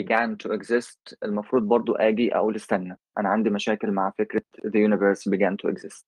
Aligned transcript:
began 0.00 0.36
to 0.36 0.52
exist 0.58 1.14
المفروض 1.22 1.62
برضو 1.62 1.92
آجي 1.94 2.36
أقول 2.36 2.56
استنى. 2.56 2.98
أنا 3.18 3.28
عندي 3.28 3.50
مشاكل 3.50 3.90
مع 3.90 4.12
فكرة 4.18 4.42
the 4.66 4.88
universe 4.88 5.30
began 5.32 5.56
to 5.64 5.72
exist. 5.74 6.04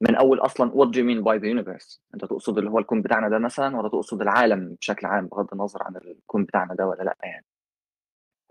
من 0.00 0.14
أول 0.14 0.38
أصلا 0.40 0.70
what 0.70 0.88
do 0.88 0.98
you 0.98 1.04
mean 1.04 1.24
by 1.24 1.38
the 1.38 1.48
universe 1.48 1.98
أنت 2.14 2.24
تقصد 2.24 2.58
اللي 2.58 2.70
هو 2.70 2.78
الكون 2.78 3.02
بتاعنا 3.02 3.28
ده 3.28 3.38
مثلا 3.38 3.76
ولا 3.76 3.88
تقصد 3.88 4.22
العالم 4.22 4.74
بشكل 4.80 5.06
عام 5.06 5.26
بغض 5.26 5.48
النظر 5.52 5.82
عن 5.82 5.96
الكون 5.96 6.44
بتاعنا 6.44 6.74
ده 6.74 6.86
ولا 6.86 7.02
لأ 7.02 7.16
يعني؟ 7.22 7.46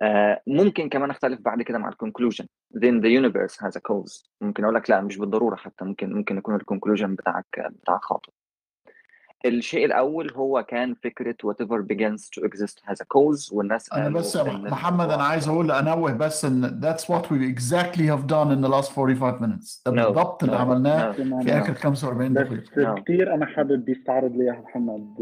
آه 0.01 0.41
ممكن 0.47 0.89
كمان 0.89 1.09
أختلف 1.09 1.41
بعد 1.41 1.61
كده 1.61 1.77
مع 1.77 1.89
ال 1.89 1.94
conclusion 1.94 2.45
then 2.77 3.01
the 3.03 3.09
universe 3.21 3.55
has 3.55 3.75
a 3.75 3.81
cause. 3.81 4.29
ممكن 4.41 4.63
أقول 4.63 4.75
لك 4.75 4.89
لأ 4.89 5.01
مش 5.01 5.17
بالضرورة 5.17 5.55
حتى. 5.55 5.85
ممكن 5.85 6.13
ممكن 6.13 6.37
يكون 6.37 6.55
ال 6.55 6.61
conclusion 6.61 7.15
بتاعك 7.15 7.45
بتاعك 7.81 8.01
خاطئ. 8.01 8.31
الشيء 9.45 9.85
الأول 9.85 10.31
هو 10.31 10.63
كان 10.63 10.93
فكرة 11.03 11.35
whatever 11.45 11.81
begins 11.81 12.21
to 12.29 12.43
exist 12.47 12.79
has 12.89 12.95
a 12.95 13.05
cause 13.05 13.53
والناس 13.53 13.93
أنا 13.93 14.09
بس 14.09 14.37
محمد 14.37 15.09
أنا 15.11 15.23
عايز 15.23 15.47
أقول 15.47 15.71
أنوه 15.71 16.13
بس 16.13 16.45
إن 16.45 16.81
that's 16.81 17.01
what 17.03 17.25
we 17.25 17.55
exactly 17.55 18.05
have 18.07 18.27
done 18.27 18.51
in 18.51 18.61
the 18.61 18.69
last 18.69 18.91
45 18.91 19.41
minutes. 19.41 19.81
ده 19.85 19.91
No, 19.91 20.05
بالضبط 20.05 20.43
اللي 20.43 20.57
no, 20.57 20.59
عملناه 20.59 21.11
no. 21.11 21.43
في 21.43 21.51
آخر 21.51 21.73
45 21.73 22.33
بس 22.33 22.41
دقيقة. 22.47 22.81
نعم. 22.81 22.95
كثير 22.97 23.33
أنا 23.33 23.45
حابب 23.45 23.89
يستعرض 23.89 24.31
لي 24.35 24.43
اياها 24.43 24.61
محمد 24.61 25.15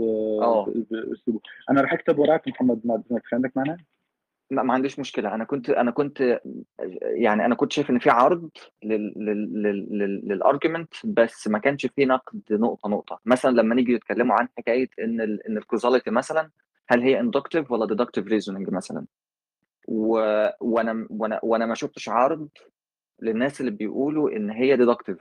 باسلوبه 0.91 1.39
أنا 1.69 1.81
رح 1.81 1.93
أكتب 1.93 2.19
وراك 2.19 2.47
محمد 2.47 2.81
ما 2.85 3.01
عندك 3.33 3.51
معنى؟ 3.57 3.85
ما 4.51 4.63
ما 4.63 4.73
عنديش 4.73 4.99
مشكلة. 4.99 5.35
أنا 5.35 5.43
كنت 5.43 5.69
أنا 5.69 5.91
كنت 5.91 6.39
يعني 7.01 7.45
أنا 7.45 7.55
كنت 7.55 7.71
شايف 7.71 7.89
إن 7.89 7.99
في 7.99 8.09
عرض 8.09 8.49
لل 8.83 9.13
لل 9.17 9.63
لل 9.63 9.87
لل 9.99 10.21
لل 10.27 10.40
argument 10.40 10.93
بس 11.03 11.47
ما 11.47 11.59
كانش 11.59 11.85
في 11.85 12.05
نقد 12.05 12.41
نقطة 12.51 12.89
نقطة. 12.89 13.19
مثلا 13.25 13.51
لما 13.51 13.75
نيجي 13.75 13.93
يتكلموا 13.93 14.35
عن 14.35 14.47
حكاية 14.57 14.89
إن 14.99 15.21
ال 15.21 15.47
إن 15.47 15.57
ال 15.57 15.63
causality 15.63 16.11
مثلا 16.11 16.49
هل 16.89 17.01
هي 17.01 17.19
inductive 17.19 17.71
ولا 17.71 17.85
deductive 17.87 18.27
reasoning 18.27 18.69
مثلا. 18.69 19.05
وأنا 19.87 21.07
وأنا 21.09 21.39
وأنا 21.43 21.65
ما 21.65 21.75
شفتش 21.75 22.09
عرض 22.09 22.49
للناس 23.21 23.61
اللي 23.61 23.71
بيقولوا 23.71 24.31
إن 24.31 24.49
هي 24.51 24.77
deductive 24.77 25.17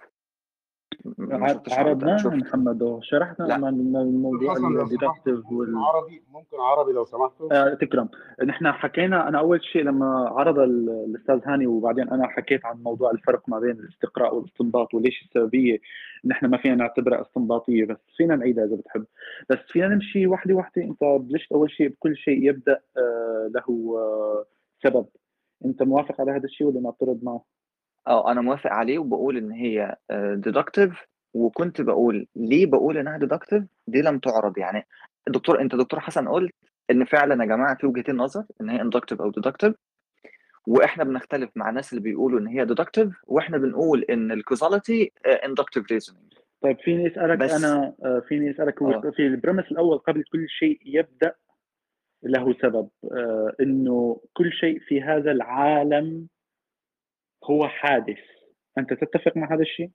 ما 1.18 1.48
شفتش 1.48 1.72
عرض 1.72 1.80
أنا 1.86 1.88
عرضناها 1.90 2.16
شفت 2.18 2.26
محمد. 2.26 2.42
مع 3.58 3.68
الموضوع 3.68 4.56
ال 4.82 4.87
deductive 4.87 5.34
ممكن 5.44 5.54
وال 5.56 5.76
عربي 5.76 6.22
ممكن 6.32 6.56
عربي 6.60 6.92
لو 6.92 7.04
سمحتوا. 7.04 7.52
آه، 7.70 7.74
تكرم. 7.74 8.08
نحن 8.44 8.72
حكينا 8.72 9.28
أنا 9.28 9.38
أول 9.38 9.64
شيء 9.64 9.82
لما 9.82 10.28
عرض 10.28 10.58
ال- 10.58 11.04
الأستاذ 11.10 11.40
هاني 11.44 11.66
وبعدين 11.66 12.08
أنا 12.08 12.26
حكيت 12.28 12.64
عن 12.66 12.82
موضوع 12.82 13.10
الفرق 13.10 13.48
ما 13.48 13.58
بين 13.58 13.70
الاستقراء 13.70 14.34
والإستنباط 14.34 14.94
وليش 14.94 15.22
السببية. 15.22 15.78
نحن 16.24 16.46
ما 16.46 16.56
فينا 16.58 16.74
نعتبرها 16.74 17.20
استنباطية 17.22 17.84
بس 17.84 17.96
فينا 18.16 18.36
نعيدها 18.36 18.64
إذا 18.64 18.76
بتحب. 18.76 19.04
بس 19.50 19.58
فينا 19.68 19.88
نمشي 19.88 20.26
وحده 20.26 20.54
وحده 20.54 20.82
أنت 20.82 21.04
بلشت 21.04 21.52
أول 21.52 21.70
شيء 21.70 21.88
بكل 21.88 22.16
شيء 22.16 22.48
يبدأ 22.48 22.80
آه، 22.96 23.50
له 23.54 23.94
آه، 23.98 24.44
سبب. 24.84 25.06
أنت 25.64 25.82
موافق 25.82 26.20
على 26.20 26.30
هذا 26.32 26.44
الشيء 26.44 26.66
ولا 26.66 26.80
معترض 26.80 27.18
معه؟ 27.22 27.44
آه 28.08 28.32
أنا 28.32 28.40
موافق 28.40 28.70
عليه 28.70 28.98
وبقول 28.98 29.36
إن 29.36 29.50
هي 29.52 29.96
deductive 30.34 31.04
وكنت 31.34 31.80
بقول 31.80 32.26
ليه 32.36 32.66
بقول 32.66 32.98
إنها 32.98 33.18
deductive 33.18 33.64
دي 33.86 34.02
لم 34.02 34.18
تعرض. 34.18 34.58
يعني 34.58 34.86
الدكتور 35.28 35.60
أنت 35.60 35.74
دكتور 35.74 36.00
حسن 36.00 36.28
قلت 36.28 36.52
إن 36.90 37.04
فعلا 37.04 37.44
يا 37.44 37.48
جماعة 37.48 37.76
في 37.76 37.86
وجهتين 37.86 38.16
نظر 38.16 38.44
إن 38.60 38.68
هي 38.70 38.80
inductive 38.80 39.20
أو 39.22 39.30
deductive 39.30 39.74
وإحنا 40.66 41.04
بنختلف 41.04 41.50
مع 41.56 41.68
الناس 41.68 41.92
اللي 41.92 42.02
بيقولوا 42.02 42.40
إن 42.40 42.46
هي 42.46 42.64
deductive 42.64 43.08
وإحنا 43.26 43.58
بنقول 43.58 44.02
إن 44.02 44.32
ال 44.32 44.40
causality 44.40 45.12
inductive 45.44 45.92
reasoning 45.92 46.32
طيب 46.62 46.76
فيني 46.78 47.06
أسألك 47.12 47.38
بس- 47.38 47.64
أنا 47.64 47.94
آه، 48.04 48.22
فيني 48.28 48.50
أسألك 48.50 48.82
هو 48.82 48.90
آه. 48.92 49.10
في 49.16 49.26
ال 49.26 49.31
premise 49.31 49.64
الأول 49.72 49.98
قبل 49.98 50.22
كل 50.32 50.48
شيء 50.48 50.78
يبدأ 50.86 51.34
له 52.22 52.54
سبب 52.62 52.88
آه، 53.12 53.52
إنه 53.60 54.20
كل 54.32 54.52
شيء 54.52 54.78
في 54.80 55.02
هذا 55.02 55.30
العالم 55.32 56.28
هو 57.44 57.68
حادث. 57.68 58.18
أنت 58.78 58.92
تتفق 58.92 59.36
مع 59.36 59.54
هذا 59.54 59.62
الشيء؟ 59.62 59.90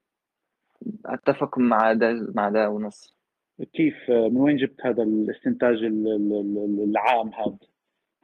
أتفق 1.06 1.58
مع 1.60 1.94
ده 1.94 2.28
مع 2.36 2.50
ده 2.50 2.70
ونص. 2.70 3.18
كيف 3.74 3.96
من 4.10 4.38
وين 4.38 4.58
جبت 4.58 4.82
هذا 4.86 5.04
الاستنتاج 5.04 5.76
ال- 5.76 6.08
ال- 6.08 6.58
ال- 6.58 6.90
العام 6.90 7.34
هذا؟ 7.34 7.58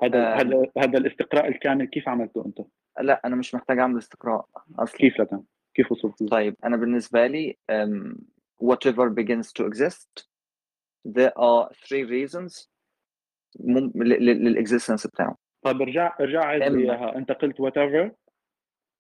هذا 0.04 0.34
آه. 0.34 0.36
هذا 0.36 0.72
هذا 0.78 0.98
الاستقراء 0.98 1.48
الكامل 1.48 1.86
كيف 1.86 2.10
عملته 2.10 2.46
أنت؟ 2.46 2.62
لا 3.02 3.22
أنا 3.26 3.36
مش 3.36 3.56
محتاج 3.56 3.80
أعمل 3.80 3.98
استقراء 3.98 4.46
أصلا. 4.80 4.98
كيف 4.98 5.20
لك 5.20 5.30
كيف 5.74 5.92
وصلت 5.92 6.24
طيب 6.24 6.56
أنا 6.64 6.78
بالنسبة 6.78 7.28
لي 7.28 7.58
um, 7.72 8.16
whatever 8.64 9.10
begins 9.10 9.48
to 9.48 9.66
exist 9.70 10.28
there 11.08 11.34
are 11.38 11.70
three 11.86 12.06
reasons. 12.10 12.70
للاكزيستنس 13.60 15.08
بتاعه. 15.08 15.38
طيب 15.62 15.82
ارجع 15.82 16.16
ارجع 16.20 16.46
عيد 16.46 16.64
لي. 16.64 16.84
إياها. 16.84 17.16
أنت 17.16 17.32
قلت 17.32 17.56
whatever. 17.62 18.12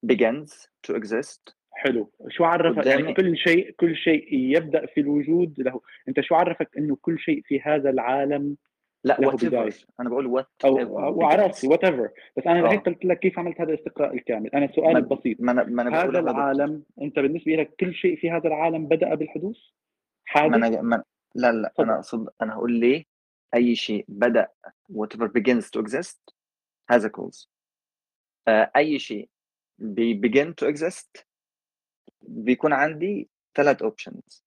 Begins 0.06 0.68
to 0.88 0.96
exist. 0.96 1.56
حلو. 1.72 2.12
شو 2.28 2.44
عرفك؟ 2.44 2.86
يعني 2.86 3.14
كل 3.14 3.38
شيء 3.38 3.72
كل 3.72 3.96
شيء 3.96 4.34
يبدأ 4.34 4.86
في 4.86 5.02
الوجود 5.02 5.62
له. 5.62 5.82
أنت 6.08 6.20
شو 6.20 6.36
عرفك 6.36 6.78
إنه 6.78 6.98
كل 7.02 7.20
شيء 7.20 7.42
في 7.46 7.62
هذا 7.62 7.90
العالم 7.90 8.58
لا 9.04 9.20
بداية. 9.36 9.72
أنا 10.00 10.09
بقول 10.09 10.42
what 10.42 10.66
أو 10.66 10.96
وعرفت 11.20 11.66
whatever 11.66 12.09
بس 12.38 12.48
أنا 12.48 12.59
آه. 12.59 12.62
لهيك 12.62 12.86
قلت 12.86 13.06
لك 13.06 13.20
كيف 13.20 13.40
عملت 13.40 13.62
هذا 13.62 13.70
الاستقراء 13.74 14.14
الكامل. 14.14 14.50
أنا 14.50 14.68
سؤالي 14.76 14.94
ما- 14.94 15.00
بسيط. 15.00 15.38
ما 15.42 15.52
أنا 15.52 15.64
ما 15.64 15.84
بقول 15.84 16.18
هذا 16.18 16.32
العالم 16.32 16.84
أنت 17.02 17.20
بالنسبة 17.20 17.52
لك 17.52 17.76
كل 17.80 17.94
شيء 17.94 18.16
في 18.20 18.32
هذا 18.32 18.48
العالم 18.48 18.86
بدأ 18.88 19.16
بالحدوث؟ 19.16 19.58
ما 19.58 19.62
حادث 20.26 20.54
أنا 20.56 20.82
ما 20.82 21.04
لا 21.36 21.52
لا. 21.52 21.68
تفضل. 21.70 21.84
أنا 21.84 21.96
اقصد 21.96 22.30
أنا 22.42 22.54
هقول 22.54 22.72
ليه 22.74 23.06
أي 23.56 23.76
شيء 23.76 24.06
بدأ 24.08 24.48
whatever 24.92 25.28
begins 25.28 25.66
to 25.66 25.82
exist 25.84 26.34
has 26.94 27.04
a 27.04 27.09
cause. 27.09 27.48
آه، 28.48 28.72
أي 28.76 29.00
شيء 29.00 29.30
بي 29.81 30.22
begin 30.22 30.53
to 30.62 30.67
exist 30.67 31.23
بيكون 32.22 32.73
عندي 32.73 33.29
ثلاث 33.56 33.81
options 33.81 34.46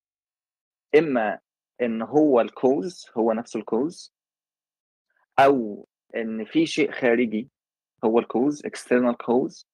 إما 0.98 1.38
إن 1.80 2.02
هو 2.02 2.40
ال 2.40 2.52
cause 2.52 3.10
هو 3.16 3.32
نفسه 3.32 3.60
ال 3.60 3.69
cause 3.69 4.14
أو 5.38 5.88
إن 6.16 6.44
في 6.44 6.66
شيء 6.66 6.92
خارجي 6.92 7.48
هو 8.04 8.18
ال 8.18 8.26
cause 8.26 8.66
external 8.66 9.14
cause 9.14 9.64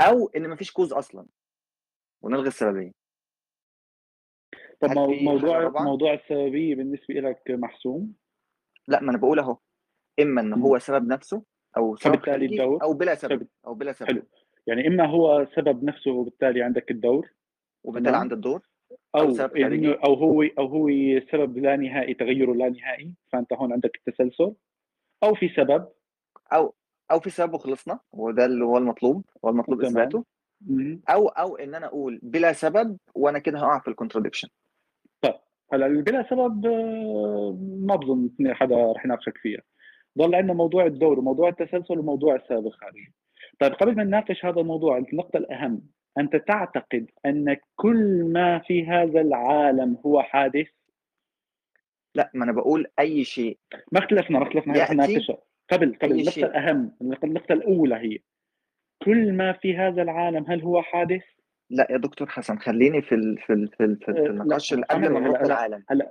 أو 0.00 0.28
إن 0.28 0.50
مفيش 0.50 0.72
cause 0.72 0.92
أصلا. 0.92 1.26
ونلغي 2.22 2.48
السببيه 2.48 2.92
طب 4.80 4.90
موضوع؟ 5.22 5.68
موضوع 5.68 6.14
السببية 6.14 6.74
بالنسبة 6.74 7.14
لك 7.14 7.42
محسوم؟ 7.50 8.14
لا 8.88 9.00
ما 9.00 9.10
أنا 9.10 9.18
بقول 9.18 9.38
أهو. 9.38 9.58
إما 10.20 10.40
إن 10.40 10.52
هو 10.52 10.78
سبب 10.78 11.06
نفسه 11.06 11.44
أو 11.76 11.96
سبب 11.96 12.14
فبالتالي 12.14 12.32
خارجي 12.38 12.62
الدور 12.62 12.82
أو 12.82 12.92
بلا 12.92 13.14
سبب 13.14 13.46
أو 13.66 13.74
بلا 13.74 13.92
سبب 13.92 14.08
حلو 14.08 14.22
يعني 14.66 14.86
إما 14.86 15.06
هو 15.06 15.46
سبب 15.56 15.84
نفسه 15.84 16.10
وبالتالي 16.10 16.62
عندك 16.62 16.90
الدور 16.90 17.30
وبالتالي. 17.84 18.16
عند 18.16 18.32
الدور 18.32 18.62
أو 19.14 19.20
أو 19.20 19.32
سبب. 19.32 19.56
إنه 19.56 19.98
أو 20.04 20.14
هو 20.14 20.42
أو 20.42 20.66
هو 20.66 20.88
سبب 21.32 21.58
لا 21.58 21.76
نهائي 21.76 22.14
تغيره 22.14 22.52
لا 22.52 22.68
نهائي 22.68 23.12
فأنت 23.32 23.52
هون 23.52 23.72
عندك 23.72 23.90
التسلسل 23.96 24.54
أو 25.24 25.34
في 25.34 25.48
سبب 25.48 25.88
أو 26.52 26.74
أو 27.10 27.20
في 27.20 27.30
سبب 27.30 27.54
وخلصنا 27.54 28.00
وده 28.12 28.44
اللي 28.44 28.64
هو 28.64 28.78
المطلوب 28.78 29.24
هو 29.44 29.48
المطلوب. 29.48 29.82
إثباته. 29.84 30.24
أو 31.08 31.28
أو 31.28 31.56
إن 31.56 31.74
أنا 31.74 31.86
أقول 31.86 32.20
بلا 32.22 32.52
سبب 32.52 32.96
وأنا 33.14 33.38
كده 33.38 33.58
هقع 33.58 33.78
في 33.78 33.88
الكونتراديكشن 33.88 34.48
هلا 35.72 35.88
بلا 35.88 36.26
سبب 36.30 36.66
آه، 36.66 37.58
ما 37.60 37.96
بظن 37.96 38.30
حدا 38.46 38.92
رح 38.92 39.04
يناقشك 39.04 39.38
فيها 39.38 39.60
ضل 40.18 40.34
عندنا 40.34 40.54
موضوع 40.54 40.86
الدور 40.86 41.18
وموضوع 41.18 41.48
التسلسل 41.48 41.98
وموضوع 41.98 42.34
السبب 42.34 42.66
الخارجي 42.66 43.12
طيب 43.60 43.72
قبل 43.72 43.96
ما 43.96 44.04
نناقش 44.04 44.44
هذا 44.44 44.60
الموضوع 44.60 44.98
النقطة 44.98 45.36
الأهم. 45.36 45.82
أنت 46.18 46.36
تعتقد 46.36 47.10
أن 47.26 47.56
كل 47.76 48.24
ما 48.24 48.58
في 48.58 48.86
هذا 48.86 49.20
العالم 49.20 49.98
هو 50.06 50.22
حادث؟ 50.22 50.68
لا 52.14 52.30
ما 52.34 52.44
أنا 52.44 52.52
بقول 52.52 52.86
أي 52.98 53.24
شيء. 53.24 53.58
ما 53.92 53.98
اختلفنا 53.98 54.38
ما 54.38 54.44
اختلفنا 54.46 54.74
قبل 55.70 55.94
قبل 56.02 56.12
أي 56.12 56.20
النقطة. 56.20 56.38
الأهم 56.38 56.92
النقطة 57.24 57.52
الأولى 57.52 57.94
هي 57.94 58.18
كل 59.04 59.32
ما 59.32 59.52
في 59.52 59.76
هذا 59.76 60.02
العالم 60.02 60.44
هل 60.48 60.62
هو 60.62 60.82
حادث؟ 60.82 61.22
لا 61.72 61.86
يا 61.90 61.96
دكتور 61.96 62.28
حسن 62.28 62.58
خليني 62.58 63.02
في 63.02 63.14
ال 63.14 63.38
في 63.38 63.52
ال 63.52 63.68
في, 63.68 63.84
ال 63.84 63.96
في, 63.96 64.04
في 64.12 64.26
النقاش 64.26 64.74
قبل 64.74 65.08
ما 65.08 65.20
نروح 65.20 65.40
العالم. 65.40 65.84
هلا 65.90 66.10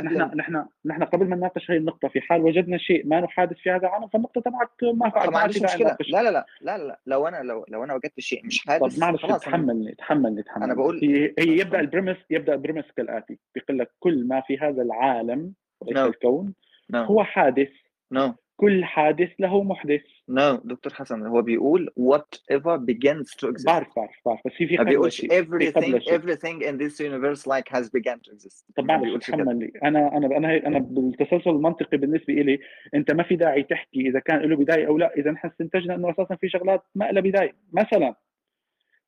نحن 0.00 0.36
نحن 0.36 0.64
نحن 0.84 1.02
قبل 1.04 1.28
ما 1.28 1.36
نناقش 1.36 1.70
هذه 1.70 1.76
النقطة 1.78 2.08
في 2.08 2.20
حال 2.20 2.40
وجدنا 2.40 2.78
شيء 2.78 3.06
ما 3.06 3.26
حادث 3.26 3.56
في 3.56 3.70
هذا 3.70 3.78
العالم 3.86 4.08
فالنقطة 4.08 4.40
تبعك 4.40 4.68
ما 4.82 4.92
ما 5.16 5.30
ما 5.30 5.38
عنديش 5.38 5.62
مشكلة. 5.62 5.96
لا 6.10 6.22
لا 6.22 6.30
لا 6.30 6.46
لا 6.60 6.78
لا 6.78 7.00
لو 7.06 7.28
أنا 7.28 7.36
لو 7.42 7.64
لو 7.68 7.84
أنا 7.84 7.94
وجدت 7.94 8.20
شيء 8.20 8.46
مش 8.46 8.64
طب 8.64 8.70
حادث 8.70 8.98
معلش 8.98 9.22
خلاص 9.24 9.40
أنا- 9.42 9.44
تحملني 9.44 9.94
تحملني 9.94 10.42
تحملني. 10.42 10.64
أنا 10.64 10.74
بقول- 10.74 11.00
هي, 11.02 11.34
هي 11.38 11.58
يبدأ 11.58 11.80
ال 11.80 11.84
premise 11.84 12.16
يبدأ 12.30 12.54
ال 12.54 12.58
premise 12.58 12.84
كالآتي 12.96 13.38
بيقول 13.54 13.78
لك 13.78 13.90
كل 14.00 14.26
ما 14.28 14.40
في 14.40 14.58
هذا 14.58 14.82
العالم 14.82 15.52
وليس 15.80 15.96
نعم. 15.96 16.08
الكون؟ 16.08 16.54
no. 16.90 17.02
هو 17.04 17.24
حادث. 17.24 17.68
no. 18.12 18.34
كل 18.56 18.84
حادث 18.84 19.30
له 19.38 19.62
محدث. 19.62 20.00
no 20.30 20.60
دكتور 20.64 20.92
حسن 20.92 21.26
هو 21.26 21.42
بيقول 21.42 21.90
whatever 22.00 22.78
begins 22.78 23.26
to 23.26 23.48
exist. 23.48 23.66
بعرف 23.66 23.88
بعرف 23.96 24.10
بعرف 24.26 24.40
بس 24.46 24.52
في 24.52 24.66
في 24.66 24.76
ما 24.76 24.82
بيقولش 24.82 25.20
everything 25.20 26.00
everything 26.16 26.62
in 26.62 26.76
this 26.78 27.00
universe 27.00 27.46
like 27.46 27.68
has 27.76 27.84
begun 27.90 28.18
to 28.18 28.32
exist. 28.34 28.64
طب 28.76 28.84
معلش 28.84 29.04
بيقولش 29.04 29.30
كده 29.30 29.36
تحمل 29.36 29.58
لي 29.58 29.72
أنا 29.84 30.16
أنا 30.16 30.36
أنا 30.36 30.66
أنا 30.66 30.78
بالتسلسل 30.78 31.50
المنطقي 31.50 31.96
بالنسبة 31.96 32.34
لي 32.34 32.58
أنت 32.94 33.10
ما 33.10 33.22
في 33.22 33.36
داعي 33.36 33.62
تحكي 33.62 34.08
إذا 34.08 34.18
كان 34.20 34.40
له 34.40 34.56
بداية 34.56 34.86
أو 34.86 34.98
لا. 34.98 35.14
إذا 35.16 35.30
نحن 35.30 35.48
استنتجنا 35.48 35.94
أنه 35.94 36.10
أساسا 36.10 36.34
في 36.34 36.48
شغلات 36.48 36.82
ما 36.94 37.12
لها 37.12 37.22
بداية. 37.22 37.56
مثلا 37.72 38.14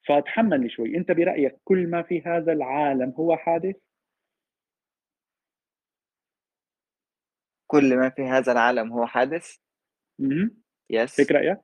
فتحمل 0.08 0.60
لي 0.60 0.68
شوي. 0.68 0.96
أنت 0.96 1.12
برأيك 1.12 1.56
كل 1.64 1.86
ما 1.86 2.02
في 2.02 2.22
هذا 2.26 2.52
العالم 2.52 3.14
هو 3.16 3.36
حادث؟ 3.36 3.76
كل 7.80 7.96
ما 7.96 8.08
في 8.08 8.22
هذا 8.22 8.52
العالم 8.52 8.92
هو 8.92 9.06
حادث. 9.06 9.56
مهم. 10.18 10.56
yes. 10.92 11.20
هيك 11.20 11.32
رايك 11.32 11.58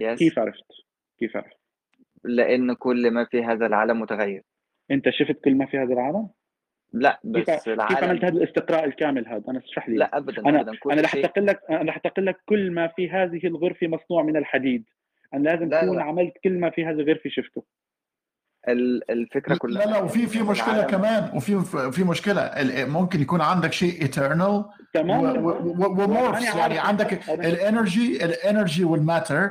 yes. 0.00 0.18
كيف 0.18 0.38
عرفت؟ 0.38 0.66
كيف 1.18 1.36
عرفت؟ 1.36 1.56
لأن 2.24 2.72
كل 2.72 3.10
ما 3.10 3.24
في 3.24 3.44
هذا 3.44 3.66
العالم 3.66 4.00
متغير. 4.00 4.42
أنت 4.90 5.10
شفت 5.10 5.44
كل 5.44 5.54
ما 5.54 5.66
في 5.66 5.78
هذا 5.78 5.92
العالم؟ 5.92 6.28
لا 6.92 7.20
كيف 7.34 7.50
بس 7.50 7.64
كيف 7.64 7.80
عملت 7.80 7.90
العالم 7.90 8.24
هذا 8.24 8.28
الاستقراء 8.28 8.84
الكامل 8.84 9.28
هذا؟ 9.28 9.44
أنا 9.48 9.58
اشرح 9.58 9.88
لي. 9.88 9.96
لا 9.96 10.16
ابدا 10.16 10.48
أنا 10.48 10.60
ابدا. 10.60 10.78
كل 10.78 10.92
أنا 10.92 11.02
رح 11.02 11.14
أقول 11.14 11.46
لك 11.46 11.60
أنا 11.70 11.90
رح 11.90 12.00
أقول 12.06 12.26
لك 12.26 12.40
كل 12.46 12.70
ما 12.70 12.88
في 12.88 13.10
هذه 13.10 13.46
الغرفة 13.46 13.86
مصنوع 13.86 14.22
من 14.22 14.36
الحديد. 14.36 14.84
أنا 15.34 15.48
لازم 15.48 15.94
لا. 15.94 16.02
عملت 16.02 16.38
كل 16.44 16.58
ما 16.58 16.70
في 16.70 16.84
هذه 16.84 17.00
الغرفة 17.00 17.30
شفته. 17.30 17.64
الفكرة 18.68 19.56
كلها 19.56 19.84
لا 19.86 19.90
لا 19.90 19.98
وفي 20.02 20.26
في 20.26 20.40
إن 20.40 20.44
مشكلة 20.46 20.74
العالم- 20.74 20.90
كمان 20.90 21.30
وفي 21.36 21.60
في 21.92 22.04
مشكلة. 22.04 22.40
ال- 22.42 22.90
ممكن 22.90 23.20
يكون 23.20 23.40
عندك 23.40 23.72
شيء 23.72 24.04
eternal 24.04 24.64
تماما 24.94 25.32
و 25.40 25.55
morphs 25.55 26.44
يعني 26.44 26.60
عارف- 26.60 26.78
عندك 26.86 27.28
ال 27.30 27.43
energy 27.43 28.24
ال 28.24 28.33
energy 28.33 28.84
وال 28.84 29.00
matter 29.00 29.50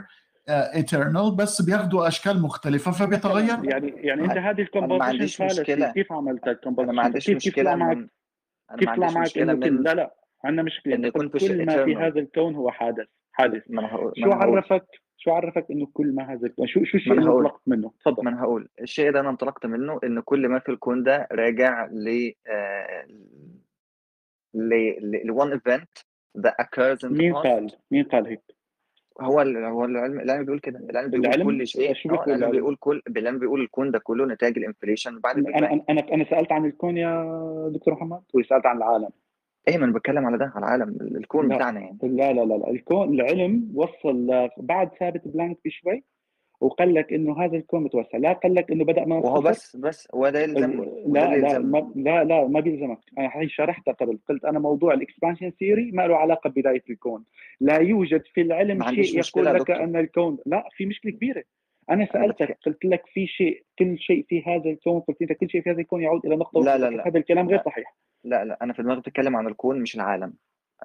eternal 0.76 1.32
بس 1.36 1.62
بياخدوا 1.62 2.08
أشكال 2.08 2.42
مختلفة 2.42 2.92
فبيتغير. 2.92 3.58
يعني 3.64 3.94
يعني 3.98 4.22
أنت 4.26 4.38
هذه 4.38 4.62
ال 4.62 4.69
composition 4.69 5.46
مشكلة. 5.46 5.92
كيف 5.92 6.12
عملت 6.14 6.44
أنا 6.44 6.52
ال 6.52 6.55
composition 6.55 6.96
ما 6.96 7.04
عنديش 7.04 7.26
كيف 7.26 7.38
كيف 7.38 7.48
مشكلة 7.48 7.64
طلع 7.64 7.76
معك؟ 7.76 7.98
كيف 8.80 8.90
طلع 8.90 9.08
معك 9.12 9.18
مشكلة 9.18 9.44
إنه 9.54 9.66
كل 9.66 9.72
من 9.72 9.84
لا 9.84 9.94
لا 9.94 10.16
عندنا 10.46 10.64
مشكلة. 10.64 10.96
إن 10.96 11.04
في 11.04 11.12
كل 11.12 11.66
ما 11.66 11.86
في. 11.86 11.96
هذا 11.96 12.20
الكون 12.20 12.56
هو 12.56 12.72
حادث 12.72 13.06
حادث. 13.32 13.62
ما 13.70 13.82
ما 13.82 14.12
شو 14.18 14.32
عرفك؟ 14.32 14.86
شو 15.22 15.32
عرفك 15.32 15.72
إنه 15.72 15.88
كل 15.94 16.16
ما 16.16 16.34
هذا 16.34 16.48
الكون 16.48 16.68
شو 16.68 16.84
شو 16.84 16.98
الشيء 16.98 17.14
اللي. 17.14 17.26
انطلقت 17.26 17.62
منه؟ 17.68 17.92
تفضل. 18.06 18.24
ما 18.24 18.30
أنا 18.30 18.42
هقول. 18.42 18.70
الشيء 18.82 19.12
ده 19.12 19.20
أنا 19.20 19.30
انطلقت 19.30 19.66
منه 19.66 20.00
ان 20.04 20.20
كل 20.20 20.48
ما 20.48 20.60
في 20.60 20.70
الكون 20.70 21.04
ده 21.04 21.28
راجع 21.32 21.86
ل 21.86 22.32
آه، 22.48 23.06
ل 24.54 24.74
ل 25.28 25.40
one 25.42 25.60
event 25.60 26.04
that 26.38 26.54
occurs 26.66 27.08
in 27.08 27.12
مين 27.12 27.34
قال؟ 27.34 27.72
مين 27.92 28.04
قال 28.04 28.28
هيك؟ 28.28 28.42
هو 29.22 29.40
هو 29.40 29.86
العلم 29.86 30.20
العلم 30.20 30.46
بيقول 30.46 30.60
كده. 30.60 30.80
العلم 30.80 31.10
بيقول 31.10 31.26
العلم؟ 31.26 31.46
كل 31.46 31.68
شيء. 31.68 31.94
شو 31.94 32.10
آه، 32.10 32.12
بيقول 32.12 32.26
العلم 32.26 32.40
العلم؟ 32.40 32.52
بيقول 32.52 32.76
كل 32.80 33.02
العلم 33.18 33.40
بيقول 33.40 33.62
الكون 33.62 33.92
ده 33.92 34.00
كله 34.00 34.26
نتاج 34.26 34.58
ال 34.58 34.64
inflation 34.64 35.20
بعد 35.20 35.38
أنا 35.38 35.84
أنا 35.90 36.14
أنا 36.14 36.24
سألت 36.30 36.52
عن 36.52 36.66
الكون 36.66 36.98
يا 36.98 37.70
دكتور 37.74 37.94
محمد 37.94 38.22
ولا 38.34 38.46
سالت 38.46 38.66
عن 38.66 38.78
العالم. 38.78 39.10
إيه 39.68 39.78
ما 39.78 39.86
أنا 39.86 39.94
بتكلم 39.94 40.26
على 40.26 40.38
ده 40.38 40.52
على 40.56 40.66
العالم 40.66 40.98
الكون 41.02 41.50
لا. 41.50 41.56
بتاعنا 41.56 41.80
يعني. 41.80 41.98
لا 42.04 42.34
لا 42.34 42.46
لا 42.46 42.54
لا 42.54 42.70
الكون 42.70 43.14
العلم 43.14 43.72
وصل 43.76 44.50
بعد 44.58 44.90
ثابت 45.00 45.28
بلانك 45.28 45.58
بشوي 45.66 46.04
وقال 46.62 46.94
لك 46.94 47.14
إنه 47.14 47.44
هذا 47.44 47.58
الكون 47.58 47.84
متوسع. 47.84 48.18
لا 48.18 48.34
قال 48.34 48.56
لك 48.56 48.72
إنه 48.72 48.86
بدأ 48.86 49.06
من 49.06 49.12
وهو 49.12 49.42
بس 49.42 49.76
بس 49.76 50.08
هو 50.16 50.30
ده 50.30 50.44
وده 50.44 50.68
لا 51.08 51.36
لا 51.36 51.60
ما 51.60 51.92
لا 51.96 52.24
لا 52.24 52.48
ما 52.48 52.60
بيلزمك. 52.60 53.00
أنا 53.18 53.30
هي 53.34 53.50
شرحتها 53.50 53.92
قبل. 53.92 54.20
قلت 54.30 54.46
أنا 54.46 54.60
موضوع 54.60 54.94
ال 54.94 55.00
expansion 55.00 55.52
theory 55.60 55.92
ما 55.92 56.08
له 56.08 56.16
علاقة 56.16 56.50
ببداية 56.50 56.84
الكون. 56.90 57.24
لا 57.60 57.78
يوجد 57.78 58.24
في 58.34 58.42
العلم 58.42 58.78
ما 58.78 58.94
شيء 58.94 59.20
يقول 59.20 59.46
لك 59.46 59.56
دكتور. 59.56 59.84
أن 59.84 59.96
الكون 59.96 60.38
لا 60.46 60.70
في 60.72 60.86
مشكلة 60.86 61.12
كبيرة. 61.12 61.44
أنا 61.90 62.04
أنا 62.04 62.08
سألتك 62.14 62.58
قلت 62.66 62.86
لك 62.86 63.04
في 63.14 63.28
شيء 63.28 63.64
كل 63.80 64.00
شيء 64.00 64.26
في 64.30 64.44
هذا 64.44 64.70
الكون 64.70 65.00
قلت 65.00 65.22
انت 65.22 65.32
كل 65.32 65.50
شيء 65.50 65.62
في 65.62 65.72
هذا 65.72 65.82
الكون 65.82 66.02
يعود 66.02 66.26
إلى 66.26 66.36
نقطة 66.36 66.64
لا،. 66.64 66.78
لا، 66.78 66.90
لا. 66.90 67.08
هذا 67.08 67.18
الكلام 67.18 67.48
غير 67.48 67.58
لا. 67.58 67.64
صحيح. 67.64 67.96
لا 68.24 68.46
لا. 68.46 68.58
أنا 68.62 68.74
في 68.74 68.84
دماغي 68.84 69.00
بتكلم 69.00 69.36
عن 69.36 69.48
الكون 69.48 69.82
مش 69.82 69.96
العالم. 69.96 70.34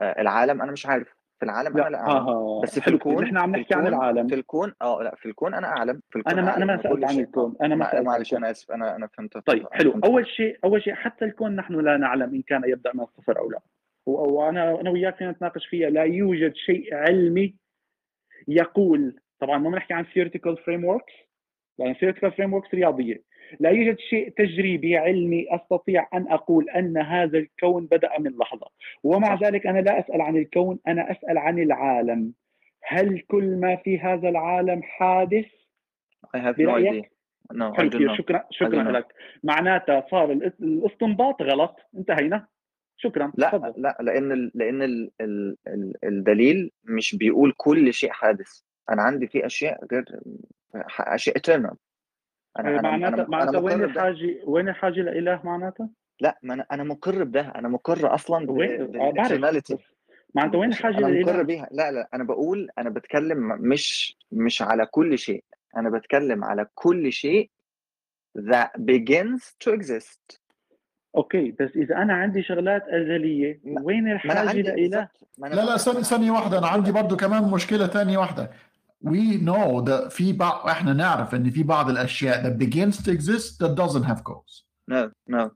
آه 0.01 0.21
العالم 0.21 0.63
أنا 0.63 0.73
مش 0.73 0.87
عارف. 0.87 1.15
في 1.39 1.45
العالم 1.45 1.77
أنا 1.77 1.83
لا 1.83 1.89
لا 1.91 1.99
أعلم. 1.99 2.29
آه 2.29 2.61
بس 2.63 2.79
في 2.79 2.89
الكون 2.89 3.25
إحنا 3.25 3.41
عم 3.41 3.57
نحكي 3.57 3.75
عن 3.75 3.87
العالم. 3.87 4.29
في 4.29 4.35
الكون 4.35 4.73
آه 4.83 5.03
لا. 5.03 5.15
في 5.15 5.27
الكون 5.27 5.55
أنا 5.55 5.67
أعلم 5.67 6.01
في 6.11 6.19
الكون 6.19 6.33
أنا 6.33 6.43
ما 6.43 6.57
أنا 6.57 6.65
ما 6.65 6.83
سألت 6.83 7.05
عن. 7.05 7.19
الكون. 7.19 7.57
أنا 7.63 7.75
ما 7.75 7.91
سألت 7.91 8.07
معلش 8.07 8.35
أنا 8.35 8.51
أسف. 8.51 8.73
أنا 8.73 8.97
أنا 8.97 9.07
فهمت. 9.07 9.39
طيب 9.39 9.67
حلو. 9.73 9.91
فهمت. 9.93 10.05
أول 10.05 10.27
شيء 10.27 10.59
أول 10.65 10.83
شيء 10.83 10.95
حتى 10.95 11.25
الكون 11.25 11.57
نحن 11.57 11.75
لا 11.75 11.97
نعلم 11.97 12.35
إن 12.35 12.43
كان 12.43 12.63
يبدأ 12.67 12.91
من 12.95 13.01
الصفر 13.01 13.39
أو 13.39 13.51
لا. 13.51 13.61
وأنا 14.07 14.81
أنا 14.81 14.91
وياك 14.91 15.17
فينا 15.17 15.31
نتناقش 15.31 15.67
فيها. 15.67 15.91
لا 15.91 16.03
يوجد 16.03 16.55
شيء 16.55 16.95
علمي 16.95 17.55
يقول 18.49 19.21
طبعا 19.45 19.59
ما 19.59 19.71
بنحكي 19.71 19.95
عن 19.95 20.05
theoretical 20.05 20.57
frameworks 20.57 21.15
لأن 21.79 21.95
theoretical 21.95 22.31
frameworks 22.31 22.75
رياضية. 22.75 23.23
لا 23.61 23.71
يوجد 23.71 23.99
شيء 23.99 24.29
تجريبي 24.29 24.97
علمي 24.97 25.47
أستطيع 25.51 26.09
أن 26.15 26.27
أقول 26.33 26.71
أن 26.71 26.99
هذا 26.99 27.39
الكون 27.39 27.87
بدأ 27.87 28.19
من 28.19 28.31
لحظة. 28.39 28.67
ومع. 29.03 29.35
ذلك 29.35 29.67
أنا 29.67 29.79
لا 29.79 29.99
أسأل 29.99 30.21
عن 30.21 30.37
الكون 30.37 30.79
أنا 30.89 31.11
أسأل 31.11 31.39
عن 31.39 31.59
العالم. 31.59 32.33
هل 32.87 33.21
كل 33.21 33.57
ما 33.57 33.77
في 33.77 33.99
هذا 33.99 34.29
العالم 34.29 34.83
حادث؟ 34.83 35.47
I 36.37 36.41
have 36.41 36.57
no 36.57 36.71
idea. 36.71 37.03
No 37.53 37.73
I 37.75 37.83
know 37.83 38.17
شكرا 38.19 38.45
شكرا. 38.51 38.83
لك. 38.93 39.07
معناتها 39.45 40.07
صار 40.11 40.33
الاس- 40.33 40.61
الاستنباط 40.61 41.43
غلط. 41.43 41.77
انتهينا. 41.97 42.47
شكرا. 42.97 43.33
لا 43.37 43.49
تفضل. 43.49 43.83
لا 43.83 43.97
لأن 44.01 44.33
ال 44.33 44.51
لأن 44.55 44.83
ال 44.83 45.11
ال 45.21 45.57
ال 45.67 45.93
الدليل 46.05 46.71
مش 46.85 47.17
بيقول 47.17 47.55
كل 47.57 47.93
شيء 47.95 48.11
حادث. 48.11 48.61
أنا 48.91 49.03
عندي 49.03 49.27
في 49.27 49.47
أشياء 49.47 49.87
غير 49.93 50.21
أشياء 51.01 51.39
eternal. 51.39 51.75
أنا 52.59 52.69
أنا 52.69 52.83
معناتها 52.83 53.15
أنا, 53.15 53.29
معناتها 53.29 53.59
وين 53.61 53.85
الحاجة 53.85 54.41
وين 54.45 54.69
الحاجة 54.69 55.01
لاله 55.01 55.41
معناتها؟ 55.45 55.89
لا 56.21 56.39
ما 56.43 56.55
أنا 56.55 56.67
أنا 56.73 56.85
مقر 56.85 57.25
بده 57.25 57.53
أنا 57.55 57.69
مقر 57.69 58.15
أصلا 58.15 58.51
وين؟ 58.51 58.81
آه، 58.97 59.13
معناتها 60.35 60.59
وين 60.59 60.71
الحاجة 60.71 60.99
أنا 60.99 61.21
مقر؟ 61.21 61.43
بيها. 61.43 61.69
لا 61.71 61.91
لا 61.91 62.09
أنا 62.15 62.25
بقول 62.25 62.69
أنا 62.79 62.91
بتكلم 62.91 63.39
مش 63.61 64.17
مش 64.33 64.63
على 64.63 64.87
كل 64.87 65.19
شيء. 65.19 65.45
أنا 65.77 65.91
بتكلم 65.91 66.45
على 66.45 66.67
كل 66.75 67.13
شيء 67.13 67.51
that 68.39 68.71
begins 68.81 69.43
to 69.65 69.73
exist. 69.73 70.39
أوكي 71.17 71.51
بس 71.61 71.71
إذا 71.77 71.97
أنا 71.97 72.15
عندي 72.15 72.43
شغلات 72.43 72.83
أزلية 72.89 73.61
وين 73.65 74.07
أنا 74.07 74.17
الحاجة 74.17 74.51
أنا 75.39 75.55
لا 75.55 75.65
لا 75.65 75.77
ثانية 75.77 76.03
ثانية 76.03 76.31
واحدة. 76.31 76.59
أنا 76.59 76.67
عندي 76.67 76.93
برضو 76.93 77.17
كمان 77.17 77.51
مشكلة 77.51 77.87
ثانية 77.87 78.19
واحدة. 78.19 78.51
We 79.05 79.39
know 79.49 79.85
that 79.89 80.09
في 80.09 80.33
بعض 80.33 80.67
إحنا 80.69 80.93
نعرف 80.93 81.35
إن 81.35 81.51
في 81.51 81.63
بعض 81.63 81.91
الأشياء 81.91 82.43
that 82.43 82.57
begins 82.65 82.97
to 83.05 83.11
exist 83.11 83.59
that 83.65 83.75
doesn't 83.75 84.05
have 84.05 84.23
cause 84.25 84.65
no 84.91 85.11
no. 85.29 85.51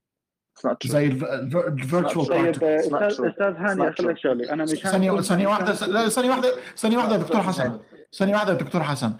It's 0.58 0.64
not 0.70 0.80
true. 0.80 0.90
زي 0.90 1.06
ال- 1.06 1.24
ال- 1.24 1.66
ال 1.66 1.73
virtual. 1.73 2.26
طيب 2.26 2.54
particles 2.56 2.84
It's 2.84 2.90
not 2.90 3.02
أستاذ 3.02 3.16
true. 3.16 3.28
أستاذ 3.30 3.54
It's 3.54 3.60
هاني 3.60 3.90
not 3.90 3.94
أقول 3.94 4.08
لك 4.08 4.16
true. 4.16 4.22
شغله 4.22 4.52
أنا 4.52 4.64
واحدة 5.46 5.72
مشان- 5.72 5.90
لا 5.90 6.08
ثانية 6.08 6.30
واحدة 6.30 6.52
ثانية 6.76 6.96
واحدة 6.96 7.12
يا 7.14 7.18
دكتور 7.18 7.42
حسن. 7.42 7.78
ثانية 8.18 8.34
واحدة 8.34 8.52
يا 8.52 8.58
دكتور 8.58 8.82
حسن. 8.82 9.12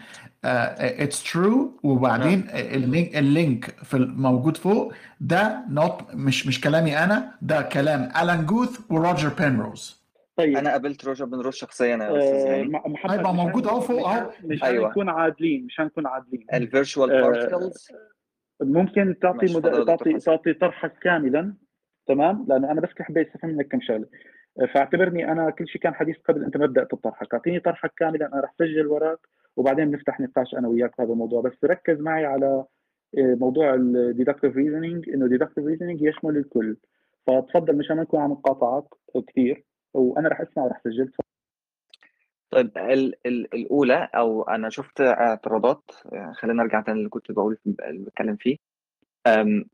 it's 0.44 1.32
true 1.32 1.80
وبعدين 1.82 2.48
ال 2.50 2.64
link 2.64 3.16
ال 3.16 3.26
link 3.26 3.64
في 3.82 3.96
الموجود 3.96 4.56
فوق. 4.56 4.92
ده 5.20 5.64
not 5.74 6.14
مش 6.14 6.46
مش 6.46 6.60
كلامي 6.60 6.98
أنا 7.04 7.34
ده 7.42 7.62
كلام 7.62 8.02
آلان 8.22 8.46
جوث 8.46 8.78
وروجر 8.90 9.28
بينروز 9.28 9.97
طيب. 10.38 10.56
أنا 10.56 10.70
قابلت 10.70 11.04
روجر 11.04 11.24
بنروز 11.24 11.60
شخصيا 11.60 11.86
يا 11.96 12.18
أستاذ 12.18 12.48
آه، 12.48 12.62
محمد 12.88 13.10
هيبقى 13.18 13.34
موجود 13.34 13.66
أهو 13.66 13.80
فوق. 13.80 14.08
مشان- 14.12 14.30
مشان 14.44 14.68
أيوة. 14.68 14.90
نكون 14.90 15.08
عادلين 15.08 15.66
مشان 15.66 15.84
نكون 15.84 16.06
عادلين. 16.06 16.46
ال 16.54 16.61
virtual 16.61 17.10
آه، 17.12 17.20
particles 17.22 17.88
ممكن 18.62 19.16
تعطي 19.22 19.56
مد... 19.56 19.84
تعطي. 19.86 20.18
تعطي 20.18 20.52
طرحك 20.54 20.92
كاملا. 21.02 21.54
تمام؟ 22.06 22.46
لأنه 22.48 22.70
أنا 22.72 22.80
بس 22.80 22.88
حبيت 23.00 23.28
أستفهم 23.28 23.50
منك 23.50 23.68
كم 23.68 23.80
شغلة. 23.80 24.06
فاعتبرني 24.74 25.32
أنا 25.32 25.50
كل 25.50 25.68
شيء 25.68 25.82
كان 25.82 25.94
حديث 25.94 26.16
قبل 26.28 26.44
أنت 26.44 26.56
ما 26.56 26.66
بدأت 26.66 26.94
بطرحك 26.94 27.34
أعطيني 27.34 27.60
طرحك 27.60 27.92
كاملا 27.96 28.26
أنا 28.32 28.40
رح 28.40 28.54
سجل 28.58 28.86
وراك 28.86 29.18
وبعدين 29.56 29.90
بنفتح 29.90 30.20
نقاش 30.20 30.54
أنا 30.54 30.68
وياك 30.68 30.94
في 30.96 31.02
هذا 31.02 31.12
الموضوع. 31.12 31.42
بس 31.42 31.52
ركز 31.64 32.00
معي 32.00 32.24
على 32.24 32.64
آه، 33.18 33.36
موضوع 33.40 33.74
ال 33.74 33.83
deductive 33.83 34.56
reasoning 34.56 35.08
إنه 35.10 35.26
deductive 35.26 35.64
reasoning 35.64 36.02
يشمل 36.02 36.36
الكل. 36.36 36.76
فتفضل 37.26 37.76
مشان 37.76 37.96
ما 37.96 38.02
نكون 38.02 38.20
عم 38.20 38.30
نقاطعك 38.32 38.84
كثير. 39.28 39.64
وأنا 39.98 40.28
رح 40.28 40.40
أسمع 40.40 40.62
ورح 40.64 40.80
سجل. 40.84 41.12
طيب 42.50 42.78
ال 42.78 43.26
ال 43.26 43.54
الأولى 43.54 44.08
أو 44.14 44.42
أنا 44.42 44.70
شفت 44.70 45.00
اعتراضات 45.00 45.90
خلينا 46.32 46.62
نرجع 46.62 46.80
تاني 46.80 46.98
اللي 46.98 47.08
كنت 47.08 47.32
بقول 47.32 47.58
اللي 47.66 48.04
بتكلم 48.04 48.36
فيه. 48.36 48.56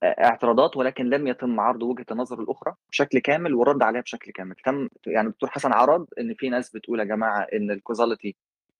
اعتراضات 0.02 0.76
ولكن 0.76 1.11
لم 1.11 1.26
يتم 1.26 1.61
عرض 1.61 1.83
وجهة 1.83 2.07
النظر 2.11 2.40
الأخرى 2.40 2.75
بشكل 2.90 3.19
كامل 3.19 3.54
والرد 3.54 3.83
عليها 3.83 4.00
بشكل 4.00 4.33
كامل. 4.33 4.54
تم 4.64 4.88
يعني 5.07 5.26
الدكتور 5.28 5.50
حسن 5.50 5.73
عرض 5.73 6.07
إن 6.21 6.35
في 6.35 6.49
ناس 6.49 6.71
بتقول 6.71 7.00
يا 7.00 7.04
جماعة 7.04 7.40
إن 7.52 7.71
ال 7.71 7.77
causality 7.77 8.37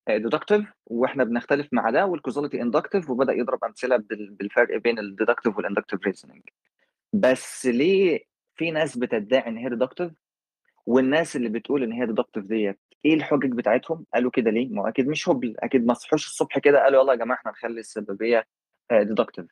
deductive 0.09 0.73
وإحنا 0.87 1.25
بنختلف 1.25 1.69
مع 1.73 1.91
ده 1.91 2.07
وال 2.07 2.17
causality 2.17 2.63
inductive 2.63 3.11
وبدأ 3.11 3.33
يضرب 3.33 3.65
أمثلة 3.65 3.97
بال- 3.97 4.31
بالفرق 4.31 4.77
بين 4.79 4.99
ال 4.99 5.05
deductive 5.05 5.57
وال 5.57 5.65
inductive 5.65 6.01
reasoning 6.07 6.43
بس 7.13 7.67
ليه 7.67 8.25
في 8.57 8.71
ناس 8.71 8.99
بتدعي 8.99 9.49
إن 9.49 9.57
هي 9.57 9.69
deductive 9.69 10.13
والناس 10.87 11.37
اللي 11.37 11.49
بتقول 11.49 11.83
إن 11.83 11.93
هي 11.93 12.07
deductive 12.07 12.45
ديت 12.45 12.79
إيه 13.05 13.15
الحجج 13.15 13.53
بتاعتهم؟ 13.53 14.07
قالوا 14.15 14.31
كده 14.31 14.51
ليه؟ 14.51 14.69
ما 14.69 14.83
هو 14.83 14.89
أكيد 14.89 15.09
مش 15.09 15.29
هبل 15.29 15.55
أكيد 15.59 15.87
ما 15.87 15.95
صحوش 15.95 16.27
الصبح 16.27 16.59
كده 16.59 16.83
قالوا 16.83 17.03
يلا 17.03 17.13
يا 17.13 17.19
جماعة 17.19 17.39
إحنا 17.39 17.51
نخلي 17.51 17.81
السببية 17.81 18.45
deductive 18.93 19.47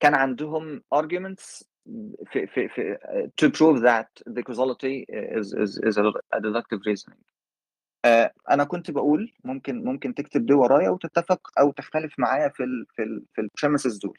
كان 0.00 0.14
عندهم 0.14 0.82
arguments 0.94 1.64
في 2.32 2.46
في 2.46 2.68
في 2.68 2.96
to 3.42 3.48
prove 3.48 3.80
that 3.82 4.32
the 4.36 4.42
causality 4.42 5.04
is 5.10 5.46
is 5.54 5.78
is 5.88 5.96
a 6.36 6.40
deductive 6.40 6.80
reasoning. 6.86 7.22
آه، 8.04 8.32
أنا 8.50 8.64
كنت 8.64 8.90
بقول 8.90 9.32
ممكن 9.44 9.84
ممكن 9.84 10.14
تكتب 10.14 10.46
دي 10.46 10.52
ورايا 10.52 10.90
وتتفق 10.90 11.50
أو 11.60 11.70
تختلف 11.72 12.18
معايا 12.18 12.48
في 12.48 12.64
ال 12.64 12.86
في 12.96 13.02
ال 13.02 13.24
في 13.34 13.40
ال 13.40 13.46
premises 13.46 13.98
دول. 13.98 14.18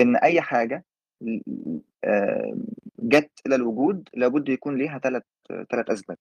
إن 0.00 0.16
أي 0.16 0.40
حاجة 0.40 0.84
آه، 2.04 2.56
جت 2.98 3.30
إلى 3.46 3.54
الوجود 3.54 4.08
لابد 4.14 4.48
يكون 4.48 4.76
ليها 4.76 4.98
ثلاث 4.98 5.22
ثلاث 5.70 5.90
أسباب. 5.90 6.18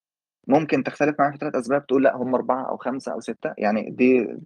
ممكن 0.47 0.83
تختلف 0.83 1.15
معايا 1.19 1.31
في 1.31 1.37
ثلاث 1.37 1.55
أسباب 1.55 1.85
تقول 1.87 2.03
لأ 2.03 2.15
هم 2.15 2.35
أربعة 2.35 2.69
أو 2.69 2.77
خمسة 2.77 3.13
أو 3.13 3.19
ستة 3.19 3.53
يعني 3.57 3.89
دي 3.89 4.37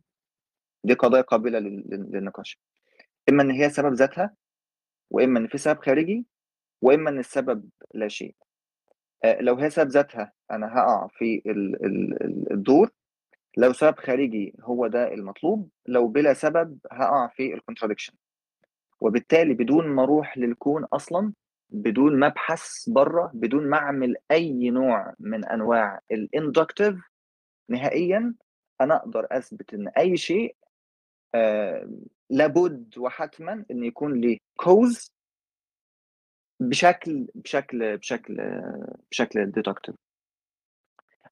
دي 0.84 0.94
قضايا 0.94 1.22
قابلة 1.24 1.60
لل- 1.60 1.84
لل- 1.90 2.10
للنقاش. 2.12 2.60
إما 3.30 3.44
إن 3.44 3.52
هي 3.52 3.70
سبب 3.70 3.94
ذاتها 3.94 4.34
وإما 5.12 5.40
إن 5.40 5.48
في 5.48 5.58
سبب 5.58 5.80
خارجي 5.80 6.26
وإما 6.82 7.10
إن 7.10 7.20
السبب 7.20 7.70
لا 7.94 8.08
شيء. 8.08 8.36
آه، 9.24 9.42
لو 9.42 9.56
هي 9.56 9.70
سبب 9.70 9.90
ذاتها 9.90 10.32
أنا 10.52 10.68
هقع 10.68 11.08
في 11.08 11.42
ال- 11.46 11.86
ال- 11.86 12.24
ال- 12.24 12.52
الدور. 12.54 12.92
لو 13.58 13.74
سبب 13.74 13.98
خارجي 14.00 14.56
هو 14.62 14.88
ده 14.88 15.14
المطلوب 15.14 15.70
لو 15.88 16.08
بلا 16.08 16.34
سبب 16.34 16.78
هقع 16.92 17.28
في 17.28 17.54
ال 17.54 17.58
contradiction 17.58 18.13
وبالتالي 19.02 19.54
بدون 19.54 19.88
ما 19.88 20.04
أروح 20.04 20.38
للكون 20.38 20.84
أصلا 20.86 21.34
بدون 21.70 22.20
ما 22.20 22.28
ابحث 22.28 22.90
بره 22.90 23.32
بدون 23.34 23.70
ما 23.70 23.78
أعمل 23.78 24.16
أي 24.32 24.70
نوع 24.70 25.14
من 25.20 25.46
أنواع 25.46 26.00
ال 26.12 26.20
inductive 26.20 26.96
نهائيا 27.70 28.34
أنا 28.82 28.96
أقدر 28.96 29.28
أثبت 29.32 29.74
إن 29.74 29.88
أي 29.88 30.18
شيء 30.18 30.56
آه 31.36 31.90
لابد 32.30 32.98
وحتما 32.98 33.66
إن 33.72 33.84
يكون 33.84 34.22
ليه 34.22 34.38
cause 34.56 35.12
بشكل 36.60 37.28
بشكل 37.36 37.98
بشكل 37.98 38.62
بشكل 39.12 39.52
deductive 39.51 39.96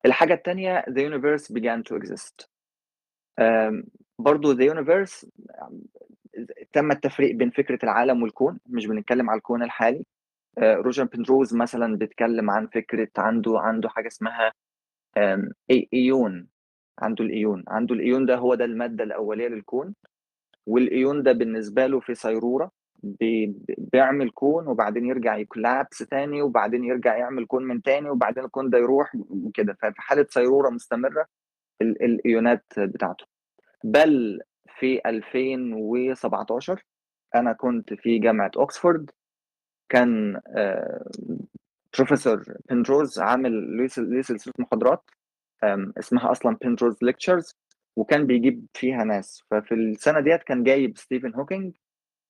الحاجة 0.06 0.34
الثانية 0.34 0.82
the 0.82 1.02
universe 1.02 1.48
began 1.48 1.84
to 1.84 1.96
exist. 1.96 2.48
برضو 4.20 4.56
the 4.56 4.74
universe 4.74 5.26
تم 6.74 6.92
التفريق 6.92 7.36
بين 7.36 7.50
فكرة 7.50 7.80
العالم 7.84 8.24
والكون 8.24 8.60
مش 8.66 8.86
بنتكلم 8.86 9.30
على 9.30 9.38
الكون 9.38 9.64
الحالي. 9.64 10.06
روجر 10.60 11.04
بنروز 11.04 11.56
مثلا 11.56 11.98
بيتكلم 11.98 12.50
عن 12.50 12.68
فكرة 12.68 13.10
عنده 13.18 13.60
عنده 13.60 13.90
حاجة 13.90 14.08
اسمها 14.08 14.54
aeon. 15.94 16.48
عنده 17.00 17.26
ال 17.26 17.32
aeon. 17.32 17.64
عنده 17.68 17.96
ال 17.96 18.02
aeon 18.02 18.26
ده 18.26 18.36
هو 18.36 18.56
ده 18.56 18.66
المادة 18.66 19.04
الأولية 19.04 19.48
للكون 19.48 19.96
وال 20.68 20.86
aeon 20.86 21.24
ده 21.24 21.32
بالنسبة 21.32 21.88
له 21.88 22.00
في 22.00 22.16
صيرورة 22.16 22.72
بي- 23.04 23.56
بيعمل 23.78 24.30
كون 24.32 24.68
وبعدين 24.68 25.06
يرجع 25.06 25.38
ي 25.38 25.44
collapse 25.44 25.98
تاني 25.98 26.42
وبعدين 26.42 26.84
يرجع 26.84 27.18
يعمل 27.18 27.46
كون 27.46 27.64
من 27.64 27.82
تاني 27.82 28.10
وبعدين 28.10 28.44
الكون 28.46 28.70
ده 28.70 28.78
يروح 28.78 29.12
وكده. 29.30 29.78
ففي 29.82 30.02
حالة 30.02 30.26
صيرورة 30.30 30.70
مستمرة 30.70 31.26
ال- 31.82 32.04
ال 32.04 32.14
aeon 32.14 32.55
ات 32.55 32.66
بتاعته. 32.78 33.26
بل 33.84 34.40
في 34.80 35.02
2017 35.06 36.84
أنا 37.36 37.54
كنت 37.54 37.94
في 37.94 38.20
جامعة 38.20 38.52
اوكسفورد 38.58 39.12
كان 39.90 40.42
آه، 40.48 41.10
بروفيسور 41.98 42.44
بنروز 42.70 43.20
عامل 43.20 43.78
ليه 43.78 43.88
سل- 43.88 44.10
ليه 44.10 44.22
سلسله 44.22 44.54
محاضرات 44.60 45.10
اسمها 46.00 46.32
أصلا 46.32 46.58
Penrose 46.62 46.98
lectures 47.04 47.56
وكان 47.96 48.28
بيجيب 48.28 48.66
فيها 48.74 49.04
ناس. 49.04 49.44
ففي 49.52 49.74
السنة 49.76 50.20
ديت 50.20 50.44
كان 50.44 50.64
جايب 50.64 50.98
ستيفن 50.98 51.34
هوكينج 51.36 51.76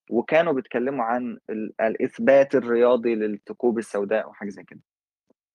وكانوا 0.10 0.54
بيتكلموا 0.54 1.06
عن 1.06 1.38
ال- 1.50 1.74
الإثبات 1.82 2.56
الرياضي 2.56 3.16
للثقوب 3.16 3.78
السوداء 3.78 4.30
وحاجة 4.30 4.50
زي 4.50 4.64
كده 4.64 4.80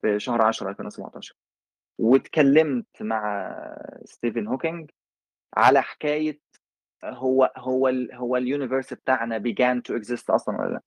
في 0.03 0.21
شهر 0.21 0.43
10 0.43 0.71
2017 0.71 1.35
واتكلمت 1.99 2.87
مع 3.03 3.57
ستيفن 4.05 4.47
هوكينج 4.47 4.91
على 5.57 5.83
حكاية 5.83 6.41
هو 7.05 7.53
هو 7.57 7.89
ال 7.89 8.15
هو 8.15 8.37
ال 8.37 8.43
universe 8.43 8.95
بتاعنا 8.95 9.39
began 9.39 9.81
to 9.93 9.99
exist 10.03 10.25
أصلا 10.31 10.57
ولا 10.61 10.69
لأ. 10.73 10.83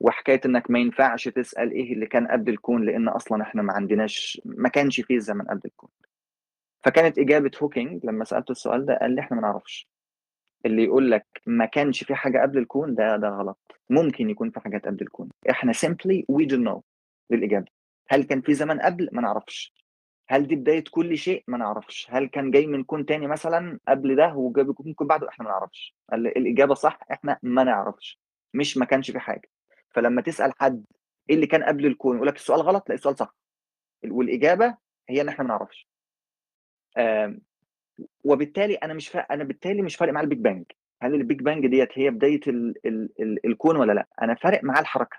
وحكاية 0.00 0.40
إنك 0.46 0.70
ما 0.70 0.78
ينفعش 0.78 1.28
تسأل 1.28 1.72
إيه 1.72 1.92
اللي 1.92 2.06
كان 2.06 2.26
قبل 2.26 2.52
الكون 2.52 2.84
لأن 2.84 3.08
أصلا 3.08 3.42
إحنا 3.42 3.62
ما 3.62 3.72
عندناش 3.72 4.40
ما 4.44 4.68
كانش 4.68 5.00
فيه 5.00 5.18
زمن 5.18 5.42
قبل 5.42 5.60
الكون. 5.64 5.90
فكانت 6.84 7.18
إجابة 7.18 7.50
هوكينج 7.62 8.06
لما 8.06 8.24
سألته 8.24 8.52
السؤال 8.52 8.86
ده 8.86 8.94
قال 8.98 9.14
لي 9.14 9.20
إحنا 9.20 9.36
ما 9.36 9.42
نعرفش. 9.42 9.88
اللي 10.66 10.84
يقول 10.84 11.10
لك 11.10 11.26
ما 11.46 11.66
كانش 11.66 12.04
في 12.04 12.14
حاجة 12.14 12.38
قبل 12.42 12.58
الكون 12.58 12.94
ده 12.94 13.16
ده 13.16 13.28
غلط. 13.28 13.58
ممكن 13.90 14.30
يكون 14.30 14.50
في 14.50 14.60
حاجات 14.60 14.86
قبل 14.86 15.02
الكون. 15.02 15.28
إحنا 15.50 15.72
simply 15.72 16.24
we 16.32 16.44
don't 16.46 16.64
know 16.68 16.80
دي 17.30 17.36
الاجابه 17.36 17.66
هل 18.08 18.22
كان 18.22 18.40
في 18.40 18.54
زمن 18.54 18.80
قبل؟ 18.80 19.08
ما 19.12 19.22
نعرفش. 19.22 19.74
هل 20.28 20.46
دي 20.46 20.56
بداية 20.56 20.84
كل 20.90 21.18
شيء؟ 21.18 21.44
ما 21.48 21.58
نعرفش. 21.58 22.06
هل 22.10 22.26
كان 22.26 22.50
جاي 22.50 22.66
من 22.66 22.84
كون 22.84 23.06
تاني 23.06 23.26
مثلا 23.26 23.78
قبل 23.88 24.16
ده 24.16 24.34
وجاب 24.34 24.72
كون 24.72 25.06
بعده؟ 25.06 25.28
إحنا 25.28 25.44
ما 25.44 25.50
نعرفش. 25.50 25.94
الإجابة 26.12 26.74
صح 26.74 26.98
إحنا 27.12 27.38
ما 27.42 27.64
نعرفش. 27.64 28.18
مش 28.54 28.76
ما 28.76 28.84
كانش 28.84 29.10
في 29.10 29.18
حاجة. 29.18 29.48
فلما 29.90 30.22
تسأل 30.22 30.52
حد 30.60 30.84
إيه 31.30 31.34
اللي 31.36 31.46
كان 31.46 31.62
قبل 31.64 31.86
الكون 31.86 32.16
يقول 32.16 32.28
لك 32.28 32.36
السؤال 32.36 32.60
غلط 32.60 32.88
لا 32.88 32.94
السؤال 32.94 33.16
صح. 33.16 33.34
والإجابة 34.04 34.76
هي 35.08 35.20
إن 35.20 35.28
إحنا 35.28 35.44
ما 35.44 35.48
نعرفش. 35.48 35.88
آم، 36.98 37.40
وبالتالي 38.24 38.74
أنا 38.74 38.94
مش 38.94 39.08
فا... 39.08 39.18
أنا 39.20 39.44
بالتالي 39.44 39.82
مش 39.82 39.96
فارق 39.96 40.12
معايا 40.12 40.24
ال 40.24 40.27
Big 40.27 40.38
Bang 40.38 40.64
هل 41.02 41.14
ال 41.14 41.21
Big 41.21 41.42
Bang 41.42 41.66
ديت 41.66 41.88
هي 41.98 42.10
بداية 42.10 42.40
ال... 42.46 42.74
ال... 42.86 43.08
ال... 43.20 43.46
الكون 43.46 43.76
ولا 43.76 43.92
لأ؟ 43.92 44.06
أنا 44.22 44.34
فارق 44.34 44.64
معاه 44.64 44.80
الحركة. 44.80 45.18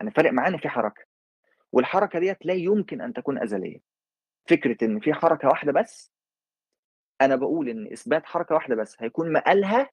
أنا 0.00 0.10
فارق 0.10 0.30
معاه 0.32 0.48
إن 0.48 0.58
في 0.58 0.68
حركة. 0.68 1.04
والحركة 1.72 2.18
ديت 2.18 2.46
لا 2.46 2.54
يمكن 2.54 3.00
أن 3.00 3.12
تكون 3.12 3.42
أزلية. 3.42 3.78
فكرة 4.48 4.84
إن 4.84 5.00
في 5.00 5.14
حركة 5.14 5.48
واحدة 5.48 5.72
بس 5.72 6.12
أنا 7.20 7.36
بقول 7.36 7.68
إن 7.68 7.92
إثبات 7.92 8.26
حركة 8.26 8.54
واحدة 8.54 8.74
بس 8.76 8.96
هيكون 9.00 9.32
مآلها 9.32 9.90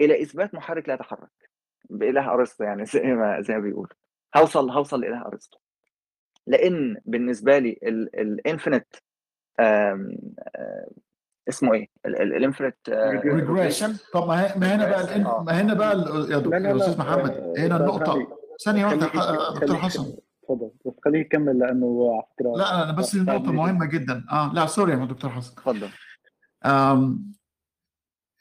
إلى 0.00 0.22
إثبات 0.22 0.54
محرك 0.54 0.88
لا 0.88 0.94
يتحرك. 0.94 1.30
بإله 1.90 2.32
أرسطو 2.32 2.64
يعني 2.64 2.84
زي 2.94 3.00
ما 3.02 3.40
زي 3.40 3.54
ما 3.54 3.60
بيقول. 3.60 3.88
هوصل 4.36 4.70
هوصل 4.70 5.00
لإله 5.00 5.26
أرسطو. 5.26 5.58
لأن 6.46 6.96
بالنسبة 7.04 7.58
لي 7.58 7.78
ال 8.14 8.23
infinite 8.23 8.96
اسمه 11.48 11.74
إيه؟ 11.74 11.88
ال 12.06 12.14
infinite 12.14 12.76
regression 12.88 13.96
طب 14.12 14.28
ما 14.28 14.42
هي- 14.42 14.58
ما 14.58 14.74
هنا 14.74 14.88
بقى 14.88 15.14
آه. 15.24 15.42
ما 15.42 15.60
هنا 15.60 15.74
بقى 15.74 15.92
ال- 15.92 16.32
يا 16.32 16.38
دكتور. 16.38 16.76
أستاذ 16.76 16.98
محمد 16.98 17.30
آه، 17.30 17.54
هنا 17.58 17.76
النقطة. 17.76 18.38
ثانية 18.64 18.84
واحدة 18.84 19.06
دكتور 19.54 19.76
حسن. 19.76 20.02
يكمل. 20.02 20.16
تفضل 20.42 20.70
بس 20.86 20.92
خليه 21.04 21.20
يكمل 21.20 21.58
لأنه 21.58 22.12
على 22.14 22.22
فكره 22.36 22.56
لا 22.56 22.82
أنا 22.84 22.92
بس 22.92 23.14
النقطة 23.14 23.52
مهمة 23.52 23.86
جدا. 23.86 24.24
آه 24.32 24.52
لا 24.54 24.66
sorry 24.66 24.92
يا 24.92 25.04
دكتور 25.04 25.30
حسن. 25.30 25.52
اتفضل. 25.52 25.88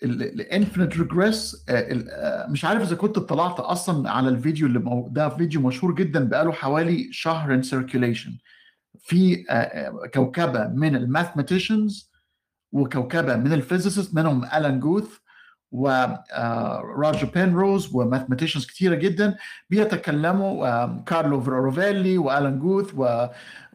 ال 0.03 0.14
infinite 0.14 0.97
regress 0.97 1.65
مش 2.49 2.65
عارف 2.65 2.81
إذا 2.81 2.95
كنت 2.95 3.17
اطلعت 3.17 3.59
أصلا 3.59 4.09
على 4.09 4.29
الفيديو 4.29 4.67
اللي 4.67 4.79
مو... 4.79 5.07
ده 5.11 5.29
فيديو 5.29 5.61
مشهور 5.61 5.95
جدا 5.95 6.25
بقاله 6.25 6.51
حوالي 6.51 7.09
شهر 7.11 7.53
in 7.53 7.63
circulation 7.63 8.37
في 8.99 9.45
آه، 9.49 9.53
آه، 9.53 10.07
كوكبة 10.13 10.67
من 10.67 10.95
ال 10.95 11.03
mathematicians 11.03 12.11
وكوكبة 12.71 13.35
من 13.35 13.53
ال 13.53 13.59
physicists 13.59 14.15
منهم 14.15 14.43
الان 14.45 14.79
جوث 14.79 15.17
وراجر 15.71 17.29
بينروز 17.33 17.95
و 17.95 18.00
mathematicians 18.00 18.65
كتيرة 18.65 18.95
جدا 18.95 19.35
بيتكلموا 19.69 20.67
آه، 20.67 21.03
كارلو 21.05 21.39
روفيلي 21.39 22.17
والان 22.17 22.59
جوث 22.59 22.91
و 22.95 23.27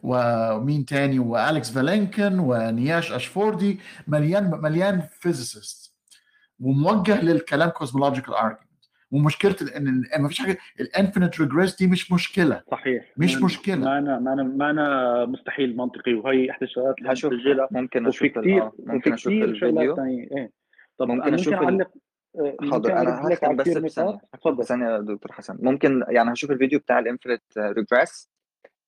ومين 0.03 0.85
تاني؟ 0.85 1.19
والكس 1.19 1.71
فيلينكن 1.71 2.39
ونياش 2.39 3.11
اشفوردي 3.11 3.79
مليان 4.07 4.61
مليان 4.61 5.01
physicists 5.19 5.86
وموجه 6.59 7.21
للكلام 7.21 7.69
cosmological 7.69 8.33
argument 8.33 8.67
ومشكلة 9.11 9.55
إن 9.77 10.03
إن 10.15 10.21
مفيش 10.23 10.39
حاجة 10.39 10.57
ال 10.79 10.86
infinite 10.86 11.39
regress 11.41 11.75
دي 11.75 11.87
مش 11.87 12.11
مشكلة. 12.11 12.61
صحيح. 12.71 13.05
مش 13.17 13.35
ما-. 13.35 13.41
ما 13.85 13.97
أنا 13.97 14.19
ما 14.19 14.33
أنا 14.33 14.43
ما 14.43 14.69
أنا 14.69 15.25
مستحيل 15.25 15.77
منطقي. 15.77 16.13
وهي 16.13 16.51
إحدى 16.51 16.65
الشغلات 16.65 16.95
اللي 16.99 17.11
هشوف 17.13 17.31
ممكن 17.71 18.07
أشوف 18.07 18.23
آه، 18.61 18.65
وفي 18.67 18.81
ممكن 18.85 19.13
أشوف 19.13 19.33
كثير 19.33 19.55
شغلات 19.55 19.63
الفيديو 19.73 19.95
ثانية 19.95 20.23
إيه. 20.23 20.51
طب 20.97 21.07
ممكن 21.07 21.33
ال- 21.59 21.63
اعلق 21.63 21.91
آه، 22.39 22.57
حاضر. 22.71 22.97
أنا 22.97 23.21
هختم 23.33 23.55
بس 23.55 23.67
بثانيه 23.67 23.87
ثانية. 23.87 24.19
يا 24.85 24.99
دكتور 24.99 25.31
حسن. 25.31 25.57
ممكن 25.61 26.03
يعني 26.09 26.33
هشوف 26.33 26.51
الفيديو 26.51 26.79
بتاع 26.79 26.99
ال 26.99 27.04
infinite 27.04 27.41
regress 27.57 28.29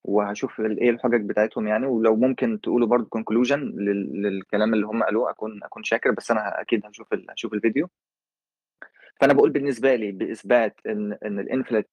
وهشوف 0.04 0.60
إيه 0.60 0.90
الحجج 0.90 1.30
بتاعتهم 1.30 1.68
يعني 1.68 1.86
ولو 1.86 2.16
ممكن 2.16 2.62
تقولوا 2.62 2.88
برضه 2.88 3.06
conclusion 3.10 3.60
للكلام 4.14 4.74
اللي 4.74 4.86
هم 4.88 5.04
قالوه 5.04 5.30
أكون 5.30 5.64
أكون 5.64 5.84
شاكر 5.84 6.12
بس 6.12 6.32
أنا 6.32 6.62
أكيد 6.62 6.86
هشوف 6.86 7.08
هشوف 7.30 7.54
الفيديو. 7.54 7.90
فأنا 9.22 9.34
بقول 9.34 9.50
بالنسبة 9.50 9.96
لي 9.96 10.12
بإثبات 10.12 10.80
إن 10.88 11.18
إن 11.26 11.40
ال 11.40 11.46
infinite 11.46 11.90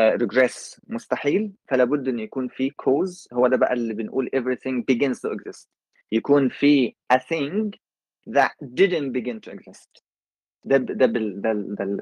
regress 0.00 0.80
مستحيل 0.88 1.52
فلا 1.68 1.84
بد 1.84 2.08
إن 2.08 2.18
يكون 2.18 2.48
في 2.48 2.70
cause 2.70 3.28
هو 3.32 3.46
ده 3.46 3.56
بقى 3.56 3.72
اللي 3.72 3.94
بنقول 3.94 4.30
everything 4.36 4.82
begins 4.92 5.16
to 5.18 5.34
exist. 5.34 5.66
يكون 6.12 6.48
في 6.48 6.94
a 7.12 7.16
thing 7.16 7.70
that 8.30 8.52
didn't 8.64 9.12
begin 9.12 9.40
to 9.48 9.52
exist. 9.54 10.02
ده 10.64 10.76
ده 10.76 11.06
ده 11.06 11.06
ده, 11.06 11.52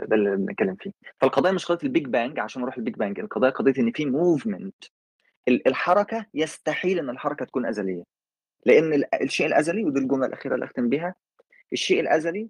ده 0.06 0.16
اللي 0.16 0.36
بنتكلم 0.36 0.76
فيه. 0.76 0.90
فالقضيه 1.20 1.50
مش 1.50 1.66
قضية 1.66 1.86
ال 1.86 1.91
Big 1.91 2.06
Bang 2.06 2.38
عشان 2.38 2.62
نروح 2.62 2.76
ال 2.76 2.81
Big 2.81 2.94
Bang 2.94 3.20
القضية 3.20 3.48
قضية 3.50 3.74
إن 3.78 3.92
في 3.92 4.06
movement 4.06 4.84
الحركة 5.48 6.26
يستحيل 6.34 6.98
إن 6.98 7.10
الحركة 7.10 7.44
تكون 7.44 7.66
أزلية 7.66 8.04
لأن 8.66 8.92
ال- 8.94 9.14
الشيء 9.22 9.46
الأزلي 9.46 9.84
ودي 9.84 10.00
الجملة 10.00 10.26
الأخيرة 10.26 10.54
اللي 10.54 10.64
أختم 10.66 10.88
بيها 10.88 11.14
الشيء 11.72 12.00
الأزلي 12.00 12.48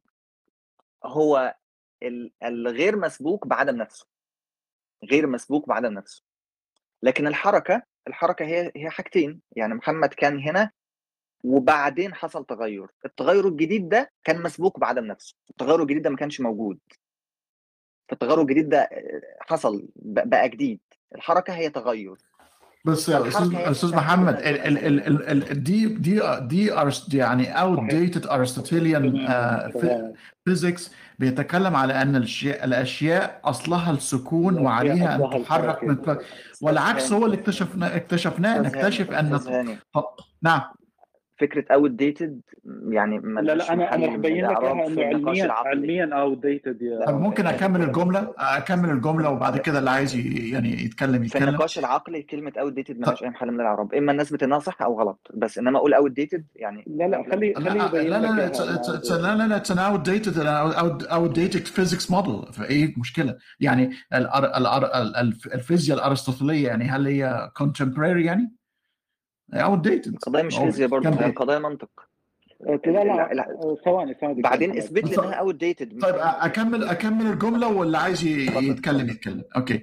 هو 1.04 1.54
ال- 2.02 2.32
الغير 2.42 2.96
مسبوق 2.96 3.46
بعدم 3.46 3.76
نفسه 3.76 4.06
غير 5.10 5.26
مسبوق 5.26 5.68
بعدم 5.68 5.92
نفسه. 5.92 6.22
لكن 7.02 7.26
الحركة 7.26 7.82
الحركة 8.08 8.44
هي 8.44 8.72
هي 8.76 8.90
حاجتين 8.90 9.40
يعني 9.56 9.74
محمد 9.74 10.08
كان 10.14 10.38
هنا 10.40 10.70
وبعدين 11.44 12.14
حصل 12.14 12.46
تغير 12.46 12.86
التغير 13.04 13.48
الجديد 13.48 13.88
ده 13.88 14.12
كان 14.24 14.42
مسبوق 14.42 14.78
بعدم 14.78 15.04
نفسه 15.04 15.36
التغير 15.50 15.82
الجديد 15.82 16.02
ده 16.02 16.10
ما 16.10 16.16
كانش 16.16 16.40
موجود. 16.40 16.78
فالتغير 18.08 18.40
الجديد 18.40 18.68
ده 18.68 18.88
حصل 19.40 19.88
بقى 19.96 20.48
جديد 20.48 20.80
الحركة 21.14 21.54
هي 21.54 21.70
تغير. 21.70 22.16
بس 22.86 23.08
يا 23.08 23.28
أستاذ 23.70 23.96
محمد 23.96 24.34
ال 24.34 24.44
ال 24.46 24.78
ال 24.86 25.06
ال 25.06 25.50
ال 25.50 25.62
دي 25.62 25.86
دي 25.86 26.20
دي 26.40 26.72
يعني 27.12 27.54
outdated 27.54 28.26
Aristotelian 28.26 29.30
physics 30.44 30.90
بيتكلم 31.18 31.76
على 31.76 32.02
أن 32.02 32.16
الاشياء 32.16 32.64
الأشياء 32.64 33.40
أصلها 33.44 33.90
السكون 33.90 34.58
وعليها 34.58 35.14
أن 35.14 35.22
أصلها 35.22 35.42
تحرك 35.42 35.84
من 35.84 35.90
الحركة. 35.90 36.22
ف... 36.22 36.62
والعكس 36.62 37.12
هو 37.12 37.26
اللي 37.26 37.36
اكتشفنا 37.36 37.96
اكتشفناه 37.96 38.60
نكتشف 38.60 39.10
أن 39.10 39.40
نعم. 40.42 40.60
فكرة 41.38 41.64
outdated 41.74 42.40
يعني 42.88 43.18
لا 43.18 43.40
لا 43.54 43.72
أنا 43.72 43.94
أنا 43.94 44.06
رح 44.06 44.12
من 44.12 44.20
بين 44.20 44.46
لك 44.46 44.58
في 44.60 44.66
انه 44.72 44.82
علميا. 45.02 45.52
علميا 45.52 46.10
outdated 46.12 46.82
يا 46.82 47.06
طب 47.06 47.20
ممكن 47.20 47.46
أكمل 47.46 47.82
الجملة؟ 47.82 48.34
أكمل 48.38 48.90
الجملة 48.90 49.30
وبعد 49.30 49.58
كده 49.58 49.78
اللي 49.78 49.90
عايز 49.90 50.14
ي- 50.16 50.50
يعني 50.50 50.84
يتكلم 50.84 51.18
في 51.18 51.26
يتكلم. 51.26 51.48
النقاش 51.48 51.78
العقلي 51.78 52.22
كلمة 52.22 52.52
outdated 52.60 52.98
ملهاش 53.00 53.22
أي 53.22 53.28
محل 53.28 53.50
من 53.50 53.60
الإعراب. 53.60 53.94
إما 53.94 54.12
الناس 54.12 54.32
بتنها 54.32 54.58
صح 54.58 54.82
أو 54.82 55.00
غلط 55.00 55.28
بس 55.34 55.58
إنما 55.58 55.78
أقول 55.78 55.94
outdated 55.94 56.44
يعني 56.56 56.84
لا 56.86 57.04
لا 57.08 57.24
خلي 57.30 57.52
لا. 57.52 57.60
خلي 57.70 57.78
لا 58.08 58.18
لا 58.20 58.26
لا. 58.26 58.48
لا 59.18 59.34
لا 59.36 59.46
لا 59.46 59.58
it's 59.58 59.68
an 59.70 59.78
outdated 59.78 60.36
out- 60.36 61.08
outdated 61.10 61.66
physics 61.68 62.10
model. 62.14 62.52
فإيه 62.52 62.94
مشكله 62.98 63.36
يعني 63.60 63.90
الفيزياء 65.54 65.98
الأرسطوطالية 65.98 66.66
يعني 66.66 66.84
هل 66.84 67.06
هي 67.06 67.50
contemporary 67.62 68.00
يعني؟ 68.26 68.52
Outdated 69.54 70.06
القضية 70.08 70.42
مش 70.42 70.56
أو 70.58 70.64
فيزياء 70.64 70.88
برضه 70.88 71.08
هي 71.10 71.14
بي- 71.16 71.24
القضية 71.26 71.58
منطق. 71.58 71.88
لا 72.60 73.04
لا 73.34 73.46
ثواني 73.84 74.14
ثواني. 74.20 74.42
بعدين. 74.42 74.76
اثبت 74.78 75.04
لي 75.04 75.24
إنها 75.24 75.34
outdated 75.34 76.00
طيب 76.02 76.14
أكمل 76.18 76.84
أكمل 76.84 77.26
الجملة 77.26 77.68
واللي 77.68 77.98
عايز. 77.98 78.24
يتكلم 78.24 79.08
يتكلم. 79.08 79.44
okay. 79.56 79.82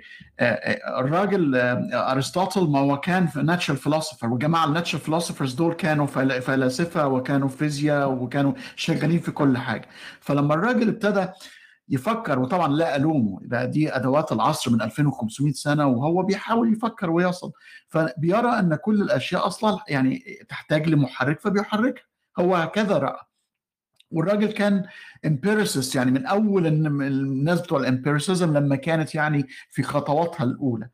الراجل 1.00 1.56
ارسطوطل 1.94 2.68
ما 2.70 2.80
هو 2.80 3.00
كان 3.00 3.28
في 3.28 3.42
natural 3.42 3.78
philosopher 3.78 4.30
وجماعة 4.30 4.66
ال 4.66 4.70
natural 4.70 5.02
philosophers 5.04 5.54
دول 5.54 5.74
كانوا 5.74 6.06
فل- 6.06 6.42
فلاسفة 6.42 7.08
وكانوا 7.08 7.48
فيزياء 7.48 8.12
وكانوا 8.12 8.54
شغالين 8.76 9.20
في 9.20 9.32
كل 9.32 9.58
حاجة. 9.58 9.88
فلما 10.20 10.54
الراجل 10.54 10.88
ابتدى 10.88 11.28
يفكر 11.94 12.40
وطبعا 12.40 12.68
لا 12.68 12.96
ألومه. 12.96 13.40
ده 13.42 13.66
دي 13.66 13.96
أدوات 13.96 14.32
العصر 14.32 14.72
من 14.72 14.82
2500 14.82 15.54
سنة 15.54 15.88
وهو 15.88 16.24
بيحاول 16.24 16.74
يفكر 16.74 17.10
ويصل. 17.10 17.52
فبيرى 17.88 18.48
أن 18.60 18.76
كل 18.76 19.02
الأشياء 19.02 19.48
أصلا 19.48 19.80
يعني 19.88 20.24
تحتاج 20.50 20.90
لمحرك 20.90 21.40
فبيحركها. 21.40 22.04
هو 22.40 22.56
هكذا 22.56 22.98
رأى. 22.98 23.20
والراجل 24.12 24.52
كان 24.52 24.84
empiricist 25.26 25.96
يعني 25.96 26.12
من 26.12 26.26
أول 26.26 26.68
الناس 26.68 27.62
بتوع 27.62 27.80
ال 27.80 27.87
empiricism 27.87 28.54
لما 28.58 28.76
كانت 28.76 29.16
يعني 29.16 29.48
في 29.70 29.84
خطواتها 29.84 30.44
الأولى. 30.44 30.90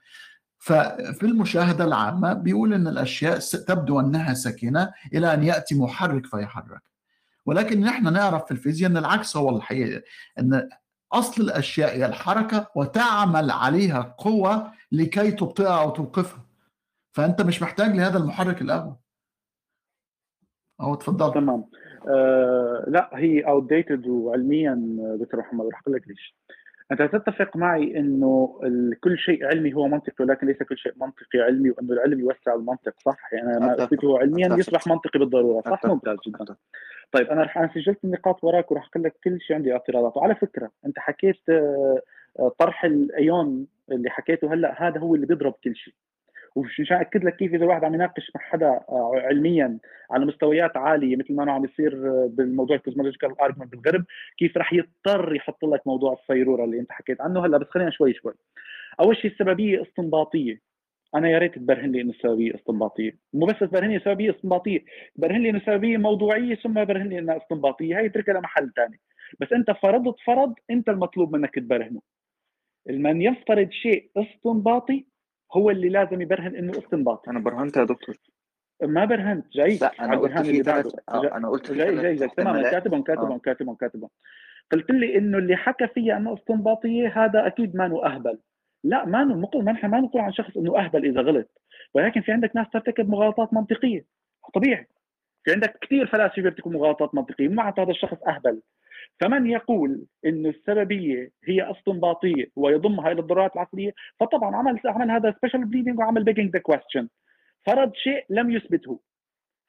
ففي 0.58 1.24
المشاهدة 1.24 1.84
العامة 1.86 2.34
بيقول 2.34 2.74
إن 2.74 2.88
الأشياء 2.88 3.40
تبدو 3.40 4.00
أنها 4.00 4.34
ساكنة 4.34 4.92
إلى 5.14 5.34
أن 5.34 5.44
يأتي 5.44 5.76
محرك 5.76 6.26
فيحرك. 6.26 6.82
ولكن 7.46 7.82
نحن 7.82 8.14
نعرف 8.14 8.46
في 8.46 8.52
الفيزياء 8.52 8.92
إن 8.92 8.98
العكس 8.98 9.38
هو 9.38 9.58
الحقيقة 9.58 10.02
إن 10.40 10.70
أصل 11.12 11.44
الأشياء 11.44 11.98
هي 11.98 12.06
الحركة 12.06 12.68
وتعمل 12.76 13.52
عليها 13.52 14.16
قوة 14.18 14.72
لكي 14.92 15.32
تبطئها 15.32 15.82
أو 15.82 15.90
توقفها. 15.90 16.46
فأنت 17.12 17.42
مش 17.42 17.62
محتاج 17.62 17.96
لهذا 17.96 18.18
المحرك 18.18 18.62
الأول. 18.62 18.96
أهو 20.82 20.94
اتفضل. 20.94 21.34
تمام. 21.34 21.66
آه 22.08 22.86
لا 22.88 23.10
هي 23.14 23.42
اوت 23.42 23.70
ديتد 23.70 24.08
وعلميا 24.08 24.98
دكتور 25.22 25.40
محمد 25.40 25.66
رح 25.66 25.82
أقول 25.82 25.96
لك 25.96 26.08
ليش. 26.08 26.36
أنت 26.92 27.02
تتفق 27.02 27.58
معي 27.58 28.00
إنه 28.00 28.60
كل 29.02 29.18
شيء 29.18 29.46
علمي 29.46 29.74
هو 29.74 29.88
منطقي 29.88 30.26
ولكن 30.26 30.48
ليس 30.48 30.64
كل 30.64 30.78
شيء 30.78 30.94
منطقي 30.98 31.40
علمي 31.40 31.70
وإنه 31.70 31.94
العلم 31.94 32.20
يوسع 32.20 32.54
المنطق 32.54 32.94
صح 33.06 33.34
يعني 33.34 33.60
ما 33.60 33.74
أتفق. 33.74 33.84
اثبته 33.84 34.20
علميا 34.20 34.48
أتفق. 34.48 34.60
يصبح 34.60 34.88
منطقي 34.88 35.20
بالضرورة 35.20 35.62
صح 35.62 35.74
أتفق. 35.74 35.90
ممتاز 35.90 36.18
جدا 36.28 36.56
طيب 37.12 37.28
أنا 37.28 37.44
رح 37.44 37.58
أنا 37.58 37.70
سجلت 37.76 38.04
النقاط 38.04 38.44
وراك 38.44 38.72
وراح 38.72 38.88
أقول 38.92 39.04
لك 39.04 39.16
كل 39.24 39.42
شيء 39.42 39.56
عندي 39.56 39.74
اعتراضات 39.74 40.18
وعلى 40.18 40.36
فكرة 40.36 40.72
أنت 40.86 41.00
حكيت 41.00 41.50
آه، 41.50 42.02
طرح 42.60 42.86
الأيون 42.86 43.68
اللي 43.92 44.10
حكيته 44.10 44.54
هلأ 44.54 44.88
هذا 44.88 45.00
هو 45.00 45.16
اللي 45.16 45.26
بيضرب 45.26 45.54
كل 45.64 45.76
شيء 45.76 45.94
ومشان 46.60 46.98
اكد 46.98 47.24
لك 47.24 47.36
كيف 47.36 47.54
إذا 47.54 47.64
الواحد 47.64 47.84
عم 47.84 47.94
يناقش 47.94 48.32
مع 48.36 48.42
حدا 48.42 48.68
آه، 48.90 49.12
علميا 49.16 49.78
على 50.12 50.26
مستويات 50.26 50.78
عالية 50.78 51.16
مثل 51.16 51.34
ما 51.36 51.44
أنا 51.44 51.52
عم 51.52 51.66
يصير 51.66 51.94
آه، 51.94 52.30
بالموضوع 52.34 52.76
ال 52.76 52.81
cosmological 52.81 53.42
argument 53.42 53.72
بالغرب 53.72 54.06
كيف 54.38 54.58
رح 54.58 54.74
يضطر 54.74 55.36
يحط 55.36 55.66
لك 55.66 55.88
موضوع 55.88 56.14
الصيرورة 56.14 56.66
اللي 56.66 56.80
أنت 56.80 56.92
حكيت 56.92 57.22
عنه. 57.22 57.46
هلأ 57.46 57.58
بس 57.58 57.68
خلينا 57.70 57.92
شوي 57.92 58.14
شوي. 58.14 58.34
أول 59.00 59.18
شيء 59.18 59.32
السببية 59.32 59.82
استنباطية. 59.82 60.62
أنا 61.16 61.30
يا 61.30 61.38
ريت 61.38 61.56
تبرهن 61.56 61.92
لي 61.92 62.02
إنه 62.02 62.12
السببية 62.12 62.56
استنباطية. 62.56 63.18
مو 63.34 63.46
بس 63.46 63.60
تبرهن 63.60 63.90
لي 63.90 64.00
سببية 64.00 64.32
استنباطية 64.32 64.80
برهن 65.16 65.42
لي 65.42 65.50
إنه 65.50 65.62
سببية 65.66 65.98
موضوعية 65.98 66.56
ثم 66.56 66.74
برهن 66.86 67.08
لي 67.10 67.20
إنها 67.20 67.38
استنباطية. 67.38 67.98
هاي 67.98 68.06
اتركها 68.06 68.34
لمحل 68.34 68.72
ثاني 68.76 69.00
بس 69.40 69.54
أنت 69.54 69.72
فرضت 69.72 70.16
فرض 70.26 70.54
أنت 70.70 70.90
المطلوب 70.90 71.36
منك 71.36 71.56
تبرهنه. 71.56 72.02
من 72.90 73.22
يفترض 73.22 73.70
شيء 73.72 74.10
استنباطي 74.18 75.06
هو 75.54 75.70
اللي 75.70 75.90
لازم 75.90 76.22
يبرهن 76.22 76.56
إنه 76.56 76.72
استنباطي 76.72 77.32
أنا 77.32 77.40
برهنت 77.40 77.78
يا 77.78 77.84
دكتور. 77.84 78.16
ما 78.84 79.06
برهنت 79.06 79.46
جاي. 79.54 79.78
لا 79.78 79.92
أنا 80.00 80.08
على 80.08 80.18
قلت 80.18 80.38
في 80.48 80.64
ثلاث 80.64 80.96
آه، 81.10 81.38
أنا 81.38 81.50
قلت 81.50 81.72
جاي 81.72 81.96
جاي 81.96 82.16
جاي. 82.16 82.30
تمام 82.30 82.48
احتمالات. 82.48 82.72
كاتبهم 82.72 83.02
كاتبهم 83.02 83.38
كاتبهم 83.38 83.76
كاتبهم. 83.76 84.10
قلت 84.72 84.92
لي 84.92 85.18
إنه 85.18 85.38
اللي 85.38 85.56
حكى 85.56 85.88
فيها 85.88 86.18
إنه 86.18 86.34
استنباطيه 86.34 87.26
هذا 87.26 87.48
أكيد 87.48 87.76
ما 87.76 88.06
أهبل. 88.06 88.40
لا 88.84 89.06
ما 89.06 89.24
نقول 89.24 89.64
ما 89.64 89.72
نحن 89.72 89.88
ما 89.88 90.00
نقول 90.00 90.22
عن 90.22 90.34
شخص 90.34 90.58
إنه 90.58 90.80
أهبل 90.80 91.06
إذا 91.06 91.22
غلط. 91.22 91.62
ولكن 91.94 92.22
في 92.22 92.32
عندك 92.32 92.56
ناس 92.56 92.68
ترتكب 92.74 93.10
مغالطات 93.10 93.54
منطقية. 93.54 94.06
طبيعي. 94.54 94.88
في 95.44 95.52
عندك 95.52 95.78
كثير 95.82 96.08
فلاسفة 96.08 96.42
بيرتكبوا 96.42 96.72
مغالطات 96.72 97.16
منطقية. 97.16 97.48
مو 97.48 97.54
معناته 97.56 97.84
هذا 97.84 97.92
الشخص 97.92 98.18
أهبل. 98.28 98.62
فمن 99.20 99.50
يقول 99.50 100.06
انه 100.26 100.50
السببية 100.50 101.32
هي 101.46 101.72
استنباطيه 101.72 102.46
ويضمها 102.56 103.12
إلى 103.12 103.22
الضرورات 103.22 103.54
العقلية 103.54 103.94
فطبعا 104.20 104.56
عمل 104.56 104.80
عمل 104.86 105.12
هذا 105.12 105.36
special 105.38 105.66
pleading 105.66 106.00
وعمل 106.00 106.24
begging 106.24 106.54
the 106.54 106.60
question 106.60 107.08
فرض 107.66 107.94
شيء 107.96 108.26
لم 108.30 108.52
يثبته. 108.52 109.00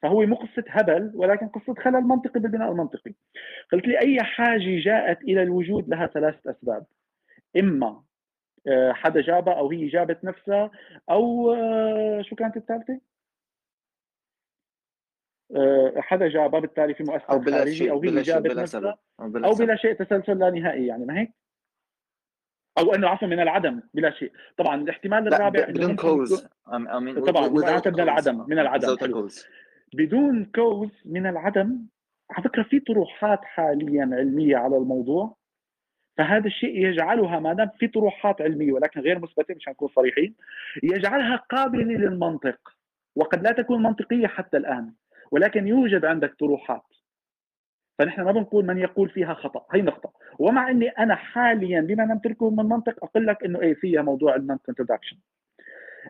فهو 0.03 0.27
مو 0.27 0.35
قصة 0.37 0.65
هبل 0.69 1.13
ولكن 1.15 1.49
قصة 1.49 1.75
خلل 1.75 2.01
منطقي 2.01 2.41
بالبناء 2.41 2.73
المنطقي. 2.73 3.15
قلت 3.73 3.87
لي 3.87 3.99
أي 4.01 4.23
حاجة 4.23 4.81
جاءت 4.81 5.23
إلى 5.23 5.43
الوجود 5.43 5.89
لها 5.89 6.07
ثلاثة 6.07 6.51
أسباب. 6.51 6.87
إما 7.59 8.03
آه، 8.67 8.93
حدا 8.93 9.21
جابها 9.21 9.55
أو 9.55 9.71
هي 9.71 9.87
جابت 9.89 10.25
نفسها 10.25 10.71
أو 11.11 11.53
آه، 11.53 12.23
شو 12.23 12.37
كانت 12.37 12.57
الثالثة؟ 12.57 13.01
آه، 15.57 15.93
حدا 15.97 16.29
جابها 16.29 16.61
بالتالي 16.61 16.95
في 16.95 17.01
أو 17.01 17.13
مؤثر 17.13 17.37
بلا 17.37 17.59
خارجي 17.59 17.75
شيء 17.75 17.91
أو 17.91 18.01
هي 18.01 18.11
بلا 18.11 18.23
شيء 18.23 18.35
جابت 18.35 18.51
بلا 18.51 18.63
نفسها 18.63 18.81
سبب 18.81 18.95
أو 19.21 19.29
بلا 19.29 19.49
أو. 19.49 19.55
بلا 19.55 19.77
شيء 19.77 19.93
تسلسل 19.93 20.39
لا 20.39 20.51
نهائي 20.51 20.87
يعني 20.87 21.05
ما 21.05 21.21
هيك؟ 21.21 21.33
أو 22.79 22.95
إنه 22.95 23.09
عفوا 23.09 23.29
من 23.29 23.41
العدم 23.41 23.81
بلا 23.95 24.11
شيء 24.11 24.33
طبعا 24.57 24.83
الاحتمال 24.83 25.25
لا 25.25 25.37
الرابع 25.37 25.65
بدون 25.65 25.97
كوز 25.97 26.47
طبعاً، 27.27 27.49
معناتها 27.49 27.91
من. 27.91 28.01
العدم، 28.01 28.45
من 28.49 28.59
آه، 28.59 28.63
العدم،. 28.63 28.97
بدون 29.95 30.45
كوز 30.45 30.91
من 31.05 31.27
العدم 31.27 31.87
على 32.31 32.45
فكرة 32.45 32.63
في 32.63 32.81
طروحات 32.81 33.45
حاليا 33.45 34.11
علمية 34.13 34.57
على 34.57 34.77
الموضوع 34.77 35.37
فهذا 36.17 36.47
الشيء 36.47 36.87
يجعلها 36.87 37.41
ما 37.41 37.53
دام 37.53 37.71
في 37.79 37.89
طروحات 37.89 38.41
علمية 38.41 38.73
ولكن 38.73 39.01
غير 39.01 39.19
مثبتة 39.19 39.55
مشان 39.55 39.73
نكون 39.73 39.89
صريحين 39.89 40.35
يجعلها 40.83 41.37
قابلة 41.37 41.85
للمنطق 41.85 42.59
وقد 43.17 43.43
لا 43.43 43.53
تكون 43.53 43.83
منطقية 43.83 44.27
حتى 44.27 44.57
الآن 44.57 44.93
ولكن 45.31 45.67
يوجد 45.69 46.05
عندك 46.05 46.35
طروحات. 46.41 46.83
فنحن 47.99 48.23
ما 48.23 48.33
بنقول 48.33 48.67
من 48.67 48.79
يقول 48.79 49.09
فيها 49.09 49.35
خطأ. 49.35 49.67
هي 49.73 49.83
نقطة. 49.83 50.13
ومع 50.39 50.71
إني 50.71 50.89
أنا 50.89 51.15
حاليا 51.15 51.81
بما 51.81 52.05
نمتلكه 52.05 52.51
من 52.51 52.65
منطق 52.65 53.05
أقول 53.05 53.27
لك 53.27 53.45
إنه 53.45 53.61
إيه 53.61 53.75
فيها 53.75 54.03
موضوع 54.03 54.37
ال 54.37 54.57
non-contradiction 54.57 55.17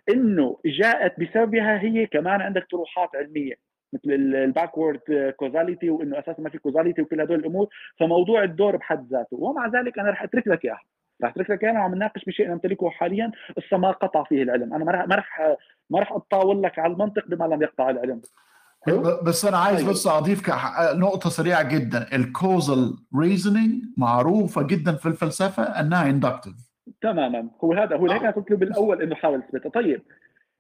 إنه 0.08 0.58
جاءت 0.64 1.20
بسببها 1.20 1.80
هي 1.80 2.06
كمان 2.06 2.40
عندك 2.40 2.66
طروحات 2.70 3.16
علمية 3.16 3.54
مثل 3.92 4.10
ال 4.12 4.22
backward 4.22 5.00
causality 5.36 5.90
وإنه 5.90 6.18
أساسا 6.18 6.42
ما 6.42 6.50
في 6.50 6.58
causality 6.58 7.02
وكل 7.02 7.20
هدول 7.20 7.38
الأمور. 7.38 7.68
فموضوع 7.98 8.44
الدور 8.44 8.76
بحد 8.76 9.06
ذاته. 9.12 9.36
ومع 9.36 9.66
ذلك 9.66 9.98
أنا 9.98 10.10
رح 10.10 10.22
أترك 10.22 10.48
لك 10.48 10.64
إياها. 10.64 10.82
رح 11.22 11.30
أترك 11.30 11.50
لك 11.50 11.64
إياها. 11.64 11.74
وعم 11.74 11.94
نناقش 11.94 12.24
بشيء 12.24 12.48
نمتلكه 12.48 12.90
حاليا. 12.90 13.32
لسه 13.58 13.76
ما 13.76 13.90
قطع 13.90 14.24
فيه 14.24 14.42
العلم. 14.42 14.74
أنا 14.74 14.84
ما 14.84 14.92
رح 14.92 15.08
ما 15.08 15.16
رح 15.16 15.56
ما 15.90 16.00
رح 16.00 16.12
اتطاول 16.12 16.62
لك 16.62 16.78
على 16.78 16.92
المنطق 16.92 17.28
بما 17.28 17.44
لم 17.44 17.62
يقطع 17.62 17.90
العلم. 17.90 18.22
بس 19.22 19.44
أنا 19.44 19.56
عايز 19.56 19.82
بس 19.82 20.06
أضيف 20.06 20.50
نقطة 20.94 21.30
سريعة 21.30 21.62
جدا. 21.62 22.06
ال 22.16 22.28
causal 22.28 22.96
reasoning 23.20 23.84
معروفة 23.96 24.62
جدا 24.62 24.92
في 24.92 25.06
الفلسفة 25.06 25.62
أنها 25.62 26.10
inductive 26.10 26.54
تماما. 27.02 27.50
هو 27.64 27.72
هذا 27.72 27.96
هو 27.96 28.10
هيك 28.10 28.22
أنا 28.22 28.30
قلت 28.30 28.50
له 28.50 28.56
بالاول 28.56 29.02
إنه 29.02 29.14
حاول 29.14 29.42
تثبتها 29.42 29.70
طيب 29.70 30.02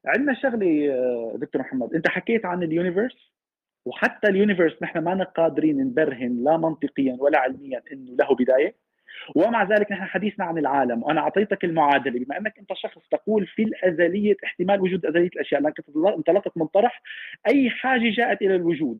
عندنا 0.06 0.34
شغلة 0.34 0.92
دكتور 1.36 1.62
محمد 1.62 1.94
أنت 1.94 2.08
حكيت 2.08 2.46
عن 2.46 2.62
ال 2.62 2.70
universe 2.70 3.32
وحتى 3.84 4.28
ال 4.28 4.33
universe 4.33 4.72
نحن 4.82 4.98
ما 4.98 5.24
قادرين 5.24 5.80
نبرهن 5.80 6.44
لا 6.44 6.56
منطقيا 6.56 7.16
ولا 7.18 7.38
علميا 7.38 7.82
إنه 7.92 8.16
له 8.18 8.34
بداية. 8.34 8.89
ومع 9.34 9.62
ذلك 9.62 9.92
نحن 9.92 10.04
حديثنا 10.04 10.44
عن 10.44 10.58
العالم 10.58 11.02
وأنا 11.02 11.20
أعطيتك 11.20 11.64
المعادلة 11.64 12.24
بما 12.24 12.38
أنك 12.38 12.58
أنت 12.58 12.72
شخص 12.74 13.02
تقول 13.10 13.46
في 13.46 13.62
الأزلية 13.62 14.36
احتمال 14.44 14.80
وجود 14.80 15.06
أزلية 15.06 15.28
الأشياء 15.28 15.62
لكن 15.62 15.82
انطلقت 15.96 16.52
من 16.56 16.66
طرح 16.66 17.02
أي 17.48 17.70
حاجة 17.70 18.10
جاءت 18.10 18.42
إلى 18.42 18.54
الوجود. 18.56 18.98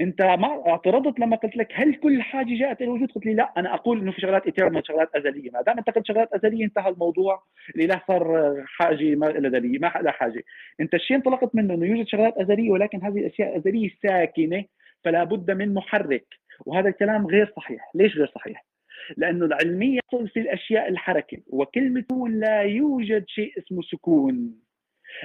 أنت 0.00 0.22
ما 0.22 0.62
اعترضت 0.68 1.20
لما 1.20 1.36
قلت 1.36 1.56
لك 1.56 1.72
هل 1.74 1.94
كل 1.94 2.22
حاجة 2.22 2.58
جاءت 2.58 2.80
إلى 2.80 2.84
الوجود؟ 2.84 3.12
قلت 3.12 3.26
لي 3.26 3.34
لا 3.34 3.52
أنا 3.56 3.74
أقول 3.74 4.00
إنه 4.00 4.12
في 4.12 4.20
شغلات 4.20 4.46
eternal 4.46 4.86
شغلات 4.86 5.14
أزلية، 5.16 5.50
ما 5.50 5.62
دام 5.62 5.78
أنت 5.78 5.90
قلت 5.90 6.06
شغلات 6.06 6.28
أزلية 6.32 6.64
انتهى 6.64 6.88
الموضوع 6.88 7.42
الاله 7.76 8.02
صار 8.08 8.54
حاجة 8.66 9.14
ما 9.14 9.38
ازليه 9.38 9.78
ما 9.78 9.92
لا 10.02 10.10
حاجة، 10.10 10.42
أنت 10.80 10.94
الشيء 10.94 11.16
انطلقت 11.16 11.54
منه 11.54 11.74
إنه 11.74 11.86
يوجد 11.86 12.06
شغلات 12.06 12.34
أزلية 12.38 12.70
ولكن 12.70 13.02
هذه 13.02 13.18
الأشياء 13.18 13.58
أزلية 13.58 13.90
ساكنة 14.02 14.64
فلا 15.04 15.24
بد 15.24 15.50
من 15.50 15.74
محرك، 15.74 16.26
وهذا 16.66 16.88
الكلام 16.88 17.26
غير 17.26 17.52
صحيح، 17.56 17.90
ليش 17.94 18.16
غير 18.16 18.32
صحيح؟ 18.34 18.69
لأنه 19.16 19.44
العلمية 19.46 20.00
يصل 20.12 20.28
في 20.28 20.40
الأشياء 20.40 20.88
الحركة 20.88 21.38
وكلمة 21.46 22.28
لا 22.28 22.62
يوجد 22.62 23.24
شيء 23.28 23.58
اسمه 23.58 23.82
سكون. 23.82 24.54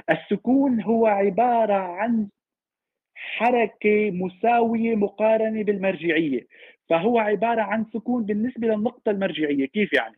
السكون 0.10 0.82
هو 0.82 1.06
عبارة 1.06 1.74
عن 1.74 2.28
حركة 3.16 4.12
مساوية 4.12 4.96
مقارنة 4.96 5.64
بالمرجعية 5.64 6.48
فهو 6.90 7.20
عبارة 7.20 7.62
عن 7.62 7.86
سكون 7.94 8.26
بالنسبة 8.26 8.68
للنقطة 8.68 9.10
المرجعية. 9.10 9.66
كيف 9.66 9.94
يعني؟ 9.94 10.16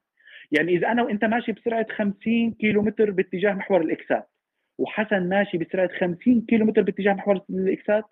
يعني 0.52 0.72
إذا 0.72 0.92
أنا 0.92 1.04
وأنت 1.04 1.26
ماشي 1.26 1.52
بسرعة 1.52 1.86
50 1.92 2.52
كيلومتر 2.52 3.12
باتجاه 3.12 3.54
محور 3.54 3.82
الإكسات 3.82 4.30
وحسن 4.78 5.30
ماشي 5.30 5.58
بسرعة 5.58 5.90
50 6.00 6.42
كيلومتر 6.42 6.82
باتجاه 6.82 7.14
محور 7.14 7.42
الإكسات 7.50 8.04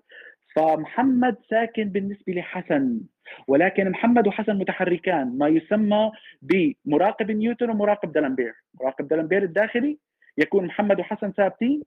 فمحمد 0.56 1.36
ساكن 1.50 1.84
بالنسبة 1.84 2.34
لحسن 2.34 3.02
ولكن 3.48 3.90
محمد 3.90 4.28
وحسن 4.28 4.56
متحركان 4.56 5.38
ما 5.38 5.48
يسمى 5.48 6.12
بمراقب 6.42 7.32
نيوتن 7.32 7.70
ومراقب 7.70 8.12
دلمبير 8.12 8.54
مراقب 8.82 9.08
دلمبير 9.08 9.44
الداخلي 9.44 9.98
يكون 10.38 10.66
محمد 10.66 11.00
وحسن 11.00 11.32
ثابتين 11.32 11.84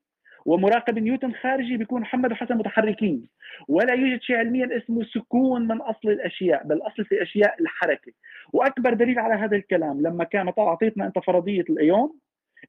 ومراقب 0.46 0.98
نيوتن 0.98 1.32
خارجي 1.32 1.76
بيكون 1.76 2.00
محمد 2.00 2.32
وحسن 2.32 2.54
متحركين. 2.54 3.26
ولا 3.68 3.94
يوجد 3.94 4.22
شيء 4.22 4.36
علميا 4.36 4.76
اسمه 4.76 5.04
سكون 5.04 5.68
من 5.68 5.80
أصل 5.80 6.08
الأشياء 6.08 6.64
بل 6.64 6.78
أصل 6.82 7.04
في 7.04 7.22
أشياء 7.22 7.62
الحركة. 7.62 8.12
وأكبر 8.52 8.94
دليل 8.94 9.18
على 9.18 9.34
هذا 9.34 9.56
الكلام 9.56 10.00
لما 10.00 10.24
كان 10.24 10.52
اعطيتنا 10.58 11.06
أنت 11.06 11.18
فرضية 11.18 11.60
ال 11.60 11.71
aeon 11.71 12.12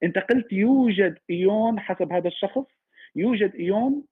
أنت 0.04 0.18
قلت 0.18 0.54
يوجد 0.54 1.18
aeon 1.30 1.80
حسب 1.80 2.12
هذا 2.12 2.28
الشخص 2.28 2.66
يوجد 3.16 3.56
aeon 3.56 4.04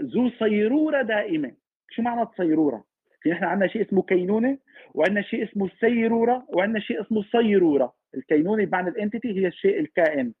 ذو 0.00 0.30
صيرورة 0.38 1.02
دائمة. 1.02 1.52
شو 1.90 2.02
معنى 2.02 2.28
صيرورة؟ 2.36 2.84
في 3.22 3.30
نحن 3.30 3.44
عندنا 3.44 3.68
شيء 3.68 3.82
اسمه 3.82 4.02
كينونة 4.02 4.58
وعندنا 4.94 5.22
شيء 5.22 5.44
اسمه 5.44 5.70
سيرورة 5.80 6.46
وعندنا 6.48 6.80
شيء 6.80 7.00
اسمه 7.00 7.22
صيرورة. 7.22 7.92
الكينونة 8.14 8.64
بمعنى 8.64 8.88
ال 8.88 8.95
entity 8.95 9.40
هي 9.40 9.46
الشيء 9.46 9.80
الكائن. 9.80 10.32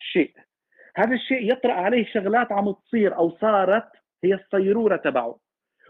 شيء. 0.00 0.32
هذا 0.96 1.14
الشيء 1.14 1.52
يطرأ 1.52 1.72
عليه 1.72 2.04
شغلات 2.04 2.52
عم 2.52 2.72
تصير 2.72 3.16
أو 3.16 3.30
صارت 3.30 3.88
هي 4.24 4.34
الصيرورة 4.34 4.96
تبعه. 4.96 5.38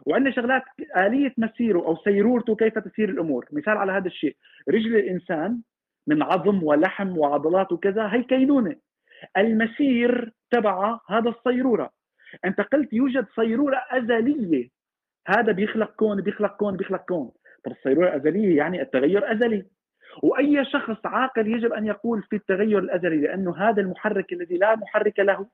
وعندنا 0.07 0.35
شغلات 0.35 0.63
آلية 0.97 1.35
مسيره 1.39 1.79
أو 1.79 1.97
سيرورته 1.97 2.57
كيف 2.57 2.79
تسير 2.79 3.09
الأمور. 3.09 3.49
مثال 3.53 3.77
على 3.77 3.93
هذا 3.93 4.07
الشيء. 4.07 4.37
رجل 4.69 4.97
الإنسان 4.97 5.61
من 6.07 6.23
عظم 6.23 6.63
ولحم 6.63 7.19
وعضلات 7.19 7.73
وكذا 7.73 8.07
هي 8.07 8.23
كينونة. 8.23 8.77
المسير 9.37 10.33
تبعها 10.51 11.01
هذا 11.09 11.29
الصيرورة. 11.29 11.91
أنت 12.45 12.61
قلت 12.61 12.93
يوجد 12.93 13.27
صيرورة 13.37 13.83
أزلية. 13.91 14.69
هذا 15.29 15.53
بيخلق 15.53 15.91
كون 15.91 16.21
بيخلق 16.21 16.57
كون 16.57 16.77
بيخلق 16.77 17.05
كون. 17.05 17.31
طب 17.65 17.73
الصيرورة 17.73 18.09
الأزلية 18.09 18.57
يعني 18.57 18.83
التغير 18.83 19.33
أزلي 19.33 19.67
وأي 20.23 20.65
شخص 20.65 21.07
عاقل 21.07 21.47
يجب 21.47 21.73
أن 21.73 21.87
يقول 21.87 22.23
في 22.23 22.37
التغير 22.37 22.79
الأزلي 22.79 23.17
لأنه 23.17 23.57
هذا 23.57 23.83
المحرك 23.83 24.33
الذي 24.33 24.59
لا 24.59 24.77
محرك 24.77 25.19
له 25.19 25.47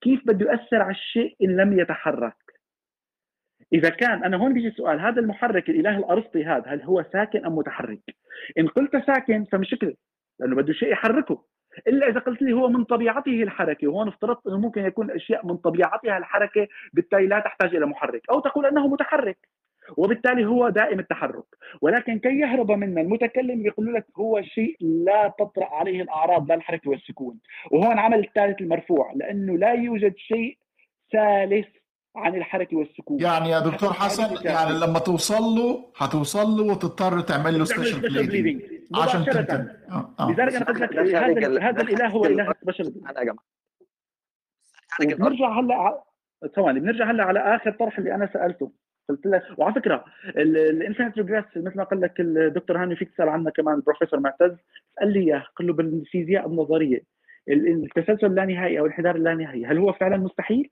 كيف 0.00 0.20
بده 0.26 0.52
يؤثر 0.52 0.82
على 0.82 0.90
الشيء 0.90 1.36
إن 1.42 1.56
لم 1.56 1.78
يتحرك؟ 1.78 2.36
إذا 3.72 3.88
كان 3.88 4.24
أنا 4.24 4.36
هون 4.36 4.54
بيجي 4.54 4.68
السؤال 4.68 5.00
هذا 5.00 5.20
المحرك 5.20 5.70
الإله 5.70 5.98
الأرسطي 5.98 6.44
هذا 6.44 6.66
هل 6.66 6.82
هو 6.82 7.04
ساكن 7.12 7.46
أم 7.46 7.56
متحرك؟ 7.56 8.00
إن 8.58 8.68
قلت 8.68 8.96
ساكن 9.06 9.44
فمشكله 9.44 9.94
لأنه 10.40 10.56
بده 10.56 10.72
شيء 10.72 10.92
يحركه. 10.92 11.44
إلا 11.88 12.08
إذا 12.08 12.20
قلت 12.20 12.42
لي 12.42 12.52
هو 12.52 12.68
من 12.68 12.84
طبيعته 12.84 13.42
الحركة 13.42 13.88
وهون 13.88 14.08
افترضت 14.08 14.46
إنه 14.46 14.58
ممكن 14.58 14.84
يكون 14.84 15.10
أشياء 15.10 15.46
من 15.46 15.56
طبيعتها 15.56 16.18
الحركة 16.18 16.68
بالتالي 16.92 17.26
لا 17.26 17.40
تحتاج 17.40 17.74
إلى 17.76 17.86
محرك 17.86 18.22
أو 18.30 18.40
تقول 18.40 18.66
أنه 18.66 18.88
متحرك 18.88 19.38
وبالتالي 19.96 20.44
هو 20.46 20.68
دائم 20.68 20.98
التحرك. 20.98 21.44
ولكن 21.80 22.18
كي 22.18 22.38
يهرب 22.38 22.70
منا 22.70 23.00
المتكلم 23.00 23.66
يقول 23.66 23.94
لك 23.94 24.06
هو 24.16 24.42
شيء 24.42 24.76
لا 24.80 25.34
تطرأ 25.38 25.74
عليه 25.74 26.02
الأعراض 26.02 26.48
لا 26.48 26.54
الحركة 26.54 26.90
والسكون. 26.90 27.38
وهون 27.70 27.98
عمل 27.98 28.18
الثالث 28.18 28.60
المرفوع 28.60 29.12
لأنه 29.16 29.58
لا 29.58 29.72
يوجد 29.72 30.16
شيء 30.16 30.58
ثالث 31.12 31.68
عن 32.16 32.34
الحركة 32.34 32.76
والسكون 32.76 33.20
يعني 33.20 33.50
يا 33.50 33.60
دكتور 33.60 33.92
حسن 33.92 34.46
يعني 34.48 34.72
لما 34.72 34.98
توصل 34.98 35.42
له 35.42 35.92
هتوصل 35.96 36.48
له 36.50 36.62
وتضطر 36.62 37.20
تعمل 37.20 37.58
له 37.58 37.64
special 37.64 38.00
pleading 38.00 38.62
عشان 38.94 39.24
تنتهي 39.24 39.66
آه. 39.90 40.14
آه. 40.20 40.30
لذلك 40.30 40.54
أنا 40.54 40.64
قلت 40.64 40.80
لك 40.80 40.96
هذا 40.96 41.60
هذا 41.68 41.82
الإله 41.82 42.08
هو 42.08 42.24
إله 42.24 42.54
special 42.62 42.92
بنرجع 45.00 45.60
هلا 45.60 46.02
ثواني 46.56 46.80
بنرجع 46.80 47.10
هلا 47.10 47.24
على 47.24 47.40
آخر 47.56 47.70
طرح 47.70 47.98
اللي 47.98 48.14
أنا 48.14 48.30
سألته. 48.32 48.72
قلت 49.08 49.26
لك 49.26 49.42
وعلى 49.58 49.74
فكرة 49.74 50.04
ال 50.36 50.45
infinite 50.45 51.18
regress 51.18 51.44
مثل 51.56 51.76
ما 51.76 51.84
قال 51.84 52.00
لك 52.00 52.20
الدكتور 52.20 52.82
هاني 52.82 52.96
فيك 52.96 53.10
تسأل 53.10 53.28
عنها 53.28 53.50
كمان 53.50 53.74
البروفيسور 53.74 54.20
معتز. 54.20 54.56
قال 55.00 55.12
لي 55.12 55.20
إياه 55.20 55.44
قال 55.56 55.66
له 55.66 55.72
بالفيزياء 55.72 56.46
النظرية. 56.46 57.02
التسلسل 57.48 58.26
اللانهائي 58.26 58.78
أو 58.78 58.86
الانحدار 58.86 59.16
اللانهائي 59.16 59.66
هل 59.66 59.78
هو 59.78 59.92
فعلا 59.92 60.16
مستحيل؟ 60.16 60.70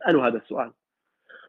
اسالوا 0.00 0.26
هذا 0.26 0.36
السؤال. 0.36 0.72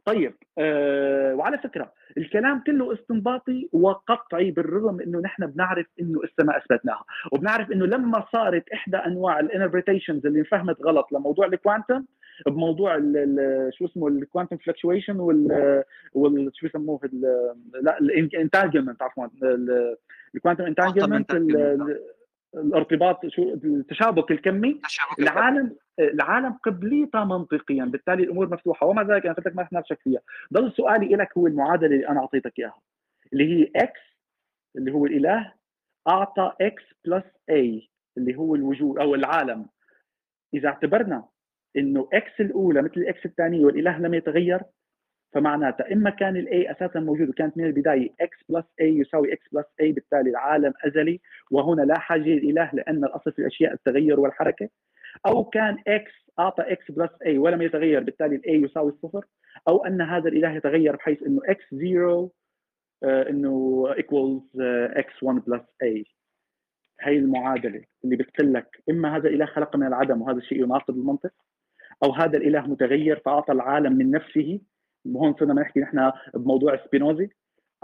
طيب 0.05 0.33
آه 0.57 1.36
وعلى 1.36 1.57
فكرة 1.57 1.91
الكلام 2.17 2.63
كله 2.67 2.93
استنباطي 2.93 3.69
وقطعي 3.73 4.51
بالرغم 4.51 5.01
إنه 5.01 5.19
نحن 5.19 5.45
بنعرف 5.45 5.86
إنه 6.01 6.21
السماء 6.23 6.57
اثبتناها 6.57 7.03
وبنعرف 7.31 7.71
إنه 7.71 7.86
لما 7.86 8.25
صارت 8.33 8.69
إحدى 8.69 8.97
أنواع 8.97 9.39
ال 9.39 9.45
interpretations 9.45 10.25
اللي 10.25 10.39
انفهمت 10.39 10.81
غلط 10.81 11.12
لموضوع 11.12 11.45
ال 11.45 11.53
quantum 11.53 12.06
بموضوع 12.45 12.95
ال 12.95 13.17
ال 13.17 13.73
شو 13.73 13.86
اسمه 13.86 14.07
ال 14.08 14.14
quantum 14.14 14.58
fluctuation 14.58 15.19
وال 15.19 15.83
وال 16.13 16.51
شو 16.53 16.65
يسموه 16.65 16.99
لا 17.81 17.99
ال 17.99 18.07
entanglement 18.07 19.01
عفوا 19.01 19.27
ال 20.36 20.39
quantum 20.39 20.63
entanglement 20.63 21.32
الارتباط 22.62 23.26
شو 23.26 23.41
التشابك 23.54 24.32
الكمي. 24.32 24.82
العالم 25.20 25.76
العالم 26.00 26.54
قبليته 26.54 27.24
منطقيا 27.24 27.86
بالتالي 27.86 28.24
الأمور 28.24 28.50
مفتوحة. 28.50 28.88
ومع 28.88 29.02
ذلك 29.02 29.26
أنا 29.26 29.34
قلت 29.34 29.48
لك 29.48 29.56
ما 29.56 29.63
نتناقشك 29.63 30.00
فيها. 30.04 30.20
ضل 30.54 30.72
سؤالي 30.72 31.15
لك 31.15 31.38
هو 31.38 31.48
المعادلة 31.48 31.96
اللي 31.96 32.08
أنا 32.10 32.20
أعطيتك 32.20 32.60
إياها 32.60 32.80
اللي 33.34 33.46
هي 33.54 33.72
X 33.75 34.01
اللي 34.76 34.91
هو 34.91 35.06
الإله 35.06 35.54
أعطى 36.08 36.54
X 36.62 36.84
plus 37.06 37.23
E 37.49 37.89
اللي 38.17 38.36
هو 38.36 38.56
الوجود 38.56 39.00
أو 39.00 39.15
العالم. 39.15 39.65
إذا 40.54 40.70
اعتبرنا 40.70 41.28
إنه 41.78 42.10
X 42.13 42.41
الأولى 42.41 42.82
مثل 42.82 42.93
ال 42.97 43.12
X 43.12 43.25
الثانية 43.26 43.65
والإله 43.65 43.98
لم 44.00 44.13
يتغير 44.13 44.62
فمعناتها 45.33 45.93
إما 45.93 46.09
كان 46.09 46.37
ال 46.38 46.55
E 46.55 46.71
أساسا 46.71 46.99
موجود 46.99 47.29
وكانت 47.29 47.57
من 47.57 47.65
البداية 47.65 48.09
X 48.21 48.38
plus 48.49 48.65
E 48.82 48.97
يساوي 48.97 49.33
X 49.34 49.47
plus 49.51 49.65
E 49.82 49.91
بالتالي 49.91 50.29
العالم 50.29 50.73
أزلي 50.85 51.19
وهنا 51.51 51.81
لا 51.81 51.99
حاجة 51.99 52.21
للاله 52.21 52.69
لأن 52.73 53.03
الأصل 53.03 53.31
في 53.31 53.39
الأشياء 53.39 53.73
التغير 53.73 54.19
والحركة. 54.19 54.69
أو 55.27 55.43
كان 55.43 55.77
X 55.88 56.12
أعطى 56.39 56.63
X 56.63 56.91
plus 56.91 57.12
E 57.25 57.38
ولم 57.37 57.61
يتغير 57.61 58.03
بالتالي 58.03 58.35
ال 58.36 58.48
E 58.48 58.62
يساوي 58.61 58.91
الصفر. 58.91 59.25
أو 59.67 59.85
أن 59.85 60.01
هذا 60.01 60.29
الإله 60.29 60.51
يتغير 60.51 60.95
بحيث 60.95 61.23
إنه 61.23 61.41
X 61.45 61.65
0 61.75 62.29
إنه 63.03 63.85
equals 63.97 64.62
X 64.95 65.23
1 65.23 65.41
plus 65.47 65.62
E 65.84 66.06
هي 67.01 67.17
المعادلة 67.17 67.83
اللي 68.03 68.15
بتقول 68.15 68.53
لك 68.53 68.83
إما 68.89 69.17
هذا 69.17 69.27
الإله 69.27 69.45
خلق 69.45 69.75
من 69.75 69.87
العدم 69.87 70.21
وهذا 70.21 70.37
الشيء 70.37 70.63
يناقض 70.63 70.97
المنطق 70.97 71.31
أو 72.03 72.11
هذا 72.11 72.37
الإله 72.37 72.67
متغير 72.67 73.21
فأعطى 73.25 73.53
العالم 73.53 73.93
من 73.93 74.11
نفسه 74.11 74.59
هون 75.15 75.36
صرنا 75.39 75.54
نحكي 75.54 75.80
نحن 75.80 76.12
بموضوع 76.34 76.80
سبينوزي 76.86 77.30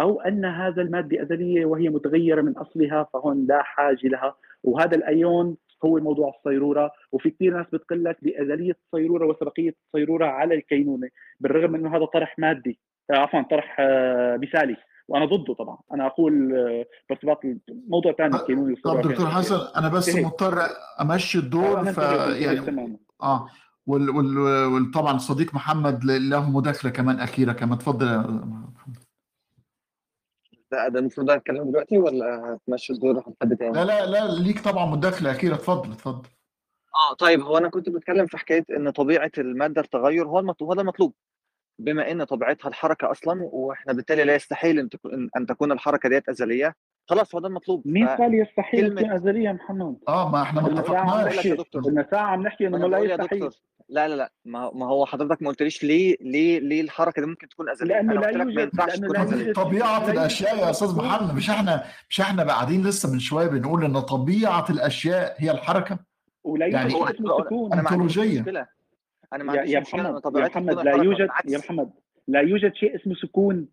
أو 0.01 0.21
أن 0.21 0.45
هذا 0.45 0.81
المادة 0.81 1.21
ازليه 1.21 1.65
وهي 1.65 1.89
متغيرة 1.89 2.41
من 2.41 2.57
أصلها 2.57 3.07
فهون 3.13 3.45
لا 3.47 3.63
حاجة 3.63 4.07
لها. 4.07 4.35
وهذا 4.63 4.95
الأيون 4.97 5.57
هو 5.85 5.97
موضوع 5.99 6.33
الصيرورة. 6.37 6.91
وفي 7.11 7.29
كثير 7.29 7.57
ناس 7.57 7.65
بتقول 7.73 8.03
لك 8.03 8.17
بأزلية 8.21 8.77
الصيروره 8.85 9.25
وسبقية 9.25 9.75
الصيروره 9.87 10.25
على 10.25 10.55
الكينونة 10.55 11.09
بالرغم 11.39 11.75
إنه 11.75 11.97
هذا 11.97 12.05
طرح 12.05 12.39
مادي. 12.39 12.79
آه، 13.11 13.15
عفوا 13.15 13.41
طرح 13.41 13.77
آه، 13.79 14.37
مثالي. 14.37 14.77
وأنا 15.07 15.25
ضده 15.25 15.53
طبعا. 15.53 15.77
أنا 15.93 16.05
أقول 16.05 16.55
آه، 16.55 16.85
بارتباط 17.09 17.39
موضوع 17.87 18.11
ثاني 18.11 18.35
الكينونة 18.35 18.75
طب 18.83 19.01
دكتور 19.01 19.27
حسن 19.27 19.55
أنا 19.77 19.89
بس. 19.89 20.15
مضطر 20.15 20.59
أمشي 21.01 21.37
الدور 21.39 21.85
ف 21.85 21.97
يعني 21.97 22.97
آه. 23.23 23.47
وال 23.87 24.09
وال 24.09 24.37
وال 24.73 24.91
طبعا 24.91 25.15
الصديق 25.15 25.55
محمد 25.55 26.03
له 26.05 26.49
مداخله 26.49 26.91
كمان 26.91 27.19
أخيرة 27.19 27.53
كمان 27.53 27.77
تفضل 27.77 28.07
يا 28.07 28.17
محمد. 28.17 28.97
ده 30.71 30.87
ده 30.87 30.99
المفروض 30.99 31.29
اتكلم 31.29 31.71
دلوقتي 31.71 31.97
ولا 31.97 32.57
هتمشي 32.67 32.93
الدور 32.93 33.17
لحد 33.19 33.55
تاني؟ 33.57 33.71
لا 33.73 33.85
لا 33.85 34.05
لا 34.05 34.31
ليك 34.39 34.59
طبعا 34.59 34.85
مداخله 34.85 35.31
أخيرة 35.31 35.55
اتفضل 35.55 35.91
اتفضل 35.91 36.29
آه 36.95 37.13
طيب 37.13 37.41
هو 37.41 37.57
أنا 37.57 37.69
كنت 37.69 37.89
بتكلم 37.89 38.25
في 38.25 38.37
حكاية 38.37 38.65
إن 38.77 38.89
طبيعة 38.89 39.31
المادة 39.37 39.81
التغير 39.81 40.27
هو 40.27 40.39
المطلوب 40.39 40.69
هو 40.69 40.73
ده 40.75 40.81
المطلوب 40.81 41.13
بما 41.79 42.11
إن 42.11 42.23
طبيعتها 42.23 42.69
الحركة 42.69 43.11
أصلا 43.11 43.39
وإحنا 43.43 43.93
بالتالي 43.93 44.23
لا 44.23 44.35
يستحيل 44.35 44.89
أن 45.37 45.45
تكون 45.45 45.71
الحركة 45.71 46.09
ديت 46.09 46.29
أزلية 46.29 46.75
خلاص 47.07 47.35
هو 47.35 47.41
ده 47.41 47.47
المطلوب. 47.47 47.81
مين 47.85 48.07
قال 48.07 48.33
يستحيل 48.33 48.89
كلمة- 48.95 48.99
تكون 48.99 49.11
ازليه 49.11 49.43
يا 49.43 49.51
محمد؟ 49.51 49.95
آه 50.07 50.29
ما 50.31 50.41
إحنا 50.41 50.61
ما 50.61 50.79
اتفقناش. 50.79 51.47
قلنا 51.73 52.07
ساعة 52.11 52.25
عم 52.25 52.41
نحكي 52.43 52.67
إنه 52.67 52.87
لا 52.87 52.97
يستحيل 52.99 53.49
لا 53.89 54.07
لا 54.07 54.15
لا. 54.15 54.31
ما 54.45 54.85
هو 54.87 55.05
حضرتك 55.05 55.41
ما 55.41 55.49
قلتليش 55.49 55.83
ليه 55.83 56.17
ليه 56.21 56.59
ليه 56.59 56.81
الحركة 56.81 57.21
دي 57.21 57.27
ممكن 57.27 57.47
تكون 57.49 57.69
أزلية؟ 57.69 57.99
أنا 57.99 58.13
لا 58.13 58.29
يوجد- 58.29 58.59
ينفعش 58.59 58.87
لأنه 58.89 59.01
تكون 59.07 59.15
لا 59.17 59.23
أزلية. 59.23 59.45
يوجد- 59.45 59.55
طبيعة 59.55 60.05
لا 60.05 60.11
الأشياء 60.11 60.57
يا 60.57 60.69
أستاذ 60.69 60.95
محمد 60.95 61.35
مش 61.35 61.49
إحنا 61.49 61.83
مش 62.09 62.21
إحنا 62.21 62.43
قاعدين 62.43 62.87
لسه 62.87 63.11
من 63.13 63.19
شوية 63.19 63.47
بنقول 63.47 63.83
إن 63.85 63.99
طبيعة 63.99 64.65
الأشياء 64.69 65.35
هي 65.37 65.51
الحركة. 65.51 65.97
ولا 66.43 66.65
يوجد 66.65 66.75
يعني 66.75 66.89
اسمه 67.11 67.37
سكون 67.43 67.73
أنا 67.73 67.81
ما 67.81 67.89
عنديش. 67.89 68.17
مشكلة. 68.17 68.67
أنا 69.33 69.43
ما 69.43 69.53
يا 69.55 69.59
عنديش 69.59 69.77
مشكلة. 69.77 70.21
يا 70.41 70.47
محمد 70.47 70.75
لا 70.85 70.91
يوجد 70.95 71.29
يا 71.47 71.57
محمد 71.57 71.89
لا 72.27 72.39
يوجد 72.41 72.73
شيء 72.75 72.95
اسمه 72.95 73.15
سكون. 73.15 73.67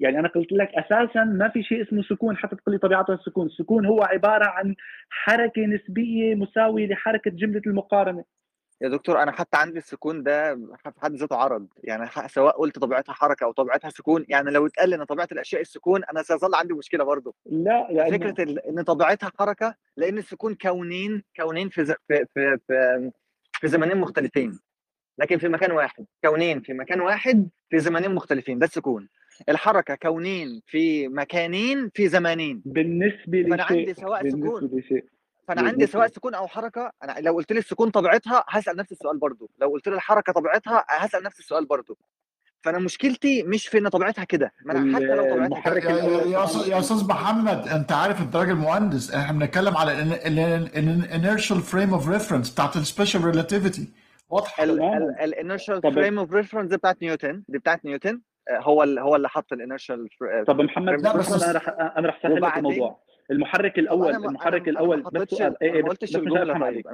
يعني 0.00 0.18
أنا 0.18 0.28
قلت 0.28 0.52
لك 0.52 0.68
أساسا 0.74 1.24
ما 1.24 1.48
في 1.48 1.62
شيء 1.62 1.82
اسمه 1.82 2.02
سكون 2.02 2.36
حتى 2.36 2.56
تقول 2.56 2.74
لي 2.74 2.78
طبيعته 2.78 3.14
السكون. 3.14 3.46
السكون 3.46 3.86
هو 3.86 4.02
عبارة 4.02 4.46
عن 4.46 4.74
حركة 5.10 5.66
نسبية 5.66 6.34
مساوية 6.34 6.86
لحركة 6.86 7.30
جملة 7.30 7.62
المقارنة. 7.66 8.24
يا 8.80 8.88
دكتور 8.88 9.22
أنا 9.22 9.32
حتى 9.32 9.56
عندي 9.56 9.78
السكون 9.78 10.22
ده 10.22 10.54
في 10.54 11.00
حد 11.02 11.14
ذاته 11.14 11.36
عرض. 11.36 11.66
يعني 11.84 12.06
سواء 12.26 12.58
قلت 12.58 12.78
طبيعتها 12.78 13.12
حركة 13.12 13.44
أو 13.44 13.52
طبيعتها 13.52 13.90
سكون 13.90 14.24
يعني 14.28 14.50
لو 14.50 14.66
اتقال 14.66 14.94
إن 14.94 15.04
طبيعة 15.04 15.28
الأشياء 15.32 15.60
السكون 15.60 16.04
أنا 16.04 16.22
سيظل 16.22 16.54
عندي 16.54 16.74
مشكلة 16.74 17.04
برضه. 17.04 17.34
لا 17.46 17.88
لأنه 17.90 18.18
فكرة 18.18 18.60
إن 18.68 18.82
طبيعتها 18.82 19.32
حركة 19.38 19.74
لأن 19.96 20.18
السكون 20.18 20.54
كونين 20.54 21.22
كونين 21.36 21.68
في 21.68 21.84
ز... 21.84 21.92
في 22.08 22.26
في 22.34 22.58
في, 22.66 23.10
في 23.52 23.68
زمنين 23.68 23.96
مختلفين. 23.96 24.58
لكن 25.18 25.38
في 25.38 25.48
مكان 25.48 25.72
واحد. 25.72 26.06
كونين 26.24 26.60
في 26.60 26.72
مكان 26.72 27.00
واحد 27.00 27.48
في 27.70 27.78
زمنين 27.78 28.14
مختلفين. 28.14 28.58
ده 28.58 28.66
السكون. 28.66 29.08
الحركة 29.48 29.94
كونين 29.94 30.62
في 30.66 31.08
مكانين 31.08 31.90
في 31.94 32.08
زمانين. 32.08 32.62
بالنسبة 32.64 33.42
فأنا 33.42 33.62
لشيء 33.62 33.78
عندي 33.78 33.94
سواء 33.94 34.28
سكون. 34.28 34.70
لشيء 34.72 35.04
فأنا 35.48 35.68
عندي 35.68 35.86
سواء 35.86 36.06
سكون 36.06 36.34
أو 36.34 36.46
حركة 36.46 36.92
أنا 37.04 37.16
لو 37.20 37.34
قلت 37.34 37.52
لي 37.52 37.58
السكون 37.58 37.90
طبيعتها 37.90 38.44
هسأل 38.48 38.76
نفس 38.76 38.92
السؤال 38.92 39.18
برضو. 39.18 39.50
لو 39.58 39.68
قلت 39.68 39.88
لي 39.88 39.94
الحركة 39.94 40.32
طبيعتها 40.32 40.84
هسأل 40.88 41.22
نفس 41.22 41.38
السؤال 41.38 41.66
برضو. 41.66 41.98
فأنا 42.62 42.78
مشكلتي 42.78 43.42
مش 43.42 43.68
في 43.68 43.78
إن 43.78 43.88
طبيعتها 43.88 44.24
كده. 44.24 44.52
ما 44.64 44.72
أنا 44.72 44.96
حتى 44.96 45.04
لو 45.04 45.34
طبيعتها 45.34 45.78
كده. 45.78 46.22
يا, 46.66 46.78
أستاذ 46.78 47.08
محمد 47.08 47.68
أنت 47.68 47.92
عارف 47.92 48.20
أنت 48.22 48.36
راجل 48.36 48.54
مهندس 48.54 49.14
إحنا 49.14 49.38
بنتكلم 49.38 49.76
على 49.76 50.02
ال 50.02 50.20
inertial 50.20 51.60
frame 51.60 51.94
of 51.94 52.08
reference 52.08 52.50
بتاعت 52.50 52.76
ال 52.76 52.82
special 52.82 53.24
relativity 53.24 53.88
واضحة. 54.28 54.64
ال 54.64 54.77
inertial 54.77 55.82
frame 55.82 56.18
of 56.18 56.32
reference 56.32 56.72
بتاعت 56.72 57.02
نيوتن. 57.02 57.42
دي 57.48 57.58
بتاعت 57.58 57.84
نيوتن. 57.84 58.20
هو 58.50 58.82
ال- 58.82 58.98
هو 58.98 59.16
اللي 59.16 59.28
حط 59.28 59.52
ال 59.52 59.58
inertial 59.58 60.08
طب 60.46 60.60
محمد 60.60 61.00
لا، 61.02 61.16
بس- 61.16 61.42
أنا 61.42 61.52
رح 61.58 61.68
أنا 61.96 62.08
رح 62.08 62.22
سهل 62.22 62.42
لك 62.42 62.56
الموضوع. 62.56 63.00
المحرك 63.30 63.78
الأول 63.78 64.14
أنا 64.14 64.26
المحرك 64.28 64.60
أنا 64.62 64.70
الأول 64.70 65.02
ما 65.02 65.10
بس 65.10 65.28
سؤال 65.30 65.62
إيه 65.62 65.72
إيه 65.74 65.82
ما 65.82 65.88
قلتش 65.88 66.12
طيب. 66.12 66.24
ما 66.28 66.40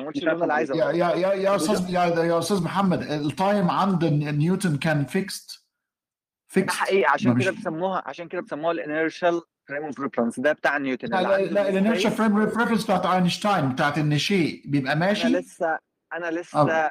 قلتش 0.06 0.18
مش 0.18 0.22
الجملة 0.22 0.54
هفهم 0.54 0.72
اللي. 0.72 0.78
يا 0.78 0.90
يا 0.92 1.14
يا 1.14 1.32
يا 1.34 1.56
أستاذ 1.56 1.90
يا 1.90 2.04
يا 2.24 2.38
أستاذ 2.38 2.64
محمد 2.64 3.02
ال 3.02 3.16
time 3.16 3.70
عند 3.70 4.04
نيوتن 4.04 4.76
كان 4.76 5.04
fixed 5.04 5.50
ده 5.50 6.60
fixed 6.60 6.76
حقيقي 6.76 7.04
عشان 7.12 7.38
كده 7.38 7.50
بيسموها 7.50 8.02
عشان 8.06 8.28
كده 8.28 8.40
بيسموها 8.42 8.72
ال 8.72 8.80
inertial 8.80 9.40
frame 9.68 9.84
of 9.84 10.00
reference 10.00 10.40
ده 10.40 10.52
بتاع 10.52 10.78
نيوتن 10.78 11.08
لا 11.08 11.22
لا 11.22 11.38
لا 11.38 11.68
ال 11.68 11.73
inertial. 11.73 12.10
frame 12.10 12.36
reference 12.36 12.84
بتاعت 12.84 13.06
اينشتاين 13.06 13.68
بتاعت 13.68 13.98
ان 13.98 14.18
شيء 14.18 14.62
بيبقى 14.66 14.96
ماشي؟ 14.96 15.26
أنا 15.26 15.36
لسه 15.38 15.78
أنا 16.12 16.30
لسه 16.30 16.90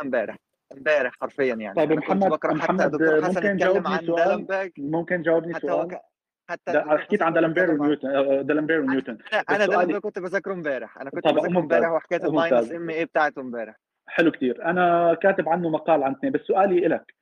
امبارح. 0.00 0.36
امبارح 0.72 1.12
حرفيا 1.20 1.54
يعني 1.54 1.74
طيب 1.74 1.92
محمد- 1.92 2.28
بقرا 2.30 2.54
حتى 2.54 2.72
محمد، 2.72 2.90
دكتور 2.90 3.22
حسن 3.24 3.26
ممكن 3.26 3.38
اتكلم 3.38 3.56
تجاوبني 3.56 3.94
عن 3.94 4.06
سؤال؟ 4.06 4.72
ممكن 4.78 5.22
تجاوبني 5.22 5.54
حتى 5.54 5.66
سؤال 5.66 5.88
ك- 5.88 6.00
حتى 6.50 6.80
حكيت 6.80 7.22
عن 7.22 7.32
دالمبير 7.32 7.70
ونيوتن 7.70 8.08
آه، 8.08 8.42
دالمبير 8.42 8.80
ونيوتن 8.80 9.18
أنا 9.50 9.64
اللي 9.82 10.00
كنت 10.00 10.18
بذاكره 10.18 10.52
امبارح 10.52 10.98
أنا 10.98 11.10
كنت 11.10 11.28
بذاكره. 11.28 11.58
امبارح 11.58 11.88
ممتاز. 11.90 12.24
الـ 12.24 12.32
minus 12.32 12.72
m 12.72 12.90
a 12.90 13.04
بتاعته 13.04 13.40
امبارح 13.40 13.76
حلو 14.06 14.30
كتير 14.30 14.64
أنا 14.64 15.14
كاتب 15.22 15.48
عنه 15.48 15.68
مقال 15.68 16.02
عن 16.02 16.12
اثنين 16.12 16.32
بس 16.32 16.40
سؤالي 16.40 16.80
لك 16.88 17.14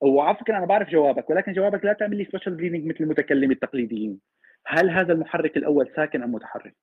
وعلى 0.00 0.36
فكره 0.36 0.56
أنا 0.58 0.66
بعرف 0.66 0.88
جوابك 0.88 1.30
ولكن 1.30 1.52
جوابك 1.52 1.84
لا 1.84 1.92
تعمل 1.92 2.16
لي 2.16 2.24
special 2.24 2.54
pleading 2.54 2.86
مثل 2.86 2.96
المتكلمين 3.00 3.50
التقليديين 3.50 4.18
هل 4.66 4.90
هذا 4.90 5.12
المحرك 5.12 5.56
الأول 5.56 5.90
ساكن 5.96 6.22
أم 6.22 6.32
متحرك؟ 6.32 6.74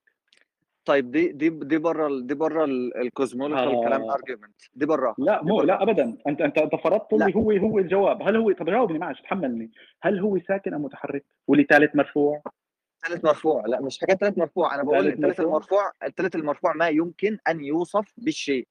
طيب 0.86 1.12
دي 1.12 1.28
دي 1.28 1.50
دي 1.50 1.78
بره 1.78 2.20
دي 2.22 2.34
بره 2.34 2.66
ال 2.66 2.74
cosmological 2.74 3.76
آه. 3.76 3.84
كلام 3.84 4.10
argument 4.10 4.56
دي 4.76 4.86
بره. 4.86 5.16
لا 5.18 5.44
مو 5.44 5.62
لا 5.62 5.84
ابدا. 5.84 6.18
أنت 6.28 6.42
أنت 6.42 6.58
أنت 6.58 6.76
فرضت. 6.76 7.14
لي 7.14 7.36
هو 7.36 7.52
هو 7.52 7.80
الجواب. 7.80 8.22
هل 8.22 8.36
هو 8.36 8.52
طب 8.52 8.70
جاوبني 8.70 9.00
معلش 9.00 9.22
تحملني. 9.22 9.72
هل 10.02 10.20
هو 10.20 10.40
ساكن 10.40 10.74
أم 10.74 10.82
متحرك؟ 10.82 11.26
ولي 11.48 11.64
ثالث 11.64 11.96
مرفوع؟ 11.96 12.42
ثالث 13.08 13.26
مرفوع. 13.26 13.66
لا 13.66 13.82
مش 13.82 14.00
حكايه 14.00 14.16
ثالث 14.16 14.38
مرفوع. 14.38 14.76
أنا 14.76 14.84
بقول 14.84 15.04
ثالث 15.04 15.14
الثالث 15.14 15.40
مرفوع؟ 15.40 15.46
المرفوع 15.46 15.92
الثالث 16.04 16.36
المرفوع 16.36 16.74
ما 16.74 16.90
يمكن 16.90 17.38
أن 17.48 17.64
يوصف 17.64 18.14
بالشيء. 18.18 18.68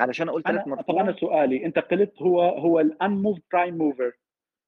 علشان 0.00 0.28
أقول 0.28 0.42
ثالث 0.42 0.56
أنا 0.56 0.64
طب 0.64 0.78
مرفوع. 0.78 1.00
أنا 1.00 1.12
سؤالي. 1.12 1.64
أنت 1.64 1.78
قلت 1.78 2.22
هو 2.22 2.42
هو 2.42 2.80
ال 2.80 2.87
unmoved 2.87 3.38
prime 3.52 3.78
mover 3.78 4.12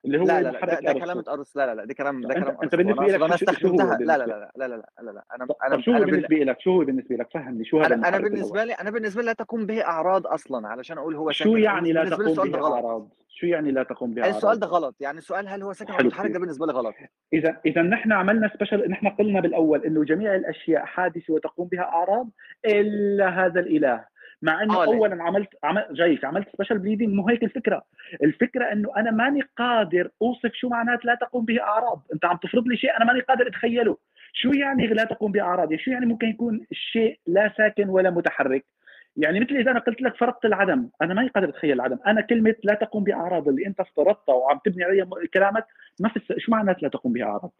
اللي 0.04 0.18
هو 0.20 0.24
لا 0.24 0.42
لا 0.42 0.50
لا 0.50 0.66
ده, 0.66 0.92
ده. 0.92 1.00
كلام 1.00 1.18
ارسطو 1.28 1.60
لا 1.60 1.66
لا 1.66 1.74
لا 1.74 1.84
دي 1.84 1.94
كلام 1.94 2.20
ده 2.20 2.34
كلام. 2.34 2.56
بالنسبة 2.72 3.04
أنا 3.04 3.12
لك 3.12 3.22
أنا 3.22 3.34
استخدمتها 3.34 3.96
لا 3.98 4.18
لا؟ 4.18 4.26
لا 4.26 4.68
لا 4.68 4.68
لا 4.68 4.82
لا 5.00 5.10
لا 5.10 5.24
أنا 5.34 5.46
أنا 5.66 5.82
شو 5.82 5.92
هو 5.92 6.04
بالنسبة 6.04 6.36
لك؟ 6.36 6.60
شو 6.60 6.70
هو 6.72 6.84
بالنسبة 6.84 7.16
لك؟ 7.16 7.28
فهمني 7.34 7.64
شو 7.64 7.80
هذا 7.80 7.94
أنا؟ 7.94 8.18
بالنسبة 8.18 8.64
لي 8.64 8.72
أنا 8.72 8.90
بالنسبة 8.90 9.20
لي 9.22 9.26
لا 9.26 9.32
تقوم 9.32 9.66
به 9.66 9.84
أعراض 9.84 10.26
أصلا 10.26 10.68
علشان 10.68 10.98
أقول 10.98 11.14
هو 11.14 11.30
شو 11.30 11.56
يعني 11.56 11.92
لا 11.92 12.08
تقوم 12.10 12.26
السؤال 12.26 12.52
ده 12.52 12.58
به 12.58 12.74
أعراض؟ 12.74 13.08
شو 13.28 13.46
يعني 13.46 13.70
لا 13.70 13.82
تقوم 13.82 14.14
به 14.14 14.28
السؤال 14.28 14.44
أعراض؟ 14.44 14.60
ده 14.60 14.66
غلط 14.66 14.96
يعني 15.00 15.18
السؤال 15.18 15.48
هل 15.48 15.62
هو 15.62 15.72
ساكن 15.72 15.92
ولا 15.94 16.02
متحرك. 16.02 16.30
ده 16.30 16.38
بالنسبة 16.38 16.66
لي 16.66 16.72
غلط 16.72 16.94
إذا 17.32 17.56
إذا 17.66 17.82
نحن 17.82 18.12
عملنا 18.12 18.50
special 18.54 18.90
نحن 18.90 19.08
قلنا 19.08 19.40
بالأول 19.40 19.84
إنه 19.84 20.04
جميع 20.04 20.34
الأشياء 20.34 20.84
حادثة 20.84 21.32
وتقوم 21.34 21.68
بها 21.68 21.82
أعراض 21.82 22.28
إلا 22.66 23.28
هذا 23.28 23.60
الإله 23.60 24.04
مع 24.42 24.62
إنه 24.62 24.82
آه، 24.82 24.84
ليه؟ 24.84 24.94
اولا 24.94 25.22
عملت 25.22 25.48
عمل 25.64 25.86
جايك 25.92 26.24
عملت 26.24 26.48
special 26.52 26.78
pleading 26.78 27.08
مو 27.08 27.28
هيك 27.28 27.44
الفكرة. 27.44 27.82
الفكرة 28.22 28.72
إنه 28.72 28.96
أنا 28.96 29.10
ماني 29.10 29.42
قادر 29.56 30.10
أوصف 30.22 30.52
شو 30.54 30.68
معنات 30.68 31.04
لا 31.04 31.14
تقوم 31.14 31.44
به 31.44 31.60
أعراض. 31.60 32.02
أنت 32.12 32.24
عم 32.24 32.36
تفرض 32.36 32.66
لي 32.66 32.76
شيء 32.76 32.96
أنا 32.96 33.04
ماني 33.04 33.20
قادر 33.20 33.48
أتخيله. 33.48 33.96
شو 34.32 34.48
يعني 34.52 34.86
لا 34.86 35.04
تقوم 35.04 35.32
باعراض 35.32 35.72
يعني 35.72 35.84
شو 35.84 35.90
يعني 35.90 36.06
ممكن 36.06 36.28
يكون 36.28 36.66
الشيء 36.72 37.18
لا 37.26 37.52
ساكن 37.56 37.88
ولا 37.88 38.10
متحرك؟ 38.10 38.64
يعني 39.16 39.40
مثل 39.40 39.56
إذا 39.56 39.70
أنا 39.70 39.80
قلت 39.80 40.02
لك 40.02 40.16
فرضت 40.16 40.44
العدم 40.44 40.88
أنا 41.02 41.14
ماني 41.14 41.28
قادر 41.28 41.48
أتخيل 41.48 41.72
العدم. 41.72 41.98
أنا 42.06 42.20
كلمة 42.20 42.54
لا 42.64 42.74
تقوم 42.74 43.04
باعراض 43.04 43.48
اللي 43.48 43.66
أنت 43.66 43.80
افترضتها 43.80 44.34
وعم 44.34 44.60
تبني 44.64 44.84
عليها 44.84 45.08
كلامك 45.34 45.66
ما 46.00 46.08
في 46.08 46.20
شو 46.38 46.52
معنات 46.52 46.82
لا 46.82 46.88
تقوم 46.88 47.12
باعراض 47.12 47.52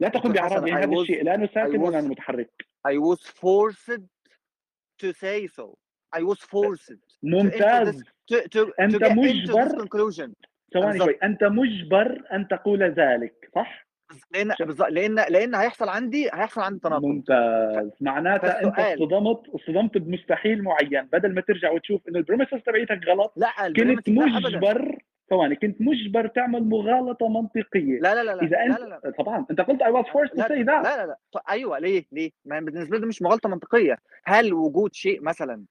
لا 0.00 0.08
تقوم 0.08 0.32
باعراض 0.32 0.66
يعني 0.66 0.84
هذا 0.84 1.00
الشيء 1.00 1.24
لا 1.24 1.34
إنه 1.34 1.48
ساكن 1.54 1.80
ولا 1.80 1.98
انه 1.98 2.08
متحرك. 2.08 2.50
I 2.88 2.92
was 2.92 3.20
forced 3.20 4.02
to 5.02 5.12
say 5.12 5.46
so. 5.46 5.81
I 6.16 6.20
was 6.20 6.38
forced 6.38 6.94
ممتاز. 7.22 8.02
to 8.02 8.34
to 8.34 8.48
to 8.48 8.72
into 8.80 9.12
مجبر- 9.12 9.88
ثواني. 10.74 10.98
شوي. 10.98 11.18
أنت 11.22 11.44
مجبر 11.44 12.22
أن 12.32 12.48
تقول 12.48 12.82
ذلك 12.82 13.50
صح؟ 13.54 13.86
لأن 14.34 14.54
بالظبط. 14.60 14.88
لأن 14.88 15.14
لأن 15.14 15.54
هيحصل 15.54 15.88
عندي 15.88 16.24
هيحصل 16.24 16.60
عندي 16.60 16.80
تناقض. 16.80 17.04
ممتاز. 17.04 17.90
معناتها 18.00 18.64
أنت 18.64 18.78
اصطدمت 18.78 19.48
اصطدمت 19.48 19.98
بمستحيل 19.98 20.62
معين. 20.62 21.02
بدل 21.12 21.34
ما 21.34 21.40
ترجع 21.40 21.70
وتشوف 21.70 22.08
إنه 22.08 22.18
البريمسز 22.18 22.58
تبعيتك 22.66 23.00
غلط 23.08 23.32
لا 23.36 23.50
كنت 23.76 24.08
مجبر 24.08 24.98
ثواني 25.30 25.56
كنت 25.56 25.76
مجبر 25.80 26.26
تعمل 26.26 26.64
مغالطة 26.64 27.28
منطقية. 27.28 28.00
لا 28.00 28.14
لا 28.14 28.22
لا 28.22 28.42
إذا 28.42 28.48
لا 28.56 28.66
انت 28.66 28.80
لا 28.80 29.00
لا 29.04 29.10
طبعا. 29.18 29.46
أنت 29.50 29.60
قلت 29.60 29.82
I 29.82 29.86
was 29.86 30.06
forced 30.06 30.32
to 30.34 30.38
لا 30.38 30.48
say 30.48 30.52
لا 30.52 30.82
لا 30.82 31.06
لا. 31.06 31.18
ط- 31.32 31.50
أيوه. 31.50 31.78
ليه؟ 31.78 32.04
ليه؟ 32.12 32.30
ما 32.44 32.60
بالنسبة 32.60 32.98
لي 32.98 33.06
مش 33.06 33.22
مغالطة 33.22 33.48
منطقية. 33.48 33.96
هل 34.24 34.54
وجود 34.54 34.94
شيء 34.94 35.22
مثلا 35.22 35.64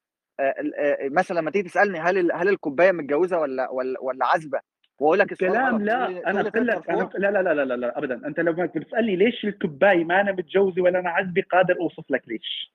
مثلا 1.12 1.40
لما 1.40 1.52
تيجي 1.52 1.70
تسألني 1.70 2.00
هل 2.00 2.32
هل 2.32 2.50
الكوباية 2.50 2.92
متجوزة 2.92 3.40
ولا 3.40 3.70
ولا 3.70 4.00
ولا 4.02 4.26
عازبة 4.26 4.60
وأقول 5.00 5.20
لك 5.20 5.32
السؤال 5.32 5.52
كلام 5.52 5.76
غلط 5.76 5.82
لا 5.82 6.30
أنا 6.30 6.42
بقول 6.42 6.68
لك 6.68 6.84
for. 6.84 7.20
لا 7.20 7.32
لا 7.32 7.42
لا 7.42 7.54
لا 7.54 7.66
لا, 7.66 7.74
لا 7.74 7.98
ابدا 7.98 8.28
أنت 8.28 8.40
لما 8.40 8.66
بتسألني 8.66 9.16
ليش 9.16 9.46
الكوباية 9.46 10.04
ما 10.04 10.22
أنا 10.22 10.32
متجوزة 10.32 10.82
ولا 10.82 11.00
أنا 11.00 11.10
عزبة 11.10 11.42
قادر 11.42 11.80
أوصف 11.80 12.12
لك 12.12 12.24
ليش 12.28 12.74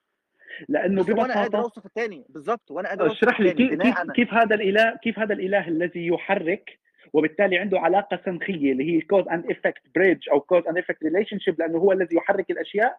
لأنه 0.68 1.02
بس 1.02 1.08
وأنا 1.08 1.34
قادر 1.34 1.48
ببساطة 1.48 1.62
أوصف 1.62 1.86
الثاني 1.86 2.24
بالظبط 2.28 2.70
وأنا 2.70 2.88
قادر 2.88 3.12
اشرح 3.12 3.40
لي 3.40 3.52
كيف 3.52 3.82
كيف, 3.82 4.10
كيف 4.14 4.34
هذا 4.34 4.54
الإله 4.54 4.96
كيف 4.96 5.18
هذا 5.18 5.34
الإله 5.34 5.68
الذي 5.68 6.06
يحرك 6.06 6.78
وبالتالي 7.12 7.58
عنده 7.58 7.80
علاقة 7.80 8.20
سنخية 8.24 8.72
اللي 8.72 8.96
هي 8.96 9.00
cause 9.00 9.28
and 9.28 9.50
effect 9.50 9.82
bridge 9.94 10.28
أو 10.32 10.40
cause 10.40 10.66
and 10.66 10.78
effect 10.78 11.02
relationship 11.02 11.58
لأنه 11.58 11.78
هو 11.78 11.92
الذي 11.92 12.16
يحرك 12.16 12.50
الأشياء. 12.50 12.98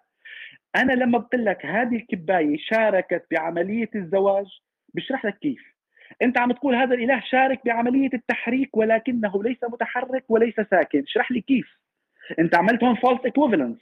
أنا 0.75 0.93
لما 0.93 1.17
بقول 1.17 1.45
لك 1.45 1.65
هذه 1.65 1.95
الكباية 1.95 2.57
شاركت 2.57 3.25
بعملية 3.31 3.89
الزواج 3.95 4.45
بشرح 4.93 5.25
لك 5.25 5.37
كيف. 5.37 5.77
أنت 6.21 6.39
عم 6.39 6.51
تقول 6.51 6.75
هذا 6.75 6.95
الإله 6.95 7.23
شارك 7.25 7.65
بعملية 7.65 8.09
التحريك 8.13 8.77
ولكنه 8.77 9.43
ليس 9.43 9.63
متحرك 9.63 10.23
وليس 10.29 10.55
ساكن. 10.71 11.03
اشرح 11.03 11.31
لي 11.31 11.41
كيف. 11.41 11.77
أنت 12.39 12.55
عملت 12.55 12.83
هون 12.83 12.95
false 12.95 13.21
equivalence 13.25 13.77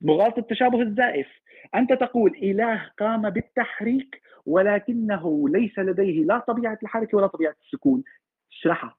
مغالطة 0.00 0.40
التشابه 0.40 0.82
الزائف. 0.82 1.26
أنت 1.74 1.92
تقول 1.92 2.36
إله 2.42 2.90
قام 2.98 3.30
بالتحريك 3.30 4.22
ولكنه 4.46 5.48
ليس 5.48 5.78
لديه 5.78 6.24
لا 6.24 6.38
طبيعة 6.38 6.78
الحركة 6.82 7.16
ولا 7.18 7.26
طبيعة 7.26 7.54
السكون. 7.64 8.04
اشرحها 8.52 8.96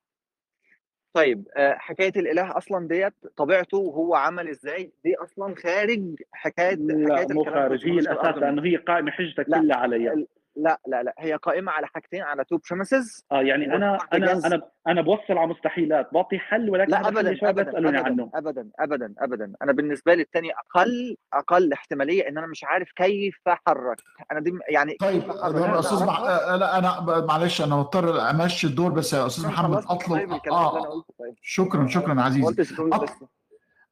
طيب 1.13 1.47
آه، 1.57 1.73
حكاية 1.73 2.11
الإله 2.15 2.57
أصلا 2.57 2.87
ديت 2.87 3.13
طبيعته 3.37 3.77
وهو 3.77 4.15
عمل 4.15 4.49
إزاي 4.49 4.91
دي 5.03 5.15
أصلا 5.15 5.55
خارج 5.55 6.15
حكاية 6.31 6.75
لا 6.75 7.15
حكاية 7.17 7.33
مو 7.33 7.43
خارج 7.43 7.85
هي 7.87 7.91
الاساس. 7.91 8.35
لأنه 8.37 8.65
هي 8.65 8.75
قائمة 8.75 9.11
حجتك. 9.11 9.45
كلها 9.45 9.75
عليها 9.77 10.15
لا 10.55 10.81
لا 10.87 11.03
لا 11.03 11.15
هي 11.19 11.33
قائمة 11.35 11.71
على 11.71 11.87
حاجتين 11.87 12.21
على 12.21 12.43
two 12.43 12.59
premises 12.69 13.25
آه 13.31 13.41
يعني 13.41 13.65
أنا 13.65 13.97
أنا. 14.13 14.33
أنا 14.47 14.61
أنا 14.87 15.01
بوصل 15.01 15.37
على 15.37 15.47
مستحيلات 15.47 16.09
بعطي 16.13 16.39
حل 16.39 16.69
ولكن 16.69 16.91
لا 16.91 17.07
ابدا 17.07 17.49
ابدا 17.49 17.77
ابدا 17.77 18.05
عنه. 18.05 18.31
ابدا 18.35 18.69
ابدا 18.79 19.13
ابدا. 19.19 19.53
أنا 19.61 19.71
بالنسبة 19.71 20.13
لي 20.13 20.21
الثاني 20.21 20.49
أقل 20.51 21.15
أقل 21.33 21.73
احتمالية 21.73 22.27
إن 22.29 22.37
أنا 22.37 22.47
مش 22.47 22.63
عارف 22.63 22.91
كيف 22.95 23.35
أحرك. 23.47 23.97
أنا 24.31 24.39
دي 24.39 24.51
يعني 24.69 24.95
طيب 24.99 25.23
أستاذ 25.29 26.05
مع... 26.05 26.13
أعرفها. 26.13 26.53
آه، 26.53 26.57
لا 26.57 26.77
أنا 26.77 26.99
ب- 26.99 27.27
معلش 27.27 27.61
أنا 27.61 27.75
مضطر 27.75 28.29
أمشي 28.29 28.67
الدور 28.67 28.91
بس 28.91 29.13
يا 29.13 29.25
أستاذ 29.25 29.47
محمد 29.47 29.83
أطلب 29.89 30.17
طيب 30.17 30.31
آه 30.51 30.81
طيب. 31.19 31.35
شكرا 31.41 31.87
شكرا 31.87 32.21
عزيزي. 32.21 32.65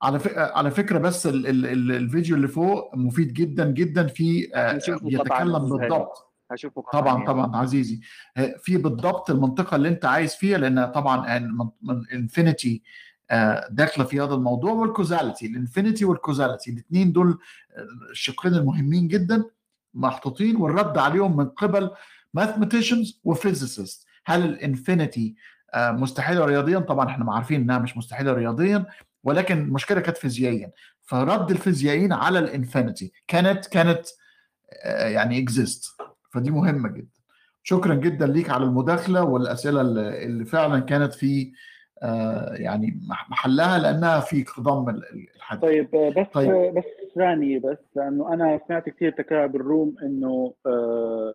على 0.04 0.20
ف... 0.20 0.28
على 0.38 0.72
فكرة 0.72 0.98
بس 0.98 1.28
ال... 1.28 1.48
ال... 1.48 1.66
ال... 1.66 1.92
الفيديو 1.92 2.36
اللي 2.36 2.48
فوق 2.48 2.96
مفيد 2.96 3.34
جدا 3.34 3.66
جدا 3.72 4.08
في 4.08 4.52
آه، 4.56 4.74
بيتكلم 5.04 5.32
هاني. 5.56 5.70
بالضبط. 5.70 6.31
هشوفه 6.52 6.82
طبعا 6.94 7.14
يعني. 7.14 7.28
طبعا 7.28 7.58
عزيزي. 7.58 8.00
آه، 8.38 8.56
في 8.64 8.78
بالضبط 8.78 9.30
المنطقة 9.30 9.76
اللي 9.76 9.90
أنت 9.90 10.06
عايز 10.06 10.36
فيها 10.36 10.58
لأن 10.58 10.86
طبعا 10.86 11.38
ال 11.90 12.00
infinity 12.00 12.84
داخلة 13.70 14.06
في 14.06 14.20
هذا 14.22 14.34
الموضوع 14.34 14.72
وال 14.72 14.85
causality 14.85 15.46
ال 15.46 15.52
infinity 15.52 16.06
وال 16.06 16.18
causality 16.18 16.72
الاثنين 16.72 17.12
دول 17.12 17.40
آه، 17.78 17.88
الشقين 18.12 18.54
المهمين 18.54 19.08
جدا 19.08 19.44
محطوطين 19.94 20.56
والرد 20.56 20.98
عليهم 20.98 21.38
من 21.38 21.46
قبل 21.46 21.92
mathematicians 22.34 23.22
و 23.24 23.31
physicists 23.31 24.06
هل 24.26 24.46
ال 24.46 24.56
infinity 24.56 25.36
آه، 25.74 25.92
مستحيلة 25.92 26.46
رياضيا؟ 26.46 26.80
طبعا 26.80 27.10
إحنا 27.10 27.34
عارفين 27.34 27.62
إنها 27.62 27.80
مش 27.80 27.98
مستحيلة 27.98 28.34
رياضيا 28.34 28.86
ولكن 29.24 29.58
المشكلة 29.58 30.00
كانت 30.00 30.18
فيزيائيا 30.18 30.72
فرد 31.02 31.52
الفيزيائيين 31.52 32.14
على 32.14 32.40
ال 32.40 32.48
infinity 32.48 33.12
كانت 33.28 33.66
كانت 33.66 34.06
آه، 34.84 35.08
يعني 35.08 35.44
exist 35.44 36.02
فدي 36.34 36.52
مهمة 36.52 36.90
جدا. 36.90 37.22
شكرا 37.64 37.96
جدا 37.96 38.28
ليك 38.28 38.50
على 38.50 38.64
المداخلة 38.64 39.24
والأسئلة 39.24 39.82
اللي 39.82 40.46
فعلا 40.46 40.80
كانت 40.80 41.14
في 41.14 41.52
آه، 42.04 42.54
يعني 42.56 43.00
مح- 43.10 43.30
محلها 43.30 43.80
لأنها 43.80 44.20
في 44.20 44.46
خضم 44.46 44.90
ال- 44.90 44.96
ال- 45.14 45.28
الحديث 45.36 45.62
طيب 45.62 45.90
بس 46.18 46.28
طيب. 46.34 46.74
بس 46.76 46.84
ثانية 47.16 47.60
بس 47.60 47.78
لأنه 47.96 48.34
أنا 48.34 48.60
سمعت 48.68 48.90
كثير 48.90 49.12
تكرار 49.12 49.48
بالروم 49.48 49.96
إنه 50.04 50.54
آه، 50.66 51.34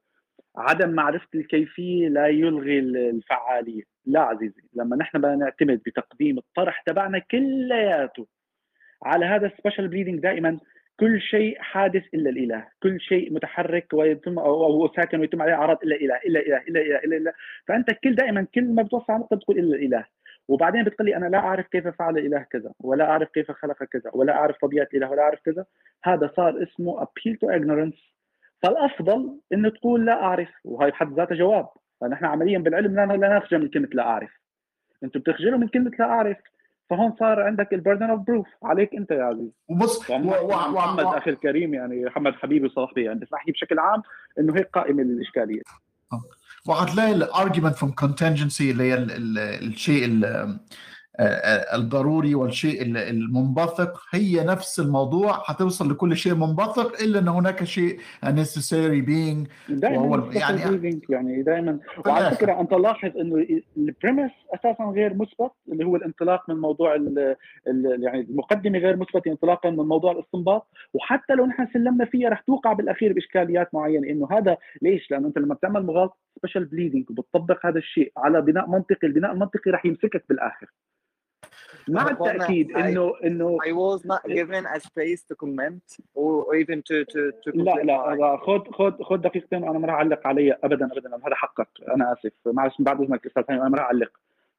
عدم 0.56 0.90
معرفة 0.90 1.28
الكيفية 1.34 2.08
لا 2.08 2.26
يلغي 2.26 2.78
ال- 2.78 2.96
الفعالية. 2.96 3.82
لا 4.06 4.20
عزيزي 4.20 4.62
لما 4.74 4.96
نحن 4.96 5.18
بدنا 5.18 5.36
نعتمد 5.36 5.80
بتقديم 5.86 6.38
الطرح 6.38 6.82
تبعنا 6.86 7.18
كلياته 7.18 8.26
على 9.02 9.26
هذا 9.26 9.46
ال 9.46 9.51
special 9.51 9.88
pleading 9.88 10.20
دائما 10.20 10.58
كل 11.00 11.20
شيء 11.20 11.58
حادث 11.58 12.04
إلا 12.14 12.30
الإله، 12.30 12.66
كل 12.82 13.00
شيء 13.00 13.32
متحرك 13.32 13.86
ويتم 13.92 14.38
أو 14.38 14.88
ساكن 14.96 15.20
ويتم 15.20 15.42
عليه 15.42 15.54
أعراض 15.54 15.78
إلا 15.82 15.96
إله 15.96 16.16
إلا 16.26 16.40
إله 16.40 16.56
إلا 16.68 16.80
إله 16.80 16.98
إلا 16.98 17.16
إله، 17.16 17.32
فأنت 17.68 17.90
كل 17.90 18.14
دائما 18.14 18.46
كل 18.54 18.64
ما 18.64 18.82
بتوصل 18.82 19.12
على 19.12 19.20
نقطة 19.20 19.36
بتقول 19.36 19.58
إلا 19.58 19.76
الإله، 19.76 20.04
وبعدين 20.48 20.84
بتقول 20.84 21.08
لي 21.08 21.16
أنا 21.16 21.26
لا 21.26 21.38
أعرف 21.38 21.66
كيف 21.66 21.88
فعل 21.88 22.18
الاله 22.18 22.46
كذا، 22.50 22.72
ولا 22.80 23.04
أعرف 23.04 23.28
كيف 23.28 23.50
خلق 23.50 23.84
كذا، 23.84 24.10
ولا 24.14 24.32
أعرف 24.32 24.56
طبيعة 24.62 24.88
الاله، 24.94 25.10
ولا 25.10 25.22
أعرف 25.22 25.40
كذا، 25.40 25.64
هذا 26.04 26.32
صار 26.36 26.62
اسمه 26.62 27.04
appeal 27.04 27.32
to 27.32 27.48
ignorance. 27.58 28.00
فالأفضل 28.62 29.40
إنه 29.52 29.68
تقول 29.68 30.06
لا 30.06 30.22
أعرف 30.22 30.48
وهي 30.64 30.90
بحد 30.90 31.12
ذاتها 31.12 31.34
جواب، 31.34 31.68
فنحن 32.00 32.24
عمليا 32.24 32.58
بالعلم 32.58 32.94
لا 32.94 33.36
نخجل 33.36 33.58
من 33.58 33.68
كلمة 33.68 33.88
لا 33.92 34.02
أعرف. 34.02 34.30
أنتم 35.04 35.20
بتخجلوا 35.20 35.58
من 35.58 35.68
كلمة 35.68 35.92
لا 35.98 36.04
أعرف. 36.04 36.36
فهون 36.90 37.12
صار 37.20 37.40
عندك 37.42 37.72
ال 37.72 37.77
burden 37.77 38.10
of 38.10 38.20
proof 38.20 38.46
عليك 38.62 38.94
انت 38.94 39.10
يا 39.10 39.24
عزيز. 39.24 39.50
وبص 39.68 40.10
محمد 40.10 41.04
أخي 41.04 41.30
الكريم 41.30 41.74
يعني 41.74 42.04
محمد 42.04 42.34
حبيبي 42.34 42.66
وصاحبي 42.66 43.04
يعني 43.04 43.18
بس 43.20 43.32
احكي 43.34 43.52
بشكل 43.52 43.78
عام 43.78 44.02
إنه 44.38 44.56
هيك 44.56 44.68
قائمه 44.72 45.02
الإشكالية. 45.02 45.62
وهتلاقي 46.68 47.12
ال 47.12 47.19
argument 47.19 47.74
from 47.74 47.92
contingency 47.92 48.70
اللي 48.70 48.82
هي 48.84 48.94
ال- 48.94 49.10
ال- 49.10 49.38
الشيء 49.68 50.04
ال- 50.04 50.58
الضروري 51.74 52.34
والشيء 52.34 52.82
ال- 52.82 52.96
المنبثق 52.96 54.00
هي 54.10 54.44
نفس 54.44 54.80
الموضوع 54.80 55.42
هتوصل 55.46 55.90
لكل 55.90 56.16
شيء 56.16 56.34
منبثق 56.34 57.02
إلا 57.02 57.18
إن 57.18 57.28
هناك 57.28 57.64
شيء 57.64 57.98
necessary 58.24 59.06
being 59.06 59.48
وهو 59.96 60.30
يعني 60.32 61.00
يعني- 61.08 61.42
دائما 61.42 61.78
وعلى. 62.06 62.30
فكرة 62.30 62.60
أنت 62.60 62.72
لاحظ 62.72 63.16
إنه 63.18 63.46
ال 63.76 63.83
premise 63.83 64.30
أساسا 64.54 64.84
غير 64.84 65.14
مثبت 65.14 65.50
اللي 65.68 65.84
هو 65.84 65.96
الانطلاق 65.96 66.50
من 66.50 66.56
موضوع 66.56 66.94
ال 66.94 67.36
ال 67.68 68.02
يعني 68.04 68.20
المقدمة 68.20 68.78
غير 68.78 68.96
مثبتة 68.96 69.30
انطلاقا 69.30 69.70
من 69.70 69.76
موضوع 69.84 70.12
الاستنباط 70.12 70.66
وحتى 70.94 71.34
لو 71.34 71.46
نحن 71.46 71.66
سلمنا 71.74 72.04
فيها 72.04 72.28
رح 72.28 72.40
توقع 72.40 72.72
بالأخير 72.72 73.12
بإشكاليات 73.12 73.74
معينة 73.74 74.08
إنه 74.10 74.28
هذا 74.32 74.56
ليش؟ 74.82 75.10
لأنه 75.10 75.28
أنت 75.28 75.38
لما 75.38 75.54
بتعمل 75.54 75.86
مغالطة 75.86 76.16
special 76.38 76.64
pleading 76.64 77.10
وبتطبق 77.10 77.66
هذا 77.66 77.78
الشيء 77.78 78.12
على 78.16 78.40
بناء 78.42 78.70
منطقي 78.70 79.06
البناء 79.06 79.32
المنطقي 79.32 79.70
رح 79.70 79.86
يمسكك 79.86 80.24
بالآخر 80.28 80.66
مع 81.88 82.10
التأكيد 82.10 82.76
انه 82.76 83.12
إنه 83.24 83.58
I 83.58 83.72
was 83.72 84.02
not 84.02 84.30
given 84.30 84.66
a 84.66 84.80
space 84.80 85.22
to 85.30 85.34
comment 85.44 85.96
or 86.14 86.54
even 86.56 86.78
to 86.82 87.04
to 87.04 87.20
to 87.44 87.56
لا 87.56 87.72
لا 88.14 88.36
خد 88.36 88.68
خد 88.68 89.02
خد 89.02 89.22
دقيقتين 89.22 89.62
وأنا 89.62 89.78
ما 89.78 89.86
راح 89.86 89.94
أعلق 89.94 90.26
علي. 90.26 90.52
ابدا 90.64 90.86
ابدا 90.92 91.16
هذا 91.26 91.34
حقك. 91.34 91.68
أنا 91.94 92.12
آسف. 92.12 92.32
معلش 92.46 92.74
بعد 92.78 93.00
اذنك 93.00 93.26
أستاذ 93.26 93.42
هاني 93.50 93.60
أنا 93.60 93.68
ما 93.68 93.76
راح 93.78 93.84
أعلق. 93.84 94.10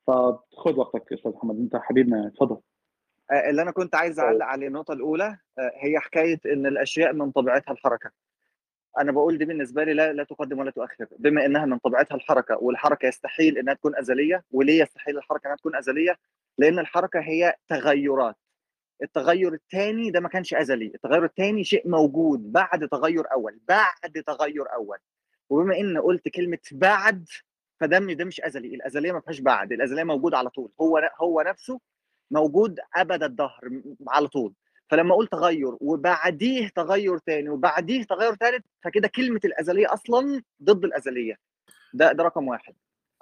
فخذ 0.08 0.78
وقتك 0.78 1.14
أستاذ 1.14 1.32
محمد. 1.32 1.56
أنت 1.60 1.76
حبيبنا. 1.76 2.32
تفضل. 2.36 2.58
آه، 3.32 3.50
اللي 3.50 3.62
أنا 3.62 3.72
كنت 3.72 3.96
عايز 3.96 4.20
أعلق 4.20 4.46
عليه 4.46 4.68
النقطة 4.68 4.94
الأولى 4.94 5.38
آه، 5.60 5.72
هي 5.76 6.00
حكاية 6.00 6.40
إن 6.46 6.66
الأشياء 6.66 7.14
من 7.14 7.32
طبيعتها 7.32 7.72
الحركة. 7.72 8.12
أنا 9.00 9.12
بقول 9.12 9.38
دي 9.38 9.46
بالنسبة 9.46 9.84
لي 9.84 9.94
لا 9.94 10.14
لا 10.14 10.24
تقدم 10.24 10.60
ولا 10.60 10.72
تؤخر 10.72 11.08
بما 11.20 11.46
إنها 11.46 11.66
من 11.66 11.78
طبيعتها 11.78 12.16
الحركة 12.16 12.58
والحركة 12.58 13.08
يستحيل 13.08 13.58
إنها 13.58 13.74
تكون 13.74 13.96
أزلية 13.96 14.44
وليه 14.52 14.82
يستحيل 14.82 15.18
الحركة 15.18 15.48
إنها 15.48 15.56
تكون 15.58 15.76
أزلية؟ 15.76 16.18
لأن 16.58 16.80
الحركة 16.80 17.20
هي 17.20 17.56
تغيرات. 17.70 18.36
التغير 19.04 19.54
الثاني 19.54 20.12
ده 20.12 20.20
ما 20.20 20.30
كانش 20.30 20.54
أزلي 20.54 20.92
التغير 20.96 21.24
الثاني 21.26 21.64
شيء 21.64 21.90
موجود 21.90 22.52
بعد 22.52 22.88
تغير 22.88 23.32
أول 23.32 23.60
بعد 23.68 24.24
تغير 24.28 24.74
أول. 24.74 24.98
وبما 25.50 25.80
إن 25.80 25.98
قلت 25.98 26.28
كلمة 26.30 26.58
بعد 26.72 27.26
فده 27.80 28.00
ده 28.00 28.26
مش 28.26 28.42
أزلي 28.42 28.68
الأزلية 28.76 29.12
ما 29.12 29.20
فيهاش 29.20 29.40
بعد 29.40 29.72
الأزلية 29.72 30.04
موجوده 30.04 30.38
على 30.38 30.50
طول 30.50 30.72
هو 30.82 31.12
هو 31.22 31.42
نفسه 31.42 31.80
موجود 32.32 32.80
أبد 32.96 33.24
الدهر 33.24 33.82
على 34.08 34.28
طول. 34.28 34.54
فلما 34.90 35.12
أقول 35.14 35.28
تغير 35.28 35.72
وبعديه 35.80 36.68
تغير 36.76 37.18
تاني 37.18 37.50
وبعديه 37.50 38.04
تغير 38.04 38.36
ثالث 38.36 38.66
فكده 38.84 39.08
كلمة 39.08 39.40
الأزلية 39.46 39.94
أصلا 39.94 40.42
ضد 40.64 40.84
الأزلية. 40.86 41.36
ده 41.94 42.12
ده 42.12 42.24
رقم 42.24 42.48
واحد. 42.48 42.74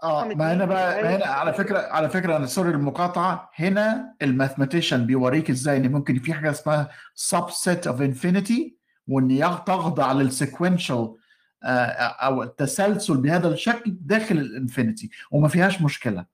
آه 0.04 0.26
ما 0.28 0.54
هنا 0.54 0.66
بقى 0.66 1.04
ما 1.04 1.16
هنا 1.16 1.26
على 1.26 1.54
فكرة 1.54 1.80
على 1.80 2.10
فكرة 2.10 2.36
أنا 2.38 2.46
sorry 2.46 2.70
المقاطعة 2.70 3.50
هنا 3.56 4.16
ال 4.22 4.28
mathematician 4.28 5.06
بيوريك 5.06 5.50
إزاي 5.50 5.78
إن 5.78 5.92
ممكن 5.92 6.20
في 6.20 6.34
حاجة 6.34 6.52
اسمها 6.52 6.90
subset 7.34 7.88
of 7.92 7.96
infinity 8.00 8.72
وإن 9.08 9.40
تخضع 9.66 10.12
لل 10.12 10.29
sequential 10.29 11.16
أو 11.64 12.44
التسلسل 12.44 13.18
بهذا 13.18 13.48
الشكل 13.48 13.98
داخل 14.02 14.38
ال 14.38 14.46
infinity 14.46 15.10
وما 15.32 15.48
فيهاش 15.48 15.82
مشكلة. 15.82 16.26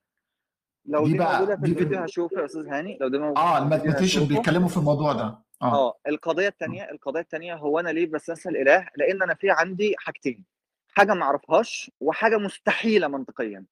لو 0.86 1.06
دي 1.08 1.12
دي, 1.14 1.20
بقى- 1.20 1.32
موجودة 1.32 1.56
في 1.56 1.62
دي 1.62 1.68
في- 1.76 1.80
الفيديو 1.82 2.30
يا 2.40 2.46
أستاذ 2.46 2.68
هاني. 2.68 2.98
لو 3.02 3.08
دي 3.08 3.18
موجودة 3.18 3.42
آه 3.42 3.58
ال 3.58 3.62
mathematician. 3.62 4.26
بيتكلموا 4.26 4.68
في 4.70 4.78
الموضوع 4.78 5.14
ده. 5.14 5.24
آه. 5.62 5.74
آه 5.90 5.98
القضية 6.08 6.48
الثانية 6.48 6.92
القضية 6.92 7.20
الثانية 7.20 7.56
هو 7.56 7.80
أنا 7.80 7.90
ليه 7.90 8.06
بستسهل 8.12 8.58
إله؟ 8.58 8.88
لأن 8.96 9.22
أنا 9.22 9.34
في 9.34 9.52
عندي 9.52 9.96
حاجتين. 9.98 10.46
حاجة 10.94 11.14
ما 11.14 11.24
أعرفهاش 11.24 11.92
وحاجة 12.00 12.38
مستحيلة 12.38 13.08
منطقيا. 13.08 13.66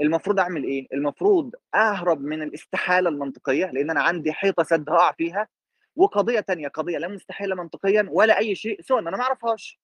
المفروض 0.00 0.40
أعمل 0.40 0.64
إيه؟ 0.64 0.86
المفروض 0.92 1.54
أهرب 1.74 2.20
من 2.20 2.42
الاستحالة 2.42 3.08
المنطقية 3.08 3.66
لأن 3.66 3.90
أنا 3.90 4.02
عندي 4.02 4.32
حيطة 4.32 4.62
سد 4.62 4.90
هقع 4.90 5.12
فيها. 5.12 5.48
وقضية 5.96 6.40
تانية 6.40 6.68
قضية 6.68 6.98
لا 6.98 7.08
مستحيلة 7.08 7.54
منطقيا 7.54 8.06
ولا 8.10 8.38
أي 8.38 8.54
شيء 8.54 8.80
سوى 8.82 9.00
ان 9.00 9.06
أنا 9.08 9.16
ما 9.16 9.22
أعرفهاش. 9.22 9.80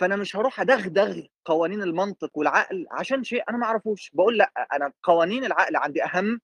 فأنا 0.00 0.16
مش 0.16 0.36
هروح 0.36 0.60
أدغدغ 0.60 1.20
قوانين 1.44 1.82
المنطق 1.82 2.30
والعقل 2.38 2.86
عشان 2.90 3.24
شيء 3.24 3.42
أنا 3.50 3.58
ما 3.58 3.66
أعرفوش. 3.66 4.10
بقول 4.14 4.38
لأ 4.38 4.52
أنا 4.72 4.92
قوانين 5.02 5.44
العقل 5.44 5.76
عندي 5.76 6.04
أهم 6.04 6.40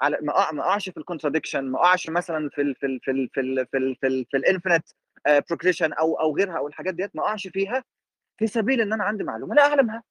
على 0.00 0.18
ما 0.22 0.60
أقعش 0.62 0.88
في 0.90 0.96
ال 0.96 1.01
contradiction 1.01 1.64
ما 1.64 1.78
أقعش 1.78 2.10
مثلا 2.10 2.50
في 2.50 2.62
ال 2.62 2.74
في 2.76 2.86
ال 2.86 3.00
في 3.04 3.10
ال 3.10 3.28
في 3.32 3.40
ال 3.40 3.66
في 3.70 3.76
ال 3.78 3.96
في, 4.00 4.26
في 4.30 4.36
ال 4.36 4.41
infinite 4.41 4.82
progression 5.50 5.92
أو 5.92 6.14
أو 6.20 6.36
غيرها 6.36 6.58
أو 6.58 6.68
الحاجات 6.68 6.94
ديت 6.94 7.16
ما 7.16 7.22
أقعش 7.22 7.48
فيها 7.48 7.84
في 8.38 8.46
سبيل 8.46 8.80
إن 8.80 8.92
أنا 8.92 9.04
عندي 9.04 9.24
معلومة 9.24 9.54
لا 9.54 9.62
أعلمها. 9.62 10.02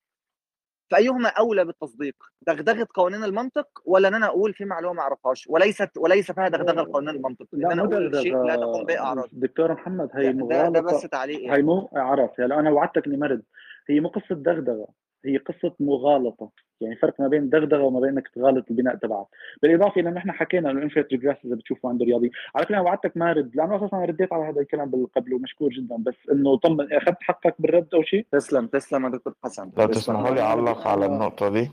فأيهما 0.93 1.29
أولى 1.29 1.65
بالتصديق؟ 1.65 2.15
دغدغة 2.47 2.87
قوانين 2.93 3.23
المنطق 3.23 3.67
ولا 3.85 4.07
إن 4.07 4.13
أنا 4.13 4.25
أقول 4.25 4.53
في 4.53 4.65
معلومة 4.65 4.93
ما 4.93 5.01
أعرفهاش؟ 5.01 5.47
وليست 5.49 5.97
وليس 5.97 6.31
فيها 6.31 6.47
دغدغة 6.49 6.91
قوانين 6.93 7.09
المنطق 7.09 7.47
ان 7.53 7.71
أنا 7.71 7.83
أقول 7.83 8.19
شيء 8.21 8.37
لا 8.43 8.55
تقوم 8.55 8.85
به 8.85 8.99
أعراض. 8.99 9.29
دكتور 9.31 9.73
محمد 9.73 10.09
هي 10.13 10.31
ده, 10.33 10.47
ده, 10.47 10.69
ده 10.69 10.81
مغالطة. 10.81 10.97
بس 10.97 11.01
تعليق 11.01 11.39
هي 11.39 11.43
يعني. 11.43 11.63
مو 11.63 11.89
عرف 11.93 12.39
يعني 12.39 12.53
أنا 12.53 12.69
وعدتك 12.69 13.07
إني 13.07 13.17
مرد 13.17 13.43
هي 13.89 13.99
مو 13.99 14.09
قصة 14.09 14.35
دغدغة. 14.35 14.87
هي 15.25 15.37
قصة 15.37 15.73
مغالطة. 15.79 16.49
يعني 16.81 16.95
فرق 16.95 17.21
ما 17.21 17.27
بين 17.27 17.49
دغدغة 17.49 17.83
وما 17.83 17.99
بين 17.99 18.09
إنك 18.09 18.27
تغالط 18.27 18.65
البناء 18.71 18.95
تبعك. 18.95 19.25
بالإضافة 19.61 20.01
إلى 20.01 20.17
إحنا 20.17 20.33
حكينا 20.33 20.71
انه 20.71 20.77
ال 20.79 20.83
infinite 20.83 21.11
regress 21.11 21.37
إذا 21.45 21.55
بتشوفوا 21.55 21.89
عند 21.89 22.01
الرياضي 22.01 22.31
على 22.55 22.65
فكرة 22.65 22.75
أنا 22.75 22.83
وعدتك 22.83 23.17
ما 23.17 23.33
رد 23.33 23.55
لأنه 23.55 23.75
أساسا 23.77 23.97
أنا 23.97 24.05
رديت 24.05 24.33
على 24.33 24.43
هذا 24.43 24.61
الكلام 24.61 24.91
من 24.93 25.05
قبل 25.05 25.33
ومشكور 25.33 25.69
جدا 25.69 25.95
بس 25.95 26.13
إنه 26.31 26.57
طمن 26.57 26.93
أخذت 26.93 27.17
حقك 27.21 27.55
بالرد 27.59 27.87
أو 27.93 28.03
شيء؟ 28.03 28.25
تسلم 28.31 28.67
تسلم 28.67 29.05
يا 29.05 29.09
دكتور 29.09 29.33
حسن. 29.43 29.63
لو 29.63 29.85
تسلم. 29.85 29.87
تسمحوا 29.87 30.35
لي 30.35 30.41
اعلق 30.41 30.87
على 30.87 31.05
النقطة 31.05 31.49
دي. 31.49 31.71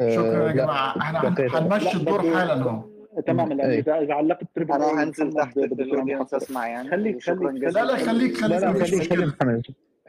شكرا 0.00 0.24
يا 0.44 0.48
آه، 0.48 0.52
جماعة. 0.52 0.98
إحنا. 0.98 1.28
هنمشي 1.38 1.84
لا، 1.84 1.92
الدور 1.96 2.18
حالا 2.36 2.52
أهو. 2.52 2.82
تماما 3.26 3.54
لأن 3.54 3.70
إيه. 3.70 3.78
إذا 3.78 3.98
إذا 3.98 4.14
علقت 4.14 4.44
تربل 4.54 4.72
أنا 4.74 5.02
هنزل 5.04 5.32
تحت. 5.32 5.58
أسمع 6.34 6.68
يعني. 6.68 6.90
خليك- 6.90 7.22
خليك- 7.22 7.62
لا 7.62 7.70
لا 7.84 7.96
خليك 7.96 8.36
خليك 8.36 8.62
لا 8.62 8.70
مفيش 8.70 8.90
خليك. 8.90 9.02
خليك. 9.10 9.12
مشكلة. 9.12 9.26
محمد 9.40 9.62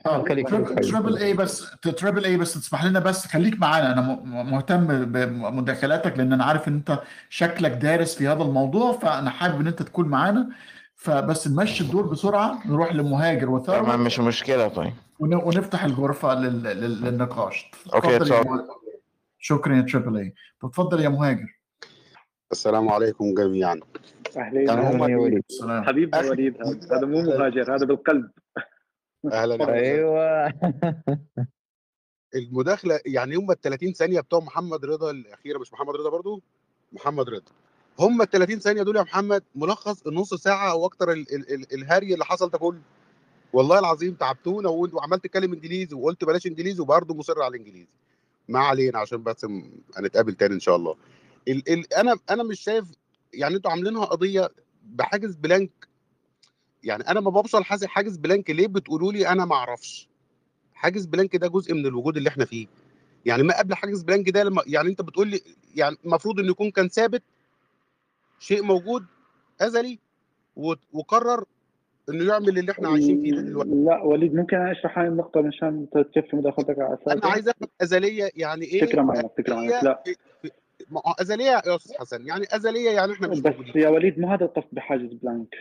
آه 0.06 0.24
خليك 0.24 0.49
تريبل 0.49 1.18
اي 1.18 1.34
بس 1.34 1.72
تريبل 1.82 2.26
اي 2.26 2.38
بس 2.38 2.54
تسمح 2.54 2.84
لنا 2.86 2.99
بس 2.99 3.28
خليك 3.28 3.60
معانا. 3.60 3.91
أنا 3.93 4.02
م- 4.02 4.52
مهتم 4.52 5.06
بمداخلاتك 5.06 6.18
لأن 6.18 6.34
أنا 6.34 6.43
عارف 6.43 6.68
إن 6.68 6.74
أنت 6.74 6.99
شكلك 7.30 7.72
دارس 7.72 8.16
في 8.16 8.28
هذا 8.28 8.43
الموضوع 8.43 8.91
فأنا 8.91 9.30
حابب 9.30 9.62
إن 9.62 9.68
أنت 9.68 9.82
تكون 9.82 10.08
معانا. 10.08 10.49
فبس 10.95 11.47
نمشي 11.47 11.84
الدور 11.84 12.06
بسرعة 12.08 12.60
نروح 12.68 12.93
لمهاجر 12.93 13.39
تمام 13.39 13.54
وثروت 13.56 13.89
مش 13.95 14.20
مشكلة. 14.20 14.68
طيب. 14.68 14.93
ون- 15.20 15.34
ونفتح 15.34 15.84
الغرفة 15.84 16.34
لل... 16.34 16.64
لل... 16.64 17.02
للنقاش. 17.02 17.72
يا. 17.93 18.43
مهاجر. 18.43 18.66
شكرا 19.39 19.76
يا 19.76 19.82
تريبل 19.82 20.18
اي 20.18 20.34
تفضل 20.62 20.99
يا 20.99 21.10
مهاجر. 21.10 21.60
السلام 22.52 22.89
عليكم 22.89 23.34
جميعا. 23.34 23.80
اهلين 24.38 24.70
يا 25.10 25.18
وليد. 25.18 25.43
حبيبي 25.70 26.18
أخي. 26.20 26.30
وليد 26.30 26.56
هذا 26.62 26.97
هذا 26.97 27.06
مو 27.08 27.22
مهاجر 27.22 27.76
هذا 27.76 27.86
بالقلب. 27.86 28.30
أهلا. 29.26 29.74
أيوه. 29.74 30.53
المداخلة 32.36 32.99
يعني 33.05 33.36
هم 33.36 33.51
ال 33.51 33.61
30 33.61 33.93
ثانية 33.93 34.19
بتوع 34.19 34.39
محمد 34.39 34.86
رضا 34.86 35.11
الأخيرة 35.11 35.59
مش 35.59 35.74
محمد 35.74 35.95
رضا 35.95 36.09
برضو 36.09 36.41
محمد 36.91 37.30
رضا. 37.30 37.51
هم 37.99 38.22
ال 38.22 38.30
30 38.30 38.59
ثانية 38.59 38.84
دول 38.84 38.95
يا 38.95 39.01
محمد 39.01 39.43
ملخص 39.55 40.07
النص 40.07 40.34
ساعة 40.34 40.72
أو 40.72 40.86
أكتر 40.86 41.11
ال 41.11 41.36
ال 41.36 41.53
ال 41.53 41.74
الهري 41.74 42.13
اللي 42.13 42.26
حصل 42.26 42.49
ده 42.49 42.57
كله. 42.57 42.82
والله 43.53 43.80
العظيم 43.80 44.13
تعبتونا 44.13 44.69
وعمال 44.69 45.19
تتكلم 45.19 45.53
إنجليزي 45.53 45.95
وقلت 45.95 46.24
بلاش 46.24 46.47
إنجليزي 46.47 46.82
وبرضه 46.82 47.13
مصر 47.15 47.41
على 47.41 47.55
الإنجليزي. 47.55 47.88
ما 48.49 48.59
علينا 48.59 48.99
عشان 48.99 49.24
بس 49.24 49.45
هنتقابل 49.97 50.34
تاني 50.34 50.53
إن 50.53 50.59
شاء 50.59 50.76
الله. 50.76 50.95
ال 51.47 51.69
ال 51.74 51.93
أنا 51.93 52.17
أنا 52.30 52.43
مش 52.43 52.59
شايف 52.59 52.86
يعني 53.34 53.55
أنتوا 53.55 53.72
عاملينها 53.72 54.05
قضية 54.05 54.49
بحاجز 54.84 55.36
بلانك 55.36 55.88
يعني 56.84 57.04
أنا 57.08 57.20
ما 57.20 57.30
بوصل 57.30 57.64
حاجز 57.64 58.18
بلانك 58.18 58.50
ليه 58.50 58.68
بتقولوا 58.68 59.12
لي 59.12 59.28
أنا 59.28 59.46
ما 59.46 59.56
أعرفش؟ 59.56 60.08
حاجز 60.74 61.06
بلانك 61.06 61.36
ده 61.36 61.48
جزء 61.48 61.74
من 61.74 61.86
الوجود 61.86 62.18
اللي 62.18 62.30
إحنا 62.30 62.46
فيه. 62.46 62.68
يعني 63.26 63.44
ما 63.44 63.60
قبل 63.60 63.76
حاجز 63.76 64.04
بلانك 64.04 64.30
ده 64.30 64.44
لما 64.44 64.62
يعني 64.68 64.90
أنت 64.90 65.02
بتقول 65.02 65.28
لي 65.28 65.42
يعني 65.76 65.98
المفروض 66.06 66.40
انه 66.40 66.50
يكون 66.50 66.72
كان 66.72 66.88
ثابت 66.88 67.24
شيء 68.40 68.64
موجود 68.64 69.06
أزلي 69.62 70.00
وقرر 70.94 71.46
إنه 72.10 72.24
يعمل 72.32 72.60
اللي 72.60 72.72
إحنا 72.72 72.90
عايشين 72.90 73.22
فيه 73.22 73.32
دلوقتي. 73.32 73.70
لا 73.70 74.02
وليد 74.04 74.34
ممكن 74.36 74.58
أنا 74.58 74.72
أشرح 74.72 75.00
هاي 75.00 75.08
النقطة 75.08 75.42
مشان 75.42 75.88
تكفي 75.92 76.36
مداخلتك 76.36 76.80
على 76.80 76.88
أنا 76.88 77.14
اساسها 77.14 77.32
عايز 77.32 77.50
أفهم 77.50 77.70
أزلية 77.82 78.30
يعني 78.36 78.66
إيه؟ 78.66 78.86
تكرم 78.86 79.12
عينك 79.12 79.32
تكرم 79.38 79.58
عينك 79.58 79.84
لا. 79.84 80.04
ما 80.92 81.02
أزلية 81.22 81.46
يا 81.46 81.76
أستاذ 81.76 81.98
حسن 81.98 82.28
يعني 82.28 82.46
أزلية 82.52 82.90
يعني 82.90 83.14
إحنا 83.14 83.28
مش 83.28 83.40
بس 83.40 83.52
موجودين. 83.56 83.82
يا 83.84 83.90
وليد 83.90 84.20
مو 84.20 84.28
هذا 84.28 84.46
القصد 84.46 84.68
بحاجز 84.72 85.14
بلانك. 85.14 85.56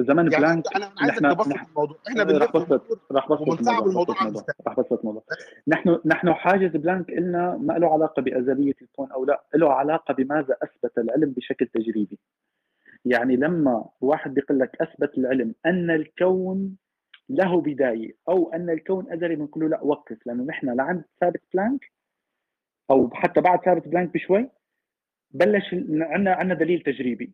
زمن 0.00 0.32
يعني 0.32 0.44
بلانك 0.44 0.76
أنا 0.76 0.92
عايزك 0.98 1.22
نحن- 1.22 1.34
تبسط 1.36 1.68
الموضوع. 1.68 1.96
إحنا 2.08 2.22
راح 2.24 2.52
بسط 2.56 2.70
وندور 2.70 2.98
راح 3.10 3.28
بسط 3.32 3.42
الموضوع 3.42 3.78
الموضوع 3.86 4.16
على 4.20 4.42
راح 4.66 4.80
بسط 4.80 4.92
الموضوع. 4.92 5.22
نحن 5.68 5.98
نحن 6.04 6.32
حاجز 6.32 6.76
بلانك 6.76 7.10
إلنا 7.10 7.56
ما 7.56 7.72
له 7.72 7.92
علاقة 7.92 8.22
بأزلية 8.22 8.74
الكون 8.82 9.12
أو 9.12 9.24
لا 9.24 9.44
له 9.54 9.72
علاقة 9.72 10.14
بماذا 10.14 10.56
أثبت 10.62 10.98
العلم 10.98 11.30
بشكل 11.30 11.66
تجريبي. 11.66 12.18
يعني 13.04 13.36
لما 13.36 13.84
واحد 14.00 14.34
بيقول 14.34 14.58
لك 14.58 14.82
أثبت 14.82 15.18
العلم 15.18 15.54
أن 15.66 15.90
الكون 15.90 16.76
له 17.28 17.60
بداية 17.60 18.14
أو 18.28 18.52
أن 18.52 18.70
الكون 18.70 19.12
أزلي 19.12 19.36
بنقول 19.36 19.64
له 19.64 19.70
لا 19.70 19.82
وقف 19.84 20.26
لأنه 20.26 20.44
نحن 20.44 20.76
لعند 20.76 21.04
ثابت 21.20 21.42
بلانك 21.54 21.92
أو 22.90 23.10
حتى 23.14 23.40
بعد 23.40 23.60
ثابت 23.64 23.88
بلانك 23.88 24.14
بشوي 24.14 24.48
بلش 25.30 25.74
عندنا 25.74 26.32
عندنا 26.34 26.54
دليل 26.54 26.80
تجريبي. 26.82 27.32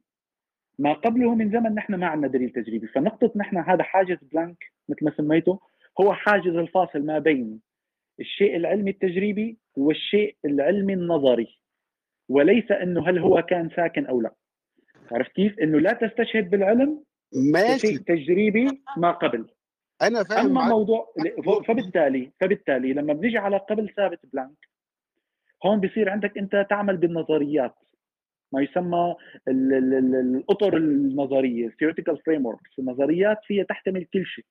ما 0.78 0.92
قبله 0.92 1.34
من 1.34 1.50
زمن 1.50 1.74
نحن 1.74 1.94
ما 1.94 2.06
عندنا 2.06 2.28
دليل 2.28 2.50
تجريبي. 2.50 2.86
فنقطة 2.86 3.32
نحن 3.36 3.56
هذا 3.56 3.82
حاجز 3.82 4.16
بلانك 4.32 4.72
مثل 4.88 5.04
ما 5.04 5.12
سميته 5.16 5.60
هو 6.00 6.14
حاجز 6.14 6.54
الفاصل 6.54 7.06
ما 7.06 7.18
بين 7.18 7.60
الشيء 8.20 8.56
العلمي 8.56 8.90
التجريبي 8.90 9.58
والشيء 9.76 10.36
العلمي 10.44 10.94
النظري. 10.94 11.58
وليس 12.28 12.70
إنه 12.70 13.08
هل 13.08 13.18
هو 13.18 13.42
كان 13.42 13.70
ساكن 13.76 14.06
أو 14.06 14.20
لا. 14.20 14.34
عرفت 15.12 15.32
كيف؟ 15.32 15.58
إنه 15.58 15.80
لا 15.80 15.92
تستشهد 15.92 16.50
بالعلم 16.50 17.04
ماشي. 17.52 17.98
تجريبي 17.98 18.82
ما 18.96 19.10
قبل. 19.10 19.46
أنا 20.02 20.24
فاهم 20.24 20.46
أما 20.46 20.54
معاك. 20.54 20.70
موضوع 20.70 21.14
فبالتالي 21.68 22.30
فبالتالي 22.40 22.92
لما 22.92 23.12
بنيجي 23.12 23.38
على 23.38 23.56
قبل 23.56 23.94
ثابت 23.96 24.20
بلانك 24.32 24.68
هون 25.66 25.80
بصير 25.80 26.08
عندك 26.08 26.38
أنت 26.38 26.66
تعمل 26.70 26.96
بالنظريات. 26.96 27.74
ما 28.52 28.62
يسمى 28.62 29.14
ال- 29.48 29.74
ال- 29.74 29.94
ال- 29.94 30.14
الأطر 30.14 30.76
النظريه 30.76 31.68
theoretical 31.68 32.16
frameworks 32.16 32.78
النظريات 32.78 33.38
فيها 33.46 33.64
تحتمل 33.64 34.04
كل 34.04 34.26
شيء. 34.26 34.44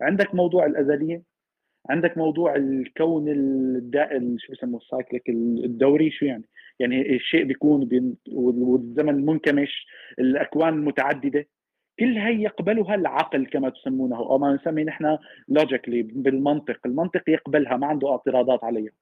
عندك 0.00 0.34
موضوع 0.34 0.66
الأزلية 0.66 1.22
عندك 1.90 2.18
موضوع 2.18 2.56
الكون 2.56 3.28
الدائم 3.28 4.36
شو 4.38 4.52
بسموه 4.52 4.80
ال 4.80 4.87
cyclic 4.87 5.28
الدوري 5.28 6.10
شو 6.10 6.26
يعني؟ 6.26 6.44
يعني 6.78 7.14
الشيء 7.16 7.44
بيكون 7.44 7.88
والزمن 8.32 9.26
منكمش 9.26 9.86
الأكوان 10.18 10.84
متعددة. 10.84 11.46
كل 11.98 12.18
هي 12.18 12.42
يقبلها 12.42 12.94
العقل 12.94 13.46
كما 13.46 13.68
تسمونه 13.68 14.16
أو 14.16 14.38
ما 14.38 14.54
نسمي 14.54 14.84
نحن 14.84 15.18
لوجيكلي 15.48 16.02
بالمنطق. 16.02 16.78
المنطق 16.86 17.30
يقبلها 17.30 17.76
ما 17.76 17.86
عنده 17.86 18.10
اعتراضات 18.10 18.64
عليها. 18.64 18.92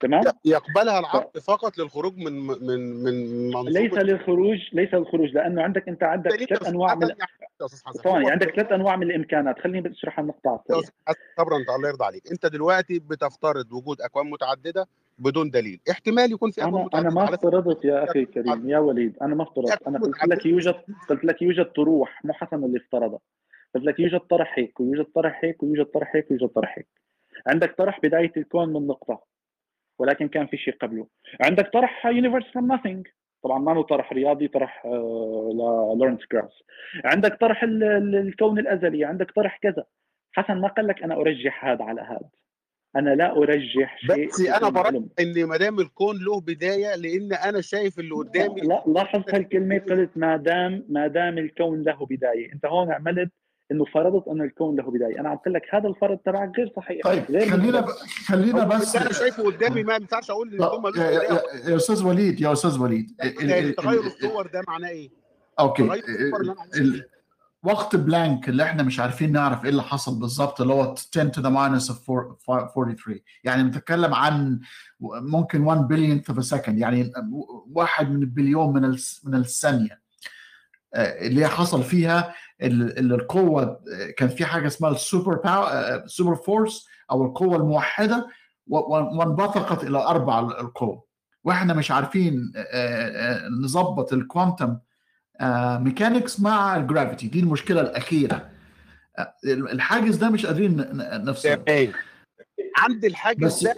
تمام؟ 0.00 0.22
يقبلها 0.44 0.98
العقل 0.98 1.40
فقط 1.40 1.78
للخروج 1.78 2.16
من 2.16 2.32
من 2.46 3.04
من 3.04 3.46
منظومة 3.48 3.70
ليس 3.70 3.92
للخروج 3.92 4.58
ليس 4.72 4.94
للخروج 4.94 5.28
لأنه 5.34 5.62
عندك 5.62 5.88
أنت 5.88 6.02
عندك 6.02 6.30
ثلاث 6.30 6.68
أنواع 6.68 6.94
من 6.94 7.08
ثواني 8.04 8.30
عندك 8.30 8.50
ثلاث 8.56 8.72
أنواع 8.72 8.96
من 8.96 9.02
الإمكانات. 9.02 9.58
خليني 9.58 9.90
أشرح 9.90 10.18
النقطه 10.18 10.62
صبرا 11.36 11.56
أنت 11.56 11.70
الله 11.76 11.88
يرضى 11.88 12.04
عليك. 12.04 12.30
أنت 12.32 12.46
دلوقتي 12.46 12.98
بتفترض 12.98 13.72
وجود 13.72 14.00
أكوان 14.00 14.30
متعددة 14.30 14.86
بدون 15.18 15.50
دليل. 15.50 15.80
احتمال 15.90 16.32
يكون 16.32 16.50
في 16.50 16.62
أكوان 16.62 16.84
متعدده 16.84 17.08
أنا 17.08 17.14
ما 17.14 17.34
افترضت 17.34 17.84
يا 17.84 18.04
أخي 18.04 18.18
الكريم 18.18 18.70
يا 18.70 18.78
وليد 18.78 19.16
أنا 19.22 19.34
ما 19.34 19.42
افترضت. 19.42 19.86
أنا 19.86 19.98
قلت 19.98 20.24
لك 20.26 20.46
يوجد 20.46 20.74
قلت 21.08 21.24
لك 21.24 21.42
يوجد 21.42 21.64
طروح 21.64 22.24
مو 22.24 22.32
حسن 22.32 22.64
اللي 22.64 22.78
افترضها. 22.78 23.18
قلت 23.74 23.84
لك 23.84 24.00
يوجد 24.00 24.20
طرح 24.20 24.58
هيك 24.58 24.80
ويوجد 24.80 25.06
طرح 25.14 25.40
هيك 25.44 25.62
ويوجد 25.62 25.84
طرح 25.84 26.16
هيك 26.16 26.30
ويوجد 26.30 26.48
طرح 26.48 26.78
هيك. 26.78 26.88
عندك 27.46 27.74
طرح 27.78 28.00
بداية 28.02 28.32
الكون 28.36 28.72
من 28.72 28.86
نقطة. 28.86 29.35
ولكن 29.98 30.28
كان 30.28 30.46
في 30.46 30.56
شيء 30.56 30.74
قبله. 30.80 31.06
عندك 31.40 31.68
طرح 31.72 32.06
universe 32.06 32.44
from 32.54 32.66
nothing 32.68 33.06
طبعا 33.44 33.58
ما 33.58 33.72
هو 33.76 33.82
طرح 33.82 34.12
رياضي 34.12 34.48
طرح 34.48 34.82
آه، 34.86 35.94
لورنس 35.98 36.20
كراوس 36.32 36.62
عندك 37.04 37.36
طرح 37.40 37.62
ال- 37.62 37.82
ال- 37.84 38.14
الكون 38.16 38.58
الأزلي 38.58 39.04
عندك 39.04 39.30
طرح 39.30 39.58
كذا. 39.62 39.84
حسن 40.32 40.60
ما 40.60 40.68
قال 40.68 40.86
لك 40.86 41.02
أنا 41.02 41.14
أرجح 41.14 41.64
هذا 41.64 41.84
على 41.84 42.00
هذا. 42.00 42.28
أنا 42.96 43.10
لا 43.10 43.36
أرجح 43.36 43.98
شيء 43.98 44.28
بس 44.28 44.40
أنا 44.48 44.68
العلم. 44.68 45.08
ان 45.20 45.44
ما 45.44 45.56
دام 45.56 45.80
الكون 45.80 46.16
له 46.24 46.40
بداية 46.40 46.96
لأن 46.96 47.32
أنا 47.32 47.60
شايف 47.60 47.98
اللي 47.98 48.14
قدامي 48.14 48.60
لا 48.60 48.84
لاحظ 48.86 49.22
هالكلمة 49.34 49.78
قلت 49.78 50.10
ما 50.16 50.36
دام 50.36 50.84
ما 50.88 51.06
دام 51.06 51.38
الكون 51.38 51.82
له 51.82 52.06
بداية. 52.10 52.52
أنت 52.52 52.66
هون 52.66 52.92
عملت 52.92 53.30
إنه 53.72 53.84
فرضت 53.84 54.28
انه 54.28 54.44
الكون 54.44 54.76
له 54.76 54.82
بداية. 54.90 55.20
أنا 55.20 55.30
قلت 55.34 55.48
لك 55.48 55.62
هذا 55.74 55.88
الفرض 55.88 56.18
تبعك 56.18 56.50
غير 56.58 56.72
صحيح. 56.76 57.00
طيب 57.04 57.24
غير 57.30 57.50
خلينا 57.50 57.80
ب... 57.80 57.86
خلينا 58.26 58.64
بس 58.64 58.96
اللي 58.96 59.06
أنا 59.06 59.14
شايفه 59.14 59.42
قدامي 59.42 59.82
ما 59.82 59.94
ينفعش 59.94 60.30
أقول 60.30 60.54
إن 60.54 60.62
الكون 60.62 60.92
يا, 60.96 61.10
يا, 61.10 61.42
يا 61.70 61.76
أستاذ 61.76 62.04
وليد 62.04 62.40
يا 62.40 62.52
أستاذ 62.52 62.78
وليد. 62.80 63.10
ال- 63.22 63.74
تغير 63.74 64.00
ال- 64.00 64.06
الصور 64.06 64.46
ده 64.46 64.62
معناه 64.68 64.88
إيه؟ 64.88 65.10
okay. 65.60 65.90
وقت 67.62 67.96
بلانك 67.96 68.48
اللي 68.48 68.62
إحنا 68.62 68.82
مش 68.82 69.00
عارفين 69.00 69.32
نعرف 69.32 69.64
إيه 69.64 69.70
اللي 69.70 69.82
حصل 69.82 70.20
بالظبط 70.20 70.60
اللي 70.60 70.72
هو 70.72 70.94
10 71.16 71.30
to 71.30 71.42
the 71.42 71.50
minus 71.50 71.88
of 71.94 72.10
4 72.10 72.36
43 72.74 73.20
يعني 73.44 73.62
بنتكلم 73.62 74.14
عن 74.14 74.60
ممكن 75.00 75.62
1 75.62 75.80
billionth 75.92 76.34
of 76.34 76.38
a 76.38 76.56
second. 76.56 76.68
يعني 76.78 77.12
واحد 77.72 78.10
من 78.10 78.22
البليون 78.22 78.72
من 78.74 78.84
الس- 78.84 79.22
من 79.26 79.34
الثانية. 79.34 80.05
اللي 80.96 81.46
حصل 81.48 81.82
فيها 81.82 82.34
ال- 82.62 82.98
ال- 82.98 83.12
القوة 83.12 83.62
آه، 83.62 84.10
كان 84.16 84.28
في 84.28 84.44
حاجة 84.44 84.66
اسمها 84.66 84.90
ال 84.90 84.97
super 84.97 85.34
power 85.34 86.06
super 86.06 86.34
force 86.36 86.86
أو 87.10 87.24
القوة 87.24 87.56
الموحدة 87.56 88.28
وانبثقت 88.66 89.84
إلى 89.84 89.98
أربع 89.98 90.38
القوى 90.40 91.02
وإحنا 91.44 91.74
مش 91.74 91.90
عارفين 91.90 92.52
آه، 92.56 92.60
آه، 92.62 93.48
نظبط 93.48 94.12
ال 94.12 94.20
quantum 94.20 94.78
mechanics 95.80 96.40
مع 96.40 96.76
ال 96.76 96.82
gravity 96.82 97.28
دي 97.28 97.40
المشكلة 97.40 97.80
الأخيرة. 97.80 98.50
آه، 99.18 99.34
الحاجز 99.44 100.16
ده 100.16 100.30
مش 100.30 100.46
قادرين 100.46 100.76
ن- 100.76 100.96
ن- 100.96 101.24
نفصل 101.24 101.64
تمام. 101.64 101.92
عند 102.76 103.04
الحاجز 103.04 103.64
ده 103.64 103.76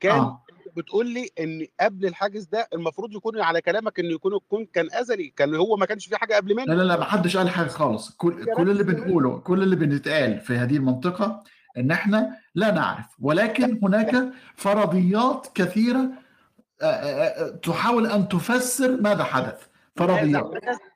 كان 0.00 0.18
آه. 0.18 0.41
بتقول 0.76 1.06
لي 1.06 1.28
إن 1.40 1.66
قبل 1.80 2.06
الحاجز 2.06 2.44
ده 2.44 2.68
المفروض 2.72 3.12
يكون 3.12 3.40
على 3.40 3.60
كلامك 3.60 3.98
ان 3.98 4.04
يكون 4.04 4.34
الكون 4.34 4.66
كان 4.66 4.88
أزلي 4.92 5.32
كان 5.36 5.54
هو 5.54 5.76
ما 5.76 5.86
كانش 5.86 6.06
في 6.06 6.16
حاجة 6.16 6.34
قبل 6.34 6.48
لا 6.48 6.54
منه؟ 6.64 6.74
لا 6.74 6.82
لا 6.82 6.96
ما 6.96 7.04
حدش 7.04 7.36
قال 7.36 7.50
حاجة 7.50 7.68
خالص. 7.68 8.10
كل 8.10 8.54
كل 8.54 8.70
اللي 8.70 8.84
بنقوله 8.84 9.38
كل 9.38 9.62
اللي 9.62 9.76
بنتقال 9.76 10.40
في 10.40 10.54
هذه 10.56 10.76
المنطقة 10.76 11.44
إن 11.76 11.90
إحنا 11.90 12.36
لا 12.54 12.70
نعرف. 12.70 13.06
ولكن 13.20 13.78
هناك 13.82 14.32
فرضيات 14.56 15.46
كثيرة 15.54 16.08
آه، 16.82 16.84
آه، 16.84 17.46
آه، 17.46 17.50
تحاول 17.50 18.06
أن 18.06 18.28
تفسر 18.28 19.00
ماذا 19.00 19.24
حدث. 19.24 19.66
فرضيات. 19.96 20.50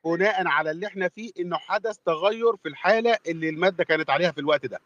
بناء 0.04 0.46
على 0.48 0.70
اللي 0.70 0.86
إحنا 0.86 1.08
فيه 1.08 1.30
إنه 1.40 1.56
حدث 1.56 1.96
تغير 2.06 2.56
في 2.62 2.68
الحالة 2.68 3.16
اللي 3.28 3.48
المادة 3.48 3.84
كانت 3.84 4.10
عليها 4.10 4.30
في 4.30 4.40
الوقت 4.40 4.66
ده. 4.66 4.80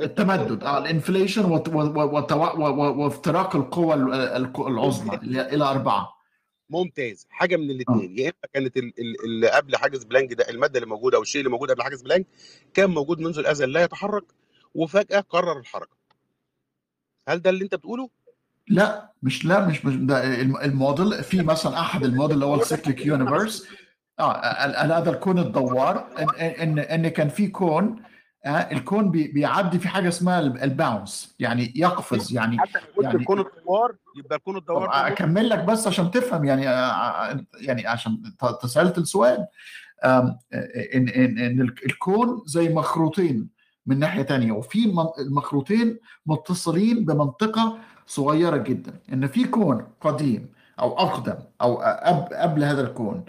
التمدد. 0.00 0.64
آه 0.64 0.78
ال 0.78 0.85
inflation 0.85 1.44
وافتراق 1.44 3.56
القوى 3.56 3.94
ال- 3.94 4.14
ال- 4.14 4.52
العظمى 4.66 5.14
إلى 5.24 5.64
أربعة. 5.64 6.22
ممتاز. 6.70 7.26
حاجة 7.30 7.56
من 7.56 7.70
الاثنين 7.70 8.18
يا 8.18 8.24
إما 8.24 8.48
كانت 8.54 8.76
ال- 8.76 8.92
ال- 8.98 9.24
اللي 9.24 9.50
قبل 9.50 9.76
حاجز 9.76 10.04
بلانك 10.04 10.32
ده 10.32 10.48
المادة 10.50 10.78
اللي 10.78 10.88
موجودة 10.90 11.16
أو 11.16 11.22
الشيء 11.22 11.40
اللي 11.40 11.50
موجود 11.50 11.70
قبل 11.70 11.82
حاجز 11.82 12.02
بلانك 12.02 12.26
كان 12.74 12.90
موجود 12.90 13.20
منذ 13.20 13.38
الأزل 13.38 13.72
لا 13.72 13.82
يتحرك 13.82 14.24
وفجأة 14.74 15.20
قرر 15.20 15.58
الحركة. 15.58 15.96
هل 17.28 17.42
ده 17.42 17.50
اللي 17.50 17.64
أنت 17.64 17.74
بتقوله؟ 17.74 18.08
لا 18.68 19.12
مش 19.22 19.44
لا 19.44 19.66
مش, 19.66 19.84
مش 19.84 19.94
ده. 19.96 20.40
الم- 20.40 20.56
الموديل 20.56 21.24
في 21.24 21.42
مثلا 21.42 21.80
أحد 21.80 22.04
الموديل 22.04 22.34
اللي 22.34 22.46
هو 22.46 22.54
ال 22.54 22.61
cyclic 22.61 23.06
universe 23.06 23.68
آه 24.20 24.32
هذا 24.98 25.10
الكون 25.10 25.38
الدوار. 25.38 26.06
ان 26.18 26.28
ان 26.38 26.78
إن 26.78 27.08
كان 27.08 27.28
في 27.28 27.46
كون 27.48 27.84
آه 27.98 28.11
الكون 28.46 29.10
بي 29.10 29.28
بيعدي 29.28 29.78
في 29.78 29.88
حاجة 29.88 30.08
اسمها 30.08 30.40
ال- 30.40 30.62
ال 30.62 30.72
bounce 30.72 31.34
يعني 31.38 31.72
يقفز 31.76 32.32
يعني 32.32 32.58
حتى 32.58 32.78
يعني- 33.02 33.14
الكون 33.18 33.40
الدوار 33.40 33.94
يبقى 34.16 34.36
الكون 34.36 34.56
الدوار 34.56 34.90
أكمل 34.92 35.48
لك 35.48 35.58
بس 35.64 35.86
عشان 35.86 36.10
تفهم 36.10 36.44
يعني 36.44 36.68
آه، 36.68 37.44
يعني 37.60 37.86
عشان 37.86 38.22
تسألت 38.62 38.98
السؤال. 38.98 39.46
ان 40.04 40.36
ان 41.08 41.38
إن 41.38 41.60
ال- 41.60 41.74
الكون 41.86 42.42
زي 42.46 42.68
مخروطين 42.68 43.48
من 43.86 43.98
ناحية 43.98 44.22
تانية 44.22 44.52
وفي 44.52 44.92
المخروطين 45.18 45.98
متصلين 46.26 47.04
بمنطقة 47.04 47.78
صغيرة 48.06 48.56
جدا. 48.56 48.92
إن 49.12 49.26
في 49.26 49.44
كون 49.44 49.86
قديم 50.00 50.48
أو 50.80 50.98
أقدم 50.98 51.34
أو 51.62 51.74
قبل 52.42 52.64
هذا 52.64 52.80
الكون 52.80 53.24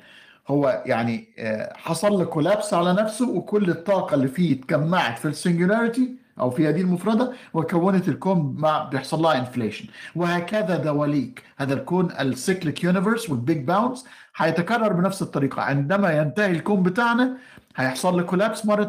هو 0.47 0.83
يعني 0.85 1.27
آه، 1.39 1.73
حصل 1.77 2.11
له 2.11 2.25
collapse 2.25 2.73
على 2.73 2.93
نفسه 2.93 3.29
وكل 3.29 3.69
الطاقة 3.69 4.15
اللي 4.15 4.27
فيه 4.27 4.53
اتجمعت 4.59 5.19
في 5.19 5.27
ال 5.27 5.35
singularity 5.35 6.15
أو 6.39 6.49
في 6.49 6.67
هذه 6.69 6.81
المفردة 6.81 7.33
وكونت 7.53 8.07
الكون 8.07 8.55
مع 8.57 8.83
بيحصل 8.83 9.21
لها 9.21 9.37
inflation 9.39 9.85
وهكذا 10.15 10.77
دواليك. 10.77 11.43
هذا 11.57 11.73
الكون 11.73 12.11
ال 12.11 12.22
cyclic 12.22 12.83
universe 12.83 13.29
وال 13.29 13.40
big 13.40 13.57
bounce 13.67 14.05
هيتكرر 14.35 14.93
بنفس 14.93 15.21
الطريقة. 15.21 15.61
عندما 15.61 16.11
ينتهي 16.17 16.51
الكون 16.51 16.83
بتاعنا 16.83 17.37
هيحصل 17.75 18.17
له 18.17 18.23
كولابس 18.23 18.65
مرة 18.65 18.83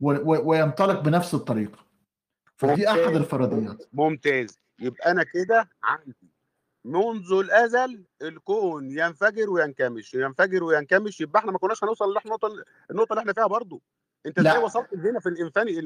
و- 0.00 0.50
وينطلق 0.50 1.00
بنفس 1.00 1.34
الطريقة. 1.34 1.78
فدي 2.56 2.88
أحد 2.90 2.98
الفرضيات. 2.98 3.88
ممتاز. 3.92 4.58
يبقى 4.80 5.10
أنا 5.10 5.22
كده 5.22 5.68
عندي 5.84 6.14
منذ 6.88 7.32
الأزل 7.32 8.04
الكون 8.22 8.90
ينفجر 8.90 9.50
وينكمش 9.50 10.14
ينفجر 10.14 10.64
وينكمش 10.64 11.20
يبقى 11.20 11.40
إحنا 11.40 11.52
ما 11.52 11.58
كناش 11.58 11.84
هنوصل 11.84 12.04
للنقطة 12.08 12.48
النقطة 12.90 13.12
اللي 13.12 13.20
إحنا 13.20 13.32
فيها 13.32 13.46
برضو 13.46 13.82
أنت. 14.26 14.38
إزاي 14.38 14.58
وصلت 14.58 14.86
هنا 14.94 15.20
في 15.20 15.28
الانفاني 15.28 15.78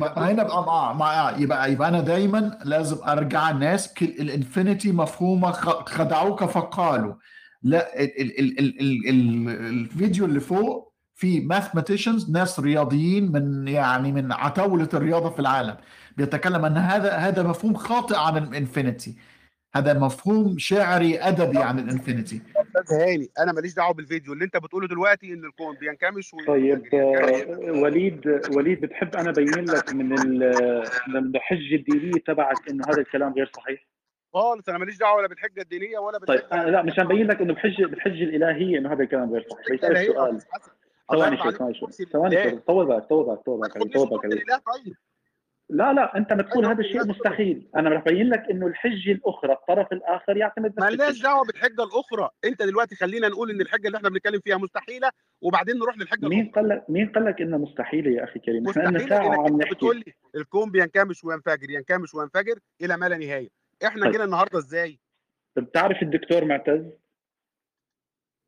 ما 0.00 0.14
ما 0.16 0.30
هنا 0.30 0.42
مع 0.92 1.34
يبقى 1.38 1.72
يبقى 1.72 1.88
أنا 1.88 2.00
دايما 2.00 2.58
لازم 2.64 2.96
أرجع 3.08 3.50
الناس 3.50 3.94
الإنفينيتي 4.02 4.92
مفهومة 4.92 5.52
خدعوك 5.86 6.44
فقالوا. 6.44 7.14
لا 7.62 8.02
ال 8.02 8.20
ال 8.20 8.38
ال 8.38 8.58
ال 8.58 8.80
ال 8.80 9.08
ال 9.08 9.48
الفيديو 9.66 10.24
اللي 10.24 10.40
فوق 10.40 10.92
في 11.14 11.40
mathematicians 11.40 12.30
ناس 12.30 12.60
رياضيين 12.60 13.32
من 13.32 13.68
يعني 13.68 14.12
من 14.12 14.32
عتاولة 14.32 14.88
الرياضة 14.94 15.30
في 15.30 15.38
العالم. 15.38 15.76
بيتكلم 16.16 16.64
إن 16.64 16.76
هذا 16.76 17.12
هذا 17.12 17.42
مفهوم 17.42 17.74
خاطئ 17.74 18.16
عن 18.16 18.36
ال 18.36 18.44
infinity. 18.44 19.16
هذا 19.74 19.94
مفهوم 19.98 20.58
شعري 20.58 21.18
أدبي 21.18 21.58
عن 21.58 21.78
ال 21.78 21.84
infinity. 21.84 22.42
أستاذ 22.56 22.96
هاني 22.98 23.28
أنا 23.38 23.52
ماليش 23.52 23.74
دعوة 23.74 23.94
بالفيديو 23.94 24.32
اللي 24.32 24.44
أنت 24.44 24.56
بتقوله 24.56 24.88
دلوقتي 24.88 25.32
إن 25.32 25.44
الكون 25.44 25.76
بينكمش 25.76 26.34
وينفجر. 26.34 26.88
طيب 26.88 26.94
آه، 26.94 27.80
وليد 27.82 28.40
وليد 28.56 28.80
بتحب 28.80 29.16
أنا 29.16 29.30
أبين 29.30 29.64
لك 29.64 29.92
من 29.94 30.12
ال- 30.12 30.84
من 31.08 31.36
الحجة 31.36 31.74
الدينية 31.74 32.12
تبعك 32.26 32.68
انه 32.70 32.84
هذا 32.88 33.00
الكلام 33.00 33.32
غير 33.32 33.50
صحيح؟ 33.56 33.86
خالص 34.34 34.68
أنا 34.68 34.78
ماليش 34.78 34.98
دعوة 34.98 35.16
ولا 35.16 35.28
بالحجة 35.28 35.60
الدينية 35.62 35.98
ولا 35.98 36.18
طيب 36.18 36.26
بالحجه 36.40 36.54
أنا 36.62 36.70
لا 36.70 36.82
مش 36.82 36.98
مبين 36.98 37.26
لك 37.26 37.40
إنه 37.40 37.54
بحجة 37.54 37.86
بالحجه 37.86 38.22
الإلهية 38.24 38.78
إنه 38.78 38.92
هذا 38.92 39.02
الكلام 39.02 39.32
غير 39.32 39.46
صحيح. 39.50 39.66
الإلهية 39.84 40.06
سؤال. 40.06 40.38
ثواني 41.12 41.36
شوي 41.36 41.52
ثواني 42.12 42.42
شوي. 42.42 42.58
طول 42.66 42.86
بالك 42.86 43.04
طول 43.04 43.26
بالك 43.26 43.38
طول 43.44 43.60
بالك 43.60 43.72
طول 43.94 44.08
بالك 44.08 44.62
طيب. 44.74 44.94
لا 45.70 45.92
لا 45.92 46.16
أنت 46.16 46.32
بتقول 46.32 46.64
أيوة، 46.64 46.74
هذا 46.76 46.80
الشيء 46.80 47.02
الناس- 47.02 47.16
مستحيل. 47.16 47.68
أنا 47.76 47.90
رح 47.90 48.02
ابين 48.06 48.28
لك 48.28 48.50
إنه 48.50 48.66
الحجه 48.66 49.12
الأخرى 49.12 49.52
الطرف 49.52 49.92
الآخر 49.92 50.36
يعتمد 50.36 50.80
مالناش 50.80 51.08
الحجة. 51.10 51.22
دعوة 51.22 51.44
بالحجة 51.46 51.82
الأخرى. 51.84 52.30
أنت 52.44 52.62
دلوقتي 52.62 52.96
خلينا 52.96 53.28
نقول 53.28 53.50
إن 53.50 53.60
الحجة 53.60 53.86
اللي 53.86 53.96
إحنا 53.98 54.08
بنتكلم 54.08 54.40
فيها 54.40 54.56
مستحيلة 54.56 55.10
وبعدين 55.42 55.76
نروح 55.78 55.98
للحجة 55.98 56.28
مين 56.28 56.40
الأخرى. 56.40 56.52
قال 56.62 56.68
لك 56.68 56.84
مين 56.90 57.08
قال 57.08 57.24
لك 57.24 57.40
إنها 57.40 57.58
مستحيلة 57.58 58.10
يا 58.10 58.24
أخي 58.24 58.38
كريم؟ 58.40 58.68
إحنا 58.68 58.82
لنا 58.82 58.98
ساعه 58.98 59.28
عم 59.46 59.60
أنت 59.60 59.72
بتقول 59.72 59.96
نحكي 59.96 60.10
لي 60.34 60.40
الكون 60.40 60.70
بينكمش 60.70 61.24
وينفجر 61.24 61.70
ينكمش 61.70 62.14
وينفجر 62.14 62.58
إلى 62.82 62.96
ما 62.96 63.08
لا 63.08 63.16
نهاية. 63.16 63.48
إحنا 63.86 64.02
طيب. 64.02 64.12
جينا 64.12 64.24
النهارده 64.24 64.58
إزاي؟ 64.58 64.98
بتعرف 65.56 66.02
الدكتور 66.02 66.44
معتز؟ 66.44 66.90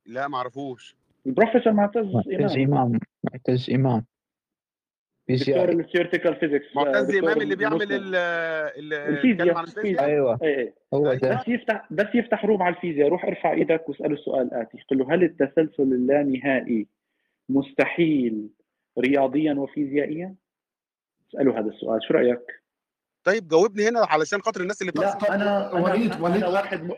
لا 0.06 0.28
ما 0.28 0.36
أعرفوش. 0.36 0.96
البروفيسور 1.26 1.72
معتز 1.72 2.04
معتز 2.14 2.56
إمام. 2.56 2.72
إمام 2.72 3.00
معتز 3.32 3.70
إمام. 3.70 4.04
دكتور 5.28 5.68
ال 5.68 5.74
theoretical 5.74 6.36
physics 6.36 6.76
معتز 6.76 7.16
إمام 7.16 7.40
اللي 7.40 7.56
بيعمل 7.56 7.82
ال 7.92 8.14
ال 8.14 8.94
الفيزياء 8.94 9.36
بيتكلم 9.36 9.56
عن 9.56 9.64
الفيزياء. 9.64 9.84
الفيزياء 9.90 10.04
أيوه. 10.08 10.38
أي 10.42 10.58
أي 10.60 10.72
هو. 10.94 11.12
ده. 11.14 11.34
بس 11.34 11.48
يفتح 11.48 11.86
بس 11.90 12.06
يفتح 12.14 12.44
room 12.44 12.62
على 12.62 12.74
الفيزياء. 12.74 13.08
روح 13.08 13.24
ارفع 13.24 13.52
إيدك 13.52 13.88
واسأله 13.88 14.14
السؤال 14.14 14.42
الاتي 14.54 14.78
قل 14.90 14.98
له 14.98 15.14
هل 15.14 15.22
التسلسل 15.24 15.82
اللانهائي 15.82 16.86
مستحيل 17.48 18.48
رياضيا 18.98 19.52
وفيزيائيا؟ 19.54 20.34
اسأله 21.30 21.58
هذا 21.58 21.68
السؤال. 21.68 22.00
شو 22.08 22.14
رأيك؟ 22.14 22.40
طيب 23.24 23.48
جاوبني 23.48 23.88
هنا 23.88 24.00
علشان 24.00 24.40
خاطر 24.42 24.60
الناس 24.60 24.80
اللي 24.82 24.92
بتحصل 24.92 25.26
لا 25.26 25.34
أنا 25.34 25.72
وليد- 25.72 26.12
أنا- 26.14 26.20
وليد- 26.20 26.36
أنا 26.36 26.48
واحد 26.48 26.82
م... 26.84 26.90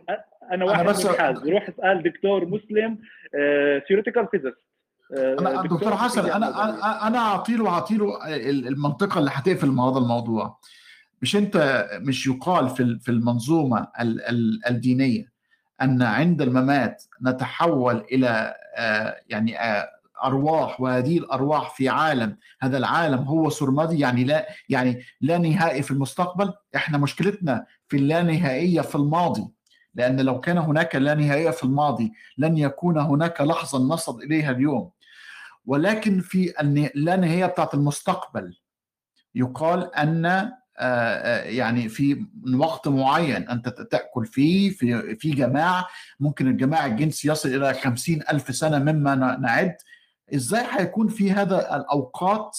أنا 0.52 0.64
واحد 0.64 0.84
بس- 0.86 1.06
منحاز 1.06 1.48
روح 1.48 1.68
اسأل 1.68 2.02
دكتور 2.02 2.44
مسلم 2.46 2.98
ثيوريتيكال 3.88 4.26
فيزيكس 4.30 4.69
أنا 5.12 5.62
دكتور 5.62 5.96
حسن 5.96 6.30
أنا 6.30 6.64
أنا 6.64 7.06
أنا 7.06 7.18
اعطي 7.18 7.56
له 7.56 7.68
اعطي 7.68 7.96
له 7.96 8.26
المنطقة 8.68 9.18
اللي 9.18 9.30
هتقفل 9.34 9.68
هذا 9.70 9.98
الموضوع. 9.98 10.58
مش 11.22 11.36
أنت 11.36 11.86
مش 12.00 12.26
يقال 12.26 12.68
في 12.68 12.98
في 12.98 13.10
المنظومة 13.10 13.88
ال 14.00 14.20
ال 14.28 14.66
الدينية 14.66 15.32
أن 15.82 16.02
عند 16.02 16.42
الممات 16.42 17.04
نتحول 17.22 17.96
إلى 18.12 18.54
يعني 19.28 19.56
أرواح 20.24 20.80
وهذه 20.80 21.18
الأرواح 21.18 21.74
في 21.74 21.88
عالم 21.88 22.36
هذا 22.60 22.78
العالم 22.78 23.18
هو 23.22 23.50
سرمدي 23.50 23.98
يعني 23.98 24.24
لا 24.24 24.46
يعني 24.68 25.02
لا 25.20 25.38
نهائي 25.38 25.82
في 25.82 25.90
المستقبل. 25.90 26.52
إحنا 26.76 26.98
مشكلتنا 26.98 27.66
في 27.88 27.96
اللانهائيه 27.96 28.80
في 28.80 28.94
الماضي 28.94 29.48
لأن 29.94 30.20
لو 30.20 30.40
كان 30.40 30.58
هناك 30.58 30.96
لا 30.96 31.14
نهائية 31.14 31.50
في 31.50 31.64
الماضي 31.64 32.12
لن 32.38 32.58
يكون 32.58 32.98
هناك 32.98 33.40
لحظة 33.40 33.78
نصل 33.78 34.22
إليها 34.22 34.50
اليوم. 34.50 34.90
ولكن 35.66 36.20
في 36.20 36.60
اللانهائيه 36.60 37.46
بتاعت 37.46 37.74
المستقبل. 37.74 38.58
يقال 39.34 39.94
أن 39.94 40.52
يعني 41.44 41.88
في 41.88 42.26
وقت 42.54 42.88
معين 42.88 43.48
أنت 43.48 43.68
تأكل 43.68 44.26
فيه 44.26 44.70
في 44.70 45.16
في 45.16 45.30
جماعة. 45.30 45.86
ممكن 46.20 46.48
الجماعة 46.48 46.86
الجنس 46.86 47.24
يصل 47.24 47.48
إلى 47.48 47.74
خمسين 47.74 48.22
ألف 48.32 48.54
سنة 48.56 48.78
مما 48.78 49.14
نعد. 49.14 49.76
إزاي 50.34 50.66
هيكون 50.70 51.08
في 51.08 51.32
هذا 51.32 51.76
الأوقات؟ 51.76 52.58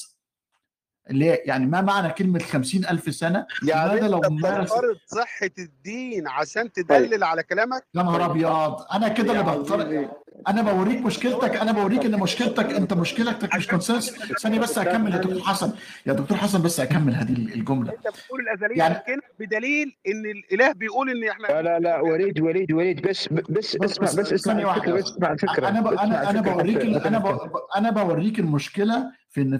اللي 1.09 1.25
يعني 1.25 1.65
ما 1.65 1.81
معنى 1.81 2.13
كلمة 2.13 2.39
خمسين 2.39 2.85
ألف 2.85 3.15
سنة؟ 3.15 3.45
يعني 3.67 4.07
لو 4.07 4.19
بتفترض 4.19 4.97
صحة 5.05 5.51
الدين 5.59 6.27
عشان 6.27 6.71
تدلل 6.71 7.23
على 7.23 7.43
كلامك؟ 7.43 7.87
يا 7.95 8.03
نهار 8.03 8.25
أبيض. 8.25 8.81
أنا 8.93 9.07
كده 9.07 9.31
اللي 9.31 9.43
بفترض 9.43 10.09
أنا 10.47 10.61
بوريك 10.61 11.05
مشكلتك 11.05 11.55
أنا 11.55 11.71
بوريك 11.71 12.05
إن 12.05 12.19
مشكلتك 12.19 12.65
أنت 12.65 12.93
مشكلتك 12.93 13.55
مش 13.55 13.67
كونسنس 13.67 14.09
ثانية 14.41 14.59
بس 14.59 14.77
أكمل 14.77 15.13
يا 15.13 15.17
دكتور 15.17 15.41
حسن. 15.41 15.71
يا 16.05 16.13
دكتور 16.13 16.37
حسن 16.37 16.61
بس 16.61 16.79
أكمل 16.79 17.15
هذه 17.15 17.33
الجملة. 17.33 17.91
أنت 17.91 18.07
بتقول 18.07 18.41
الأزلية 18.41 18.77
يعني 18.77 19.21
بدليل 19.39 19.95
إن 20.07 20.25
الإله 20.25 20.71
بيقول 20.71 21.09
إن 21.09 21.29
إحنا 21.29 21.47
لا 21.47 21.61
لا 21.61 21.79
لا 21.79 22.01
وليد 22.01 22.39
وليد 22.39 22.71
وليد 22.71 23.01
بس 23.07 23.27
بس 23.49 23.75
اسمع 23.75 24.21
بس 24.23 24.33
اسمع 24.33 24.65
واحدة. 24.67 24.93
بس 24.93 25.03
اسمع 25.03 25.31
الفكرة 25.31 25.67
أنا 25.69 26.03
أنا 26.03 26.29
أنا 26.29 26.41
بوريك 26.41 26.81
أنا 27.07 27.39
أنا 27.77 27.91
بوريك 27.91 28.39
المشكلة 28.39 29.11
في 29.29 29.41
إن 29.41 29.57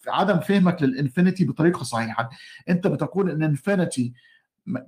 في 0.00 0.10
عدم 0.10 0.40
فهمك 0.40 0.82
لل 0.82 0.94
infinity 0.94 1.44
بطريقة 1.44 1.82
صحيحة. 1.82 2.30
أنت 2.68 2.86
بتقول 2.86 3.30
إن 3.30 3.42
infinity 3.42 4.12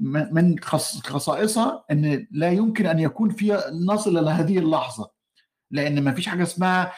من 0.09 0.59
خصائصها 1.05 1.85
إن 1.91 2.27
لا 2.31 2.51
يمكن 2.51 2.87
أن 2.87 2.99
يكون 2.99 3.31
فيها 3.31 3.71
نصل 3.71 4.19
إلى 4.19 4.31
هذه 4.31 4.59
اللحظة. 4.59 5.11
لأن 5.71 6.05
ما 6.05 6.13
فيش 6.13 6.29
حاجة 6.29 6.43
اسمها 6.43 6.93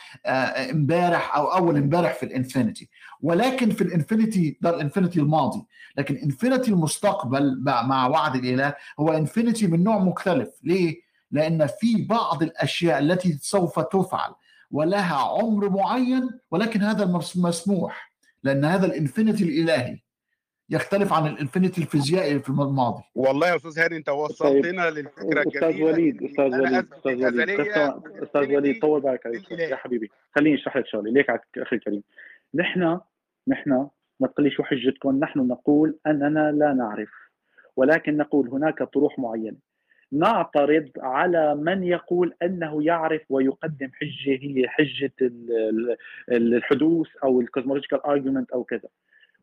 امبارح 0.70 1.36
أو 1.36 1.46
أول 1.46 1.76
امبارح 1.76 2.14
في 2.14 2.22
ال 2.22 2.29
infinity. 2.29 2.88
ولكن 3.22 3.70
في 3.70 3.82
ال 3.82 3.91
infinity 3.91 4.58
ده 4.60 4.70
ال 4.70 4.76
infinity 4.76 5.20
الماضي. 5.20 5.66
لكن 5.96 6.16
infinity 6.16 6.70
المستقبل 6.70 7.60
مع 7.62 8.06
وعد 8.06 8.34
الإله 8.36 8.74
هو 9.00 9.12
infinity 9.12 9.66
من 9.66 9.84
نوع 9.84 9.98
مختلف. 9.98 10.48
ليه؟ 10.64 10.96
لأن 11.30 11.66
في 11.66 12.04
بعض 12.04 12.42
الأشياء 12.42 12.98
التي 12.98 13.38
سوف 13.42 13.80
تفعل 13.80 14.34
ولها 14.70 15.16
عمر 15.16 15.68
معين 15.68 16.30
ولكن 16.50 16.82
هذا 16.82 17.22
مسموح. 17.36 18.12
لأن 18.42 18.64
هذا 18.64 18.86
ال 18.86 18.93
infinity 18.93 19.44
الإلهي 19.44 19.98
يختلف 20.70 21.12
عن 21.12 21.26
ال 21.26 21.32
infinity 21.32 21.80
الفيزيائي 21.80 22.40
في 22.40 22.50
الماضي. 22.50 23.02
والله 23.14 23.48
يا 23.48 23.56
أستاذ 23.56 23.78
هاني 23.78 23.96
أنت 23.96 24.08
وصلتنا 24.08 24.90
للفكرة 24.90 25.42
الجميله 25.42 25.70
أستاذ 25.70 25.82
وليد 25.82 26.22
أستاذ 26.22 26.60
وليد 26.60 26.92
أستاذ 26.92 27.24
وليد. 27.24 27.60
أستاذ 28.22 28.56
وليد 28.56 28.80
طول 28.80 29.00
بالك 29.00 29.26
يا 29.50 29.76
حبيبي 29.76 30.10
خليني 30.34 30.56
أشرح 30.56 30.76
لك 30.76 30.86
شغله 30.86 31.12
ليك 31.12 31.30
أخي 31.58 31.76
الكريم. 31.76 32.02
نحن 32.54 33.00
نحن 33.48 33.88
ما 34.20 34.26
تقولي 34.26 34.50
شو 34.50 34.62
حجتكم 34.62 35.18
نحن 35.18 35.38
نقول 35.38 35.98
أننا 36.06 36.52
لا 36.52 36.72
نعرف 36.72 37.10
ولكن 37.76 38.16
نقول 38.16 38.48
هناك 38.48 38.82
طروح 38.82 39.18
معينة. 39.18 39.56
نعترض 40.12 40.90
على 40.98 41.54
من 41.54 41.84
يقول 41.84 42.34
أنه 42.42 42.82
يعرف 42.82 43.22
ويقدم 43.28 43.90
حجة 43.94 44.38
هي 44.42 44.68
حجة 44.68 45.12
الحدوث 46.32 47.08
أو 47.24 47.40
ال 47.40 47.45
cosmological 47.45 48.06
argument 48.06 48.50
أو 48.50 48.64
كذا. 48.64 48.88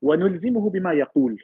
ونلزمه 0.02 0.70
بما 0.70 0.94
يقول. 0.94 1.44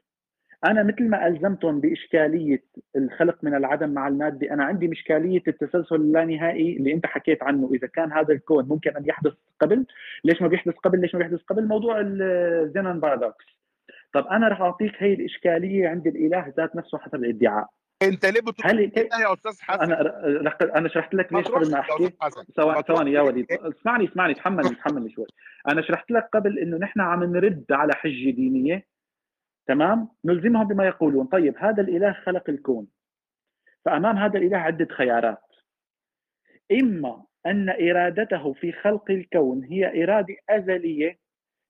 أنا 0.65 0.83
مثل 0.83 1.09
ما 1.09 1.27
ألزمتهم 1.27 1.79
بإشكالية 1.79 2.63
الخلق 2.95 3.37
من 3.43 3.55
العدم 3.55 3.89
مع 3.89 4.07
المادة 4.07 4.53
أنا 4.53 4.63
عندي 4.63 4.91
اشكاليه 4.91 5.41
التسلسل 5.47 5.95
اللانهائي 5.95 6.77
اللي 6.77 6.93
أنت 6.93 7.05
حكيت 7.05 7.43
عنه. 7.43 7.69
إذا 7.73 7.87
كان 7.87 8.11
هذا 8.11 8.33
الكون 8.33 8.65
ممكن 8.67 8.95
أن 8.97 9.05
يحدث 9.05 9.33
قبل 9.59 9.85
ليش 10.23 10.41
ما 10.41 10.47
بيحدث 10.47 10.75
قبل؟ 10.75 11.01
ليش 11.01 11.15
ما 11.15 11.19
بيحدث 11.19 11.41
قبل؟ 11.41 11.67
موضوع 11.67 11.99
الزينان 12.01 12.99
بارادوكس 12.99 13.45
طب 14.13 14.27
أنا 14.27 14.47
راح 14.47 14.61
أعطيك 14.61 14.91
هي 14.97 15.13
الإشكالية 15.13 15.87
عند 15.87 16.07
الإله 16.07 16.53
ذات 16.57 16.75
نفسه 16.75 16.97
حسب 16.97 17.15
الادعاء. 17.15 17.67
انت 18.03 18.25
ليه 18.25 18.41
بتقول 18.41 18.71
هل 18.71 18.79
يا 19.21 19.33
أستاذ 19.33 19.61
حسن؟ 19.61 19.81
أنا 19.81 20.77
أنا 20.77 20.89
شرحت 20.89 21.13
لك 21.13 21.33
ليش 21.33 21.47
قبل 21.47 21.71
ما 21.71 21.79
أحكي. 21.79 22.13
ثواني 22.87 23.11
يا 23.11 23.21
وليد. 23.21 23.51
اسمعني 23.51 24.05
اسمعني 24.05 24.33
تحملني 24.33 24.75
تحملني 24.75 25.11
شوي. 25.11 25.25
أنا 25.67 25.81
شرحت 25.81 26.11
لك 26.11 26.29
قبل 26.33 26.59
إنه 26.59 26.77
نحن 26.77 27.01
عم 27.01 27.23
نرد 27.23 27.65
على 27.71 27.93
حجة 27.93 28.29
دينية. 28.31 28.85
تمام؟ 29.67 30.09
نلزمهم 30.25 30.67
بما 30.67 30.85
يقولون. 30.85 31.25
طيب 31.25 31.57
هذا 31.57 31.81
الإله 31.81 32.13
خلق 32.13 32.49
الكون. 32.49 32.87
فأمام 33.85 34.17
هذا 34.17 34.37
الإله 34.39 34.57
عدة 34.57 34.87
خيارات. 34.95 35.41
إما 36.71 37.23
أن 37.45 37.69
إرادته 37.69 38.53
في 38.53 38.71
خلق 38.71 39.11
الكون 39.11 39.63
هي 39.63 40.03
إرادة 40.03 40.35
أزلية 40.49 41.19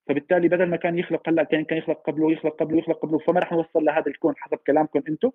فبالتالي 0.07 0.47
بدل 0.47 0.65
ما 0.65 0.77
كان 0.77 0.97
يخلق 0.97 1.29
هلا 1.29 1.43
كان 1.43 1.63
كان 1.63 1.77
يخلق 1.77 2.01
قبله 2.01 2.31
يخلق 2.31 2.55
قبله 2.55 2.77
يخلق 2.77 2.99
قبله 2.99 3.19
فما 3.19 3.39
رح 3.39 3.51
نوصل 3.51 3.85
لهذا 3.85 4.07
الكون 4.07 4.33
حسب 4.37 4.57
كلامكم 4.67 5.01
أنتم. 5.09 5.31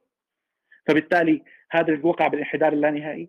فبالتالي 0.87 1.43
هذا 1.71 1.93
الوقع 1.93 2.29
بالانحدار 2.29 2.73
اللانهائي 2.73 3.29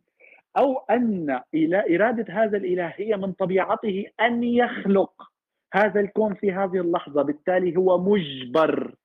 أو 0.57 0.77
أن 0.77 1.41
إرادة 1.73 2.33
هذا 2.33 2.57
الإله 2.57 2.93
هي 2.95 3.17
من 3.17 3.31
طبيعته 3.33 4.05
أن 4.21 4.43
يخلق 4.43 5.31
هذا 5.73 5.99
الكون 5.99 6.33
في 6.33 6.51
هذه 6.51 6.81
اللحظة 6.81 7.21
بالتالي 7.21 7.77
هو 7.77 7.97
مجبر 7.97 8.95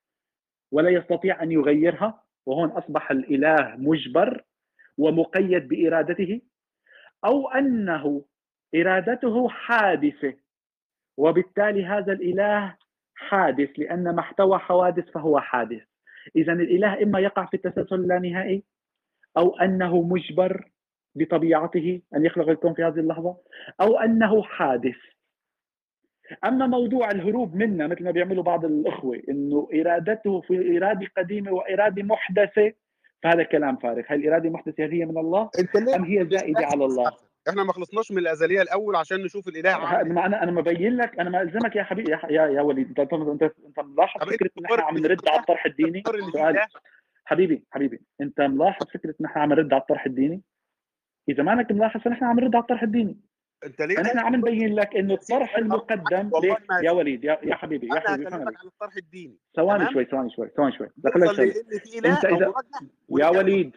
ولا 0.72 0.90
يستطيع 0.90 1.42
أن 1.42 1.53
يغيرها 1.53 2.22
وهون 2.46 2.68
أصبح 2.68 3.11
الإله 3.11 3.76
مجبر 3.76 4.44
ومقيد 4.98 5.68
بإرادته. 5.68 6.40
أو 7.24 7.48
أنه 7.48 8.24
إرادته 8.74 9.48
حادثة 9.48 10.34
وبالتالي 11.16 11.84
هذا 11.84 12.12
الإله 12.12 12.76
حادث 13.14 13.70
لأن 13.78 14.16
محتوى 14.16 14.59
حوادث 14.59 15.11
فهو 15.11 15.40
حادث. 15.40 15.91
اذا 16.36 16.52
الإله 16.52 17.02
إما 17.02 17.20
يقع 17.20 17.44
في 17.46 17.54
التسلسل 17.54 17.94
اللانهائي 17.94 18.62
أو 19.36 19.56
أنه 19.56 20.02
مجبر 20.02 20.70
بطبيعته 21.14 22.00
أن 22.16 22.24
يخلق 22.24 22.48
الكون 22.48 22.74
في 22.74 22.82
هذه 22.82 23.00
اللحظة 23.00 23.36
أو 23.80 23.98
أنه 23.98 24.42
حادث. 24.42 24.96
أما 26.44 26.66
موضوع 26.66 27.10
الهروب 27.10 27.54
منا 27.54 27.86
مثل 27.86 28.04
ما 28.04 28.10
بيعملوا 28.10 28.42
بعض 28.42 28.64
الأخوة 28.64 29.22
إنه 29.28 29.68
إرادته 29.74 30.40
في 30.40 30.78
إرادة 30.78 31.06
قديمة 31.16 31.52
وإرادة 31.52 32.02
محدثة 32.02 32.72
فهذا 33.22 33.42
كلام 33.42 33.76
فارغ. 33.76 34.02
هل 34.06 34.20
الاراده 34.20 34.48
المحدثه 34.48 34.84
هل 34.84 34.92
هي 34.92 35.04
من 35.04 35.18
الله؟ 35.18 35.50
أم 35.96 36.04
هي 36.04 36.26
زائدة 36.30 36.66
على 36.66 36.84
الله؟ 36.84 37.12
إحنا 37.49 37.64
ما 37.64 37.72
خلصناش 37.72 38.12
من 38.12 38.18
الأزلية 38.18 38.62
الأول 38.62 38.97
عشان 38.97 39.22
نشوف 39.22 39.49
الاله 39.49 40.03
ما 40.03 40.26
أنا 40.26 40.43
أنا 40.43 40.53
مبين 40.53 40.97
لك 40.97 41.18
أنا 41.20 41.30
ما 41.30 41.43
ألزمك 41.43 41.76
يا 41.76 41.82
حبيبي 41.82 42.11
يا 42.12 42.47
يا 42.47 42.62
وليد. 42.62 43.01
انت 43.01 43.12
انت 43.12 43.43
انت 43.43 43.80
ملاحظ 43.80 44.20
فكرة 44.22 44.51
إن 44.59 44.64
إحنا 44.64 44.84
عم 44.84 44.99
نرد 44.99 45.28
على 45.28 45.40
الطرح 45.40 45.66
الديني؟ 45.66 46.03
حبيبي 47.24 47.64
حبيبي 47.70 48.01
أنت 48.20 48.40
ملاحظ 48.40 48.86
فكرة 48.86 49.14
إن 49.20 49.26
إحنا 49.26 49.43
عم 49.43 49.49
نرد 49.49 49.72
على 49.72 49.82
الطرح 49.82 50.07
الديني؟ 50.07 50.43
إذا 51.28 51.43
ما 51.43 51.53
انك 51.53 51.72
ملاحظ 51.72 52.01
فنحن 52.01 52.24
عم 52.24 52.40
نرد 52.40 52.55
على 52.55 52.62
الطرح 52.62 52.82
الديني. 52.82 53.20
أنت 53.64 53.82
ليه 53.82 54.01
نحن 54.01 54.18
عم 54.18 54.36
نبين 54.36 54.74
لك 54.74 54.97
إنه 54.97 55.14
الطرح 55.14 55.57
المقدم 55.57 56.30
ليه 56.43 56.57
يا 56.82 56.90
وليد 56.90 57.24
يا, 57.24 57.38
يا 57.43 57.55
حبيبي 57.55 57.86
يا 57.86 58.01
حبيبي 58.01 58.28
أنا 58.28 58.36
عن 58.36 58.66
الطرح 58.66 58.97
الديني. 58.97 59.36
ثواني 59.57 59.93
شوي 59.93 60.05
ثواني 60.05 60.30
شوي 60.30 60.49
ثواني 60.57 60.72
شوي. 60.76 60.88
أنت 62.05 62.24
إذا 62.24 62.53
يا 63.11 63.28
وليد 63.28 63.76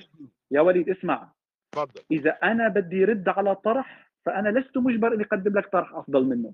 يا 0.52 0.62
وليد 0.62 0.90
اسمع. 0.90 1.35
تفضل. 1.76 2.02
إذا 2.12 2.30
أنا 2.30 2.68
بدي 2.68 3.06
رد 3.06 3.30
على 3.30 3.56
طرح 3.56 4.10
فأنا 4.26 4.60
لست 4.60 4.78
مجبر 4.78 5.14
إني 5.14 5.24
أقدم 5.24 5.60
لك 5.60 5.68
طرح 5.68 5.96
أفضل 5.96 6.26
منه. 6.26 6.54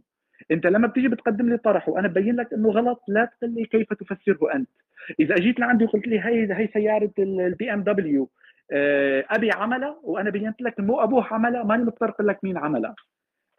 أنت 0.52 0.68
لما 0.68 0.88
بتيجي 0.88 1.08
بتقدم 1.08 1.50
لي 1.50 1.58
طرح 1.58 1.90
وأنا 1.90 2.08
ببين 2.08 2.36
لك 2.36 2.54
إنه 2.54 2.70
غلط 2.70 3.04
لا 3.08 3.26
تقول 3.26 3.54
لي 3.54 3.66
كيف 3.66 3.94
تفسره 3.94 4.54
أنت. 4.56 4.70
إذا 5.20 5.36
أجيت 5.36 5.60
لعندي 5.60 5.86
وقلت 5.86 6.08
لي 6.08 6.20
هي 6.20 6.54
هي 6.54 6.68
سيارة 6.74 7.12
ال 7.20 7.74
BMW 7.74 8.30
أبي 9.32 9.52
عملها 9.52 10.00
وأنا 10.04 10.30
بينت 10.30 10.62
لك 10.62 10.80
مو 10.80 11.00
أبوه 11.04 11.34
عملها 11.34 11.64
ماني 11.64 11.84
مضطر 11.84 12.10
أقول 12.10 12.28
لك 12.28 12.44
مين 12.44 12.58
عملها. 12.58 12.96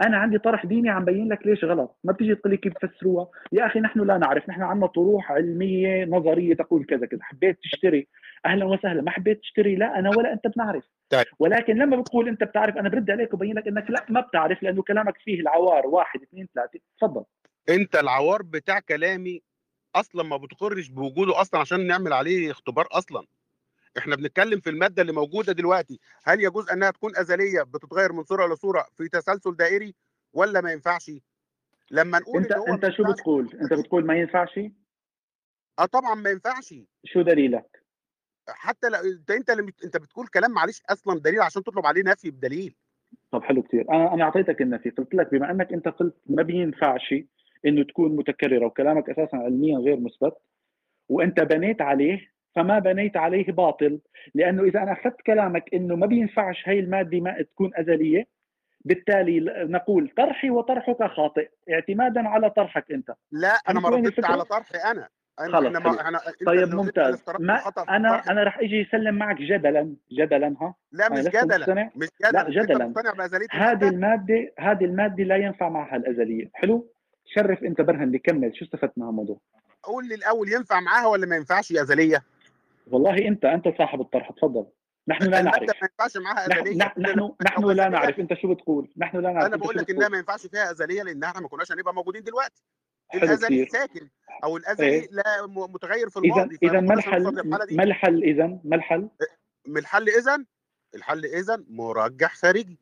أنا 0.03 0.17
عندي 0.17 0.39
طرح 0.39 0.67
ديني 0.67 0.91
عم 0.91 1.05
بين 1.05 1.29
لك 1.29 1.47
ليش 1.47 1.65
غلط. 1.65 1.99
ما 2.05 2.13
بتيجي 2.13 2.35
تقول 2.35 2.51
لي 2.51 2.57
كيف 2.57 2.73
تفسروها؟ 2.73 3.29
يا 3.53 3.67
أخي 3.67 3.81
نحن 3.81 4.01
لا 4.01 4.19
نعرف 4.19 4.49
نحن 4.49 4.63
عندنا 4.63 4.87
طروح 4.87 5.33
علمية 5.33 6.05
نظرية 6.05 6.55
تقول 6.55 6.85
كذا 6.85 7.07
كذا. 7.07 7.21
حبيت 7.23 7.59
تشتري 7.63 8.09
أهلا 8.47 8.65
وسهلا 8.65 9.03
ما 9.03 9.11
حبيت 9.11 9.41
تشتري 9.41 9.77
لا 9.77 9.99
أنا 9.99 10.11
ولا 10.11 10.33
أنت 10.33 10.47
بنعرف. 10.47 10.85
طيب. 11.11 11.27
ولكن 11.39 11.77
لما 11.77 11.97
بتقول 11.97 12.29
أنت 12.29 12.45
بتعرف 12.45 12.77
أنا 12.77 12.89
برد 12.89 13.11
عليك 13.11 13.35
وبين 13.35 13.59
لك 13.59 13.69
إنك 13.69 13.91
لا 13.91 14.07
ما 14.09 14.21
بتعرف 14.21 14.63
لأنه 14.63 14.83
كلامك 14.83 15.19
فيه 15.19 15.41
العوار 15.41 15.87
واحد 15.87 16.23
اثنين 16.23 16.49
ثلاثة. 16.55 16.81
تفضل. 16.99 17.25
أنت 17.69 17.97
العوار 17.97 18.43
بتاع 18.43 18.81
كلامي 18.81 19.43
أصلا 19.95 20.23
ما 20.23 20.37
بتقرش 20.37 20.89
بوجوده 20.89 21.41
أصلا 21.41 21.61
عشان 21.61 21.87
نعمل 21.87 22.13
عليه 22.13 22.51
اختبار 22.51 22.89
أصلا. 22.93 23.27
إحنا 23.99 24.17
بنتكلم 24.17 24.61
في 24.61 24.71
المادة 24.71 25.03
اللي 25.03 25.13
موجودة 25.13 25.53
دلوقتي. 25.53 26.01
هل 26.25 26.41
يجوز 26.41 26.71
أنها 26.71 26.91
تكون 26.91 27.17
أزلية 27.17 27.63
بتتغير 27.63 28.13
من 28.13 28.23
صورة 28.25 28.55
لصوره 28.55 28.87
في 28.97 29.09
تسلسل 29.09 29.57
دائري 29.57 29.95
ولا 30.33 30.61
ما 30.61 30.73
ينفعش؟ 30.73 31.11
لما 31.91 32.19
نقول 32.19 32.43
أنت 32.43 32.53
هو 32.53 32.75
أنت 32.75 32.91
شو 32.91 33.05
بتقول؟ 33.13 33.59
أنت 33.63 33.73
بتقول 33.73 34.07
ما 34.07 34.15
ينفعش؟ 34.15 34.61
آه 35.79 35.85
طبعا 35.85 36.15
ما 36.15 36.31
ينفعش. 36.31 36.75
شو 37.05 37.23
دليلك؟ 37.23 37.82
حتى 38.49 38.89
لو 38.89 38.99
أنت 38.99 39.31
أنت 39.31 39.51
اللي 39.51 39.73
أنت 39.85 39.97
بتقول 39.97 40.27
كلام 40.27 40.51
معلش 40.51 40.83
أصلا 40.91 41.21
دليل 41.21 41.41
عشان 41.41 41.63
تطلب 41.63 41.87
عليه 41.87 42.03
نفي 42.03 42.31
بدليل. 42.31 42.75
طب 43.33 43.43
حلو 43.43 43.63
كثير 43.63 43.87
أنا 43.91 44.15
أنا 44.15 44.25
أعطيتك 44.25 44.63
النفي. 44.63 44.91
قلت 44.91 45.15
لك 45.15 45.31
بما 45.31 45.51
أنك 45.51 45.73
أنت 45.73 45.89
قلت 45.89 46.15
ما 46.27 46.43
بينفعش 46.43 47.15
إنه 47.67 47.85
تكون 47.85 48.17
متكررة 48.17 48.67
وكلامك 48.67 49.11
أساسا 49.11 49.37
علميا 49.37 49.79
غير 49.79 50.01
مثبت 50.01 50.37
وأنت 51.09 51.41
بنيت 51.41 51.83
عليه 51.83 52.33
فما 52.55 52.79
بنيت 52.79 53.17
عليه 53.17 53.53
باطل 53.53 54.01
لأنه 54.35 54.63
إذا 54.63 54.83
أنا 54.83 54.93
أخذت 54.93 55.21
كلامك 55.27 55.75
إنه 55.75 55.97
ما 55.97 56.07
بينفعش 56.07 56.63
هي 56.69 56.79
المادة 56.79 57.21
ما 57.21 57.43
تكون 57.43 57.71
أزلية 57.75 58.27
بالتالي 58.85 59.41
نقول 59.69 60.13
طرحي 60.17 60.51
وطرحك 60.51 61.03
خاطئ 61.03 61.49
اعتمادا 61.71 62.29
على 62.29 62.51
طرحك 62.51 62.93
أنت. 62.93 63.15
لا 63.31 63.49
أنا 63.69 63.81
ما 63.81 63.97
الفكرة؟ 63.97 64.27
على 64.27 64.45
طرحي 64.45 64.79
أنا. 64.91 65.09
خلص 65.39 65.55
إحنا 65.55 65.81
حلو. 65.81 65.93
ما 65.93 66.01
إحنا 66.01 66.21
طيب 66.47 66.75
ممتاز. 66.75 67.23
ما 67.41 67.63
أنا. 67.89 68.31
أنا 68.31 68.43
رح 68.43 68.59
إجي 68.59 68.83
اسلم 68.83 69.15
معك 69.15 69.37
جدلا 69.37 69.95
جدلا 70.13 70.57
ها؟ 70.61 70.75
لا 70.93 71.09
مش 71.13 71.19
جدلا. 71.25 71.91
مش 71.97 72.09
جدلا 72.23 72.43
لا، 72.43 72.51
جدلاً. 72.51 72.93
هذه؟ 73.51 73.89
المادة 73.89 74.53
هذه 74.59 74.85
المادة 74.85 75.25
لا 75.25 75.37
ينفع 75.37 75.69
معها 75.69 75.97
الأزلية. 75.97 76.51
حلو؟ 76.55 76.93
شرف 77.27 77.63
أنت 77.65 77.81
برهن 77.81 78.03
اللي 78.03 78.19
كمل. 78.19 78.57
شو 78.57 78.65
استفدت 78.65 78.93
من 78.99 79.05
هالموضوع 79.05 79.39
قول 79.83 80.09
لي 80.09 80.15
الأول 80.15 80.53
ينفع 80.53 80.81
معاها 80.81 81.07
ولا 81.07 81.27
ما 81.27 81.37
ينفعش 81.37 81.73
أزلية؟ 81.73 82.23
والله 82.91 83.29
أنت 83.29 83.45
أنت 83.45 83.69
صاحب 83.79 84.01
الطرح. 84.01 84.31
تفضل. 84.31 84.67
نحن 85.09 85.25
لا 85.25 85.43
نعرف 85.43 85.61
ما 85.63 85.67
ينفعش 85.83 86.17
معاها 86.17 86.49
نحن 86.49 86.61
أزلية. 86.61 86.77
نحن 86.79 87.01
نحن, 87.01 87.33
نحن 87.45 87.65
لا 87.65 87.89
نعرف. 87.89 88.21
أنت 88.21 88.35
شو 88.35 88.55
بتقول؟ 88.55 88.89
نحن 88.97 89.17
لا 89.17 89.33
نعرف 89.33 89.47
أنا 89.47 89.57
بقول 89.57 89.77
لك. 89.77 89.91
إنها 89.91 90.09
ما 90.09 90.19
ينفعش 90.19 90.47
فيها 90.47 90.71
أزلية 90.71 91.03
لأن 91.03 91.25
إحنا 91.25 91.41
ما 91.41 91.49
كناش 91.49 91.73
هنبقى 91.73 91.95
موجودين 91.95 92.23
دلوقتي. 92.23 92.63
الازلي 93.15 93.67
ساكن 93.67 94.09
أو 94.45 94.57
الازلي 94.57 94.89
إيه. 94.89 95.09
لا 95.11 95.47
متغير 95.47 96.11
في 96.11 96.19
اذا 96.19 96.27
الماضي 96.27 96.59
إذا 96.63 96.71
فما 96.71 96.81
ما 96.81 96.95
الحل. 96.95 97.77
ما 97.77 97.85
الحل 97.85 98.23
إذا؟ 98.23 98.59
ما 98.65 98.77
الحل؟ 98.77 99.09
من 99.67 99.79
الحل 99.79 100.09
إذا؟ 100.09 100.45
الحل 100.95 101.25
إذا 101.25 101.65
مرجح 101.69 102.35
خارجي. 102.35 102.79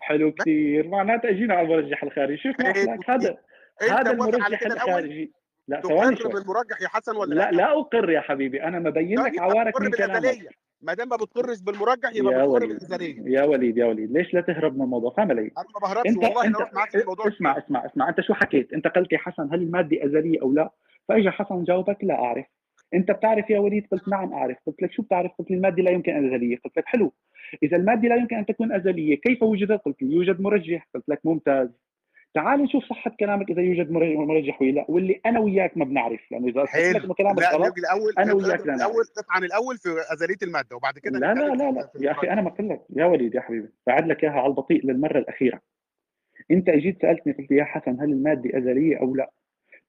حلو 0.00 0.32
كثير 0.32 0.88
معناتها 0.88 1.30
اجينا 1.30 1.54
على 1.54 1.66
المرجح 1.66 2.02
الخارجي. 2.02 2.36
شوف 2.36 2.60
ما 2.60 2.74
إيه، 2.74 2.84
لك 2.84 3.10
هذا 3.10 3.38
أنت 3.82 3.90
هذا 3.90 4.10
المرجح 4.10 4.46
الخارجي. 4.46 5.32
لا 5.68 5.80
ثواني 5.80 6.16
تقر 6.16 6.28
بالمرجح 6.28 6.82
يا 6.82 6.88
حسن 6.88 7.16
ولا 7.16 7.34
لا 7.34 7.50
لا؟ 7.50 7.78
أقر 7.78 8.10
يا 8.10 8.20
حبيبي. 8.20 8.62
أنا 8.62 8.78
مبين 8.78 9.18
لك 9.18 9.32
طيب، 9.32 9.40
عوارك 9.40 9.80
من 9.80 9.90
كلامك. 9.90 10.58
ما 10.82 10.94
دام 10.94 11.08
ما 11.08 11.16
بتقرش 11.16 11.60
بالمرجح 11.60 12.10
يبقى 12.14 12.32
بتقر 12.34 12.66
بالازليه 12.66 13.22
يا 13.26 13.42
وليد 13.44 13.76
يا 13.78 13.86
وليد 13.86 14.12
ليش 14.12 14.34
لا 14.34 14.40
تهرب 14.40 14.76
من 14.76 14.82
الموضوع؟ 14.82 15.10
فاهم 15.16 15.30
علي؟ 15.30 15.40
أنا 15.58 15.66
ما 15.74 15.80
بهربش 15.88 16.06
انت 16.10 16.24
والله 16.24 16.46
انت 16.46 16.56
أنا 16.56 16.70
معاك 16.74 16.90
في 16.90 17.00
الموضوع. 17.00 17.28
اسمع 17.28 17.58
اسمع 17.58 17.86
اسمع 17.86 18.08
أنت 18.08 18.20
شو 18.20 18.34
حكيت؟ 18.34 18.72
أنت 18.72 18.86
قلت 18.86 19.12
يا 19.12 19.18
حسن 19.18 19.42
هل 19.52 19.62
المادة 19.62 20.04
أزلية 20.04 20.42
أو 20.42 20.52
لا؟ 20.52 20.70
فاجى 21.08 21.30
حسن 21.30 21.64
جاوبك 21.64 22.04
لا 22.04 22.14
أعرف. 22.14 22.46
أنت 22.94 23.10
بتعرف 23.10 23.50
يا 23.50 23.58
وليد؟ 23.58 23.86
قلت 23.92 24.08
نعم 24.08 24.32
أعرف. 24.32 24.56
قلت 24.66 24.82
لك 24.82 24.92
شو 24.92 25.02
بتعرف؟ 25.02 25.30
قلت 25.38 25.50
لي 25.50 25.56
المادة 25.56 25.82
لا 25.82 25.90
يمكن 25.90 26.12
أن 26.12 26.34
ازليه 26.34 26.56
قلت 26.64 26.76
لك 26.76 26.84
حلو. 26.86 27.12
إذا 27.62 27.76
المادة 27.76 28.08
لا 28.08 28.16
يمكن 28.16 28.36
أن 28.36 28.46
تكون 28.46 28.72
أزلية 28.72 29.16
كيف 29.20 29.42
وجدت؟ 29.42 29.80
قلت 29.84 30.02
لي 30.02 30.14
يوجد 30.14 30.40
مرجح. 30.40 30.88
قلت 30.94 31.08
لك 31.08 31.20
ممتاز. 31.24 31.68
تعال 32.36 32.62
نشوف 32.62 32.84
صحة 32.84 33.16
كلامك 33.20 33.50
إذا 33.50 33.62
يوجد 33.62 33.90
مرجح 33.90 34.62
ولا 34.62 34.70
لا 34.70 34.84
واللي 34.88 35.20
أنا 35.26 35.40
وياك 35.40 35.76
ما 35.76 35.84
بنعرف 35.84 36.20
لأنه 36.30 36.48
إذا 36.48 36.60
قلت 36.60 36.74
لك 36.74 36.96
حلو. 36.96 37.04
إنه 37.04 37.14
كلامك 37.14 37.38
لا 37.38 37.54
غلط 37.54 37.72
نجي 37.72 37.80
الأول 37.80 38.12
أنا 38.18 38.32
وياك 38.32 38.66
لا 38.66 38.76
نعرف. 38.76 38.80
الأول 38.80 39.04
اطعن 39.18 39.44
الأول 39.44 39.76
في 39.76 39.88
أزلية 40.12 40.36
المادة 40.42 40.76
وبعد 40.76 40.98
كده 40.98 41.18
لا 41.18 41.34
لا 41.34 41.54
لا 41.54 41.70
لا. 41.70 41.90
يا 42.00 42.10
أخي 42.10 42.26
المرجح. 42.26 42.32
أنا 42.32 42.42
ما 42.42 42.50
قلت 42.50 42.60
لك. 42.60 42.80
يا 42.96 43.04
وليد 43.04 43.34
يا 43.34 43.40
حبيبي 43.40 43.68
بعد 43.86 44.08
لك 44.08 44.24
إياها 44.24 44.32
على 44.32 44.46
البطيء 44.46 44.86
للمرة 44.86 45.18
الأخيرة. 45.18 45.60
أنت 46.50 46.68
اجيت 46.68 47.02
سألتني 47.02 47.32
قلت 47.32 47.50
لي 47.50 47.56
يا 47.56 47.64
حسن 47.64 48.00
هل 48.00 48.12
المادة 48.12 48.58
أزلية 48.58 48.96
أو 49.00 49.14
لا؟ 49.14 49.30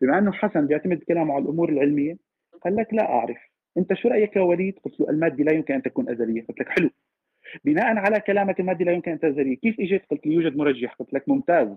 بما 0.02 0.18
إنه 0.18 0.32
حسن 0.32 0.68
بيعتمد 0.68 0.98
كلامه 0.98 1.34
على 1.34 1.44
الأمور 1.44 1.70
العلمية 1.70 2.18
قال 2.64 2.76
لك 2.76 2.94
لا 2.94 3.10
أعرف. 3.10 3.38
أنت 3.78 3.94
شو 3.94 4.10
رأيك 4.10 4.36
يا 4.36 4.42
وليد؟ 4.42 4.80
قلت 4.86 5.00
له 5.00 5.10
المادة 5.10 5.44
لا 5.44 5.52
يمكن 5.52 5.74
أن 5.74 5.82
تكون 5.82 6.10
أزلية. 6.10 6.46
قلت 6.46 6.60
لك 6.60 6.70
حلو. 6.70 6.90
بناء 7.66 7.98
على 7.98 8.20
كلامك 8.20 8.60
المادة 8.60 8.86
لا 8.86 8.92
يمكن 8.92 9.12
أن 9.12 9.20
تكون 9.20 9.30
ازليه 9.30 9.58
كيف 9.58 9.80
إجيت؟ 9.80 10.06
قلت 10.12 10.28
لي 10.28 10.34
يوجد 10.34 10.58
مرجح. 10.58 10.94
قلت 10.94 11.14
لك 11.14 11.30
ممتاز. 11.30 11.68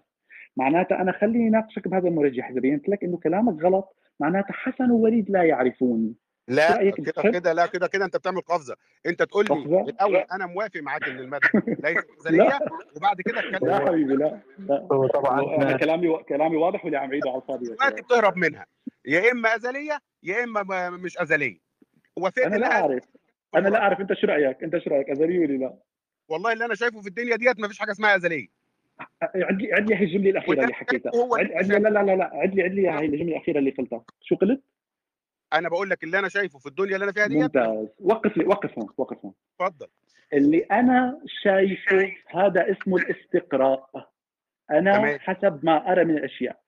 معناتها 0.57 1.01
أنا 1.01 1.13
خليني 1.13 1.51
ناقشك 1.51 1.89
بهذا 1.89 2.09
المرجح 2.09 2.49
اذا 2.51 2.61
بينت 2.61 2.89
لك 2.89 3.05
إنه 3.05 3.17
كلامك 3.19 3.63
غلط 3.63 3.97
معناتها 4.21 4.53
حسن 4.53 4.91
ووليد 4.91 5.31
لا 5.31 5.43
يعرفون 5.43 6.15
شو 6.51 6.55
لا 6.57 6.91
كده؟ 6.91 7.31
كده 7.31 7.53
لا 7.53 7.67
كده 7.67 7.87
كده 7.87 8.05
أنت 8.05 8.17
بتعمل 8.17 8.41
قفزة. 8.41 8.77
أنت 9.07 9.23
تقول 9.23 9.45
لي؟ 9.51 9.81
الأول 9.81 10.17
أنا 10.17 10.47
موافق 10.47 10.81
معاك 10.81 11.09
إن 11.09 11.19
الماده 11.19 11.49
ليست 11.85 12.07
ازليه 12.21 12.59
وبعد 12.97 13.21
كده 13.21 13.39
اتكلم. 13.41 13.69
لا 13.71 13.79
حبيبي 13.87 14.15
لا 14.15 14.41
لا. 14.59 14.87
طبعا 15.15 15.41
أنا 15.57 15.77
كلامي 15.77 16.23
كلامي 16.29 16.57
واضح 16.57 16.85
ولا 16.85 16.99
عم 16.99 17.11
عيده 17.11 17.31
على 17.31 17.43
الفاضي 17.43 17.67
يا 17.67 17.75
دلوقتي؟ 17.75 18.03
بتهرب 18.03 18.37
منها. 18.37 18.67
يا 19.07 19.33
إما 19.33 19.55
أزلية 19.57 19.99
يا 20.23 20.45
إما 20.45 20.63
ما- 20.63 20.91
مش 20.91 21.19
أزلية. 21.19 21.59
وافقت 22.17 22.47
أنا 22.47 22.57
لا 22.57 22.73
أعرف. 22.81 23.05
أنا 23.55 23.69
لا 23.69 23.79
أعرف. 23.79 24.01
أنت 24.01 24.13
شو 24.13 24.27
رأيك؟ 24.27 24.63
أنت 24.65 24.79
شو 24.79 24.91
رأيك؟ 24.91 25.11
ازلي 25.11 25.39
ولا 25.39 25.53
لا؟ 25.53 25.79
والله 26.29 26.53
اللي 26.53 26.65
أنا 26.65 26.75
شايفه 26.75 27.01
في 27.01 27.09
الدنيا 27.09 27.37
ديت 27.37 27.61
ما 27.61 27.69
فيش 27.69 27.79
حاجة 27.79 27.91
اسمها 27.91 28.17
أزلية. 28.17 28.60
عد 29.23 29.63
لي 29.63 29.73
عد 29.73 29.89
لي 29.89 29.97
هي 29.97 30.05
الجملة 30.05 30.31
الأخيرة 30.31 30.63
اللي 30.63 30.75
حكيتها. 30.75 31.13
هو 31.15 31.37
عد 31.37 31.45
اللي 31.45 31.57
عد 31.57 31.67
لي 31.67 31.79
لا 31.79 31.89
لا 31.89 32.03
لا 32.03 32.17
لا 32.17 32.31
عد 32.35 32.55
لي 32.55 32.63
عد 32.63 32.73
لي 32.73 32.89
هي 32.89 32.99
الجملة 32.99 33.37
الأخيرة 33.37 33.59
اللي 33.59 33.71
قلتها. 33.71 34.05
شو 34.21 34.37
قلت؟ 34.37 34.63
أنا 35.53 35.69
بقول 35.69 35.91
لك 35.91 36.05
اللي 36.05 36.19
أنا 36.19 36.29
شايفه 36.29 36.59
في 36.59 36.67
الدنيا 36.67 36.95
اللي 36.95 37.05
أنا 37.05 37.13
فيها 37.13 37.27
ديت. 37.27 37.39
ممتاز. 37.39 37.89
وقف 38.01 38.37
لي 38.37 38.45
وقف 38.45 38.79
هون 38.79 38.89
وقف 38.97 39.25
هون. 39.25 39.35
اتفضل 39.61 39.87
اللي 40.33 40.59
أنا 40.59 41.21
شايفه 41.27 42.13
هذا 42.29 42.71
اسمه 42.73 42.97
الاستقراء. 42.97 44.11
أنا 44.71 44.99
تمام. 44.99 45.19
حسب 45.19 45.61
ما 45.63 45.93
أرى 45.93 46.05
من 46.05 46.17
الأشياء. 46.19 46.61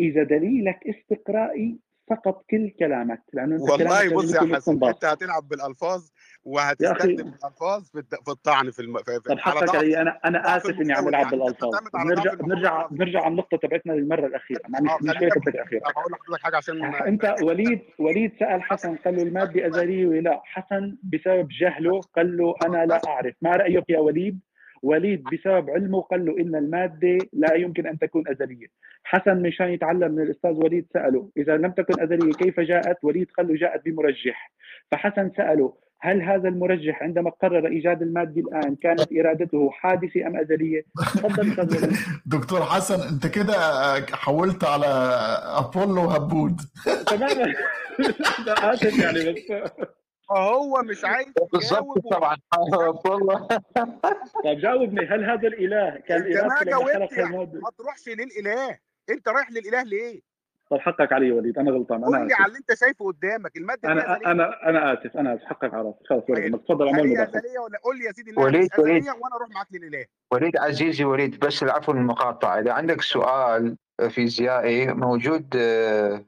إذا 0.00 0.22
دليلك 0.22 0.80
استقرائي 0.86 1.78
سقط 2.10 2.44
كل 2.50 2.70
كلامك. 2.70 3.22
لأنه 3.32 3.62
والله 3.62 4.14
بص 4.14 4.34
يا 4.34 4.56
حسن. 4.56 4.84
أنت 4.84 5.04
هتلعب 5.04 5.48
بالألفاظ. 5.48 6.08
وهتستخدم. 6.46 7.12
الألفاظ 7.12 7.82
في 7.90 8.02
في 8.24 8.30
الطعن 8.30 8.70
في, 8.70 8.80
الم... 8.82 8.96
في... 8.98 9.18
طب 9.18 9.38
حقك 9.38 9.76
علي 9.76 10.00
أنا 10.00 10.18
أنا 10.24 10.42
ضعف 10.42 10.56
آسف 10.66 10.80
إني 10.80 10.92
عم 10.92 11.08
العب 11.08 11.24
يعني. 11.24 11.36
بالالفاظ 11.36 11.70
بنرجع 11.94 12.34
بنرجع. 12.34 12.86
بنرجع 12.86 13.20
على 13.20 13.30
النقطة 13.30 13.56
تبعتنا 13.56 13.92
للمرة 13.92 14.26
الأخيرة. 14.26 14.60
مع 14.68 14.78
آه 14.78 14.82
من 14.82 14.88
خلينا 14.88 15.12
شوي 15.18 15.28
النقطه 15.28 15.48
الاخيره 15.48 15.80
طب 15.80 15.92
هقول 15.96 16.12
لحضرتك 16.12 16.42
حاجة 16.42 16.56
عشان 16.56 16.84
أنت 17.10 17.34
وليد 17.42 17.80
وليد 17.98 18.32
سأل 18.40 18.62
حسن 18.62 18.96
قال 18.96 19.16
له 19.16 19.22
الماده 19.22 19.66
ازليه 19.68 20.06
ولا 20.06 20.20
لا؟ 20.20 20.40
حسن 20.44 20.96
بسبب 21.02 21.48
جهله 21.60 22.00
قال 22.00 22.36
له 22.36 22.54
أنا 22.66 22.86
لا 22.86 23.00
أعرف. 23.06 23.34
ما 23.42 23.50
رأيك 23.56 23.84
يا 23.90 23.98
وليد؟ 23.98 24.40
وليد 24.82 25.24
بسبب 25.24 25.70
علمه 25.70 26.00
قال 26.00 26.24
له 26.26 26.38
إن 26.40 26.54
المادة 26.56 27.18
لا 27.32 27.54
يمكن 27.54 27.86
أن 27.86 27.98
تكون 27.98 28.24
أزلية. 28.28 28.66
حسن 29.04 29.42
مشان 29.42 29.68
يتعلم 29.68 30.12
من 30.12 30.22
الأستاذ 30.22 30.50
وليد 30.50 30.86
سأله 30.94 31.30
إذا 31.36 31.56
لم 31.56 31.70
تكن 31.70 32.02
أزلية 32.02 32.32
كيف 32.32 32.60
جاءت؟ 32.60 32.96
وليد 33.02 33.30
قال 33.30 33.48
له 33.48 33.54
جاءت 33.54 33.84
بمرجح. 33.84 34.52
فحسن 34.90 35.30
سأله 35.36 35.85
هل 36.00 36.22
هذا 36.22 36.48
المرجح 36.48 37.02
عندما 37.02 37.30
قرر 37.30 37.66
إيجاد 37.66 38.02
المادة 38.02 38.40
الآن؟ 38.40 38.76
كانت 38.76 39.06
إرادته 39.12 39.70
حادثة 39.70 40.26
أم 40.26 40.36
أزلية؟ 40.36 40.82
تفضل 40.96 41.96
دكتور 42.26 42.62
حسن 42.62 43.00
أنت 43.08 43.26
كده 43.26 43.54
حولت 44.12 44.64
على 44.64 44.86
أبولو 45.58 46.00
هبود 46.02 46.60
تماما 47.06 47.54
آسف 48.48 48.98
يعني 48.98 49.32
بس 49.32 49.38
هو 50.30 50.82
مش 50.82 51.04
عايز 51.04 51.28
بالضبط 51.52 51.72
يجاوب 51.72 51.98
طبعا. 52.12 52.36
والله 53.04 53.48
طيب 54.44 54.58
جاوبني. 54.60 55.06
هل 55.06 55.24
هذا 55.24 55.48
الإله 55.48 55.96
كان 56.08 56.20
ما 56.48 56.62
جاوبت 56.64 57.12
يعني 57.12 57.26
الماده؟ 57.26 57.60
ما 57.60 57.70
تروحش 57.78 58.08
للاله 58.08 58.78
أنت 59.10 59.28
رايح 59.28 59.50
للإله 59.50 59.82
ليه؟ 59.82 60.20
طب 60.70 60.78
حقك 60.78 61.12
علي 61.12 61.28
يا 61.28 61.34
وليد 61.34 61.58
أنا 61.58 61.70
غلطان 61.70 62.04
أنا 62.04 62.06
قول 62.18 62.26
لي 62.26 62.32
آسف. 62.34 62.40
على 62.40 62.46
اللي 62.48 62.58
أنت 62.58 62.74
شايفه 62.78 63.04
قدامك 63.06 63.56
المادة 63.56 63.92
أنا 63.92 64.16
أنا 64.30 64.68
أنا 64.68 64.92
آسف 64.92 65.16
أنا 65.16 65.34
آسف 65.34 65.44
حقك 65.44 65.74
على 65.74 65.82
راسي. 65.82 65.98
خلاص 66.08 66.22
وليد 66.28 66.52
طيب. 66.52 66.64
تفضل 66.64 66.88
اعمل 66.88 67.08
مداخلة. 67.10 67.42
ولا 67.64 67.78
قول 67.84 67.98
لي 67.98 68.04
يا 68.04 68.12
سيدي 68.12 68.32
وليد، 68.36 68.68
وليد. 68.78 69.04
وأنا 69.08 69.36
أروح 69.36 69.48
معاك 69.54 69.66
للاله 69.72 70.04
وليد 70.32 70.56
عزيزي 70.56 71.04
وليد 71.04 71.38
بس 71.38 71.62
العفو 71.62 71.92
المقاطعة 71.92 72.60
إذا 72.60 72.72
عندك 72.72 73.00
سؤال 73.02 73.76
فيزيائي 74.10 74.86
موجود 74.94 75.54
آه، 75.56 76.24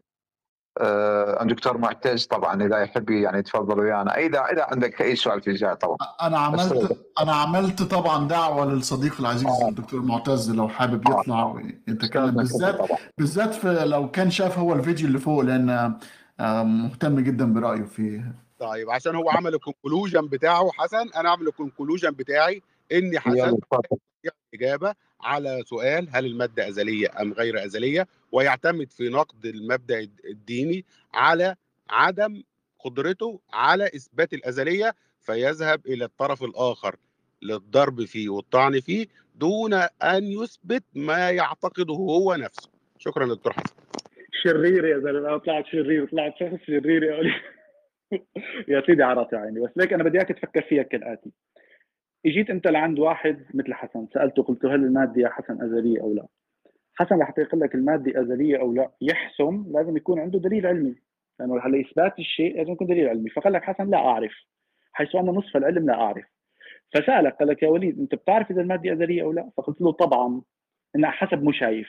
الدكتور 0.80 1.78
معتز 1.78 2.26
طبعا 2.26 2.62
إذا 2.66 2.78
يحب 2.78 3.10
يعني 3.10 3.38
يتفضل 3.38 3.80
ويانا. 3.80 4.16
إذا 4.16 4.40
إذا 4.40 4.64
عندك 4.64 5.02
أي 5.02 5.16
سؤال 5.16 5.42
فيزيائي 5.42 5.76
طبعا. 5.76 5.96
أنا 6.22 6.38
عملت 6.38 6.98
أنا 7.20 7.32
عملت 7.32 7.82
طبعا 7.82 8.28
دعوة 8.28 8.64
للصديق 8.64 9.20
العزيز 9.20 9.62
الدكتور 9.68 10.02
معتز 10.02 10.50
لو 10.50 10.68
حابب 10.68 11.08
يطلع 11.08 11.44
ويتكلم. 11.44 12.30
بالذات 12.30 12.78
بالذات 13.18 13.54
في 13.54 13.84
لو 13.84 14.10
كان 14.10 14.30
شاف 14.30 14.58
هو 14.58 14.72
الفيديو 14.72 15.06
اللي 15.06 15.18
فوق 15.18 15.40
لأن 15.40 15.94
آه، 16.40 16.62
مهتم 16.62 17.20
جدا 17.20 17.52
برأيه 17.52 17.82
فيه 17.82 18.34
طيب 18.58 18.90
عشان 18.90 19.14
هو 19.16 19.30
عمل 19.30 19.54
ال 19.54 19.61
conclusion 19.61 20.26
بتاعه 20.26 20.70
حسن 20.78 21.10
أنا 21.16 21.28
أعمل 21.28 21.48
ال 21.48 21.54
conclusion 21.54 22.10
بتاعي 22.10 22.62
ان 22.92 23.18
حسن. 23.18 23.56
اجابه 24.54 24.94
على 25.20 25.62
سؤال 25.66 26.08
هل 26.12 26.26
المادة 26.26 26.68
أزلية 26.68 27.08
أم 27.20 27.32
غير 27.32 27.64
أزلية 27.64 28.06
ويعتمد 28.32 28.90
في 28.92 29.08
نقد 29.08 29.46
المبدأ 29.46 30.08
الديني 30.30 30.84
على 31.14 31.54
عدم 31.90 32.42
قدرته 32.78 33.40
على 33.52 33.84
إثبات 33.84 34.32
الأزلية 34.32 34.94
فيذهب 35.20 35.86
إلى 35.86 36.04
الطرف 36.04 36.42
الآخر 36.42 36.96
للضرب 37.42 38.04
فيه 38.04 38.28
والطعن 38.28 38.80
فيه 38.80 39.06
دون 39.34 39.74
أن 40.02 40.24
يثبت 40.24 40.82
ما 40.94 41.30
يعتقده 41.30 41.94
هو 41.94 42.34
نفسه. 42.34 42.70
شكرا 42.98 43.26
دكتور 43.26 43.52
حسن. 43.52 43.74
شرير 44.44 44.84
يا 44.84 44.98
زلمة. 44.98 45.28
أنا 45.28 45.38
طلعت 45.38 45.66
شرير 45.66 46.06
طلعت 46.10 46.34
شخص 46.40 46.66
شرير 46.66 47.02
يا 47.02 47.40
يا 48.68 48.82
سيدي 48.86 49.02
راسي 49.02 49.36
عيني. 49.36 49.60
بس 49.60 49.70
ليك 49.76 49.92
أنا 49.92 50.04
بدي 50.04 50.18
إياك 50.18 50.28
تفكر 50.28 50.62
فيها 50.62 50.82
كالآتي. 50.82 51.30
إجيت 52.28 52.50
أنت 52.50 52.66
لعند 52.66 52.98
واحد 52.98 53.44
مثل 53.54 53.74
حسن 53.74 54.06
سألته 54.14 54.42
قلت 54.42 54.64
له 54.64 54.74
هل 54.74 54.84
المادة 54.84 55.22
يا 55.22 55.28
حسن 55.28 55.62
أزلية 55.62 56.00
أو 56.00 56.14
لا؟ 56.14 56.26
حسن 56.94 57.18
رح 57.18 57.34
يقول 57.38 57.60
لك 57.60 57.74
المادة 57.74 58.20
أزلية 58.20 58.60
أو 58.60 58.72
لا؟ 58.72 58.90
يحسم 59.00 59.64
لازم 59.74 59.96
يكون 59.96 60.20
عنده 60.20 60.38
دليل 60.38 60.66
علمي 60.66 60.94
لأنه 61.40 61.60
على 61.60 61.80
إثبات 61.80 62.18
الشيء 62.18 62.56
لازم 62.56 62.72
يكون 62.72 62.86
دليل 62.86 63.08
علمي 63.08 63.30
فقال 63.30 63.52
لك 63.52 63.62
حسن 63.62 63.90
لا 63.90 63.98
أعرف 63.98 64.32
حيث 64.92 65.16
أن 65.16 65.24
نصف 65.24 65.56
العلم 65.56 65.86
لا 65.86 65.94
أعرف. 65.94 66.24
فسألك 66.94 67.32
قال 67.34 67.48
لك 67.48 67.62
يا 67.62 67.68
وليد 67.68 67.98
أنت 67.98 68.14
بتعرف 68.14 68.50
إذا 68.50 68.60
المادة 68.60 68.92
أزلية 68.92 69.22
أو 69.22 69.32
لا؟ 69.32 69.50
فقلت 69.56 69.80
له 69.80 69.92
طبعا 69.92 70.42
إنها 70.96 71.10
حسب 71.10 71.42
مشايف. 71.42 71.88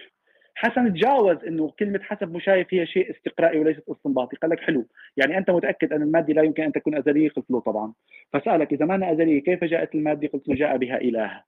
حسن 0.56 0.94
تجاوز 0.94 1.38
إنه 1.48 1.72
كلمة 1.80 2.00
حسب 2.04 2.32
مشايف 2.34 2.74
هي 2.74 2.86
شيء 2.86 3.12
استقرائي 3.12 3.60
وليست 3.60 3.90
استنباطي. 3.90 4.38
قال 4.38 4.52
لك 4.52 4.60
حلو 4.60 4.88
يعني 5.18 5.38
أنت 5.38 5.50
متأكد 5.50 5.94
أن 5.94 6.02
المادة 6.02 6.34
لا 6.34 6.44
يمكن 6.44 6.64
أن 6.64 6.72
تكون 6.72 6.96
أزلية 6.96 7.30
قلت 7.30 7.52
له 7.52 7.60
طبعا. 7.60 7.94
فسألك 8.34 8.74
إذا 8.74 8.86
ما 8.86 8.96
أنا 8.96 9.12
أزلية 9.12 9.44
كيف 9.44 9.64
جاءت 9.64 9.96
المادة؟ 9.96 10.28
قلت 10.28 10.48
له 10.48 10.56
جاء 10.56 10.78
بها 10.78 10.98
إله. 10.98 11.44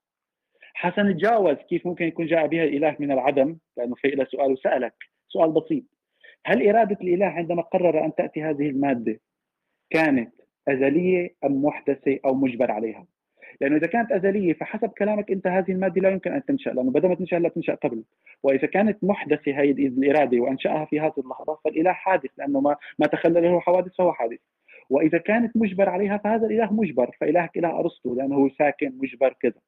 حسن 0.74 1.16
تجاوز 1.16 1.56
كيف 1.56 1.86
ممكن 1.86 2.04
يكون 2.04 2.26
جاء 2.26 2.46
بها 2.46 2.64
الاله 2.64 2.96
من 2.98 3.12
العدم؟ 3.12 3.56
لأنه 3.76 3.94
في 3.94 4.08
له 4.08 4.24
سؤال 4.24 4.52
وسألك. 4.52 4.94
سؤال 5.28 5.50
بسيط. 5.52 5.84
هل 6.46 6.68
إرادة 6.68 6.98
الإله 7.00 7.26
عندما 7.26 7.62
قرر 7.62 8.04
أن 8.04 8.14
تأتي 8.14 8.42
هذه 8.42 8.68
المادة 8.68 9.20
كانت 9.90 10.34
أزلية 10.68 11.34
أم 11.44 11.64
محدثة 11.64 12.18
أو 12.24 12.34
مجبر 12.34 12.70
عليها؟ 12.70 13.06
لأنه 13.62 13.76
إذا 13.76 13.86
كانت 13.86 14.12
أزلية 14.12 14.52
فحسب 14.52 14.88
كلامك 14.88 15.30
أنت 15.30 15.46
هذه 15.46 15.72
المادة 15.72 16.00
لا 16.00 16.10
يمكن 16.10 16.32
أن 16.32 16.44
تنشأ 16.44 16.70
لأنه 16.70 16.90
بدل 16.90 17.08
ما 17.08 17.14
تنشا 17.14 17.36
لا 17.36 17.48
تنشأ 17.48 17.74
قبل. 17.74 18.04
وإذا 18.42 18.66
كانت 18.66 19.04
محدثة 19.04 19.52
هذه 19.52 19.86
الإرادة 19.86 20.40
وأنشأها 20.40 20.84
في 20.84 21.00
هذه 21.00 21.12
اللحظة 21.18 21.58
فالإله 21.64 21.92
حادث 21.92 22.30
لأنه 22.38 22.60
ما 22.60 22.76
ما 22.98 23.06
تخلل 23.06 23.42
له 23.42 23.60
حوادث 23.60 23.92
فهو 23.98 24.12
حادث. 24.12 24.38
وإذا 24.90 25.18
كانت 25.18 25.56
مجبر 25.56 25.88
عليها 25.88 26.16
فهذا 26.18 26.46
الإله 26.46 26.72
مجبر 26.72 27.16
فإلهك 27.20 27.58
إله 27.58 27.78
أرسطو 27.78 28.14
لأنه 28.14 28.36
هو 28.36 28.48
ساكن 28.48 28.92
مجبر 29.02 29.36
كذا. 29.40 29.60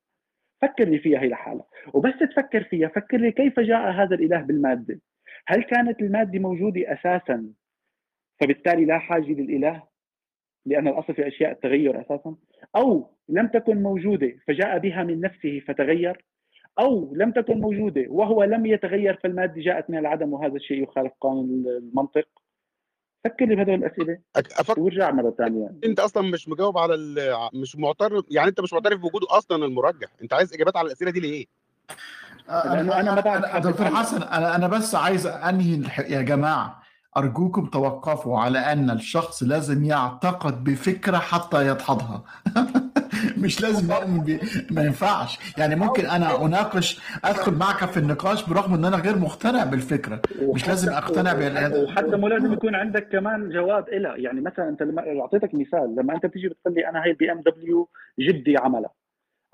فكر 0.63 0.85
لي 0.85 0.99
فيها 0.99 1.21
هي 1.21 1.29
لحالها 1.29 1.65
وبس 1.93 2.19
تفكر 2.19 2.63
فيها 2.63 2.89
فكر 2.89 3.17
لي 3.17 3.33
كيف 3.33 3.61
جاء 3.61 3.91
هذا 3.91 4.15
الإله 4.15 4.41
بالمادة؟ 4.43 5.01
هل 5.47 5.63
كانت 5.63 6.01
المادة 6.01 6.39
موجودة 6.39 6.93
أساسا؟ 6.93 7.47
فبالتالي 8.41 8.85
لا 8.85 8.99
حاجة 8.99 9.33
للإله 9.33 9.94
لأن 10.67 10.89
الأصل 10.89 11.15
في 11.15 11.29
أشياء 11.29 11.53
التغير 11.53 12.01
أساسا. 12.01 12.35
أو 12.77 13.11
لم 13.29 13.47
تكن 13.47 13.83
موجودة 13.83 14.33
فجاء 14.49 14.79
بها 14.79 15.03
من 15.03 15.21
نفسه 15.21 15.61
فتغير. 15.69 16.25
أو 16.79 17.15
لم 17.17 17.33
تكن 17.33 17.61
موجودة 17.61 18.05
وهو 18.09 18.45
لم 18.45 18.67
يتغير 18.67 19.19
فالمادة 19.23 19.63
جاءت 19.63 19.91
من 19.91 19.99
العدم 19.99 20.33
وهذا 20.33 20.57
الشيء 20.57 20.83
يخالف 20.83 21.13
قانون 21.21 21.65
المنطق. 21.67 22.29
فكر 23.25 23.47
لي 23.47 23.57
بهذول 23.57 23.75
الأسئلة. 23.75 24.19
أفكر 24.37 24.81
وارجع 24.81 25.11
مرة 25.11 25.35
ثانية. 25.39 25.71
أنت 25.85 26.01
أصلا 26.01 26.31
مش 26.31 26.49
مجاوب 26.49 26.79
على 26.79 26.95
ال... 26.95 27.19
مش 27.55 27.77
معترف 27.77 28.25
يعني 28.31 28.49
أنت 28.49 28.61
مش 28.61 28.73
معترف 28.73 29.01
بوجوده 29.01 29.27
أصلا 29.31 29.65
المرجح. 29.65 30.09
أنت 30.23 30.33
عايز 30.33 30.55
إجابات 30.55 30.77
على 30.77 30.87
الأسئلة 30.87 31.11
دي 31.11 31.21
ليه؟ 31.21 31.47
لأنه 32.49 33.01
أنا 33.01 33.15
ما 33.15 33.59
دكتور. 33.59 33.87
حسن 33.87 34.23
أنا 34.23 34.57
أنا 34.57 34.69
بس 34.69 34.95
عايز 34.95 35.27
أنهي. 35.27 35.83
يا 36.09 36.23
جماعة. 36.23 36.84
أرجوكم 37.17 37.67
توقفوا 37.67 38.39
على 38.39 38.59
أن 38.59 38.91
الشخص 38.91 39.43
لازم 39.43 39.85
يعتقد 39.85 40.65
بفكرة 40.65 41.17
حتى 41.17 41.67
يدحضها. 41.67 42.23
مش 43.45 43.63
لازم 43.63 43.93
نؤمن 43.93 44.21
ب... 44.21 44.41
ما 44.71 44.85
ينفعش. 44.85 45.39
يعني 45.59 45.77
ممكن 45.77 46.07
أنا 46.07 46.45
أناقش 46.45 47.01
أدخل 47.25 47.55
معك 47.55 47.85
في 47.85 47.97
النقاش 47.97 48.49
برغم 48.49 48.75
إن 48.75 48.85
أنا 48.85 48.97
غير 48.97 49.19
مقتنع 49.19 49.65
بالفكرة. 49.65 50.21
مش 50.43 50.69
لازم 50.69 50.93
أقتنع 50.93 51.33
بال 51.33 51.85
وحتى 51.85 52.17
مو 52.17 52.29
لازم 52.29 52.53
يكون 52.53 52.75
عندك 52.75 53.09
كمان 53.09 53.51
جواب 53.51 53.89
إلها 53.89 54.17
يعني 54.17 54.41
مثلا 54.41 54.69
أنت 54.69 54.83
لما 54.83 55.21
أعطيتك 55.21 55.55
مثال 55.55 55.95
لما 55.99 56.15
أنت 56.15 56.27
بتيجي 56.27 56.49
بتقول 56.49 56.75
لي 56.75 56.89
أنا 56.89 57.05
هي 57.05 57.11
ال 57.11 57.33
BMW 57.33 57.89
جدي 58.21 58.57
عملها. 58.57 58.91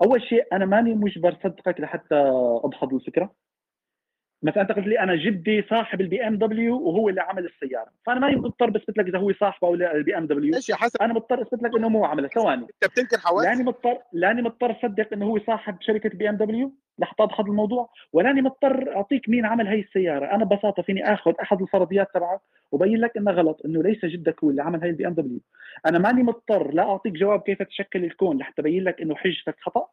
أول 0.03 0.21
شيء 0.21 0.43
أنا 0.53 0.65
ماني 0.65 0.93
مجبر 0.93 1.37
صدقك 1.43 1.79
لحتى 1.79 2.15
ادحض 2.63 2.93
الفكرة. 2.93 3.31
مثلا 4.43 4.61
أنت 4.61 4.71
قلت 4.71 4.87
لي 4.87 4.99
أنا 4.99 5.15
جدي 5.15 5.61
صاحب 5.69 6.01
ال 6.01 6.27
BMW 6.27 6.79
وهو 6.79 7.09
اللي 7.09 7.21
عمل 7.21 7.45
السيارة. 7.45 7.89
فأنا 8.05 8.19
ماني 8.19 8.35
مضطر 8.35 8.69
بثبت 8.69 8.97
لك 8.97 9.07
إذا 9.07 9.19
هو 9.19 9.33
صاحبه 9.33 9.67
أو 9.67 9.75
لا 9.75 9.95
ال 9.95 10.17
BMW 10.17 10.51
ماشي 10.51 10.73
أنا 11.01 11.13
مضطر 11.13 11.41
اثبت 11.41 11.63
لك 11.63 11.75
إنه 11.75 11.89
مو 11.89 12.05
عملها 12.05 12.29
ثواني. 12.29 12.61
أنت 12.61 12.91
بتنكر 12.91 13.17
حواس. 13.17 13.45
لاني 13.45 13.63
مضطر 13.63 13.97
لاني 14.13 14.41
مضطر 14.41 14.71
أصدق 14.71 15.13
إنه 15.13 15.25
هو 15.25 15.39
صاحب 15.39 15.77
شركة 15.81 16.09
BMW 16.09 16.73
لحتى 16.99 17.23
ادحض 17.23 17.47
الموضوع. 17.47 17.89
ولاني 18.13 18.41
مضطر 18.41 18.95
أعطيك 18.95 19.29
مين 19.29 19.45
عمل 19.45 19.67
هي 19.67 19.79
السيارة. 19.79 20.25
أنا 20.25 20.45
ببساطة 20.45 20.83
فيني 20.83 21.13
آخذ 21.13 21.33
أحد 21.41 21.61
الفرضيات 21.61 22.07
تبعك 22.13 22.39
وبين 22.71 22.97
لك 22.97 23.17
إنه 23.17 23.31
غلط 23.31 23.61
إنه 23.65 23.83
ليس 23.83 24.05
جدك 24.05 24.43
هو 24.43 24.49
اللي 24.49 24.61
عمل 24.61 24.83
هي 24.83 24.89
ال 24.89 25.07
BMW 25.07 25.39
أنا 25.85 25.99
ماني 25.99 26.23
مضطر 26.23 26.73
لا 26.73 26.83
أعطيك 26.83 27.13
جواب 27.13 27.41
كيف 27.41 27.61
تشكل 27.61 28.03
الكون 28.03 28.37
لحتى 28.37 28.61
ابين 28.61 28.83
لك 28.83 29.01
إنه 29.01 29.15
حجتك 29.15 29.55
خطأ. 29.59 29.87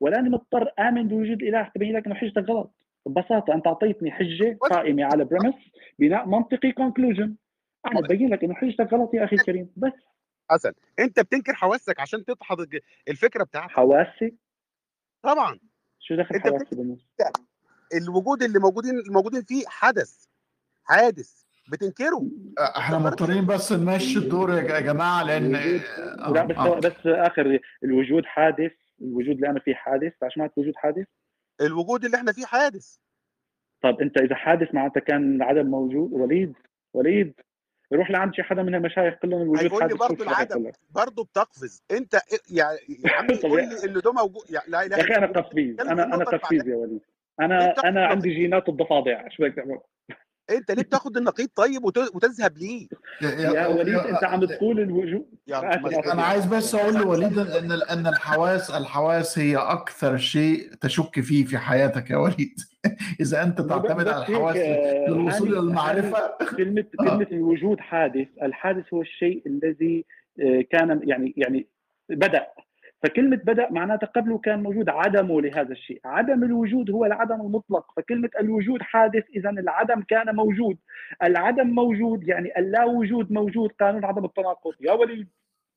ولاني 0.00 0.28
مضطر 0.28 0.70
آمن 0.78 1.08
بوجود 1.08 1.42
إله 1.42 1.62
حتى 1.62 1.78
ابين 1.78 1.96
لك 1.96 2.06
إنه 2.06 2.14
حجتك 2.14 2.48
غلط. 2.48 2.74
ببساطه 3.06 3.54
انت 3.54 3.66
اعطيتني 3.66 4.10
حجة 4.12 4.58
قائمة 4.60 5.04
على 5.04 5.24
premise 5.24 5.54
بناء 5.98 6.26
منطقي 6.26 6.72
conclusion 6.72 7.34
أنا 7.86 8.00
ببين 8.00 8.28
لك 8.28 8.44
إنه 8.44 8.54
حجتك 8.54 8.92
غلط 8.92 9.14
يا 9.14 9.24
أخي 9.24 9.36
الكريم 9.36 9.70
بس. 9.76 9.92
حسن 10.50 10.72
أنت 10.98 11.20
بتنكر 11.20 11.54
حواسك 11.54 12.00
عشان 12.00 12.24
تدحض 12.24 12.66
الفكرة 13.08 13.44
بتاعتك. 13.44 13.70
حواسي؟ 13.70 14.34
طبعا. 15.22 15.58
شو 16.00 16.14
دخل 16.16 16.40
حواسي 16.40 16.76
بالنص؟ 16.76 17.08
الوجود 17.94 18.42
اللي 18.42 18.58
موجودين 18.58 18.98
الموجودين 18.98 19.42
فيه 19.42 19.64
حدث 19.68 20.24
حادث 20.84 21.44
بتنكره. 21.72 22.30
إحنا 22.76 22.98
مضطرين 22.98 23.46
بس 23.46 23.72
نمشي 23.72 24.18
الدور 24.18 24.54
يا 24.54 24.80
جماعة 24.80 25.22
لأن 25.22 25.54
آه، 25.54 26.30
لا 26.30 26.44
بس 26.44 26.56
آه. 26.56 26.78
بس 26.78 27.06
آخر 27.06 27.58
الوجود 27.84 28.24
حادث 28.24 28.72
الوجود 29.02 29.34
اللي 29.34 29.48
أنا 29.48 29.60
فيه 29.60 29.74
حادث 29.74 30.12
عشان 30.22 30.42
ما 30.42 30.50
وجود 30.56 30.76
حادث؟ 30.76 31.06
الوجود 31.60 32.04
اللي 32.04 32.16
إحنا 32.16 32.32
فيه 32.32 32.46
حادث. 32.46 32.96
طب 33.82 34.00
أنت 34.00 34.18
إذا 34.18 34.34
حادث 34.34 34.74
معناتها 34.74 35.00
كان 35.00 35.36
العدم 35.36 35.66
موجود 35.66 36.12
وليد 36.12 36.54
وليد 36.94 37.40
روح 37.92 38.10
لعند 38.10 38.34
شي 38.34 38.42
حدا 38.42 38.62
من 38.62 38.74
المشايخ 38.74 39.14
كلهم 39.14 39.42
الوجود 39.42 39.62
هيقول 39.62 39.82
لي 39.82 39.88
حادث 39.88 39.96
برضه 39.98 40.24
العدم. 40.24 40.70
برضه 40.90 41.24
بتقفز. 41.24 41.82
أنت 41.90 42.14
يعني 42.50 42.78
يا 43.04 43.10
عم 43.12 43.26
قول 43.50 43.60
لي 43.68 43.84
ان 43.84 44.00
ده 44.00 44.12
موجود. 44.12 44.50
يعني 44.50 44.70
لا 44.70 44.86
إله 44.86 44.96
يا 44.96 45.02
أخي 45.02 45.14
أنا 45.14 45.26
قفيز 45.26 45.80
أنا 45.80 46.04
أنا 46.04 46.24
قفيز 46.24 46.68
يا 46.68 46.76
وليد. 46.76 47.00
أنا 47.40 47.74
أنا؟ 47.84 48.06
عندي 48.06 48.34
جينات 48.34 48.68
الضفادع. 48.68 49.28
شو 49.28 49.42
بدك 49.42 49.54
تعمل 49.54 49.78
أنت 50.50 50.70
ليه 50.70 50.82
بتاخد 50.82 51.16
النقيض 51.16 51.48
طيب 51.56 51.84
وت- 51.84 52.14
وتذهب 52.14 52.58
ليه؟ 52.58 52.88
يا 53.22 53.66
وليد 53.66 53.94
أنت 53.94 54.24
عم 54.24 54.44
تقول 54.44 54.80
الوجود. 54.80 55.26
أنا 56.12 56.22
عايز 56.22 56.46
بس 56.46 56.74
أقول 56.74 56.94
لوليد 56.94 57.38
إن 57.38 57.72
إن 57.72 58.06
الحواس 58.06 58.70
الحواس 58.70 59.38
هي 59.38 59.56
أكثر 59.56 60.16
شيء 60.16 60.70
تشك 60.80 61.20
فيه 61.20 61.44
في 61.44 61.58
حياتك 61.58 62.10
يا 62.10 62.16
وليد. 62.16 62.54
إذا 63.20 63.42
أنت 63.42 63.60
تعتمد 63.60 64.08
على 64.08 64.18
الحواس 64.26 64.56
آه، 64.56 65.06
للوصول 65.08 65.48
هاني- 65.48 65.50
إلى 65.50 65.58
المعرفه 65.58 66.18
هاني 66.40 66.50
كلمة 66.56 66.84
آه. 67.00 67.04
كلمة 67.04 67.26
الوجود 67.32 67.80
حادث، 67.80 68.28
الحادث 68.42 68.84
هو 68.94 69.02
الشيء 69.02 69.42
الذي 69.46 70.04
آه، 70.40 70.64
كان 70.70 71.00
يعني 71.04 71.34
يعني 71.36 71.66
بدأ. 72.08 72.46
فكلمة 73.04 73.36
بدأ 73.36 73.68
معناتها 73.70 74.06
قبله 74.06 74.38
كان 74.38 74.62
موجود 74.62 74.88
عدمه 74.88 75.40
لهذا 75.40 75.72
الشيء، 75.72 76.00
عدم 76.04 76.44
الوجود 76.44 76.90
هو 76.90 77.04
العدم 77.04 77.40
المطلق، 77.40 77.86
فكلمة 77.96 78.30
الوجود 78.40 78.82
حادث 78.82 79.24
إذا 79.36 79.50
العدم 79.50 80.02
كان 80.02 80.36
موجود، 80.36 80.78
العدم 81.22 81.66
موجود 81.66 82.28
يعني 82.28 82.58
اللا 82.58 82.84
وجود 82.84 83.32
موجود 83.32 83.70
قانون 83.80 84.04
عدم 84.04 84.24
التناقض، 84.24 84.72
يا 84.80 84.92
وليد. 84.92 85.28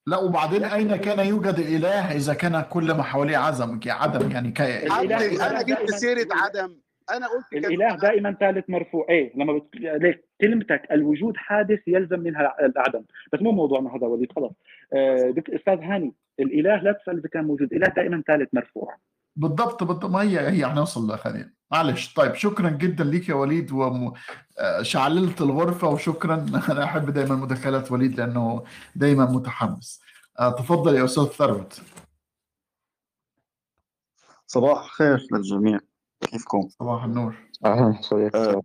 لا 0.07 0.17
وبعدين 0.17 0.63
أين 0.63 0.95
كان 0.95 1.27
يوجد 1.27 1.55
الاله 1.59 2.15
إذا 2.15 2.33
كان 2.33 2.61
كل 2.61 2.93
ما 2.93 3.03
حواليه 3.03 3.37
عزم 3.37 3.79
عدم 3.87 4.31
يعني 4.31 4.51
ك... 4.51 4.57
الإله- 4.57 4.91
عمي، 4.91 5.15
الإله 5.15 5.49
أنا 5.49 5.61
جبت 5.61 5.91
سيرة 5.91 6.27
عدم. 6.31 6.86
أنا 7.11 7.27
قلت. 7.27 7.53
الإله 7.53 7.95
دائما 7.95 8.33
ثالث 8.33 8.69
مرفوع. 8.69 9.05
إيه 9.09 9.33
لما 9.35 9.53
بت... 9.53 9.75
ليك 9.75 10.25
كلمتك 10.41 10.87
الوجود 10.91 11.37
حادث 11.37 11.79
يلزم 11.87 12.19
منها 12.19 12.55
العدم. 12.65 13.03
بس 13.33 13.41
مو 13.41 13.51
موضوعنا 13.51 13.95
هذا 13.95 14.07
وليد 14.07 14.31
خلص 14.31 14.51
آه 14.93 15.29
دك... 15.29 15.49
أستاذ 15.49 15.79
هاني 15.79 16.13
الإله 16.39 16.75
لا 16.75 16.91
تسأل 16.91 17.19
إذا 17.19 17.29
كان 17.29 17.43
موجود. 17.43 17.73
إله 17.73 17.87
دائما 17.87 18.23
ثالث 18.27 18.49
مرفوع. 18.53 18.97
بالضبط 19.35 19.83
بالضبط. 19.83 20.11
ما 20.11 20.21
هي 20.21 20.39
هي 20.39 20.65
هنوصل 20.65 21.13
لخليل 21.13 21.53
معلش. 21.71 22.13
طيب 22.13 22.35
شكرا 22.35 22.69
جدا 22.69 23.03
ليك 23.03 23.29
يا 23.29 23.35
وليد 23.35 23.71
وشعللت 23.71 25.41
الغرفة 25.41 25.89
وشكرا. 25.89 26.35
أنا 26.71 26.83
أحب 26.83 27.09
دائما 27.09 27.35
مداخلات 27.35 27.91
وليد 27.91 28.19
لأنه 28.19 28.63
دائما 28.95 29.25
متحمس. 29.25 30.01
آه، 30.39 30.49
تفضل 30.51 30.95
يا 30.95 31.05
أستاذ 31.05 31.23
ثروت. 31.23 31.81
صباح 34.47 34.83
الخير 34.83 35.27
للجميع. 35.31 35.79
كيفكم؟ 36.21 36.69
صباح 36.69 37.03
النور. 37.03 37.35
أهلا 37.65 38.01
صديق 38.01 38.35
آه، 38.35 38.61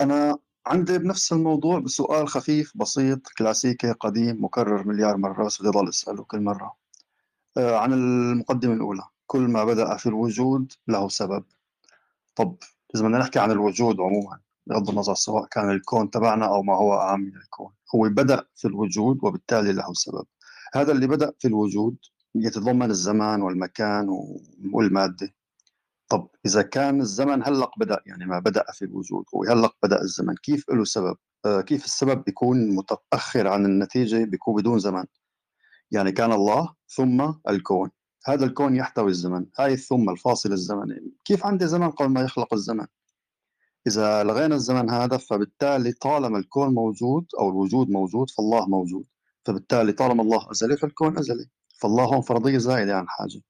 أنا 0.00 0.38
عندي 0.66 0.98
بنفس 0.98 1.32
الموضوع 1.32 1.78
بسؤال 1.78 2.28
خفيف 2.28 2.72
بسيط 2.74 3.28
كلاسيكي 3.38 3.92
قديم 3.92 4.44
مكرر 4.44 4.86
مليار 4.88 5.16
مرة 5.16 5.44
بس 5.44 5.60
بدي 5.60 5.68
أضل 5.68 5.88
أسأله 5.88 6.24
كل 6.24 6.40
مرة. 6.40 6.76
آه، 7.56 7.76
عن 7.76 7.92
المقدمة 7.92 8.74
الأولى. 8.74 9.02
كل 9.26 9.40
ما 9.40 9.64
بدأ 9.64 9.96
في 9.96 10.06
الوجود 10.06 10.72
له 10.88 11.08
سبب. 11.08 11.44
طب 12.36 12.56
إذا 12.94 13.04
بدنا 13.04 13.18
نحكي 13.18 13.38
عن 13.38 13.50
الوجود 13.50 14.00
عموما 14.00 14.40
بغض 14.66 14.90
النظر 14.90 15.14
سواء 15.14 15.46
كان 15.46 15.70
الكون 15.70 16.10
تبعنا 16.10 16.46
أو 16.46 16.62
ما 16.62 16.74
هو 16.74 16.94
أعم 16.94 17.20
من 17.20 17.36
الكون. 17.36 17.72
هو 17.94 18.08
بدأ 18.08 18.46
في 18.56 18.68
الوجود 18.68 19.18
وبالتالي 19.22 19.72
له 19.72 19.92
سبب. 19.92 20.26
هذا 20.74 20.92
اللي 20.92 21.06
بدأ 21.06 21.32
في 21.38 21.48
الوجود 21.48 21.96
يتضمن 22.34 22.90
الزمان 22.90 23.42
والمكان 23.42 24.08
والمادة. 24.72 25.34
طب 26.12 26.28
إذا 26.46 26.62
كان 26.62 27.00
الزمن 27.00 27.42
هلق 27.42 27.78
بدأ 27.78 28.00
يعني 28.06 28.26
ما 28.26 28.38
بدأ 28.38 28.64
في 28.72 28.84
الوجود 28.84 29.24
وهلق 29.32 29.76
بدأ 29.82 30.02
الزمن 30.02 30.34
كيف 30.34 30.70
له 30.70 30.84
سبب؟ 30.84 31.16
آه 31.44 31.60
كيف 31.60 31.84
السبب 31.84 32.24
بيكون 32.24 32.74
متأخر 32.74 33.48
عن 33.48 33.66
النتيجة 33.66 34.24
بيكون 34.24 34.54
بدون 34.54 34.78
زمن؟ 34.78 35.04
يعني 35.90 36.12
كان 36.12 36.32
الله 36.32 36.74
ثم 36.88 37.32
الكون 37.48 37.90
هذا 38.26 38.44
الكون 38.44 38.76
يحتوي 38.76 39.10
الزمن 39.10 39.46
هاي 39.58 39.72
الثم 39.72 40.10
الفاصل 40.10 40.52
الزمني 40.52 41.12
كيف 41.24 41.46
عندي 41.46 41.66
زمن 41.66 41.90
قبل 41.90 42.08
ما 42.08 42.20
يخلق 42.20 42.54
الزمن؟ 42.54 42.86
إذا 43.86 44.24
لغينا 44.24 44.54
الزمن 44.54 44.90
هذا 44.90 45.16
فبالتالي 45.16 45.92
طالما 45.92 46.38
الكون 46.38 46.74
موجود 46.74 47.26
أو 47.40 47.48
الوجود 47.50 47.90
موجود 47.90 48.30
فالله 48.30 48.66
موجود 48.68 49.04
فبالتالي 49.44 49.92
طالما 49.92 50.22
الله 50.22 50.50
أزلي 50.50 50.76
فالكون 50.76 51.18
أزلي 51.18 51.46
فالله 51.80 52.04
هون 52.04 52.20
فرضية 52.20 52.58
زائدة 52.58 52.96
عن 52.96 53.08
حاجة. 53.08 53.40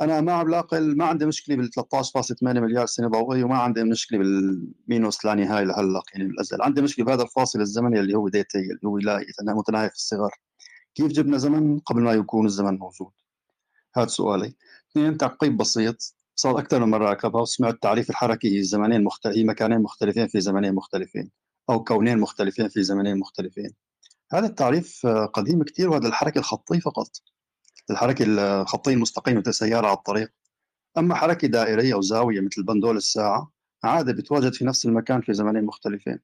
أنا 0.00 0.20
ما 0.20 0.32
عم 0.32 0.46
ما 0.72 1.04
عندي 1.04 1.26
مشكلة 1.26 1.56
بال 1.56 1.70
13.8 1.74 2.42
مليار 2.42 2.86
سنة 2.86 3.08
ضوئيه 3.08 3.44
وما 3.44 3.58
عندي 3.58 3.84
مشكلة 3.84 4.18
بالمينوس 4.18 5.24
لا 5.24 5.34
نهايه 5.34 5.64
لهلق 5.64 6.04
يعني 6.14 6.28
بالأزل. 6.28 6.62
عندي 6.62 6.82
مشكلة 6.82 7.04
بهذا 7.04 7.22
الفاصل 7.22 7.60
الزمني 7.60 8.00
اللي 8.00 8.14
هو 8.14 8.28
ديتي 8.28 8.58
اللي 8.58 8.80
هو 8.84 8.98
لا 8.98 9.24
متناهي 9.42 9.88
في 9.88 9.94
الصغر. 9.94 10.30
كيف 10.94 11.06
جبنا 11.06 11.38
زمن 11.38 11.78
قبل 11.78 12.02
ما 12.02 12.12
يكون 12.12 12.46
الزمن 12.46 12.78
موجود؟ 12.78 13.12
هذا 13.96 14.06
سؤالي. 14.06 14.54
اثنين 14.90 15.16
تعقيب 15.16 15.56
بسيط. 15.56 16.14
صار 16.34 16.58
أكثر 16.58 16.84
من 16.84 16.90
مرة 16.90 17.12
اكتبها 17.12 17.40
وسمعت 17.42 17.82
تعريف 17.82 18.10
الحركه 18.10 18.46
هي 18.46 18.62
زمنين 18.62 19.04
مختلف 19.04 19.36
هي 19.36 19.44
مكانين 19.44 19.82
مختلفين 19.82 20.26
في 20.26 20.40
زمنين 20.40 20.74
مختلفين 20.74 21.30
أو 21.70 21.84
كونين 21.84 22.18
مختلفين 22.18 22.68
في 22.68 22.82
زمنين 22.82 23.18
مختلفين. 23.18 23.70
هذا 24.32 24.46
التعريف 24.46 25.06
قديم 25.06 25.62
كثير 25.62 25.90
وهذا 25.90 26.08
الحركة 26.08 26.38
الخطيه 26.38 26.80
فقط 26.80 27.08
الحركة 27.90 28.24
الخطية 28.28 28.92
المستقيمة 28.92 29.40
مثل 29.40 29.54
سيارة 29.54 29.86
على 29.86 29.96
الطريق. 29.96 30.32
أما 30.98 31.14
حركة 31.14 31.48
دائرية 31.48 31.94
أو 31.94 32.00
زاوية 32.00 32.40
مثل 32.40 32.64
بندول 32.64 32.96
الساعة 32.96 33.50
عادة 33.84 34.12
بتواجد 34.12 34.52
في 34.52 34.64
نفس 34.64 34.86
المكان 34.86 35.20
في 35.20 35.32
زمنين 35.32 35.64
مختلفين. 35.64 36.18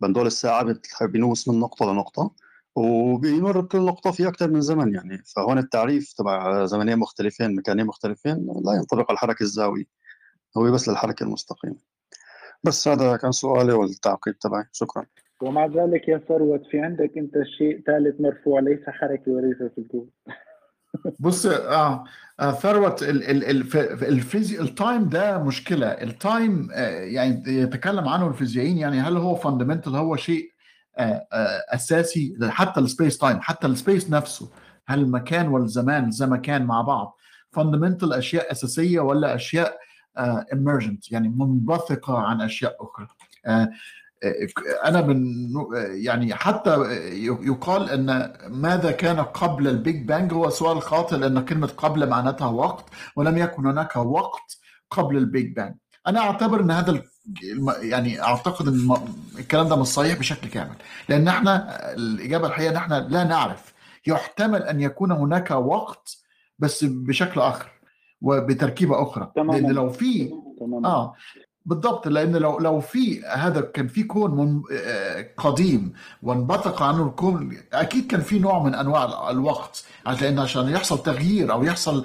بندول 0.00 0.26
الساعة 0.26 0.76
بينوس 1.02 1.48
من 1.48 1.60
نقطة 1.60 1.92
لنقطة 1.92 2.34
وبيمر 2.76 3.60
بكل 3.60 3.78
نقطة 3.78 4.10
في 4.10 4.28
أكثر 4.28 4.50
من 4.50 4.60
زمن 4.60 4.94
يعني. 4.94 5.22
فهون 5.36 5.58
التعريف 5.58 6.12
تبع 6.12 6.64
زمنين 6.64 6.98
مختلفين 6.98 7.56
مكانين 7.56 7.86
مختلفين 7.86 8.46
لا 8.64 8.72
ينطبق 8.72 9.10
على 9.10 9.14
الحركة 9.14 9.42
الزاوية 9.42 9.84
هو 10.56 10.72
بس 10.72 10.88
للحركة 10.88 11.24
المستقيمة. 11.24 11.76
بس 12.64 12.88
هذا 12.88 13.16
كان 13.16 13.32
سؤالي 13.32 13.72
والتعقيب 13.72 14.38
تبعي. 14.38 14.64
شكرا. 14.72 15.06
ومع 15.42 15.66
ذلك 15.66 16.08
يا 16.08 16.18
ثروت 16.28 16.62
في 16.70 16.80
عندك 16.80 17.12
أنت 17.16 17.34
شيء 17.58 17.82
ثالث 17.86 18.20
مرفوع 18.20 18.60
ليس 18.60 18.80
حركة 18.88 19.32
وليس 19.32 19.56
سكون. 19.76 20.10
بص 21.20 21.46
آه, 21.46 22.04
آه 22.40 22.52
ثروت 22.52 23.02
الفيزي 23.02 24.60
ال 24.60 24.70
time 24.70 25.08
ده 25.08 25.38
مشكلة. 25.38 25.86
ال 25.86 26.02
time 26.02 26.68
آه 26.72 26.88
يعني 26.90 27.42
يتكلم 27.46 28.08
عنه 28.08 28.28
الفيزيائيين 28.28 28.78
يعني 28.78 29.00
هل 29.00 29.16
هو 29.16 29.34
fundamental 29.34 29.96
هو 29.96 30.16
شيء 30.16 30.52
آه 30.98 31.26
أساسي؟ 31.68 32.36
حتى 32.42 32.80
ال 32.80 32.86
space 32.86 33.18
time 33.18 33.40
حتى 33.40 33.66
ال 33.66 33.73
space 33.73 34.10
نفسه. 34.10 34.50
هل 34.86 34.98
المكان 35.00 35.48
والزمان 35.48 36.10
زي 36.10 36.26
ما 36.26 36.36
كان 36.36 36.64
مع 36.66 36.82
بعض. 36.82 37.18
fundamental 37.52 38.12
أشياء 38.12 38.52
أساسية 38.52 39.00
ولا 39.00 39.34
أشياء 39.34 39.78
emergent 40.52 41.12
يعني 41.12 41.28
منبثقة 41.28 42.18
عن 42.18 42.40
أشياء 42.40 42.76
أخرى. 42.80 43.06
أنا 44.84 45.00
من 45.00 45.26
يعني 46.04 46.34
حتى 46.34 46.70
يقال 47.42 47.90
أن 47.90 48.32
ماذا 48.48 48.90
كان 48.90 49.20
قبل 49.20 49.68
ال 49.68 49.77
Big 49.77 50.06
Bang 50.06 50.32
هو 50.32 50.50
سؤال 50.50 50.82
خاطئ 50.82 51.16
لأن 51.16 51.44
كلمة 51.44 51.66
قبل 51.76 52.08
معناتها 52.08 52.46
وقت 52.48 52.84
ولم 53.16 53.38
يكن 53.38 53.66
هناك 53.66 53.96
وقت 53.96 54.58
قبل 54.90 55.16
ال 55.16 55.26
Big 55.26 55.56
Bang. 55.56 55.74
أنا 56.06 56.20
أعتبر 56.20 56.60
إن 56.60 56.70
هذا 56.70 57.02
يعني 57.80 58.22
أعتقد 58.22 58.68
إن 58.68 58.96
الكلام 59.38 59.68
ده 59.68 59.76
مش 59.76 59.86
صحيح 59.86 60.18
بشكل 60.18 60.48
كامل. 60.48 60.76
لأن 61.08 61.28
إحنا 61.28 61.78
الإجابة 61.92 62.46
الحقيقة 62.46 62.70
إن 62.70 62.76
إحنا 62.76 63.06
لا 63.10 63.24
نعرف. 63.24 63.72
يحتمل 64.06 64.62
أن 64.62 64.80
يكون 64.80 65.12
هناك 65.12 65.50
وقت 65.50 66.16
بس 66.58 66.84
بشكل 66.84 67.40
آخر 67.40 67.70
وبتركيبة 68.20 69.02
أخرى. 69.02 69.32
تماما. 69.36 69.52
لأن 69.58 69.70
لو 69.70 69.90
في 69.90 70.30
آه. 70.84 71.14
بالضبط 71.66 72.08
لأن 72.08 72.36
لو 72.36 72.58
لو 72.58 72.80
في 72.80 73.22
هذا 73.24 73.60
كان 73.60 73.86
في 73.86 74.02
كون 74.02 74.30
من 74.30 74.62
قديم 75.36 75.92
وانبثق 76.22 76.82
عنه 76.82 77.06
الكون 77.06 77.56
أكيد 77.72 78.06
كان 78.06 78.20
في 78.20 78.38
نوع 78.38 78.62
من 78.62 78.74
أنواع 78.74 79.30
الوقت 79.30 79.84
لأن 80.22 80.38
عشان 80.38 80.68
يحصل 80.68 81.02
تغيير 81.02 81.52
أو 81.52 81.62
يحصل 81.62 82.04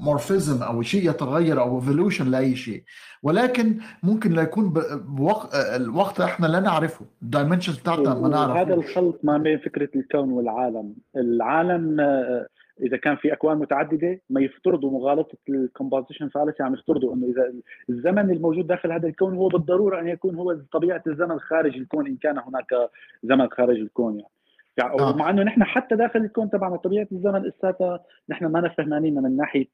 morphism 0.00 0.62
أو 0.62 0.82
شيء 0.82 1.10
يتغير 1.10 1.60
أو 1.60 1.80
evolution 1.80 2.30
لأي 2.30 2.56
شيء. 2.56 2.82
ولكن 3.22 3.78
ممكن 4.02 4.32
لا 4.32 4.42
يكون 4.42 4.68
بوقت 5.04 5.54
الوقت 5.54 6.20
إحنا 6.20 6.46
لا 6.46 6.60
نعرفه 6.60 7.04
ال 7.22 7.27
dimensions 7.27 7.76
بتاعتنا 7.76 8.14
ما 8.14 8.28
نعرف 8.28 8.56
هذا 8.56 8.74
الخلط 8.74 9.20
ما 9.22 9.38
بين 9.38 9.58
فكرة 9.58 9.88
الكون 9.96 10.30
والعالم. 10.30 10.94
العالم 11.16 11.96
إذا 12.82 12.96
كان 12.96 13.16
في 13.16 13.32
أكوان 13.32 13.58
متعددة 13.58 14.20
ما 14.30 14.40
يفترضوا 14.40 14.90
مغالطة 14.90 15.38
ال 15.48 15.55
composition 15.55 16.28
fallacy 16.28 16.62
عم 16.62 16.74
يفترضوا 16.74 17.14
إنه 17.14 17.26
إذا 17.26 17.52
الزمن 17.90 18.30
الموجود 18.30 18.66
داخل 18.66 18.92
هذا 18.92 19.08
الكون 19.08 19.36
هو 19.36 19.48
بالضرورة 19.48 20.00
أن 20.00 20.08
يكون 20.08 20.34
هو 20.34 20.56
طبيعة 20.72 21.02
الزمن 21.06 21.40
خارج 21.40 21.76
الكون 21.76 22.06
إن 22.06 22.16
كان 22.16 22.38
هناك 22.38 22.90
زمن 23.22 23.48
خارج 23.48 23.76
الكون 23.76 24.14
يعني. 24.14 24.30
يعني 24.78 25.00
آه. 25.00 25.16
مع 25.16 25.30
إنه 25.30 25.42
نحن 25.42 25.64
حتى 25.64 25.96
داخل 25.96 26.20
الكون 26.20 26.50
تبعنا 26.50 26.76
طبيعة 26.76 27.08
الزمن 27.12 27.42
لساتها 27.42 28.00
نحن 28.28 28.46
ما 28.46 28.68
فهمانين 28.68 29.22
من 29.22 29.36
ناحية 29.36 29.68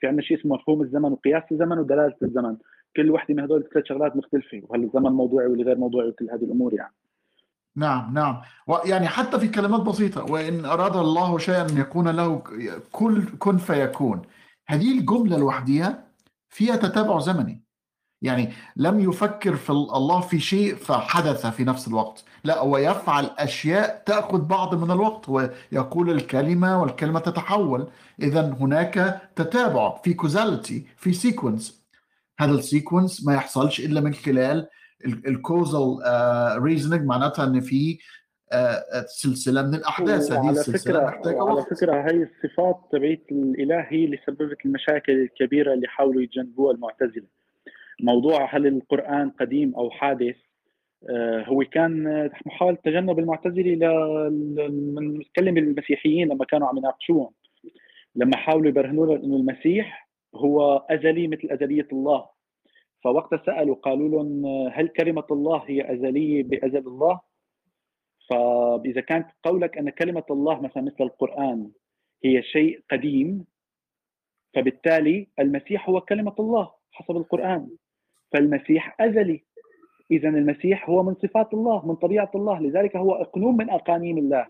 في 0.00 0.06
عندنا 0.06 0.22
شيء 0.22 0.38
اسمه 0.38 0.54
مفهوم 0.54 0.82
الزمن 0.82 1.12
وقياس 1.12 1.42
الزمن 1.52 1.78
ودلالة 1.78 2.14
الزمن. 2.22 2.56
كل 2.96 3.10
وحدة 3.10 3.34
من 3.34 3.42
هدول 3.42 3.60
الثلاث 3.60 3.84
شغلات 3.86 4.16
مختلفة 4.16 4.62
وهل 4.68 4.82
الزمن 4.82 5.12
موضوعي 5.12 5.46
ولا 5.46 5.64
غير 5.64 5.78
موضوعي 5.78 6.08
وكل 6.08 6.30
هذه 6.30 6.44
الأمور 6.44 6.74
يعني. 6.74 6.92
نعم 7.76 8.14
نعم. 8.14 8.42
يعني 8.84 9.08
حتى 9.08 9.40
في 9.40 9.48
كلمات 9.48 9.80
بسيطة 9.80 10.24
وإن 10.24 10.64
أراد 10.64 10.96
الله 10.96 11.38
شيئا 11.38 11.62
أن 11.62 11.78
يكون 11.78 12.08
له 12.08 12.42
كل 12.92 13.38
كن 13.38 13.58
فيكون. 13.58 14.22
هذه 14.66 14.98
الجملة 14.98 15.36
لوحدها 15.36 16.04
فيها 16.50 16.76
تتابع 16.76 17.18
زمني. 17.18 17.64
يعني 18.22 18.52
لم 18.76 19.00
يفكر 19.00 19.56
في 19.56 19.70
الله 19.70 20.20
في 20.20 20.40
شيء 20.40 20.74
فحدث 20.76 21.46
في 21.46 21.64
نفس 21.64 21.88
الوقت. 21.88 22.24
لا 22.44 22.58
هو 22.58 22.78
يفعل 22.78 23.30
أشياء 23.38 24.02
تأخذ 24.06 24.40
بعض 24.40 24.74
من 24.74 24.90
الوقت 24.90 25.28
ويقول 25.28 26.10
الكلمة 26.10 26.82
والكلمة 26.82 27.20
تتحول. 27.20 27.88
إذا 28.22 28.56
هناك 28.60 29.22
تتابع 29.36 29.96
في 30.04 30.14
causality 30.14 30.86
في 30.96 31.12
sequence 31.12 31.84
هذا 32.38 32.52
ال 32.52 32.60
sequence 32.60 33.26
ما 33.26 33.34
يحصلش 33.34 33.80
إلا 33.80 34.00
من 34.00 34.14
خلال 34.14 34.68
الكوزال 35.04 35.98
ريزنينج 36.62 37.06
معناتها 37.06 37.44
إن 37.44 37.60
في 37.60 37.98
uh, 38.54 39.06
سلسلة 39.06 39.62
من 39.62 39.74
الأحداث. 39.74 40.32
هذه 40.32 40.50
السلسلة 40.50 41.04
محتاجة 41.04 41.42
على 41.42 41.62
فكرة 41.62 42.10
هي 42.10 42.22
الصفات 42.22 42.80
تبعت 42.92 43.22
الإله 43.32 43.80
هي 43.80 44.04
اللي 44.04 44.18
سببت 44.26 44.56
المشاكل 44.64 45.12
الكبيرة 45.12 45.74
اللي 45.74 45.88
حاولوا 45.88 46.22
يتجنبوها 46.22 46.74
المعتزلة. 46.74 47.26
موضوع 48.00 48.56
هل 48.56 48.66
القرآن 48.66 49.30
قديم 49.30 49.74
أو 49.74 49.90
حادث 49.90 50.36
آه 51.10 51.44
هو 51.44 51.64
كان 51.64 52.30
محاوله 52.46 52.78
تجنب 52.84 53.18
المعتزلة 53.18 53.88
من 54.68 55.18
نتكلم 55.18 55.56
المسيحيين 55.58 56.28
لما 56.28 56.44
كانوا 56.44 56.68
عم 56.68 56.78
يناقشوهم. 56.78 57.30
لما 58.16 58.36
حاولوا 58.36 58.68
يبرهنوا 58.68 59.06
لهم 59.06 59.24
إنه 59.24 59.36
المسيح 59.36 60.08
هو 60.34 60.76
أزلي 60.90 61.28
مثل 61.28 61.48
أزلية 61.50 61.88
الله. 61.92 62.33
فوقت 63.04 63.46
سألوا 63.46 63.74
قالوا 63.74 64.08
لهم 64.08 64.46
هل 64.72 64.88
كلمة 64.88 65.24
الله 65.30 65.62
هي 65.66 65.94
أزلية 65.94 66.42
بأزل 66.42 66.86
الله؟ 66.86 67.20
فإذا 68.30 69.00
كانت 69.00 69.30
قولك 69.42 69.78
أن 69.78 69.90
كلمة 69.90 70.24
الله 70.30 70.60
مثلا 70.60 70.82
مثل 70.82 71.04
القرآن 71.04 71.70
هي 72.24 72.42
شيء 72.42 72.80
قديم 72.90 73.46
فبالتالي 74.54 75.28
المسيح 75.38 75.88
هو 75.88 76.00
كلمة 76.00 76.34
الله 76.38 76.72
حسب 76.92 77.16
القرآن. 77.16 77.68
فالمسيح 78.32 79.00
أزلي. 79.00 79.44
اذا 80.10 80.28
المسيح 80.28 80.90
هو 80.90 81.02
من 81.02 81.14
صفات 81.14 81.54
الله 81.54 81.86
من 81.86 81.94
طبيعة 81.94 82.30
الله 82.34 82.60
لذلك 82.60 82.96
هو 82.96 83.14
أقنوم 83.14 83.56
من 83.56 83.70
أقانيم 83.70 84.18
الله. 84.18 84.46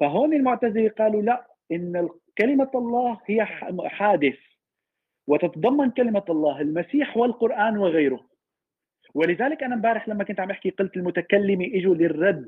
فهون 0.00 0.34
المعتزلة 0.34 0.88
قالوا 0.88 1.22
لا 1.22 1.46
إن 1.72 2.08
كلمة 2.38 2.70
الله 2.74 3.20
هي 3.26 3.44
حادث. 3.84 4.38
وتتضمن 5.32 5.90
كلمة 5.90 6.22
الله 6.28 6.60
المسيح 6.60 7.16
والقرآن 7.16 7.78
وغيره. 7.78 8.20
ولذلك 9.14 9.62
أنا 9.62 9.74
امبارح 9.74 10.08
لما 10.08 10.24
كنت 10.24 10.40
عم 10.40 10.50
أحكي 10.50 10.70
قلت 10.70 10.96
المتكلمة 10.96 11.66
إجوا 11.74 11.94
للرد. 11.94 12.46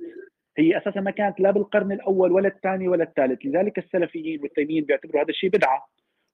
هي 0.58 0.78
أساسا 0.78 1.00
ما 1.00 1.10
كانت 1.10 1.40
لا 1.40 1.50
بالقرن 1.50 1.92
الأول 1.92 2.32
ولا 2.32 2.48
الثاني 2.48 2.88
ولا 2.88 3.04
الثالث. 3.04 3.38
لذلك 3.44 3.78
السلفيين 3.78 4.40
والتيميين 4.42 4.84
بيعتبروا 4.84 5.22
هذا 5.22 5.28
الشيء 5.28 5.50
بدعة. 5.50 5.86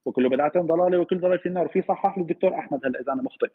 وكل 0.04 0.28
بدعة 0.28 0.52
ضلالة 0.56 0.98
وكل 0.98 1.20
ضلال 1.20 1.38
في 1.38 1.46
النار. 1.46 1.66
وفي 1.66 1.82
صحح 1.82 2.18
للدكتور 2.18 2.58
أحمد 2.58 2.80
هلأ 2.86 3.00
إذا 3.00 3.12
أنا 3.12 3.22
مخطئ. 3.22 3.50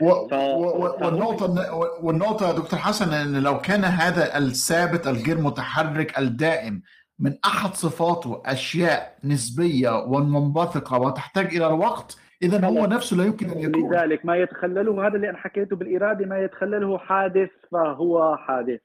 و... 0.00 0.28
ف... 0.28 0.32
و... 0.32 1.04
والنقطة 1.04 1.74
والنقطة 2.02 2.56
دكتور 2.56 2.78
حسن 2.78 3.14
إن 3.14 3.42
لو 3.42 3.58
كان 3.60 3.84
هذا 3.84 4.38
الثابت 4.38 5.06
الغير 5.06 5.38
متحرك 5.38 6.18
الدائم 6.18 6.82
من 7.18 7.32
أحد 7.44 7.74
صفاته 7.74 8.42
أشياء 8.46 9.16
نسبية 9.24 9.90
ومنبثقة 9.90 11.00
وتحتاج 11.00 11.46
إلى 11.46 11.66
الوقت 11.66 12.21
اذا 12.42 12.66
هو 12.66 12.86
نفسه 12.86 13.16
لا 13.16 13.24
يمكن 13.24 13.50
أن 13.50 13.58
يكون. 13.58 13.94
لذلك 13.94 14.26
ما 14.26 14.36
يتخلله 14.36 15.06
هذا 15.06 15.16
اللي 15.16 15.30
أنا 15.30 15.38
حكيته 15.38 15.76
بالإرادة 15.76 16.26
ما 16.26 16.44
يتخلله 16.44 16.98
حادث 16.98 17.50
فهو 17.72 18.36
حادث. 18.36 18.80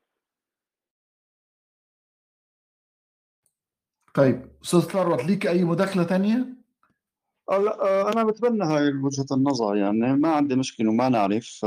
طيب 4.14 4.50
أستاذ 4.64 4.80
ثروت 4.80 5.26
ليك 5.26 5.48
أي 5.48 5.64
مداخلة 5.64 6.04
ثانية؟ 6.04 6.58
لا 7.50 8.12
أنا 8.14 8.24
بتبنى 8.24 8.64
هاي 8.64 8.94
وجهة 8.94 9.26
النظر 9.32 9.76
يعني 9.76 10.14
ما 10.14 10.30
عندي 10.30 10.56
مشكلة 10.56 10.90
وما 10.90 11.10
نعرف 11.10 11.66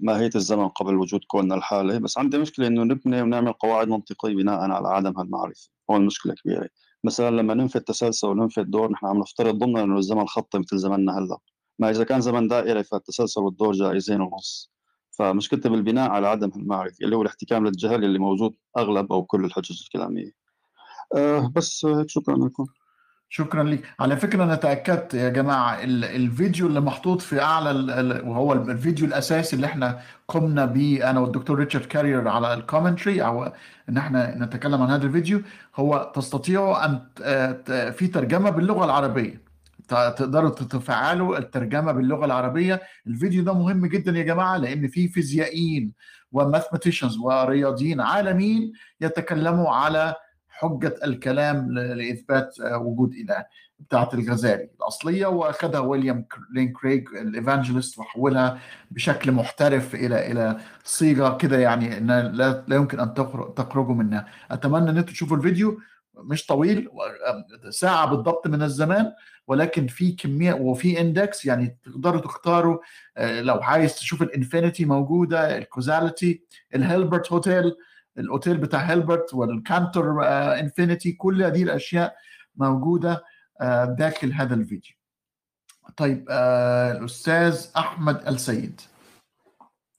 ماهيه 0.00 0.30
الزمن 0.34 0.68
قبل 0.68 0.94
وجود 0.94 1.20
كوننا 1.26 1.54
الحالي 1.54 2.00
بس 2.00 2.18
عندي 2.18 2.38
مشكلة 2.38 2.66
إنه 2.66 2.82
نبني 2.84 3.22
ونعمل 3.22 3.52
قواعد 3.52 3.88
منطقية 3.88 4.34
بناء 4.34 4.70
على 4.70 4.88
عدم 4.88 5.18
هالمعرفة. 5.18 5.70
هو 5.90 5.96
المشكلة 5.96 6.34
كبيرة. 6.34 6.68
مثلا 7.08 7.30
لما 7.30 7.54
ننفي 7.54 7.76
التسلسل 7.76 8.28
وننفي 8.28 8.60
الدور 8.60 8.92
نحن 8.92 9.06
عم 9.06 9.18
نفترض 9.18 9.58
ضمن 9.58 9.78
إنه 9.78 9.98
الزمن 9.98 10.26
خطي 10.26 10.58
مثل 10.58 10.78
زمننا 10.78 11.18
هلأ. 11.18 11.38
ما 11.78 11.90
إذا 11.90 12.04
كان 12.04 12.20
زمن 12.20 12.48
دائري 12.48 12.84
فالتسلسل 12.84 13.40
والدور 13.40 13.72
جائزين 13.72 14.20
ونص. 14.20 14.70
فمشكلتي 15.10 15.68
بالبناء 15.68 16.10
على 16.10 16.26
عدم 16.26 16.50
المعرفه 16.56 16.96
اللي 17.04 17.16
هو 17.16 17.22
الاحتكام 17.22 17.66
للجهل 17.66 18.04
اللي 18.04 18.18
موجود 18.18 18.54
أغلب 18.78 19.12
أو 19.12 19.24
كل 19.24 19.44
الحجج 19.44 19.82
الكلامية. 19.82 20.32
أه 21.16 21.52
بس 21.56 21.86
شكرا 22.06 22.36
لكم. 22.36 22.66
شكرا 23.30 23.62
لك 23.62 23.82
على 24.00 24.16
فكرة 24.16 24.44
أنا 24.44 24.54
تأكدت 24.54 25.14
يا 25.14 25.28
جماعة 25.28 25.78
الفيديو 25.84 26.66
اللي 26.66 26.80
محطوط 26.80 27.20
في 27.22 27.42
أعلى 27.42 27.70
وهو 28.26 28.52
الفيديو 28.52 29.06
الأساسي 29.06 29.56
اللي 29.56 29.66
إحنا 29.66 30.00
قمنا 30.28 30.64
به 30.64 31.10
أنا 31.10 31.20
والدكتور 31.20 31.58
ريتشارد 31.58 31.84
كارير 31.84 32.28
على 32.28 32.54
ال 32.54 32.60
commentary 32.60 33.22
أو 33.24 33.52
إن 33.88 33.96
إحنا 33.96 34.34
نتكلم 34.38 34.82
عن 34.82 34.90
هذا 34.90 35.06
الفيديو 35.06 35.42
هو 35.76 36.12
تستطيعوا 36.14 36.84
أن 36.84 37.00
في 37.92 38.06
ترجمة 38.06 38.50
باللغة 38.50 38.84
العربية. 38.84 39.48
تقدروا 39.88 40.50
تتفاعلوا 40.50 41.38
الترجمة 41.38 41.92
باللغة 41.92 42.24
العربية. 42.24 42.80
الفيديو 43.06 43.42
ده 43.44 43.52
مهم 43.54 43.86
جدا 43.86 44.18
يا 44.18 44.22
جماعة 44.22 44.56
لأن 44.56 44.88
في 44.88 45.08
فيزيائيين 45.08 45.92
و 46.32 46.38
mathematicians 46.38 47.18
ورياضيين 47.18 48.00
عالميين 48.00 48.72
يتكلموا 49.00 49.70
على 49.70 50.14
حجة 50.58 50.94
الكلام 51.04 51.72
لإثبات 51.72 52.54
وجود 52.60 53.12
إله 53.14 53.44
بتاعت 53.78 54.14
الغزالي 54.14 54.68
الأصلية 54.80 55.26
وأخذها 55.26 55.80
ويليام 55.80 56.26
لين 56.54 56.72
كريج 56.72 57.08
ال 57.08 57.16
evangelist 57.16 57.98
وحولها 57.98 58.58
بشكل 58.90 59.32
محترف 59.32 59.94
إلى 59.94 60.32
إلى 60.32 60.56
صيغة 60.84 61.36
كده 61.36 61.58
يعني 61.58 61.98
إن 61.98 62.06
لا, 62.06 62.64
لا 62.68 62.76
يمكن 62.76 63.00
أن 63.00 63.14
تخرجوا 63.56 63.94
منها. 63.94 64.26
أتمنى 64.50 64.90
أن 64.90 64.98
أنتم 64.98 65.12
تشوفوا 65.12 65.36
الفيديو 65.36 65.78
مش 66.14 66.46
طويل 66.46 66.88
ساعة 67.70 68.06
بالضبط 68.06 68.46
من 68.46 68.62
الزمان 68.62 69.12
ولكن 69.46 69.86
في 69.86 70.12
كمية 70.12 70.52
وفي 70.54 71.00
index 71.00 71.44
يعني 71.44 71.78
تقدروا 71.84 72.20
تختاروا 72.20 72.78
لو 73.18 73.54
عايز 73.54 73.94
تشوف 73.94 74.22
ال 74.22 74.29
infinity 74.29 74.84
موجودة 74.84 75.58
ال 75.58 75.66
causality 75.66 76.42
ال 76.74 76.81
Hilbert 76.81 77.32
hotel 77.32 77.76
الأوتيل 78.18 78.58
بتاع 78.58 78.78
هيلبرت 78.78 79.34
وال 79.34 79.56
Cantor 79.56 80.22
infinity 80.60 81.12
كل 81.12 81.42
هذه 81.42 81.62
الأشياء 81.62 82.16
موجودة 82.56 83.24
داخل 83.98 84.32
هذا 84.32 84.54
الفيديو. 84.54 84.92
طيب 85.96 86.30
الأستاذ 86.98 87.66
أحمد 87.76 88.28
السيد. 88.28 88.80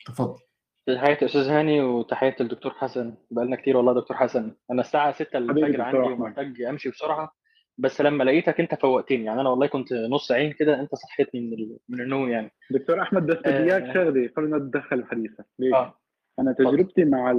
تفضل. 0.05 0.39
تحياتي 0.87 1.25
أستاذ 1.25 1.49
هاني 1.49 1.81
وتحياتي 1.81 2.43
للدكتور 2.43 2.71
حسن. 2.71 3.13
بقالنا 3.31 3.55
كتير 3.55 3.77
والله 3.77 3.93
دكتور 3.93 4.17
حسن. 4.17 4.55
أنا 4.71 4.81
الساعة 4.81 5.11
6 5.11 5.37
الفجر 5.37 5.81
عندي 5.81 5.97
ومحتاج 5.97 6.61
أمشي 6.61 6.89
بسرعة. 6.89 7.35
بس 7.77 8.01
لما 8.01 8.23
لقيتك 8.23 8.59
أنت 8.59 8.75
فوقتني. 8.75 9.23
يعني 9.23 9.41
أنا 9.41 9.49
والله 9.49 9.67
كنت 9.67 9.93
نص 9.93 10.31
عين 10.31 10.53
كده 10.53 10.79
أنت 10.79 10.95
صحيتني 10.95 11.41
من 11.41 11.77
من 11.89 12.01
النوم 12.01 12.29
يعني. 12.29 12.51
دكتور 12.71 13.01
أحمد 13.01 13.25
بس 13.25 13.37
بدي 13.37 13.49
إياك 13.49 13.93
شغله 13.93 14.29
قبل 14.37 14.49
ما 14.49 14.59
تدخل 14.59 15.05
حديثك 15.05 15.45
ليش؟ 15.59 15.73
آه. 15.73 15.99
أنا 16.39 16.51
تجربتي 16.51 17.05
مع 17.05 17.31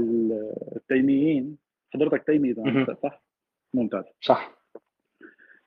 التيميين 0.77 1.57
حضرتك 1.95 2.27
تيمي 2.27 2.51
إذا 2.51 2.97
صح؟ 3.03 3.23
ممتاز. 3.75 4.05
صح. 4.21 4.53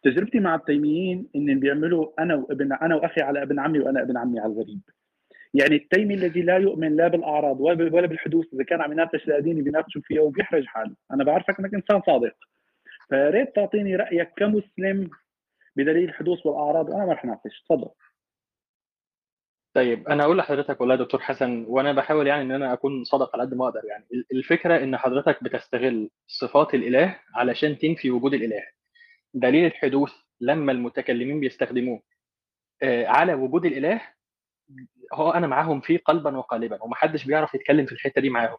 تجربتي 0.04 0.40
مع 0.40 0.56
التيميين 0.56 1.28
إن 1.36 1.60
بيعملوا 1.60 2.12
أنا 2.20 2.36
وابن 2.36 2.74
أنا 2.74 2.96
وأخي 2.96 3.22
على 3.22 3.42
ابن 3.42 3.60
عمي 3.60 3.80
وأنا 3.80 4.02
ابن 4.02 4.18
عمي 4.18 4.40
على 4.40 4.54
الغريب. 4.54 4.80
يعني 5.54 5.76
التيمي 5.76 6.14
الذي 6.14 6.42
لا 6.42 6.58
يؤمن 6.58 6.96
لا 6.96 7.08
بالأعراض 7.08 7.62
ولا 7.62 8.08
بالحدوث 8.08 8.54
إذا 8.54 8.64
كان 8.64 8.82
عم 8.82 8.92
يناقش 8.92 9.28
الأديني 9.28 9.62
بيناقشوا 9.62 10.02
فيها 10.02 10.22
وبيحرج 10.22 10.66
حاله. 10.66 10.96
أنا 11.12 11.24
بعرفك 11.24 11.60
إنك 11.60 11.74
إنسان 11.74 12.02
صادق. 12.02 12.36
فيا 13.10 13.30
ريت 13.30 13.56
تعطيني 13.56 13.96
رأيك 13.96 14.30
كمسلم 14.38 15.10
بدليل 15.76 16.04
الحدوث 16.04 16.46
والأعراض 16.46 16.90
وأنا 16.90 17.06
ما 17.06 17.14
رح 17.14 17.26
أناقش. 17.26 17.64
تفضل. 17.70 17.90
طيب 19.74 20.07
أنا 20.07 20.24
أقول 20.24 20.38
لحضرتك 20.38 20.82
والله 20.82 20.95
يا 20.95 20.99
دكتور 20.99 21.21
حسن 21.21 21.65
وأنا 21.67 21.91
بحاول 21.93 22.28
يعني 22.28 22.41
إن 22.41 22.51
أنا 22.51 22.74
أكون 22.74 23.03
صادق 23.03 23.36
على 23.36 23.43
قد 23.43 23.53
ما 23.53 23.65
أقدر 23.67 23.82
يعني 23.86 24.05
الفكرة 24.32 24.84
إن 24.84 24.97
حضرتك 24.97 25.43
بتستغل 25.43 26.09
صفات 26.28 26.74
الإله 26.74 27.19
علشان 27.36 27.78
تنفي 27.78 28.11
وجود 28.11 28.34
الإله. 28.34 28.63
دليل 29.34 29.65
الحدوث 29.65 30.11
لما 30.41 30.71
المتكلمين 30.71 31.39
بيستخدموه 31.39 32.01
على 32.84 33.34
وجود 33.34 33.65
الإله 33.65 34.01
هو 35.13 35.32
أنا 35.32 35.47
معاهم 35.47 35.82
فيه 35.82 35.97
قلبا 36.05 36.38
وقالبا 36.38 36.84
ومحدش 36.84 37.26
بيعرف 37.26 37.53
يتكلم 37.55 37.86
في 37.86 37.91
الحتة 37.91 38.21
دي 38.21 38.30
معاهم. 38.30 38.57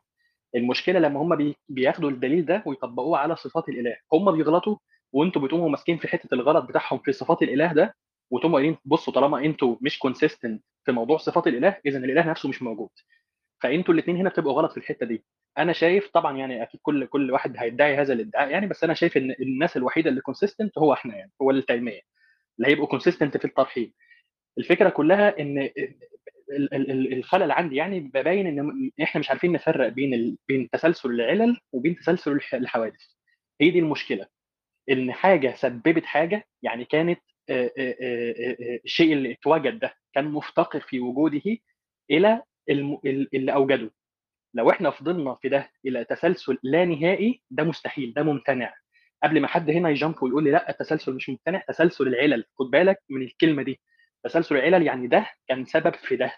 المشكلة 0.55 0.99
لما 0.99 1.21
هم 1.21 1.55
بياخدوا 1.69 2.11
الدليل 2.11 2.45
ده 2.47 2.63
ويطبقوه 2.67 3.19
على 3.19 3.37
صفات 3.37 3.69
الإله. 3.69 3.97
هم 4.13 4.33
بيغلطوا 4.37 4.77
وأنتوا 5.13 5.43
بتقوموا 5.43 5.69
ماسكين 5.69 5.99
في 5.99 6.09
حتة 6.09 6.35
الغلط 6.35 6.65
بتاعهم 6.65 6.99
في 6.99 7.13
صفات 7.13 7.43
الإله 7.43 7.73
ده 7.73 7.95
وتقوموا 8.31 8.59
قايلين 8.59 8.77
بصوا 8.85 9.13
طالما 9.13 9.45
أنتوا 9.45 9.77
مش 9.81 9.99
كونسيستنت 9.99 10.63
في 10.85 10.93
موضوع 10.93 11.19
صفات 11.19 11.47
الإله 11.47 11.77
اذا 11.87 11.99
الإله 11.99 12.31
نفسه 12.31 12.49
مش 12.49 12.63
موجود. 12.63 12.89
فأنتوا 13.63 13.95
الاثنين 13.95 14.17
هنا 14.17 14.29
بتبقوا 14.29 14.53
غلط 14.53 14.71
في 14.73 14.77
الحتة 14.77 15.07
دي. 15.07 15.25
أنا 15.59 15.73
شايف 15.73 16.09
طبعا 16.09 16.37
يعني 16.39 16.63
أكيد 16.63 16.81
كل 16.83 17.07
كل 17.07 17.31
واحد 17.33 17.57
هيدعي 17.59 17.97
هذا 17.97 18.13
الإدعاء 18.13 18.51
يعني 18.51 18.67
بس 18.67 18.85
أنا 18.85 18.95
شايف 18.95 19.17
إن 19.17 19.35
الناس 19.41 19.77
الوحيدة 19.77 20.11
اللي 20.11 20.21
consistent 20.21 20.79
هو 20.79 20.93
إحنا 20.93 21.17
يعني 21.17 21.33
هو 21.43 21.51
التيميه 21.51 22.01
اللي 22.59 22.69
هيبقوا 22.71 22.87
consistent 22.87 23.37
في 23.37 23.45
الترحيب. 23.45 23.93
الفكرة 24.59 24.89
كلها 24.89 25.41
إن 25.41 25.71
الخلل 27.13 27.51
عندي 27.53 27.77
يعني 27.77 28.01
ببين 28.01 28.47
إن 28.47 28.91
إحنا 29.03 29.19
مش 29.19 29.31
عارفين 29.31 29.53
نفرق 29.53 29.89
بين. 29.89 30.39
بين 30.49 30.71
تسلسل 30.71 31.11
العلل 31.11 31.61
وبين 31.73 31.97
تسلسل 31.97 32.41
الحوادث. 32.55 33.01
هي 33.61 33.71
دي 33.71 33.79
المشكلة. 33.79 34.27
إن 34.91 35.13
حاجة 35.13 35.55
سببت 35.57 36.05
حاجة 36.05 36.45
يعني 36.63 36.85
كانت 36.85 37.21
الشيء 37.51 39.13
اللي 39.13 39.33
اتوجد 39.33 39.79
ده 39.79 39.95
كان 40.15 40.25
مفتقر 40.25 40.81
في 40.81 41.01
وجوده 41.01 41.43
إلى 42.11 42.43
اللي 42.69 43.53
أوجده. 43.55 43.91
لو 44.55 44.71
إحنا 44.71 44.91
فضلنا 44.91 45.35
في 45.35 45.49
ده 45.49 45.71
إلى 45.87 46.05
تسلسل 46.05 46.59
لا 46.63 46.85
نهائي 46.85 47.43
ده 47.51 47.65
مستحيل 47.65 48.13
ده 48.17 48.23
ممتنع. 48.23 48.75
قبل 49.23 49.41
ما 49.41 49.49
حد 49.49 49.71
هنا 49.71 49.91
يجامب 49.91 50.23
ويقول 50.23 50.45
لي 50.45 50.51
لا 50.51 50.71
التسلسل 50.71 51.13
مش 51.15 51.29
ممتنع 51.29 51.63
تسلسل 51.69 52.09
العلل. 52.09 52.45
خد 52.59 52.67
بالك 52.71 53.03
من 53.11 53.23
الكلمة 53.23 53.63
دي. 53.63 53.81
تسلسل 54.25 54.57
العلل 54.57 54.87
يعني 54.87 55.07
ده 55.07 55.27
كان 55.49 55.65
سبب 55.65 55.95
في 55.95 56.17
ده. 56.17 56.33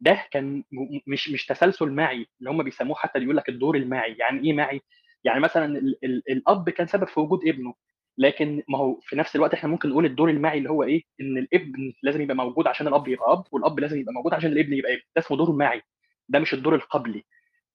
ده 0.00 0.26
كان 0.30 0.64
مش 1.06 1.30
مش 1.30 1.46
تسلسل 1.46 1.90
معي 1.90 2.26
اللي 2.38 2.50
هم 2.50 2.62
بيسموه 2.62 2.96
حتى 2.96 3.18
يقول 3.18 3.36
لك 3.36 3.48
الدور 3.48 3.76
المعي. 3.76 4.16
يعني 4.18 4.46
إيه 4.46 4.52
معي؟ 4.52 4.80
يعني 5.24 5.40
مثلا 5.40 5.78
ال 5.78 6.04
ال 6.04 6.22
الأب 6.30 6.70
كان 6.70 6.86
سبب 6.86 7.06
في 7.06 7.20
وجود 7.20 7.48
ابنه. 7.48 7.74
لكن 8.18 8.62
ما 8.68 8.78
هو 8.78 9.00
في 9.00 9.16
نفس 9.16 9.36
الوقت 9.36 9.54
إحنا 9.54 9.68
ممكن 9.68 9.88
نقول 9.88 10.04
الدور 10.06 10.30
المعي 10.30 10.58
اللي 10.58 10.70
هو 10.70 10.82
إيه؟ 10.82 11.02
إن 11.20 11.38
الابن 11.38 11.92
لازم 12.02 12.20
يبقى 12.22 12.36
موجود 12.36 12.66
عشان 12.66 12.86
الأب 12.88 13.08
يبقى 13.08 13.32
أب 13.32 13.44
والأب 13.52 13.80
لازم 13.80 13.98
يبقى 13.98 14.12
موجود 14.14 14.34
عشان 14.34 14.52
الابن 14.52 14.72
يبقى 14.72 14.92
ابن. 14.92 15.02
ده 15.16 15.22
اسمه 15.22 15.36
دور 15.36 15.52
معي 15.52 15.82
ده 16.28 16.38
مش 16.38 16.54
الدور 16.54 16.74
القبلي. 16.74 17.24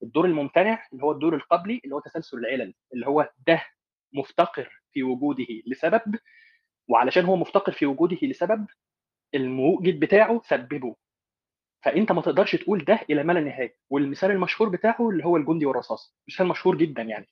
الدور 0.04 0.26
الممتنع 0.26 0.84
اللي 0.94 1.04
هو 1.04 1.12
الدور 1.12 1.36
القبلي 1.36 1.82
اللي 1.84 1.96
هو 1.96 2.00
تسلسل 2.00 2.38
العلل 2.38 2.74
اللي 2.94 3.08
هو 3.08 3.30
ده 3.48 3.64
مفتقر 4.14 4.82
في 4.94 5.04
وجوده 5.04 5.46
لسبب 5.68 6.16
وعلشان 6.90 7.26
هو 7.26 7.36
مفتقر 7.36 7.72
في 7.72 7.86
وجوده 7.86 8.18
لسبب 8.24 8.68
الموجد 9.36 10.00
بتاعه 10.00 10.42
سببه. 10.46 10.96
فأنت 11.84 12.12
ما 12.12 12.22
تقدرش 12.22 12.56
تقول 12.56 12.86
ده 12.86 13.00
إلى 13.10 13.24
ما 13.24 13.34
لا 13.34 13.40
نهاية. 13.42 13.76
والمثال 13.90 14.32
المشهور 14.32 14.70
بتاعه 14.70 15.10
اللي 15.10 15.26
هو 15.26 15.38
الجندي 15.38 15.66
والرصاص. 15.66 16.16
مثال 16.30 16.48
مشهور 16.48 16.78
جدا 16.78 17.02
يعني. 17.02 17.28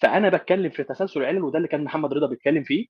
فأنا 0.00 0.28
بتكلم 0.28 0.70
في 0.70 0.84
تسلسل 0.84 1.20
العلل 1.20 1.42
وده 1.42 1.56
اللي 1.58 1.68
كان 1.68 1.84
محمد 1.84 2.12
رضا 2.14 2.26
بيتكلم 2.26 2.64
فيه. 2.64 2.86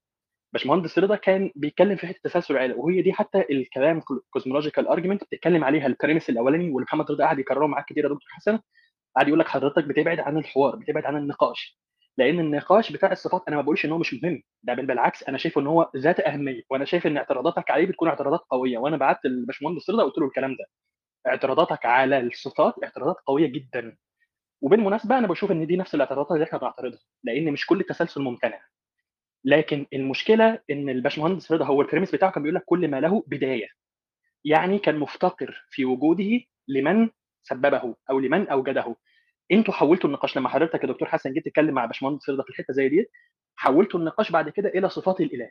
باشمهندس 0.53 0.99
رضا 0.99 1.15
كان 1.15 1.51
بيتكلم 1.55 1.95
في 1.95 2.07
حتة 2.07 2.17
التسلسل 2.17 2.53
العالي 2.53 2.73
وهي 2.73 3.01
دي 3.01 3.13
حتى 3.13 3.45
الكلام 3.51 4.01
cosmological 4.31 4.87
argument 4.87 5.23
بتتكلم 5.23 5.63
عليها 5.63 5.87
ال 5.87 5.92
premise 5.92 6.29
الأولاني 6.29 6.69
واللي 6.71 6.83
محمد 6.85 7.11
رضا 7.11 7.23
قاعد 7.23 7.39
يكرره 7.39 7.67
معاك 7.67 7.85
كتير 7.85 8.03
يا 8.03 8.09
دكتور 8.09 8.29
حسن. 8.31 8.59
قاعد 9.15 9.27
يقول 9.27 9.39
لك 9.39 9.47
حضرتك 9.47 9.83
بتبعد 9.85 10.19
عن 10.19 10.37
الحوار 10.37 10.75
بتبعد 10.75 11.05
عن 11.05 11.17
النقاش. 11.17 11.79
لأن 12.17 12.39
النقاش 12.39 12.91
بتاع 12.91 13.11
الصفات 13.11 13.43
أنا 13.47 13.55
ما 13.55 13.61
بقولش 13.61 13.85
إن 13.85 13.91
هو 13.91 13.97
مش 13.97 14.13
مهم 14.23 14.43
ده 14.63 14.73
بالعكس 14.75 15.23
أنا 15.23 15.37
شايف 15.37 15.57
إن 15.57 15.67
هو 15.67 15.91
ذات 15.97 16.19
أهمية 16.19 16.61
وأنا 16.69 16.85
شايف 16.85 17.07
إن 17.07 17.17
اعتراضاتك 17.17 17.71
عليه 17.71 17.85
بتكون 17.87 18.07
اعتراضات 18.09 18.39
قوية. 18.49 18.77
وأنا 18.77 18.97
بعت 18.97 19.25
للباشمهندس 19.25 19.89
رضا 19.89 20.03
قلت 20.03 20.17
له 20.17 20.27
الكلام 20.27 20.51
ده 20.51 20.65
اعتراضاتك 21.27 21.85
على 21.85 22.19
الصفات 22.19 22.75
اعتراضات 22.83 23.15
قوية 23.27 23.47
جدا. 23.47 23.97
وبالمناسبة 24.61 25.17
أنا 25.17 25.27
بشوف 25.27 25.51
إن 25.51 25.67
دي 25.67 25.77
نفس 25.77 25.95
الاعتراضات 25.95 26.31
اللي 26.31 26.43
إحنا 26.43 26.59
بنعترضها 26.59 26.99
لأن 27.23 27.51
مش 27.51 27.65
كل 27.65 27.79
التسلسل 27.79 28.21
ممتنع. 28.21 28.61
لكن 29.45 29.85
المشكلة 29.93 30.59
إن 30.71 30.89
الباشمهندس 30.89 31.51
رضا 31.51 31.65
هو 31.65 31.81
ال 31.81 31.85
premise 31.85 32.15
بتاعه 32.15 32.31
كان 32.31 32.43
بيقول 32.43 32.55
لك 32.55 32.63
كل 32.65 32.87
ما 32.87 32.99
له 32.99 33.23
بداية. 33.27 33.67
يعني 34.45 34.79
كان 34.79 34.99
مفتقر 34.99 35.65
في 35.69 35.85
وجوده 35.85 36.39
لمن 36.67 37.09
سببه 37.43 37.95
أو 38.09 38.19
لمن 38.19 38.47
أوجده. 38.49 38.95
أنتوا 39.51 39.73
حولتوا 39.73 40.09
النقاش 40.09 40.37
لما 40.37 40.49
حضرتك 40.49 40.83
يا 40.83 40.87
دكتور 40.87 41.07
حسن 41.07 41.33
جيت 41.33 41.45
تتكلم 41.45 41.73
مع 41.73 41.85
باشمهندس 41.85 42.29
رضا 42.29 42.43
في 42.43 42.49
الحتة 42.49 42.73
زي 42.73 42.89
دي 42.89 43.05
حولتوا 43.55 43.99
النقاش 43.99 44.31
بعد 44.31 44.49
كده 44.49 44.69
إلى 44.69 44.89
صفات 44.89 45.21
الإله. 45.21 45.49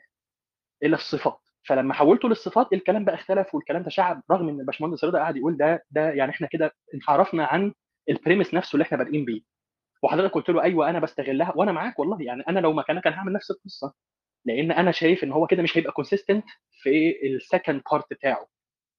إلى 0.83 0.95
الصفات. 0.97 1.39
فلما 1.65 1.95
حولته 1.95 2.29
للصفات 2.29 2.73
الكلام 2.73 3.05
بقى 3.05 3.15
اختلف 3.15 3.55
والكلام 3.55 3.83
تشعب 3.83 4.23
رغم 4.31 4.49
إن 4.49 4.61
الباشمهندس 4.61 5.05
رضا 5.05 5.19
قاعد 5.19 5.37
يقول 5.37 5.57
ده 5.57 5.85
ده 5.91 6.11
يعني 6.11 6.31
إحنا 6.33 6.47
كده 6.47 6.73
انحرفنا 6.95 7.45
عن 7.47 7.73
ال 8.09 8.14
premise 8.14 8.55
نفسه 8.55 8.75
اللي 8.77 8.83
إحنا 8.83 8.99
بادئين 8.99 9.25
بيه. 9.25 9.41
وحضرتك 10.03 10.35
قلت 10.35 10.49
له 10.51 10.63
أيوه 10.63 10.91
أنا 10.91 10.99
بستغلها 10.99 11.53
وأنا 11.57 11.73
معاك 11.73 11.99
والله 11.99 12.23
يعني 12.23 12.43
أنا 12.49 12.61
لو 12.61 12.73
مكانك 12.73 13.07
أنا 13.07 13.17
هعمل 13.17 13.33
نفس 13.33 13.51
القصة. 13.51 13.93
لأن 14.45 14.73
أنا 14.73 14.91
شايف 14.91 15.25
إن 15.25 15.33
هو 15.33 15.47
كده 15.47 15.63
مش 15.63 15.79
هيبقى 15.79 15.93
consistent 15.93 16.45
في 16.83 17.15
ال 17.27 17.35
second 17.35 17.83
part 17.93 18.05
بتاعه. 18.11 18.47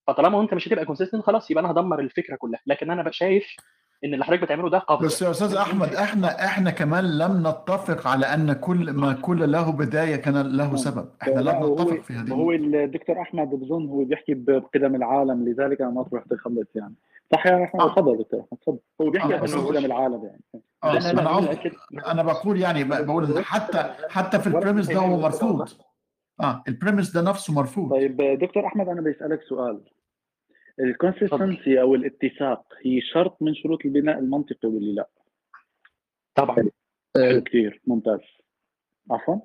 فطالما 0.07 0.41
أنت 0.41 0.53
مش 0.53 0.67
هتبقى 0.67 0.85
consistent 0.85 1.23
خلاص 1.23 1.51
يبقى 1.51 1.63
أنا 1.63 1.71
هدمر 1.71 1.99
الفكرة 1.99 2.35
كلها. 2.35 2.59
لكن 2.65 2.91
أنا 2.91 3.11
شايف 3.11 3.55
إن 4.03 4.13
اللي 4.13 4.25
حضرتك 4.25 4.41
بتعمله 4.43 4.69
ده 4.69 4.77
قبض. 4.77 5.05
بس 5.05 5.21
يا 5.21 5.31
أستاذ 5.31 5.55
أحمد 5.55 5.93
إحنا 5.95 6.45
إحنا 6.45 6.71
كمان 6.71 7.17
لم 7.17 7.47
نتفق 7.47 8.07
على 8.07 8.25
أن 8.25 8.53
كل 8.53 8.91
ما 8.93 9.13
كل 9.13 9.51
له 9.51 9.71
بداية 9.71 10.15
كان 10.15 10.57
له 10.57 10.75
سبب. 10.75 11.09
إحنا 11.21 11.39
لم 11.41 11.73
نتفق 11.73 12.01
في 12.01 12.13
هذه 12.13 12.31
هو. 12.33 12.51
الدكتور 12.51 13.21
أحمد 13.21 13.47
بظن 13.49 13.87
هو 13.87 14.03
بيحكي 14.03 14.33
بقدم 14.33 14.95
العالم 14.95 15.49
لذلك 15.49 15.81
أنا 15.81 15.89
ما 15.89 16.05
رحت 16.13 16.31
اخلص 16.31 16.75
يعني. 16.75 16.95
صح 17.33 17.47
يا 17.47 17.63
احمد 17.63 17.81
آه. 17.81 17.95
تفضل 17.95 18.17
دكتور 18.17 18.39
أحمد، 18.39 18.59
تفضل 18.61 18.79
هو 19.01 19.09
بيحكي 19.09 19.33
آه، 19.33 19.37
آه 19.37 19.61
هو- 19.61 19.67
قدم 19.69 19.85
العالم 19.85 20.25
يعني. 20.25 20.41
لا، 20.83 21.09
أنا 21.11 21.29
قصدي 21.29 21.71
لا. 21.91 22.11
أنا 22.11 22.23
بقول 22.23 22.61
يعني 22.61 22.83
بقول 22.83 23.43
حتى 23.45 23.93
حتى 24.09 24.39
في 24.39 24.47
ال 24.47 24.52
premise 24.52 24.87
ده 24.87 24.99
هو 24.99 25.17
مرفوض. 25.19 25.69
آه 26.41 26.63
ال 26.67 26.73
premise 26.73 27.11
ده 27.11 27.21
نفسه 27.21 27.53
مرفوض. 27.53 27.91
طيب 27.91 28.17
دكتور 28.39 28.65
أحمد 28.65 28.87
أنا 28.89 29.01
بسالك 29.01 29.41
سؤال. 29.43 29.81
ال 30.79 30.88
consistency 30.88 31.81
أو 31.81 31.95
الاتساق 31.95 32.65
هي 32.85 33.01
شرط 33.01 33.41
من 33.41 33.55
شروط 33.55 33.85
البناء 33.85 34.19
المنطقي 34.19 34.67
ولا 34.67 34.91
لا؟ 34.91 35.09
طبعا. 36.35 36.55
حلو 37.15 37.41
كثير 37.43 37.81
ممتاز. 37.87 38.19
عفوا. 39.11 39.35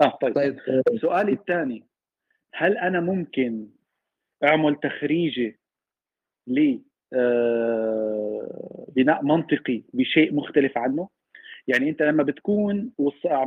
آه 0.00 0.18
طيب, 0.22 0.34
طيب 0.34 0.58
سؤالي 1.00 1.32
الثاني 1.32 1.86
هل 2.54 2.76
أنا 2.78 3.00
ممكن 3.00 3.68
أعمل 4.44 4.76
تخريجه 4.82 5.58
ل 6.46 6.78
آه، 7.12 8.86
منطقي 9.22 9.82
بشيء 9.94 10.34
مختلف 10.34 10.78
عنه. 10.78 11.08
يعني 11.68 11.90
أنت 11.90 12.02
لما 12.02 12.22
بتكون 12.22 12.92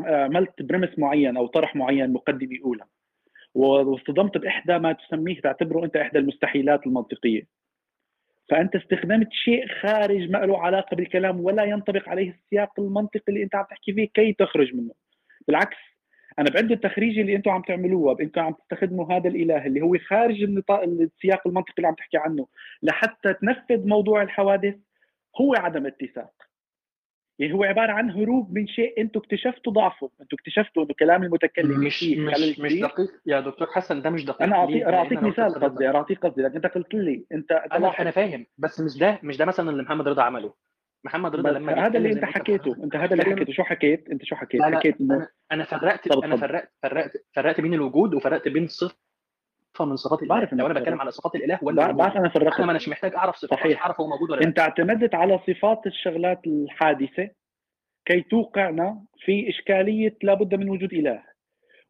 عملت 0.07 0.61
بريمس 0.61 0.99
معين 0.99 1.38
أو 1.38 1.48
طرح 1.48 1.76
معين 1.76 2.14
مقدمه 2.14 2.57
اولى 2.65 2.84
واصطدمت 3.56 4.38
بإحدى 4.38 4.78
ما 4.80 4.94
تسميه 4.94 5.41
تعتبره 5.41 5.86
أنت 5.86 5.95
إحدى 5.95 6.19
المستحيلات 6.19 6.88
المنطقية. 6.88 7.48
فأنت 8.49 8.76
استخدمت 8.76 9.28
شيء 9.32 9.68
خارج 9.68 10.30
ما 10.30 10.38
له 10.38 10.60
علاقة 10.60 10.95
بالكلام 10.95 11.40
ولا 11.41 11.64
ينطبق 11.64 12.10
عليه 12.10 12.30
السياق 12.30 12.80
المنطقي 12.80 13.24
اللي 13.30 13.44
أنت 13.44 13.56
عم 13.56 13.65
تحكي 13.69 13.94
فيه 13.94 14.07
كي 14.14 14.34
تخرج 14.34 14.76
منه. 14.76 14.94
بالعكس 15.48 15.78
أنا 16.40 16.50
بعد 16.50 16.72
التخريج 16.72 17.20
اللي 17.20 17.36
أنتم 17.36 17.52
عم 17.52 17.62
تعملوها 17.62 18.14
بانكم 18.14 18.42
عم 18.42 18.54
تستخدموا 18.54 19.14
هذا 19.14 19.28
الإله 19.28 19.66
اللي 19.66 19.82
هو 19.82 19.98
خارج 19.98 20.44
النطاق 20.44 20.84
السياق 20.84 21.48
المنطقي 21.48 21.74
اللي 21.78 21.88
عم 21.88 21.94
تحكي 21.96 22.18
عنه 22.18 22.48
لحتى 22.84 23.34
تنفذ 23.34 23.88
موضوع 23.88 24.22
الحوادث 24.22 24.76
هو 25.42 25.56
عدم 25.56 25.86
اتساق. 25.86 26.32
يعني 27.40 27.54
هو 27.54 27.64
عبارة 27.64 27.92
عن 27.92 28.12
هروب 28.12 28.54
من 28.54 28.68
شيء 28.68 29.02
أنتم 29.02 29.20
اكتشفتوا 29.20 29.74
ضعفه 29.74 30.12
أنتم 30.22 30.38
اكتشفتوا 30.40 30.84
انه 30.84 30.94
كلام 31.00 31.24
المتكلم 31.24 31.80
مش 31.80 31.98
فيه 31.98 32.20
مش 32.20 32.60
مش. 32.60 32.74
دقيق. 32.74 33.12
يا 33.26 33.40
دكتور 33.40 33.68
حسن 33.68 34.02
ده 34.02 34.10
مش 34.10 34.26
دقيق. 34.26 34.42
أنا 34.44 34.56
أعطيك 34.56 34.84
اعطيك 34.84 35.24
مثال 35.24 35.54
قصدي 35.54 35.88
أعطيك 35.88 36.26
قصدي 36.26 36.42
لكن 36.42 36.56
أنت 36.56 36.66
قلت 36.66 36.94
لي 36.94 37.26
أنت 37.32 37.52
أنت 37.52 37.74
أنا 37.74 38.02
أنا 38.02 38.12
فاهم 38.12 38.46
بس 38.58 38.80
مش 38.82 38.98
ده 38.98 39.20
مش 39.24 39.38
ده 39.38 39.46
مثلا 39.46 39.70
اللي 39.70 39.84
محمد 39.84 40.08
رضا 40.08 40.24
عمله. 40.24 40.54
محمد 41.03 41.36
رضا 41.36 41.52
لما 41.52 41.86
هذا 41.86 41.98
اللي 41.98 42.11
انت 42.11 42.26
حكيته. 42.26 42.84
انت 42.84 42.95
هذا 42.95 43.11
اللي 43.11 43.24
حكيته. 43.24 43.53
شو 43.53 43.64
حكيت؟ 43.64 44.10
انت 44.10 44.24
شو 44.26 44.36
حكيت؟ 44.36 44.61
لا 44.61 44.78
حكيت 44.78 45.02
أنا 45.02 45.28
أنا 45.52 45.64
فرقت 45.64 46.07
طب 46.07 46.24
أنا 46.24 46.34
اتفضل. 46.34 46.49
فرقت 46.49 46.72
فرقت 46.84 47.11
فرقت 47.36 47.61
بين 47.61 47.74
الوجود 47.74 48.14
وفرقت 48.14 48.48
بين 48.48 48.68
صفة 48.68 48.95
من 49.80 49.95
صفات 49.95 50.24
الإله. 50.24 50.36
بعرف 50.36 50.53
لو 50.53 50.65
أنا 50.65 50.80
بتكلم. 50.80 51.02
على 51.02 51.11
صفات 51.11 51.36
الإله 51.36 51.60
ولا 51.61 51.91
بعرف 51.91 52.18
أنا 52.18 52.30
فرقت. 52.30 52.60
أنا 52.60 52.72
اناش 52.72 52.90
محتاج 52.90 53.15
أعرف 53.15 53.36
صفات 53.36 53.60
صحيح. 53.60 53.82
أعرف 53.82 54.02
هو 54.02 54.07
موجود 54.07 54.32
ولا 54.32 54.40
لأ. 54.40 54.48
أنت 54.48 54.60
اعتمدت 54.60 55.15
على 55.15 55.40
صفات 55.48 55.88
الشغلات 55.88 56.48
الحادثة 56.48 57.30
كي 58.06 58.22
توقعنا 58.22 59.03
في 59.19 59.49
إشكالية 59.49 60.15
لابد 60.24 60.56
من 60.56 60.69
وجود 60.69 60.94
إله. 60.94 61.24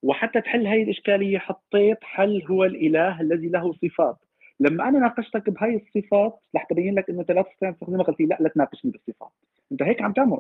وحتى 0.03 0.41
تحل 0.41 0.67
هاي 0.67 0.83
الإشكالية 0.83 1.37
حطيت 1.37 1.97
حل 2.03 2.43
هو 2.49 2.63
الإله 2.63 3.21
الذي 3.21 3.49
له 3.49 3.73
صفات. 3.73 4.17
لما 4.59 4.89
أنا 4.89 4.99
ناقشتك 4.99 5.49
بهاي 5.49 5.75
الصفات 5.75 6.39
لحتى 6.53 6.73
ابين 6.73 6.95
لك 6.95 7.09
إنه 7.09 7.25
لا 7.29 7.41
تستطيع 7.41 7.71
تستخدمها 7.71 8.03
قلت 8.03 8.19
لي 8.19 8.25
لا 8.25 8.37
لا 8.39 8.49
تناقشني 8.49 8.91
بالصفات. 8.91 9.31
أنت 9.71 9.83
هيك 9.83 10.01
عم 10.01 10.13
تعمل. 10.13 10.39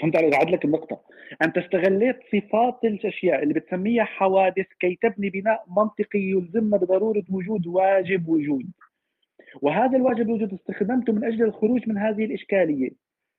فهمت 0.00 0.16
علي؟ 0.16 0.34
اعد 0.34 0.50
لك 0.50 0.64
النقطة. 0.64 1.00
أنت 1.42 1.58
استغليت 1.58 2.16
صفات 2.32 2.84
الأشياء 2.84 3.42
اللي 3.42 3.54
بتسميها 3.54 4.04
حوادث 4.04 4.66
كي 4.80 4.98
تبني 5.02 5.30
بناء 5.30 5.64
منطقي 5.76 6.18
يلزمنا 6.18 6.76
بضرورة 6.76 7.24
وجود 7.30 7.66
واجب 7.66 8.28
وجود. 8.28 8.70
وهذا 9.62 9.96
الواجب 9.96 10.20
الوجود 10.20 10.52
استخدمته 10.52 11.12
من 11.12 11.24
أجل 11.24 11.42
الخروج 11.42 11.88
من 11.88 11.98
هذه 11.98 12.24
الإشكالية 12.24 12.90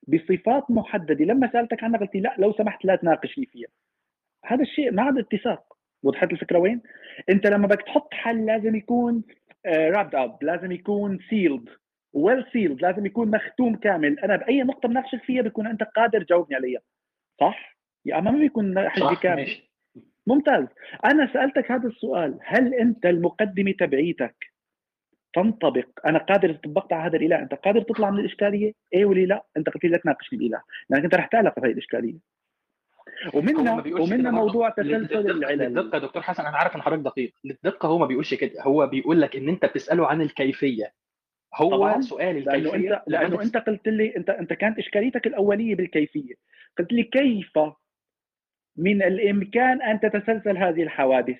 بصفات 0.08 0.70
محددة. 0.70 1.24
لما 1.24 1.52
سألتك 1.52 1.84
عنها 1.84 2.00
قلت 2.00 2.14
لي 2.14 2.20
لا 2.20 2.34
لو 2.38 2.52
سمحت 2.52 2.84
لا 2.84 2.96
تناقشني 2.96 3.46
فيها. 3.46 3.68
هذا 4.44 4.62
الشيء 4.62 4.92
ما 4.92 5.02
عاد 5.02 5.18
اتساق. 5.18 5.76
وضحت 6.02 6.32
الفكرة 6.32 6.58
وين؟ 6.58 6.80
أنت 7.30 7.46
لما 7.46 7.66
بدك 7.66 7.82
تحط 7.82 8.14
حل 8.14 8.46
لازم 8.46 8.76
يكون 8.76 9.22
wrapped 9.66 10.14
up 10.14 10.38
لازم 10.42 10.72
يكون 10.72 11.18
sealed 11.30 11.68
well 12.12 12.44
sealed 12.52 12.82
لازم 12.82 13.06
يكون 13.06 13.30
مختوم 13.30 13.76
كامل. 13.76 14.18
أنا 14.18 14.36
بأي 14.36 14.62
نقطة 14.62 14.88
بناقشك 14.88 15.22
فيها 15.22 15.42
بكون 15.42 15.66
أنت 15.66 15.82
قادر 15.82 16.22
تجاوبني 16.22 16.56
عليها. 16.56 16.80
صح؟ 17.40 17.76
يا 18.06 18.18
أما 18.18 18.30
ما 18.30 18.38
بيكون 18.38 18.88
صح 19.00 19.22
كامل. 19.22 19.36
ماشي. 19.36 19.70
ممتاز. 20.26 20.66
أنا 21.04 21.32
سألتك 21.32 21.70
هذا 21.72 21.88
السؤال. 21.88 22.38
هل 22.42 22.74
أنت 22.74 23.06
المقدمه 23.06 23.72
تبعيتك؟ 23.72 24.36
تنطبق. 25.32 26.06
أنا 26.06 26.18
قادر 26.18 26.52
طبقت 26.52 26.92
على 26.92 27.10
هذا 27.10 27.16
الإله. 27.16 27.38
أنت 27.42 27.54
قادر 27.54 27.82
تطلع 27.82 28.10
من 28.10 28.20
الإشكالية؟ 28.20 28.72
إيه 28.94 29.04
ولا 29.04 29.20
لا. 29.20 29.44
أنت 29.56 29.68
قلت 29.68 29.84
لي 29.84 29.90
لا 29.90 29.98
تناقشني 29.98 30.38
بالاله 30.38 30.62
لأنك 30.90 31.04
أنت 31.04 31.14
رح 31.14 31.26
تعلق 31.26 31.60
بهي 31.60 31.72
الإشكالية. 31.72 32.18
كده 34.22 34.30
برضه. 34.30 34.44
موضوع 34.44 34.68
تسلسل 34.68 35.30
العلل 35.30 35.58
للدقه 35.58 35.96
يا 35.96 36.00
دكتور 36.02 36.22
حسن 36.22 36.46
أنا 36.46 36.56
عارف 36.56 36.76
إن 36.76 36.82
حضرتك 36.82 37.02
دقيق 37.02 37.32
للدقه 37.44 37.86
هو 37.86 37.98
ما 37.98 38.06
بيقولش 38.06 38.34
كده 38.34 38.62
هو 38.62 38.86
بيقول 38.86 39.20
لك 39.20 39.36
إن 39.36 39.48
أنت 39.48 39.64
بتسأله 39.64 40.06
عن 40.06 40.22
الكيفية. 40.22 40.92
هو 41.54 41.70
طبعاً، 41.70 42.00
سؤال 42.00 42.44
لأنه 42.44 42.56
الكيفية 42.74 42.94
انت 42.94 43.02
لأنه 43.06 43.42
أنت 43.42 43.56
قلت 43.56 43.88
لي 43.88 44.16
انت 44.16 44.30
أنت 44.30 44.52
كانت 44.52 44.78
إشكاليتك 44.78 45.26
الأولية 45.26 45.74
بالكيفية. 45.74 46.34
قلت 46.78 46.92
لي 46.92 47.02
كيف 47.02 47.58
من 48.76 49.02
الإمكان 49.02 49.82
أن 49.82 50.00
تتسلسل 50.00 50.56
هذه 50.58 50.82
الحوادث؟ 50.82 51.36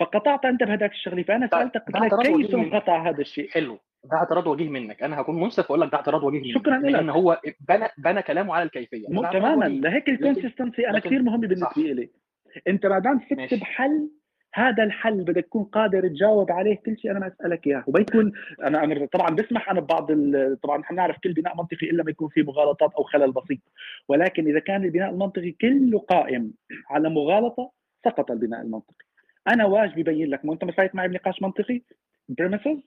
فقطعت 0.00 0.44
أنت 0.44 0.62
بهذاك 0.62 0.90
الشغلة 0.92 1.22
فأنا 1.22 1.46
ده- 1.46 1.58
سألتك 1.58 1.82
قلت 1.82 1.96
لك 1.96 2.46
كيف. 2.46 2.54
انقطع 2.54 3.08
هذا 3.08 3.20
الشيء؟ 3.20 3.50
حلو. 3.50 3.78
ده 4.04 4.16
اعتراض 4.16 4.46
وجيه 4.46 4.68
منك. 4.68 5.02
أنا 5.02 5.20
هكون 5.20 5.40
منصف 5.40 5.64
وأقول 5.70 5.80
لك 5.80 5.90
ده 5.92 5.96
اعتراض 5.98 6.24
وجيه 6.24 6.40
منك. 6.40 6.54
شكراً 6.54 6.78
لأن 6.78 7.06
لك. 7.06 7.12
هو 7.14 7.40
بنى 7.68 7.88
بنى 7.98 8.22
كلامه 8.22 8.54
على 8.54 8.62
الكيفية. 8.62 9.06
تماما. 9.32 9.64
لهيك 9.64 10.08
ال 10.08 10.15
consistency 10.15 10.88
أنا 10.88 10.98
كثير 10.98 11.22
مهم 11.22 11.40
بالنسبة. 11.40 11.68
لي 11.76 12.10
أنت 12.68 12.86
ما 12.86 12.98
دام. 12.98 13.18
تكتب 13.18 13.62
حل 13.62 14.10
هذا 14.54 14.82
الحل 14.84 15.24
بدك 15.24 15.44
تكون 15.44 15.64
قادر 15.64 16.08
تجاوب 16.08 16.52
عليه 16.52 16.74
كل 16.74 16.98
شيء. 16.98 17.10
أنا 17.10 17.20
ما 17.20 17.26
أسألك 17.26 17.66
إياه. 17.66 17.84
وبيكون 17.86 18.32
أنا 18.62 18.84
أنا 18.84 19.06
طبعا 19.12 19.30
بسمح 19.30 19.70
أنا 19.70 19.80
ببعض 19.80 20.10
ال- 20.10 20.60
طبعا 20.62 20.78
نحن 20.78 20.94
نعرف 20.94 21.16
كل 21.24 21.32
بناء 21.32 21.56
منطقي 21.56 21.90
إلا 21.90 22.02
ما 22.04 22.10
يكون 22.10 22.28
فيه 22.28 22.42
مغالطات 22.42 22.92
أو 22.94 23.02
خلل 23.02 23.32
بسيط. 23.32 23.58
ولكن 24.08 24.46
إذا 24.48 24.58
كان 24.58 24.84
البناء 24.84 25.10
المنطقي 25.10 25.50
كله 25.50 25.98
قائم 25.98 26.52
على 26.90 27.10
مغالطة 27.10 27.70
سقط 28.04 28.30
البناء 28.30 28.60
المنطقي. 28.62 29.04
أنا 29.48 29.64
واجبي 29.64 30.02
بين 30.02 30.30
لك 30.30 30.44
مو 30.44 30.52
أنت 30.52 30.64
مسايت 30.64 30.94
معي 30.94 31.08
بنقاش 31.08 31.42
منطقي؟ 31.42 31.82
premises 32.28 32.78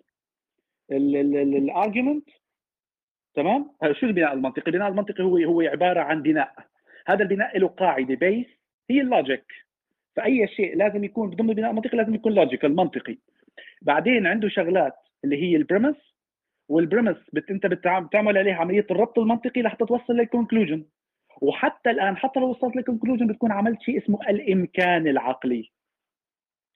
ال 0.91 1.07
argument 1.07 2.29
تمام؟ 3.35 3.71
شو 3.91 4.05
البناء 4.05 4.33
المنطقي؟ 4.33 4.63
البناء 4.67 4.87
المنطقي 4.89 5.23
هو 5.23 5.37
هو 5.37 5.61
عبارة 5.61 5.99
عن 5.99 6.21
بناء. 6.21 6.53
هذا 7.07 7.23
البناء 7.23 7.57
له 7.57 7.67
قاعدة 7.67 8.15
base 8.15 8.47
هي 8.89 9.01
ال 9.01 9.09
logic 9.09 9.45
فأي 10.15 10.47
شيء 10.47 10.77
لازم 10.77 11.03
يكون 11.03 11.29
ضمن 11.29 11.53
بناء 11.53 11.71
منطقي 11.71 11.97
لازم 11.97 12.15
يكون 12.15 12.33
logical 12.33 12.75
منطقي. 12.75 13.17
بعدين 13.81 14.27
عنده 14.27 14.49
شغلات 14.49 14.93
اللي 15.23 15.43
هي 15.43 15.55
ال 15.55 15.60
premise 15.60 15.95
وال 16.69 16.80
premise 16.80 17.17
بت 17.33 17.49
أنت 17.51 17.65
بتعمل 17.65 18.37
عليها 18.37 18.55
عملية 18.55 18.85
الربط 18.91 19.19
المنطقي 19.19 19.61
لحتى 19.61 19.85
توصل 19.85 20.13
لل 20.13 20.25
conclusion 20.25 20.85
وحتى 21.41 21.89
الآن 21.89 22.17
حتى 22.17 22.39
لو 22.39 22.49
وصلت 22.49 22.75
لل 22.75 22.84
conclusion 22.84 23.27
بتكون 23.27 23.51
عملت 23.51 23.81
شيء 23.81 23.97
اسمه 23.97 24.19
الإمكان 24.29 25.07
العقلي. 25.07 25.71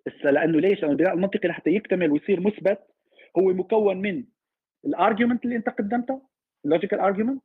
هسه 0.08 0.32
لأنه 0.32 0.60
ليش؟ 0.60 0.80
لأنه 0.80 0.92
البناء 0.92 1.14
المنطقي 1.14 1.48
لحتى 1.48 1.70
يكتمل 1.70 2.12
ويصير 2.12 2.40
مثبت 2.40 2.80
هو 3.38 3.54
مكون 3.54 4.02
من 4.02 4.24
ال 4.86 4.92
argument 4.92 5.46
اللي 5.46 5.56
انت 5.56 5.70
قدمته 5.70 6.22
ال 6.66 6.70
logical 6.70 7.00
argument 7.00 7.42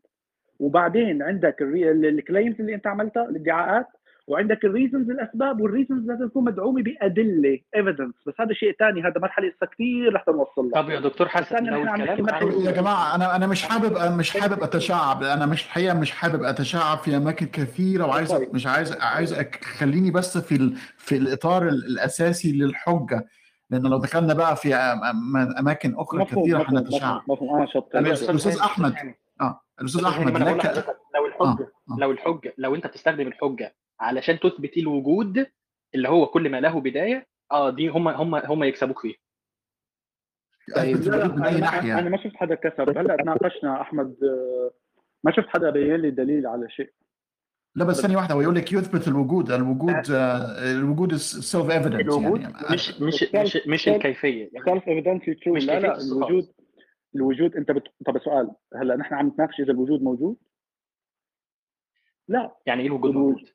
وبعدين 0.58 1.22
عندك 1.22 1.62
ال 1.62 1.76
claims 1.76 2.60
اللي 2.60 2.74
انت 2.74 2.86
عملتها 2.86 3.28
الادعاءات 3.28 3.86
وعندك 4.26 4.64
ال 4.64 4.70
reasons 4.70 5.10
الأسباب 5.10 5.60
وال 5.60 5.70
reasons 5.70 6.06
لازم 6.06 6.28
تكون 6.28 6.44
مدعومة 6.44 6.82
بأدلة 6.82 7.58
evidence 7.76 8.14
بس 8.26 8.34
هذا 8.40 8.52
شيء 8.54 8.76
ثاني 8.78 9.02
هذا 9.02 9.20
مرحلة 9.20 9.48
لسه 9.48 9.66
كثير 9.66 10.12
لحتى 10.12 10.30
نوصل 10.30 10.70
طب 10.74 10.90
يا 10.90 11.00
دكتور 11.00 11.28
حسن 11.28 11.64
لو 11.64 11.82
الكلام 11.82 12.30
عن... 12.30 12.52
يا 12.64 12.70
جماعة 12.70 13.14
أنا 13.14 13.36
أنا 13.36 13.46
مش 13.46 13.62
حابب 13.62 13.96
أنا 13.96 14.16
مش 14.16 14.30
حابب 14.30 14.62
أتشعب 14.62 15.22
أنا 15.22 15.46
مش 15.46 15.64
الحقيقة 15.64 16.00
مش 16.00 16.10
حابب 16.10 16.42
أتشعب 16.42 16.98
في 16.98 17.16
أماكن 17.16 17.46
كثيرة 17.46 18.06
وعايز 18.06 18.32
طيب. 18.32 18.54
مش 18.54 18.66
عايز 18.66 18.92
عايز 18.92 19.34
خليني 19.78 20.10
بس 20.10 20.38
في 20.38 20.54
ال... 20.56 20.74
في 20.96 21.16
الإطار 21.16 21.68
الأساسي 21.68 22.52
للحجة. 22.52 23.26
لأن 23.70 23.82
لو 23.86 23.98
دخلنا 23.98 24.34
بقى 24.34 24.56
في 24.56 24.74
أماكن 25.58 25.94
أخرى 25.96 26.20
مفهوم 26.20 26.44
كثيرة 26.44 26.66
هنتشعب 26.68 27.22
مفهوم 27.28 27.56
أنا 27.56 27.66
شطر 27.66 27.98
الأستاذ 27.98 28.58
أحمد. 28.58 29.14
آه 29.40 29.60
الأستاذ 29.80 30.04
أحمد 30.04 30.38
لك 30.42 30.86
لو 31.14 31.26
الحجة 31.26 31.40
آه. 31.40 31.92
آه. 31.94 31.96
لو 31.98 32.10
الحجة 32.10 32.54
لو 32.58 32.74
أنت 32.74 32.86
بتستخدم 32.86 33.26
الحجة 33.26 33.74
علشان 34.00 34.38
تثبت 34.40 34.76
الوجود 34.76 35.46
اللي 35.94 36.08
هو 36.08 36.26
كل 36.26 36.50
ما 36.50 36.60
له 36.60 36.80
بداية 36.80 37.26
آه 37.52 37.70
دي 37.70 37.88
هم 37.88 38.08
هم 38.08 38.34
هم 38.34 38.64
يكسبوك 38.64 38.98
فيه 39.00 39.14
طيب. 40.76 40.96
من 41.08 41.42
أي 41.44 41.60
ناحية 41.60 41.98
أنا 41.98 42.10
ما 42.10 42.16
شفت 42.16 42.36
حدا 42.36 42.54
كسب. 42.54 42.98
هلا 42.98 43.16
ناقشنا 43.24 43.80
أحمد 43.80 44.16
ما 45.24 45.32
شفت 45.32 45.48
حدا 45.48 45.70
بين 45.70 45.94
لي 45.96 46.10
دليل 46.10 46.46
على 46.46 46.70
شيء. 46.70 46.92
لا 47.76 47.84
بس 47.84 48.00
ثانية 48.00 48.16
واحدة 48.16 48.34
هو 48.34 48.40
يقول 48.40 48.54
لك 48.54 48.72
يثبت 48.72 49.08
الوجود 49.08 49.50
الوجود 49.50 50.10
آه. 50.10 50.72
الوجود 50.72 51.14
self 51.16 51.70
evident 51.70 52.00
الوجود 52.00 52.40
يعني 52.40 52.54
مش 52.72 53.00
مش 53.00 53.24
مش 53.34 53.58
مش 53.66 53.88
الكيفية. 53.88 54.50
self 54.64 54.88
evidently 54.88 55.34
true 55.34 55.56
لا 55.56 55.80
لا 55.80 55.98
الوجود 56.00 56.48
الوجود 57.14 57.56
انت 57.56 57.70
بت... 57.70 57.82
طب 58.06 58.18
سؤال 58.18 58.50
هلا 58.74 58.96
نحن 58.96 59.14
عم 59.14 59.26
نتناقش 59.26 59.60
إذا 59.60 59.72
الوجود 59.72 60.02
موجود؟ 60.02 60.36
لا. 62.28 62.56
يعني 62.66 62.80
إيه 62.80 62.86
الوجود 62.86 63.14
موجود؟ 63.14 63.48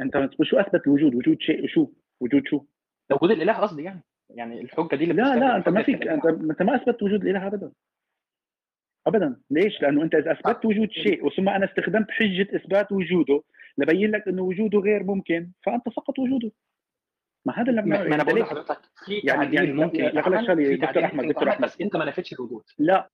انت 0.00 0.30
شو 0.42 0.56
أثبت 0.56 0.86
الوجود؟ 0.86 1.14
وجود 1.14 1.40
شيء 1.40 1.66
شو؟ 1.66 1.90
وجود 2.20 2.42
شو؟ 2.46 2.64
وجود 3.10 3.30
الإله 3.30 3.52
قصدي 3.52 3.82
يعني. 3.82 4.02
يعني 4.30 4.60
الحجة 4.60 4.96
دي 4.96 5.04
اللي 5.04 5.22
لا 5.22 5.36
لا 5.36 5.56
أنت 5.56 5.68
ما 5.68 5.82
فيك 5.82 6.06
انت 6.08 6.26
أنت 6.26 6.62
ما 6.62 6.76
أثبت 6.76 7.02
وجود 7.02 7.22
الإله 7.22 7.46
ابدا. 7.46 7.72
ابدا. 9.08 9.36
ليش؟ 9.50 9.82
لأنه 9.82 10.02
أنت 10.02 10.14
إذا 10.14 10.32
أثبتت 10.32 10.64
وجود 10.64 10.90
شيء 10.90 11.26
وثم 11.26 11.48
أنا 11.48 11.64
استخدمت 11.64 12.10
حجة 12.10 12.56
إثبات 12.56 12.92
وجوده 12.92 13.42
لبين 13.78 14.10
لك 14.10 14.28
إنه 14.28 14.42
وجوده 14.42 14.78
غير 14.78 15.02
ممكن 15.02 15.50
فأنت 15.62 15.88
فقط 15.88 16.18
وجوده. 16.18 16.52
ما 17.46 17.52
هذا 17.60 17.70
اللي 17.70 17.82
ما 17.82 18.02
أنا 18.02 18.22
بقول 18.24 18.40
لحضرتك. 18.40 18.80
في 19.06 19.14
يعني 19.24 19.44
تعديل 19.44 19.54
يعني 19.54 19.72
ممكن 19.72 20.04
يتعمل 20.04 20.78
دكتور 20.80 21.04
أحمد 21.04 21.24
دكتور 21.24 21.48
أحمد 21.48 21.64
بس 21.68 21.80
أنت 21.80 21.96
ما 21.96 22.04
نفيتش 22.04 22.32
الوجود. 22.32 22.62
لا 22.78 23.10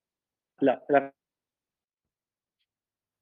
لا 0.63 0.87
لا. 0.91 1.13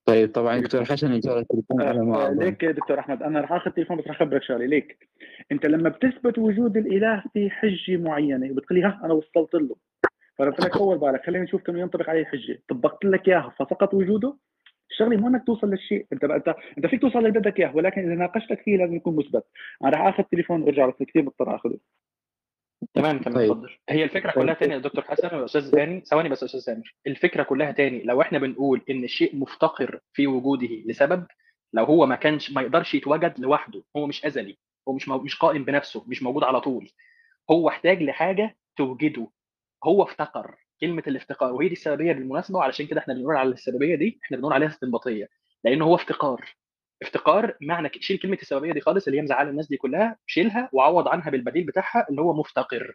طيب 0.09 0.33
طبعا 0.33 0.59
دكتور 0.59 0.85
حسن 0.85 1.13
انت 1.13 1.27
التليفون 1.27 1.83
على 1.83 2.05
ما 2.05 2.45
ليك 2.45 2.65
دكتور 2.65 2.99
أحمد. 2.99 3.23
أنا 3.23 3.41
راح 3.41 3.53
آخذ 3.53 3.67
التليفون 3.67 3.97
بس 3.97 4.07
راح 4.07 4.23
أخبرك 4.23 4.43
شغلة. 4.43 4.67
ليك 4.67 5.09
أنت 5.53 5.67
لما 5.67 5.89
بتثبت 5.89 6.39
وجود 6.39 6.77
الإله 6.77 7.25
في 7.33 7.51
حجة 7.51 7.97
معينة 7.97 8.51
وبتقول 8.51 8.79
لي 8.79 8.85
ها 8.85 9.01
أنا 9.05 9.13
وصلت 9.13 9.55
له. 9.55 9.77
فانا 10.39 10.51
قلت 10.51 10.61
لك 10.61 10.77
اول 10.77 10.99
بالك 10.99 11.27
خلينا 11.27 11.45
نشوف 11.45 11.63
كم 11.63 11.77
ينطبق 11.77 12.11
عليه 12.11 12.21
الحجه 12.21 12.63
طبقت 12.69 13.05
لك 13.05 13.29
إياها 13.29 13.55
فسقط 13.59 13.95
وجوده. 13.95 14.37
الشغلة 14.91 15.17
مو 15.17 15.29
إنك 15.29 15.47
توصل 15.47 15.71
للشيء. 15.71 16.07
أنت 16.13 16.25
انت 16.25 16.55
أنت 16.79 16.87
فيك 16.87 17.01
توصل 17.01 17.19
اللي 17.19 17.31
بدك 17.31 17.61
اياه 17.61 17.77
ولكن 17.77 18.01
إذا 18.01 18.15
ناقشتك 18.15 18.63
فيه 18.65 18.77
لازم 18.77 18.95
يكون 18.95 19.17
مثبت. 19.17 19.45
أنا 19.83 19.91
راح 19.91 20.01
آخذ 20.01 20.23
تليفون 20.23 20.63
وأرجع 20.63 20.87
لك 20.87 20.97
كثير 21.03 21.23
مضطر 21.23 21.57
آخذه. 21.57 21.79
تمام 22.95 23.19
تمام 23.19 23.37
طيب. 23.37 23.51
اتفضل. 23.51 23.71
هي 23.89 24.05
الفكرة 24.05 24.31
كلها 24.31 24.55
تاني 24.55 24.75
يا 24.75 24.79
دكتور 24.79 25.05
حسن 25.05 25.37
واستاذ 25.37 25.71
ثاني؟ 25.71 26.01
ثواني 26.01 26.29
بس 26.29 26.43
يا 26.43 26.47
أستاذ 26.47 26.61
سامر 26.61 26.95
الفكرة 27.07 27.43
كلها 27.43 27.73
تاني 27.73 28.03
لو 28.03 28.21
إحنا 28.21 28.39
بنقول 28.39 28.83
إن 28.91 29.05
الشيء 29.05 29.37
مفتقر 29.37 30.01
في 30.13 30.27
وجوده 30.27 30.69
لسبب 30.87 31.27
لو 31.73 31.85
هو 31.85 32.07
ما 32.07 32.17
كانش 32.17 32.53
ما 32.53 32.63
يقدرش 32.63 32.95
يتوجد 32.95 33.41
لوحده 33.41 33.83
هو 33.97 34.07
مش 34.07 34.25
أزلي 34.25 34.59
هو 34.89 34.93
مش 34.93 35.09
مش 35.09 35.37
قائم 35.37 35.65
بنفسه 35.65 36.05
مش 36.09 36.23
موجود 36.23 36.45
على 36.45 36.61
طول 36.61 36.91
هو 37.51 37.69
احتاج 37.69 38.03
لحاجة 38.03 38.57
توجده. 38.77 39.29
هو 39.85 40.03
افتقر 40.03 40.57
كلمة 40.81 41.03
الافتقار 41.07 41.53
وهي 41.53 41.69
دي 41.69 41.73
السببية 41.75 42.13
بالمناسبة 42.13 42.59
وعلشان 42.59 42.87
كده 42.87 43.01
إحنا 43.01 43.15
بنقول 43.15 43.37
على 43.37 43.49
السببية 43.51 43.95
دي 43.95 44.21
إحنا 44.25 44.37
بنقول 44.37 44.53
عليها 44.53 44.69
استنباطية 44.69 45.29
لأن 45.65 45.83
هو 45.83 45.95
افتقار. 45.95 46.55
افتقار 47.03 47.57
معنى 47.61 47.91
شيل 48.01 48.19
كلمة 48.19 48.39
السببية 48.43 48.73
دي 48.73 48.81
خالص 48.81 49.07
اللي 49.07 49.19
هي 49.19 49.23
مزعله 49.23 49.51
الناس 49.51 49.69
دي 49.69 49.77
كلها 49.77 50.17
شيلها 50.27 50.69
وعوض 50.73 51.09
عنها 51.09 51.31
بالبديل 51.31 51.65
بتاعها 51.67 52.07
اللي 52.11 52.21
هو 52.21 52.33
مفتقر. 52.35 52.95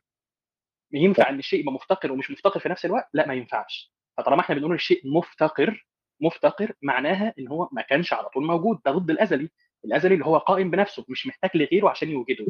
ينفع 0.93 1.30
إن 1.30 1.39
الشيء 1.39 1.59
يبقى 1.59 1.73
مفتقر 1.73 2.11
ومش 2.11 2.31
مفتقر 2.31 2.59
في 2.59 2.69
نفس 2.69 2.85
الوقت؟ 2.85 3.09
لا 3.14 3.27
ما 3.27 3.34
ينفعش. 3.34 3.93
فطالما 4.18 4.41
إحنا 4.41 4.55
بنقول 4.55 4.73
الشيء 4.76 5.01
مفتقر 5.18 5.88
مفتقر 6.22 6.73
معناها 6.81 7.34
إن 7.39 7.47
هو 7.47 7.69
ما 7.72 7.81
كانش 7.81 8.14
على 8.14 8.30
طول 8.30 8.45
موجود. 8.47 8.80
ده 8.85 8.91
ضد 8.91 9.09
الأزلي 9.09 9.49
الأزلي 9.85 10.14
اللي 10.14 10.26
هو 10.26 10.38
قائم 10.38 10.72
بنفسه 10.72 11.05
مش 11.09 11.27
محتاج 11.27 11.49
لغيره 11.55 11.89
عشان 11.89 12.09
يوجده. 12.09 12.45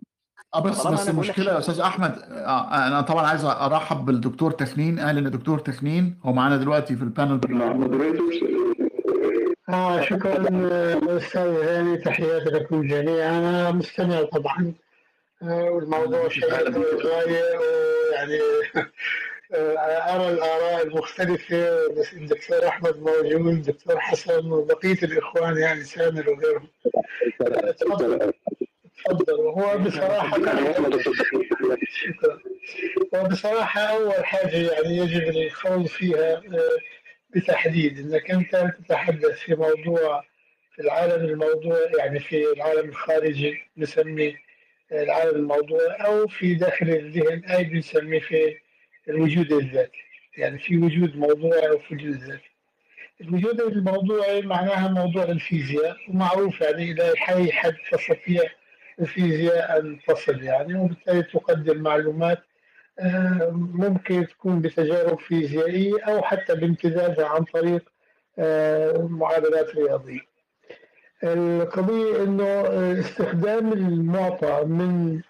آه 0.53 0.59
بس 0.61 0.87
بس 0.87 1.09
المشكلة 1.09 1.51
يا 1.53 1.59
أستاذ 1.59 1.79
أحمد 1.79 2.19
آه 2.31 2.87
أنا 2.87 3.01
طبعا 3.01 3.25
عايز 3.27 3.45
أرحب 3.45 4.05
بالدكتور 4.05 4.51
تخنين 4.51 4.99
أهلا 4.99 5.21
يا 5.21 5.29
دكتور 5.29 5.59
تخنين 5.59 6.19
هو 6.25 6.33
معانا 6.33 6.57
دلوقتي 6.57 6.95
في 6.95 7.03
البانل 7.03 7.39
آه 9.69 10.01
شكرا 10.01 10.41
أستاذ 11.17 11.41
هاني 11.63 11.97
تحياتي 11.97 12.49
لكم 12.49 12.87
جميعا. 12.87 13.29
أنا 13.39 13.71
مستمع 13.71 14.21
طبعا 14.23 14.73
آه 15.43 15.63
والموضوع 15.63 16.29
شيق 16.29 16.69
للغايه 16.69 17.57
ويعني 17.59 18.39
أرى 20.13 20.29
الآراء 20.29 20.87
المختلفة 20.87 21.87
بس 21.99 22.13
الدكتور 22.13 22.67
أحمد 22.67 22.95
موجود 22.99 23.47
الدكتور 23.53 23.99
حسن 23.99 24.51
وبقية 24.51 24.97
الإخوان 25.03 25.57
يعني 25.57 25.83
سامر 25.83 26.29
وغيرهم. 26.29 26.67
تفضل. 27.79 28.33
تفضل 29.05 29.33
وهو 29.33 29.77
بصراحة 29.77 30.37
شكرا 31.89 32.39
وبصراحه 33.13 33.81
أول 33.81 34.25
حاجة 34.25 34.71
يعني 34.71 34.97
يجب 34.97 35.37
الخوض 35.37 35.85
فيها 35.87 36.41
بتحديد. 37.29 37.99
انك 37.99 38.31
أنت 38.31 38.73
تتحدث 38.79 39.39
في 39.39 39.55
موضوع 39.55 40.23
في 40.75 40.81
العالم 40.81 41.25
الموضوع 41.25 41.77
يعني 41.99 42.19
في 42.19 42.51
العالم 42.51 42.89
الخارجي 42.89 43.57
نسميه 43.77 44.35
العالم 44.91 45.35
الموضوع 45.35 46.05
أو 46.05 46.27
في 46.27 46.55
داخل 46.55 46.89
الذهن 46.89 47.45
أي 47.45 47.63
بنسميه 47.63 48.19
في 48.19 48.57
الوجود 49.09 49.51
الذاتي 49.51 49.97
يعني 50.37 50.59
في 50.59 50.77
وجود 50.77 51.15
موضوعي 51.15 51.69
وفي 51.69 51.95
وجود 51.95 52.15
ذاتي 52.15 52.51
الوجود 53.21 53.61
الموضوعي 53.61 54.41
معناها 54.41 54.87
موضوع 54.87 55.23
الفيزياء 55.23 55.97
ومعروف 56.09 56.61
يعني 56.61 56.91
إلى 56.91 57.13
أي 57.29 57.51
حد 57.51 57.75
تستطيع 57.91 58.43
الفيزياء 58.99 59.79
ان 59.79 59.99
تصل 60.07 60.43
يعني 60.43 60.75
وبالتالي 60.79 61.23
تقدم 61.23 61.77
معلومات 61.81 62.37
ممكن 63.51 64.27
تكون 64.27 64.61
بتجارب 64.61 65.19
فيزيائية 65.19 66.03
أو 66.07 66.21
حتى 66.21 66.55
بامتدادها 66.55 67.27
عن 67.27 67.43
طريق 67.43 67.83
معادلات 69.09 69.75
رياضية. 69.75 70.19
القضية 71.23 72.23
أنه 72.23 72.61
استخدام 72.99 73.73
المعطى 73.73 74.63
من 74.65 75.21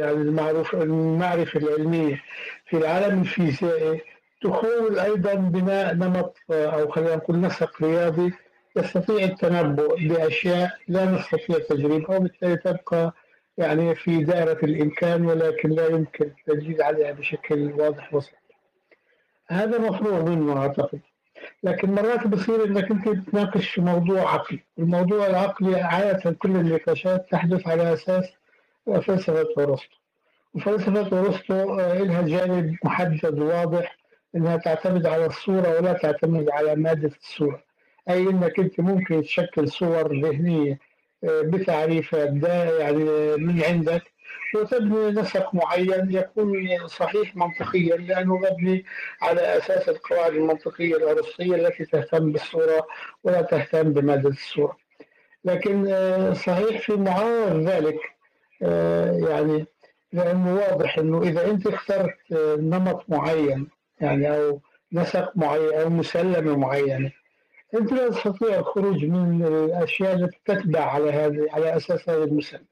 يعني 0.00 0.12
المعروف 0.12 0.74
المعرفة 0.74 1.60
العلمية 1.60 2.22
في 2.66 2.76
العالم 2.76 3.20
الفيزيائي 3.20 4.00
تخول 4.42 4.98
أيضا 4.98 5.34
بناء 5.34 5.94
نمط 5.94 6.36
أو 6.50 6.88
خلينا 6.90 7.16
نقول 7.16 7.40
نسق 7.40 7.82
رياضي 7.82 8.32
يستطيع 8.76 9.24
التنبؤ 9.24 9.96
بأشياء 9.96 10.70
لا 10.88 11.04
نستطيع 11.04 11.58
تجريبها 11.58 12.16
وبالتالي 12.16 12.56
تبقى 12.56 13.12
يعني 13.58 13.94
في 13.94 14.24
دائرة 14.24 14.58
الإمكان 14.64 15.26
ولكن 15.26 15.68
لا 15.70 15.88
يمكن 15.88 16.24
التدليل 16.24 16.82
عليها 16.82 17.12
بشكل 17.12 17.72
واضح 17.72 18.14
وصريح 18.14 18.42
هذا 19.48 19.78
مفروغ 19.78 20.22
منه 20.22 20.58
أعتقد 20.62 21.00
لكن 21.62 21.90
مرات 21.94 22.26
بصير 22.26 22.64
إنك 22.64 22.90
أنت 22.90 23.08
بتناقش 23.08 23.78
موضوع 23.78 24.34
عقلي، 24.34 24.60
الموضوع 24.78 25.26
العقلي 25.26 25.80
عادة 25.80 26.30
كل 26.30 26.50
النقاشات 26.50 27.26
تحدث 27.30 27.68
على 27.68 27.92
أساس 27.92 28.24
فلسفة 28.86 29.48
أرسطو. 29.58 29.96
وفلسفة 30.54 31.20
أرسطو 31.20 31.76
لها 31.76 32.22
جانب 32.22 32.76
محدد 32.84 33.38
واضح 33.38 33.96
إنها 34.36 34.56
تعتمد 34.56 35.06
على 35.06 35.26
الصورة 35.26 35.68
ولا 35.80 35.92
تعتمد 35.92 36.50
على 36.50 36.74
مادة 36.74 37.12
الصورة. 37.22 37.62
أي 38.10 38.22
إنك 38.22 38.58
أنت 38.60 38.80
ممكن 38.80 39.22
تشكل 39.22 39.68
صور 39.68 40.20
ذهنية 40.20 40.78
بتعريفات 41.22 42.28
ده 42.28 42.78
يعني 42.78 43.04
من 43.36 43.62
عندك 43.62 44.02
وتبني 44.54 45.10
نسق 45.20 45.54
معين 45.54 46.08
يكون 46.10 46.86
صحيح 46.86 47.36
منطقيا 47.36 47.96
لأنه 47.96 48.36
مبني 48.36 48.84
على 49.22 49.40
أساس 49.40 49.88
القواعد 49.88 50.32
المنطقية 50.34 50.96
الأرسطية 50.96 51.54
التي 51.54 51.84
تهتم 51.84 52.32
بالصورة 52.32 52.86
ولا 53.24 53.42
تهتم 53.42 53.92
بماده 53.92 54.28
الصورة. 54.28 54.76
لكن 55.44 55.84
صحيح 56.34 56.80
في 56.80 56.92
معارض 56.92 57.68
ذلك 57.68 57.98
يعني 59.28 59.66
لأنه 60.12 60.54
واضح 60.54 60.98
إنه 60.98 61.22
إذا 61.22 61.50
أنت 61.50 61.66
اخترت 61.66 62.16
نمط 62.58 63.04
معين 63.08 63.68
يعني 64.00 64.36
أو 64.36 64.60
نسق 64.92 65.32
معين 65.36 65.72
أو 65.74 65.88
مسلمة 65.90 66.56
معينة 66.56 67.12
أنت 67.74 67.92
لا 67.92 68.08
تستطيع 68.08 68.58
الخروج 68.58 69.04
من 69.04 69.44
الأشياء 69.46 70.14
التي 70.14 70.38
تتبع 70.44 70.80
على 70.80 71.12
هذه 71.12 71.46
على 71.52 71.76
أساس 71.76 72.08
هذا 72.08 72.24
المسلم. 72.24 72.64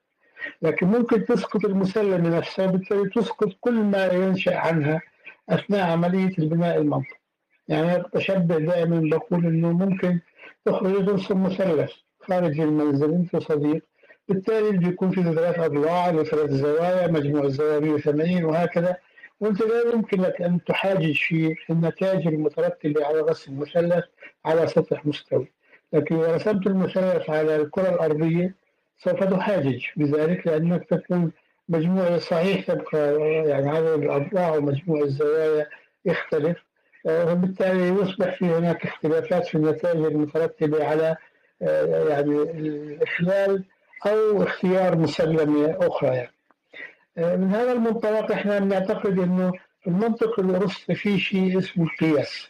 لكن 0.63 0.87
ممكن 0.87 1.25
تسقط 1.25 1.65
المسلمه 1.65 2.37
نفسها 2.39 2.67
وبالتالي 2.67 3.09
تسقط 3.11 3.49
كل 3.61 3.75
ما 3.75 4.07
ينشأ 4.07 4.57
عنها 4.57 5.01
أثناء 5.49 5.91
عملية 5.91 6.39
البناء 6.39 6.79
المنطقي 6.79 7.21
يعني 7.69 8.03
بشبه 8.15 8.59
دائما 8.59 9.11
بقول 9.17 9.47
إنه 9.47 9.73
ممكن 9.73 10.21
تخرج 10.65 11.07
ترسم 11.07 11.43
مثلث 11.43 11.93
خارج 12.21 12.61
المنزل 12.61 13.13
انت 13.13 13.37
صديق 13.37 13.83
بالتالي 14.29 14.79
بيكون 14.79 15.11
في 15.11 15.23
ثلاث 15.23 15.59
أضلاع 15.59 16.11
وثلاث 16.11 16.51
زوايا 16.51 17.07
مجموع 17.07 17.45
الزوايا 17.45 17.81
180 17.81 18.45
وهكذا. 18.45 18.97
وانت 19.41 19.63
لا 19.63 19.93
يمكن 19.95 20.21
لك 20.21 20.43
أن 20.43 20.65
تحاجج 20.65 21.13
في 21.15 21.57
النتائج 21.71 22.27
المترتبة 22.27 23.07
على 23.07 23.21
رسم 23.21 23.53
المثلث 23.53 24.05
على 24.45 24.67
سطح 24.67 25.07
مستوي. 25.07 25.53
لكن 25.93 26.17
إذا 26.17 26.35
رسمت 26.35 26.67
المثلث 26.67 27.31
على 27.31 27.57
الكرة 27.57 27.89
الأرضية 27.95 28.55
سوف 28.99 29.25
تحاجج. 29.25 29.85
بذلك 29.97 30.47
لأنك 30.47 30.85
تكون 30.85 31.33
مجموع 31.69 32.19
صحيح 32.19 32.67
تبقى 32.67 33.15
يعني 33.49 33.69
عدد 33.71 34.03
الأضلاع 34.03 34.57
ومجموع 34.57 35.01
الزوايا 35.03 35.67
يختلف. 36.05 36.57
وبالتالي 37.05 37.89
يصبح 38.03 38.39
في 38.39 38.45
هناك 38.45 38.87
اختلافات 38.87 39.47
في 39.47 39.55
النتائج 39.55 40.05
المترتبة 40.05 40.85
على 40.85 41.17
يعني 42.09 42.43
الإخلال 42.43 43.65
أو 44.07 44.43
اختيار 44.43 44.97
مسلمة 44.99 45.77
أخرى 45.81 46.09
يعني. 46.17 46.33
من 47.17 47.51
هذا 47.55 47.73
المنطلق 47.73 48.33
إحنا 48.33 48.59
بنعتقد 48.59 49.19
إنه 49.19 49.53
المنطق 49.87 50.41
الارسطي 50.41 50.95
في 50.95 51.19
شيء 51.19 51.59
اسمه 51.59 51.85
القياس 51.85 52.49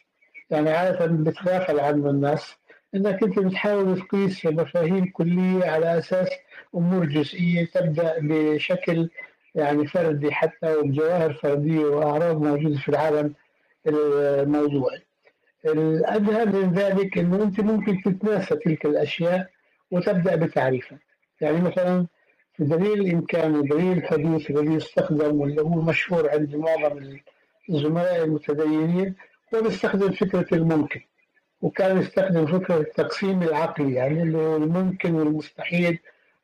يعني 0.51 0.71
عادة 0.71 1.07
بتغافل 1.07 1.81
عنه 1.81 2.11
الناس 2.11 2.55
إنك 2.95 3.23
أنت 3.23 3.39
بتحاول 3.39 4.01
تقيس 4.01 4.47
مفاهيم 4.47 5.11
كلية 5.13 5.65
على 5.65 5.99
أساس 5.99 6.29
أمور 6.75 7.05
جزئية 7.07 7.65
تبدأ 7.67 8.15
بشكل 8.23 9.09
يعني 9.55 9.87
فردي 9.87 10.33
حتى 10.33 10.75
وبجواهر 10.77 11.33
فردية 11.33 11.85
وأعراض 11.85 12.43
موجودة 12.43 12.79
في 12.79 12.89
العالم 12.89 13.35
الموضوعي. 13.87 15.03
الأدهى 15.65 16.45
من 16.45 16.73
ذلك 16.73 17.19
إنه 17.19 17.43
أنت 17.43 17.61
ممكن 17.61 18.03
تتناسى 18.03 18.57
تلك 18.57 18.87
الأشياء 18.87 19.51
وتبدأ 19.91 20.37
بتعريفها. 20.37 20.99
يعني 21.41 21.61
مثلا 21.61 22.07
دليل 22.65 23.01
الإمكان 23.01 23.55
ودليل 23.57 23.99
الحدوث 23.99 24.51
الذي 24.51 24.75
يستخدم 24.75 25.41
واللي 25.41 25.63
هو 25.63 25.81
مشهور 25.83 26.31
عند 26.31 26.57
معظم 26.57 27.17
الزملاء 27.71 28.25
المتدينين 28.25 29.15
هو 29.55 29.63
بيستخدم 29.63 30.11
فكرة 30.13 30.47
الممكن. 30.55 31.01
وكان 31.63 31.99
يستخدم 32.01 32.47
فكرة 32.47 32.77
التقسيم 32.81 33.43
العقلي 33.43 33.95
يعني 33.95 34.23
اللي 34.23 34.39
هو 34.39 34.57
الممكن 34.57 35.15
والمستحيل 35.15 35.99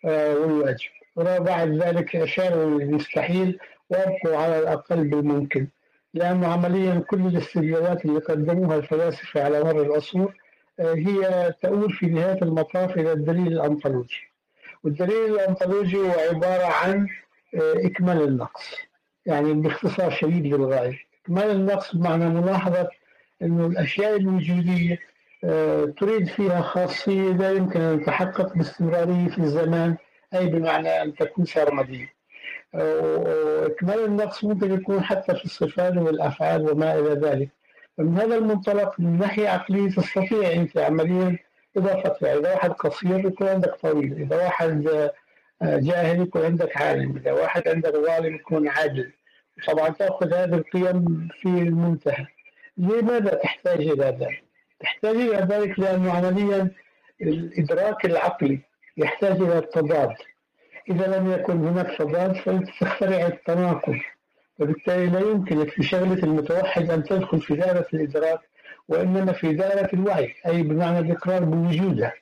والواجب 0.05 0.89
وبعد 1.17 1.69
ذلك 1.83 2.17
أشاروا 2.17 2.81
للمستحيل 2.81 3.59
وأبقوا 3.91 4.37
على 4.37 4.59
الأقل 4.59 5.05
بالممكن 5.09 5.67
لأنه 6.15 6.47
عمليا 6.47 6.99
كل 7.11 7.21
الاستدلالات 7.27 8.05
اللي 8.05 8.21
قدموها 8.21 8.77
الفلاسفة 8.77 9.43
على 9.45 9.65
مر 9.65 9.83
العصور 9.83 10.35
هي 10.81 11.53
تؤول 11.63 11.93
في 11.93 12.07
نهاية 12.07 12.43
المطاف 12.43 12.97
إلى 12.99 13.13
الدليل 13.13 13.47
الأنطولوجي 13.47 14.31
والدليل 14.87 15.35
الأنطولوجي 15.35 15.97
هو 15.97 16.11
عبارة 16.31 16.65
عن 16.65 17.07
إكمال 17.55 18.23
النقص 18.23 18.75
يعني 19.27 19.55
باختصار 19.55 20.11
شديد 20.11 20.47
للغاية 20.47 20.99
إكمال 21.25 21.51
النقص 21.51 21.97
بمعنى 21.97 22.29
ملاحظة 22.29 22.89
إنه 23.43 23.67
الأشياء 23.67 24.17
الوجودية 24.17 24.99
تريد 26.01 26.29
فيها 26.29 26.61
خاصية 26.61 27.33
لا 27.33 27.53
يمكن 27.53 27.81
أن 27.81 28.03
تتحقق 28.03 28.55
باستمرارية 28.57 29.29
في 29.29 29.39
الزمان 29.39 29.97
أي 30.35 30.47
بمعنى 30.47 31.03
أن 31.03 31.15
تكون 31.15 31.45
سرمدية. 31.45 32.13
وإكمال 32.75 34.05
النقص 34.05 34.45
ممكن 34.45 34.73
يكون 34.75 35.03
حتى 35.03 35.35
في 35.35 35.45
الصفات 35.45 35.97
والأفعال 35.97 36.71
وما 36.71 36.99
إلى 36.99 37.09
ذلك. 37.09 37.49
فمن 37.99 38.19
هذا 38.19 38.37
المنطلق 38.37 39.01
من 39.01 39.19
ناحية 39.19 39.49
عقلية 39.49 39.91
تستطيع 39.91 40.53
أنت 40.53 40.79
عمليا 40.79 41.39
اضافه 41.77 42.27
يعني 42.27 42.39
إذا 42.39 42.55
واحد 42.55 42.71
قصير 42.71 43.27
يكون 43.27 43.49
عندك 43.49 43.75
طويل، 43.75 44.13
إذا 44.13 44.37
واحد 44.37 45.11
جاهل 45.63 46.23
يكون 46.23 46.45
عندك 46.45 46.77
عالم، 46.77 47.17
إذا 47.17 47.33
واحد 47.33 47.69
عندك 47.69 47.93
ظالم 47.93 48.35
يكون 48.35 48.69
عادل. 48.69 49.13
طبعا 49.67 49.89
تأخذ 49.89 50.35
هذه 50.35 50.55
القيم 50.55 51.29
في 51.41 51.49
المنتهى. 51.49 52.27
لماذا 52.79 53.35
تحتاج 53.35 53.81
إلى 53.81 54.05
ذلك؟ 54.21 54.43
تحتاج 54.81 55.17
إلى 55.17 55.37
ذلك 55.37 55.79
لأنه 55.79 56.13
عمليا 56.13 56.71
الإدراك 57.23 58.05
العقلي 58.05 58.61
يحتاج 58.97 59.41
إلى 59.41 59.59
التضاد 59.59 60.15
إذا 60.91 61.19
لم 61.19 61.33
يكن 61.33 61.67
هناك 61.67 61.99
تضاد 61.99 62.37
فأنت 62.37 62.69
تخترع 62.81 63.27
التناقض 63.27 63.99
وبالتالي 64.59 65.07
لا 65.07 65.21
يمكنك 65.21 65.69
في 65.71 65.83
شغلة 65.83 66.23
المتوحد 66.23 66.91
أن 66.91 67.05
تدخل 67.05 67.41
في 67.41 67.55
دائرة 67.55 67.87
الإدراك 67.95 68.41
وإنما 68.89 69.33
في 69.33 69.53
دائرة 69.55 69.91
الوعي 69.93 70.35
أي 70.47 70.63
بمعنى 70.63 70.99
الإقرار 70.99 71.45
بوجودها 71.45 72.13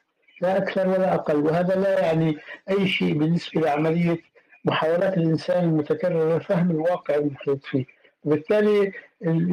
لا 0.41 0.57
أكثر 0.59 0.89
ولا 0.89 1.15
أقل 1.15 1.37
وهذا 1.37 1.75
لا 1.77 2.01
يعني 2.01 2.37
أي 2.71 2.89
شيء 2.89 3.19
بالنسبة 3.19 3.61
لعملية 3.61 4.19
محاولات 4.65 5.17
الإنسان 5.19 5.65
المتكررة 5.65 6.39
فهم 6.39 6.71
الواقع 6.71 7.15
المحيط 7.15 7.65
فيه 7.65 7.85
وبالتالي 8.25 8.93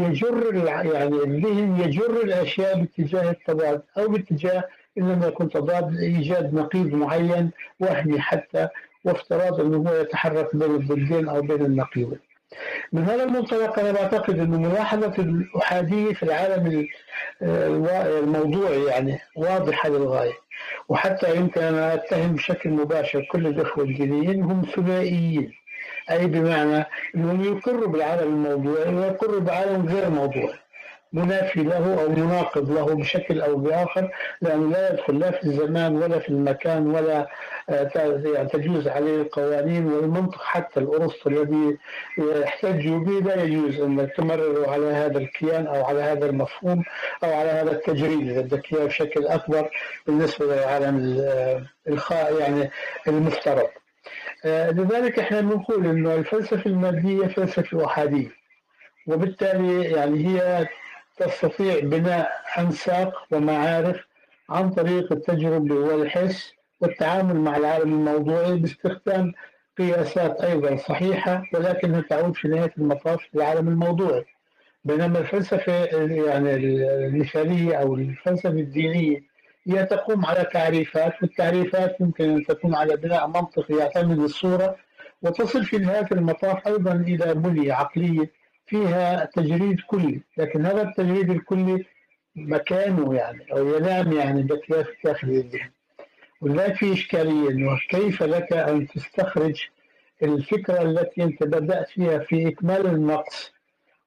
يجر 0.08 0.56
يعني 0.56 1.24
الذهن 1.24 1.82
يجر 1.82 2.24
الأشياء 2.24 2.80
باتجاه 2.80 3.32
التضاد 3.32 3.82
أو 3.98 4.08
باتجاه 4.08 4.64
ان 4.98 5.12
لم 5.12 5.24
يكن 5.24 5.50
تضاد 5.50 5.98
إيجاد 5.98 6.54
نقيض 6.54 6.94
معين 6.94 7.52
وهمي 7.80 8.20
حتى 8.20 8.68
وافتراض 9.06 9.62
إنه 9.62 9.78
هو 9.90 9.96
يتحرك 9.96 10.56
بين 10.56 10.76
الضدين 10.76 11.30
أو 11.30 11.42
بين 11.42 11.66
النقيضين. 11.66 12.20
من 12.91 13.03
هذا 13.03 13.23
المنطلق 13.23 13.80
أنا 13.80 13.91
بعتقد 13.91 14.40
إنه 14.40 14.60
ملاحظه 14.60 15.14
الأحادية 15.23 16.14
في 16.14 16.23
العالم 16.23 16.88
الموضوعي 17.41 18.84
يعني 18.84 19.19
واضحه 19.36 19.90
للغايه 19.90 20.34
وحتى 20.90 21.36
يمكن 21.36 21.61
أنا 21.61 21.94
أتهم 21.94 22.34
بشكل 22.36 22.69
مباشر 22.69 23.28
كل 23.32 23.48
الإخوة 23.48 23.84
الدينيين 23.84 24.44
هم 24.44 24.61
ثنائيين. 24.76 25.53
أي 26.11 26.28
بمعنى 26.28 26.86
أنهم 27.15 27.44
يقروا 27.44 27.88
بالعالم 27.88 28.45
الموضوعي 28.45 28.95
ويقروا 28.95 29.40
بعالم 29.40 29.86
غير 29.86 30.10
موضوعي 30.10 30.53
منافي 31.14 31.64
له 31.64 32.02
أو 32.02 32.10
مناقض 32.10 32.72
له 32.72 32.86
بشكل 32.96 33.42
أو 33.42 33.56
بآخر 33.56 34.12
لأنه 34.42 34.70
لا 34.72 34.94
يدخل 34.94 35.20
لا 35.20 35.32
في 35.32 35.44
الزمان 35.44 35.96
ولا 36.04 36.20
في 36.20 36.30
المكان 36.30 36.88
ولا 36.88 37.28
تجوز 38.54 38.88
عليه 38.88 39.22
القوانين 39.22 39.86
والمنطق 39.88 40.42
حتى 40.42 40.80
الأرسطو 40.80 41.30
الذي 41.30 41.78
يحتجوا 42.18 43.00
به 43.00 43.12
لا 43.12 43.44
يجوز 43.44 43.80
أن 43.80 44.10
تمرروا 44.18 44.68
على 44.68 44.86
هذا 44.86 45.18
الكيان 45.18 45.68
أو 45.68 45.86
على 45.86 46.02
هذا 46.02 46.26
المفهوم 46.26 46.84
أو 47.24 47.34
على 47.34 47.50
هذا 47.50 47.72
التجريد 47.72 48.30
إذا 48.30 48.42
بدك 48.42 48.74
إياه 48.74 48.86
بشكل 48.86 49.28
أكبر 49.28 49.70
بالنسبة 50.08 50.46
للعالم 50.46 51.22
الخاء 51.88 52.40
يعني 52.40 52.70
المفترض. 53.08 53.68
لذلك 54.46 55.20
إحنا 55.20 55.42
بنقول 55.42 55.86
إنه 55.86 56.16
الفلسفة 56.16 56.66
المادية 56.66 57.28
فلسفة 57.28 57.86
أحادية 57.86 58.28
وبالتالي 59.08 59.84
يعني 59.84 60.28
هي 60.28 60.68
تستطيع 61.18 61.80
بناء 61.80 62.32
أنساق 62.60 63.14
ومعارف 63.32 64.08
عن 64.50 64.70
طريق 64.70 65.12
التجربة 65.12 65.76
والحس 65.76 66.54
والتعامل 66.82 67.36
مع 67.36 67.58
العالم 67.58 67.94
الموضوعي 67.94 68.56
باستخدام 68.58 69.34
قياسات 69.78 70.42
أيضا 70.42 70.76
صحيحة 70.76 71.44
ولكنها 71.54 72.02
تعود 72.02 72.36
في 72.36 72.48
نهاية 72.48 72.72
المطاف 72.78 73.20
للعالم 73.34 73.68
الموضوعي. 73.68 74.26
بينما 74.86 75.20
الفلسفة 75.20 75.74
يعني 76.26 76.56
المثالية 76.56 77.76
أو 77.76 77.96
الفلسفة 77.96 78.50
الدينية 78.50 79.20
هي 79.68 79.86
تقوم 79.86 80.26
على 80.26 80.44
تعريفات 80.54 81.14
والتعريفات 81.22 82.02
يمكن 82.02 82.30
أن 82.30 82.46
تكون 82.46 82.76
على 82.76 82.96
بناء 82.98 83.28
منطقي 83.28 83.76
يعتمد 83.76 84.20
الصورة 84.20 84.76
وتصل 85.22 85.66
في 85.66 85.78
نهاية 85.78 86.08
المطاف 86.12 86.68
أيضا 86.68 86.92
إلى 86.92 87.34
بنية 87.34 87.74
عقلية 87.74 88.32
فيها 88.72 89.26
تجريد 89.26 89.80
كلي 89.88 90.22
لكن 90.38 90.65
هذا 90.65 90.81
التجريد 90.81 91.30
الكلي 91.30 91.85
مكانه 92.35 93.15
يعني 93.15 93.53
أو 93.53 93.76
ينام 93.76 94.11
يعني 94.11 94.48
داخل 95.03 95.27
الذهن 95.30 95.72
ولذلك 96.41 96.76
في 96.76 96.93
إشكالية 96.93 97.49
أنه 97.49 97.80
كيف 97.89 98.23
لك 98.23 98.53
أن 98.53 98.88
تستخرج 98.88 99.68
الفكرة 100.23 100.81
التي 100.81 101.23
أنت 101.23 101.43
بدأت 101.43 101.89
فيها 101.89 102.19
في 102.19 102.48
إكمال 102.48 102.88
النقص 102.88 103.53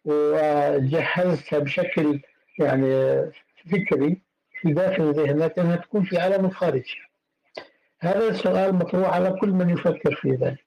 وجهزتها 0.04 1.58
بشكل 1.58 2.20
يعني 2.58 3.16
فكري 3.72 4.20
في 4.60 4.72
داخل 4.72 5.12
ذهنك 5.12 5.58
أنها 5.58 5.76
تكون 5.76 6.02
في 6.02 6.18
عالم 6.18 6.44
الخارج 6.44 6.84
هذا 8.00 8.28
السؤال 8.28 8.74
مطروح 8.74 9.08
على 9.08 9.36
كل 9.40 9.48
من 9.50 9.70
يفكر 9.70 10.14
في 10.14 10.30
ذلك. 10.30 10.63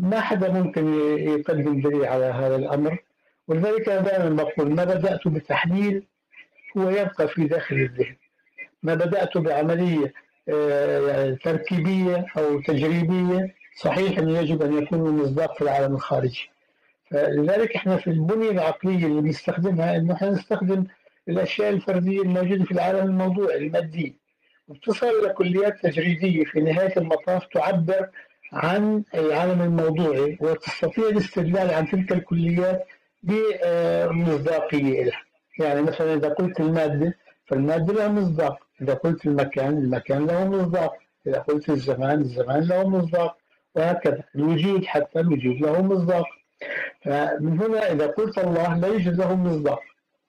ما 0.00 0.20
حدا 0.20 0.52
ممكن 0.52 0.94
يقدم 1.18 1.80
دليل 1.80 2.04
على 2.04 2.24
هذا 2.24 2.56
الأمر. 2.56 2.98
ولذلك 3.48 3.88
أنا 3.88 4.00
دائما 4.00 4.42
بقول 4.42 4.74
ما 4.74 4.84
بدأت 4.84 5.28
بتحليل 5.28 6.06
هو 6.76 6.90
يبقى 6.90 7.28
في 7.28 7.44
داخل 7.44 7.76
الذهن. 7.76 8.16
ما 8.82 8.94
بدأت 8.94 9.38
بعملية 9.38 10.12
آه، 10.48 11.08
يعني 11.08 11.36
تركيبية 11.36 12.26
أو 12.38 12.60
تجريبية 12.60 13.54
صحيح 13.76 14.18
أنه 14.18 14.38
يجب 14.38 14.62
أن 14.62 14.82
يكون 14.82 15.22
مصداق 15.22 15.54
في 15.56 15.62
العالم 15.62 15.94
الخارجي. 15.94 16.50
فلذلك 17.10 17.76
إحنا 17.76 17.96
في 17.96 18.06
البنية 18.06 18.50
العقلية 18.50 19.06
اللي 19.06 19.20
بنستخدمها 19.20 19.96
إنه 19.96 20.14
إحنا 20.14 20.30
نستخدم 20.30 20.84
الأشياء 21.28 21.70
الفردية 21.70 22.22
الموجودة 22.22 22.64
في 22.64 22.72
العالم 22.72 23.06
الموضوعي 23.06 23.56
المادي. 23.56 24.16
وبتصل 24.68 25.24
لكليات 25.24 25.82
تجريدية 25.82 26.44
في 26.44 26.60
نهاية 26.60 26.96
المطاف 26.96 27.46
تعبر 27.46 28.08
عن 28.52 29.02
العالم 29.14 29.62
الموضوعي 29.62 30.38
وتستطيع 30.40 31.08
الاستدلال 31.08 31.70
عن 31.70 31.88
تلك 31.88 32.12
الكليات 32.12 32.86
بمصداقية 33.22 35.04
لها 35.04 35.22
يعني 35.58 35.82
مثلا 35.82 36.14
إذا 36.14 36.28
قلت 36.28 36.60
المادة 36.60 37.14
فالمادة 37.46 37.92
لها 37.92 38.08
مصداق. 38.08 38.58
إذا 38.82 38.94
قلت 38.94 39.26
المكان 39.26 39.78
المكان 39.78 40.26
له 40.26 40.48
مصداق. 40.48 40.96
إذا 41.26 41.38
قلت 41.38 41.70
الزمان 41.70 42.20
الزمان 42.20 42.60
له 42.60 42.88
مصداق. 42.88 43.36
وهكذا. 43.74 44.22
الوجود 44.36 44.84
حتى 44.84 45.20
الوجود 45.20 45.56
له 45.60 45.82
مصداق. 45.82 46.26
فمن 47.02 47.60
هنا 47.60 47.92
إذا 47.92 48.06
قلت 48.06 48.38
الله 48.38 48.76
لا 48.78 48.88
يوجد 48.88 49.18
له 49.18 49.34
مصداق. 49.36 49.80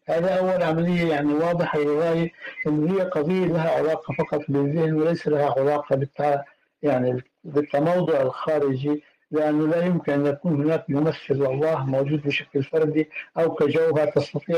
هذا 0.05 0.39
أول 0.39 0.63
عملية 0.63 1.09
يعني 1.09 1.33
واضحة 1.33 1.79
للغاية 1.79 2.31
أن 2.67 2.87
هي 2.89 3.01
قضية 3.01 3.45
لها 3.45 3.69
علاقة 3.69 4.13
فقط 4.13 4.41
بالذهن 4.49 4.93
وليس 4.93 5.27
لها 5.27 5.53
علاقة 5.57 5.95
بالتع... 5.95 6.41
يعني 6.83 7.23
بالتموضع 7.43 8.21
الخارجي 8.21 9.03
لأنه 9.31 9.67
لا 9.67 9.85
يمكن 9.85 10.13
أن 10.13 10.25
يكون 10.25 10.63
هناك 10.63 10.85
ممثل 10.89 11.33
لله 11.35 11.85
موجود 11.85 12.21
بشكل 12.21 12.63
فردي 12.63 13.09
أو 13.37 13.55
كجوهر 13.55 14.07
تستطيع 14.07 14.57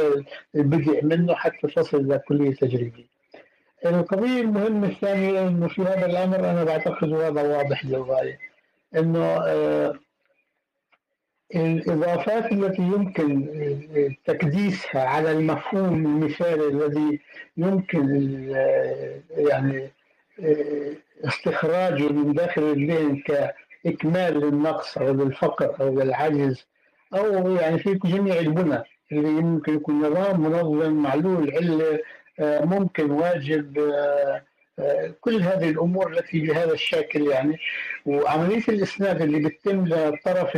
البدء 0.55 1.05
منه 1.05 1.35
حتى 1.35 1.67
تصل 1.67 1.97
إلى 1.97 2.19
كلية 2.27 2.55
تجريبية. 2.55 3.05
القضية 3.85 4.41
المهمة 4.41 4.87
الثانية 4.87 5.47
أنه 5.47 5.67
في 5.67 5.81
هذا 5.81 6.05
الأمر 6.05 6.39
أنا 6.39 6.63
بعتقد 6.63 7.13
هذا 7.13 7.57
واضح 7.57 7.85
للغاية 7.85 8.39
أنه 8.95 9.25
آه 9.25 9.99
الإضافات 11.55 12.51
التي 12.51 12.81
يمكن 12.81 13.47
تكديسها 14.25 15.03
على 15.03 15.31
المفهوم 15.31 15.93
المثالي 16.05 16.67
الذي 16.67 17.19
يمكن 17.57 18.29
يعني 19.37 19.91
استخراجه 21.25 22.09
من 22.09 22.33
داخل 22.33 22.61
الذهن 22.63 23.21
كإكمال 23.25 24.39
للنقص 24.39 24.97
أو 24.97 25.13
للفقر 25.13 25.75
أو 25.81 25.99
للعجز 25.99 26.65
أو 27.15 27.51
يعني 27.55 27.79
في 27.79 27.93
جميع 28.03 28.39
البنى 28.39 28.83
اللي 29.11 29.29
يمكن 29.29 29.75
يكون 29.75 30.01
نظام 30.01 30.41
منظم 30.41 30.93
معلول 30.93 31.51
علة 31.55 31.99
ممكن 32.65 33.11
واجب 33.11 33.77
كل 35.21 35.41
هذه 35.41 35.69
الأمور 35.69 36.11
التي 36.11 36.39
بهذا 36.39 36.73
الشكل 36.73 37.27
يعني. 37.27 37.57
وعملية 38.05 38.63
الإسناد 38.69 39.21
اللي 39.21 39.39
بتتم 39.49 39.85
للطرف 39.85 40.55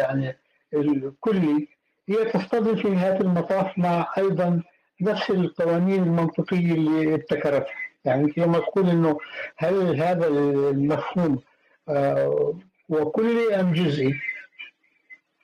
يعني 0.00 0.36
الكلي 0.74 1.68
هي 2.08 2.24
تصطدم 2.24 2.76
في 2.76 2.88
نهايه 2.88 3.20
المطاف 3.20 3.78
مع 3.78 4.12
أيضا 4.18 4.62
نفس 5.00 5.30
القوانين 5.30 6.02
المنطقية 6.02 6.72
اللي 6.74 7.14
ابتكرتها. 7.14 7.66
يعني 8.06 8.32
لما 8.36 8.58
تقول 8.58 8.88
إنه 8.90 9.18
هل 9.56 10.02
هذا 10.02 10.28
المفهوم 10.28 11.38
وكلي 12.88 13.60
أم 13.60 13.72
جزئي؟ 13.72 14.14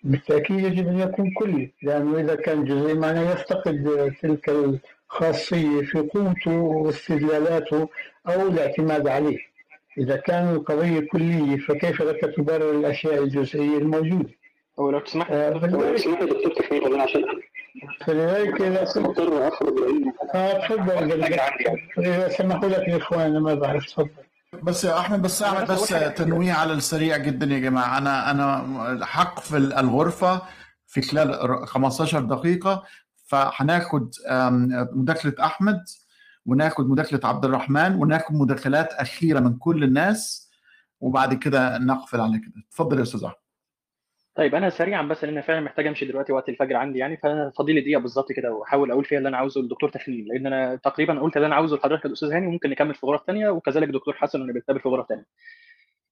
بالتأكيد 0.05 0.59
يجب 0.59 0.89
أن 0.89 0.98
يكون 0.98 1.30
كلي 1.30 1.72
لأنه 1.82 2.18
إذا 2.20 2.34
كان 2.34 2.64
جزئي 2.64 2.94
معناه 2.94 3.32
يفتقد 3.32 4.12
تلك 4.22 4.80
خاصية 5.09 5.82
في 5.82 5.98
قوته 5.98 6.56
واستدلالاته 6.59 7.89
أو 8.28 8.48
الاعتماد 8.48 9.09
عليه. 9.09 9.39
إذا 9.98 10.16
كان 10.16 10.55
القضية 10.55 11.01
كلية 11.01 11.56
فكيف 11.56 12.02
لك 12.02 12.34
تبرر 12.36 12.70
الأشياء 12.70 13.22
الجزئية 13.22 13.78
الموجودة؟ 13.78 14.30
أو 14.78 14.90
لو 14.90 14.98
تسمح 14.98 15.30
آه، 15.30 15.51
لو 15.51 15.94
تسمح 15.94 16.22
دكتور 16.22 16.52
تخيل 16.55 16.82
والله 16.82 17.02
عشان 17.02 17.24
فلذلك 18.07 18.61
مضطر 18.97 19.49
أخرج 19.49 19.74
لأن 19.78 20.12
آه 20.35 20.66
تفضل 20.69 21.23
إذا 21.99 22.28
سمحوا 22.28 22.69
لك 22.69 22.89
الإخوان 22.89 23.20
أنا 23.31 23.40
ما 23.40 23.55
بعرف 23.55 23.86
تفضل. 23.86 24.09
بس 24.62 24.85
يا 24.85 24.99
أحمد 24.99 25.23
بس 25.23 25.43
اعمل 25.43 25.66
بس 25.66 25.89
تنويه 25.89 26.53
على 26.53 26.73
السريع 26.73 27.16
جدا 27.16 27.47
يا 27.47 27.59
جماعة. 27.59 27.99
أنا 27.99 28.31
أنا 28.31 29.05
حقفل 29.07 29.73
الغرفة 29.73 30.43
في 30.86 31.03
خلال 31.03 31.66
15 31.66 32.20
دقيقة 32.20 32.82
فهناخد 33.27 34.15
مداخلة 34.93 35.35
أحمد 35.40 35.85
وناخد 36.47 36.89
مداخلة 36.89 37.20
عبد 37.24 37.44
الرحمن 37.44 37.94
وناخد 37.94 38.35
مداخلات 38.35 38.93
أخيرة 38.93 39.40
من 39.40 39.57
كل 39.57 39.85
الناس 39.85 40.51
وبعد 41.01 41.35
كده 41.35 41.78
نقفل 41.78 42.20
على 42.20 42.39
كده. 42.39 42.53
اتفضل 42.69 42.99
يا 42.99 43.03
أستاذ 43.03 43.24
أحمد. 43.24 43.41
طيب 44.34 44.54
أنا 44.54 44.70
سريعا 44.70 45.02
بس 45.02 45.24
أنا 45.24 45.40
فعلا 45.40 45.60
محتاج 45.60 45.86
أمشي 45.86 46.06
دلوقتي 46.06 46.32
وقت 46.32 46.48
الفجر 46.48 46.76
عندي 46.76 46.98
يعني 46.98 47.16
فأنا 47.16 47.52
فاضي 47.59 47.72
لي 47.72 47.80
دقيقة 47.80 48.00
بالظبط 48.00 48.32
كده 48.32 48.52
وأحاول 48.52 48.90
أقول 48.90 49.04
فيها 49.04 49.18
اللي 49.18 49.28
أنا 49.28 49.36
عاوزه 49.36 49.60
للدكتور 49.60 49.88
تخليل 49.90 50.28
لأن 50.28 50.46
أنا 50.46 50.76
تقريبا 50.76 51.20
قلت 51.20 51.36
اللي 51.36 51.46
أنا 51.46 51.54
عاوزه 51.54 51.76
لحضرتك 51.76 52.04
يا 52.04 52.12
أستاذ 52.12 52.32
هاني 52.32 52.46
وممكن 52.46 52.70
نكمل 52.70 52.94
في 52.94 53.06
غرف 53.06 53.22
ثانية 53.26 53.48
وكذلك 53.50 53.88
دكتور 53.88 54.14
حسن 54.14 54.42
اللي 54.42 54.52
بيتقابل 54.52 54.80
في 54.80 54.88
غرف 54.88 55.06
ثانية. 55.09 55.24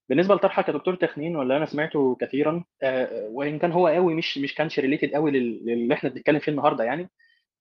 بالنسبة 0.09 0.35
لطرحك 0.35 0.67
يا 0.67 0.73
دكتور 0.73 0.95
تخنين 0.95 1.35
واللي 1.35 1.57
أنا 1.57 1.65
سمعته 1.65 2.17
كثيرا 2.21 2.63
آه، 2.83 3.27
وإن 3.31 3.59
كان 3.59 3.71
هو 3.71 3.87
قوي 3.87 4.15
مش 4.15 4.37
مش 4.37 4.55
كانش 4.55 4.79
ريليتد 4.79 5.09
قوي 5.13 5.31
لل- 5.31 5.65
للي 5.65 5.93
إحنا 5.93 6.09
بنتكلم 6.09 6.39
فيه 6.39 6.51
النهارده 6.51 6.83
يعني 6.83 7.09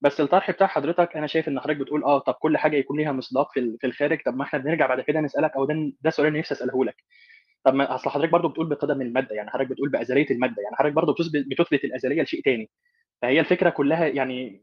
بس 0.02 0.20
الطرح 0.20 0.50
بتاع 0.50 0.66
حضرتك 0.66 1.16
أنا 1.16 1.26
شايف 1.26 1.48
إن 1.48 1.60
حضرتك 1.60 1.80
بتقول 1.80 2.04
آه 2.04 2.18
طب 2.18 2.34
كل 2.34 2.58
حاجة 2.58 2.76
يكون 2.76 2.98
ليها 2.98 3.12
مصداق 3.12 3.52
في 3.52 3.60
ال- 3.60 3.78
في 3.80 3.86
الخارج 3.86 4.22
طب 4.26 4.36
ما 4.36 4.44
إحنا 4.44 4.58
بنرجع 4.58 4.86
بعد 4.86 5.00
كده 5.00 5.20
نسألك 5.20 5.52
أو 5.56 5.64
ده 5.66 5.92
ده 6.02 6.10
سؤال 6.10 6.32
نفسي 6.32 6.54
أسأله 6.54 6.84
لك 6.84 6.96
طب 7.64 7.74
ما 7.74 7.94
أصل 7.94 8.10
حضرتك 8.10 8.30
برضو 8.32 8.48
بتقول 8.48 8.66
بقدم 8.68 9.02
المادة 9.02 9.34
يعني 9.36 9.50
حضرتك 9.50 9.70
بتقول 9.70 9.88
بأزلية 9.88 10.30
المادة 10.30 10.62
يعني 10.62 10.76
حضرتك 10.76 10.94
برضو 10.94 11.12
بتثبت 11.12 11.44
بتثبت 11.46 11.84
الأزلية 11.84 12.22
لشيء 12.22 12.42
تاني. 12.44 12.70
فهي 13.22 13.40
الفكرة 13.40 13.70
كلها 13.70 14.06
يعني 14.06 14.62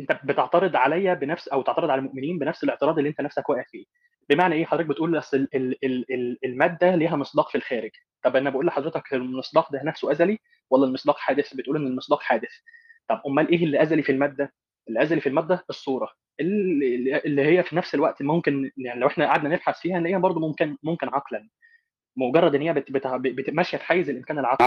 أنت 0.00 0.20
بتعترض 0.24 0.76
عليا 0.76 1.14
بنفس 1.14 1.48
أو 1.48 1.62
تعترض 1.62 1.90
على 1.90 1.98
المؤمنين 1.98 2.38
بنفس 2.38 2.64
الاعتراض 2.64 2.98
اللي 2.98 3.10
أنت 3.10 3.20
نفسك 3.20 3.48
واقع 3.48 3.64
فيه. 3.70 3.84
بمعنى 4.30 4.54
إيه؟ 4.54 4.64
حضرتك 4.64 4.86
بتقول 4.88 5.18
أصل 5.18 5.36
ال- 5.36 5.48
ال- 5.54 5.84
ال- 5.84 6.14
ال- 6.14 6.38
المادة 6.44 6.94
ليها 6.94 7.16
مصداق 7.16 7.48
في 7.50 7.54
الخارج. 7.58 7.90
طب 8.22 8.36
أنا 8.36 8.50
بقول 8.50 8.66
لحضرتك 8.66 9.14
المصداق 9.14 9.72
ده 9.72 9.82
نفسه 9.84 10.12
أزلي 10.12 10.38
ولا 10.70 10.84
المصداق 10.86 11.18
حادث؟ 11.18 11.54
بتقول 11.54 11.76
إن 11.76 11.86
المصداق 11.86 12.20
حادث. 12.22 12.50
طب 13.08 13.20
أمال 13.26 13.48
إيه 13.48 13.64
اللي 13.64 13.82
أزلي 13.82 14.02
في 14.02 14.12
المادة؟ 14.12 14.52
اللي 14.88 15.02
أزلي 15.02 15.20
في 15.20 15.28
المادة 15.28 15.64
الصورة. 15.70 16.08
اللي 16.40 17.42
هي 17.46 17.62
في 17.62 17.76
نفس 17.76 17.94
الوقت 17.94 18.22
ممكن 18.22 18.70
يعني 18.76 19.00
لو 19.00 19.06
إحنا 19.06 19.26
قعدنا 19.26 19.48
نبحث 19.48 19.80
فيها 19.80 19.98
نلاقيها 19.98 20.18
برضو 20.18 20.40
ممكن 20.40 20.76
ممكن 20.82 21.08
عقلا. 21.08 21.48
مجرد 22.16 22.54
إن 22.54 22.62
هي 22.62 22.72
بت- 22.72 22.92
بت- 22.92 23.06
بت- 23.16 23.50
ماشيه 23.50 23.78
في 23.78 23.84
حيز 23.84 24.10
الإمكان 24.10 24.38
العقلي. 24.38 24.66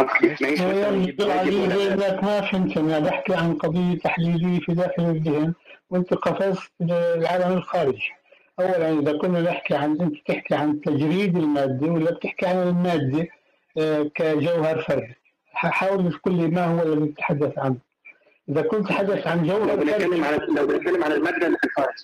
ماشي 1.27 1.93
انك 1.93 2.23
ما 2.23 2.41
فهمتني 2.41 2.97
أنا 2.97 2.99
بحكي 2.99 3.35
عن 3.35 3.53
قضية 3.53 3.97
تحليليه 3.97 4.59
في 4.59 4.73
داخل 4.73 5.03
الذهن 5.03 5.53
وأنت 5.89 6.13
قفزت 6.13 6.71
للعالم 6.79 7.53
الخارجي. 7.57 8.11
اولا 8.59 8.99
إذا 8.99 9.17
كنا 9.17 9.41
نحكي 9.41 9.75
عن 9.75 10.01
أنت 10.01 10.15
تحكي 10.27 10.55
عن 10.55 10.81
تجريد 10.81 11.37
المادة 11.37 11.87
ولا 11.87 12.11
بتحكي 12.11 12.45
عن 12.45 12.55
المادة 12.67 13.27
آه، 13.77 14.11
كجوهر 14.15 14.81
فردي. 14.81 15.15
حاول 15.53 16.13
تقول 16.13 16.33
لي 16.35 16.47
ما 16.47 16.65
هو 16.65 16.83
الذي 16.83 17.07
تتحدث 17.07 17.57
عنه. 17.59 17.77
إذا 18.49 18.61
كنت 18.61 18.85
تتحدث 18.85 19.27
عن 19.27 19.45
لو 19.45 19.57
جوهر 19.59 19.75
بنتكلم 19.75 20.23
فردي 20.23 20.25
عن 20.25 20.55
لو 20.55 20.67
بنتكلم 20.67 21.03
عن 21.03 21.11
المادة 21.11 21.47
اللي 21.47 21.57
في 21.57 21.67
الخارج. 21.67 21.95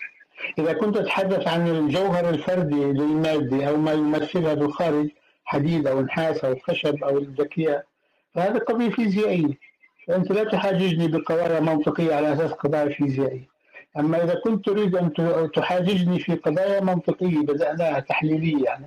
إذا 0.59 0.73
كنت 0.73 0.97
تتحدث 0.97 1.47
عن 1.47 1.67
الجوهر 1.67 2.29
الفردي 2.29 2.75
للمادة 2.85 3.65
أو 3.69 3.77
ما 3.77 3.93
يمثلها 3.93 4.53
بالخارج 4.53 5.09
حديد 5.45 5.87
أو 5.87 6.01
نحاس 6.01 6.45
أو 6.45 6.55
خشب 6.67 7.03
أو 7.03 7.17
الذكياء 7.17 7.85
فهذه 8.33 8.57
قضية 8.57 8.89
فيزيائية. 8.89 9.53
فأنت 10.07 10.31
لا 10.31 10.43
تحاججني 10.43 11.07
بقضايا 11.07 11.59
منطقية 11.59 12.15
على 12.15 12.33
أساس 12.33 12.51
قضايا 12.51 12.89
فيزيائية. 12.89 13.47
أما 13.97 14.23
إذا 14.23 14.35
كنت 14.43 14.65
تريد 14.65 15.09
ت- 15.09 15.51
تحاججني 15.55 16.19
في 16.19 16.35
قضايا 16.35 16.79
منطقية 16.81 17.39
بدأناها 17.39 17.99
تحليلية 17.99 18.63
يعني 18.65 18.85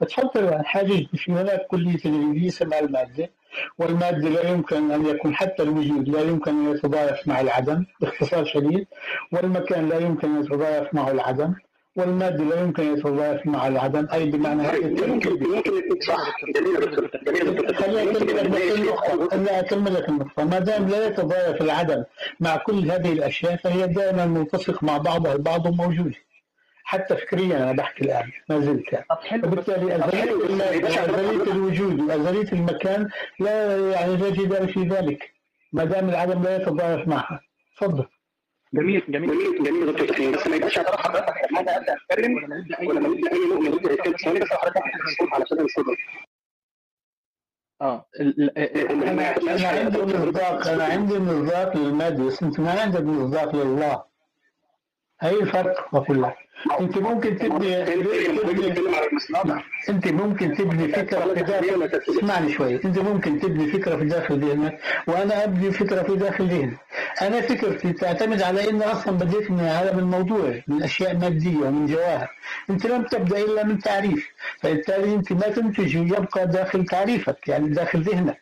فتفضل 0.00 0.44
أن 0.44 0.64
حاججني 0.64 1.08
في 1.14 1.32
هناك 1.32 1.66
كلية 1.66 1.96
تجريبية 1.96 2.48
اسمها 2.48 2.78
المادة. 2.80 3.30
والمادة 3.78 4.28
لا 4.28 4.48
يمكن 4.50 4.90
أن 4.90 5.06
يكون 5.06 5.34
حتى 5.34 5.62
الوجود 5.62 6.08
لا 6.08 6.20
يمكن 6.22 6.50
أن 6.50 6.72
يتضايف 6.74 7.28
مع 7.28 7.40
العدم 7.40 7.84
باختصار 8.00 8.44
شديد. 8.44 8.86
والمكان 9.32 9.88
لا 9.88 9.98
يمكن 9.98 10.28
أن 10.36 10.40
يتضايف 10.44 10.94
معه 10.94 11.10
العدم. 11.10 11.54
والمادة 11.98 12.44
لا 12.44 12.60
يمكن 12.62 12.82
أن 12.82 12.92
يتضايق 12.94 13.46
مع 13.46 13.68
العدم 13.68 14.08
أي 14.12 14.30
بمعنى 14.30 14.62
هذا 14.62 15.06
ممكن 15.06 15.30
ممكن 15.30 15.70
صح. 16.06 16.34
جميل 16.56 16.80
دكتور. 16.80 17.10
جميل 17.26 17.46
يا 17.46 17.52
دكتور. 17.52 17.74
خليني 17.74 19.58
أكمل 19.60 19.94
لك 19.94 20.08
النقطة. 20.08 20.44
ما 20.44 20.58
دام 20.58 20.88
لا 20.88 21.06
يتضايق 21.06 21.62
العدم 21.62 22.04
مع 22.40 22.56
كل 22.56 22.90
هذه 22.90 23.12
الأشياء 23.12 23.56
فهي 23.56 23.86
دائما 23.86 24.26
ملتصق 24.26 24.82
مع 24.82 24.98
بعضها 24.98 25.32
البعض 25.32 25.66
وموجودة 25.66 26.14
حتى 26.84 27.16
فكريا 27.16 27.56
أنا 27.56 27.72
بحكي 27.72 28.04
الآن 28.04 28.30
ما 28.48 28.60
زلت 28.60 28.92
يعني. 28.92 29.06
وبالتالي 29.44 29.96
أزلية 29.96 31.52
الوجود 31.52 32.00
وأزلية 32.00 32.52
المكان 32.52 33.08
لا 33.40 33.78
يعني 33.90 34.16
لا 34.16 34.30
جدال 34.30 34.68
في 34.68 34.82
ذلك. 34.82 35.32
ما 35.72 35.84
دام 35.84 36.08
العدم 36.08 36.42
لا 36.42 36.56
يتضايق 36.56 37.08
معها 37.08 37.40
تفضل. 37.76 38.06
جميل 38.74 39.02
جميل. 39.08 39.30
جميل 39.30 39.64
جميل 39.64 39.92
دكتور 39.92 40.06
تحليل 40.08 40.32
بس 40.36 40.46
ما 40.46 40.56
يبقاش 40.56 40.78
على 40.78 40.88
حضرتك 40.88 41.34
أنا 41.50 41.60
ولما 42.82 43.08
نبدا 43.08 43.32
أي 43.32 43.38
نبدا 43.38 44.40
بس 44.40 44.48
حضرتك 44.52 44.82
هتسكت 45.32 45.60
الصدر 45.60 45.96
آه. 47.80 48.06
على 48.20 49.66
عندي 49.66 49.98
مصداق 50.02 50.68
أنا 50.68 50.84
عندي 50.84 51.18
مصداق 51.18 51.76
للمادة 51.76 52.24
بس 52.24 52.42
أنت 52.42 52.60
ما 52.60 52.80
عندك 52.80 53.00
مصداق 53.00 53.56
لله. 53.56 54.07
هي 55.20 55.40
الفرق 55.40 55.88
بقول 55.92 56.22
لك 56.22 56.36
أنت 56.80 56.98
ممكن 56.98 57.38
تبني 57.38 57.94
انت 59.88 60.08
ممكن 60.08 60.54
تبني 60.54 60.88
فكرة 60.88 61.34
في 61.34 61.42
داخل 61.42 61.90
اسمعني 62.08 62.52
شوي. 62.52 62.74
انت 62.84 62.98
ممكن 62.98 63.40
تبني 63.40 63.72
فكرة 63.72 63.96
في 63.96 64.04
داخل 64.04 64.38
ذهنك 64.40 64.80
وأنا 65.06 65.44
ابني 65.44 65.70
فكرة 65.70 66.02
في 66.02 66.16
داخل 66.16 66.46
ذهني. 66.46 66.76
أنا 67.22 67.40
فكرتي 67.40 67.92
تعتمد 67.92 68.42
على 68.42 68.70
ان 68.70 68.82
أصلا 68.82 69.18
بديت 69.18 69.50
من 69.50 69.60
عالم 69.64 69.98
الموضوع 69.98 70.60
من 70.68 70.82
اشياء 70.82 71.16
مادية 71.16 71.56
ومن 71.58 71.86
جواهر. 71.86 72.28
انت 72.70 72.86
لم 72.86 73.02
تبدأ 73.02 73.38
إلا 73.38 73.64
من 73.64 73.78
تعريف. 73.78 74.28
فبالتالي 74.60 75.14
انت 75.14 75.32
ما 75.32 75.48
تنتج 75.48 75.94
يبقى 75.94 76.46
داخل 76.46 76.84
تعريفك 76.86 77.48
يعني 77.48 77.68
داخل 77.68 78.00
ذهنك. 78.02 78.40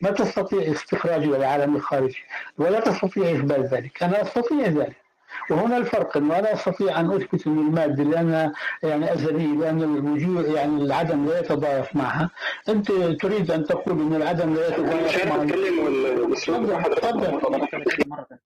ما 0.00 0.10
تستطيع 0.10 0.72
استخراجه 0.72 1.26
للعالم 1.26 1.76
الخارجي 1.76 2.22
ولا 2.58 2.80
تستطيع 2.80 3.30
اثبات 3.30 3.60
ذلك. 3.74 4.02
أنا 4.02 4.22
أستطيع 4.22 4.66
ذلك. 4.66 5.07
وهنا 5.50 5.76
الفرق 5.76 6.16
انه 6.16 6.38
أنا 6.38 6.52
استطيع 6.54 7.00
ان 7.00 7.10
اثبت 7.12 7.46
ان 7.46 7.58
الماده 7.58 8.04
لانها 8.04 8.52
يعني 8.82 9.12
ازليه 9.12 9.46
لأن 9.58 9.82
الوجود 9.82 10.44
يعني 10.46 10.82
العدم 10.82 11.26
لا 11.26 11.40
يتضايق 11.40 11.96
معها 11.96 12.30
انت 12.68 12.92
تريد 12.92 13.50
ان 13.50 13.64
تقول 13.64 14.00
ان 14.00 14.14
العدم 14.14 14.54
لا 14.54 14.68
أنا 14.78 15.06
مش 15.06 15.14
يتضايق 15.14 15.20
عارف 15.20 15.26
معها 15.26 15.42
اتكلم 15.44 16.64
بتاع 16.66 16.80
حضرتك 16.80 17.00
تفضل. 17.02 18.38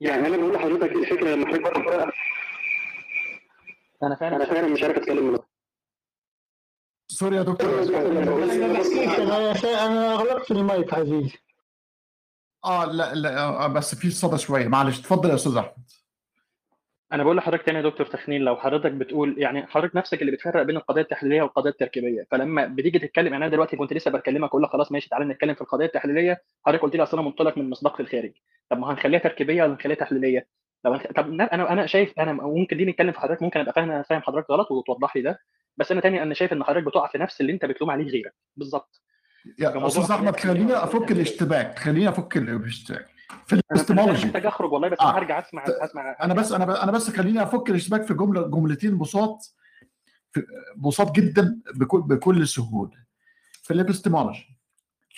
يعني 0.00 0.26
أنا 0.26 0.36
بقول 0.36 0.54
لحضرتك 0.54 0.92
الفكرة 0.92 1.28
لما 1.30 1.46
حضرتك 1.46 2.12
أنا 4.02 4.16
فعلا 4.16 4.36
أنا 4.36 4.44
فعلا 4.44 4.68
مش 4.68 4.82
عارف 4.82 4.96
اتكلم 4.96 5.32
من 5.32 5.38
سوري 7.08 7.36
يا 7.36 7.42
دكتور 7.42 7.82
أنا 7.82 9.52
أنا 9.52 9.86
أنا 9.86 10.12
اغلقت 10.14 10.50
المايك 10.50 10.94
عزيزي 10.94 11.38
آه 12.64 12.84
لا 12.84 13.14
لا 13.14 13.38
آه 13.44 13.66
بس 13.66 13.94
في 13.94 14.10
صدى 14.10 14.38
شوية. 14.38 14.68
معلش 14.68 14.98
اتفضل 15.00 15.30
يا 15.30 15.34
أستاذ 15.34 15.56
أحمد. 15.56 15.84
أنا 17.12 17.22
بقول 17.22 17.36
لحضرتك 17.36 17.66
تاني 17.66 17.78
يا 17.78 17.82
دكتور 17.82 18.06
تخنين 18.06 18.40
لو 18.42 18.56
حضرتك 18.56 18.92
بتقول 18.92 19.34
يعني 19.38 19.66
حضرتك 19.66 19.96
نفسك 19.96 20.20
اللي 20.20 20.32
بتفرق 20.32 20.62
بين 20.62 20.76
القضية 20.76 21.02
التحليلية 21.02 21.42
والقضية 21.42 21.70
التركيبية. 21.70 22.26
فلما 22.30 22.66
بتيجي 22.66 22.98
تتكلم 22.98 23.32
يعني 23.32 23.44
أنا 23.44 23.48
دلوقتي 23.52 23.76
كنت 23.76 23.92
لسه 23.92 24.10
بكلمك 24.10 24.48
أقول 24.48 24.62
لك 24.62 24.70
خلاص 24.70 24.92
ماشي 24.92 25.08
تعالى 25.08 25.24
نتكلم 25.24 25.54
في 25.54 25.60
القضية 25.60 25.86
التحليلية. 25.86 26.42
حضرتك 26.66 26.82
قلت 26.82 26.96
لي 26.96 27.02
أصل 27.02 27.18
أنا 27.18 27.26
منطلق 27.26 27.58
من 27.58 27.70
مصداق 27.70 27.96
في 27.96 28.02
الخارج. 28.02 28.32
طب 28.70 28.78
ما 28.78 28.90
هنخليها 28.92 29.20
تركيبية 29.20 29.62
ولا 29.62 29.72
نخليها 29.72 29.96
تحليلية؟ 29.96 30.46
طب 30.84 30.96
طب 31.16 31.32
أنا 31.32 31.72
أنا 31.72 31.86
شايف 31.86 32.20
أنا 32.20 32.32
ممكن 32.32 32.76
دي 32.76 32.84
نتكلم 32.84 33.12
في 33.12 33.20
حضرتك 33.20 33.42
ممكن 33.42 33.60
أبقى 33.60 33.72
فاهم 33.72 34.02
فاهم 34.02 34.22
حضرتك 34.22 34.50
غلط 34.50 34.70
وتوضح 34.70 35.16
لي 35.16 35.22
ده. 35.22 35.38
بس 35.76 35.92
أنا 35.92 36.00
تاني 36.00 36.22
أنا 36.22 36.34
شايف 36.34 36.52
إن 36.52 36.64
حضرتك 36.64 36.86
بتقع 36.86 37.06
في 37.08 37.18
نفس 37.18 37.40
اللي 37.40 37.52
أنت 37.52 37.64
بتلوم 37.64 37.90
عليه 37.90 38.04
غيرك. 38.04 38.34
بالظبط. 38.56 39.02
يا 39.58 39.86
أستاذ 39.86 40.10
أحمد 40.10 40.40
خليني 40.40 40.72
أفك 40.84 41.12
الاشتباك 41.12 41.78
خليني 41.78 42.08
أفك 42.08 42.36
الاشتباك 42.36 43.06
في 43.46 43.52
الابستمولوجي 43.52 44.26
محتاج 44.26 44.46
أخرج 44.46 44.72
والله 44.72 44.88
بس 44.88 44.98
آه. 45.00 45.18
هرجع 45.18 45.38
اسمع 45.38 45.64
أسمع 45.68 46.16
أنا 46.22 46.34
بس 46.34 46.52
أنا 46.52 46.82
أنا 46.84 46.92
بس 46.92 47.10
خليني 47.10 47.42
أفك 47.42 47.70
الاشتباك 47.70 48.02
في 48.06 48.14
جمله 48.14 48.46
جملتين 48.46 48.98
بساط 48.98 49.54
بساط 50.76 51.12
جدا 51.12 51.60
بكل 51.74 52.00
بكل 52.00 52.48
سهولة. 52.48 52.90
في 53.62 53.72
الابستمولوجي 53.72 54.58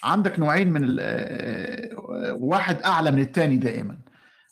عندك 0.04 0.38
نوعين 0.38 0.72
من 0.72 0.96
آه، 1.00 1.88
واحد 2.32 2.82
أعلى 2.82 3.10
من 3.10 3.18
الثاني 3.22 3.56
دائما. 3.56 3.98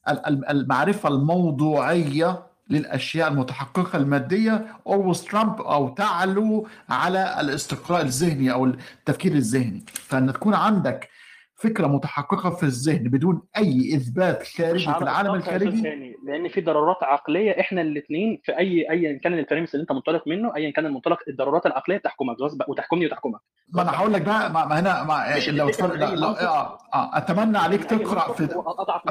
ال- 0.09 0.27
ال- 0.27 0.49
المعرفة 0.49 1.09
الموضوعية 1.09 2.47
للأشياء 2.71 3.29
المتحققة 3.29 3.97
المادية 3.97 4.67
always 4.89 5.19
trump 5.19 5.61
أو 5.61 5.89
تعلو 5.89 6.69
على 6.89 7.41
الاستقراء 7.41 8.03
الذهني 8.03 8.53
أو 8.53 8.65
التفكير 8.65 9.33
الذهني. 9.33 9.85
فإن 9.87 10.33
تكون 10.33 10.55
عندك 10.55 11.09
فكرة 11.57 11.87
متحققة 11.87 12.51
في 12.51 12.63
الذهن 12.63 13.09
بدون 13.09 13.43
أي 13.57 13.97
إثبات 13.97 14.47
خارجي 14.47 14.93
في 14.95 15.03
العالم 15.03 15.35
الخارجي. 15.35 15.83
لأن 16.27 16.49
في 16.49 16.61
ضرورات 16.61 17.03
عقلية 17.03 17.61
إحنا 17.61 17.81
الاثنين 17.81 18.41
في 18.45 18.59
أي 18.59 18.91
ايا 18.91 19.19
كان 19.19 19.39
البريمس 19.39 19.75
اللي 19.75 19.83
أنت 19.83 19.93
منطلق 19.93 20.29
منه 20.29 20.57
ايا 20.57 20.71
كان 20.71 20.87
المنطلق 20.87 21.19
الضرورات 21.29 21.67
العقلية 21.67 21.97
بتحكمك 21.97 22.41
غصب 22.41 22.63
وتحكمني 22.69 23.07
وتحكمك. 23.07 23.41
ما 23.73 23.83
أنا 23.83 23.91
هقول 23.91 24.13
لك 24.13 24.23
بقى 24.23 24.53
ما 24.53 24.81
هنا 24.81 25.05
ما 25.05 25.41
لو 25.49 25.71
تفرق 25.71 25.95
لا 25.95 26.15
لا 26.15 26.47
آه 26.49 26.79
آه 26.95 27.17
أتمنى 27.17 27.59
عليك 27.59 27.85
تقرأ 27.85 28.33
في 28.33 28.55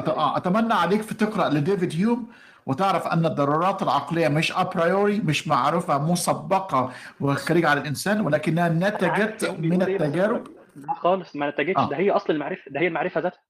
آه 0.06 0.36
أتمنى 0.36 0.74
عليك 0.74 1.02
في 1.02 1.14
تقرأ 1.14 1.48
لديفيد 1.48 1.94
هيوم 1.96 2.28
وتعرف 2.66 3.06
أن 3.06 3.26
الضرورات 3.26 3.82
العقلية 3.82 4.28
مش 4.28 4.52
ابريوري 4.52 5.20
مش 5.20 5.48
معروفة 5.48 5.98
مسبقة 5.98 6.92
وخارجه 7.20 7.68
على 7.68 7.80
الإنسان 7.80 8.20
ولكنها 8.20 8.68
نتجت 8.68 9.56
من 9.58 9.82
التجارب. 9.82 10.46
لا 10.76 10.94
خالص 10.94 11.36
ما 11.36 11.50
نتجتش. 11.50 11.74
ده 11.74 11.96
آه 11.96 11.98
هي 11.98 12.10
أصل 12.10 12.32
المعرفة 12.32 12.70
ده 12.70 12.80
هي 12.80 12.86
المعرفة 12.86 13.20
ذاتها. 13.20 13.40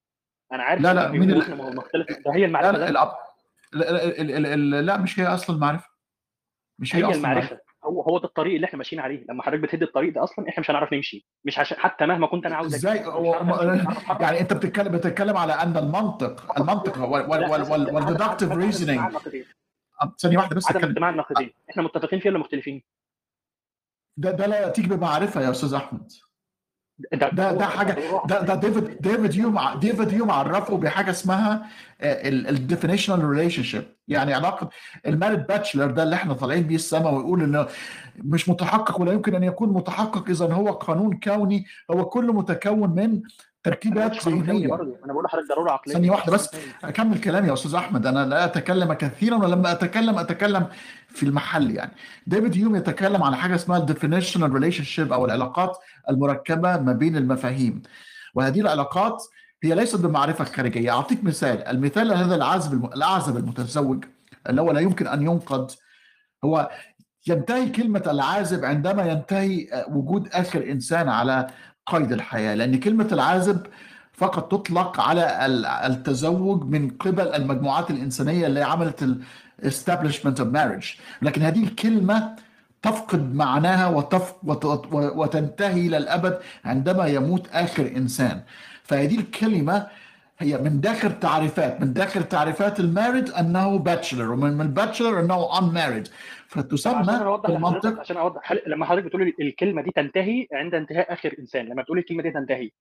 أنا 0.53 0.63
عارف 0.63 0.81
لا 0.81 0.93
لا 0.93 1.11
من 1.11 1.31
ال... 1.31 1.75
مختلف 1.75 2.07
ده 2.25 2.33
هي 2.35 2.45
المعرفة 2.45 2.71
لا. 2.71 2.91
لا, 2.91 3.17
لا, 3.73 4.23
لا, 4.23 4.55
لا, 4.55 4.81
لا 4.81 4.97
مش 4.97 5.19
هي 5.19 5.27
أصل 5.27 5.53
المعرفة. 5.53 5.89
مش 6.79 6.95
هي 6.95 6.99
هي 6.99 7.05
أصل 7.05 7.17
المعرفة. 7.17 7.39
المعرفة. 7.39 7.70
هو 7.91 8.01
هو 8.01 8.17
ده 8.17 8.25
الطريق 8.25 8.55
اللي 8.55 8.65
إحنا 8.65 8.77
ماشيين 8.77 9.01
عليه. 9.01 9.25
لما 9.29 9.43
حضرتك 9.43 9.61
بتهد 9.61 9.83
الطريق 9.83 10.13
ده 10.13 10.23
أصلا 10.23 10.49
إحنا 10.49 10.59
مش 10.61 10.71
هنعرف 10.71 10.93
نمشي. 10.93 11.25
مش 11.45 11.59
عشان 11.59 11.77
حتى 11.77 12.05
مهما 12.05 12.27
كنت 12.27 12.45
أنا 12.45 12.55
عاوز 12.55 12.75
إزاي؟ 12.75 13.05
هو 13.05 13.33
يعني 14.19 14.39
أنت 14.39 14.53
بتتكلم 14.53 14.91
بتتكلم 14.91 15.37
على 15.37 15.53
أن 15.53 15.77
المنطق 15.77 16.59
المنطق 16.59 16.99
وال 16.99 17.27
deductive 17.27 18.51
reasoning 18.51 19.01
ثانية 20.19 20.37
واحدة 20.37 20.55
بس 20.55 20.67
عدم 20.67 20.87
اجتماع 20.89 21.09
النقيضين 21.09 21.53
إحنا 21.69 21.83
متفقين 21.83 22.19
فيه 22.19 22.29
ولا 22.29 22.39
مختلفين؟ 22.39 22.83
ده 24.17 24.31
ده 24.31 24.45
لا 24.47 24.61
ياتيك 24.61 24.87
بمعرفة 24.87 25.41
يا 25.41 25.51
أستاذ 25.51 25.73
أحمد. 25.73 26.11
ده 27.13 27.29
ده 27.29 27.51
ده 27.53 27.65
حاجة 27.65 27.97
ده 28.25 28.41
ده 28.41 28.55
ديفيد 28.55 29.01
ديفيد 29.01 29.35
هيوم 29.35 29.59
ديفيد 29.79 30.11
هيوم 30.11 30.31
عرفه 30.31 30.77
بحاجة 30.77 31.11
اسمها 31.11 31.67
ال 32.01 33.23
definitional 33.23 33.63
relationship 33.63 33.83
يعني 34.07 34.33
علاقة 34.33 34.69
ال 35.07 35.12
married 35.12 35.47
bachelor 35.47 35.91
ده 35.91 36.03
اللي 36.03 36.15
إحنا 36.15 36.33
طالعين 36.33 36.63
بيه 36.63 36.75
السما 36.75 37.09
ويقول 37.09 37.43
إنه 37.43 37.67
مش 38.17 38.49
متحقق 38.49 39.01
ولا 39.01 39.11
يمكن 39.13 39.35
أن 39.35 39.43
يكون 39.43 39.69
متحقق 39.73 40.29
إذا 40.29 40.53
هو 40.53 40.71
قانون 40.71 41.19
كوني 41.19 41.65
هو 41.91 42.05
كله 42.05 42.33
متكون 42.33 42.89
من 42.89 43.21
تركيبات 43.63 44.11
قلتش 44.11 44.25
قانون 44.25 44.39
كوني 44.45 44.51
ذهنيه 44.57 44.67
برضه. 44.67 44.95
أنا 45.05 45.13
بقول 45.13 45.25
لحضرتك 45.25 45.49
ضرورة 45.49 45.71
عقلية. 45.71 46.09
واحدة 46.09 46.23
قانون 46.23 46.39
بس. 46.39 46.49
كوني 46.49 46.63
أكمل 46.83 47.19
كلامي 47.21 47.47
يا 47.47 47.53
أستاذ 47.53 47.75
أحمد. 47.75 48.05
أنا 48.05 48.25
لا 48.25 48.45
أتكلم 48.45 48.93
كثيرا 48.93 49.35
ولما 49.35 49.71
أتكلم 49.71 50.19
أتكلم 50.19 50.67
في 51.09 51.23
المحل 51.23 51.71
يعني. 51.71 51.91
ديفيد 52.27 52.55
هيوم 52.57 52.75
يتكلم 52.75 53.23
عن 53.23 53.35
حاجة 53.35 53.55
اسمها 53.55 53.77
ال 53.77 54.53
definitional 54.53 54.83
relationship 54.83 55.13
أو 55.13 55.25
العلاقات 55.25 55.77
المركبة 56.09 56.77
ما 56.77 56.93
بين 56.93 57.15
المفاهيم. 57.17 57.81
وهذه 58.35 58.61
العلاقات 58.61 59.23
هي 59.63 59.75
ليست 59.75 59.99
بمعرفة 59.99 60.43
خارجية. 60.43 60.91
أعطيك 60.91 61.23
مثال. 61.23 61.67
المثال 61.67 62.13
هذا 62.13 62.35
العازب 62.35 62.73
الم- 62.73 62.85
الأعزب 62.85 63.37
المتزوج 63.37 64.05
اللي 64.49 64.61
هو 64.61 64.71
لا 64.71 64.79
يمكن 64.79 65.07
أن 65.07 65.21
ينقض 65.21 65.71
هو 66.45 66.69
ينتهي 67.27 67.69
كلمة 67.69 68.03
العازب 68.07 68.65
عندما 68.65 69.03
ينتهي 69.11 69.67
وجود 69.89 70.27
آخر 70.33 70.71
إنسان 70.71 71.09
على 71.09 71.47
قيد 71.87 72.11
الحياة 72.11 72.55
لأن 72.55 72.79
كلمة 72.79 73.07
العازب 73.11 73.65
فقط 74.13 74.51
تطلق 74.51 74.99
على 75.01 75.45
ال- 75.45 75.65
التزوج 75.65 76.63
من 76.63 76.89
قبل 76.89 77.27
المجموعات 77.27 77.91
الإنسانية 77.91 78.47
اللي 78.47 78.61
عملت 78.61 79.03
ال 79.03 79.21
establishment 79.63 80.37
of 80.39 80.53
marriage. 80.55 80.97
لكن 81.21 81.41
هذه 81.41 81.63
الكلمة 81.63 82.35
تفقد 82.81 83.35
معناها 83.35 83.87
وتف 83.87 84.33
وت- 84.43 84.65
وت- 84.65 84.93
وتنتهي 84.93 85.87
إلى 85.87 85.97
الأبد 85.97 86.39
عندما 86.65 87.05
يموت 87.07 87.47
آخر 87.53 87.91
إنسان. 87.97 88.41
فهذه 88.83 89.19
الكلمة 89.19 89.87
هي 90.41 90.57
من 90.57 90.81
داخل 90.81 91.19
تعريفات 91.19 91.81
من 91.81 91.93
داخل 91.93 92.23
تعريفات 92.23 92.79
ال 92.79 92.85
married 92.85 93.29
أنه 93.29 93.77
bachelor 93.77 94.31
ومن 94.31 94.53
من 94.53 94.61
ال 94.61 94.68
bachelor 94.68 95.27
unmarried. 95.27 96.07
طب 96.07 96.57
عشان 96.57 96.63
فتسمى 96.63 97.01
أنا 97.01 97.25
اوضح 97.25 97.49
المنطق 97.49 97.99
عشان 97.99 98.17
اوضح 98.17 98.53
لما 98.67 98.85
حضرتك 98.85 99.05
بتقول 99.05 99.33
الكلمة 99.41 99.81
دي 99.81 99.91
تنتهي 99.95 100.47
عند 100.53 100.75
انتهاء 100.75 101.13
آخر 101.13 101.35
إنسان 101.39 101.65
لما 101.65 101.81
بتقول 101.81 101.97
الكلمة 101.97 102.23
دي 102.23 102.31
تنتهي. 102.31 102.71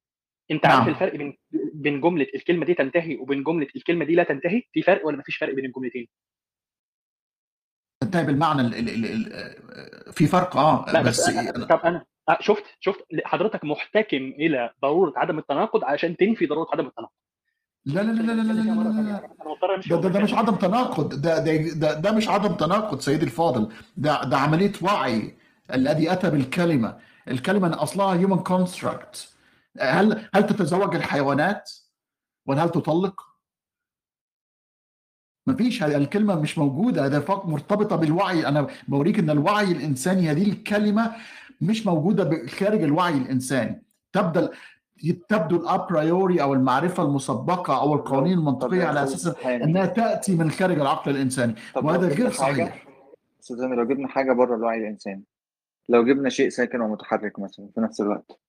أنت 0.50 0.66
عارف 0.66 0.80
نعم. 0.80 0.88
الفرق 0.88 1.16
بين 1.16 1.38
بين 1.74 2.00
جملة 2.00 2.26
الكلمة 2.34 2.64
دي 2.64 2.74
تنتهي 2.74 3.16
وبين 3.16 3.42
جملة 3.42 3.66
الكلمة 3.76 4.04
دي 4.04 4.14
لا 4.14 4.22
تنتهي؟ 4.22 4.62
في 4.72 4.82
فرق 4.82 5.06
ولا 5.06 5.16
مفيش 5.16 5.36
فرق 5.36 5.54
بين 5.54 5.64
الجملتين؟ 5.64 6.08
تنتهي 8.02 8.24
بالمعنى 8.24 8.60
ال 8.60 8.74
ال 8.74 8.88
ال 8.88 9.32
ال 9.32 10.12
في 10.12 10.26
فرق 10.26 10.56
آه 10.56 10.92
لا 10.92 11.02
بس 11.02 11.20
بس 11.20 11.28
أنا 11.28 11.66
طب 11.66 11.80
أنا 11.84 12.04
آه، 12.28 12.38
شفت 12.40 12.64
شفت 12.80 13.04
حضرتك 13.24 13.64
محتكم 13.64 14.16
إلى 14.16 14.70
ضرورة 14.82 15.12
عدم 15.16 15.38
التناقض 15.38 15.84
عشان 15.84 16.16
تنفي 16.16 16.46
ضرورة 16.46 16.68
عدم 16.72 16.86
التناقض. 16.86 17.12
لا 17.86 18.00
لا 18.00 18.12
لا 18.12 18.22
لا 18.22 18.32
لا 18.32 18.42
لا 18.42 18.52
لا 18.52 18.62
لا 18.62 18.72
أنا 18.72 19.20
ده 19.90 20.08
ده, 20.08 20.20
مش 20.20 20.34
عدم 20.34 20.56
تناقض 20.56 21.08
ده 21.20 21.38
ده 21.38 21.56
ده, 21.56 21.94
ده 21.94 22.12
مش 22.12 22.28
عدم 22.28 22.54
تناقض 22.54 23.00
سيدي 23.00 23.24
الفاضل 23.24 23.72
ده 23.96 24.24
ده 24.24 24.36
عملية 24.38 24.72
وعي 24.82 25.36
الذي 25.74 26.12
أتى 26.12 26.30
بالكلمة 26.30 26.98
الكلمة 27.28 27.66
إن 27.68 27.72
أصلها 27.72 28.26
human 28.26 28.40
construct 28.48 29.18
هل 29.80 30.28
هل 30.34 30.46
تتزوج 30.46 30.94
الحيوانات 30.94 31.70
ولا 32.46 32.64
هل 32.64 32.70
تطلق؟ 32.70 33.20
مفيش 35.46 35.82
هذه 35.82 35.96
الكلمة 35.96 36.34
مش 36.34 36.58
موجودة 36.58 37.08
ده 37.08 37.20
فقط 37.20 37.46
مرتبطة 37.46 37.96
بالوعي 37.96 38.46
أنا 38.48 38.66
بوريك 38.88 39.18
إن 39.18 39.30
الوعي 39.30 39.72
الإنساني 39.72 40.30
هذه 40.30 40.48
الكلمة 40.50 41.12
مش 41.60 41.86
موجودة 41.86 42.24
ب- 42.24 42.46
خارج 42.46 42.82
الوعي 42.82 43.12
الإنساني 43.14 43.82
تبدأ 44.12 44.50
تبدو 45.28 45.56
ال 45.56 45.67
a 45.67 45.78
priori 45.78 46.42
أو 46.42 46.54
المعرفة 46.54 47.02
المسبقة 47.02 47.80
أو 47.80 47.94
القوانين 47.94 48.38
المنطقية 48.38 48.84
على 48.84 49.02
أساس 49.04 49.26
هاني. 49.46 49.64
إنها 49.64 49.86
تأتي 49.86 50.36
من 50.36 50.50
خارج 50.50 50.78
العقل 50.80 51.10
الإنساني 51.10 51.54
وهذا 51.76 52.08
غير 52.08 52.30
صحيح 52.30 52.86
هاني 53.50 53.76
لو 53.76 53.84
جبنا 53.84 54.08
حاجة 54.08 54.32
بره 54.32 54.56
الوعي 54.56 54.78
الإنساني 54.78 55.24
لو 55.88 56.04
جبنا 56.04 56.28
شيء 56.28 56.48
ساكن 56.48 56.80
ومتحرك 56.80 57.38
مثلا 57.38 57.68
في 57.74 57.80
نفس 57.80 58.00
الوقت 58.00 58.40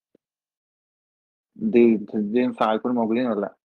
دي 1.56 1.96
دي 2.14 2.40
ينفع 2.40 2.74
يكونوا 2.74 2.96
موجودين 3.04 3.26
ولا 3.28 3.40
لأ؟ 3.42 3.56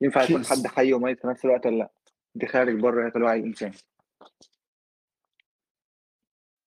ينفع 0.00 0.22
يكون 0.22 0.44
حد 0.44 0.66
حي 0.66 0.92
وميت 0.92 1.20
في 1.20 1.26
نفس 1.26 1.44
الوقت 1.44 1.66
ولا 1.66 1.76
لأ؟ 1.76 1.90
دي 2.34 2.46
خارج 2.46 2.80
بره 2.80 3.12
الوعي 3.16 3.40
الإنساني 3.40 3.74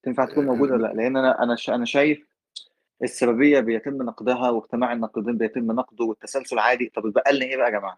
تنفع 0.03 0.25
تكون 0.25 0.45
موجودة 0.45 0.73
ولا 0.73 0.87
لأ؟ 0.87 0.93
لأن 0.93 1.17
أنا 1.17 1.43
أنا 1.43 1.55
شا- 1.55 1.75
أنا 1.75 1.85
شايف 1.85 2.34
السببية 3.03 3.59
بيتم 3.59 4.01
نقدها 4.01 4.49
واجتماع 4.49 4.93
الناقدين 4.93 5.37
بيتم 5.37 5.71
نقده 5.71 6.05
والتسلسل 6.05 6.59
عادي 6.59 6.91
طب 6.95 7.05
يبقى 7.05 7.33
لنا 7.33 7.45
إيه 7.45 7.57
بقى 7.57 7.65
يا 7.65 7.79
جماعة؟ 7.79 7.97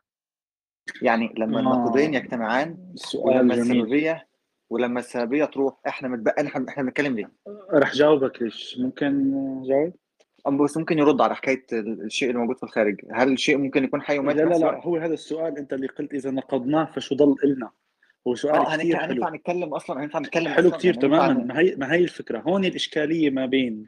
يعني 1.01 1.33
لما 1.37 1.57
آه. 1.57 1.61
النقدين 1.61 2.13
يجتمعان 2.13 2.77
ولما 3.15 3.55
جميل 3.55 3.71
السببية 3.81 4.27
ولما 4.69 4.99
السببية 4.99 5.45
تروح 5.45 5.73
إحنا 5.87 6.07
متبقى 6.09 6.47
إحنا 6.47 6.83
بنتكلم 6.83 7.15
ليه؟ 7.15 7.31
رح 7.73 7.93
جاوبك 7.93 8.41
ليش 8.41 8.77
ممكن 8.79 9.31
جاوب 9.67 9.93
أم 10.47 10.63
بس 10.63 10.77
ممكن 10.77 10.97
يرد 10.99 11.21
على 11.21 11.35
حكاية 11.35 11.65
ال- 11.73 12.01
الشيء 12.01 12.29
اللي 12.29 12.39
موجود 12.39 12.57
في 12.57 12.63
الخارج 12.63 13.01
هل 13.13 13.31
الشيء 13.33 13.57
ممكن 13.57 13.83
يكون 13.83 14.01
حي 14.01 14.13
لا 14.13 14.19
وميت 14.19 14.37
لا 14.37 14.43
لا 14.43 14.55
الوقت؟ 14.57 14.85
هو 14.85 14.97
هذا 14.97 15.13
السؤال 15.13 15.57
أنت 15.57 15.73
اللي 15.73 15.87
قلت 15.87 16.13
إذا 16.13 16.31
نقضناه 16.31 16.85
فشو 16.85 17.15
ضل 17.15 17.35
إلنا 17.43 17.71
هو 18.27 18.35
سؤال 18.35 18.55
آه 18.55 18.75
كثير 18.77 18.97
حلو 18.97 19.11
هننفع 19.13 19.29
نتكلم 19.35 19.73
أصلا 19.73 19.99
هننفع 19.99 20.19
نتكلم 20.19 20.47
حلو 20.47 20.71
كثير 20.71 20.93
يعني 20.93 21.07
تماما 21.07 21.33
ما 21.43 21.59
هي 21.59 21.75
ما 21.75 21.93
هي 21.93 22.03
الفكرة 22.03 22.39
هون 22.39 22.65
الإشكالية 22.65 23.29
ما 23.29 23.45
بين 23.45 23.85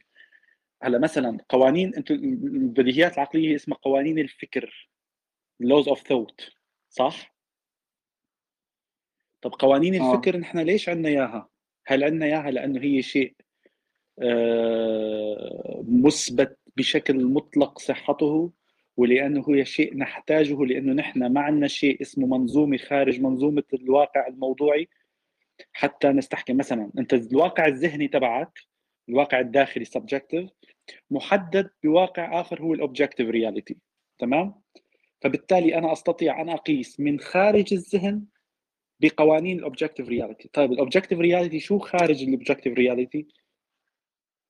هلا 0.81 0.99
مثلا 0.99 1.37
قوانين 1.49 1.95
أنتم 1.95 2.15
البديهيات 2.15 3.13
العقلية 3.13 3.55
اسمها 3.55 3.77
قوانين 3.77 4.19
الفكر 4.19 4.89
laws 5.63 5.85
of 5.85 5.99
thought 5.99 6.51
صح؟ 6.89 7.35
طب 9.41 9.51
قوانين 9.51 10.01
آه 10.01 10.13
الفكر 10.13 10.37
نحن 10.37 10.59
ليش 10.59 10.89
عندنا 10.89 11.09
إياها؟ 11.09 11.49
هل 11.85 12.03
عندنا 12.03 12.25
إياها 12.25 12.51
لأنه 12.51 12.81
هي 12.81 13.01
شيء 13.01 13.35
آه، 14.21 15.83
مثبت 15.87 16.57
بشكل 16.77 17.25
مطلق 17.25 17.79
صحته 17.79 18.51
ولأنه 18.97 19.41
هو 19.41 19.63
شيء 19.63 19.97
نحتاجه 19.97 20.65
لأنه 20.65 20.93
نحن 20.93 21.33
ما 21.33 21.41
عندنا 21.41 21.67
شيء 21.67 22.01
اسمه 22.01 22.27
منظومة 22.27 22.77
خارج 22.77 23.21
منظومة 23.21 23.63
الواقع 23.73 24.27
الموضوعي 24.27 24.89
حتى 25.73 26.07
نستحكم 26.07 26.57
مثلا 26.57 26.91
أنت 26.97 27.13
الواقع 27.13 27.65
الذهني 27.65 28.07
تبعك 28.07 28.59
الواقع 29.09 29.39
الداخلي 29.39 29.85
subjective 29.85 30.49
محدد 31.11 31.69
بواقع 31.83 32.41
آخر 32.41 32.61
هو 32.61 32.73
ال 32.73 32.79
objective 32.79 33.29
reality 33.29 33.77
تمام؟ 34.19 34.61
فبالتالي 35.21 35.77
أنا 35.77 35.93
أستطيع 35.93 36.41
أن 36.41 36.49
أقيس 36.49 36.99
من 36.99 37.19
خارج 37.19 37.73
الذهن 37.73 38.25
بقوانين 38.99 39.59
ال 39.59 39.64
objective 39.64 40.07
reality 40.07 40.49
طيب 40.53 40.71
ال 40.71 40.76
objective 40.76 41.19
reality 41.19 41.59
شو 41.59 41.79
خارج 41.79 42.23
ال 42.23 42.28
objective 42.28 42.73
reality 42.73 43.27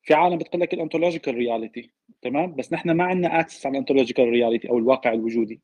في 0.03 0.13
عالم 0.13 0.37
بتقول 0.37 0.61
لك 0.61 0.73
ال 0.73 0.79
ontological 0.79 1.35
reality 1.35 1.91
تمام؟ 2.21 2.55
بس 2.55 2.73
نحن 2.73 2.91
ما 2.91 3.03
عندنا 3.03 3.39
access 3.39 3.65
على 3.65 3.73
ال 3.73 3.78
ontological 3.78 4.30
reality 4.30 4.69
أو 4.69 4.77
الواقع 4.77 5.13
الوجودي. 5.13 5.61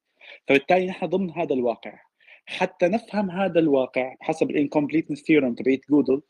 فبالتالي 0.47 0.85
نحن 0.85 1.05
ضمن 1.05 1.31
هذا 1.31 1.53
الواقع. 1.53 1.99
حتى 2.45 2.87
نفهم 2.87 3.31
هذا 3.31 3.59
الواقع 3.59 4.15
بحسب 4.21 4.49
ال 4.49 4.54
incompleteness 4.54 5.23
theorem 5.23 5.55
تبعت 5.55 5.79
جودل 5.89 6.21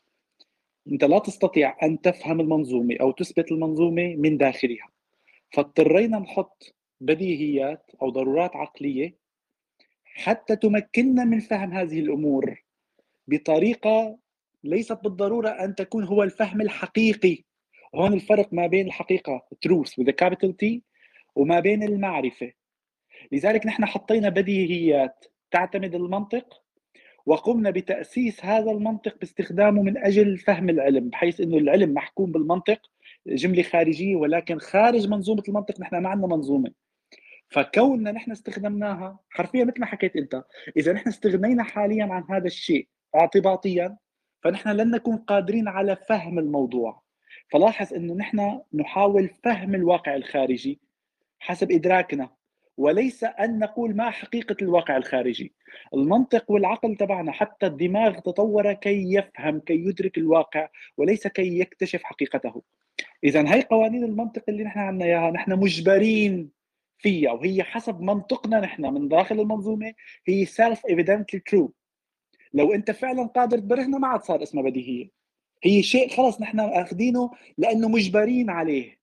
أنت 0.92 1.04
لا 1.04 1.18
تستطيع 1.18 1.76
أن 1.82 2.00
تفهم 2.00 2.40
المنظومة 2.40 2.96
أو 3.00 3.10
تثبت 3.10 3.52
المنظومة 3.52 4.14
من 4.16 4.38
داخلها. 4.38 4.88
فاضطرينا 5.52 6.18
نحط 6.18 6.74
بديهيات 7.00 7.90
أو 8.02 8.10
ضرورات 8.10 8.56
عقلية 8.56 9.16
حتى 10.04 10.56
تمكننا 10.56 11.24
من 11.24 11.40
فهم 11.40 11.72
هذه 11.72 12.00
الأمور 12.00 12.62
بطريقة 13.28 14.18
ليست 14.64 14.98
بالضرورة 15.02 15.48
أن 15.48 15.74
تكون 15.74 16.04
هو 16.04 16.22
الفهم 16.22 16.60
الحقيقي. 16.60 17.44
هون 17.94 18.12
الفرق 18.12 18.52
ما 18.52 18.66
بين 18.66 18.86
الحقيقة 18.86 19.46
with 20.00 20.08
a 20.08 20.12
capital 20.24 20.52
T 20.64 20.80
وما 21.36 21.60
بين 21.60 21.82
المعرفة. 21.82 22.52
لذلك 23.32 23.66
نحن 23.66 23.86
حطينا 23.86 24.28
بديهيات 24.28 25.24
تعتمد 25.50 25.94
المنطق 25.94 26.62
وقمنا 27.26 27.70
بتأسيس 27.70 28.44
هذا 28.44 28.70
المنطق 28.70 29.18
باستخدامه 29.18 29.82
من 29.82 29.98
أجل 29.98 30.38
فهم 30.38 30.68
العلم 30.68 31.08
بحيث 31.08 31.40
أنه 31.40 31.58
العلم 31.58 31.94
محكوم 31.94 32.32
بالمنطق 32.32 32.80
جملة 33.26 33.62
خارجية 33.62 34.16
ولكن 34.16 34.58
خارج 34.58 35.08
منظومة 35.08 35.42
المنطق 35.48 35.80
نحن 35.80 35.96
ما 35.96 36.08
عندنا 36.08 36.26
منظومة. 36.26 36.70
فكوننا 37.48 38.12
نحن 38.12 38.30
استخدمناها 38.30 39.18
حرفيا 39.30 39.64
مثل 39.64 39.80
ما 39.80 39.86
حكيت 39.86 40.16
أنت 40.16 40.44
إذا 40.76 40.92
نحن 40.92 41.08
استغنينا 41.08 41.62
حاليا 41.62 42.04
عن 42.04 42.24
هذا 42.30 42.46
الشيء 42.46 42.88
اعتباطيا 43.14 43.96
فنحن 44.42 44.68
لن 44.68 44.90
نكون 44.90 45.16
قادرين 45.16 45.68
على 45.68 45.96
فهم 45.96 46.38
الموضوع. 46.38 47.02
فلاحظ 47.50 47.94
أنه 47.94 48.14
نحن 48.14 48.60
نحاول 48.74 49.30
فهم 49.44 49.74
الواقع 49.74 50.16
الخارجي 50.16 50.80
حسب 51.38 51.72
إدراكنا. 51.72 52.30
وليس 52.76 53.24
أن 53.24 53.58
نقول 53.58 53.96
ما 53.96 54.10
حقيقة 54.10 54.56
الواقع 54.62 54.96
الخارجي. 54.96 55.52
المنطق 55.94 56.50
والعقل 56.50 56.96
تبعنا 56.96 57.32
حتى 57.32 57.66
الدماغ 57.66 58.18
تطور 58.18 58.72
كي 58.72 59.14
يفهم 59.14 59.60
كي 59.60 59.74
يدرك 59.74 60.18
الواقع 60.18 60.68
وليس 60.96 61.26
كي 61.26 61.58
يكتشف 61.58 62.02
حقيقته. 62.02 62.62
إذا 63.24 63.54
هي 63.54 63.62
قوانين 63.62 64.04
المنطق 64.04 64.42
اللي 64.48 64.64
نحن 64.64 64.78
عندنا 64.78 65.04
إياها 65.04 65.30
نحن 65.30 65.52
مجبرين 65.52 66.50
فيها 66.98 67.32
وهي 67.32 67.62
حسب 67.62 68.00
منطقنا 68.00 68.60
نحن 68.60 68.94
من 68.94 69.08
داخل 69.08 69.40
المنظومة 69.40 69.94
هي 70.26 70.46
self 70.46 70.78
evidently 70.78 71.40
true. 71.50 71.68
لو 72.54 72.74
أنت 72.74 72.90
فعلا 72.90 73.26
قادر 73.26 73.58
تبرهنها 73.58 73.98
ما 73.98 74.08
عاد 74.08 74.22
صار 74.22 74.42
اسمها 74.42 74.62
بديهية. 74.62 75.10
هي 75.64 75.82
شيء 75.82 76.16
خلص 76.16 76.40
نحن 76.40 76.60
أخذينه 76.60 77.30
لأنه 77.58 77.88
مجبرين 77.88 78.50
عليه. 78.50 78.98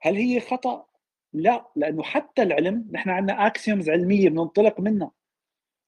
هل 0.00 0.14
هي 0.16 0.40
خطأ؟ 0.40 0.86
لا 1.34 1.68
لأنه 1.76 2.02
حتى 2.02 2.42
العلم 2.42 2.88
نحن 2.92 3.10
عندنا 3.10 3.46
axioms 3.46 3.90
علمية 3.90 4.28
بننطلق 4.28 4.80
منها. 4.80 5.10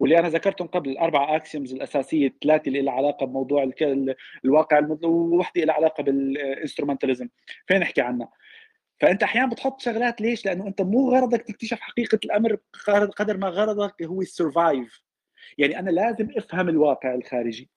واللي 0.00 0.18
أنا 0.18 0.28
ذكرتهم 0.28 0.68
قبل 0.68 0.90
الاربع 0.90 1.36
axioms 1.36 1.72
الأساسية 1.74 2.26
الثلاثه 2.26 2.68
اللي 2.68 2.82
لها 2.82 2.92
علاقة 2.92 3.26
بموضوع 3.26 3.62
الك... 3.62 3.82
ال- 3.82 4.14
الواقع 4.44 4.78
المض... 4.78 5.04
ووحده 5.04 5.64
لها 5.64 5.74
علاقة 5.74 6.02
بال 6.02 6.17
instrumentalism 6.17 7.28
فين 7.66 7.80
نحكي 7.80 8.00
عنها؟ 8.00 8.30
فأنت 9.00 9.22
أحيانا 9.22 9.46
بتحط 9.50 9.80
شغلات 9.80 10.20
ليش؟ 10.20 10.46
لأنه 10.46 10.66
أنت 10.66 10.82
مو 10.82 11.10
غرضك 11.10 11.42
تكتشف 11.42 11.80
حقيقة 11.80 12.18
الأمر 12.24 12.56
قدر 13.16 13.36
ما 13.36 13.48
غرضك 13.48 14.02
هو 14.02 14.20
ال 14.20 14.30
survive 14.30 15.02
يعني 15.58 15.78
أنا 15.78 15.90
لازم 15.90 16.28
أفهم 16.36 16.68
الواقع 16.68 17.14
الخارجي. 17.14 17.70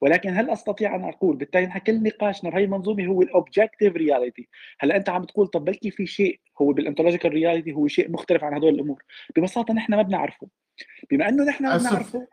ولكن 0.00 0.36
هل 0.36 0.50
أستطيع 0.50 0.94
أن 0.94 1.04
أقول 1.04 1.36
بالتالي 1.36 1.66
نحن 1.66 1.78
كل 1.78 2.02
نقاشنا 2.02 2.50
بهي 2.50 2.64
المنظومه 2.64 3.06
هو 3.06 3.22
ال 3.22 3.29
objective 3.29 3.96
reality 3.96 4.48
هلا 4.80 4.96
أنت 4.96 5.08
عم 5.08 5.24
تقول 5.24 5.46
طب 5.46 5.64
بلكي 5.64 5.90
في 5.90 6.06
شيء 6.06 6.40
هو 6.62 6.72
بال 6.72 6.81
ontological 6.81 7.32
reality 7.32 7.72
هو 7.72 7.88
شيء 7.88 8.10
مختلف 8.10 8.44
عن 8.44 8.54
هدول 8.54 8.74
الأمور؟ 8.74 9.02
ببساطة 9.36 9.74
نحن 9.74 9.94
ما 9.94 10.02
بنعرفه. 10.02 10.48
بما 11.10 11.28
إنه 11.28 11.44
نحن 11.44 11.64
ما 11.64 11.76
بنعرفه 11.76 12.26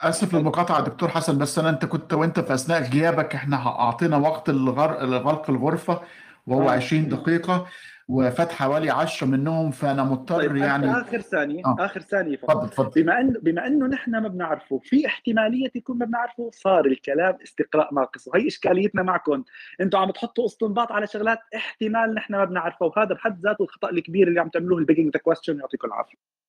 أسف 0.00 0.34
للمقاطعة 0.34 0.84
دكتور 0.84 1.08
حسن 1.08 1.38
بس 1.38 1.58
أنا 1.58 1.70
أنت 1.70 1.84
كنت 1.84 2.12
وأنت 2.12 2.40
في 2.40 2.54
أثناء 2.54 2.82
غيابك 2.82 3.34
إحنا 3.34 3.56
أعطينا 3.56 4.16
وقت 4.16 4.48
الغر... 4.48 5.06
لغلق 5.06 5.50
الغرفة 5.50 6.00
وهو 6.46 6.68
آه. 6.68 6.72
20 6.72 7.08
دقيقة. 7.08 7.66
وفات 8.08 8.52
حوالي 8.52 8.90
10 8.90 9.26
منهم 9.26 9.70
فأنا 9.70 10.04
مضطر 10.04 10.36
طيب 10.36 10.56
يعني 10.56 10.92
آخر 10.92 11.20
ثانية 11.20 11.64
آه. 11.64 11.76
آخر 11.78 12.00
ثانية 12.00 12.36
فقط. 12.36 12.64
اتفضل 12.64 13.02
بما 13.02 13.20
انه 13.20 13.40
بما 13.40 13.66
إنه 13.66 13.86
نحن 13.86 14.10
ما 14.10 14.28
بنعرفه 14.28 14.80
في 14.84 15.06
احتمالية 15.06 15.70
يكون 15.74 15.98
ما 15.98 16.06
بنعرفه؟ 16.06 16.50
صار 16.52 16.86
الكلام 16.86 17.38
استقراء 17.42 17.94
ناقص. 17.94 18.28
وهي 18.28 18.46
إشكاليتنا 18.46 19.02
معكم. 19.02 19.44
أنتم 19.80 19.98
عم 19.98 20.10
تحطوا 20.10 20.46
استنباط 20.46 20.92
على 20.92 21.06
شغلات 21.06 21.38
احتمال 21.56 22.14
نحن 22.14 22.32
ما 22.32 22.44
بنعرفها 22.44 22.88
وهذا 22.88 23.14
بحد 23.14 23.40
ذاته 23.40 23.62
الخطأ 23.62 23.90
الكبير 23.90 24.28
اللي 24.28 24.40
عم 24.40 24.48
تعملوه 24.48 24.78
ال 24.78 24.82
begging 24.82 25.12
the 25.14 25.20
question 25.20 25.58
يعطيكم 25.58 25.88
العافية. 25.88 26.43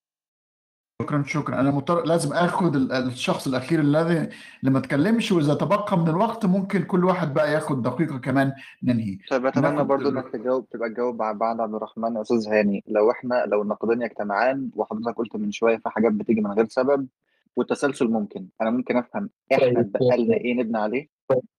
شكرا 1.02 1.24
شكرا. 1.28 1.60
أنا 1.60 1.72
مضطر 1.72 2.06
لازم 2.06 2.34
اخد 2.34 2.76
ال- 2.76 2.92
الشخص 2.92 3.48
الأخير 3.48 3.80
الذي 3.80 4.18
اللي 4.60 4.72
ما 4.72 4.80
اتكلمش 4.80 5.32
وإذا 5.32 5.54
تبقى 5.54 5.98
من 5.98 6.08
الوقت 6.10 6.46
ممكن 6.46 6.84
كل 6.84 7.06
واحد 7.06 7.34
بقى 7.34 7.54
ياخد 7.54 7.82
دقيقة 7.84 8.18
كمان 8.18 8.54
ننهي. 8.84 9.18
طيب 9.32 9.46
أتمنى 9.46 9.84
برضو 9.84 10.10
إنك 10.10 10.28
تجاوب 10.34 10.70
تبقى 10.70 10.90
تجاوب 10.90 11.20
مع 11.20 11.32
بعد 11.32 11.60
عبد 11.60 11.74
الرحمن 11.76 12.16
يا 12.16 12.22
أستاذ 12.22 12.48
هاني. 12.48 12.84
لو 12.88 13.12
إحنا 13.12 13.46
لو 13.48 13.62
النقيضين 13.62 14.02
يجتمعان 14.02 14.70
وحضرتك 14.76 15.18
قلت 15.18 15.36
من 15.36 15.52
شوية 15.52 15.78
في 15.78 15.90
حاجات 15.90 16.12
بتيجي 16.12 16.42
من 16.42 16.52
غير 16.52 16.68
سبب 16.70 17.08
والتسلسل 17.56 18.08
ممكن. 18.08 18.46
أنا 18.62 18.70
ممكن 18.70 18.98
أفهم 18.98 19.30
إحنا 19.54 19.66
طيب. 19.66 19.78
اتبقى 19.78 20.18
لنا 20.18 20.34
إيه 20.36 20.54
نبني 20.60 20.78
عليه؟ 20.78 21.08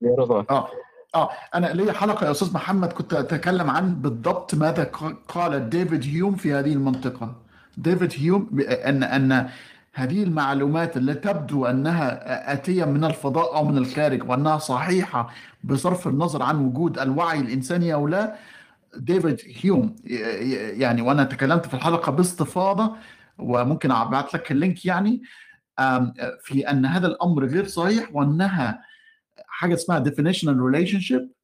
يا 0.02 0.14
رضا. 0.18 0.44
آه 0.50 0.68
آه. 1.14 1.28
أنا 1.54 1.66
ليا 1.66 1.92
حلقة 1.92 2.26
يا 2.26 2.30
أستاذ 2.30 2.54
محمد 2.54 2.92
كنت 2.92 3.12
أتكلم 3.14 3.70
عن 3.70 3.94
بالضبط 3.94 4.54
ماذا 4.54 4.84
قال 5.28 5.70
ديفيد 5.70 6.04
هيوم 6.04 6.34
في 6.34 6.52
هذه 6.52 6.72
المنطقة. 6.72 7.45
ديفيد 7.76 8.12
هيوم 8.16 8.60
ان 8.68 9.02
أن 9.02 9.48
هذه 9.94 10.22
المعلومات 10.22 10.96
التي 10.96 11.32
تبدو 11.32 11.66
أنها 11.66 12.52
آتية 12.52 12.84
من 12.84 13.04
الفضاء 13.04 13.56
أو 13.56 13.64
من 13.64 13.78
الخارج 13.78 14.30
وأنها 14.30 14.58
صحيحة 14.58 15.30
بصرف 15.64 16.08
النظر 16.08 16.42
عن 16.42 16.56
وجود 16.64 16.98
الوعي 16.98 17.40
الإنساني 17.40 17.94
أو 17.94 18.08
لا 18.08 18.36
ديفيد 18.96 19.40
هيوم 19.62 19.96
يعني 20.80 21.02
وأنا 21.02 21.24
تكلمت 21.24 21.66
في 21.66 21.74
الحلقة 21.74 22.12
باستفاضة 22.12 22.96
وممكن 23.38 23.90
أبعث 23.90 24.34
لك 24.34 24.52
ال 24.52 24.59
link 24.59 24.86
يعني 24.86 25.22
في 26.42 26.70
أن 26.70 26.86
هذا 26.86 27.06
الأمر 27.06 27.44
غير 27.46 27.66
صحيح 27.66 28.08
وأنها 28.12 28.82
حاجة 29.46 29.74
اسمها 29.74 30.04
definitional 30.04 30.56
relationship 30.72 31.22
إح- 31.22 31.35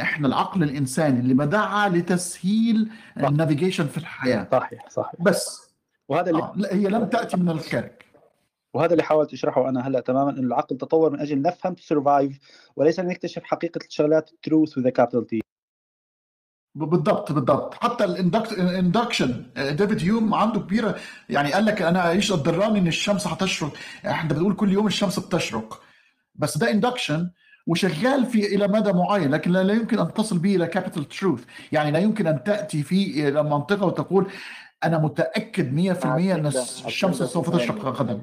إحنا 0.00 0.28
العقل 0.28 0.62
الإنساني 0.62 1.20
اللي 1.20 1.34
بدعها 1.34 1.88
لتسهيل 1.88 2.92
ال 3.16 3.22
navigation 3.22 3.86
في 3.86 3.98
الحياة. 3.98 4.48
صحيح 4.52 4.88
صحيح. 4.88 5.22
بس. 5.22 5.68
وهذا 6.08 6.30
اللي 6.30 6.42
آه 6.42 6.52
لا 6.56 6.74
هي 6.74 6.88
لم 6.88 7.04
تأتي 7.04 7.36
من 7.36 7.48
الخارج 7.48 7.90
وهذا 8.74 8.92
اللي 8.92 9.02
حاولت 9.02 9.32
أشرحه 9.32 9.68
أنا 9.68 9.86
هلا 9.88 10.00
تماما 10.00 10.30
إنه 10.30 10.40
العقل 10.40 10.76
تطور 10.76 11.10
من 11.10 11.20
أجل 11.20 11.42
نفهم 11.42 11.74
to 11.74 11.82
survive 11.82 12.38
وليس 12.76 13.00
لنكتشف 13.00 13.42
حقيقة 13.44 13.80
الشغلات 13.86 14.30
truth 14.42 14.78
with 14.78 14.90
a 14.90 14.94
capital 14.94 15.26
T 15.26 15.40
بالضبط 16.74 17.32
بالضبط. 17.32 17.74
حتى 17.74 18.04
ال 18.04 18.18
induction 18.18 19.46
ديفيد 19.56 20.02
هيوم 20.02 20.34
عنده 20.34 20.60
كبيرة. 20.60 20.96
يعني 21.28 21.52
قال 21.52 21.64
لك 21.64 21.82
أنا 21.82 22.10
إيش 22.10 22.32
الضراني 22.32 22.78
إن 22.78 22.86
الشمس 22.86 23.26
هتشرق؟ 23.26 23.72
إحنا 24.06 24.34
بنقول 24.34 24.54
كل 24.54 24.72
يوم 24.72 24.86
الشمس 24.86 25.18
بتشرق. 25.18 25.82
بس 26.34 26.58
ده 26.58 26.70
induction 26.70 27.30
وشغال 27.68 28.26
في 28.26 28.46
إلى 28.54 28.68
مدى 28.68 28.92
معين 28.92 29.30
لكن 29.30 29.50
لا 29.50 29.62
لا 29.62 29.74
يمكن 29.74 29.98
أن 29.98 30.12
تصل 30.14 30.38
به 30.38 30.56
إلى 30.56 30.66
capital 30.66 31.08
truth 31.08 31.44
يعني 31.72 31.90
لا 31.90 31.98
يمكن 31.98 32.26
أن 32.26 32.42
تأتي 32.44 32.82
في 32.82 33.28
إلى 33.28 33.42
منطقة 33.42 33.86
وتقول 33.86 34.26
أنا 34.84 34.98
متأكد 34.98 35.72
100% 36.04 36.06
أن 36.06 36.46
الشمس 36.46 37.22
سوف 37.22 37.50
تشرق 37.56 37.84
غدا. 37.84 38.20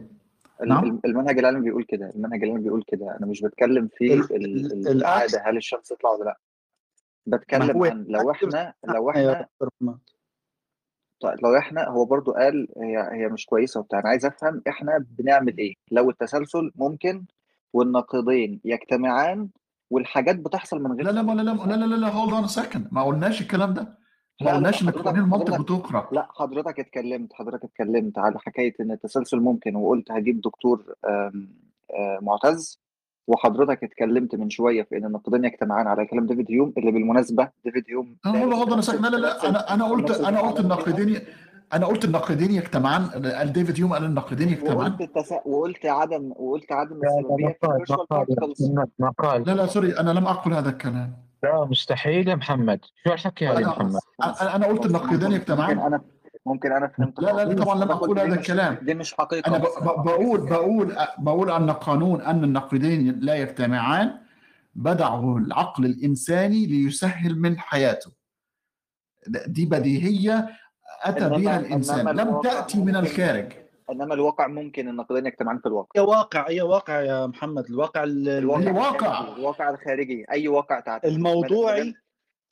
نعم. 0.66 0.84
ال- 0.84 1.00
المنهج 1.06 1.40
العلمي 1.40 1.62
بيقول 1.62 1.84
كده 1.84 2.12
المنهج 2.16 2.44
العلمي 2.44 2.64
بيقول 2.64 2.84
كده. 2.88 3.18
أنا 3.20 3.26
مش 3.28 3.42
بتكلم 3.42 3.90
في. 3.98 4.14
العادة 4.92 5.42
هل 5.46 5.58
الشمس 5.58 5.88
تطلع 5.88 6.10
ولا 6.10 6.24
لا. 6.24 6.38
بتكلم 7.26 7.78
هو 7.78 7.86
عن 7.86 8.06
لو 8.10 8.32
إحنا 8.32 8.74
لو 8.88 9.10
إحنا 9.10 9.46
طيب 11.20 11.40
لو 11.44 11.58
إحنا 11.58 11.88
هو 11.88 12.06
برضو 12.06 12.32
قال 12.32 12.68
هي 12.78 13.10
هي 13.12 13.28
مش 13.28 13.46
كويسة 13.46 13.80
وبتاع. 13.80 14.00
أنا 14.00 14.10
عايز 14.10 14.26
أفهم 14.26 14.62
إحنا 14.68 15.06
بنعمل 15.10 15.58
إيه؟ 15.58 15.74
لو 15.92 16.10
التسلسل 16.10 16.72
ممكن 16.76 17.26
والنقيضين 17.74 18.62
يجتمعان 18.66 19.50
والحاجات 19.90 20.36
بتحصل 20.40 20.82
من 20.84 20.92
غير 20.92 21.06
لا 21.06 21.12
لا. 21.12 21.22
لا 21.22 21.42
لا 21.42 21.52
لا 21.52 21.76
لا 21.76 21.86
لا 21.86 21.96
لا 21.96 22.08
hold 22.08 22.34
on 22.34 22.48
second 22.48 22.88
ما 22.92 23.04
قلناش 23.04 23.42
الكلام 23.42 23.74
ده 23.74 23.98
ما 24.42 24.54
قلناش 24.56 24.84
ان 24.84 24.90
قوانين 24.90 25.22
المنطق 25.22 25.62
بتقرا 25.62 26.10
لا 26.12 26.28
حضرتك 26.32 26.80
اتكلمت 26.80 27.34
حضرتك 27.34 27.64
اتكلمت 27.64 28.18
على 28.18 28.40
حكاية 28.40 28.74
إن 28.80 28.92
التسلسل 28.92 29.40
ممكن 29.40 29.76
وقلت 29.76 30.12
هجيب 30.12 30.42
دكتور 30.42 30.94
آه، 31.06 31.32
معتز 32.22 32.82
وحضرتك 33.28 33.84
اتكلمت 33.84 34.36
من 34.36 34.50
شوية 34.50 34.84
في 34.84 34.98
إن 34.98 35.06
النقيضين 35.06 35.46
يجتمعان 35.46 35.88
على 35.88 36.06
كلام 36.06 36.26
ديفيد 36.26 36.52
هيوم 36.52 36.74
اللي 36.78 36.92
بالمناسبة 36.92 37.50
ديفيد 37.66 37.84
هيوم 37.90 38.18
لا 39.02 39.08
لا 39.10 39.18
لا 39.18 39.50
أنا 39.50 39.74
أنا 39.74 39.86
قلت 39.86 40.12
أنا 40.12 40.40
قلت 40.40 40.60
الكلام. 40.60 41.22
أنا 41.74 41.86
قلت 41.86 42.06
النقيضين 42.06 42.52
يجتمعان 42.52 43.06
قال 43.06 43.54
ديفيد 43.54 43.78
هيوم 43.78 43.94
قال 43.94 44.04
النقيضين 44.04 44.50
يجتمعان. 44.50 44.78
وقلت 44.94 45.02
التس... 45.02 45.32
وقلت 45.46 45.86
عدم 45.86 46.32
وقلت 46.36 46.72
عدم 46.72 47.00
لا 49.46 49.52
لا 49.54 49.68
سوري 49.68 50.00
أنا 50.00 50.12
لم 50.12 50.28
أقل 50.28 50.54
هذا 50.54 50.70
الكلام. 50.70 51.18
لا 51.44 51.66
مستحيل 51.66 52.28
يا 52.28 52.36
محمد. 52.36 52.80
شو 53.08 53.14
الحكي 53.14 53.48
هذا 53.48 53.60
يا 53.60 53.68
محمد؟ 53.68 54.00
أنا 54.24 54.56
أنا 54.56 54.66
قلت 54.66 54.86
النقيضين 54.86 55.20
ممكن 55.24 55.32
يجتمعان. 55.36 55.80
أنا 55.80 56.02
ممكن 56.46 56.72
أنا 56.72 56.88
فهمت 56.88 57.20
لا 57.20 57.32
لا 57.32 57.46
لا. 57.46 57.64
طبعا 57.64 57.86
لم 57.86 57.92
أقول 57.92 58.20
هذا 58.20 58.36
الكلام. 58.36 58.78
دي 58.82 58.94
مش 58.94 59.14
حقيقة. 59.14 59.48
أنا 59.50 59.58
ب- 59.58 59.62
مثلاً. 59.62 59.80
ب- 59.84 60.04
بقول 60.06 60.50
بقول 60.50 60.96
بقول 61.18 61.52
أن 61.52 61.72
قانون 61.72 62.22
أن 62.22 62.44
النقيضين 62.44 63.20
لا 63.20 63.36
يجتمعان 63.36 64.12
بدعه 64.76 65.38
العقل 65.38 65.86
الإنساني 65.86 66.66
ليسهل 66.66 67.40
من 67.40 67.60
حياته. 67.60 68.12
دي 69.48 69.66
بديهية. 69.66 70.50
أتى 71.06 71.20
إنما- 71.20 71.34
بها 71.38 71.60
الإنسان. 71.60 72.00
إنما 72.00 72.12
لم 72.22 72.28
الواقع 72.28 72.50
تاتي 72.62 72.78
من 72.78 72.96
الخارج. 72.96 73.52
إنما 73.92 74.14
الواقع 74.14 74.48
ممكن 74.48 74.88
النقيضين 74.90 75.26
يجتمعان 75.26 75.60
في 75.60 75.66
الواقع. 75.66 75.90
هي 75.96 76.02
واقع 76.02 76.50
هي 76.50 76.62
واقع 76.62 77.02
يا 77.02 77.28
محمد. 77.28 77.66
الواقع 77.70 78.04
ال- 78.04 78.30
الواقع 78.30 78.62
هي 78.62 78.72
واقع. 78.72 79.20
الخارجي، 79.22 79.40
الواقع 79.40 79.70
الخارجي. 79.70 80.26
أي 80.32 80.48
واقع 80.48 80.80
تعتبر. 80.80 81.10
الموضوعي 81.12 81.94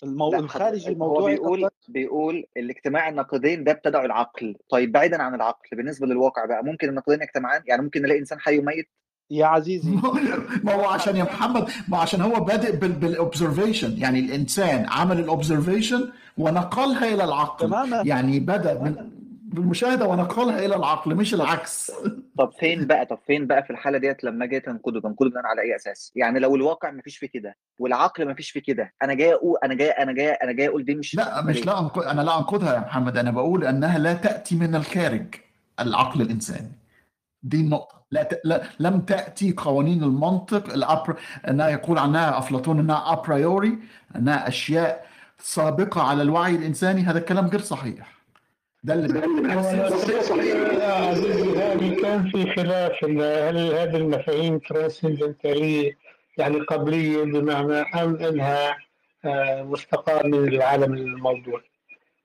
المو... 0.04 0.34
الخارجي 0.34 0.88
الموضوعي 0.90 1.36
بيقول 1.36 1.70
بيقول 1.88 2.46
الاجتماع 2.58 3.10
النقيضين 3.10 3.64
ده 3.64 3.72
ابتدعوا 3.72 4.06
العقل. 4.06 4.56
طيب 4.70 4.92
بعيدا 4.92 5.24
عن 5.24 5.36
العقل 5.36 5.70
بالنسبة 5.78 6.08
للواقع 6.08 6.46
بقى 6.46 6.64
ممكن 6.64 6.90
النقيضين 6.90 7.24
يجتمعان 7.24 7.62
يعني 7.68 7.82
ممكن 7.82 8.02
نلاقي 8.02 8.20
إنسان 8.20 8.40
حي 8.40 8.60
وميت؟ 8.60 8.90
يا 9.34 9.46
عزيزي. 9.46 9.92
ما 10.64 10.74
هو 10.74 10.86
عشان 10.86 11.16
يا 11.16 11.24
محمد 11.24 11.70
ما 11.88 11.98
عشان 11.98 12.22
هو 12.22 12.40
بادئ 12.40 12.76
بال 12.76 12.94
observation 12.94 13.98
يعني 13.98 14.20
الإنسان 14.20 14.86
عمل 14.90 15.20
ال 15.20 15.27
observation 15.27 16.10
ونقلها 16.38 17.14
إلى 17.14 17.24
العقل. 17.24 17.68
تماما. 17.68 18.04
يعني 18.06 18.40
بدأ 18.40 18.74
من 18.74 18.96
بالمشاهدة 19.54 20.06
ونقلها 20.08 20.66
إلى 20.66 20.76
العقل 20.76 21.16
مش 21.16 21.34
العكس. 21.34 21.92
طب 22.40 22.52
فين 22.60 22.88
بقى 22.88 23.06
طب 23.06 23.20
فين 23.28 23.48
بقى 23.48 23.64
في 23.64 23.70
الحالة 23.70 23.98
ديت 23.98 24.24
لما 24.24 24.46
جاي 24.46 24.60
تنقده؟ 24.60 25.00
تنقده 25.00 25.30
بناء 25.30 25.46
على 25.46 25.62
اي 25.62 25.76
أساس؟ 25.76 26.12
يعني 26.16 26.40
لو 26.40 26.56
الواقع 26.56 26.92
ما 26.92 27.02
فيش 27.02 27.18
فيه 27.18 27.28
كده 27.28 27.56
والعقل 27.80 28.26
ما 28.26 28.34
فيش 28.34 28.52
فيه 28.52 28.60
كده 28.60 28.94
أنا 29.04 29.14
جاي 29.14 29.34
أقول 29.34 29.58
أنا 29.64 29.74
جاي 29.74 29.90
أنا 29.90 30.12
جاي 30.14 30.32
أنا 30.32 30.52
جاي 30.52 30.68
أقول 30.68 30.86
دي 30.86 30.96
مش 30.96 31.16
لا 31.16 31.42
مش 31.42 31.66
لا 31.66 31.90
أنا 32.12 32.22
لا 32.22 32.38
انقدها 32.38 32.74
يا 32.74 32.80
محمد 32.80 33.18
أنا 33.18 33.32
بقول 33.32 33.64
إنها 33.66 33.98
لا 33.98 34.14
تأتي 34.14 34.56
من 34.56 34.76
الخارج 34.76 35.36
العقل 35.80 36.22
الإنساني. 36.22 36.72
دي 37.44 37.62
النقطة. 37.62 38.03
لا, 38.14 38.24
ت... 38.24 38.42
لا 38.44 38.64
لم 38.80 39.00
تأتي 39.02 39.54
قوانين 39.58 40.04
المنطق 40.04 40.74
الأبر... 40.74 41.16
أنها 41.48 41.70
يقول 41.70 41.98
عنها 41.98 42.38
أفلاطون 42.38 42.80
أنها 42.80 43.14
a 43.14 43.23
priori 43.23 43.78
أنها 44.16 44.48
أشياء 44.48 45.06
سابقة 45.40 46.02
على 46.02 46.22
الوعي 46.22 46.56
الإنساني. 46.56 47.02
هذا 47.02 47.20
الكلام 47.20 47.48
غير 47.48 47.62
صحيح. 47.62 48.14
ده 48.84 48.94
اللي 48.94 49.20
يا 50.80 50.94
عزيزي 50.94 51.96
كان 51.96 52.30
في 52.32 52.56
خلاف 52.56 53.04
هل 53.04 53.58
هذه 53.58 53.96
المفاهيم 53.96 54.60
transcendental 54.60 55.80
ية 55.80 55.98
يعني 56.38 56.60
قبلية 56.60 57.24
بمعنى 57.24 57.74
أم 57.74 58.16
أنها 58.16 58.78
آه، 59.26 59.64
مستقاة 59.64 60.24
من 60.28 60.48
العالم 60.48 60.94
الموضوعي 60.94 61.64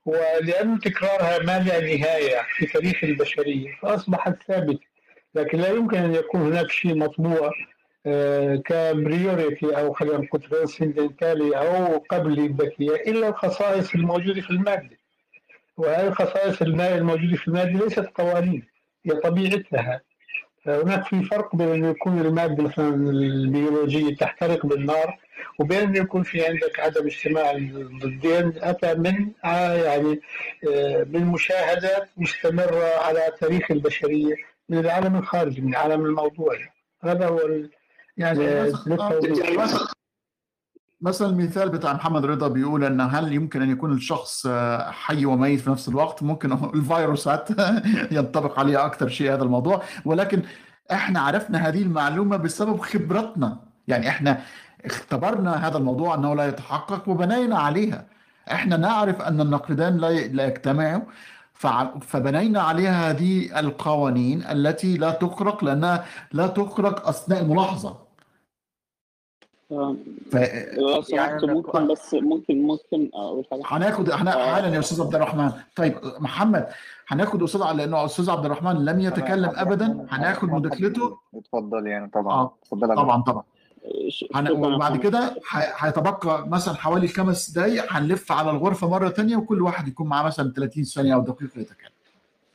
ولأن 0.07 0.81
تكرارها 0.81 1.39
ما 1.39 1.59
لا 1.59 1.81
نهاية 1.81 2.43
في 2.57 2.67
تاريخ 2.67 3.05
البشرية 3.05 3.71
فأصبحت 3.83 4.43
ثابتة. 4.49 4.88
لكن 5.35 5.59
لا 5.59 5.69
يمكن 5.69 5.97
أن 5.97 6.15
يكون 6.15 6.41
هناك 6.41 6.71
شيء 6.71 6.95
مطبوع 6.95 7.51
آه، 8.07 8.57
ك 8.57 8.69
priority 8.69 9.67
أو 9.81 9.93
خلينا 9.93 10.19
نقول 10.19 10.43
transcendental 10.43 11.49
ي 11.49 11.57
أو 11.59 11.99
قبلي 11.99 12.49
ذكية 12.49 12.95
إلا 12.95 13.29
الخصائص 13.29 13.95
الموجودة 13.95 14.41
في 14.41 14.51
المادة. 14.51 14.99
وهذه 15.77 16.07
الخصائص 16.09 16.63
الماء 16.63 16.99
الموجودة 16.99 17.37
في 17.37 17.49
المادة 17.49 17.85
ليست 17.85 18.07
قوانين 18.15 18.63
هي 19.07 19.13
طبيعتها. 19.13 20.01
هناك 20.67 21.05
في 21.05 21.23
فرق 21.23 21.57
بين 21.57 21.69
أن 21.69 21.85
يكون 21.85 22.21
المادة 22.21 22.63
مثلا 22.63 22.95
البيولوجية 22.95 24.15
تحترق 24.17 24.67
بالنار 24.67 25.19
وبين 25.59 25.79
أن 25.79 25.97
يكون 25.97 26.23
في 26.23 26.47
عندك 26.47 26.81
عدم 26.81 27.07
اجتماع 27.07 27.51
الضدين 27.51 28.53
أتى 28.57 28.95
من 28.95 29.31
آه 29.45 29.75
يعني 29.75 30.21
آه، 30.69 31.05
من 31.05 31.25
مشاهدات 31.25 32.09
مستمرة 32.17 32.85
على 33.07 33.33
تاريخ 33.41 33.71
البشرية. 33.71 34.35
من 34.69 34.79
العالم 34.79 35.17
الخارجي 35.17 35.61
من 35.61 35.69
العالم 35.71 36.05
الموضوعي 36.07 36.59
هذا 37.03 37.27
هو 37.29 37.39
ال- 37.39 37.71
يعني 38.17 38.49
آه، 38.49 38.69
مثلا 38.87 39.21
للتوضيح. 39.21 39.65
مثلا 41.01 41.29
المثال 41.29 41.69
بتاع 41.69 41.93
محمد 41.93 42.25
رضا 42.25 42.49
بيقول 42.49 42.85
إن 42.85 43.01
هل 43.01 43.33
يمكن 43.33 43.63
أن 43.63 43.71
يكون 43.71 43.93
الشخص 43.93 44.47
آه، 44.47 44.91
حي 44.91 45.25
وميت 45.27 45.61
في 45.61 45.71
نفس 45.71 45.89
الوقت؟ 45.89 46.23
ممكن 46.23 46.53
الفيروسات 46.75 47.49
ينطبق 48.17 48.59
عليها 48.59 48.87
أكثر 48.87 49.09
شيء 49.09 49.33
هذا 49.35 49.43
الموضوع. 49.43 49.83
ولكن 50.05 50.43
إحنا 50.93 51.21
عرفنا 51.21 51.59
هذه 51.69 51.83
المعلومة 51.83 52.37
بسبب 52.37 52.81
خبرتنا. 52.81 53.61
يعني 53.89 54.09
إحنا 54.09 54.41
اختبرنا 54.85 55.69
هذا 55.69 55.79
الموضوع 55.79 56.15
أنه 56.15 56.35
لا 56.35 56.47
يتحقق 56.49 57.09
وبنينا 57.09 57.59
عليها. 57.59 58.07
إحنا 58.53 58.77
نعرف 58.77 59.23
أن 59.23 59.41
النقيضان 59.41 59.97
لا 59.97 60.47
يجتمعوا. 60.47 61.03
فبنينا 62.01 62.61
عليها 62.61 63.11
هذه 63.11 63.61
القوانين 63.61 64.43
التي 64.43 64.97
لا 64.97 65.11
تخرق 65.11 65.65
لانها 65.65 66.05
لا 66.33 66.47
تخرق 66.47 67.09
أثناء 67.09 67.41
الملاحظه 67.43 67.97
آه، 69.73 69.97
ف 70.33 70.37
لو 70.79 71.03
سمحت 71.03 71.45
ممكن 71.45 71.89
بس 71.89 72.15
ممكن 72.15 72.63
ممكن 72.63 73.11
أقول 73.15 73.45
حاجة. 73.51 73.63
هناخد 73.67 74.11
هن- 74.11 74.29
آه. 74.29 74.55
حالا 74.55 74.69
يا 74.75 74.79
أستاذ 74.79 75.01
عبد 75.03 75.15
الرحمن. 75.15 75.53
طيب 75.77 75.95
محمد 76.19 76.69
هناخد 77.09 77.43
أستاذ 77.43 77.63
على 77.63 77.77
لأنه 77.79 78.05
أستاذ 78.05 78.31
عبد 78.31 78.45
الرحمن 78.45 78.85
لم 78.85 79.01
يتكلم 79.01 79.53
ابدا. 79.55 80.07
هناخد 80.11 80.49
مداخلته. 80.49 81.19
اتفضل 81.35 81.87
يعني 81.87 82.11
طبعا. 82.11 82.51
اتفضل 82.63 82.91
يا 82.91 82.95
طبعا 82.95 83.23
طبعا. 83.23 83.43
وبعد. 84.51 85.01
كده 85.01 85.37
هيتبقى 85.79 86.49
مثلا 86.49 86.75
حوالي 86.75 87.09
خمس 87.09 87.51
دقايق 87.51 87.85
هنلف 87.93 88.33
على 88.33 88.51
الغرفة 88.51 88.89
مرة 88.89 89.09
تانية 89.09 89.37
وكل 89.37 89.63
واحد 89.63 89.89
يكون 89.89 90.07
معاه 90.09 90.27
مثلا 90.27 90.53
30 90.53 90.85
ثانية 90.85 91.15
أو 91.15 91.21
دقيقة 91.21 91.61
يتكلم. 91.61 91.91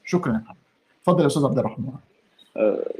شكرا 0.05 0.33
يا 0.33 0.37
محمد. 0.37 0.55
اتفضل 1.01 1.21
يا 1.21 1.27
أستاذ 1.27 1.45
عبد 1.45 1.57
الرحمن. 1.59 1.85
آه، 2.57 2.91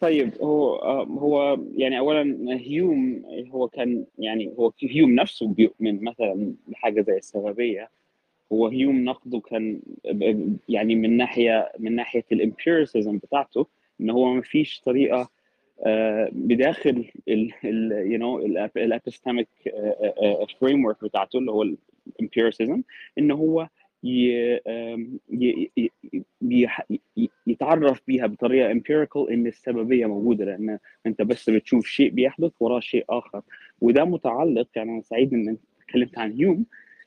طيب 0.00 0.32
هو 0.42 0.74
آه، 0.76 1.04
هو 1.04 1.58
يعني 1.76 1.98
اولا 1.98 2.36
هيوم 2.60 3.22
هو 3.52 3.68
كان 3.68 4.04
يعني 4.18 4.54
هو 4.58 4.72
هيوم 4.82 5.10
نفسه 5.10 5.48
بيؤمن 5.48 6.04
مثلا 6.04 6.52
بحاجة 6.68 7.00
زي 7.02 7.16
السببية. 7.16 7.90
هو 8.52 8.68
هيوم 8.68 9.04
نقده 9.04 9.40
كان 9.40 9.80
يعني 10.68 10.94
من 10.94 11.16
ناحية 11.16 11.72
من 11.78 11.96
ناحية 11.96 12.24
ال 12.32 12.40
empiricism 12.40 13.18
بتاعته 13.18 13.66
إن 14.00 14.10
هو 14.10 14.32
ما 14.34 14.42
فيش 14.42 14.80
طريقة 14.80 15.28
بداخل 16.32 17.04
ال 17.28 17.52
you 18.12 18.18
know 18.18 18.38
ال 18.76 19.48
epistemic 20.60 20.84
framework 20.84 21.04
بتاعته 21.04 21.38
اللي 21.38 21.50
هو 21.50 21.62
ال 22.20 22.26
empiricism 22.26 22.82
إن 23.18 23.30
هو 23.30 23.68
يتعرف 27.46 28.02
بيها 28.06 28.26
بطريقة 28.26 28.72
empirical 28.72 29.30
إن 29.30 29.46
السببية 29.46 30.06
موجودة 30.06 30.44
لأن 30.44 30.78
أنت 31.06 31.22
بس 31.22 31.50
بتشوف 31.50 31.86
شيء 31.86 32.10
بيحدث 32.10 32.52
وراه 32.60 32.80
شيء 32.80 33.04
آخر. 33.10 33.42
وده 33.80 34.04
متعلق 34.04 34.68
يعني 34.76 34.90
أنا 34.92 35.00
سعيد 35.02 35.34
إن 35.34 35.48
أنت 35.48 35.60
اتكلمت 35.82 36.18
عن 36.18 36.32
هيوم 36.32 36.64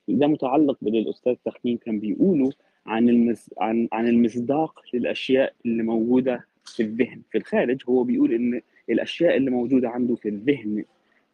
ده 0.07 0.27
متعلق 0.27 0.77
باللي 0.81 0.99
الاستاذ 0.99 1.35
تخمين 1.45 1.77
كان 1.77 1.99
بيقوله 1.99 2.49
عن 2.85 3.09
المس... 3.09 3.49
عن 3.57 3.87
عن 3.91 4.07
المصداق 4.07 4.81
للأشياء 4.93 5.53
اللي 5.65 5.83
موجودة 5.83 6.45
في 6.65 6.83
الذهن 6.83 7.21
في 7.31 7.37
الخارج 7.37 7.81
هو 7.89 8.03
بيقول 8.03 8.33
إن 8.33 8.61
الأشياء 8.89 9.37
اللي 9.37 9.51
موجودة 9.51 9.89
عنده 9.89 10.15
في 10.15 10.29
الذهن 10.29 10.85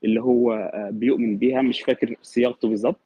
اللي 0.04 0.22
هو 0.22 0.54
آه، 0.54 0.90
بيؤمن 0.90 1.38
بيها 1.38 1.62
مش 1.62 1.82
فاكر 1.82 2.16
صياغته 2.22 2.70
بالظبط 2.70 3.00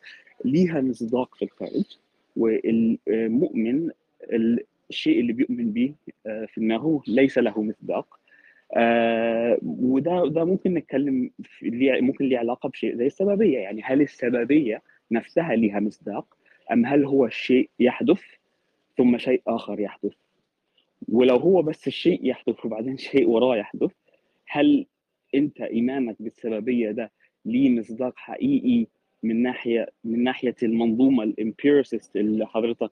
ليها 0.46 0.82
مصداق 0.82 1.36
في 1.36 1.46
الخارج 1.46 1.98
والمؤمن 2.36 3.90
الشيء 4.90 5.20
اللي 5.20 5.34
بيؤمن 5.34 5.72
به 5.72 5.94
آه، 6.28 6.46
في 6.46 6.62
دماغه 6.62 7.02
ليس 7.08 7.38
له 7.38 7.64
مصداق 7.64 8.20
آه، 8.76 9.58
وده 9.64 10.28
ده 10.28 10.46
ممكن 10.46 10.74
نتكلم 10.74 11.32
في 11.44 11.98
ممكن 12.02 12.26
ليه 12.26 12.38
علاقة 12.38 12.70
بشيء 12.70 12.96
زي 12.96 13.08
السببية 13.08 13.58
يعني 13.60 13.82
هل 13.84 14.02
السببية 14.02 14.82
نفسها 15.12 15.56
ليها 15.56 15.80
مصداق 15.80 16.38
أم 16.72 16.86
هل 16.86 17.06
هو 17.06 17.26
الشيء 17.26 17.70
يحدث 17.80 18.22
ثم 18.98 19.18
شيء 19.18 19.42
آخر 19.48 19.80
يحدث؟ 19.80 20.14
ولو 21.10 21.38
هو 21.38 21.62
بس 21.62 21.88
الشيء 21.88 22.20
يحدث 22.28 22.66
وبعدين 22.66 22.98
شيء 22.98 23.30
وراه 23.30 23.56
يحدث 23.56 23.92
هل 24.48 24.86
أنت 25.36 25.62
ايمانك 25.62 26.16
بالسببية 26.20 26.92
ده 26.92 27.12
ليه 27.46 27.70
مصداق 27.80 28.14
حقيقي 28.16 28.88
من 29.24 29.44
ناحية 29.44 29.90
من 30.04 30.24
ناحية 30.24 30.56
المنظومة 30.64 31.24
ال 31.24 31.32
empiricist 31.32 32.16
اللي 32.16 32.48
حضرتك 32.48 32.92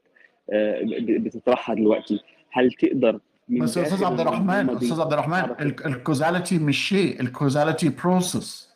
آه، 0.50 0.82
بتطرحها 1.00 1.76
دلوقتي؟ 1.76 2.20
هل 2.52 2.72
تقدر 2.72 3.20
بس 3.50 3.78
أستاذ 3.78 4.04
عبد 4.04 4.20
الرحمن 4.20 4.70
أستاذ 4.70 5.02
عبد 5.02 5.14
الرحمن 5.14 5.56
ال 5.62 5.72
causality 5.72 6.58
مش 6.60 6.88
شيء 6.88 7.22
ال 7.22 7.29
causality 7.29 7.90
process 7.90 8.69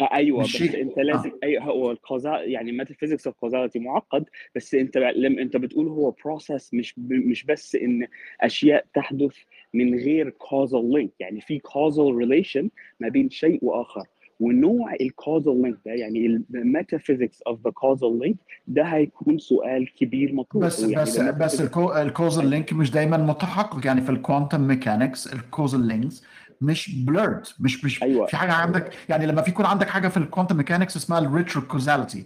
آه، 0.00 0.14
أيوه 0.14 0.40
مش 0.40 0.62
بس 0.62 0.74
أنت 0.74 0.98
لازم 0.98 1.32
أيوه 1.42 1.64
هو 1.64 1.90
ال 1.90 1.98
causa 1.98 2.36
يعني 2.40 2.72
metaphysics 2.72 3.26
of 3.26 3.36
causality 3.36 3.78
معقد 3.78 4.24
بس 4.56 4.74
أنت 4.74 4.98
لما 4.98 5.42
أنت 5.42 5.56
بتقول 5.56 5.88
هو 5.88 6.10
process 6.24 6.74
مش 6.74 6.94
ب... 6.96 7.12
مش 7.12 7.44
بس 7.44 7.74
إن 7.74 8.06
أشياء 8.40 8.86
تحدث 8.94 9.36
من 9.74 9.94
غير 9.94 10.30
causal 10.30 10.96
link 10.96 11.08
يعني 11.20 11.40
في 11.40 11.60
causal 11.60 12.24
relation 12.24 12.68
ما 13.00 13.08
بين 13.08 13.30
شيء 13.30 13.58
وآخر. 13.62 14.06
ونوع 14.40 14.94
ال 15.00 15.09
causal 15.09 15.62
link 15.62 15.78
ده 15.86 15.92
يعني 15.92 16.44
ال 16.54 16.61
metaphysics 16.61 17.42
of 17.42 17.64
the 17.64 17.70
causal 17.70 18.18
link 18.18 18.36
ده 18.66 18.82
هيكون 18.82 19.38
سؤال 19.38 19.94
كبير 19.94 20.32
مطروح 20.32 20.64
بس 20.64 20.82
يعني 20.82 21.02
بس 21.04 21.20
بس 21.20 21.60
ال 21.76 21.86
causal 21.86 22.46
link 22.50 22.72
مش 22.72 22.90
دايما 22.90 23.16
متحقق 23.16 23.86
يعني 23.86 24.00
في 24.00 24.10
ال 24.10 24.16
quantum 24.16 24.60
mechanics 24.60 25.32
ال 25.32 25.39
causal 25.39 25.80
links 25.80 26.24
مش 26.60 27.04
بليرد 27.04 27.46
مش 27.60 27.84
مش 27.84 28.02
أيوة. 28.02 28.26
في 28.26 28.36
حاجة 28.36 28.52
عندك. 28.52 28.92
يعني 29.08 29.26
لما 29.26 29.42
في 29.42 29.50
يكون 29.50 29.66
عندك 29.66 29.88
حاجة 29.88 30.08
في 30.08 30.16
ال 30.16 30.21
quantum 30.21 30.56
mechanics 30.56 30.96
اسمها 30.96 31.18
ال 31.18 31.62
retrocausality 31.62 32.24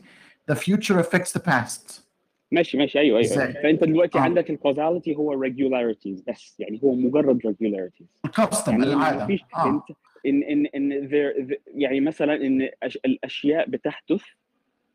the 0.52 0.54
future 0.54 0.96
affects 1.02 1.32
the 1.38 1.42
past. 1.50 2.00
ماشي 2.52 2.78
ماشي. 2.78 2.98
أيوه 2.98 3.18
أيوه 3.18 3.32
إزاي؟ 3.32 3.52
فأنت 3.52 3.84
دلوقتي 3.84 4.18
آه. 4.18 4.22
عندك 4.22 4.50
ال 4.50 4.57
causality 4.57 5.14
هو 5.16 5.44
regularities 5.46 6.22
بس 6.28 6.54
يعني 6.58 6.80
هو 6.84 6.94
مجرد 6.94 7.38
regularities. 7.46 8.04
ال 8.24 8.31
custom 8.31 8.72
يعني 8.72 8.84
العادة. 8.84 9.26
فيش 9.26 9.40
آه. 9.56 9.68
أنت 9.70 9.96
إن 10.26 10.42
إن 10.42 10.66
إن 10.66 11.08
there, 11.08 11.56
يعني 11.74 12.00
مثلا 12.00 12.34
إن 12.46 12.68
الأشياء 13.04 13.68
بتحدث 13.70 14.22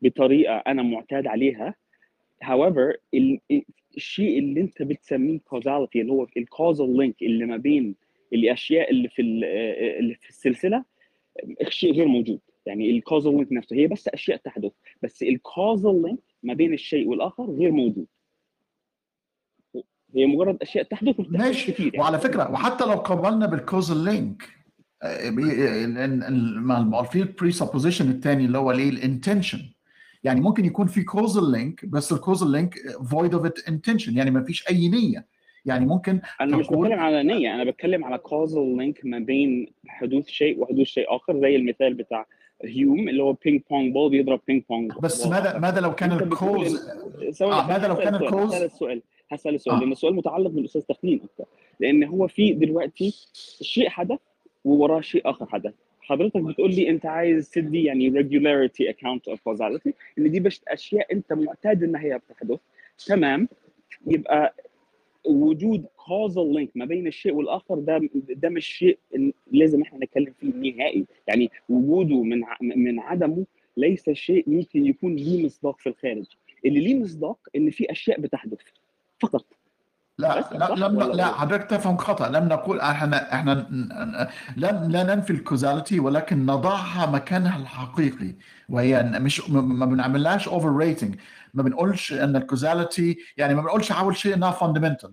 بطريقة 0.02 0.54
أنا 0.56 0.82
معتاد 0.82 1.26
عليها. 1.26 1.74
However 2.44 2.96
ال- 3.14 3.40
ال- 3.50 3.62
الشيء 3.96 4.38
اللي 4.38 4.60
أنت 4.60 4.82
بتسميه 4.82 5.38
causality 5.38 5.96
اللي 5.96 6.12
هو 6.12 6.26
ال 6.36 6.45
causal 6.45 6.96
link 6.96 7.22
اللي 7.22 7.44
ما 7.46 7.56
بين 7.56 7.94
الأشياء 8.32 8.90
اللي 8.90 9.08
في 9.08 9.22
ال- 9.22 9.44
اللي 9.98 10.14
في 10.14 10.28
السلسلة 10.28 10.84
شيء 11.68 11.92
غير 11.94 12.06
موجود. 12.06 12.40
يعني 12.66 12.90
ال 12.90 12.96
causal 12.96 13.32
link 13.36 13.52
نفسه 13.52 13.76
هي 13.76 13.86
بس 13.86 14.08
أشياء 14.08 14.36
تحدث 14.36 14.72
بس 15.02 15.22
ال 15.22 15.33
causal 15.33 16.02
link 16.02 16.18
ما 16.42 16.54
بين 16.54 16.72
الشيء 16.74 17.08
والآخر 17.08 17.44
غير 17.50 17.70
موجود. 17.70 18.06
هي 20.14 20.26
مجرد 20.26 20.58
أشياء 20.62 20.84
تحدث 20.84 21.14
ماشي 21.28 21.72
كتير 21.72 21.86
يعني. 21.86 21.98
وعلى 21.98 22.18
فكرة 22.18 22.50
وحتى 22.52 22.84
لو 22.84 22.94
قابلنا 22.94 23.46
بال 23.46 23.61
causal 23.61 24.04
link 24.04 24.42
مع 26.66 27.02
في 27.02 27.22
ال 27.22 27.50
presupposition 27.52 28.10
الثاني 28.10 28.44
اللي 28.44 28.58
هو 28.58 28.72
ليه 28.72 28.88
ال 28.90 28.97
intention 28.97 29.58
يعني 30.24 30.40
ممكن 30.40 30.64
يكون 30.64 30.86
في 30.86 31.02
causal 31.02 31.50
link 31.52 31.84
بس 31.86 32.12
ال 32.12 32.17
causal 32.17 32.50
link 32.52 32.74
void 33.10 33.34
of 33.34 33.52
intention 33.68 34.16
يعني 34.16 34.30
ما 34.30 34.44
فيش 34.44 34.68
أي 34.70 34.88
نية. 34.88 35.26
يعني 35.66 35.86
ممكن 35.86 36.20
أنا 36.40 36.56
مش 36.56 36.66
بتكلم 36.66 37.00
على 37.00 37.22
نية 37.22 37.54
أنا 37.54 37.64
بتكلم 37.64 38.04
على 38.04 38.18
causal 38.18 38.80
link 38.80 39.00
ما 39.04 39.18
بين 39.18 39.72
حدوث 39.86 40.26
شيء 40.26 40.60
وحدوث 40.60 40.86
شيء 40.86 41.16
آخر 41.16 41.40
زي 41.40 41.56
المثال 41.56 41.94
بتاع 41.94 42.26
هيوم 42.64 43.08
اللي 43.08 43.22
هو 43.22 43.32
ping 43.32 43.62
pong 43.70 43.92
ball 43.92 44.10
بيضرب 44.10 44.40
بينج 44.46 44.62
بونج 44.68 44.92
بس. 45.02 45.26
ماذا 45.26 45.58
ماذا 45.58 45.80
لو 45.80 45.94
كان 45.94 46.12
الكوز 46.12 46.88
آه، 47.42 47.68
ماذا 47.68 47.88
لو 47.88 47.96
كان 47.96 48.14
ال 48.14 48.21
cause 48.21 48.54
هسأل 48.54 48.64
السؤال 48.64 49.02
هسأل 49.32 49.54
السؤال 49.54 49.76
آه. 49.76 49.80
لأن 49.80 49.92
السؤال 49.92 50.14
متعلق 50.14 50.50
بالأستاذ 50.50 50.80
تخمين 50.82 51.20
أكتر 51.24 51.44
لأن 51.80 52.04
هو 52.04 52.28
في 52.28 52.52
دلوقتي 52.52 53.14
شيء 53.62 53.88
حدث 53.88 54.18
ووراه 54.64 55.00
شيء 55.00 55.30
آخر 55.30 55.46
حدث 55.46 55.72
حضرتك 56.00 56.40
بتقول 56.40 56.74
لي 56.74 56.90
أنت 56.90 57.06
عايز 57.06 57.50
تدي 57.50 57.84
يعني 57.84 58.10
regularity 58.10 58.92
account 58.92 59.32
of 59.32 59.36
causality 59.36 59.90
إن 60.18 60.30
دي 60.30 60.40
بس 60.40 60.60
أشياء 60.68 61.12
أنت 61.12 61.32
معتاد 61.32 61.82
انها 61.82 62.00
هي 62.00 62.18
بتحدث 62.18 62.58
تمام 63.06 63.48
يبقى 64.06 64.54
وجود 65.26 65.84
causal 65.84 66.58
link 66.58 66.68
ما 66.74 66.84
بين 66.84 67.06
الشيء 67.06 67.32
والآخر 67.34 67.74
ده 67.74 68.00
ده 68.14 68.48
مش 68.48 68.66
شيء 68.66 68.98
لازم 69.52 69.82
إحنا 69.82 69.98
نتكلم 70.04 70.32
فيه 70.40 70.72
نهائي. 70.72 71.06
يعني 71.26 71.50
وجوده 71.68 72.22
من 72.22 72.44
ع- 72.44 72.58
من 72.60 73.00
عدمه 73.00 73.44
ليس 73.76 74.10
شيء 74.10 74.44
ممكن 74.50 74.86
يكون 74.86 75.16
ليه 75.16 75.44
مصداق 75.46 75.78
في 75.80 75.88
الخارج. 75.88 76.26
اللي 76.64 76.80
ليه 76.80 76.94
مصداق 76.94 77.38
إن 77.56 77.70
في 77.70 77.90
أشياء 77.92 78.20
بتحدث 78.20 78.58
فقط. 79.20 79.44
لا 80.18 80.48
لا 80.52 80.74
لم 80.88 81.00
لا؟ 81.02 81.26
حضرتك 81.26 81.70
تفهم 81.70 81.96
خطأ. 81.96 82.28
لم 82.28 82.48
نقول 82.48 82.80
إحنا 82.80 83.34
إحنا 83.34 83.54
ن- 83.54 84.26
لا 84.90 85.14
ننفي 85.14 85.30
ال 85.30 85.37
causality 85.37 86.00
ولكن 86.00 86.46
نضعها 86.46 87.10
مكانها 87.12 87.58
الحقيقي. 87.62 88.34
وهي 88.68 89.02
مش 89.20 89.50
ما 89.50 89.86
بنعملهاش 89.86 90.48
overrating 90.48 91.14
ما 91.54 91.62
بنقولش 91.62 92.12
إن 92.12 92.36
ال 92.36 92.44
causality 92.44 93.18
يعني 93.36 93.54
ما 93.54 93.62
بنقولش 93.62 93.92
أول 93.92 94.16
شيء 94.16 94.34
إنها 94.34 94.50
fundamental 94.50 95.12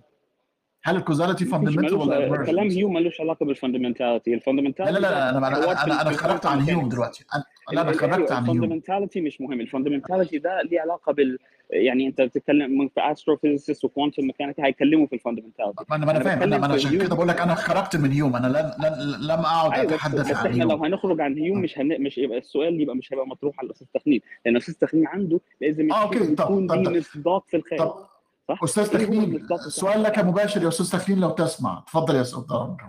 هل 0.84 0.96
ال 0.96 1.01
causality 1.01 1.44
fundamental 1.44 1.94
ولا 1.94 2.44
كلام؟ 2.44 2.68
هيوم 2.68 2.92
ملوش 2.94 3.20
علاقة 3.20 3.46
بال 3.46 3.56
fundamentality 3.56 4.30
لا 4.30 4.36
ال 4.36 4.40
fundamentality 4.40 4.92
لا 4.94 4.98
لا 4.98 5.30
أنا 5.30 5.38
أنا 5.38 5.48
أنا 5.48 5.84
أنا, 5.84 6.02
أنا 6.02 6.10
خرجت 6.10 6.46
عن 6.46 6.60
هيوم 6.60 6.88
دلوقتي. 6.88 7.24
لا 7.72 7.80
أنا 7.82 7.90
ال- 7.90 7.94
خرجت 7.98 8.12
أيوه 8.14 8.34
عن 8.34 8.44
هيوم 8.44 8.56
ال 8.56 8.60
fundamentality 8.60 9.20
مش 9.20 9.40
مهم. 9.40 9.60
ال 9.60 9.65
fundamentality 9.65 10.38
ده 10.38 10.62
ليه 10.62 10.80
علاقة 10.80 11.12
بال 11.12 11.38
يعني 11.70 12.06
انت 12.06 12.20
بتتكلم 12.20 12.88
في 12.88 13.00
astrophysicist 13.00 13.84
و 13.84 13.89
quantum 13.89 14.26
ميكانيكا 14.26 14.66
هيتكلموا 14.66 15.06
في 15.06 15.12
ال 15.14 15.19
fundamentality 15.19 15.84
ما 15.90 15.96
أنا 15.96 16.06
ما 16.06 16.12
أنا 16.12 16.20
فاهم 16.24 16.42
أنا 16.42 16.74
عشان 16.74 16.98
كده 16.98 17.14
بقول 17.14 17.28
لك 17.28 17.40
أنا 17.40 17.54
خرجت 17.54 17.96
من 17.96 18.12
هيوم 18.12 18.36
أنا 18.36 18.46
لم 18.46 18.86
لم, 18.86 19.24
لم 19.32 19.40
اقعد 19.40 19.86
بس 19.86 19.92
أتحدث 19.92 20.20
بس 20.30 20.36
عن 20.36 20.46
إحنا 20.46 20.62
لو 20.64 20.70
هيوم 20.70 20.84
هنخرج 20.84 21.20
عن 21.20 21.38
هيوم 21.38 21.58
مش 21.60 21.78
هن... 21.78 22.02
مش 22.02 22.18
يبقى 22.18 22.38
السؤال 22.38 22.80
يبقى 22.80 22.96
مش 22.96 23.12
هيبقى 23.12 23.26
مطروح 23.26 23.58
على 23.58 23.66
الأستاذ 23.66 23.86
تخمين. 23.94 24.20
لأن 24.44 24.56
الأستاذ 24.56 24.74
تخمين 24.74 25.06
عنده 25.06 25.40
لازم 25.60 25.92
okay 25.92 26.18
طب 26.34 26.44
يكون 26.44 26.66
طب 26.66 26.78
مصداق 26.78 27.44
في 27.48 27.56
الخارج. 27.56 27.80
طب 27.80 28.06
صح؟ 28.48 28.62
أستاذ 28.62 29.02
المصداق 29.02 29.64
السؤال 29.66 30.02
لك 30.02 30.18
مباشر 30.18 30.62
يا 30.62 30.68
أستاذ 30.68 30.90
تخليل 31.00 31.20
لو 31.20 31.30
تسمع. 31.30 31.84
تفضل 31.86 32.14
يا 32.16 32.20
أستاذ 32.22 32.44
عبد 32.50 32.80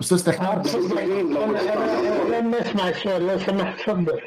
أستاذ 0.00 0.28
تخليل 0.30 1.26
لما 2.32 2.60
اسمع 2.60 2.88
السؤال 2.88 3.26
لو 3.26 3.38
سمحت 3.38 3.80
تفضل 3.80 4.20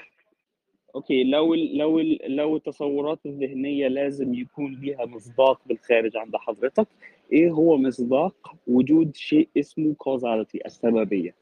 أوكي 0.96 1.24
لو 1.24 1.54
ال 1.54 1.78
لو 1.78 2.00
ال 2.00 2.36
لو 2.36 2.56
التصورات 2.56 3.20
الذهنية 3.26 3.88
لازم 3.88 4.34
يكون 4.34 4.74
ليها 4.82 5.06
مصداق 5.06 5.62
بالخارج 5.66 6.18
عند 6.18 6.36
حضرتك 6.36 6.88
إيه 7.32 7.52
هو 7.52 7.78
مصداق 7.78 8.56
وجود 8.68 9.16
شيء 9.16 9.50
اسمه 9.58 9.96
causality 10.04 10.66
السببية؟ 10.66 11.36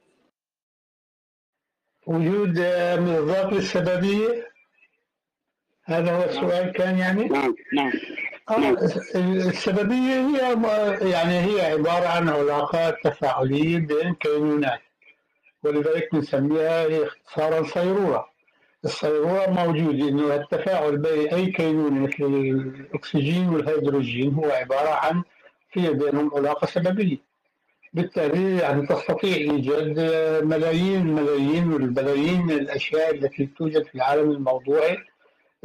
وجود 2.07 2.59
آه، 2.59 2.99
مصداق 2.99 3.53
للسببية 3.53 4.47
هذا 5.85 6.11
هو 6.11 6.23
السؤال 6.23 6.71
كان 6.71 6.97
يعني؟ 6.97 7.27
نعم 7.27 7.55
نعم. 7.73 7.91
آه، 8.49 8.69
السببية 9.15 10.27
هي 10.27 10.61
يعني 11.11 11.39
هي 11.39 11.61
عبارة 11.61 12.07
عن 12.07 12.29
علاقات 12.29 12.97
تفاعلية 13.03 13.77
بين 13.77 14.13
كينونات 14.13 14.81
ولذلك 15.63 16.09
بنسميها 16.13 16.81
هي 16.81 17.03
اختصارا 17.03 17.63
صيرورة 17.63 18.32
الصيرورة 18.85 19.49
موجود 19.49 19.95
إنه 20.01 20.35
التفاعل 20.35 20.97
بين 20.97 21.33
أي 21.33 21.45
كينونة 21.51 21.99
مثل 21.99 22.23
الأكسجين 22.23 23.49
والهيدروجين 23.49 24.33
هو 24.33 24.45
عبارة 24.51 24.89
عن 24.89 25.23
في 25.71 25.93
بينهم 25.93 26.31
علاقة 26.35 26.67
سببية. 26.67 27.17
بالتالي 27.93 28.57
يعني 28.57 28.87
تستطيع 28.87 29.35
إيجاد 29.35 29.99
ملايين 30.43 31.05
ملايين 31.05 31.73
والبلايين 31.73 32.41
من 32.41 32.51
الأشياء 32.51 33.15
التي 33.15 33.45
توجد 33.45 33.85
في 33.85 33.95
العالم 33.95 34.31
الموضوعي 34.31 34.97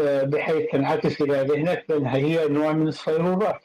آه، 0.01 0.23
بحيث 0.23 0.71
تنعكس 0.73 1.23
إلى 1.23 1.35
ذهنك 1.35 1.85
لأنها 1.89 2.17
هي 2.17 2.49
نوع 2.49 2.73
من 2.73 2.89
الصيرورات. 2.89 3.65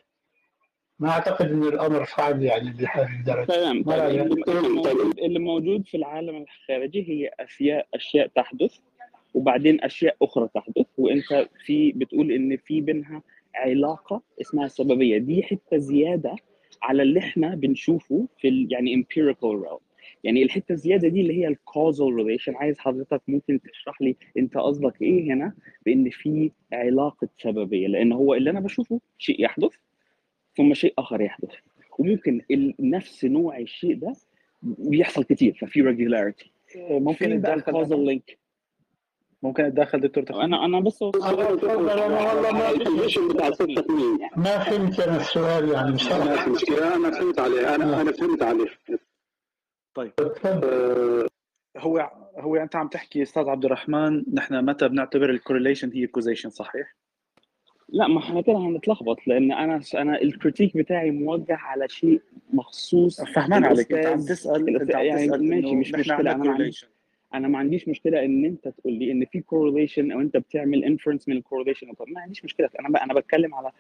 ما 1.00 1.10
أعتقد 1.10 1.52
أن 1.52 1.64
الأمر 1.64 2.06
صعب 2.06 2.42
يعني 2.42 2.72
بهذه 2.72 3.20
الدرجة. 3.20 3.46
تمام. 3.46 3.84
ما 3.86 3.96
طيب 4.84 5.20
اللي 5.20 5.40
موجود 5.40 5.86
في 5.88 5.98
العالم 5.98 6.44
الخارجي 6.44 7.10
هي 7.10 7.32
أشياء 7.40 7.88
أشياء 7.94 8.28
تحدث. 8.28 8.72
وبعدين 9.34 9.82
أشياء 9.82 10.16
أخرى 10.22 10.50
تحدث. 10.56 10.86
وأنت 10.98 11.48
في 11.66 11.92
بتقول 11.92 12.32
إن 12.32 12.58
في 12.58 12.82
بينها 12.82 13.22
علاقة 13.56 14.22
اسمها 14.42 14.68
سببية. 14.68 15.18
دي 15.18 15.44
حتة 15.44 15.78
زيادة 15.78 16.36
على 16.82 17.04
اللي 17.04 17.20
إحنا 17.20 17.56
بنشوفه 17.56 18.28
في 18.38 18.48
ال 18.48 18.68
يعني 18.72 19.04
empirical 19.04 19.66
realm. 19.66 19.82
يعني 20.24 20.44
الحتة 20.44 20.72
الزيادة 20.74 21.08
دي 21.08 21.22
اللي 21.22 21.38
هي 21.40 21.48
ال 21.48 21.57
causal 21.57 22.14
relation 22.14 22.56
عايز 22.56 22.80
حضرتك 22.80 23.22
ممكن 23.28 23.60
تشرح 23.62 24.02
لي 24.02 24.16
أنت 24.38 24.58
قصدك 24.58 25.02
إيه 25.02 25.34
هنا 25.34 25.54
بإن 25.86 26.10
في 26.10 26.52
علاقة 26.74 27.28
سببية؟ 27.38 27.88
لأن 27.88 28.12
هو 28.12 28.34
اللي 28.34 28.50
أنا 28.50 28.60
بشوفه 28.60 29.00
شيء 29.18 29.44
يحدث 29.44 29.72
ثم 30.58 30.74
شيء 30.74 30.94
آخر 30.98 31.22
يحدث. 31.22 31.50
وممكن 32.00 32.42
نفس 32.80 33.26
نوع 33.26 33.58
الشيء 33.60 33.96
ده 33.96 34.14
بيحصل 34.64 35.24
كتير. 35.24 35.54
ففي 35.54 35.84
regularity. 35.84 36.48
ممكن 36.92 37.32
اتدخل 37.32 37.54
ال 37.54 37.61
causal 37.61 38.06
link 38.06 38.38
ممكن 39.44 39.66
اتدخل 39.66 40.00
دكتور 40.00 40.24
تخمين 40.24 40.42
أنا 40.44 40.66
أنا 40.66 40.80
بس 40.80 41.00
تفضل 41.00 41.90
أنا 41.90 42.34
والله 42.34 42.52
ما 42.52 42.72
بتاع 43.34 43.50
ما 44.38 44.60
فهمت 44.64 45.00
أنا 45.00 45.18
السؤال 45.18 45.70
يعني 45.70 45.90
ما 45.90 45.96
بصراحة 45.96 46.44
في 46.44 46.50
مشكله 46.50 46.96
أنا 46.96 47.12
فهمت 47.12 47.40
عليه. 47.40 47.76
أنا 47.76 48.02
أنا 48.02 48.12
فهمت 48.12 48.44
عليه. 48.44 48.68
طيب. 49.96 50.16
تفضل 50.16 51.28
هو 51.78 52.12
هو 52.38 52.56
أنت 52.56 52.76
عم 52.76 52.88
تحكي 52.88 53.22
أستاذ 53.24 53.50
عبد 53.50 53.66
الرحمن 53.66 54.24
نحن 54.34 54.66
متى 54.66 54.88
بنعتبر 54.88 55.30
ال 55.30 55.35
correlation 55.35 55.92
هي 55.94 56.08
causation 56.08 56.50
صحيح؟ 56.50 56.96
لا 57.90 58.08
ما 58.08 58.20
إحنا 58.20 58.42
كده 58.42 58.58
هنتلخبط 58.58 59.18
لأن 59.28 59.52
أنا 59.52 59.82
أنا 59.96 60.22
ال 60.22 60.28
critique 60.28 60.78
بتاعي 60.78 61.12
موجه 61.12 61.56
على 61.56 61.90
شيء 61.90 62.22
مخصوص 62.54 63.22
فهمان 63.22 63.66
عليك. 63.66 63.92
أنت 63.94 64.06
عم 64.06 64.20
تسال 64.26 64.82
أنت 64.82 64.96
عم 64.96 65.02
يعني 65.06 65.28
تسأل 65.28 65.50
ماشي 65.50 65.60
إنه 65.70 65.74
مش 65.74 65.94
مشكلة 65.94 66.32
أنا 66.32 66.36
ما. 66.38 66.72
أنا 67.34 67.48
ما 67.48 67.58
عنديش 67.58 67.88
مشكلة 67.88 68.26
إن 68.26 68.46
أنت 68.46 68.68
تقول 68.68 68.94
لي 68.94 69.12
إن 69.12 69.26
في 69.26 69.42
correlation 69.42 70.12
أو 70.12 70.20
أنت 70.20 70.38
بتعمل 70.38 70.84
inference 70.84 71.28
من 71.28 71.38
ال 71.38 71.42
correlation 71.42 71.88
ما 72.08 72.22
عنديش 72.22 72.46
مشكلة. 72.46 72.70
أنا 72.80 72.90
ب- 72.90 72.96
أنا 72.96 73.14
بتكلم 73.14 73.56
على 73.56 73.72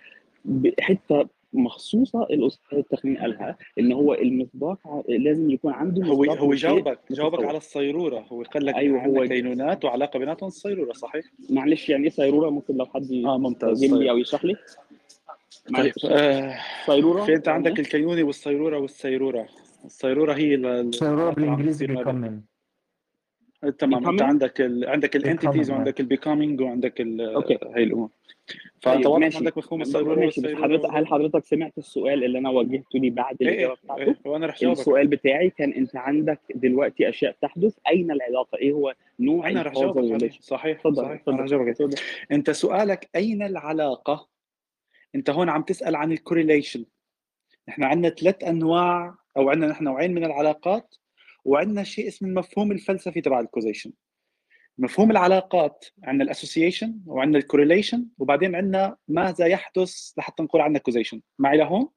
حتة 0.80 1.28
مخصوصة 1.54 2.24
الأستاذ 2.24 2.78
التخمين 2.78 3.18
قالها 3.18 3.58
إن 3.80 3.92
هو 3.92 4.14
المصداق 4.14 4.78
لازم 5.10 5.50
يكون 5.50 5.74
عنده 5.74 6.06
هو 6.06 6.24
هو 6.24 6.54
جاوبك 6.54 7.00
جاوبك. 7.12 7.44
على 7.46 7.58
الصيرورة. 7.58 8.20
هو 8.32 8.44
قال 8.44 8.66
لك 8.66 8.76
أيوة، 8.76 9.02
أيوه 9.04 9.24
هو- 9.24 9.28
كينونات 9.28 9.86
وعلاقة 9.86 10.20
بيناتهم 10.20 10.48
الصيرورة 10.48 10.94
صحيح؟ 10.94 11.26
معلش 11.50 11.90
يعني 11.90 12.04
إيه 12.04 12.10
صيرورة؟ 12.10 12.50
ممكن 12.50 12.78
لو 12.78 12.86
حد 12.86 13.12
آه 13.26 13.38
ممتاز. 13.38 13.84
لي 13.86 13.92
طيب. 13.92 14.08
أو 14.08 14.18
يشرح 14.18 14.46
لي؟ 14.46 14.56
طيب 15.78 15.94
آه 16.12 16.56
صيرورة؟ 16.86 17.26
في 17.26 17.34
أنت 17.36 17.48
يعني؟ 17.48 17.58
عندك 17.68 17.80
الكينوني 17.80 18.24
والصيرورة. 18.24 18.78
والسيروره 18.80 19.48
الصيرورة 19.86 20.34
هي 20.34 20.56
ال- 20.56 20.66
ال- 20.66 20.88
الصيرورة 20.90 21.16
العلاقة 21.16 21.36
اللي 21.38 21.48
عم 21.48 21.56
بالانجليزي 21.56 21.88
بيكمل 21.88 22.40
تمام. 23.70 24.10
أنت؟ 24.10 24.22
عندك 24.22 24.62
ال... 24.62 24.90
عندك 24.90 25.16
الانتيتيز 25.16 25.72
وعندك 25.72 26.00
البيكامينج 26.00 26.62
وعندك 26.62 27.02
ال... 27.02 27.22
أوكي. 27.22 27.58
هي 27.76 27.84
الأمور. 27.84 28.10
فأنت 28.82 29.06
واضح 29.06 29.20
ماشي. 29.20 29.38
عندك 29.38 29.58
مفهوم 29.58 29.80
والسيروره 29.80 30.30
حضرتك 30.56 30.90
هل 30.94 31.08
حضرتك 31.08 31.46
سمعت 31.46 31.78
السؤال 31.78 32.24
اللي 32.24 32.40
أنا 32.40 32.50
وجهته 32.50 33.00
لي 33.00 33.10
بعد 33.10 33.36
إيه 33.42 33.48
الإجابة 33.50 33.74
إيه 33.74 33.78
بتاعته؟ 33.84 34.02
إيه 34.02 34.32
وأنا 34.32 34.46
رح 34.46 34.60
جاوبك. 34.60 34.80
السؤال 34.80 35.08
بتاعي 35.08 35.50
كان 35.50 35.72
أنت 35.72 35.96
عندك 35.96 36.40
دلوقتي 36.56 37.10
أشياء 37.10 37.36
تحدث 37.42 37.78
أين 37.90 38.12
العلاقة؟ 38.12 38.58
إيه 38.58 38.72
هو 38.72 38.94
نوع 39.20 39.50
أنا 39.50 39.62
رح 39.62 39.74
جاوبك؟ 39.74 40.32
صحيح 40.42 40.78
اتفضل 40.78 41.20
أنت 42.32 42.52
سؤالك 42.52 43.10
أين 43.16 43.44
العلاقة؟ 43.44 44.28
أنت 45.16 45.30
هون 45.30 45.50
عم 45.50 45.62
تسأل 45.62 45.96
عن 45.96 46.12
ال 46.12 46.18
correlation 46.18 46.86
نحن 47.70 47.84
عندنا 47.84 48.10
ثلاث 48.10 48.44
أنواع 48.44 49.16
أو 49.38 49.50
عندنا 49.50 49.72
نحن 49.72 49.84
نوعين 49.84 50.14
من 50.14 50.26
العلاقات. 50.26 50.96
وعندنا 51.46 51.84
شيء 51.84 52.08
اسمه 52.08 52.30
المفهوم 52.30 52.72
الفلسفي 52.72 53.22
تبع 53.22 53.40
ال 53.40 53.45
causation 53.45 53.94
مفهوم 54.78 55.12
العلاقات 55.12 55.86
عندنا 56.04 56.24
ال 56.24 56.30
association 56.30 57.00
وعندنا 57.06 57.38
ال 57.38 57.44
correlation 57.44 58.08
وبعدين 58.18 58.56
عندنا 58.56 58.98
ماذا 59.08 59.46
يحدث 59.46 60.14
لحتى 60.18 60.44
نقول 60.44 60.62
عندنا 60.62 60.80
causation 60.80 61.22
معي 61.40 61.58
لهون؟ 61.58 61.90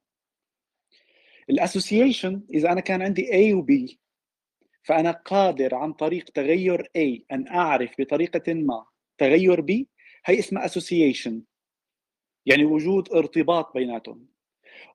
ال 1.49 1.57
association 1.57 2.43
إذا 2.53 2.71
أنا 2.71 2.81
كان 2.81 3.01
عندي 3.01 3.27
A 3.27 3.55
و 3.55 3.65
B 3.65 3.95
فأنا 4.83 5.11
قادر 5.11 5.75
عن 5.75 5.93
طريق 5.93 6.23
تغير 6.23 6.83
A 6.83 7.21
أن 7.31 7.47
أعرف 7.47 7.91
بطريقة 7.99 8.53
ما 8.53 8.85
تغير 9.17 9.61
B 9.61 9.85
هي 10.25 10.39
اسمها 10.39 10.65
association 10.65 11.41
يعني 12.45 12.65
وجود 12.65 13.09
ارتباط 13.13 13.73
بيناتهم. 13.73 14.27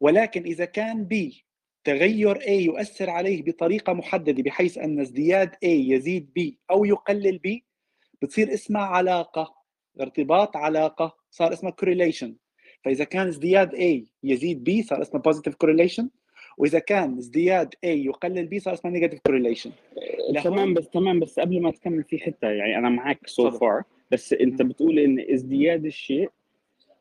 ولكن 0.00 0.42
إذا 0.42 0.64
كان 0.64 1.08
B 1.12 1.42
تغير 1.84 2.38
A 2.38 2.48
يؤثر 2.48 3.10
عليه 3.10 3.42
بطريقة 3.42 3.92
محددة 3.92 4.42
بحيث 4.42 4.78
أن 4.78 5.00
ازدياد 5.00 5.50
A 5.50 5.64
يزيد 5.64 6.28
B 6.38 6.42
أو 6.70 6.84
يقلل 6.84 7.40
B 7.46 7.50
بتصير 8.22 8.54
اسمها 8.54 8.82
علاقة 8.82 9.54
ارتباط 10.00 10.56
علاقة 10.56 11.16
صار 11.30 11.52
اسمها 11.52 11.74
correlation. 11.84 12.28
فإذا 12.84 13.04
كان 13.04 13.26
ازدياد 13.26 13.74
A 13.74 14.08
يزيد 14.24 14.70
B 14.70 14.86
صار 14.86 15.02
اسمه 15.02 15.22
positive 15.28 15.52
correlation. 15.64 16.04
وإذا 16.58 16.78
كان 16.78 17.18
ازدياد 17.18 17.74
A 17.74 17.88
يقلل 17.88 18.48
B 18.54 18.62
صار 18.62 18.74
اسمه 18.74 19.00
negative 19.00 19.18
correlation. 19.28 19.70
تمام 20.44 20.74
بس 20.74 20.88
تمام 20.88 21.20
بس 21.20 21.40
قبل 21.40 21.62
ما 21.62 21.70
تكمل 21.70 22.04
في 22.04 22.18
حتة 22.18 22.48
يعني 22.48 22.90
معاك 22.90 23.26
so 23.26 23.48
اتفضل. 23.48 23.60
فار 23.60 23.82
بس 24.10 24.32
أنت 24.32 24.62
بتقول 24.62 24.98
إن 24.98 25.26
ازدياد 25.32 25.84
الشيء 25.84 26.30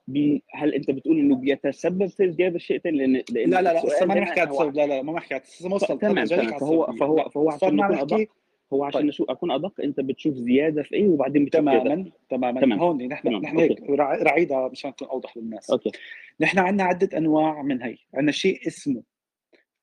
بي 0.08 0.44
هل 0.54 0.74
انت 0.74 0.92
بتقول 0.92 1.20
انه 1.20 1.36
بيتسبب 1.36 2.06
في 2.08 2.26
ازدياد 2.26 2.56
الشيء 2.56 2.78
تاني 2.78 2.98
لأن 2.98 3.24
لأن 3.32 3.50
لا 3.50 3.62
لا 3.62 3.74
لا 3.74 4.06
ما 4.06 4.14
على 4.14 4.50
هو- 4.50 4.62
السبب 4.62 4.76
لا 4.76 4.88
لا 4.88 5.02
ما 5.02 5.14
نحكي 5.14 5.34
على 5.34 5.44
السبب 5.44 5.70
ما 5.70 5.76
وصلت 5.76 6.02
تمام 6.02 6.26
تمام 6.26 6.58
فهو. 6.60 6.86
فهو 7.00 7.30
فهو 7.30 7.50
عشان 7.52 7.76
نكون 7.76 7.98
أدق 7.98 8.28
هو 8.74 8.84
عشان 8.84 9.00
طيب. 9.00 9.08
نشوف 9.10 9.30
أكون 9.30 9.52
أدق 9.52 9.82
أنت 9.84 10.00
بتشوف 10.00 10.34
زيادة 10.36 10.84
في 10.84 10.96
إيه 10.96 11.08
وبعدين 11.08 11.46
بتشوف. 11.46 11.62
تماما 11.62 12.12
تماما 12.30 12.62
تمام. 12.62 12.80
هون 12.80 13.08
نحن 13.08 13.24
تمام. 13.30 13.42
نحن 13.42 13.58
هيك 13.60 13.90
رع- 13.90 14.16
رعيدها 14.24 14.68
مشان 14.68 14.90
نكون 14.90 15.08
أوضح 15.08 15.38
للناس 15.38 15.72
أوكي 15.72 15.92
نحن 16.40 16.60
عندنا 16.60 16.84
عدة 16.84 17.18
أنواع 17.18 17.62
من 17.62 17.82
هي 17.82 17.98
عندنا 18.14 18.32
شيء 18.32 18.68
اسمه 18.68 19.04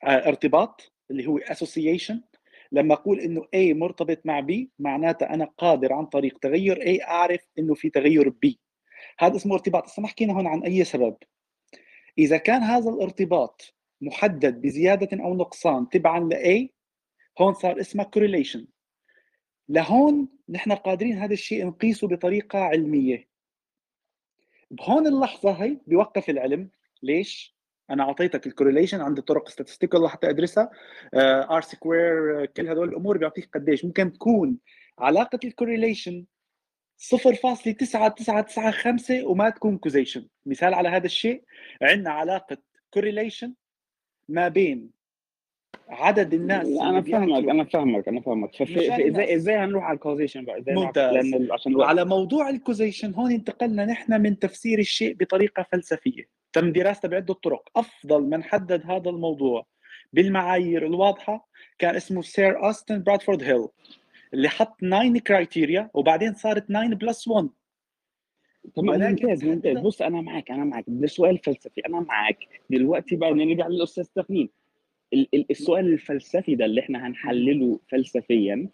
آه، 0.04 0.28
ارتباط 0.28 0.92
اللي 1.10 1.26
هو 1.26 1.38
association 1.38 2.14
لما 2.72 2.94
أقول 2.94 3.20
إنه 3.20 3.40
A 3.42 3.56
مرتبط 3.76 4.18
مع 4.24 4.40
B 4.46 4.52
معناته 4.78 5.26
أنا 5.26 5.44
قادر 5.58 5.92
عن 5.92 6.06
طريق 6.06 6.38
تغير 6.38 6.76
A 6.98 7.08
أعرف 7.08 7.40
إنه 7.58 7.74
في 7.74 7.90
تغير 7.90 8.30
B 8.30 8.48
هذا 9.18 9.36
اسمه 9.36 9.54
ارتباط. 9.54 9.86
هسه 9.86 10.02
ما 10.02 10.08
حكينا 10.08 10.32
هون 10.32 10.46
عن 10.46 10.62
أي 10.62 10.84
سبب؟ 10.84 11.16
إذا 12.18 12.36
كان 12.36 12.62
هذا 12.62 12.90
الارتباط 12.90 13.74
محدد 14.00 14.60
بزيادة 14.60 15.24
أو 15.24 15.34
نقصان 15.34 15.88
تبعا 15.88 16.20
ل 16.20 16.34
A 16.34 16.68
هون 17.40 17.54
صار 17.54 17.80
اسمه 17.80 18.10
correlation. 18.16 18.60
لهون 19.68 20.28
نحن 20.48 20.72
قادرين 20.72 21.18
هذا 21.18 21.32
الشيء 21.32 21.66
نقيسه 21.66 22.08
بطريقة 22.08 22.58
علمية. 22.58 23.28
بهون 24.70 25.06
اللحظة 25.06 25.52
هي 25.52 25.78
بيوقف 25.86 26.30
العلم. 26.30 26.70
ليش؟ 27.02 27.58
أنا 27.90 28.02
أعطيتك 28.02 28.46
ال 28.46 28.51
correlation 28.51 29.00
عندي 29.00 29.22
طرق 29.22 29.48
statistical 29.48 29.94
لحتى 29.94 30.30
أدرسها. 30.30 30.70
R 31.50 31.60
square 31.60 32.46
كل 32.46 32.68
هدول 32.68 32.88
الأمور 32.88 33.18
بيعطيك 33.18 33.48
قديش. 33.54 33.84
ممكن 33.84 34.12
تكون 34.12 34.58
علاقة 34.98 35.38
ال 35.44 35.51
correlation 35.51 36.24
0.9995 36.98 39.10
وما 39.24 39.50
تكون 39.50 39.78
causation 39.78 40.26
مثال 40.46 40.74
على 40.74 40.88
هذا 40.88 41.06
الشيء 41.06 41.42
عندنا 41.82 42.10
علاقة 42.10 42.56
correlation 42.90 43.54
ما 44.28 44.48
بين 44.48 44.90
عدد 45.88 46.34
الناس 46.34 46.66
أنا 46.66 47.02
فاهمك 47.02 47.48
أنا 47.48 47.64
فاهمك 47.64 48.08
أنا 48.08 48.20
فاهمك. 48.20 48.62
إزاي 48.62 49.34
إزاي 49.34 49.56
هنروح 49.56 49.84
على 49.84 49.94
ال 49.94 49.99
causation 49.99 50.44
بقى 50.44 50.58
إزاي 50.58 50.74
ممتاز. 50.74 51.16
عشان 51.50 51.72
الوقت 51.72 51.88
على 51.88 52.04
موضوع 52.04 52.48
ال 52.50 52.57
causation 52.57 53.14
هون 53.14 53.32
انتقلنا 53.32 53.84
نحن 53.84 54.20
من 54.20 54.38
تفسير 54.38 54.78
الشيء 54.78 55.14
بطريقة 55.14 55.66
فلسفية. 55.72 56.24
تم 56.52 56.72
دراسته 56.72 57.08
بعدة 57.08 57.34
طرق. 57.34 57.68
أفضل 57.76 58.22
من 58.22 58.42
حدد 58.44 58.82
هذا 58.90 59.10
الموضوع 59.10 59.66
بالمعايير 60.12 60.86
الواضحة 60.86 61.48
كان 61.78 61.96
اسمه 61.96 62.22
Sir 62.22 62.64
اوستن 62.64 63.02
برادفورد 63.02 63.42
هيل 63.42 63.68
اللي 64.34 64.48
حط 64.48 64.80
9 64.80 65.18
criteria 65.18 65.90
وبعدين 65.94 66.34
صارت 66.34 66.68
9 66.68 66.88
plus 66.94 67.28
1 67.28 67.48
تمام 68.76 69.00
ممتاز 69.10 69.44
ممتاز. 69.44 69.78
بص 69.78 70.02
أنا 70.02 70.20
معاك 70.20 70.50
أنا 70.50 70.64
معاك. 70.64 70.84
ده 70.88 71.06
سؤال 71.06 71.38
فلسفي. 71.38 71.80
أنا 71.86 72.00
معاك. 72.00 72.38
دلوقتي 72.70 73.16
بقى 73.16 73.32
نرجع 73.34 73.66
للأستاذ 73.68 74.06
ال- 75.34 75.50
السؤال 75.50 75.92
الفلسفي 75.92 76.54
ده 76.54 76.64
اللي 76.64 76.80
إحنا 76.80 77.06
هنحلله 77.06 77.80
فلسفيا 77.88 78.68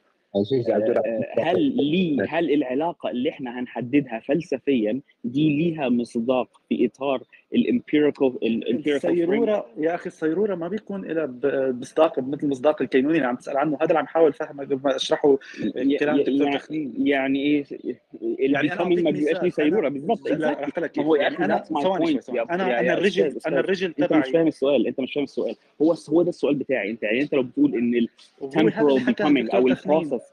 آه، 1.38 1.40
هل 1.40 1.76
ليه 1.76 2.24
هل 2.28 2.50
العلاقة 2.50 3.10
اللي 3.10 3.30
إحنا 3.30 3.60
هنحددها 3.60 4.18
فلسفيا 4.20 5.00
دي 5.24 5.56
ليها 5.58 5.88
مصداق 5.88 6.60
في 6.68 6.86
إطار 6.86 7.22
ال 7.54 7.63
empirical 7.63 8.38
الصيرورة 8.88 9.66
يا 9.78 9.94
أخي 9.94 10.06
الصيرورة 10.06 10.54
ما 10.54 10.68
بيكون 10.68 11.04
لها 11.04 11.26
مصداق 11.72 12.18
مثل 12.18 12.48
مصداق 12.48 12.82
الكينوني 12.82 13.16
اللي 13.16 13.26
عم 13.26 13.36
تسأل 13.36 13.56
عنه. 13.56 13.76
هذا 13.76 13.84
اللي 13.84 13.98
عم 13.98 14.06
حاول 14.06 14.32
فهمه 14.32 14.64
قبل 14.64 14.78
ما 14.84 14.96
أشرحه 14.96 15.38
كلام 16.00 16.20
الدكتور 16.20 16.52
تخنين 16.52 16.94
يعني 17.06 17.42
إيه؟ 17.42 17.64
يعني 18.38 18.72
أنا 18.72 18.84
ما 18.84 19.10
بيبقاش 19.10 19.36
مثال. 19.36 19.52
سيرورة 19.52 19.80
أنا 19.80 19.88
بالظبط 19.88 20.28
لا 20.30 20.66
لك 20.78 20.98
هو 20.98 21.14
يعني 21.16 21.38
أنا 21.38 21.62
ثواني 21.62 22.20
أنا 22.50 22.80
أنا 22.80 22.92
الرجل 22.92 23.38
أنا 23.46 23.60
الرجل 23.60 23.94
أنت 24.00 24.00
مش 24.00 24.08
تبعي. 24.08 24.32
فاهم 24.32 24.46
السؤال 24.46 24.86
أنت 24.86 25.00
مش 25.00 25.12
فاهم 25.12 25.24
السؤال. 25.24 25.56
هو 25.82 25.94
هو 26.10 26.22
ده 26.22 26.28
السؤال 26.28 26.54
بتاعي 26.54 26.90
أنت 26.90 27.02
يعني 27.02 27.22
أنت 27.22 27.34
لو 27.34 27.42
بتقول 27.42 27.74
إن 27.74 27.94
هذا 27.94 27.98
اللي 27.98 28.08
التمبرال 28.42 29.04
بيكامينج 29.04 29.48
الدكتور 29.54 29.60
أو 29.60 29.98
البروسس 29.98 30.32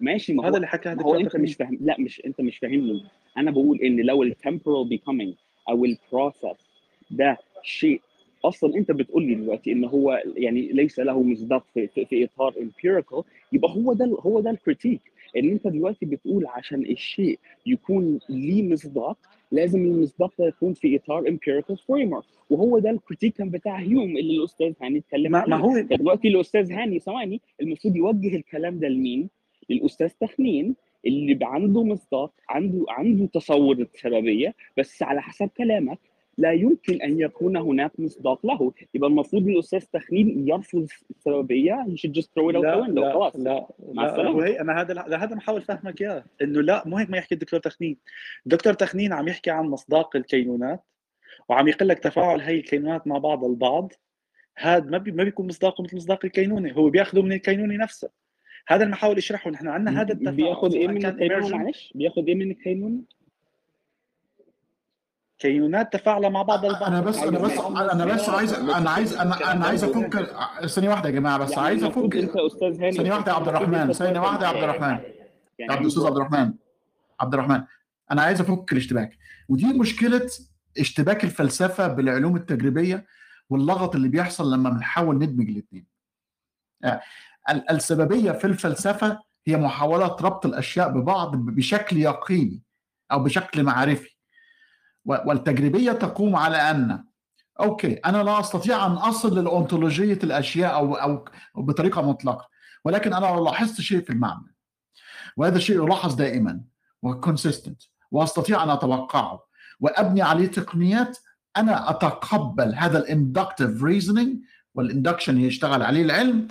ماشي 0.00 0.32
ما 0.32 0.42
هذا 0.42 0.50
هو 0.50 0.56
اللي 0.56 0.66
حكاه 0.66 0.94
ما 0.94 1.02
هو 1.02 1.14
أنت 1.20 1.36
مش 1.36 1.54
فاهم 1.54 1.78
لا 1.80 1.96
مش 1.98 2.22
أنت 2.26 2.40
مش 2.40 2.58
فاهمني. 2.58 3.04
أنا 3.36 3.50
بقول 3.50 3.80
إن 3.80 3.96
لو 4.00 4.22
التمبرال 4.22 4.88
بيكامينج 4.88 5.34
أو 5.68 5.84
البروسس 5.84 6.46
ده 7.10 7.36
شيء 7.62 8.00
أصلا 8.44 8.76
أنت 8.76 8.90
بتقول 8.90 9.22
لي 9.26 9.34
دلوقتي 9.34 9.72
إن 9.72 9.84
هو 9.84 10.22
يعني 10.36 10.62
ليس 10.72 10.98
له 11.00 11.22
مصداق 11.22 11.64
في, 11.74 11.86
في, 11.86 12.04
في 12.04 12.24
إطار 12.24 12.54
امبيريكال 12.60 13.22
يبقى 13.52 13.70
هو 13.70 13.92
ده 13.92 14.04
هو 14.20 14.40
ده 14.40 14.50
ال 14.50 14.56
critique 14.56 15.00
إن 15.36 15.48
أنت 15.50 15.66
دلوقتي 15.66 16.06
بتقول 16.06 16.46
عشان 16.46 16.80
الشيء 16.82 17.38
يكون 17.66 18.18
ليه 18.28 18.62
مصداق 18.72 19.16
لازم 19.52 19.80
المصداق 19.84 20.32
ده 20.38 20.46
يكون 20.46 20.72
في 20.74 20.96
إطار 20.96 21.18
empirical 21.28 21.76
framework 21.76 22.24
وهو 22.50 22.78
ده 22.78 22.90
ال 22.90 22.95
critique 22.95 23.34
كان 23.36 23.50
بتاع 23.50 23.76
هيوم 23.78 24.16
اللي 24.16 24.36
الأستاذ 24.36 24.72
هاني 24.82 24.98
اتكلم 24.98 25.32
ما, 25.32 25.56
هو 25.56 25.72
فدلوقتي 25.90 26.28
الأستاذ 26.28 26.72
هاني 26.72 26.98
ثواني 26.98 27.40
المفروض 27.60 27.96
يوجه 27.96 28.36
الكلام 28.36 28.78
ده 28.78 28.88
لمين؟ 28.88 29.28
للأستاذ 29.70 30.08
تخمين. 30.20 30.74
اللي 31.06 31.38
عنده 31.42 31.84
مصداق 31.84 32.32
عنده 32.48 32.84
عنده 32.88 33.26
تصور 33.26 33.76
السببيه 33.76 34.54
بس 34.78 35.02
على 35.02 35.22
حسب 35.22 35.48
كلامك 35.56 35.98
لا 36.38 36.52
يمكن 36.52 37.02
أن 37.02 37.20
يكون 37.20 37.56
هناك 37.56 38.00
مصداق 38.00 38.46
له. 38.46 38.72
يبقى 38.94 39.10
المفروض 39.10 39.48
الأستاذ 39.48 39.80
تخمين 39.80 40.48
يرفض 40.48 40.86
السببية 41.10 41.86
he 41.88 41.96
should 41.96 42.12
just 42.14 42.26
throw 42.26 42.50
it 42.50 42.56
out 42.56 42.62
the 42.62 42.86
window 42.86 42.98
لا 42.98 43.05
لا 43.05 43.12
خلاص. 43.12 43.36
لا 43.36 43.66
مع 43.92 44.02
لا 44.02 44.10
السلامة. 44.10 44.30
هو 44.30 44.40
هي 44.40 44.60
أنا 44.60 44.80
هذا 44.80 44.94
لا 44.94 45.24
هذا 45.24 45.34
محاول 45.34 45.62
فهمك 45.62 46.00
إياه 46.02 46.24
إنه 46.42 46.60
لا 46.60 46.82
مو 46.86 46.96
هيك 46.96 47.10
ما 47.10 47.18
يحكي 47.18 47.34
الدكتور 47.34 47.60
تخمين 47.60 47.96
الدكتور 48.46 48.72
تخمين 48.72 49.12
عم 49.12 49.28
يحكي 49.28 49.50
عن 49.50 49.64
مصداق 49.64 50.16
الكينونات 50.16 50.84
وعم 51.48 51.68
يقول 51.68 51.88
لك 51.88 51.98
تفاعل 51.98 52.40
هي 52.40 52.56
الكينونات 52.56 53.06
مع 53.06 53.18
بعض 53.18 53.44
البعض. 53.44 53.92
هذا 54.58 54.90
ما 54.90 54.98
بي 54.98 55.12
ما 55.12 55.24
بيكون 55.24 55.46
مصداقه 55.46 55.84
مثل 55.84 55.96
مصداق 55.96 56.24
الكينوني 56.24 56.76
هو 56.76 56.90
بياخذه 56.90 57.22
من 57.22 57.32
الكينوني 57.32 57.76
نفسه. 57.76 58.21
هذا 58.68 58.82
اللي 58.82 58.92
محاول 58.92 59.18
يشرحه 59.18 59.50
نحن 59.50 59.68
عندنا 59.68 60.00
هذا 60.00 60.12
التفاعل. 60.12 60.36
بياخد 60.36 60.74
إيه 60.74 60.86
سواء 60.86 60.94
من 60.94 61.28
emergent 61.28 61.52
معلش. 61.52 61.92
بياخد 61.94 62.28
إيه 62.28 62.34
من 62.34 62.50
الكينونه 62.50 63.02
كينونات 65.38 65.92
تفاعل 65.92 66.30
مع 66.30 66.42
بعض 66.42 66.64
البعض. 66.64 66.82
أنا 66.82 67.00
بس 67.00 67.18
أنا 67.18 67.38
بس 67.38 67.58
أنا 67.58 68.04
بس 68.04 68.28
عايز 68.28 68.52
أنا 68.52 68.90
عايز 68.90 69.14
أنا 69.14 69.52
أنا 69.52 69.66
عايز 69.66 69.84
أفك 69.84 70.22
ثانية 70.66 70.88
واحدة 70.88 71.08
يا 71.08 71.14
جماعة 71.14 71.38
بس 71.38 71.50
يعني 71.50 71.62
عايز 71.62 71.84
أفك 71.84 72.16
أنت 72.16 72.36
أستاذ 72.36 72.80
هاني 72.80 72.92
ثانية 72.92 73.12
واحدة 73.12 73.32
يا 73.32 73.36
عبد 73.36 73.48
الرحمن 73.48 73.92
ثانية 73.92 74.20
واحدة 74.20 74.46
يا 74.46 74.48
عبد 74.48 74.62
الرحمن. 74.62 74.98
يعني 75.58 75.72
عبد 75.72 75.80
الأستاذ 75.80 76.06
عبد 76.06 76.16
الرحمن. 76.16 76.52
عبد 77.20 77.34
الرحمن 77.34 77.62
أنا 78.10 78.22
عايز 78.22 78.40
أفك 78.40 78.72
الاشتباك. 78.72 79.18
ودي 79.48 79.66
مشكلة 79.66 80.30
اشتباك 80.78 81.24
الفلسفة 81.24 81.88
بالعلوم 81.88 82.36
التجريبية 82.36 83.06
واللغط 83.50 83.94
اللي 83.94 84.08
بيحصل 84.08 84.54
لما 84.54 84.70
بنحاول 84.70 85.18
ندمج 85.18 85.48
الاثنين 85.48 85.86
السببية 87.50 88.32
في 88.32 88.46
الفلسفة 88.46 89.18
هي 89.46 89.56
محاولة 89.56 90.06
ربط 90.06 90.46
الأشياء 90.46 90.90
ببعض 90.90 91.36
بشكل 91.36 91.96
يقيني 91.96 92.62
أو 93.12 93.22
بشكل 93.22 93.62
معرفي. 93.62 94.16
والتجريبية 95.04 95.92
تقوم 95.92 96.36
على 96.36 96.56
أن 96.56 97.04
أوكي 97.60 97.92
أنا 97.92 98.22
لا 98.22 98.40
أستطيع 98.40 98.86
أن 98.86 98.92
أصل 98.92 99.38
لل 99.38 99.54
ontology 99.54 100.18
الأشياء 100.24 100.74
أو 100.74 100.94
أو 100.94 101.24
بطريقة 101.56 102.02
مطلقة 102.02 102.48
ولكن 102.84 103.12
أنا 103.12 103.26
لو 103.26 103.44
لاحظت 103.44 103.80
شيء 103.80 104.00
في 104.00 104.10
المعمل 104.10 104.52
وهذا 105.36 105.56
الشيء 105.56 105.84
يلاحظ 105.84 106.14
دائما 106.14 106.60
و 107.02 107.09
consistent 107.09 107.82
وأستطيع 108.10 108.62
أن 108.62 108.70
أتوقعه 108.70 109.44
وأبني 109.80 110.22
عليه 110.22 110.46
تقنيات 110.46 111.18
أنا 111.56 111.90
أتقبل 111.90 112.74
هذا 112.74 112.98
ال 112.98 113.06
inductive 113.06 113.82
reasoning 113.82 114.38
وال 114.74 114.86
induction 114.86 115.40
يشتغل 115.40 115.82
عليه 115.82 116.02
العلم 116.02 116.48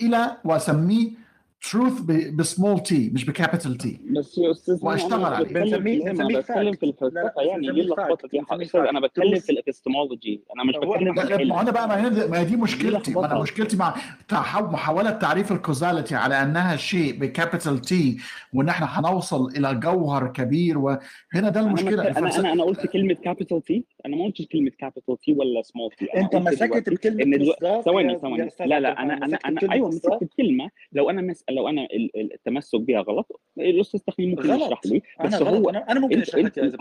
إلى 0.00 0.36
وأسميه 0.44 1.10
truth 1.70 2.00
ب 2.34 2.42
small 2.42 2.80
t 2.80 3.10
مش 3.14 3.24
ب 3.24 3.30
capital 3.30 3.76
T 3.76 4.00
بس 4.10 4.38
يا 4.38 4.50
أستاذ 4.50 4.78
واشتغل 4.82 5.12
أنا 5.24 5.26
عليه 5.36 5.44
بتكلم 5.46 5.82
في 5.82 6.10
أنا 6.10 6.38
بتكلم 6.38 6.72
في 6.72 6.86
الفلسفة 6.86 7.42
يعني 7.42 7.66
ليه 7.66 7.82
اللخبطه 7.82 8.28
دي 8.28 8.36
يا 8.36 8.62
أستاذ 8.62 8.80
أنا 8.80 9.00
بتكلم 9.00 9.38
في 9.40 9.52
الابستمولوجي 9.52 10.40
أنا 10.54 10.64
مش 10.64 10.76
بتكلم 10.76 11.36
في 11.36 11.44
ما 11.44 11.60
أنا 11.60 11.70
بقى 11.70 11.88
ما 11.88 12.38
هي 12.40 12.44
دي 12.44 12.56
مشكلتي. 12.56 13.10
ما 13.14 13.26
أنا 13.26 13.40
مشكلتي 13.40 13.76
مع 13.76 13.94
محاولة 14.54 15.10
تعريف 15.10 15.52
ال 15.52 15.58
causality 15.58 16.14
على 16.14 16.42
أنها 16.42 16.76
شيء 16.76 17.18
ب 17.18 17.25
capital 17.25 17.78
T 17.80 18.16
وإن 18.54 18.68
إحنا 18.68 18.86
هنوصل 19.00 19.46
إلى 19.56 19.74
جوهر 19.74 20.28
كبير 20.28 20.78
وهنا 20.78 20.98
ده 21.34 21.60
المشكلة. 21.60 22.02
أنا 22.02 22.18
أنا 22.18 22.38
أنا, 22.38 22.52
أنا 22.52 22.62
قلت 22.64 22.86
كلمة 22.86 23.14
كابيتال 23.14 23.62
تي 23.62 23.84
أنا 24.06 24.16
ما 24.16 24.24
قلتش 24.24 24.46
كلمة 24.46 24.70
capital 24.78 25.18
T 25.20 25.32
ولا 25.32 25.62
small 25.62 25.90
t 25.98 26.04
أنت 26.04 26.36
مسكت 26.36 26.90
بكلمه 26.90 27.54
ثواني 27.84 28.18
ثواني. 28.18 28.48
لا 28.60 28.80
لا 28.80 29.02
أنا 29.02 29.14
أنا 29.14 29.38
أنا 29.46 29.72
أيوه 29.72 29.88
مسكت 29.88 30.22
الكلمة. 30.22 30.70
لو 30.92 31.10
أنا 31.10 31.22
مس... 31.22 31.44
لو 31.56 31.68
أنا 31.68 31.88
التمسك 32.16 32.80
بها 32.80 33.00
غلط 33.00 33.40
الأستاذ 33.58 34.00
تخمين 34.00 34.30
ممكن 34.30 34.50
غلط. 34.50 34.62
يشرح 34.66 34.80
لي. 34.86 35.02
بس 35.24 35.34
أنا 35.34 35.50
هو 35.50 35.54
غلط. 35.56 35.68
أنا- 35.76 35.90
أنا 35.90 36.00
ممكن 36.00 36.20
أشرح 36.20 36.44
لك 36.44 36.76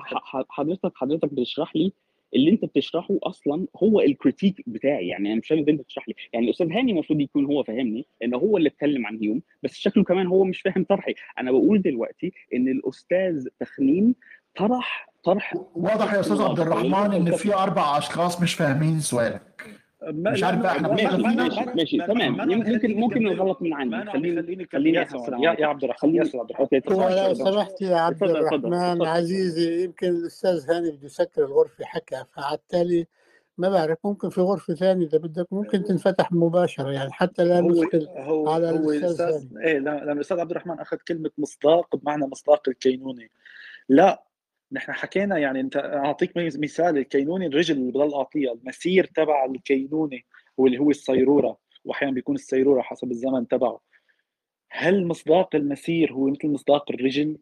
حضرتك 0.49 0.91
حضرتك 0.95 1.33
بتشرح 1.33 1.75
لي 1.75 1.91
اللي 2.35 2.51
أنت 2.51 2.65
بتشرحه 2.65 3.17
أصلا 3.23 3.67
هو 3.83 4.01
الكريتيك 4.01 4.63
بتاعي. 4.67 5.07
يعني 5.07 5.31
أنا 5.31 5.39
مش 5.39 5.47
فاهم 5.47 5.59
أنت 5.59 5.81
بتشرح 5.81 6.07
لي. 6.09 6.15
يعني 6.33 6.45
الأستاذ 6.45 6.71
هاني 6.71 6.91
المفروض 6.91 7.19
يكون 7.21 7.45
هو 7.45 7.63
فاهمني 7.63 8.05
إن 8.23 8.33
هو 8.33 8.57
اللي 8.57 8.69
اتكلم 8.69 9.05
عن 9.05 9.17
هيوم 9.21 9.41
بس 9.63 9.73
شكله 9.73 10.03
كمان 10.03 10.27
هو 10.27 10.43
مش 10.43 10.61
فاهم 10.61 10.83
طرحي. 10.89 11.13
أنا 11.39 11.51
بقول 11.51 11.81
دلوقتي 11.81 12.33
إن 12.53 12.67
الأستاذ 12.67 13.47
تخنين 13.59 14.15
طرح 14.57 15.09
طرح 15.23 15.53
واضح 15.75 16.13
يا 16.13 16.19
أستاذ 16.19 16.41
عبد 16.41 16.59
الرحمن 16.59 17.13
إن 17.13 17.31
في 17.31 17.53
أربع 17.53 17.97
أشخاص 17.97 18.41
مش 18.41 18.53
فاهمين 18.53 18.99
سؤالك. 18.99 19.65
مش 20.07 20.43
عارف 20.43 20.65
إحنا 20.65 20.87
ماشي 20.87 21.65
ماشي 21.75 21.97
تمام. 21.97 22.49
ممكن 22.49 22.95
ممكن 22.95 23.27
الغلط 23.27 23.61
من 23.61 23.73
عندي 23.73 24.11
خليني 24.11 24.65
خليني 24.71 25.01
افهم 25.01 25.43
يا 25.43 25.55
يا 25.59 25.67
عبد 25.67 25.83
الرحمن 25.83 26.15
يا 26.15 26.21
أستاذ 26.23 26.39
عبد 26.39 26.49
الرحمن. 26.51 26.81
تفضل 26.81 27.35
سمحت 27.35 27.81
يا 27.81 27.95
عبد 27.97 28.23
الرحمن 28.23 29.05
عزيزي 29.05 29.83
يمكن 29.83 30.07
الأستاذ 30.07 30.71
هاني 30.71 30.91
بده 30.91 31.05
يسكر 31.05 31.45
الغرفة 31.45 31.85
حكى 31.85 32.23
فعالتالي 32.35 33.07
ما 33.57 33.69
بعرف 33.69 33.97
ممكن 34.05 34.29
في 34.29 34.41
غرفة 34.41 34.73
ثانية 34.73 35.05
إذا 35.07 35.17
بدك 35.17 35.47
ممكن 35.51 35.83
تنفتح 35.83 36.31
مباشرة 36.31 36.91
يعني 36.91 37.11
حتى 37.11 37.43
لا 37.43 37.59
هو 37.59 37.69
نثقل 37.69 38.07
هو 38.17 38.49
على 38.49 38.67
هو 38.69 38.91
الأستاذ 38.91 39.21
الاستاذ 39.25 39.57
إيه 39.57 39.79
لا- 39.79 40.03
لما 40.03 40.11
الأستاذ 40.13 40.39
عبد 40.39 40.51
الرحمن 40.51 40.79
أخذ 40.79 40.97
كلمة 41.07 41.29
مصداق 41.37 41.95
بمعنى 41.95 42.25
مصداق 42.27 42.61
الكينوني. 42.69 43.31
لا 43.89 44.23
نحن 44.71 44.91
حكينا 44.91 45.37
يعني 45.37 45.59
انت 45.59 45.77
أعطيك 45.77 46.31
مثال 46.35 46.97
الكينوني 46.97 47.47
الرجل 47.47 47.77
اللي 47.77 47.91
بضل 47.91 48.13
اعطيها 48.13 48.53
المسير 48.53 49.05
تبع 49.05 49.45
الكينوني 49.45 50.25
واللي 50.57 50.77
هو 50.77 50.89
الصيرورة 50.89 51.57
واحيانا 51.85 52.13
بيكون 52.13 52.35
الصيرورة 52.35 52.81
حسب 52.81 53.11
الزمن 53.11 53.47
تبعه. 53.47 53.81
هل 54.71 55.07
مصداق 55.07 55.55
المسير 55.55 56.13
هو 56.13 56.27
مثل 56.29 56.47
مصداق 56.47 56.91
الرجل؟ 56.91 57.37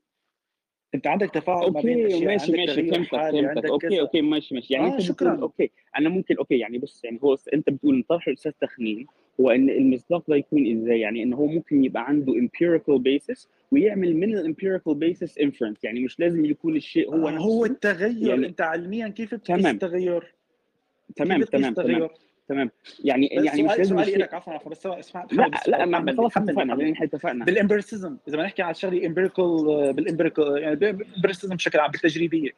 انت 0.96 1.08
عندك 1.08 1.30
تفاعل 1.30 1.72
ما 1.72 1.82
بين 1.82 2.06
اشياء 2.06 2.26
ماشي 2.26 2.52
ماشي 2.52 2.84
فهمتك 2.92 3.12
فهمتك. 3.12 3.66
okay 3.66 4.00
okay 4.02 4.22
ماشي 4.22 4.56
ماشي. 4.56 4.74
يعني 4.74 4.86
آه 4.88 4.92
أنت 4.94 5.02
شكرا. 5.02 5.40
okay 5.42 5.72
أنا 5.98 6.10
ممكن 6.10 6.38
okay 6.38 6.58
يعني 6.58 6.78
بص 6.78 7.04
يعني 7.04 7.20
هو 7.24 7.38
أنت 7.54 7.70
بتقول 7.70 8.04
طرح 8.10 8.28
الأستاذ 8.28 8.52
تخمين 8.62 9.08
هو 9.42 9.50
إن 9.50 9.70
المصداق 9.70 10.24
ده 10.30 10.36
يكون 10.36 10.72
إزاي؟ 10.78 11.00
يعني 11.00 11.24
إن 11.24 11.34
هو 11.34 11.48
ممكن 11.48 11.86
يبقى 11.86 12.08
عنده 12.08 12.34
empirical 12.34 13.00
basis 13.00 13.48
ويعمل 13.72 14.16
من 14.16 14.38
ال 14.38 14.44
empirical 14.44 14.96
basis 14.96 15.40
inference. 15.40 15.78
يعني 15.84 16.00
مش 16.00 16.20
لازم 16.20 16.46
يكون 16.46 16.76
الشيء 16.76 17.10
هو 17.16 17.28
آه 17.28 17.32
نفسه. 17.32 17.46
هو 17.46 17.66
التغير. 17.66 18.30
يعني 18.30 18.48
أنت 18.48 18.62
علميا 18.62 19.08
كيف 19.08 19.36
بتقيس 19.36 19.66
التغير 19.66 20.34
تمام 21.16 21.44
تمام 21.44 21.74
تمام. 21.74 22.10
تمام. 22.48 22.72
يعني 23.04 23.30
بس 23.38 23.46
يعني 23.46 23.64
مش 23.64 23.78
لازم 23.78 23.98
سؤالي 24.04 24.16
لك 24.16 24.34
عفوا 24.34 24.54
عفوا 24.54 24.72
بس 24.72 24.86
اسمع 24.86 25.28
لا 25.32 25.52
لا 25.68 25.86
ما 25.86 26.16
خلاص 26.18 26.38
اتفقنا 26.38 26.74
لأن 26.74 26.92
إحنا 26.92 27.06
اتفقنا 27.06 27.46
بال 27.46 27.56
empiricism 27.56 28.08
إذا 28.08 28.18
بدنا 28.28 28.44
نحكي 28.44 28.62
على 28.62 28.74
شغلة 28.74 29.06
empirical 29.06 29.94
بال 29.94 30.06
empirical 30.06 30.58
يعني 30.58 30.76
بال 30.76 30.89
empiricism 30.89 31.56
بشكل 31.56 31.80
عام 31.80 31.92
بالتجريبية 31.92 32.50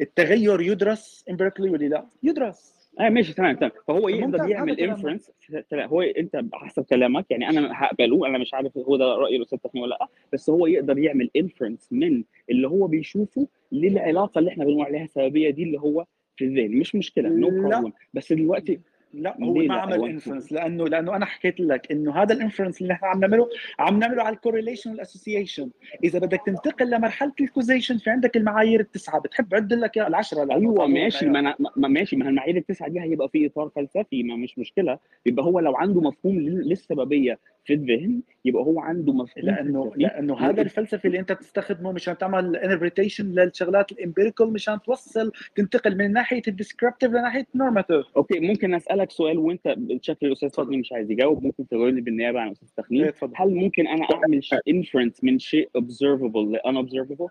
التغير 0.00 0.60
يدرس 0.60 1.24
empirically 1.30 1.70
ولا 1.70 1.84
لا؟ 1.84 2.06
يدرس. 2.22 2.78
آه 3.00 3.08
ماشي 3.08 3.34
تمام 3.34 3.56
تمام. 3.56 3.72
فهو 3.88 4.08
يقدر 4.08 4.48
يعمل 4.48 4.80
inference 4.80 5.30
هو 5.72 6.02
أنت 6.02 6.44
حسب 6.52 6.84
كلامك 6.84 7.26
يعني 7.30 7.48
أنا 7.48 7.70
هقبله 7.72 8.26
أنا 8.26 8.38
مش 8.38 8.54
عارف 8.54 8.78
هو 8.78 8.96
ده 8.96 9.04
راي 9.04 9.36
الأستاذ 9.36 9.58
تخمين 9.58 9.82
ولا 9.82 9.90
لأ 10.00 10.06
بس 10.32 10.50
هو 10.50 10.66
يقدر 10.66 10.98
يعمل 10.98 11.30
inference 11.36 11.88
من 11.90 12.24
اللي 12.50 12.68
هو 12.68 12.86
بيشوفه 12.86 13.48
للعلاقة 13.72 14.38
اللي 14.38 14.50
إحنا 14.50 14.64
بنقول 14.64 14.86
عليها 14.86 15.06
سببية 15.06 15.50
دي 15.50 15.62
اللي 15.62 15.80
هو 15.80 16.04
في 16.36 16.44
الذهن. 16.44 16.76
مش 16.78 16.94
مشكلة 16.94 17.28
no 17.28 17.52
no 17.52 17.61
problem 17.61 17.92
بس 18.14 18.32
دلوقتي 18.32 18.80
لا 19.14 19.36
هو 19.42 19.54
ما 19.54 19.74
عمل 19.74 20.04
inference 20.04 20.52
لأنه 20.52 20.84
لأنه 20.88 21.16
أنا 21.16 21.26
حكيت 21.26 21.60
لك 21.60 21.92
إنه 21.92 22.22
هذا 22.22 22.34
ال 22.34 22.39
inference 22.39 22.82
اللي 22.82 22.92
إحنا 22.92 23.08
عم 23.08 23.20
نعمله 23.20 23.48
عم 23.78 23.98
نعمله 23.98 24.22
على 24.22 24.34
ال 24.34 24.39
correlation 24.39 24.90
وال 24.90 25.02
association 25.02 25.70
إذا 26.04 26.18
بدك 26.18 26.40
تنتقل 26.46 26.90
لمرحلة 26.90 27.32
ال 27.40 27.46
causation 27.46 27.98
في 27.98 28.10
عندك 28.10 28.36
المعايير 28.36 28.80
التسعة. 28.80 29.20
بتحب 29.20 29.54
عد 29.54 29.72
لك 29.72 29.98
العشرة 29.98 30.44
لا 30.44 30.54
أيوه 30.54 30.86
ماشي. 30.86 31.26
ما 31.26 31.54
ماشي 31.76 32.16
ما 32.16 32.28
المعايير 32.28 32.56
التسعة 32.56 32.88
دي 32.88 33.00
هيبقى 33.00 33.28
في 33.28 33.46
إطار 33.46 33.68
فلسفي 33.76 34.22
ما 34.22 34.36
مش 34.36 34.58
مشكلة. 34.58 34.98
يبقى 35.26 35.44
هو 35.44 35.60
لو 35.60 35.76
عنده 35.76 36.00
مفهوم 36.00 36.38
لل- 36.40 36.68
للسببية 36.68 37.38
في 37.68 37.74
الذهن 37.74 38.20
يبقى 38.44 38.62
هو 38.62 38.80
عنده 38.80 39.12
مفهوم 39.12 39.46
لأنه 39.46 39.92
لأنه 39.96 40.38
هذا 40.38 40.62
الفلسفي 40.62 41.08
اللي 41.08 41.18
أنت 41.18 41.32
بتستخدمه 41.32 41.92
مشان 41.92 42.18
تعمل 42.18 42.56
interpretation 42.56 43.26
للشغلات 43.26 43.92
ال 43.92 43.98
empirical 43.98 44.52
مشان 44.52 44.82
توصل 44.82 45.32
تنتقل 45.54 45.96
من 45.96 46.12
ناحية 46.12 46.42
ال 46.48 46.53
descriptive 46.53 47.10
لناحية 47.10 47.46
ال 47.54 47.59
normative 47.59 48.06
okay 48.16 48.40
ممكن 48.40 48.74
أسألك 48.74 49.10
سؤال 49.10 49.38
وأنت 49.38 49.74
شكل 50.02 50.26
الأستاذ 50.26 50.48
تخمين 50.48 50.76
مش 50.76 50.92
عايز 50.92 51.10
يجاوب 51.10 51.44
ممكن 51.44 51.68
تجاوبني 51.68 52.00
بالنيابة 52.00 52.40
عن 52.40 52.46
الاستاذ 52.46 52.68
تخمين 52.76 53.04
إيه،. 53.04 53.14
هل 53.36 53.54
ممكن 53.54 53.86
أنا 53.86 54.06
أعمل 54.14 54.40
inference 54.68 55.24
من 55.24 55.38
شيء 55.38 55.68
observable 55.78 56.36
ل 56.36 56.58
unobservable؟ 56.66 57.30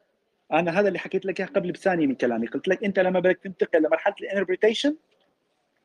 أنا 0.54 0.80
هذا 0.80 0.88
اللي 0.88 1.00
حكيت 1.00 1.26
لك 1.26 1.40
إياه 1.40 1.48
قبل 1.48 1.72
بثانية 1.72 2.08
من 2.08 2.16
كلامي. 2.16 2.48
قلت 2.48 2.68
لك 2.68 2.84
أنت 2.84 3.00
لما 3.00 3.20
بدك 3.20 3.40
تنتقل 3.44 3.80
لمرحلة 3.80 4.16
ال 4.22 4.27
interpretation 4.27 4.96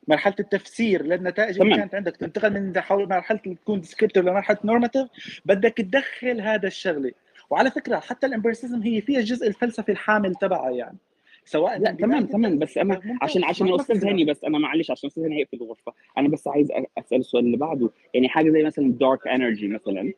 مرحلة 0.09 0.35
التفسير 0.41 1.03
للنتائج 1.03 1.61
اللي. 1.61 1.77
كانت 1.77 1.95
عندك 1.95 2.17
تنتقل 2.17 2.61
من 2.61 2.81
حول 2.81 3.09
مرحلة 3.09 3.41
اللي 3.47 3.57
تكون 3.57 3.81
descriptive 3.81 4.25
لمرحله 4.25 4.59
normative 4.65 5.09
بدك 5.45 5.73
تدخل 5.77 6.41
هذا 6.41 6.67
الشغلة. 6.67 7.13
وعلى 7.51 7.71
فكرة 7.71 7.97
حتى 7.97 8.27
ال 8.27 8.32
empiricism 8.32 8.83
هي 8.83 9.01
فيها 9.01 9.19
الجزء 9.19 9.49
الفلسفي 9.49 9.93
الحامل 9.93 10.35
تبعها 10.35 10.71
يعني. 10.71 10.99
سواء 11.45 11.79
لا 11.79 11.91
تمام 11.93 12.27
تمام 12.27 12.59
بس 12.59 12.79
أنا 12.79 13.01
عشان 13.23 13.45
عشان 13.45 13.69
الأستاذ 13.69 14.07
هاني 14.07 14.25
بس 14.25 14.45
أنا 14.45 14.59
معلش 14.59 14.91
عشان 14.91 15.07
الأستاذ 15.07 15.25
هاني 15.25 15.39
هيقفل 15.39 15.57
الغرفة. 15.57 15.93
أنا 16.19 16.29
بس 16.29 16.49
عايز 16.49 16.69
أسأل 16.99 17.19
السؤال 17.19 17.45
اللي 17.45 17.57
بعده. 17.57 17.91
يعني 18.15 18.29
حاجة 18.29 18.51
زي 18.51 18.63
مثلا 18.63 18.93
dark 18.93 19.29
energy 19.29 19.69
مثلا 19.69 20.13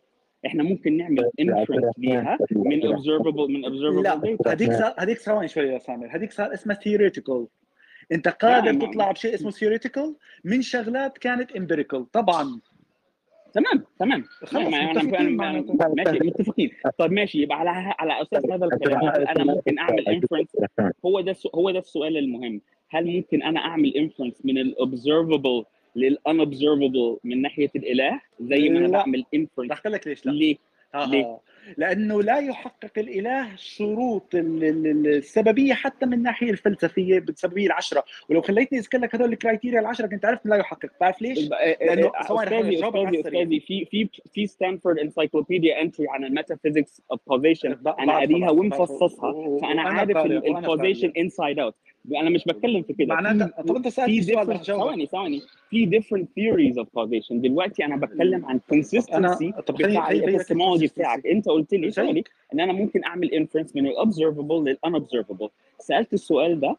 إحنا 0.47 0.62
ممكن 0.62 0.97
نعمل 0.97 1.31
inference 1.40 1.92
ليها 1.98 2.39
من 2.51 2.82
observable 2.82 3.48
من 3.48 3.65
observable 3.65 4.05
لا 4.05 4.20
هذيك 4.47 4.70
هذيك 4.98 5.19
ثواني 5.19 5.48
شوي 5.48 5.69
يا 5.69 5.78
سامر 5.78 6.16
هذيك 6.16 6.32
صار 6.32 6.55
اسمها 6.55 6.77
theoretical 6.76 7.46
انت 8.12 8.28
قادر 8.28 8.72
نعم. 8.72 8.78
تطلع 8.90 9.10
بشيء 9.12 9.35
اسمه 9.35 9.51
theoretical 9.51 10.14
من 10.44 10.62
شغلات 10.62 11.18
كانت 11.18 11.52
empirical 11.52 12.10
طبعا 12.10 12.60
تمام 13.52 13.85
تمام 13.98 14.24
يعني 14.52 14.90
أنا 14.90 15.02
متفقين 15.02 15.26
أنا- 15.28 15.40
معناته. 15.40 15.74
أنا- 15.74 15.94
ماشي 15.97 16.18
متفقين 16.26 16.70
طب 16.98 17.12
ماشي 17.12 17.43
يبقى 17.43 17.59
على 17.60 17.70
على 17.98 18.22
أساس 18.22 18.44
هذا 18.51 18.66
الكلام 18.66 19.09
أنا 19.09 19.44
ممكن 19.44 19.78
أعمل 19.78 20.09
inference 20.09 20.56
هو 21.05 21.20
ده 21.20 21.36
هو 21.55 21.70
ده 21.70 21.78
السؤال 21.78 22.16
المهم 22.16 22.60
هل 22.89 23.06
ممكن 23.16 23.43
أنا 23.43 23.60
أعمل 23.60 23.97
inference 23.96 24.34
من 24.44 24.59
ال 24.59 24.68
observable 24.68 25.64
لل 25.96 26.14
unobservable 26.14 27.16
من 27.24 27.43
ناحية 27.43 27.70
الإله 27.76 28.20
زي 28.40 28.68
ما 28.68 28.78
أنا. 28.78 28.89
بعمل 28.89 29.24
inference 29.34 29.86
لك 29.86 30.06
ليش 30.06 30.26
لا 30.26 30.32
ليه؟ 30.32 30.56
آه 30.94 31.10
ليه؟ 31.10 31.39
لأنه 31.76 32.22
لا 32.22 32.38
يحقق 32.38 32.98
الإله 32.98 33.56
شروط 33.56 34.34
ال- 34.34 34.64
ال- 34.64 34.86
ال- 34.86 35.06
السببية 35.06 35.74
حتى 35.74 36.06
من 36.06 36.12
الناحيه 36.12 36.50
الفلسفية 36.50 37.18
بالسببيه 37.20 37.66
العشرة 37.66 38.04
ولو 38.28 38.42
خليتني 38.42 38.78
اذكر 38.78 38.98
لك 38.98 39.14
هذول 39.14 39.32
ال 39.32 39.38
criteria 39.38 39.80
العشرة 39.80 40.06
كنت 40.06 40.24
عرفت 40.24 40.46
لا 40.46 40.56
يحقق 40.56 40.90
تعرف 41.00 41.22
ليش؟ 41.22 41.48
لأنه 41.48 42.06
رح 42.06 42.30
أستاذي 42.30 42.78
أجاوبك 42.78 42.96
على 43.06 43.08
أستاذي 43.08 43.18
السريع. 43.18 43.40
أستاذي 43.42 43.60
في 43.60 43.84
في 43.84 44.08
في 44.32 44.46
Stanford 44.46 44.98
Encyclopedia 44.98 45.80
entry 45.82 46.06
عن 46.08 46.24
ال 46.24 46.31
metaphysics 46.31 47.02
of 47.12 47.20
causation 47.28 47.76
أنا 47.98 48.12
قاريها 48.12 48.50
ومفصصها 48.50 49.58
فأنا 49.60 49.82
عارف 49.82 50.16
ال 50.16 50.25
causation. 50.25 51.12
inside 51.16 51.59
out 51.59 51.74
أنا 52.12 52.31
مش 52.31 52.44
بتكلم 52.44 52.82
في 52.82 52.93
كده. 52.93 53.14
معناتها 53.14 53.62
طب 53.62 53.76
أنت 53.76 53.89
سألت 53.89 54.09
السؤال 54.18 54.36
جاوبك 54.47 54.62
ثواني 54.62 55.06
ثواني. 55.06 55.40
في 55.70 55.86
different 55.90 56.24
theories 56.40 56.82
of 56.85 56.86
causation. 57.01 57.32
دلوقتي 57.35 57.85
أنا 57.85 57.97
بتكلم 57.97 58.47
عن 58.47 58.60
consistency 58.74 59.55
أنا- 59.56 59.60
طب 59.60 59.74
بتاع 59.74 60.10
ال 60.10 60.16
consistency. 60.16 60.82
بتاعك. 60.85 61.26
أنت 61.26 61.48
قلت 61.48 61.74
لي 61.74 61.90
ثواني 61.90 62.24
إن 62.55 62.60
أنا 62.60 62.72
ممكن 62.72 63.05
أعمل 63.05 63.31
inference 63.31 63.70
من 63.76 63.89
ال 63.90 63.98
observable 63.98 64.68
لل 64.74 64.84
unobservable. 64.84 65.48
سألت 65.78 66.12
السؤال 66.12 66.60
ده 66.60 66.76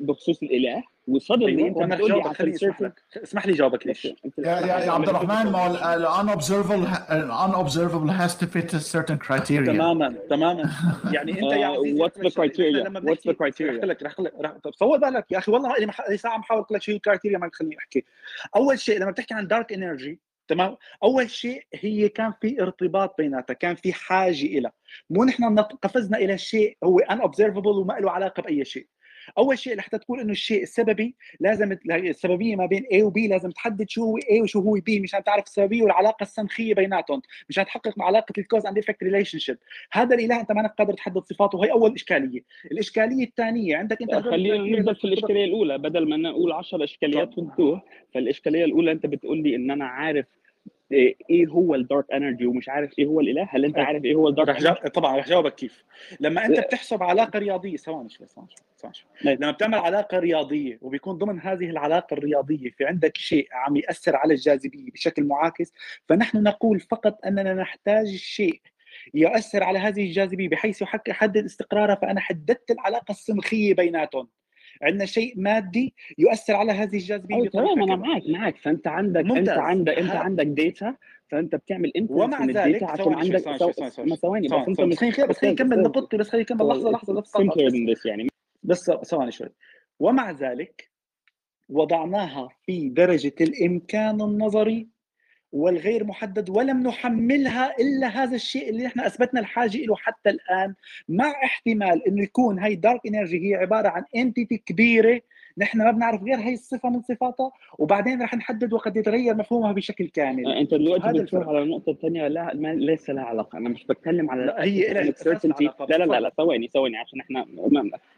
بخصوص 0.00 0.42
الإله 0.42 0.82
وصدر 1.10 1.46
أيوه 1.46 1.60
لي 1.60 1.68
أنت 1.68 1.78
رح 1.78 1.86
بتقول 1.86 2.12
لي 2.12 2.34
خليني 2.34 2.92
أسمح 3.22 3.46
لي 3.46 3.52
جاوبك 3.52 3.86
ليش؟ 3.86 4.04
يا 4.04 4.14
يا 4.38 4.66
يا 4.66 4.90
عبد 4.90 5.08
الرحمن 5.08 5.52
ما 5.52 5.58
هو 5.58 5.94
ال 5.94 6.06
unobservable 6.06 6.86
unobservable 7.46 8.10
has 8.22 8.34
to 8.34 8.46
fit 8.46 8.74
a 8.74 8.80
certain 8.80 9.18
criteria. 9.18 9.66
تماما 9.66 10.14
تماما. 10.30 10.70
يعني 11.12 11.32
أنت 11.32 11.52
يا 11.52 11.66
عزيزي 11.66 12.08
the 12.08 12.30
criteria? 12.30 13.00
What's 13.00 13.30
the 13.30 13.34
criteria? 13.34 13.84
رح 13.84 13.84
لك 13.84 14.02
رح 14.02 14.20
لك. 14.20 14.32
طب 14.64 14.72
طول 14.74 14.98
بالك 14.98 15.26
يا 15.32 15.38
أخي 15.38 15.52
والله. 15.52 15.74
لي 16.08 16.16
ساعة 16.16 16.38
محاول 16.38 16.60
أقول 16.60 16.76
لك 16.76 16.82
شو 16.82 16.92
ال 16.92 16.97
criteria 16.97 17.38
ما 17.38 17.48
تخليني 17.48 17.78
أحكي. 17.78 18.04
أول 18.56 18.78
شيء 18.78 18.98
لما 19.00 19.10
بتحكي 19.10 19.34
عن 19.34 19.46
dark 19.46 19.72
energy 19.72 20.20
تمام؟ 20.48 20.76
أول 21.02 21.30
شيء 21.30 21.62
هي 21.74 22.08
كان 22.08 22.32
في 22.40 22.62
ارتباط 22.62 23.14
بيناتها 23.18 23.54
كان 23.54 23.74
في 23.74 23.92
حاجة 23.92 24.46
إلى 24.46 24.70
مو 25.10 25.24
نحن 25.24 25.58
قفزنا 25.58 26.18
إلى 26.18 26.38
شيء 26.38 26.76
هو 26.84 26.98
unobservable 26.98 27.70
وما 27.70 27.92
له 27.92 28.10
علاقة 28.10 28.42
بأي 28.42 28.64
شيء. 28.64 28.86
أول 29.38 29.58
شيء 29.58 29.76
لحتى 29.76 29.98
تقول 29.98 30.20
إنه 30.20 30.32
الشيء 30.32 30.62
السببي 30.62 31.14
لازم 31.40 31.76
السببية 31.90 32.56
ما 32.56 32.66
بين 32.66 32.82
A 32.82 32.96
و 33.02 33.10
B 33.10 33.28
لازم 33.28 33.50
تحدد 33.50 33.90
شو 33.90 34.04
هو 34.04 34.18
A 34.18 34.42
وشو 34.42 34.60
هو 34.60 34.76
B 34.76 35.00
مشان 35.02 35.24
تعرف 35.24 35.44
السببية 35.44 35.82
والعلاقة 35.82 36.22
السمخية 36.22 36.74
بيناتهم 36.74 37.22
مشان 37.48 37.64
تحقق 37.64 38.02
علاقة 38.02 38.32
ال 38.38 38.66
cause 38.66 38.78
and 38.78 39.02
effect 39.02 39.38
relationship 39.38 39.58
هذا 39.92 40.14
الإله 40.14 40.40
أنت 40.40 40.52
ما 40.52 40.60
انك 40.60 40.74
قادر 40.78 40.92
تحدد 40.92 41.22
صفاته 41.24 41.58
وهي 41.58 41.72
أول 41.72 41.94
إشكالية. 41.94 42.40
الإشكالية 42.72 43.24
الثانية 43.24 43.76
عندك 43.76 44.02
أنت 44.02 44.14
هدول 44.14 44.32
خلينا 44.32 44.78
نبدأ 44.78 44.92
في 44.92 45.04
الإشكالية 45.04 45.44
الأولى 45.44 45.78
بدل 45.78 46.08
ما 46.08 46.16
نقول 46.16 46.52
10 46.52 46.84
إشكاليات 46.84 47.30
فالإشكالية 48.14 48.64
الأولى 48.64 48.92
أنت 48.92 49.06
بتقول 49.06 49.42
لي 49.42 49.56
إن 49.56 49.70
أنا 49.70 49.84
عارف 49.84 50.26
إيه 50.92 51.16
إيه 51.30 51.46
هو 51.46 51.74
ال 51.74 51.82
dark 51.82 52.12
energy 52.12 52.46
ومش 52.46 52.68
عارف 52.68 52.98
إيه 52.98 53.06
هو 53.06 53.20
الإله؟ 53.20 53.48
هل 53.50 53.64
أنت 53.64 53.78
عارف 53.78 54.04
إيه 54.04 54.14
هو 54.14 54.28
ال 54.28 54.32
dark 54.32 54.48
energy 54.48 54.88
طبعا 54.88 55.16
رح 55.16 55.28
جاوبك 55.28 55.54
كيف. 55.54 55.84
لما 56.20 56.46
أنت 56.46 56.60
بتحسب 56.60 57.02
علاقة 57.02 57.38
رياضية 57.38 57.76
ثواني 57.76 58.08
شوي 58.08 58.26
ثواني 58.26 58.48
شوي 58.80 58.90
شوي. 58.92 59.34
لما 59.34 59.50
بتعمل 59.50 59.74
علاقة 59.78 60.18
رياضية 60.18 60.78
وبيكون 60.82 61.18
ضمن 61.18 61.40
هذه 61.40 61.70
العلاقة 61.70 62.14
الرياضية 62.14 62.70
في 62.70 62.84
عندك 62.84 63.16
شيء 63.16 63.48
عم 63.52 63.76
يأثر 63.76 64.16
على 64.16 64.34
الجاذبية 64.34 64.90
بشكل 64.90 65.24
معاكس 65.24 65.72
فنحن 66.08 66.42
نقول 66.42 66.80
فقط 66.80 67.18
أننا 67.26 67.54
نحتاج 67.54 68.06
الشيء 68.06 68.60
يؤثر 69.14 69.62
على 69.62 69.78
هذه 69.78 70.06
الجاذبية 70.06 70.48
بحيث 70.48 70.82
يحقق 70.82 71.10
يحدد 71.10 71.44
استقرارها 71.44 71.94
فأنا 71.94 72.20
حددت 72.20 72.70
العلاقة 72.70 73.12
السمخية 73.12 73.74
بيناتهم. 73.74 74.28
عندنا 74.82 75.04
شيء 75.06 75.34
مادي 75.36 75.94
يؤثر 76.18 76.54
على 76.54 76.72
هذه 76.72 76.96
الجاذبية 76.96 77.48
تمام 77.48 77.82
أنا 77.82 77.86
كذا. 77.86 77.96
معاك 77.96 78.22
معاك. 78.28 78.56
فأنت 78.56 78.86
عندك 78.86 79.24
ممتاز. 79.24 79.48
أنت 79.48 79.58
عندك 79.58 79.98
انت 79.98 80.10
عندك 80.10 80.46
داتا 80.46 80.96
فأنت 81.28 81.54
بتعمل 81.54 81.92
inference 81.96 82.20
ومع 82.20 82.44
ذلك 82.44 82.82
عشان 82.82 83.14
عندك 83.14 83.38
ثواني 84.22 84.48
بس 84.48 84.52
أنت 84.68 84.80
بس 84.80 84.98
خليني 84.98 85.26
بس 85.28 85.38
خليني 85.38 85.54
اكمل 85.56 85.82
نقطتي 85.82 86.16
بس 86.16 86.28
خليني 86.28 86.44
اكمل 86.46 86.68
لحظة 86.68 86.90
لحظة 86.90 87.14
بس. 87.14 88.06
يعني. 88.06 88.28
بس 88.62 88.90
ثواني 89.04 89.30
شوي. 89.32 89.48
ومع 90.00 90.30
ذلك 90.30 90.90
وضعناها 91.68 92.48
في 92.66 92.88
درجة 92.88 93.34
الإمكان 93.40 94.20
النظري 94.20 94.88
والغير 95.52 96.04
محدد 96.04 96.50
ولم 96.50 96.82
نحملها 96.82 97.74
إلا 97.80 98.06
هذا 98.06 98.34
الشيء 98.34 98.70
اللي 98.70 98.86
إحنا 98.86 99.06
أثبتنا 99.06 99.40
الحاجة 99.40 99.78
له 99.78 99.96
حتى 99.96 100.30
الآن 100.30 100.74
مع 101.08 101.30
احتمال 101.44 102.06
إنه 102.08 102.22
يكون 102.22 102.58
هاي 102.58 102.74
dark 102.74 103.06
energy 103.06 103.50
هي 103.50 103.54
عبارة 103.54 103.88
عن 103.88 104.04
entity 104.16 104.56
كبيرة 104.56 105.20
نحن 105.58 105.78
ما 105.78 105.90
بنعرف 105.90 106.22
غير 106.22 106.36
هي 106.36 106.54
الصفة 106.54 106.90
من 106.90 107.02
صفاتها 107.02 107.52
وبعدين 107.78 108.22
رح 108.22 108.34
نحدد 108.34 108.72
وقد 108.72 108.96
يتغير 108.96 109.34
مفهومها 109.34 109.72
بشكل 109.72 110.08
كامل. 110.08 110.46
أنت 110.52 110.74
دلوقتي 110.74 111.10
الفرق. 111.10 111.48
على 111.48 111.62
النقطه 111.62 111.90
الثانية 111.90 112.28
لا 112.28 112.54
ما 112.54 112.74
ليس 112.74 113.10
لها 113.10 113.24
علاقة. 113.24 113.58
أنا 113.58 113.68
مش 113.68 113.86
بتكلم 113.86 114.30
على 114.30 114.44
لا 114.44 114.64
هي 114.64 114.92
لها 114.92 115.02
لا 115.88 116.04
لا 116.04 116.20
لا 116.20 116.32
ثواني 116.36 116.68
ثواني 116.68 116.96
عشان 116.96 117.20
إحنا 117.20 117.46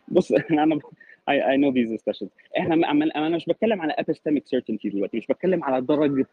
بص 0.09 0.32
أنا 0.50 0.78
I, 1.30 1.34
I 1.52 1.56
know 1.56 1.70
these 1.72 1.90
discussions. 1.90 2.30
إحنا 2.58 2.74
م- 2.76 3.02
أنا 3.02 3.28
مش 3.36 3.44
بتكلم 3.46 3.80
على 3.80 3.92
epistemic 4.00 4.42
certainty 4.56 4.92
دلوقتي 4.92 5.16
مش 5.16 5.26
بتكلم 5.26 5.64
على 5.64 5.80
درجة 5.86 6.26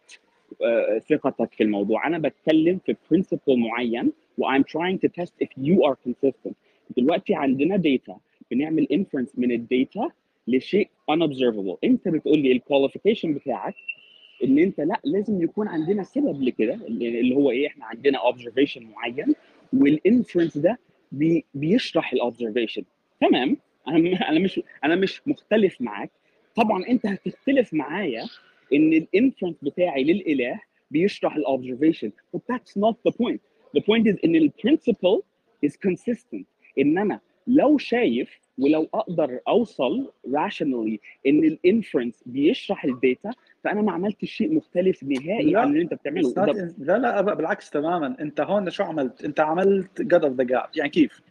آه، 0.63 0.99
ثقتك 1.09 1.53
في 1.53 1.63
الموضوع. 1.63 2.07
أنا 2.07 2.17
بتكلم 2.19 2.79
في 2.85 2.93
principle 2.93 3.57
معين 3.57 4.11
و 4.37 4.45
I'm 4.51 4.61
trying 4.63 4.97
to 5.05 5.09
test 5.21 5.31
if 5.43 5.49
you 5.63 5.75
are 5.89 5.95
consistent. 6.07 6.53
دلوقتي 6.97 7.35
عندنا 7.35 7.77
data 7.77 8.13
بنعمل 8.51 8.87
inference 8.93 9.29
من 9.39 9.51
ال 9.51 9.63
data 9.63 10.09
لشيء 10.47 10.89
unobservable. 11.11 11.77
أنت 11.83 12.07
بتقول 12.07 12.39
لي 12.39 12.51
ال 12.51 12.57
qualification 12.57 13.33
بتاعك 13.33 13.75
إن 14.43 14.59
أنت 14.59 14.79
لأ 14.79 14.99
لازم 15.03 15.43
يكون 15.43 15.67
عندنا 15.67 16.03
سبب 16.03 16.41
لكده 16.43 16.73
اللي 16.73 17.35
هو 17.35 17.51
إيه 17.51 17.67
إحنا 17.67 17.85
عندنا 17.85 18.17
observation 18.19 18.81
معين 18.81 19.35
وال 19.73 19.89
inference 19.89 20.57
ده 20.57 20.79
بي 21.11 21.45
بيشرح 21.53 22.13
ال 22.13 22.19
observation 22.19 22.83
تمام؟ 23.21 23.57
أنا 23.89 24.39
مش 24.39 24.61
أنا 24.83 24.95
مش 24.95 25.21
مختلف 25.27 25.81
معاك. 25.81 26.11
طبعا 26.55 26.83
أنت 26.89 27.05
هتختلف 27.05 27.73
معايا 27.73 28.23
إن 28.73 28.93
ال 28.93 29.00
inference 29.00 29.55
بتاعي 29.63 30.03
للإله 30.03 30.59
بيشرح 30.91 31.35
ال 31.35 31.42
observation 31.42 32.11
but 32.35 32.39
that's 32.53 32.71
not 32.81 32.95
the 33.07 33.11
point. 33.11 33.39
The 33.77 33.81
point 33.81 34.07
is 34.07 34.17
إن 34.25 34.35
ال 34.35 34.44
principle 34.44 35.21
is 35.65 35.69
consistent. 35.69 36.43
إن 36.79 36.97
أنا 36.97 37.19
لو 37.47 37.77
شايف 37.77 38.39
ولو 38.59 38.87
أقدر 38.93 39.39
أوصل 39.47 40.11
rationally 40.27 40.97
إن 41.27 41.43
ال 41.43 41.51
inference 41.51 42.23
بيشرح 42.25 42.85
ال 42.85 42.95
data 42.95 43.31
فأنا 43.63 43.81
ما 43.81 43.91
عملتش 43.91 44.31
شيء 44.31 44.53
مختلف 44.53 45.03
نهائي 45.03 45.55
عن 45.55 45.67
اللي 45.67 45.81
أنت 45.81 45.93
بتعمله 45.93 46.33
ده 46.33 46.97
لا 46.97 46.97
لا 46.97 47.21
بالعكس 47.21 47.69
تماما 47.69 48.15
أنت 48.19 48.41
هون 48.41 48.69
شو 48.69 48.83
عملت؟ 48.83 49.25
أنت 49.25 49.39
عملت 49.39 50.01
God 50.01 50.25
of 50.25 50.33
the 50.33 50.43
gap 50.43 50.65
يعني 50.75 50.89
كيف؟ 50.89 51.21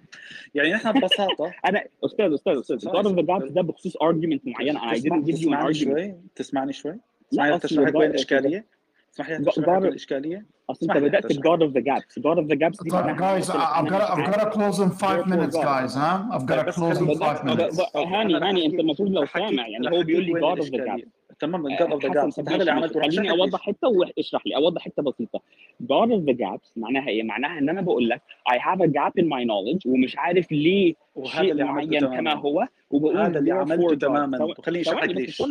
يعني 0.55 0.73
نحن 0.73 0.93
ببساطة 0.93 1.53
أنا 1.69 1.85
أستاذ 2.05 2.33
أستاذ 2.33 2.59
أستاذ 2.59 2.79
ثواني. 2.79 2.80
God 2.80 2.80
of 2.80 2.81
the 2.81 3.27
Gaps 3.27 3.53
ده 3.53 3.63
بخصوص 3.63 3.97
argument 3.97 4.41
معينة 4.45 4.81
you 4.81 4.95
an 4.95 5.25
تسمعني 5.33 5.75
شوي 5.75 6.15
تسمعني 6.35 6.73
شوي 6.73 6.93
لا 7.33 7.59
تسمعني 7.59 7.59
تشرح 7.59 7.95
وين 7.95 8.11
الإشكالية؟ 8.11 8.78
اسمح 9.21 9.31
لي 9.31 9.45
God- 9.45 9.49
اشرح 9.49 9.69
لك 9.69 9.83
God- 9.83 9.85
الإشكالية؟ 9.87 10.47
أصل 10.71 10.87
أنت 10.91 10.99
بدأت 11.03 11.27
ب 11.27 11.31
أشرح. 11.31 11.43
God 11.45 11.59
of 11.61 11.73
the 11.73 11.81
Gaps. 11.83 12.23
God 12.23 12.39
of 12.39 12.47
the 12.49 12.57
Gaps 12.59 12.83
دي 12.83 12.91
I- 12.91 12.95
I've 12.95 13.89
got 13.89 14.01
to, 14.01 14.13
I've 14.13 14.19
عارف 14.19 14.35
got 14.35 14.41
to 14.41 14.59
close 14.59 14.79
in 14.85 14.91
five 14.91 15.01
therefore 15.01 15.29
minutes, 15.29 15.57
God 15.57 15.65
guys. 15.65 15.95
Huh? 15.95 16.35
I've 16.37 16.47
got 16.47 16.67
to 16.67 16.73
close 16.73 16.99
in 16.99 17.05
خليني 17.05 17.15
بدات 17.15 17.39
five 17.39 17.43
ب- 17.45 17.49
minutes. 17.49 17.77
ب- 17.77 17.97
أوكي 17.97 18.15
هاني 18.15 18.35
هاني 18.35 18.67
أنت 18.67 18.75
المفروض 18.81 19.11
لو 19.11 19.27
سامع 19.27 19.69
يعني 19.69 19.89
هو 19.97 20.03
بيقول 20.03 20.25
لي 20.25 20.33
of 20.33 20.37
the 20.45 20.53
الإشكالية. 20.53 21.05
Gaps. 21.05 21.09
تماما 21.41 21.69
جاد 21.79 21.91
اوف 21.93 22.07
ذا 22.07 22.11
حسن 22.11 22.13
جاب 22.13 22.31
طب 22.33 22.39
انت 22.39 22.49
هذا 22.53 22.61
اللي 22.61 22.71
عملته. 22.73 23.01
خليني 23.01 23.31
أوضح 23.31 23.61
حتة 23.61 23.89
واشرح 23.89 24.47
لي 24.47 24.57
أوضح 24.57 24.83
حتة 24.83 25.03
بسيطة. 25.03 25.41
God 25.83 26.09
of 26.09 26.31
the 26.31 26.37
Gaps 26.39 26.69
معناها 26.77 27.09
إيه؟ 27.09 27.23
معناها 27.23 27.59
إن 27.59 27.69
أنا 27.69 27.81
بقول 27.81 28.09
لك 28.09 28.23
I 28.53 28.55
have 28.57 28.79
a 28.81 28.87
gap 28.89 29.23
in 29.23 29.25
my 29.25 29.45
knowledge 29.45 29.87
ومش 29.87 30.17
عارف 30.19 30.53
ليه 30.53 30.95
شيء 31.25 31.65
معين 31.65 32.01
كما 32.01 32.35
هو 32.35 32.69
وبقول 32.91 33.19
هذا 33.19 33.39
اللي 33.39 33.53
عملته 33.53 33.95
تماما. 33.95 34.45
وخليني 34.45 34.83
أشرح 34.83 35.05
لك 35.05 35.17
ليش. 35.17 35.43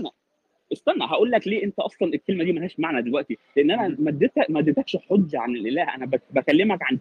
استنى 0.77 1.03
هقول 1.05 1.31
لك 1.31 1.47
ليه 1.47 1.63
انت 1.63 1.79
أصلا 1.79 2.13
الكلمة 2.13 2.43
دي 2.43 2.51
ملهاش 2.53 2.79
معنى 2.79 3.01
دلوقتي. 3.01 3.37
لأن 3.55 3.71
أنا. 3.71 3.95
ما 3.99 4.09
اديتك 4.09 4.49
ما 4.49 4.59
اديتكش 4.59 4.97
حجة 4.97 5.39
عن 5.39 5.55
الإله. 5.55 5.95
أنا 5.95 6.05
بك- 6.05 6.21
بكلمك 6.31 6.79
عن 6.83 6.99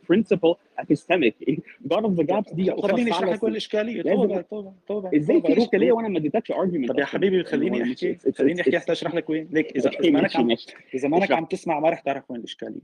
epistemic. 0.80 1.34
God 1.92 2.02
of 2.02 2.16
the 2.16 2.24
Gaps 2.26 2.54
دي. 2.54 2.70
وخليني 2.70 3.10
أشرح 3.10 3.28
لك 3.28 3.44
الإشكالية. 3.44 4.02
طبعا 4.02 4.42
طبعا 4.42 4.74
طبعا. 4.88 5.10
إزاي 5.16 5.40
في 5.42 5.58
اشكاليه 5.58 5.92
وأنا 5.92 6.08
ما 6.08 6.18
اديتكش 6.18 6.52
argument 6.52 6.88
طب 6.88 6.98
يا 6.98 7.04
حبيبي 7.04 7.44
خليني 7.44 7.82
أحكي. 7.82 8.18
خليني 8.38 8.60
أحكي 8.60 8.78
حتى 8.78 8.92
أشرح 8.92 9.14
لك 9.14 9.30
وين. 9.30 9.48
ليك 9.52 9.76
إذا 9.76 9.90
مانك 10.10 10.36
عم 10.36 10.56
إذا 10.94 11.08
مانك 11.08 11.32
عم 11.32 11.44
تسمع 11.44 11.80
ما 11.80 11.90
رح 11.90 12.00
تعرف 12.00 12.30
وين 12.30 12.40
الإشكالية. 12.40 12.80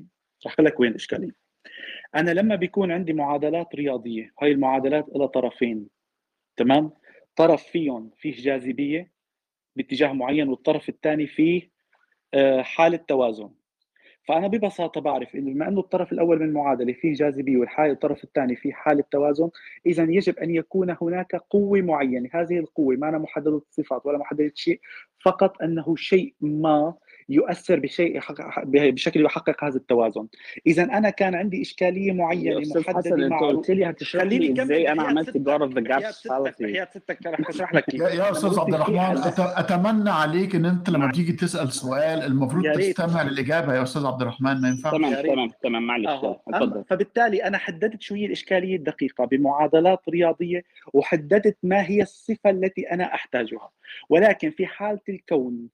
رح 0.46 0.60
لك 0.60 0.80
وين 0.80 0.90
الإشكالية. 0.90 1.30
أنا 2.14 2.30
لما 2.30 2.54
بيكون 2.56 2.90
عندي 2.90 3.12
معادلات 3.12 3.74
رياضية 3.74 4.32
هاي 4.42 4.52
المعادلات 4.52 5.06
لها 5.16 5.26
طرفين 5.26 5.86
تمام؟ 6.56 6.90
طرف 7.36 7.62
فيهم 7.62 8.10
فيه 8.16 8.32
جاذبية 8.42 9.10
باتجاه 9.76 10.12
معين 10.12 10.48
والطرف 10.48 10.88
الثاني 10.88 11.26
فيه 11.26 11.70
آه، 12.34 12.62
حالة 12.62 12.96
توازن. 12.96 13.50
فأنا 14.28 14.46
ببساطة 14.46 15.00
بعرف 15.00 15.34
إنه 15.34 15.54
بما 15.54 15.68
إنه 15.68 15.80
الطرف 15.80 16.12
الأول 16.12 16.38
من 16.38 16.46
المعادله 16.46 16.92
فيه 16.92 17.14
جاذبية 17.14 17.56
والحالة 17.56 17.92
الطرف 17.92 18.24
الثاني 18.24 18.56
فيه 18.56 18.72
حالة 18.72 19.04
توازن 19.10 19.50
اذا 19.86 20.02
يجب 20.02 20.38
أن 20.38 20.54
يكون 20.54 20.96
هناك 21.00 21.36
قوة 21.36 21.80
معينة. 21.80 22.28
هذه 22.32 22.58
القوة 22.58 22.96
ما 22.96 23.08
أنا 23.08 23.18
محددة 23.18 23.56
الصفات 23.56 24.06
ولا 24.06 24.18
محددة 24.18 24.52
شيء 24.54 24.80
فقط 25.24 25.62
أنه 25.62 25.96
شيء 25.96 26.34
ما 26.40 26.94
يؤثر 27.28 27.80
بشيء 27.80 28.16
يحقق- 28.16 28.62
بشكل 28.66 29.24
يحقق 29.24 29.64
هذا 29.64 29.76
التوازن. 29.76 30.26
اذا 30.66 30.82
أنا 30.82 31.10
كان 31.10 31.34
عندي 31.34 31.62
إشكالية 31.62 32.08
يا 32.08 32.12
معينه 32.12 32.60
محددة 32.76 33.14
أنت 33.14 33.30
معروف 33.32 33.56
قلت 33.56 33.70
لي 33.70 33.90
هتشرح 33.90 34.22
خليني 34.22 34.48
لي 34.48 34.62
إزاي 34.62 34.92
أنا 34.92 35.02
عملت 35.02 35.30
God 35.30 35.60
of 35.62 35.72
the 35.74 35.78
بحياه 35.80 36.10
Gaps 36.10 36.14
ستك 36.14 36.30
fallacy 36.32 36.62
بحياه 36.62 36.88
ستك 36.94 37.26
رح 37.26 37.48
اشرح 37.48 37.74
لك 37.74 37.84
يا 37.94 38.08
يا 38.08 38.14
أنا 38.14 38.30
أستاذ 38.30 38.58
عبد 38.60 38.74
الرحمن 38.74 39.18
أتمنى 39.38 40.10
عليك 40.10 40.54
إن 40.54 40.64
أنت 40.64 40.90
لما 40.90 41.12
تيجي 41.12 41.32
تسأل 41.32 41.72
سؤال 41.72 42.22
المفروض 42.22 42.64
يا 42.64 42.72
تستمع 42.74 43.22
للإجابة 43.22 43.74
يا 43.74 43.82
أستاذ 43.82 44.06
عبد 44.06 44.22
الرحمن 44.22 44.60
ما 44.60 44.68
ينفعش. 44.68 44.92
تمام 44.92 45.12
يا 45.12 45.22
تمام 45.22 45.50
تمام 45.62 45.86
معلش. 45.86 46.08
اتفضل 46.48 46.84
فبالتالي 46.90 47.44
أنا 47.44 47.58
حددت 47.58 48.02
شو 48.02 48.14
هي 48.14 48.26
الإشكالية 48.26 48.76
الدقيقة 48.76 49.24
بمعادلات 49.24 50.00
رياضية 50.08 50.62
وحددت 50.92 51.56
ما 51.62 51.82
هي 51.90 52.02
الصفة 52.02 52.50
التي 52.50 52.82
أنا 52.82 53.14
أحتاجها. 53.14 53.70
ولكن 54.08 54.50
في 54.50 54.66
حالة 54.66 55.00
الكون 55.08 55.68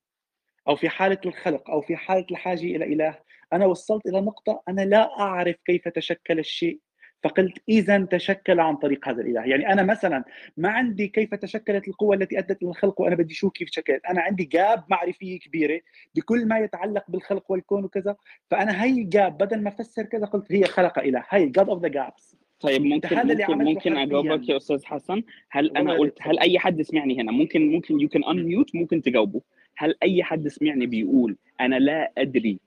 أو 0.68 0.76
في 0.76 0.88
حالة 0.88 1.18
الخلق 1.26 1.70
أو 1.70 1.80
في 1.80 1.96
حالة 1.96 2.26
الحاجة 2.30 2.64
إلى 2.64 2.84
إله. 2.84 3.18
أنا 3.52 3.66
وصلت 3.66 4.06
إلى 4.06 4.20
نقطة 4.20 4.62
أنا 4.68 4.80
لا 4.80 5.20
أعرف 5.20 5.56
كيف 5.64 5.88
تشكل 5.88 6.38
الشيء 6.38 6.78
فقلت 7.22 7.58
إذا 7.68 7.98
تشكل 8.10 8.60
عن 8.60 8.76
طريق 8.76 9.08
هذا 9.08 9.22
الإله، 9.22 9.44
يعني 9.44 9.72
أنا 9.72 9.82
مثلا 9.82 10.24
ما 10.56 10.68
عندي 10.68 11.08
كيف 11.08 11.34
تشكلت 11.34 11.88
القوة 11.88 12.16
التي 12.16 12.38
أدت 12.38 12.62
إلى 12.62 12.70
الخلق 12.70 13.00
وأنا 13.00 13.16
بدي 13.16 13.34
شو 13.34 13.50
كيف 13.50 13.68
شكلت، 13.70 14.04
أنا 14.04 14.20
عندي 14.20 14.44
gap 14.44 14.84
معرفية 14.88 15.38
كبيرة 15.38 15.80
بكل 16.14 16.48
ما 16.48 16.58
يتعلق 16.58 17.04
بالخلق 17.08 17.50
والكون 17.50 17.84
وكذا، 17.84 18.16
فأنا 18.50 18.84
هي 18.84 18.90
ال 18.90 19.02
gap 19.02 19.38
بدل 19.38 19.62
ما 19.62 19.68
أفسر 19.68 20.02
كذا 20.02 20.26
قلت 20.26 20.52
هي 20.52 20.64
خلق 20.64 20.98
إله، 20.98 21.24
هي 21.28 21.46
God 21.46 21.68
of 21.68 21.82
the 21.82 21.88
gaps 21.88 22.36
طيب 22.60 22.82
ممكن 22.82 23.16
ممكن 23.16 23.64
ممكن 23.64 23.96
أجاوبك 23.96 24.48
يا 24.48 24.56
أستاذ 24.56 24.84
حسن. 24.84 25.22
هل 25.50 25.76
أنا 25.76 25.92
قلت 25.92 26.18
هل 26.20 26.38
أي 26.38 26.58
حد 26.58 26.82
سمعني 26.82 27.20
هنا؟ 27.20 27.32
ممكن 27.32 27.72
ممكن 27.72 28.00
you 28.00 28.08
can 28.08 28.24
unmute 28.24 28.74
ممكن 28.74 29.02
تجاوبه. 29.02 29.40
هل 29.78 29.94
أي 30.02 30.22
حد 30.22 30.48
سمعني 30.48 30.86
بيقول 30.86 31.36
أنا 31.60 31.76
لا 31.76 32.12
أدري 32.18 32.60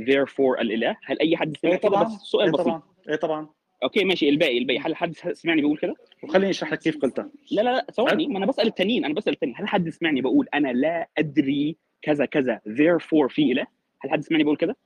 therefore 0.00 0.60
الإله؟ 0.60 0.96
هل 1.04 1.20
أي 1.20 1.36
حد 1.36 1.56
سمع 1.56 1.70
إيه 1.70 1.76
كده؟ 1.76 1.88
طبعا 1.88 2.04
بس 2.04 2.12
سؤال 2.12 2.44
إيه 2.44 2.52
بسيط. 2.52 2.66
طبعا 2.66 2.82
إيه 3.08 3.16
طبعا. 3.16 3.48
أوكي 3.82 4.04
ماشي. 4.04 4.28
الباقي 4.28 4.58
الباقي. 4.58 4.78
هل 4.78 4.96
حد 4.96 5.12
سمعني 5.32 5.60
بيقول 5.60 5.78
كده؟ 5.78 5.94
وخليني 6.22 6.50
أشرح 6.50 6.72
لك 6.72 6.78
كيف 6.78 6.98
قلتها. 6.98 7.30
لا 7.50 7.62
لا 7.62 7.70
لا 7.70 7.86
ثواني. 7.92 8.26
ما 8.26 8.38
أنا 8.38 8.46
بسأل 8.46 8.66
التانيين 8.66 9.04
أنا 9.04 9.14
بسأل 9.14 9.32
التانيين. 9.32 9.58
هل 9.58 9.68
حد 9.68 9.88
سمعني 9.88 10.20
بقول 10.20 10.48
أنا 10.54 10.68
لا 10.72 11.08
أدري 11.18 11.76
كذا 12.02 12.24
كذا 12.24 12.60
therefore 12.68 13.26
في 13.28 13.52
إله؟ 13.52 13.66
هل 14.00 14.10
حد 14.10 14.20
سمعني 14.20 14.42
بيقول 14.44 14.56
كده؟ 14.56 14.76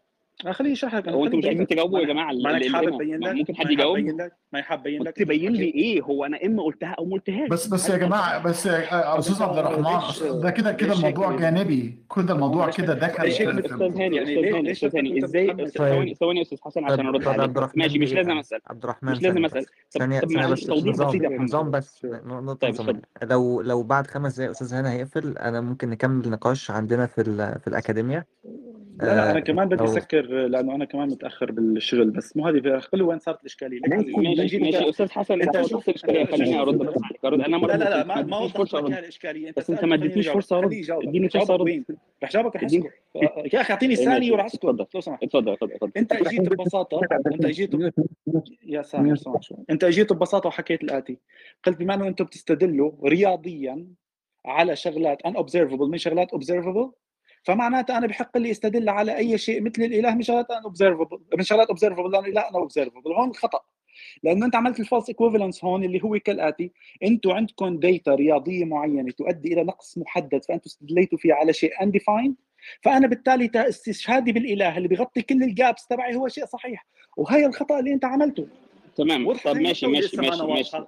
خليني 0.51 0.73
أشرح 0.75 0.95
لك 0.95 1.09
أنا 1.09 1.17
هو 1.17 1.25
أنتوا 1.27 1.39
مش 1.39 1.47
عايزين 1.47 1.67
تجاوبوا 1.67 1.99
يا 2.01 2.05
ما 2.07 2.13
جماعة 2.13 2.33
ما 2.33 2.57
اللي 2.57 2.71
حابب 2.71 2.95
أبين 2.95 3.21
لك 3.25 3.35
ممكن 3.35 3.57
حد 3.57 3.71
يجاوب 3.71 3.99
ما 4.53 4.61
قلت 4.71 4.87
لك 4.87 5.17
تبين 5.17 5.53
لي 5.53 5.65
إيه؟ 5.65 6.03
هو 6.03 6.25
أنا 6.25 6.39
إما 6.47 6.63
قلتها 6.63 6.89
أو 6.99 7.05
ما 7.05 7.13
قلتهاش. 7.13 7.49
بس 7.49 7.67
بس 7.67 7.91
يا 7.91 7.97
جماعة 7.97 8.43
بس 8.43 8.67
يا 8.67 9.13
طب 9.13 9.19
أستاذ 9.19 9.43
عبد 9.43 9.59
الرحمن 9.59 10.41
ده 10.41 10.51
كده 10.51 10.73
كده 10.73 10.93
الموضوع 10.93 11.37
جانبي. 11.37 11.99
كده 12.17 12.35
الموضوع 12.35 12.71
كده 12.71 12.95
دخل 12.95 13.27
أستاذ 13.27 13.47
هاني 13.49 14.17
يعني 14.17 14.23
أستاذ 14.23 14.55
هاني 14.55 14.63
ليش 14.63 14.85
أستاذ 14.85 14.97
هاني 14.99 15.25
إزاي؟ 15.25 15.47
ثواني 15.69 16.05
طيب 16.05 16.17
ثواني 16.17 16.39
يا 16.39 16.43
أستاذ 16.45 16.59
حسن 16.63 16.85
عشان 16.85 16.97
طب 16.97 17.07
أرد 17.07 17.29
عليك. 17.29 17.41
عبد 17.41 17.51
بس 17.53 17.57
الرحمن 17.59 17.83
ماشي 17.83 17.99
مش 17.99 18.13
لازم 18.13 18.39
أسأل. 18.39 18.61
عبد 18.67 18.83
الرحمن 18.85 19.13
مش 19.13 19.23
لازم 19.23 19.45
أسأل. 19.45 19.65
ثانية 19.91 20.21
معلش 20.31 20.65
بس 20.65 20.67
توضيح 20.67 21.31
نظام 21.31 21.71
بس 21.71 22.07
طيب 22.61 23.01
لو 23.23 23.61
لو 23.61 23.83
بعد 23.83 24.07
خمس 24.07 24.35
دقايق 24.37 24.51
أستاذ 24.51 24.75
هنا 24.75 24.93
هيقفل 24.93 25.39
أنا 25.39 25.61
ممكن 25.61 25.91
نكمل 25.91 26.31
نقاش 26.31 26.71
عندنا 26.71 27.07
في 27.07 27.21
ال- 27.21 27.61
في 27.61 27.67
الأكاديمية 27.69 28.27
لا 29.01 29.07
لا 29.07 29.31
أنا 29.31 29.37
آه 29.37 29.41
كمان 29.41 29.69
بدي 29.69 29.85
أسكر 29.85 30.23
لأنه 30.27 30.75
أنا 30.75 30.85
كمان 30.85 31.09
متأخر 31.09 31.53
بالشغل 31.53 32.11
بس 32.11 32.37
مو 32.37 32.47
هذه 32.47 32.79
خلي 32.79 33.03
وين 33.03 33.19
صارت 33.19 33.41
الإشكالية؟ 33.41 33.81
ماشي 34.37 34.59
ماشي 34.59 34.89
أستاذ 34.89 35.11
حسن 35.11 35.43
أنت 35.43 35.67
شوف 35.67 35.89
الاشكاليه 35.89 36.25
خليني 36.25 36.61
أرد 36.61 36.79
بس 36.79 37.03
عليك 37.05 37.25
أرد. 37.25 37.41
أنا 37.41 37.59
ما 37.59 37.67
لا 37.67 37.77
لا 37.77 37.91
لا 37.91 38.05
ما 38.05 38.23
ما 38.23 38.39
وضحت 38.39 38.75
لك 38.75 38.99
الإشكالية. 38.99 39.49
أنت 39.49 39.59
بس 39.59 39.71
أنت 39.71 39.85
ما 39.85 39.95
اديتنيش 39.95 40.29
فرصة 40.29 40.59
أرد. 40.59 40.73
اديني 40.91 41.27
رح 41.27 41.33
فرصة 41.33 41.57
جاوبك 41.57 41.71
أرد. 41.71 41.99
رح 42.23 42.31
جاوبك 42.31 42.57
رح 42.57 42.65
أسكت. 42.65 42.93
يا 43.55 43.61
أخي 43.61 43.73
أعطيني 43.73 43.99
إيه 43.99 44.05
ثانية 44.05 44.33
وراح 44.33 44.45
أسكت. 44.45 44.65
لو 44.65 45.01
سمحت. 45.01 45.23
اتفضل 45.23 45.53
اتفضل 45.53 45.73
اتفضل. 45.73 45.93
أنت 45.97 46.13
اجيت 46.13 46.41
ببساطة 46.41 47.01
أنت 47.27 47.45
اجيت. 47.45 47.71
يا 48.67 48.83
سامر 48.83 49.17
أنت 49.71 49.85
اجيت 49.85 50.13
ببساطة 50.13 50.47
وحكيت 50.47 50.83
الآتي. 50.83 51.19
قلت 51.65 51.79
بما 51.79 51.95
إنه 51.95 52.07
أنتم 52.09 52.25
بتستدلوا 52.25 52.93
رياضيا 53.05 53.87
على 54.47 54.77
شغلات 54.77 55.23
unobservable 55.23 55.89
من 55.89 55.99
شغلات 55.99 56.31
observable 56.31 56.91
فمعناتها 57.43 57.99
أنا 57.99 58.07
بحق 58.07 58.39
لي 58.39 58.51
أستدل 58.51 58.89
على 58.89 59.17
أي 59.17 59.39
شيء 59.39 59.63
مثل 59.63 59.83
الإله 59.83 60.15
من 60.15 60.23
شغلات 60.23 60.51
unobservable 60.51 61.19
من 61.39 61.45
شغلات 61.45 61.69
observable 61.69 62.11
لأنه 62.11 62.29
لا 62.29 62.51
أنا 62.51 62.59
observable 62.59 63.13
هون 63.13 63.31
الخطا 63.31 63.61
لأنه 64.23 64.47
أنت 64.47 64.57
عملت 64.57 64.81
ال 64.81 64.86
false 64.86 65.09
equivalence 65.09 65.65
هون 65.65 65.85
اللي 65.85 66.05
هو 66.05 66.19
كالآتي 66.19 66.73
أنتم 67.03 67.31
عندكم 67.31 67.79
data 67.79 68.15
رياضية 68.15 68.65
معينة 68.65 69.11
تؤدي 69.11 69.53
إلى 69.53 69.65
نقص 69.65 69.99
محدد 69.99 70.45
فانتم 70.45 70.63
استدليتوا 70.67 71.19
فيها 71.19 71.35
على 71.35 71.53
شيء 71.53 71.71
undefined. 71.75 72.33
فأنا 72.83 73.07
بالتالي 73.07 73.51
استشهادي 73.55 74.33
بالإله 74.33 74.77
اللي 74.77 74.89
بيغطي 74.89 75.23
كل 75.23 75.43
ال 75.43 75.52
gaps 75.52 75.87
تبعي 75.87 76.17
هو 76.17 76.29
شيء 76.29 76.47
صحيح. 76.47 76.87
وهي 77.17 77.47
الخطأ 77.47 77.79
اللي 77.79 77.93
أنت 77.93 78.05
عملته. 78.05 78.47
تمام. 78.97 79.33
طب 79.33 79.57
ماشي 79.57 79.87
ماشي 79.87 80.17
ماشي 80.17 80.43
ماشي. 80.47 80.77
آه 80.77 80.87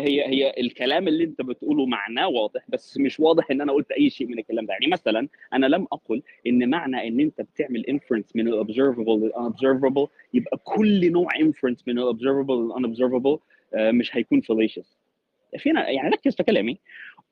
هي 0.00 0.26
هي 0.28 0.54
الكلام 0.60 1.08
اللي 1.08 1.24
انت 1.24 1.42
بتقوله 1.42 1.86
معناه 1.86 2.28
واضح 2.28 2.64
بس 2.68 2.98
مش 2.98 3.20
واضح 3.20 3.50
إن 3.50 3.60
أنا 3.60 3.72
قلت 3.72 3.90
أي 3.90 4.10
شيء 4.10 4.26
من 4.26 4.38
الكلام 4.38 4.66
ده. 4.66 4.72
يعني 4.72 4.86
مثلا 4.86 5.28
أنا 5.52 5.66
لم 5.66 5.86
أقل 5.92 6.22
إن 6.46 6.70
معنى 6.70 7.08
إن 7.08 7.20
أنت 7.20 7.40
بتعمل 7.40 7.86
inference 7.86 8.36
من 8.36 8.50
ال 8.52 8.58
observable 8.58 9.20
لل 9.30 9.41
unobservable 9.41 10.08
يبقى 10.34 10.58
كل 10.64 11.12
نوع 11.12 11.28
inference 11.40 11.88
من 11.88 12.00
ال 12.00 12.06
observable 12.06 12.72
لل 12.72 12.81
unobservable 12.81 13.38
آه 13.74 13.90
مش 13.90 14.16
هيكون 14.16 14.42
fallacious. 14.42 14.86
فينا 15.58 15.88
يعني 15.90 16.08
ركز 16.08 16.36
في 16.36 16.42
كلامي. 16.42 16.78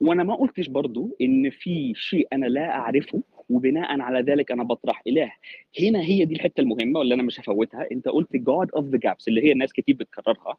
وأنا 0.00 0.22
ما 0.22 0.34
قلتش 0.34 0.68
برضو 0.68 1.16
إن 1.20 1.50
في 1.50 1.92
شيء 1.96 2.28
أنا 2.32 2.46
لا 2.46 2.70
أعرفه 2.70 3.22
وبناء 3.50 4.00
على 4.00 4.20
ذلك 4.32 4.50
أنا 4.52 4.62
بطرح 4.64 5.02
إله. 5.06 5.32
هنا 5.80 6.00
هي 6.00 6.24
دي 6.24 6.34
الحتة 6.34 6.60
المهمة 6.60 6.98
واللي 6.98 7.14
أنا 7.14 7.22
مش 7.22 7.40
هفوتها. 7.40 7.86
أنت 7.92 8.08
قلت 8.08 8.36
God 8.36 8.80
of 8.80 8.84
the 8.84 8.98
gaps 8.98 9.24
اللي 9.28 9.44
هي 9.44 9.54
ناس 9.54 9.72
كتير 9.72 9.94
بتكررها. 9.96 10.56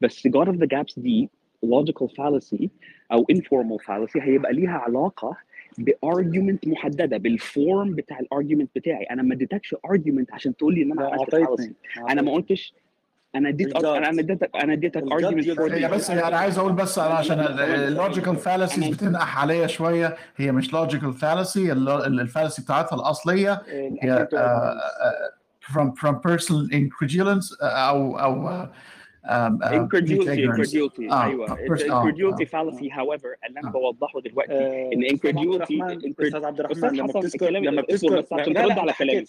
بس 0.00 0.28
God 0.28 0.46
of 0.46 0.54
the 0.54 0.66
gaps 0.66 0.94
دي 1.00 1.28
logical 1.66 2.06
fallacy 2.06 2.66
أو 3.12 3.26
informal 3.32 3.84
fallacy 3.86 4.16
هيبقى 4.22 4.52
ليها 4.52 4.78
علاقة 4.78 5.36
ب 5.78 5.88
argument 5.88 6.68
محددة 6.68 7.16
بال 7.16 7.42
form 7.42 7.94
بتاع 7.94 8.18
ال 8.20 8.26
argument 8.26 8.70
بتاعي. 8.76 9.04
أنا 9.04 9.22
ما 9.22 9.34
اديتكش 9.34 9.74
argument 9.84 10.32
عشان 10.32 10.56
تقول 10.56 10.74
لي 10.74 10.82
إن 10.82 10.92
أنا 10.92 11.06
عملت 11.08 11.34
fallacy. 11.36 11.72
أنا 12.10 12.22
ما 12.22 12.32
قلتش 12.32 12.74
أنا 13.34 13.48
اديت 13.48 13.76
أنا 13.76 14.08
اديتك 14.08 14.50
أنا 14.62 14.72
اديتك 14.72 15.02
argument 15.12 15.72
هي 15.72 15.88
بس 15.88 16.10
أنا 16.10 16.36
عايز 16.36 16.58
أقول 16.58 16.72
بس 16.72 16.98
أنا 16.98 17.14
عشان 17.14 17.40
ال 17.40 17.52
logical 17.52 18.36
fallacies 18.36 18.88
بتنقح 18.88 19.38
عليا 19.38 19.66
شوية. 19.66 20.16
هي 20.36 20.52
مش 20.52 20.72
logical 20.72 21.12
fallacy 21.12 21.72
ال 21.72 21.83
fallacy 21.83 22.62
بتاعتها 22.62 22.96
الأصلية. 22.96 23.62
هي 24.02 24.28
from 25.72 25.92
from 26.00 26.14
personal 26.28 26.70
incredulence 26.72 27.56
أو 27.62 28.18
أو 28.18 28.66
um, 29.28 29.58
uh, 29.62 29.72
incredulity 29.80 30.38
incredulity 30.48 31.12
آه. 31.12 31.24
أيوه 31.24 31.46
incredulity 31.46 32.44
fallacy 32.44 32.88
however 32.90 33.46
اللي 33.46 33.60
أنا 33.60 33.70
بوضحه 33.70 34.20
دلوقتي 34.20 34.88
ان 34.92 35.08
incredulity 35.08 35.98
أستاذ 36.20 36.44
عبد 36.44 36.60
الرحمن 36.60 36.96
لما 36.96 37.12
بتذكر 37.12 37.50
لما 37.50 37.82
بتذكر 37.82 38.20
بس 38.20 38.32
عشان 38.32 38.54
ترد 38.54 38.78
على 38.78 38.92
كلامي. 38.92 39.24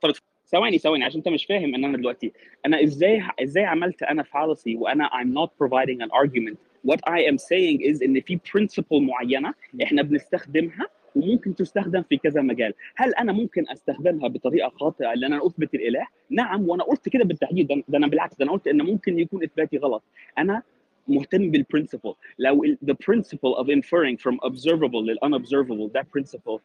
طب 0.00 0.12
ثواني 0.46 0.78
ثواني 0.78 1.04
عشان 1.04 1.16
انت 1.18 1.28
مش 1.28 1.44
فاهم 1.46 1.74
ان 1.74 1.84
أنا 1.84 1.96
دلوقتي. 1.96 2.32
أنا 2.66 2.82
إزاي 2.82 3.22
إزاي 3.42 3.64
عملت 3.64 4.02
أنا 4.02 4.22
fallacy 4.22 4.76
وأنا 4.76 5.08
I'm 5.08 5.34
not 5.38 5.50
providing 5.64 6.00
an 6.02 6.10
argument 6.22 6.56
what 6.90 7.00
I 7.06 7.18
am 7.30 7.38
saying 7.38 7.80
is 7.90 8.02
ان 8.02 8.20
في 8.20 8.38
principle 8.48 9.00
معينة 9.00 9.54
إحنا 9.82 10.02
بنستخدمها 10.02 10.86
وممكن 11.16 11.54
تستخدم 11.54 12.02
في 12.02 12.16
كذا 12.16 12.40
مجال. 12.42 12.74
هل 12.96 13.14
أنا 13.14 13.32
ممكن 13.32 13.64
أستخدمها 13.68 14.28
بطريقة 14.28 14.68
خاطئة 14.68 15.14
لأن 15.14 15.32
أنا 15.32 15.46
أثبت 15.46 15.74
الإله؟ 15.74 16.06
نعم 16.30 16.68
وأنا 16.68 16.84
قلت 16.84 17.08
كده 17.08 17.24
بالتحديد. 17.24 17.82
ده 17.88 17.98
أنا 17.98 18.06
بالعكس 18.06 18.36
ده 18.36 18.44
أنا 18.44 18.52
قلت 18.52 18.66
إن 18.66 18.82
ممكن 18.82 19.18
يكون 19.18 19.44
إثباتي 19.44 19.76
غلط. 19.78 20.02
أنا 20.38 20.62
مهتم 21.08 21.50
بالبرنسبل 21.50 22.14
لو 22.38 22.64
the 22.86 22.94
principle 22.94 23.58
of 23.58 23.66
inferring 23.66 24.16
from 24.16 24.36
observable 24.50 25.02
لل 25.02 25.18
unobservable 25.24 25.92
ده 25.94 26.06
principle 26.18 26.60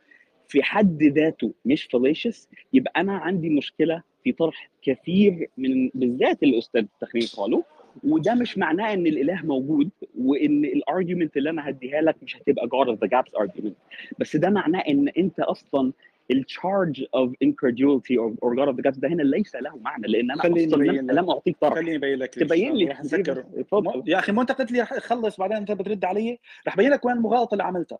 في 0.48 0.64
حد 0.64 1.04
ذاته 1.04 1.54
مش 1.66 1.88
fallacious 1.96 2.48
يبقى 2.74 2.94
أنا 2.98 3.18
عندي 3.18 3.50
مشكلة 3.50 4.02
في 4.24 4.32
طرح 4.32 4.70
كثير 4.82 5.50
من 5.58 5.90
بالذات 5.94 6.44
الاستاذ 6.44 6.82
التخريج 6.82 7.36
قالوا. 7.36 7.62
وده 8.04 8.34
مش 8.36 8.58
معناه 8.58 8.94
إن 8.94 9.08
الإله 9.08 9.46
موجود 9.46 9.90
وإن 10.20 10.66
الارجيومنت 10.66 11.38
اللي 11.38 11.50
أنا 11.50 11.70
هديها 11.70 12.02
لك 12.02 12.16
مش 12.24 12.38
هتبقى 12.38 12.68
God 12.68 12.88
of 12.88 13.00
the 13.00 13.10
gaps 13.10 13.42
argument. 13.42 13.74
بس 14.20 14.36
ده 14.36 14.50
معناه 14.50 14.80
إن 14.80 15.08
أنت 15.08 15.40
أصلا 15.40 15.94
التشارج 16.32 17.06
اوف 17.16 17.34
or 18.46 18.56
God 18.56 18.70
of 18.70 18.76
the 18.76 18.82
gaps 18.90 19.00
ده 19.00 19.08
هنا 19.08 19.24
ليس 19.24 19.56
له 19.56 19.78
معنى 19.78 20.08
لأن 20.08 20.32
أنا 20.32 20.42
خليني 20.42 20.74
أصلا 20.74 20.84
لم. 20.84 21.12
لم 21.12 21.30
أعطيك 21.30 21.58
طرح 21.62 21.74
خليني 21.74 21.96
أبين 21.96 22.20
لك 22.20 22.34
تبين 22.36 22.74
لي 22.76 22.86
يا 24.08 24.20
أخي 24.20 24.32
ما 24.32 24.42
أنت 24.42 24.52
قلت 24.52 24.72
لي 24.72 24.82
رح 24.82 24.94
اخلص 24.94 25.38
بعدين 25.38 25.58
أنت 25.58 25.72
بترد 25.72 26.06
علي؟ 26.06 26.40
رح 26.68 26.74
أبين 26.74 26.90
لك 26.90 27.06
وين 27.06 27.16
المغالطه 27.18 27.54
اللي 27.54 27.64
عملتها. 27.64 28.00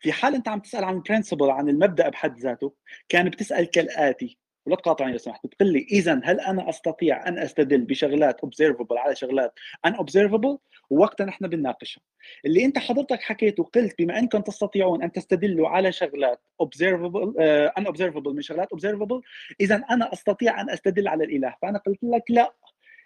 في 0.00 0.12
حال 0.12 0.34
أنت 0.34 0.48
عم 0.48 0.58
تسأل 0.60 0.84
عن 0.84 0.94
البرنسبل 0.94 1.50
عن 1.50 1.68
المبدأ 1.68 2.08
بحد 2.08 2.38
ذاته 2.38 2.72
كان 3.08 3.28
بتسأل 3.28 3.64
كالآتي. 3.70 4.38
ولا 4.66 4.76
تقاطعني 4.76 5.12
لو 5.12 5.18
سمحت 5.18 5.46
بتقول 5.46 5.72
لي 5.72 5.86
اذا 5.90 6.20
هل 6.24 6.40
أنا 6.40 6.68
أستطيع 6.68 7.28
أن 7.28 7.38
أستدل 7.38 7.84
بشغلات 7.84 8.40
observable 8.46 8.96
على 8.96 9.14
شغلات 9.14 9.52
ان 9.86 9.94
observable 9.96 10.58
ووقتها 10.90 11.24
نحن 11.24 11.48
بنناقشها. 11.48 12.02
اللي 12.46 12.64
أنت 12.64 12.78
حضرتك 12.78 13.22
حكيته 13.22 13.64
قلت 13.64 13.94
بما 13.98 14.18
إنكم 14.18 14.40
تستطيعون 14.40 15.02
أن 15.02 15.12
تستدلوا 15.12 15.68
على 15.68 15.92
شغلات 15.92 16.40
observable 16.62 17.26
uh, 17.26 17.82
unobservable 17.82 18.32
من 18.34 18.42
شغلات 18.42 18.68
observable 18.74 19.20
اذا 19.60 19.84
أنا 19.90 20.12
أستطيع 20.12 20.60
أن 20.60 20.70
أستدل 20.70 21.08
على 21.08 21.24
الإله. 21.24 21.54
فأنا 21.62 21.78
قلت 21.78 21.98
لك 22.02 22.24
لا. 22.28 22.54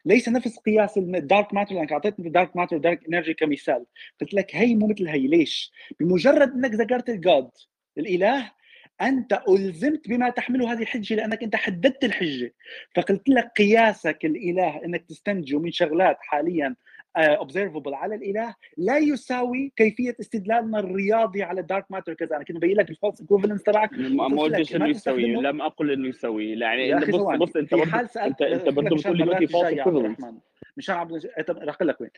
ليس 0.04 0.28
نفس 0.28 0.58
قياس 0.58 0.98
ال 0.98 1.09
dark 1.09 1.54
matter 1.54 1.74
لأنك 1.74 1.92
اعطيتني 1.92 2.26
ال 2.26 2.32
dark 2.32 2.56
matter 2.56 2.76
dark 2.76 3.06
energy 3.08 3.34
كمثال. 3.34 3.86
قلت 4.20 4.34
لك 4.34 4.56
هي 4.56 4.74
مو 4.74 4.86
مثل 4.86 5.08
هي. 5.08 5.26
ليش؟ 5.26 5.72
بمجرد 6.00 6.52
إنك 6.52 6.74
ذكرت 6.74 7.08
ال 7.08 7.19
God 7.19 7.50
الإله 7.98 8.52
أنت 9.02 9.42
ألزمت 9.48 10.08
بما 10.08 10.30
تحمله 10.30 10.72
هذه 10.72 10.82
الحجة 10.82 11.14
لأنك 11.14 11.42
أنت 11.42 11.56
حددت 11.56 12.04
الحجة. 12.04 12.54
فقلت 12.94 13.28
لك 13.28 13.50
قياسك 13.56 14.24
الإله 14.24 14.84
إنك 14.84 15.04
تستنتجه 15.04 15.58
من 15.58 15.70
شغلات 15.70 16.16
حاليا 16.20 16.76
observable 17.16 17.94
على 17.94 18.14
الإله 18.14 18.54
لا 18.76 18.98
يساوي 18.98 19.72
كيفية 19.76 20.16
استدلالنا 20.20 20.78
الرياضي 20.78 21.42
على 21.42 21.60
ال 21.60 21.65
dark 21.65 21.84
matter 21.90 22.14
كذا. 22.14 22.36
أنا 22.36 22.44
كنت 22.44 22.56
مبين 22.56 22.76
لك 22.76 22.90
ال 22.90 22.95
false 22.95 23.20
equivalence 23.20 23.62
تبعك. 23.62 23.92
ما 23.92 24.42
قلتش 24.42 24.76
إنه 24.76 24.88
يساوي 24.88 25.22
لم 25.26 25.62
أقل 25.62 25.90
إنه 25.90 26.08
يساوي. 26.08 26.50
يعني 26.50 26.94
انت 26.94 27.10
بص 27.10 27.20
بص 27.20 27.56
أنت 27.56 27.74
برضه 27.74 28.00
انت 28.00 28.42
أنت 28.42 28.68
برضه 28.68 28.96
بتقول 28.96 29.18
لي 29.18 29.24
دلوقتي 29.24 29.44
عبد 29.44 29.78
ايكوفالنس 29.78 30.18
مشان 30.76 30.94
عبد 30.94 31.26
رح 31.48 31.82
لك 31.82 32.00
وين؟ 32.00 32.10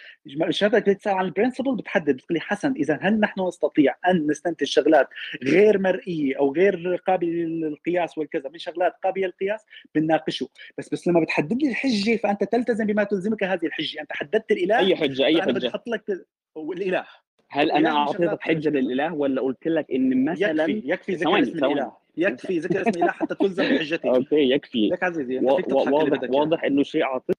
شغلتك 0.50 0.88
بتسال 0.88 1.12
عن 1.12 1.24
البرنسبل؟ 1.24 1.76
بتحدد 1.76 2.10
بتقول 2.16 2.34
لي 2.34 2.40
حسن 2.40 2.72
إذا 2.72 2.98
هل 3.02 3.20
نحن 3.20 3.40
نستطيع 3.46 3.94
أن 4.08 4.26
نستنتج 4.30 4.66
شغلات 4.66 5.08
غير 5.44 5.78
مرئية 5.78 6.38
أو 6.38 6.52
غير 6.54 6.96
قابلة 7.06 7.30
للقياس 7.30 8.18
والكذا 8.18 8.48
من 8.48 8.58
شغلات 8.58 8.92
قابلة 9.04 9.26
للقياس 9.26 9.64
بنناقشه. 9.94 10.48
بس 10.78 10.88
بس 10.88 11.08
لما 11.08 11.20
بتحدد 11.20 11.62
لي 11.62 11.68
الحجة 11.70 12.16
فأنت 12.16 12.44
تلتزم 12.44 12.86
بما 12.86 13.04
تلزمك 13.04 13.44
هذه 13.44 13.66
الحجة. 13.66 14.00
أنت 14.00 14.12
حددت 14.12 14.50
الإله 14.52 14.78
أي 14.78 14.96
حجة 14.96 15.26
أي 15.26 15.34
بدي 15.40 15.42
حجة. 15.52 15.68
أحط 15.68 15.88
لك 15.88 16.26
الاله 16.56 17.04
هل 17.50 17.70
أنا 17.70 17.90
أعطيتك 17.90 18.40
حجة 18.42 18.68
للإله 18.68 19.14
ولا 19.14 19.40
قلت 19.42 19.66
لك 19.68 19.86
إن 19.92 20.24
مثلا 20.24 20.64
يكفي 20.64 20.82
يكفي 20.92 21.12
ذكر 21.14 21.42
اسم 21.42 21.64
الإله. 21.64 21.92
يكفي 22.16 22.58
ذكر 22.58 22.80
اسم 22.80 22.90
الإله 22.90 23.12
حتى 23.12 23.34
تلزم 23.34 23.62
بحجتي 23.64 24.08
أوكي 24.14 24.50
يكفي. 24.50 24.88
لك 24.88 25.02
عزيزي 25.02 25.38
و- 25.38 25.52
و- 25.52 25.90
واضح 25.90 26.08
بدك 26.10 26.30
واضح 26.30 26.64
إنه 26.64 26.82
شيء 26.82 27.02
عاطفي. 27.04 27.32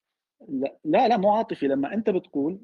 لا 0.47 0.75
لا 0.85 1.07
لا 1.07 1.17
مو 1.17 1.31
عاطفي. 1.31 1.67
لما 1.67 1.93
أنت 1.93 2.09
بتقول 2.09 2.59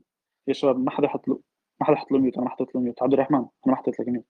يا 0.47 0.53
شباب 0.53 0.79
ما 0.79 0.91
حدا 0.91 1.05
يحط 1.05 1.27
له 1.27 1.39
ما 1.81 1.87
حدا 1.87 1.95
يحط 1.97 2.11
له 2.11 2.19
mute 2.19 2.35
أنا 2.35 2.43
ما 2.43 2.49
حطيت 2.49 2.75
له 2.75 2.81
mute. 2.81 3.03
عبد 3.03 3.13
الرحمن 3.13 3.37
أنا 3.37 3.47
ما 3.65 3.75
حطيت 3.75 3.99
لك 3.99 4.07
mute. 4.07 4.25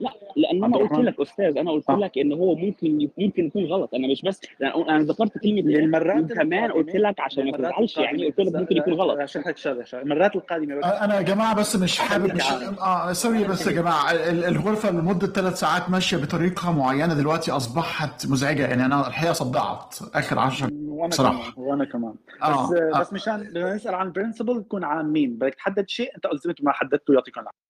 لا 0.00 0.10
لأن 0.36 0.64
عبد 0.64 0.76
أنا 0.76 0.88
قلت 0.88 0.98
لك 0.98 1.20
أستاذ 1.20 1.58
أنا 1.58 1.70
قلت 1.70 1.90
آه 1.90 1.96
لك 1.96 2.18
إن 2.18 2.32
هو 2.32 2.54
ممكن 2.54 3.08
ممكن 3.18 3.46
يكون 3.46 3.64
غلط. 3.64 3.94
أنا 3.94 4.08
مش 4.08 4.22
بس 4.22 4.40
أنا 4.62 4.88
أنا 4.88 4.98
ذكرت 5.04 5.38
كلمة 5.38 5.60
للمرات 5.60 6.30
وكمان 6.32 6.72
قلت 6.72 6.96
لك 6.96 7.20
عشان 7.20 7.50
ما 7.50 7.56
تزعلش. 7.58 7.96
يعني 7.96 8.26
قلت 8.26 8.40
لك 8.40 8.54
ممكن 8.54 8.76
يكون 8.76 8.92
غلط. 8.92 9.18
أشرح 9.20 9.46
لك 9.46 9.56
شغلة 9.56 9.84
شغله 9.84 10.02
المرات 10.02 10.36
القادمة 10.36 10.74
بس. 10.78 10.84
أنا 10.84 11.16
يا 11.16 11.22
جماعة 11.22 11.56
بس 11.56 11.76
مش 11.76 11.98
حابب 11.98 12.34
مش 12.34 12.42
آه 12.80 13.12
sorry 13.12 13.44
بس 13.44 13.66
يا 13.66 13.72
جماعة. 13.72 14.10
ال- 14.12 14.44
الغرفة 14.44 14.90
لمدة 14.90 15.26
ثلاث 15.26 15.54
ساعات 15.60 15.90
ماشية 15.90 16.16
بطريقة 16.16 16.72
معينة 16.78 17.14
دلوقتي 17.14 17.50
أصبحت 17.50 18.26
مزعجة. 18.26 18.66
يعني 18.66 18.84
أنا 18.86 19.08
الحقيقة 19.08 19.32
صدعت. 19.32 19.94
آخر 20.14 20.38
10 20.38 20.70
وأنا 20.92 21.08
بصراحه 21.08 21.50
كمان 21.52 21.66
وأنا 21.68 21.84
كمان 21.84 22.12
بس 22.12 22.42
آه, 22.42 22.90
آه. 22.94 23.00
بس 23.00 23.12
مشان 23.12 23.36
بدنا 23.42 23.74
نسأل 23.74 23.94
عن 23.94 24.12
principle 24.12 24.56
نكون 24.58 24.84
عامين 24.84 25.34
بدك 25.38 25.54
تحدد 25.54 25.88
شيء 25.88 26.16
أنت 26.16 26.26
الزمت 26.26 26.62
ما 26.62 26.72
حددته 26.72 27.14
يعطيكم 27.14 27.40
العافية 27.40 27.62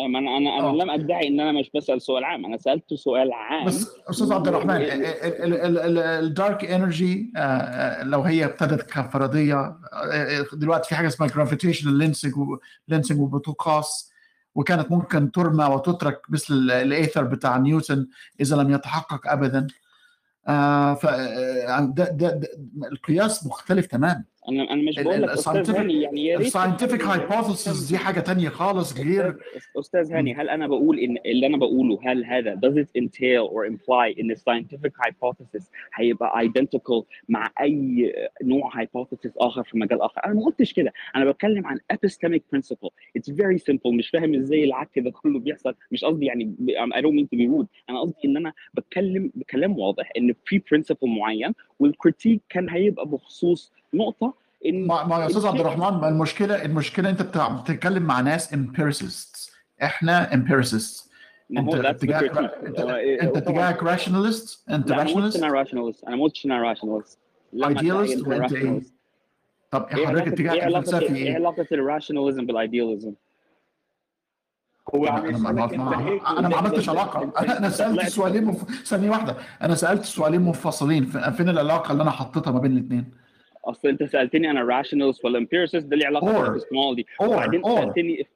ما 0.00 0.18
أنا 0.18 0.36
أنا 0.36 0.58
أنا 0.58 0.68
آه 0.68 0.72
لم 0.72 0.90
أدعي 0.90 1.28
إن 1.28 1.40
أنا 1.40 1.60
مش 1.60 1.70
بسأل 1.74 2.02
سؤال 2.02 2.24
عام 2.24 2.44
أنا 2.44 2.56
سالته 2.56 2.96
سؤال 2.96 3.32
عام 3.32 3.66
بس 3.66 3.90
أستاذ 4.10 4.32
عبد. 4.32 4.48
الرحمن. 4.48 4.76
ال 6.24 6.32
dark 6.32 6.64
energy 6.64 7.32
لو 8.02 8.22
هي 8.22 8.44
ابتدت 8.44 8.82
كفرضية 8.90 9.54
آه، 9.56 9.76
آه، 9.92 10.44
دلوقتي 10.52 10.88
في 10.88 10.94
حاجة 10.94 11.06
اسمها 11.06 11.28
gravitational 11.28 11.94
lensing 11.94 12.32
lensing 12.88 13.20
وبتقاس 13.20 14.12
وكانت 14.54 14.90
ممكن 14.90 15.30
ترمى 15.32 15.64
وتترك 15.64 16.20
مثل 16.28 16.54
ال- 16.54 16.70
الايثر 16.70 17.24
بتاع 17.24 17.56
نيوتن 17.56 18.08
إذا 18.40 18.56
لم 18.56 18.70
يتحقق 18.70 19.32
ابدا 19.32 19.66
آه 20.48 20.98
آه، 21.04 21.80
ده, 21.80 22.04
ده 22.04 22.40
القياس 22.92 23.46
مختلف 23.46 23.86
تماما. 23.86 24.24
أنا 24.48 24.72
أنا 24.72 24.82
مش 24.82 24.98
بقول 25.00 25.22
لك 25.22 25.28
أستاذ 25.28 25.70
هاني 25.76 26.02
يعني 26.02 26.26
يا 26.26 26.36
ريت 26.38 26.46
ال 26.46 26.51
scientific 26.51 27.02
hypothesis 27.04 27.88
دي 27.90 27.98
حاجة 27.98 28.20
تانية 28.20 28.48
خالص 28.48 28.98
غير 29.00 29.36
أستاذ 29.78 30.12
هاني 30.12 30.34
هل 30.34 30.48
أنا 30.48 30.66
بقول 30.66 30.98
ان 30.98 31.16
اللي 31.26 31.46
أنا 31.46 31.56
بقوله 31.56 31.98
هل 32.04 32.24
هذا 32.24 32.54
does 32.66 32.74
it 32.84 33.02
entail 33.02 33.48
or 33.50 33.70
imply 33.72 34.18
إن 34.20 34.34
scientific 34.36 34.90
hypothesis 35.06 35.64
هيبقى 35.94 36.48
identical 36.48 37.02
مع 37.28 37.50
أي 37.60 38.12
نوع 38.42 38.70
hypothesis 38.70 39.30
آخر 39.36 39.62
في 39.62 39.78
مجال 39.78 40.02
آخر؟ 40.02 40.20
أنا 40.26 40.34
ما 40.34 40.44
قلتش 40.44 40.72
كده. 40.72 40.92
أنا 41.16 41.30
بتكلم 41.30 41.66
عن 41.66 41.78
epistemic 41.92 42.40
principle. 42.56 42.88
It's 43.18 43.32
very 43.34 43.58
simple. 43.70 43.92
مش 43.98 44.08
فاهم 44.10 44.34
إزاي 44.34 44.64
العك 44.64 44.98
ده 44.98 45.10
كله 45.10 45.38
بيحصل. 45.38 45.74
مش 45.92 46.04
قصدي 46.04 46.26
يعني 46.26 46.54
I 46.94 46.98
don't 47.00 47.14
mean 47.20 47.26
to 47.34 47.38
be 47.40 47.48
rude. 47.58 47.66
أنا 47.90 48.00
قصدي 48.00 48.16
إن 48.24 48.36
أنا 48.36 48.52
بتكلم 48.74 49.30
بكلام 49.34 49.78
واضح 49.78 50.10
إن 50.18 50.34
في 50.44 50.60
principle 50.74 51.08
معين 51.08 51.52
وال 51.78 51.90
critique 51.90 52.40
كان 52.48 52.68
هيبقى 52.70 53.06
بخصوص 53.06 53.72
نقطة 53.94 54.34
إن 54.66 54.86
ما, 54.86 55.04
ما 55.04 55.18
يا 55.20 55.26
أستاذ 55.26 55.46
عبد 55.46 55.60
الرحمن 55.60 56.00
ما 56.00 56.08
المشكلة 56.08 56.64
المشكلة 56.64 57.10
أنت 57.10 57.22
بتتكلم 57.22 58.02
مع 58.02 58.20
ناس 58.20 58.54
empiricists. 58.54 59.50
إحنا 59.82 60.28
هو 60.28 60.34
أنت 61.52 61.74
اتجاهك. 61.74 62.38
انت, 62.38 62.78
طبعاً- 62.78 63.36
اتجاهك 63.36 63.80
rationalist 63.80 64.58
أنت 64.70 64.90
لا 64.90 65.02
أنا 65.02 65.10
rationalist 65.10 65.36
أنا 65.36 65.64
rationalist. 65.64 66.06
أنا 66.08 66.16
ما 66.16 66.22
قلتش 66.22 66.46
أنا 66.46 66.74
rationalist. 66.74 67.16
لما 67.52 67.74
idealist 67.80 68.08
تعينت 68.08 68.28
وأنت 68.28 68.52
إيه؟ 68.52 68.82
طب 69.70 69.86
إيه 69.96 70.06
حضرتك 70.06 70.26
اتجاهك 70.28 70.60
علاقه 70.62 70.78
الفلسفي 70.78 71.16
إيه؟ 71.16 71.24
إيه؟ 71.26 71.34
علاقة 71.34 71.66
ال 71.72 71.78
rationalism 71.78 72.46
بال 72.46 72.59
idealism 72.59 73.12
هو 74.94 75.06
أنا 75.06 75.38
ما, 75.38 75.50
أنا 76.38 76.48
ما 76.48 76.56
عملتش 76.56 76.88
علاقة. 76.88 77.32
أنا 77.58 77.70
سألت 77.70 78.08
سؤالين. 78.08 78.52
ثانية 78.84 79.10
واحدة. 79.10 79.36
أنا 79.62 79.74
سألت 79.74 80.04
سؤالين 80.04 80.40
منفصلين 80.40 81.04
فين 81.06 81.48
العلاقة 81.48 81.92
اللي 81.92 82.02
أنا 82.02 82.10
حطيتها 82.10 82.50
ما 82.50 82.58
بين 82.58 82.72
الاثنين؟ 82.72 83.12
أصل 83.68 83.88
أنت 83.88 84.02
سألتني 84.02 84.50
أنا 84.50 84.82
rationalist 84.82 85.24
ولا 85.24 85.38
empiricist 85.46 85.84
ده 85.84 85.96
ليه 85.96 86.06
علاقة 86.06 86.32
بال 86.42 86.51
epistemology 86.51 87.06
or 87.22 87.24
وبعدين 87.24 87.62
سألتني 87.64 88.26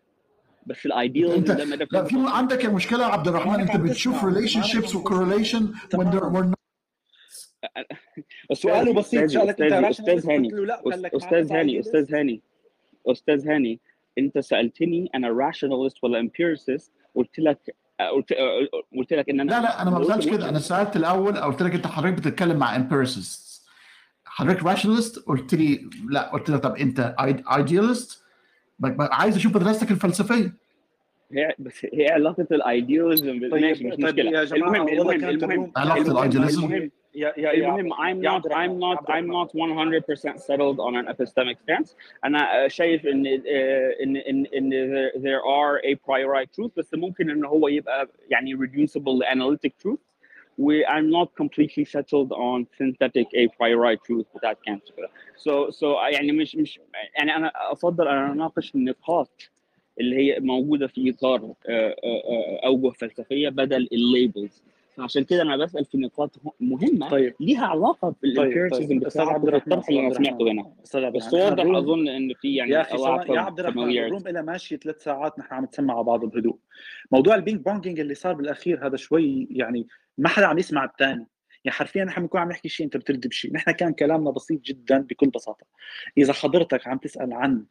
بس 0.66 0.86
ال 0.86 0.92
idealism 0.92 1.36
أنت 1.38 1.50
ده 1.50 1.86
لا 1.90 2.04
في 2.04 2.16
عندك 2.18 2.64
المشكلة 2.64 3.00
يا 3.02 3.06
عبد 3.06 3.28
الرحمن 3.28 3.60
أنت 3.60 3.76
بتشوف 3.76 4.24
relationships 4.24 4.62
و 4.62 4.94
correlation 4.94 5.72
سؤاله 8.52 9.00
استاذي 9.00 9.26
بسيط 9.26 9.30
سالك 9.30 9.60
أنت 9.62 9.84
أستاذ 9.84 10.30
هاني. 10.30 10.48
أستاذ 11.16 11.52
هاني 11.52 11.80
أستاذ 11.80 12.14
هاني. 12.14 12.40
أستاذ 13.06 13.48
هاني 13.48 13.80
أنت 14.18 14.38
سألتني 14.38 15.10
أنا 15.14 15.28
rationalist 15.52 15.98
ولا 16.02 16.28
empiricist 16.28 16.90
قلت 17.14 17.38
لك 17.38 17.76
قلت 18.14 18.32
قلت 18.98 19.12
لك 19.12 19.28
إن 19.30 19.40
أنا 19.40 19.50
لا 19.50 19.60
لا 19.62 19.82
أنا 19.82 19.90
ما 19.90 19.98
بسالش 19.98 20.28
كده. 20.28 20.48
أنا 20.48 20.58
سألت 20.58 20.96
الأول 20.96 21.36
قلت 21.36 21.62
لك 21.62 21.74
أنت 21.74 21.86
حضرتك 21.86 22.14
بتتكلم 22.14 22.56
مع 22.56 22.78
empiricists. 22.78 23.51
حضرتك 24.34 24.60
rationalist 24.60 25.24
قلت 25.26 25.54
لي 25.54 25.90
لا 26.10 26.30
قلت 26.30 26.50
لك 26.50 26.60
طب 26.60 26.76
أنت 26.76 27.14
ب- 28.78 29.08
عايز 29.12 29.36
أشوف 29.36 29.56
مدرستك 29.56 29.90
الفلسفية. 29.90 30.54
هي 31.32 31.54
بس 31.58 31.86
هي 31.94 32.08
علاقة 32.10 32.46
الايدياليزم 32.52 33.36
ماشي 33.36 33.84
مش 33.84 33.94
طيب 33.94 34.02
طيب 34.02 34.04
مشكلة. 34.04 34.38
يا 34.38 34.44
جماعة 34.44 34.70
المهم 34.70 34.88
المهم 34.88 35.24
المهم 35.24 35.72
علاقة 35.76 35.98
المهم 36.00 36.16
الايدياليزم 36.16 36.90
يا 37.14 37.32
يا 37.36 37.52
المهم 37.54 37.92
I'm 37.92 38.18
not 38.24 38.42
I'm 38.44 38.74
not 38.86 39.04
I'm 39.10 39.26
not 39.26 39.48
100% 39.54 40.38
settled 40.38 40.78
on 40.80 40.94
an 40.96 41.06
epistemic 41.14 41.56
stance. 41.62 41.94
أنا 42.24 42.68
شايف 42.68 43.06
إن 43.06 43.26
إن 43.26 44.16
إن 44.16 44.46
إن 44.46 44.70
there, 44.70 45.18
there 45.20 45.42
are 45.44 45.78
a 45.92 45.94
priori 45.94 46.46
truth 46.56 46.70
بس 46.76 46.94
ممكن 46.94 47.30
إن 47.30 47.44
هو 47.44 47.68
يبقى 47.68 48.08
يعني 48.30 48.56
reducible 48.56 49.26
analytic 49.34 49.70
truth. 49.84 50.11
و 50.58 50.72
I'm 50.82 51.10
not 51.10 51.28
completely 51.42 51.84
settled 51.84 52.32
on 52.32 52.66
synthetic 52.78 53.26
a 53.34 53.48
priori 53.48 53.96
truth 53.96 54.26
بتاعت 54.36 54.58
كانت 54.64 54.82
so 55.36 55.70
so 55.70 55.84
يعني 56.12 56.32
مش 56.32 56.56
مش 56.56 56.80
يعني 57.16 57.36
أنا 57.36 57.52
أفضل 57.54 58.08
أن 58.08 58.30
أناقش 58.30 58.74
النقاط 58.74 59.50
اللي 60.00 60.16
هي 60.16 60.40
موجودة 60.40 60.86
في 60.86 61.10
إطار 61.10 61.40
آه، 61.44 61.52
آه، 61.68 61.94
آه، 62.04 62.66
أوجه 62.66 62.90
فلسفية 62.90 63.48
بدل 63.48 63.88
ال 63.92 64.01
labels. 64.01 64.62
فعشان 64.96 65.24
كده 65.24 65.42
أنا 65.42 65.56
بسأل 65.56 65.84
في 65.84 65.98
نقاط 65.98 66.30
مهمة 66.60 67.10
طيب. 67.10 67.34
ليها 67.40 67.66
علاقة 67.66 68.08
طيب 68.08 68.34
بال 68.34 68.43
empiricism 68.43 68.88
طيب 68.88 69.06
أستاذ 69.06 69.22
بتاعك 69.22 69.34
عبد 69.34 69.48
الرحمن 69.48 69.82
اللي 69.88 70.00
أنا 70.00 70.14
سمعته 70.14 70.50
هنا. 70.50 71.10
بس 71.10 71.34
واضح 71.34 71.64
أظن 71.64 72.08
إن 72.08 72.34
في 72.34 72.54
يا 72.54 72.56
يعني 72.56 72.80
أخي 72.80 72.98
ثواني 72.98 73.24
lack 73.24 73.30
يا 73.30 73.40
عبد 73.40 73.60
الرحمن 73.60 73.98
ال 73.98 74.04
room 74.04 74.28
إلها 74.28 74.42
ماشية 74.42 74.76
ثلاث 74.76 75.02
ساعات 75.02 75.38
نحن 75.38 75.54
عم 75.54 75.64
نسمع 75.64 75.94
على 75.94 76.04
بعض 76.04 76.24
بهدوء 76.24 76.56
موضوع 77.12 77.34
ال 77.34 77.40
ping 77.40 77.60
ponging 77.60 78.00
اللي 78.00 78.14
صار 78.14 78.32
بالأخير 78.34 78.86
هذا 78.86 78.96
شوي 78.96 79.48
يعني 79.50 79.86
ما 80.18 80.28
حدا 80.28 80.46
عم 80.46 80.58
يسمع 80.58 80.84
الثاني 80.84 81.26
يعني 81.64 81.76
حرفيا 81.76 82.04
نحن 82.04 82.20
بنكون 82.20 82.40
عم 82.40 82.48
نحكي 82.48 82.68
شيء 82.68 82.86
أنت 82.86 82.96
بترد 82.96 83.26
بشيء 83.26 83.52
نحن 83.52 83.70
كان 83.70 83.92
كلامنا 83.92 84.30
بسيط 84.30 84.60
جدا 84.60 84.98
بكل 84.98 85.30
بساطة. 85.30 85.66
إذا 86.18 86.32
حضرتك 86.32 86.88
عم 86.88 86.98
تسأل 86.98 87.32
عن 87.32 87.64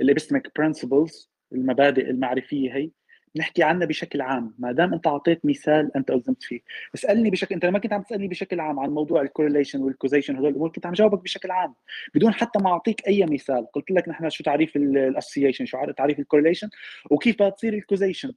ال 0.00 0.06
epistemic 0.06 0.58
principles 0.58 1.30
المبادئ 1.52 2.10
المعرفية 2.10 2.74
هي 2.74 2.90
نحكي 3.36 3.62
عنها 3.62 3.86
بشكل 3.86 4.20
عام. 4.20 4.54
ما 4.58 4.72
دام 4.72 4.94
أنت 4.94 5.06
أعطيت 5.06 5.46
مثال 5.46 5.90
أنت 5.96 6.10
ألزمت 6.10 6.42
فيه. 6.42 6.60
اسألني 6.94 7.30
بشكل 7.30 7.54
أنت 7.54 7.64
لما 7.64 7.78
كنت 7.78 7.92
عم 7.92 8.02
تسألني 8.02 8.28
بشكل 8.28 8.60
عام 8.60 8.80
عن 8.80 8.90
موضوع 8.90 9.22
ال 9.22 9.27
correlation 9.27 9.80
وال 9.82 9.92
causation 9.92 10.36
هدول 10.36 10.48
الأمور 10.50 10.72
كنت 10.72 10.86
عم 10.86 10.92
جاوبك 10.92 11.22
بشكل 11.22 11.50
عام. 11.50 11.74
بدون 12.14 12.34
حتى 12.34 12.58
ما 12.58 12.70
أعطيك 12.70 13.08
أي 13.08 13.26
مثال. 13.26 13.66
قلت 13.72 13.90
لك 13.90 14.08
نحن 14.08 14.30
شو 14.30 14.44
تعريف 14.44 14.76
ال 14.76 14.84
association 14.84 15.66
شو 15.66 15.90
تعريف 15.96 16.18
ال 16.18 16.22
correlation 16.22 16.68
وكيف 17.10 17.34
بدها 17.34 17.50
تصير 17.50 17.74
ال 17.74 17.80
causation 17.80 18.32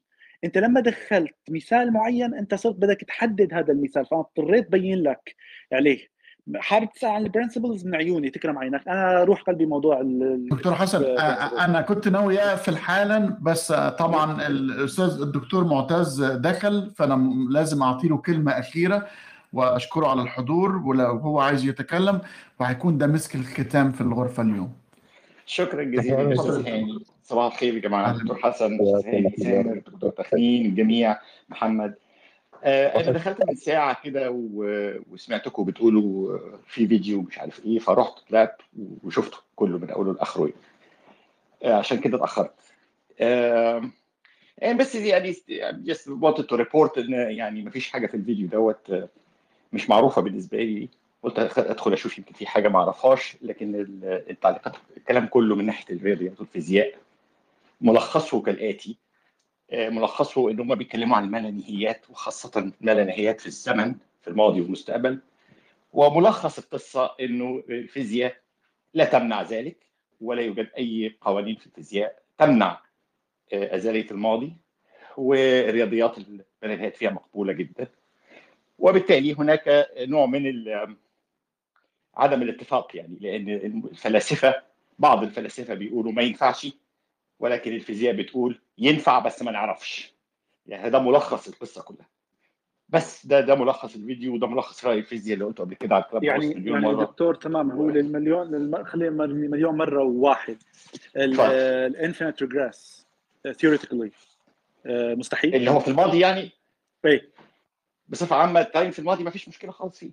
أنت 0.46 0.58
لما 0.58 0.80
دخلت 0.82 1.36
مثال 1.50 1.94
معين 1.94 2.34
أنت 2.34 2.56
صرت 2.56 2.76
بدك 2.76 3.02
تحدد 3.08 3.54
هذا 3.54 3.74
المثال 3.74 4.06
فأنا 4.06 4.22
اضطريت 4.22 4.72
بين 4.72 5.04
لك 5.04 5.36
عليه. 5.74 6.16
حابب 6.56 6.90
تسأل 6.96 7.10
عن 7.10 7.24
ال 7.24 7.29
principles 7.29 7.86
من 7.86 7.96
عيوني 7.96 8.30
تكرم 8.30 8.58
عينك. 8.58 8.88
أنا 8.88 9.24
روح 9.24 9.42
قلبي 9.42 9.66
موضوع 9.66 10.02
ال- 10.02 10.48
دكتور 10.52 10.76
حسن 10.76 11.04
آه،. 11.04 11.66
أنا 11.66 11.82
كنت 11.82 12.08
ناوي 12.08 12.40
أقفل 12.40 12.78
حالا 12.78 13.38
بس 13.42 13.72
طبعا 13.72 14.48
الأستاذ 14.48 15.22
الدكتور 15.22 15.64
معتز 15.64 16.24
دخل 16.24 16.92
فأنا 16.96 17.34
لازم 17.50 17.84
اعطي 17.84 18.08
له 18.08 18.18
كلمة 18.18 18.52
أخيرة 18.52 19.08
وأشكره 19.54 20.08
على 20.08 20.22
الحضور 20.22 20.76
ولو 20.76 21.06
هو 21.18 21.40
عايز 21.40 21.66
يتكلم 21.66 22.22
فهيكون 22.60 22.98
ده 22.98 23.08
مسك 23.08 23.36
الختام 23.36 23.92
في 23.92 24.02
الغرفة 24.02 24.44
اليوم. 24.44 24.74
شكرا 25.46 25.84
جزيلا. 25.84 26.36
صباح 27.26 27.54
الخير 27.54 27.74
يا 27.76 27.80
جماعة. 27.80 28.18
دكتور 28.18 28.38
حسن 28.38 28.78
سامر 29.38 29.78
دكتور. 29.78 30.10
تخنين 30.10 30.66
الجميع 30.66 31.20
محمد. 31.50 31.96
آه 32.64 32.88
أنا 33.02 33.12
دخلت 33.12 33.50
من 33.50 33.56
ساعة 33.56 33.98
كده 34.04 34.32
و- 34.32 35.00
وسمعتكم 35.12 35.64
بتقولوا 35.66 36.38
في 36.68 36.88
فيديو 36.88 37.22
مش 37.22 37.40
عارف 37.40 37.66
إيه 37.66 37.80
فرحت 37.80 38.14
طلعت 38.30 38.62
وشفته 39.04 39.38
كله 39.56 39.78
من 39.78 39.90
أوله 39.90 40.14
لآخره 40.14 40.52
آه 41.64 41.74
عشان 41.74 41.98
كده 42.00 42.18
اتأخرت. 42.18 42.54
آه 43.20 43.82
يعني 44.58 44.78
بس 44.78 44.96
يعني 44.96 45.34
just 45.88 46.08
wanted 46.22 46.44
to 46.44 46.58
report 46.58 46.98
إن 46.98 47.14
يعني 47.14 47.62
ما 47.62 47.70
فيش 47.70 47.92
حاجة 47.92 48.08
في 48.08 48.18
الفيديو 48.18 48.48
دوت 48.48 48.94
مش 49.74 49.90
معروفة 49.90 50.22
بالنسبة 50.22 50.58
لي. 50.58 50.90
قلت 51.24 51.40
أدخل 51.58 51.94
أشوف 51.94 52.18
يمكن 52.18 52.34
في 52.34 52.48
حاجة 52.48 52.68
ما 52.70 52.80
أعرفهاش 52.80 53.38
لكن 53.42 53.76
ال- 53.76 54.24
التعليقات 54.30 54.76
الكلام 54.98 55.26
كله 55.28 55.56
من 55.56 55.66
ناحية 55.66 55.96
الرياضيات 55.96 56.40
والفيزياء 56.40 56.94
ملخصه 57.82 58.42
كالآتي 58.42 58.98
آه، 59.72 59.90
ملخصه 59.90 60.52
إن 60.52 60.60
هم 60.60 60.76
بيتكلموا 60.76 61.18
عن 61.18 61.24
الملانهيات 61.24 62.10
وخاصة 62.10 62.52
الملانهيات 62.82 63.42
في 63.42 63.48
الزمن 63.48 63.96
في 64.22 64.28
الماضي 64.28 64.62
والمستقبل. 64.62 65.20
وملخص 65.94 66.58
القصة 66.60 67.16
إنه 67.20 67.64
الفيزياء 67.70 68.36
لا 68.94 69.06
تمنع 69.06 69.42
ذلك 69.42 69.86
ولا 70.22 70.42
يوجد 70.42 70.70
أي 70.78 71.18
قوانين 71.22 71.56
في 71.56 71.66
الفيزياء 71.66 72.24
تمنع 72.38 72.82
آه، 73.54 73.76
ازاليه 73.76 74.12
الماضي. 74.12 74.54
والرياضيات 75.18 76.16
الملانهيات 76.18 76.96
فيها 76.96 77.10
مقبولة 77.12 77.54
جدا. 77.54 77.88
وبالتالي 78.80 79.34
هناك 79.34 79.90
نوع 79.98 80.26
من 80.26 80.66
عدم 82.18 82.42
الاتفاق 82.42 82.96
يعني 82.98 83.18
لأن 83.22 83.50
الفلاسفة 83.50 84.62
بعض 85.00 85.24
الفلاسفة 85.24 85.74
بيقولوا 85.74 86.12
ما 86.12 86.22
ينفعش 86.22 86.68
ولكن 87.40 87.74
الفيزياء 87.74 88.16
بتقول 88.16 88.60
ينفع 88.78 89.20
بس 89.20 89.42
ما 89.42 89.52
نعرفش. 89.52 90.14
يعني 90.68 90.90
ده 90.90 91.00
ملخص 91.00 91.48
القصة 91.48 91.82
كلها. 91.82 92.08
بس 92.90 93.26
ده 93.26 93.42
ده 93.42 93.56
ملخص 93.56 93.96
الفيديو 93.96 94.34
وده 94.34 94.48
ملخص 94.48 94.86
رأي 94.86 95.00
الفيزياء 95.00 95.34
اللي 95.34 95.46
قلته 95.46 95.64
قبل 95.64 95.76
كده 95.76 95.96
على 95.96 96.04
الكلاب 96.04 96.24
يعني 96.24 96.48
مليون 96.48 96.84
يعني 96.84 96.96
مرة. 96.96 97.06
دكتور 97.06 97.36
تمام 97.36 97.72
هو 97.72 97.90
للمليون 97.90 98.48
للم... 98.48 98.84
خلينا 98.84 99.26
مليون 99.26 99.78
مرة 99.78 100.04
وواحد. 100.04 100.58
ال 101.16 101.30
infinite 101.30 102.42
regress 102.42 103.08
theoretically 103.52 104.12
مستحيل. 105.16 105.56
اللي 105.56 105.72
هو 105.72 105.80
في 105.80 105.88
الماضي 105.88 106.20
يعني؟ 106.20 106.52
إيه. 107.06 107.30
بصفة 108.10 108.36
عامة 108.36 108.60
ال 108.62 108.68
time 108.68 108.92
في 108.92 109.00
الماضي 109.00 109.24
ما 109.24 109.30
فيش 109.30 109.48
مشكلة 109.48 109.72
خالص 109.72 110.00
فيه. 110.00 110.12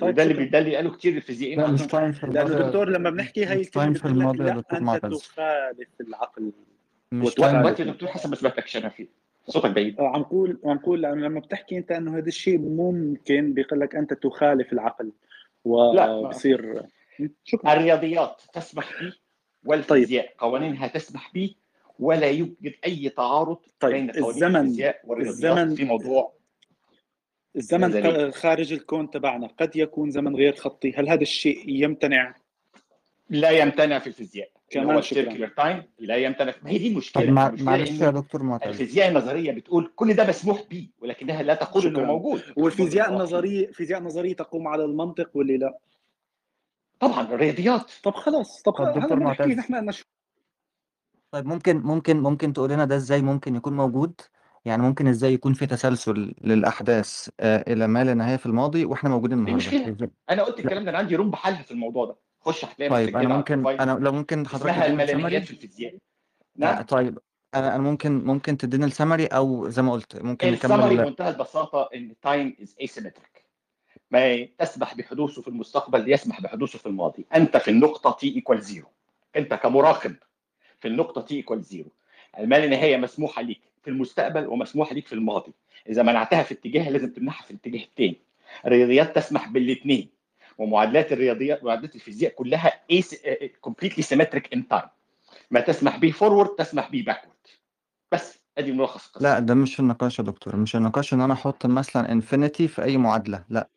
طيب 0.00 0.14
ده 0.14 0.22
اللي 0.22 0.44
ده 0.44 0.58
اللي 0.58 0.76
قالوا 0.76 0.92
كتير 0.92 1.16
الفيزيائيين 1.16 1.60
لا 1.60 1.66
مش. 1.70 1.80
time 1.82 2.12
في 2.12 2.26
لأنه 2.26 2.42
الماضي 2.42 2.64
دكتور 2.64 2.88
لما 2.88 3.10
بنحكي 3.10 3.44
هاي 3.44 3.58
مش 3.58 3.70
time 3.70 3.92
الكلمة 3.92 4.32
بتقول 4.32 4.46
لك 4.46 4.50
يا 4.50 4.54
لا 4.54 4.60
دكتور 4.60 4.78
أنت 4.78 4.86
معتز. 4.86 5.18
تخالف 5.18 5.88
العقل. 6.00 6.52
مش 7.12 7.34
time 7.34 7.66
يا 7.66 7.70
دكتور 7.70 8.08
حسن 8.08 8.30
ما 8.30 8.36
سمعتكش 8.36 8.76
أنا 8.76 8.88
فيه. 8.88 9.06
صوتك 9.46 9.70
بعيد. 9.70 10.00
آه، 10.00 10.08
عم 10.08 10.20
نقول 10.20 10.58
عم 10.64 10.76
نقول 10.76 11.02
لأنه 11.02 11.26
لما 11.26 11.40
بتحكي 11.40 11.78
أنت 11.78 11.90
إنه 11.92 12.18
هذا 12.18 12.26
الشيء 12.28 12.58
ممكن 12.58 13.52
بيقول 13.52 13.80
لك 13.80 13.96
أنت 13.96 14.12
تخالف 14.14 14.72
العقل 14.72 15.12
وبصير 15.64 16.82
شكرا. 17.44 17.72
الرياضيات 17.72 18.42
تسمح 18.54 19.02
به 19.02 19.12
والفيزياء 19.64 20.34
قوانينها 20.38 20.86
تسمح 20.86 21.30
به 21.34 21.54
ولا 21.98 22.26
يوجد 22.26 22.74
أي 22.86 23.08
تعارض 23.08 23.56
طيب 23.80 23.92
بين 23.92 24.10
قوانين 24.10 24.30
الزمن 24.30 24.56
الفيزياء 24.56 25.00
والرياضيات 25.04 25.34
الزمن 25.58 25.74
في 25.74 25.84
موضوع 25.84 26.32
الزمن 27.56 28.30
خارج 28.32 28.72
الكون 28.72 29.10
تبعنا. 29.10 29.46
قد 29.46 29.76
يكون 29.76 30.10
زمن 30.10 30.36
غير 30.36 30.56
خطي. 30.56 30.92
هل 30.92 31.08
هذا 31.08 31.22
الشيء 31.22 31.64
يمتنع؟ 31.68 32.34
لا 33.30 33.50
يمتنع 33.50 33.98
في 33.98 34.06
الفيزياء. 34.06 34.48
كمان 34.70 35.02
شكراً. 35.02 35.50
تايم 35.56 35.82
لا 35.98 36.16
يمتنع. 36.16 36.54
ما 36.62 36.70
هي 36.70 36.78
دي 36.78 36.88
المشكلة. 36.88 37.22
المشكلة 37.22 37.64
معلش 37.64 37.90
يا 37.90 38.10
دكتور 38.10 38.42
معتز. 38.42 38.68
الفيزياء 38.68 39.08
النظرية 39.08 39.52
بتقول 39.52 39.92
كل 39.96 40.14
ده 40.14 40.28
مسموح 40.28 40.62
به 40.70 40.88
ولكنها 40.98 41.42
لا 41.42 41.54
تقول 41.54 41.86
إنه. 41.86 42.04
موجود. 42.04 42.42
والفيزياء 42.56 43.12
النظريه 43.12 43.68
الفيزياء 43.68 44.00
النظريه 44.00 44.36
تقوم 44.36 44.68
على 44.68 44.84
المنطق 44.84 45.30
ولا 45.34 45.52
لا. 45.52 45.78
طبعا 47.00 47.34
الرياضيات. 47.34 47.92
طب 48.02 48.14
خلاص. 48.14 48.62
طب 48.62 48.72
طب 48.72 49.00
دكتور 49.00 49.18
معتز. 49.18 49.46
نحن 49.46 49.92
طيب 51.30 51.46
ممكن 51.46 51.76
ممكن 51.76 52.20
ممكن 52.20 52.52
تقول 52.52 52.70
لنا 52.70 52.84
ده 52.84 52.96
إزاي 52.96 53.22
ممكن 53.22 53.56
يكون 53.56 53.76
موجود؟ 53.76 54.20
يعني 54.64 54.82
ممكن 54.82 55.06
إزاي 55.06 55.32
يكون 55.32 55.52
في 55.52 55.66
تسلسل 55.66 56.34
للأحداث 56.40 57.28
آه، 57.40 57.72
إلى 57.72 57.86
ما 57.86 58.04
لا 58.04 58.14
نهاية 58.14 58.36
في 58.36 58.46
الماضي 58.46 58.84
وإحنا 58.84 59.10
موجودين 59.10 59.44
دي 59.44 59.50
النهارده. 59.52 59.78
مشكلة. 59.78 59.88
إزاي؟ 59.96 60.10
أنا 60.30 60.42
قلت 60.42 60.58
الكلام 60.58 60.84
ده 60.84 60.90
أنا 60.90 60.98
عندي 60.98 61.16
روم 61.16 61.30
بحلها 61.30 61.62
في 61.62 61.70
الموضوع 61.70 62.04
ده. 62.06 62.16
خش 62.40 62.64
هتلاقي 62.64 62.90
طيب 62.90 63.08
نفسك 63.08 63.16
أنا 63.16 63.22
كده 63.22 63.28
على 63.28 63.36
ممكن 63.36 63.80
أنا 63.80 64.04
لو 64.04 64.12
ممكن 64.12 64.46
حضرتك 64.46 64.68
اسمها 64.70 64.86
تديني 64.86 65.02
السمري 65.02 65.40
في 65.40 65.50
الفيزياء. 65.50 65.92
آه، 65.94 65.98
نعم؟ 66.56 66.82
طيب 66.82 67.18
أنا 67.54 67.74
أنا 67.74 67.82
ممكن 67.82 68.24
ممكن 68.24 68.56
تديني 68.56 68.84
السمري 68.84 69.26
أو 69.26 69.68
زي 69.68 69.82
ما 69.82 69.92
قلت 69.92 70.22
ممكن 70.22 70.48
السمري 70.48 70.94
نكمل 70.94 71.04
بمنتهى 71.04 71.28
البساطة 71.30 71.88
إن 71.94 72.14
time 72.22 72.56
is 72.62 72.74
symmetric. 72.82 73.40
ما 74.10 74.44
تسمح 74.58 74.94
بحدوثه 74.94 75.42
في 75.42 75.48
المستقبل 75.48 76.12
يسمح 76.12 76.40
بحدوثه 76.40 76.78
في 76.78 76.86
الماضي. 76.86 77.26
أنت 77.34 77.56
في 77.56 77.70
النقطة 77.70 78.16
t 78.20 78.34
equal 78.34 78.62
zero 78.62 78.88
أنت 79.36 79.54
كمراقب 79.54 80.16
في 80.80 80.88
النقطة 80.88 81.20
t 81.20 81.36
equal 81.36 81.62
zero 81.62 81.90
الما 82.38 82.56
لا 82.56 82.66
نهايه 82.66 82.96
مسموحة 82.96 83.42
ليك. 83.42 83.69
في 83.82 83.90
المستقبل 83.90 84.46
ومسموحة 84.46 84.94
ليك 84.94 85.06
في 85.06 85.12
الماضي. 85.12 85.52
إذا 85.88 86.02
منعتها 86.02 86.42
في 86.42 86.54
اتجاه 86.54 86.90
لازم 86.90 87.12
تمنعها 87.12 87.42
في 87.42 87.50
الاتجاه 87.50 87.84
الثاني 87.84 88.20
الرياضيات 88.66 89.16
تسمح 89.16 89.48
بالاثنين 89.48 90.08
ومعادلات 90.58 91.12
الرياضيات 91.12 91.64
معادلات 91.64 91.94
الفيزياء 91.94 92.32
كلها 92.32 92.80
completely 93.60 94.02
symmetric 94.02 94.52
in 94.52 94.68
time 94.68 94.82
ما 95.50 95.60
تسمح 95.60 95.96
به 95.96 96.10
forward 96.10 96.48
تسمح 96.48 96.90
به 96.90 97.02
backward 97.06 97.36
بس 98.12 98.38
أدي 98.58 98.72
ملخص 98.72 99.06
القصة 99.06 99.22
لا 99.22 99.38
ده 99.38 99.54
مش 99.54 99.80
النقاش 99.80 100.18
يا 100.18 100.24
دكتور. 100.24 100.56
مش 100.56 100.76
النقاش 100.76 101.14
إن 101.14 101.20
أنا 101.20 101.34
أحط 101.34 101.66
مثلا 101.66 102.12
انفينيتي 102.12 102.68
في 102.68 102.82
أي 102.82 102.96
معادلة. 102.96 103.44
لا. 103.48 103.68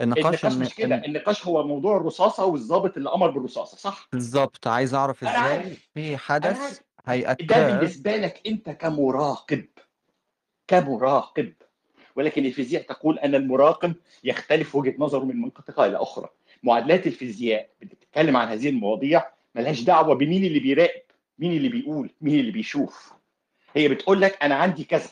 النقاش 0.00 0.44
النقاش 0.44 0.68
مش 0.68 0.74
كده. 0.74 0.94
النقاش 0.94 1.46
هو 1.46 1.66
موضوع 1.66 1.96
الرصاصة 1.96 2.44
والضابط 2.44 2.96
اللي 2.96 3.14
أمر 3.14 3.30
بالرصاصة 3.30 3.76
صح؟ 3.76 4.08
بالظبط. 4.12 4.66
عايز 4.66 4.94
أعرف 4.94 5.24
إزاي 5.24 5.76
في 5.94 6.16
حدث 6.16 6.80
عارف 7.06 7.42
ده 7.42 7.66
بالنسبة 7.66 8.16
لك 8.16 8.40
أنت 8.46 8.70
كمراقب. 8.70 9.64
كمراقب. 10.68 11.52
ولكن 12.16 12.46
الفيزياء 12.46 12.82
تقول 12.82 13.18
أن 13.18 13.34
المراقب 13.34 13.94
يختلف 14.24 14.74
وجهة 14.76 14.94
نظره 14.98 15.24
من 15.24 15.36
منطقة 15.40 15.86
إلى 15.86 15.96
أخرى. 15.96 16.28
معادلات 16.62 17.06
الفيزياء 17.06 17.68
بتتكلم 17.82 18.36
عن 18.36 18.48
هذه 18.48 18.68
المواضيع 18.68 19.24
ملهاش 19.54 19.82
دعوة 19.82 20.14
بمين 20.14 20.44
اللي 20.44 20.58
بيراقب 20.58 21.02
مين 21.38 21.52
اللي 21.52 21.68
بيقول 21.68 22.10
مين 22.20 22.40
اللي 22.40 22.50
بيشوف. 22.52 23.12
هي 23.74 23.88
بتقول 23.88 24.20
لك 24.20 24.38
أنا 24.42 24.54
عندي 24.54 24.84
كذا. 24.84 25.10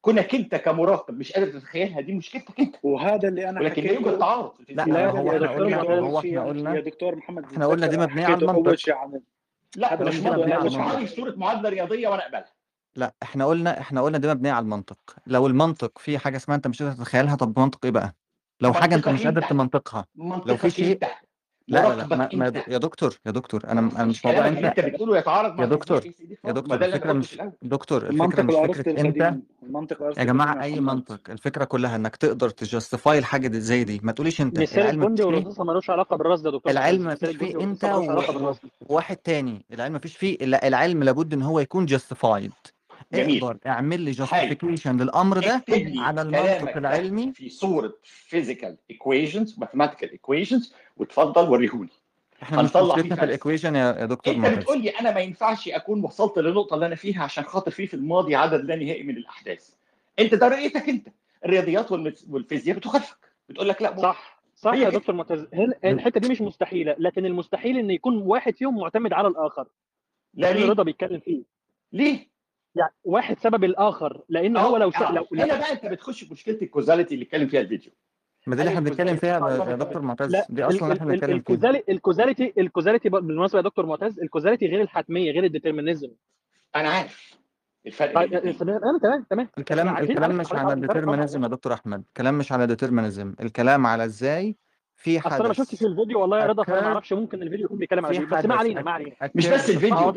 كونك 0.00 0.34
أنت 0.34 0.54
كمراقب 0.54 1.18
مش 1.18 1.32
قادر 1.32 1.52
تتخيلها 1.58 2.00
دي 2.00 2.12
مشكلتك 2.12 2.60
أنت. 2.60 2.76
وهذا 2.82 3.28
اللي 3.28 3.48
أنا 3.48 3.60
ولكن 3.60 3.82
لا 3.82 3.92
يوجد 3.92 4.18
تعارض 4.18 4.52
لا 4.68 4.82
لا 4.82 5.10
هو 5.10 5.32
يا 5.32 5.36
إحنا 5.36 5.46
دكتور 5.46 5.64
قلنا 5.64 5.80
أول 5.80 5.98
هو 6.04 6.20
شيء 6.20 6.38
إحنا 6.38 6.48
قلنا 6.50 6.74
يا 6.74 6.80
دكتور 6.80 7.16
محمد 7.16 7.44
إحنا 7.44 7.66
قلنا 7.66 7.86
دي 7.86 7.96
مبنية 7.96 8.24
على 8.26 8.34
المنطق. 8.34 8.90
عن 8.90 9.20
لا 9.76 10.02
مش 10.02 10.14
مبنية 10.16 10.44
منطق 10.44 10.54
على 10.56 10.64
مش 10.64 10.74
معايا 10.74 11.06
صورة 11.06 11.34
معادلة 11.36 11.68
رياضية 11.68 12.08
وأنا 12.08 12.22
أقبلها. 12.22 12.52
لا 12.96 13.14
إحنا 13.22 13.46
قلنا 13.46 13.80
إحنا 13.80 14.02
قلنا 14.02 14.18
دي 14.18 14.28
مبنية 14.28 14.52
على 14.52 14.62
المنطق. 14.62 14.98
لو 15.26 15.46
المنطق 15.46 15.98
في 15.98 16.18
حاجة 16.18 16.36
اسمها 16.36 16.56
أنت 16.56 16.66
مش 16.66 16.82
قادر 16.82 16.94
تتخيلها 16.94 17.34
طب 17.36 17.58
منطق 17.58 17.78
إيه 17.84 17.92
بقى؟ 17.92 18.14
لو 18.60 18.72
حاجة 18.72 18.94
أنت 18.94 19.08
مش 19.08 19.24
قادر 19.24 19.42
تمنطقها. 19.42 20.06
لو 20.46 20.56
في 20.56 20.70
شيء 20.70 21.00
لا 21.68 21.88
لا 21.88 21.94
لا 21.94 22.06
ما 22.16 22.28
ما 22.32 22.48
انت. 22.48 22.56
يا 22.68 22.78
دكتور 22.78 23.14
يا 23.26 23.30
دكتور 23.30 23.64
أنا 23.64 23.80
أنا 23.80 24.04
مش 24.04 24.26
موضوع 24.26 24.48
انت 24.48 24.58
انت 24.58 24.80
بتقوله 24.80 25.18
يتعارض 25.18 25.54
مع 25.54 25.64
يا 25.64 25.68
دكتور 25.68 26.04
يا 26.44 26.52
دكتور 26.52 26.76
ده 26.76 26.98
في 26.98 27.12
مش 27.12 27.38
دكتور 27.62 28.06
الفكرة 28.06 28.40
المنطق 28.40 28.68
مش 28.70 28.76
فكرة 28.76 29.00
أنت 29.00 29.34
المنطق 29.62 30.02
يا 30.02 30.24
يا 30.24 30.62
أي 30.62 30.80
منطق 30.80 31.20
الفكرة 31.30 31.64
كلها 31.64 31.96
إنك 31.96 32.16
تقدر 32.16 32.50
ت 32.50 32.59
justify 32.59 33.18
الحاجة 33.18 33.48
دي 33.48 33.60
زي 33.60 33.84
دي 33.84 34.00
ما 34.02 34.12
تقوليش 34.12 34.40
أنت 34.40 34.60
مثال 34.60 34.82
العلم 34.82 35.02
الجندي 35.02 35.22
والرصاصة 35.22 35.64
ملوش 35.64 35.90
علاقة 35.90 36.16
بالرصد 36.16 36.46
يا 36.46 36.50
دكتور. 36.50 36.72
العلم 36.72 37.06
مفيش 37.06 37.36
فيه 37.36 37.60
أنت 37.60 37.84
وواحد 38.88 39.16
تاني 39.16 39.64
العلم 39.72 39.94
مفيش 39.94 40.16
فيه 40.16 40.38
العلم 40.42 41.02
لابد 41.02 41.32
إن 41.34 41.42
هو 41.42 41.60
يكون 41.60 41.86
justified 41.86 42.52
جميل. 43.12 43.44
أقدر 43.44 43.58
اعمل 43.66 44.00
لي 44.00 44.10
justification 44.10 44.96
للأمر 44.96 45.38
ده 45.38 45.64
على 45.96 46.22
المنطق 46.22 46.76
العلمي. 46.76 47.32
في 47.32 47.48
صورة 47.48 47.94
physical 48.02 48.76
equations 48.90 49.58
mathematical 49.58 50.10
equations 50.10 50.74
وتفضل 50.96 51.48
وريهولي. 51.48 51.90
إحنا 52.42 52.62
مش 52.62 52.68
هنطلع 52.76 52.94
مشكلتنا 52.96 53.16
في 53.16 53.24
ال 53.24 53.30
equation 53.30 53.74
يا 53.76 54.06
دكتور 54.06 54.34
انت 54.34 54.46
بتقول 54.58 54.82
لي 54.82 54.90
أنا 54.90 55.10
ما 55.14 55.20
ينفعش 55.20 55.68
أكون 55.68 56.04
وصلت 56.04 56.38
للنقطة 56.38 56.74
اللي 56.74 56.86
أنا 56.86 56.94
فيها 56.94 57.22
عشان 57.24 57.44
خاطر 57.44 57.70
فيه 57.70 57.86
في 57.86 57.94
الماضي 57.94 58.34
عدد 58.34 58.64
لا 58.64 58.76
نهائي 58.76 59.02
من 59.02 59.16
الأحداث. 59.16 59.68
أنت 60.18 60.34
ده 60.34 60.48
رؤيتك 60.48 60.88
أنت. 60.88 61.08
الرياضيات 61.44 61.92
والمت- 61.92 62.24
والفيزياء 62.30 62.76
بتخالفك. 62.76 63.16
بتقول 63.48 63.68
لك 63.68 63.82
لا 63.82 63.96
صح. 64.00 64.40
صح 64.56 64.72
يا 64.74 64.88
دكتور 64.90 65.14
معتز 65.14 65.46
الحتة 65.84 66.20
دي 66.20 66.28
مش 66.28 66.40
مستحيلة 66.40 66.96
لكن 66.98 67.26
المستحيل 67.26 67.76
إن 67.78 67.90
يكون 67.90 68.16
واحد 68.22 68.56
فيهم 68.56 68.76
معتمد 68.78 69.12
على 69.12 69.28
الآخر. 69.28 69.66
لا 70.34 70.46
ده 70.46 70.50
اللي 70.50 70.62
ليه؟ 70.62 70.70
رضا 70.70 70.82
بيتكلم 70.82 71.20
فيه. 71.20 71.42
ليه؟ 71.92 72.29
يعني 72.74 72.92
واحد 73.04 73.38
سبب 73.38 73.64
الآخر 73.64 74.22
لأن 74.28 74.56
هو 74.56 74.76
آه 74.76 74.78
لو 74.78 74.90
س... 74.90 74.96
آه. 74.96 75.12
لو 75.12 75.26
هنا 75.32 75.58
بقى 75.58 75.72
أنت 75.72 75.86
بتخش 75.86 76.24
في 76.24 76.32
مشكلة 76.32 76.58
ال 76.62 76.67
causality 76.67 77.14
اللي 77.14 77.24
اتكلم 77.24 77.48
فيها 77.48 77.60
الفيديو. 77.60 77.92
ما 78.46 78.54
دي 78.56 78.62
اللي 78.62 78.70
إحنا 78.70 78.80
بنتكلم 78.80 79.16
فيها 79.16 79.34
يا 79.34 79.38
مرتبطه 79.38 79.76
دكتور 79.76 80.02
معتز. 80.02 80.36
دي 80.50 80.64
أصلا 80.64 80.92
إحنا 80.92 81.06
بنتكلم 81.06 81.18
فيها. 81.18 81.36
ال 81.36 81.41
causali- 81.41 81.82
ال 81.88 81.94
causality 81.94 82.52
ال 82.58 82.63
causality 82.63 83.08
بالمناسبة 83.08 83.58
يا 83.58 83.62
دكتور 83.64 83.86
معتز 83.86 84.20
ال 84.20 84.25
causality 84.25 84.66
غير 84.66 84.80
الحتمية 84.80 85.32
غير 85.32 85.44
ال 85.44 85.49
determinism. 85.49 86.08
أنا 86.76 86.88
عارف. 86.88 87.40
الفرق 87.86 88.14
طيب 88.14 88.34
الاثنين 88.34 88.80
تمام. 88.80 89.24
تمام 89.30 89.48
الكلام 89.58 89.96
الكلام 89.96 90.36
مش 90.36 90.52
على 90.52 90.72
ال 90.72 90.78
determinism 90.78 91.42
يا 91.42 91.48
دكتور 91.48 91.72
أحمد. 91.72 92.02
الكلام 92.08 92.38
مش 92.38 92.52
على 92.52 92.66
determinism 92.66 93.34
الكلام 93.40 93.86
على 93.86 94.04
إزاي؟ 94.04 94.56
في 94.96 95.20
أصل 95.20 95.34
أنا 95.34 95.48
ما 95.48 95.52
شفتش 95.54 95.70
حدث 95.70 95.82
الفيديو 95.82 96.20
والله 96.20 96.38
يا 96.40 96.46
رضا 96.46 96.64
فأنا 96.64 96.80
ما 96.80 96.86
أعرفش 96.86 97.12
ممكن 97.12 97.42
الفيديو 97.42 97.64
يكون 97.64 97.78
بيتكلم 97.78 98.06
على 98.06 98.18
إيه 98.18 98.24
بس 98.26 98.30
ما 98.32 98.36
حدث. 98.38 98.50
علينا 98.50 98.82
ما 98.82 98.90
علينا. 98.90 99.16
مش 99.34 99.48
بس 99.48 99.70
الفيديو. 99.70 100.12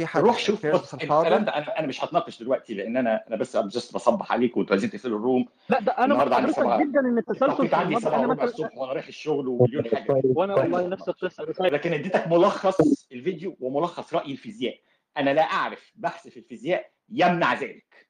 روح 0.00 0.36
في 0.36 0.42
شوف 0.42 0.66
occurred 0.66 0.70
بص 0.70 0.94
في 0.94 1.04
الكلام 1.04 1.44
ده 1.44 1.56
أنا 1.56 1.78
أنا 1.78 1.86
مش 1.86 2.04
هتناقش 2.04 2.42
دلوقتي 2.42 2.74
لأن 2.74 2.96
أنا 2.96 3.24
أنا 3.28 3.36
بس 3.36 3.56
جست 3.56 3.94
بصبح 3.94 4.32
عليكم 4.32 4.60
وانتوا 4.60 4.74
عايزين 4.74 4.90
تقفلوا 4.90 5.18
الروم. 5.18 5.46
لا 5.68 5.80
ده 5.80 5.92
أنا 5.92 6.24
النهارده 6.24 6.52
سبعه 6.52 6.84
جدا 6.84 7.00
إن 7.00 7.18
التسلسل 7.18 7.74
عندي 7.74 7.94
وربع 7.94 8.18
مثلا 8.18 8.44
الصبح 8.44 8.76
وأنا 8.76 8.92
رايح 8.92 9.06
الشغل 9.06 9.48
ومليون 9.48 9.84
حاجة. 9.84 10.22
وأنا 10.36 10.54
والله 10.54 10.86
نفس 10.86 11.08
القصة. 11.08 11.44
لكن 11.60 11.92
اديتك 11.92 12.28
ملخص 12.28 13.06
الفيديو 13.12 13.56
وملخص 13.60 14.14
رأي 14.14 14.32
الفيزياء. 14.32 14.78
أنا 15.16 15.34
لا 15.34 15.42
أعرف 15.42 15.92
بحث 15.94 16.28
في 16.28 16.36
الفيزياء 16.36 16.90
يمنع 17.08 17.54
ذلك. 17.54 18.08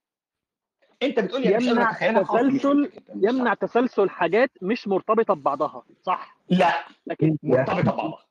أنت 1.02 1.20
بتقول 1.20 1.42
لي 1.42 1.52
يمنع 1.52 1.92
تسلسل 2.22 2.90
يمنع 3.14 3.54
تسلسل 3.54 4.10
حاجات 4.10 4.50
مش 4.62 4.88
مرتبطة 4.88 5.34
ببعضها. 5.34 5.82
صح. 6.02 6.38
لا 6.48 6.84
لكن 7.06 7.36
مرتبطة 7.42 7.82
ببعضها. 7.82 8.24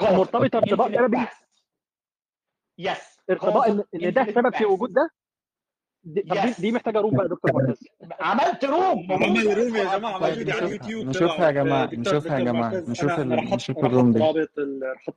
مرتبطة 0.00 0.58
ارتباط 0.58 0.90
بس 0.90 1.49
ليس 2.80 3.16
ارتباط 3.30 3.66
ان 3.94 4.12
ده 4.12 4.24
سبب 4.24 4.54
في 4.54 4.64
وجود 4.64 4.92
ده؟ 4.92 5.10
دي 6.04 6.20
طب 6.22 6.36
دي, 6.60 6.72
محتاجة 6.72 6.98
room 7.00 7.14
بقى 7.16 7.22
يا 7.24 7.28
دكتور 7.30 7.52
معتز 7.62 7.80
عملت 8.20 8.64
room. 8.64 9.12
room 9.12 9.36
يا 9.76 9.98
جماعة 9.98 10.18
طيب 10.20 10.48
موجوده 10.48 10.52
على 10.52 10.66
نشوفها 10.66 10.66
اليوتيوب 10.66 11.06
نشوفها 11.08 11.46
يا 11.46 11.50
جماعة 11.50 11.84
دكتور 11.86 12.00
نشوفها 12.00 12.38
يا 12.38 12.52
معتز 12.52 12.90
نشوف 12.90 13.10
نشوف 13.54 13.84
ال 13.84 13.90
room 13.90 14.12
دي. 14.12 14.18
رابط 14.18 14.50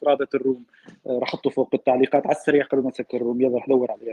رابط 0.08 0.36
ال 0.36 0.42
room 0.42 0.66
آه، 1.08 1.20
رح 1.20 1.30
احطه 1.34 1.50
فوق 1.50 1.70
التعليقات 1.74 2.26
على 2.28 2.36
السريع 2.36 2.66
قبل 2.66 2.82
ما 2.82 2.90
نسكر 2.90 3.18
ال 3.18 3.22
room. 3.22 3.42
يلا 3.42 3.58
رح 3.58 3.68
دور 3.68 3.92
عليه 3.92 4.12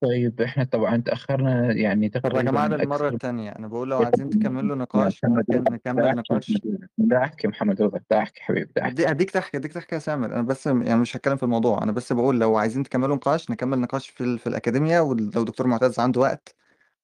طيب 0.00 0.40
إحنا 0.40 0.64
طبعا 0.64 0.96
تأخرنا 0.96 1.72
يعني 1.72 2.08
جماعة 2.08 2.20
تقريبا 2.20 2.82
للمرة 2.82 2.96
أكثر 2.96 3.08
التانية 3.08 3.50
أنا 3.50 3.68
بقول 3.68 3.90
لو 3.90 3.98
عايزين 3.98 4.30
تكملوا 4.30 4.76
نقاش 4.76 5.24
ممكن 5.24 5.64
نكمل 5.72 6.14
نقاش؟ 6.14 6.52
دعك 6.98 7.44
يا 7.44 7.48
محمد 7.48 7.82
رضا 7.82 8.00
دعك 8.10 8.38
حبيبي 8.38 8.70
دعك 8.76 8.92
هدي- 8.92 9.06
هديك 9.06 9.30
تحكي 9.30 9.58
تحكي 9.58 9.94
يا 9.94 10.00
سامر. 10.00 10.26
أنا 10.26 10.42
بس 10.42 10.66
يعني 10.66 10.96
مش 10.96 11.16
هتكلم 11.16 11.36
في 11.36 11.42
الموضوع 11.42 11.82
أنا 11.82 11.92
بس 11.92 12.12
بقول 12.12 12.40
لو 12.40 12.56
عايزين 12.56 12.82
تكملوا 12.82 13.16
نقاش 13.16 13.50
نكمل 13.50 13.78
نقاش 13.78 14.08
في 14.08 14.24
ال... 14.24 14.38
في 14.38 14.46
الأكاديمية 14.46 15.00
ولو 15.00 15.44
دكتور 15.44 15.66
معتز 15.66 15.98
عنده 16.00 16.20
وقت 16.20 16.54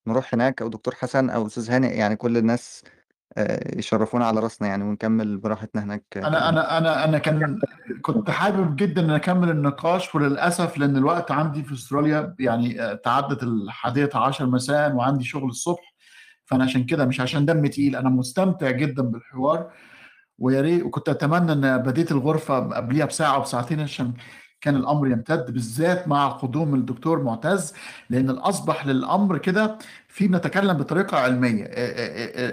نروح 0.06 0.34
هناك 0.34 0.62
أو 0.62 0.68
دكتور 0.68 0.94
حسن 0.94 1.30
أو 1.30 1.46
أستاذ 1.46 1.70
هاني 1.70 1.86
يعني 1.88 2.16
كل 2.16 2.36
الناس 2.36 2.82
آه، 3.38 3.78
يشرفونا 3.78 4.26
على 4.26 4.40
راسنا 4.40 4.68
يعني 4.68 4.84
ونكمل 4.84 5.36
براحتنا 5.38 5.82
هناك 5.82 6.04
أنا 6.16 6.28
كلام 6.28 6.42
أنا 6.42 6.78
أنا 6.78 7.04
أنا 7.04 7.18
كان 7.18 7.60
كنت 8.02 8.30
حابب 8.30 8.76
جدا 8.76 9.04
إن 9.04 9.10
أكمل 9.10 9.50
النقاش 9.50 10.14
وللأسف 10.14 10.78
لأن 10.78 10.96
الوقت 10.96 11.30
عندي 11.30 11.62
في 11.62 11.74
أستراليا 11.74 12.34
يعني 12.38 12.82
آه، 12.82 12.94
تعدت 12.94 13.42
الحادية 13.42 14.10
عشر 14.14 14.46
مساء 14.46 14.92
وعندي 14.92 15.24
شغل 15.24 15.48
الصبح 15.48 15.94
فأنا 16.44 16.64
عشان 16.64 16.86
كده 16.86 17.04
مش 17.04 17.20
عشان 17.20 17.46
دمي 17.46 17.68
تقيل. 17.68 17.96
أنا 17.96 18.08
مستمتع 18.08 18.70
جدا 18.70 19.02
بالحوار 19.02 19.70
ويا 20.38 20.60
ريت 20.60 20.82
وكنت 20.82 21.08
أتمنى 21.08 21.52
إن 21.52 21.78
بديت 21.78 22.12
الغرفة 22.12 22.58
قبليها 22.58 23.06
بساعة 23.06 23.38
وبساعتين 23.38 23.80
عشان 23.80 24.14
كان 24.60 24.76
الأمر 24.76 25.06
يمتد 25.08 25.50
بالذات 25.52 26.08
مع 26.08 26.28
قدوم 26.28 26.74
الدكتور 26.74 27.22
معتز 27.22 27.74
لأن 28.10 28.30
الأصبح 28.30 28.86
للأمر 28.86 29.38
كده 29.38 29.78
في 30.08 30.28
بنتكلم 30.28 30.72
بطريقة 30.72 31.18
علمية. 31.18 31.64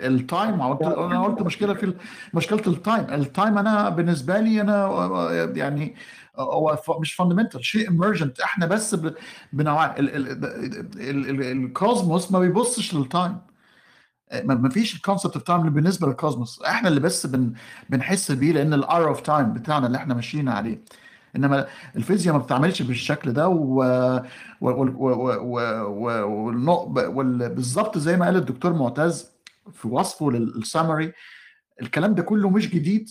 ال 0.07 0.18
time 0.18 0.61
أنا 0.61 1.23
قلت 1.23 1.41
مشكلة 1.41 1.73
في 1.73 1.93
مشكلة 2.33 2.61
ال 2.67 2.75
time 2.75 3.05
ال 3.09 3.19
time 3.19 3.57
أنا 3.57 3.89
بالنسبة 3.89 4.39
لي 4.39 4.61
أنا 4.61 4.87
يعني 5.55 5.95
هو 6.37 6.79
مش 6.99 7.13
fundamental 7.13 7.65
شيء 7.65 7.89
emergent 7.89 8.39
إحنا 8.39 8.65
بس 8.65 8.95
بنوع 9.53 9.95
ال 9.97 10.31
cosmos 10.31 12.31
ما 12.31 12.39
بيبصش 12.39 12.93
لل 12.95 13.09
time 13.09 13.37
ما 14.43 14.69
فيش 14.69 14.95
ال 14.95 15.00
concept 15.00 15.33
of 15.33 15.43
time 15.43 15.69
بالنسبة 15.69 16.07
لل 16.07 16.21
cosmos 16.21 16.61
إحنا 16.61 16.89
اللي 16.89 16.99
بس 16.99 17.25
بن 17.25 17.53
بنحس 17.89 18.31
بيه 18.31 18.51
لأن 18.53 18.73
ال 18.73 18.79
arrow 18.79 19.07
of 19.07 19.21
time 19.21 19.53
بتاعنا 19.53 19.87
اللي 19.87 19.97
إحنا 19.97 20.13
ماشيين 20.13 20.49
عليه. 20.49 20.81
إنما 21.35 21.67
الفيزياء 21.95 22.35
ما 22.35 22.41
بتعملش 22.41 22.81
بالشكل 22.81 23.33
ده 23.33 23.47
وبالظبط 27.07 27.97
زي 27.97 28.17
ما 28.17 28.25
قال 28.25 28.35
الدكتور 28.35 28.73
معتز 28.73 29.31
في 29.73 29.87
وصفه 29.87 30.31
لل 30.31 30.49
summary 30.49 31.13
الكلام 31.81 32.15
ده 32.15 32.23
كله 32.23 32.49
مش 32.49 32.69
جديد 32.69 33.09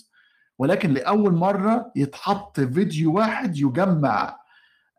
ولكن 0.59 0.92
لأول 0.94 1.34
مرة 1.34 1.92
يتحط 1.97 2.60
فيديو 2.60 3.15
واحد 3.17 3.57
يجمع 3.57 4.36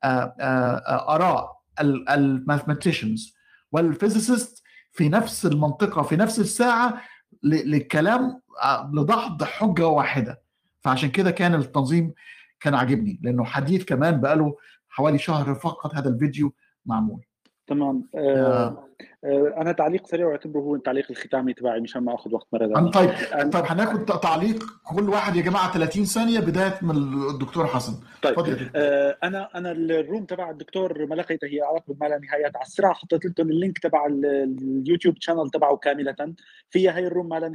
آراء 0.03 1.57
ال 2.09 2.18
mathematicians 2.18 3.35
وال 3.71 3.87
physicists 3.87 4.63
في 4.91 5.09
نفس 5.09 5.45
المنطقة 5.45 6.01
في 6.01 6.15
نفس 6.15 6.39
الساعة 6.39 7.01
للكلام 7.43 8.41
لدحض 8.93 9.43
حجة 9.43 9.87
واحدة. 9.87 10.41
فعشان 10.81 11.09
كده 11.11 11.31
كان 11.31 11.55
التنظيم 11.55 12.13
كان 12.63 12.75
عاجبني 12.75 13.19
لأنه 13.23 13.43
حديث 13.43 13.85
كمان 13.85 14.21
بقاله 14.21 14.57
حوالي 14.89 15.17
شهر 15.17 15.55
فقط 15.55 15.95
هذا 15.95 16.09
الفيديو 16.09 16.53
معمول. 16.85 17.21
تمام. 17.67 18.03
آه 18.15 18.87
آه 19.25 19.53
أنا 19.57 19.71
تعليق 19.71 20.07
سريع 20.07 20.27
وأعتبره 20.27 20.59
هو 20.59 20.75
التعليق 20.75 21.05
الختامي 21.09 21.53
تبعي 21.53 21.79
مشان 21.79 22.03
ما 22.03 22.15
اخذ 22.15 22.33
وقت 22.33 22.47
مرة 22.53 22.67
ثانية. 22.67 22.91
طيب. 22.91 23.09
طيب 23.51 23.63
هناخد 23.65 24.05
تعليق 24.05 24.63
كل 24.95 25.09
واحد 25.09 25.35
يا 25.35 25.41
جماعة 25.41 25.73
30 25.73 26.05
ثانية 26.05 26.39
بداية 26.39 26.79
من 26.81 26.95
الدكتور 27.31 27.67
حسن. 27.67 27.93
طيب. 28.23 28.69
آه 28.75 29.17
أنا 29.23 29.49
أنا 29.55 29.71
ال 29.71 29.82
room 29.82 30.25
تبع 30.25 30.49
الدكتور 30.49 31.05
ما 31.05 31.15
لقيته 31.15 31.45
هي 31.47 31.61
علاقه 31.61 31.95
ما 32.01 32.05
لا 32.07 32.19
نهايات 32.19 32.55
على 32.55 32.65
السرعه 32.65 32.93
حطيت 32.93 33.25
لكم 33.25 33.49
ال 33.49 33.55
link 33.55 33.79
تبع 33.79 34.05
ال 34.05 34.19
YouTube 34.19 35.15
channel 35.19 35.49
تبعه 35.49 35.77
كاملة. 35.77 36.15
فيها 36.69 36.97
هي 36.97 37.07
ال 37.07 37.12
room 37.12 37.29
ما 37.29 37.35
لا 37.39 37.49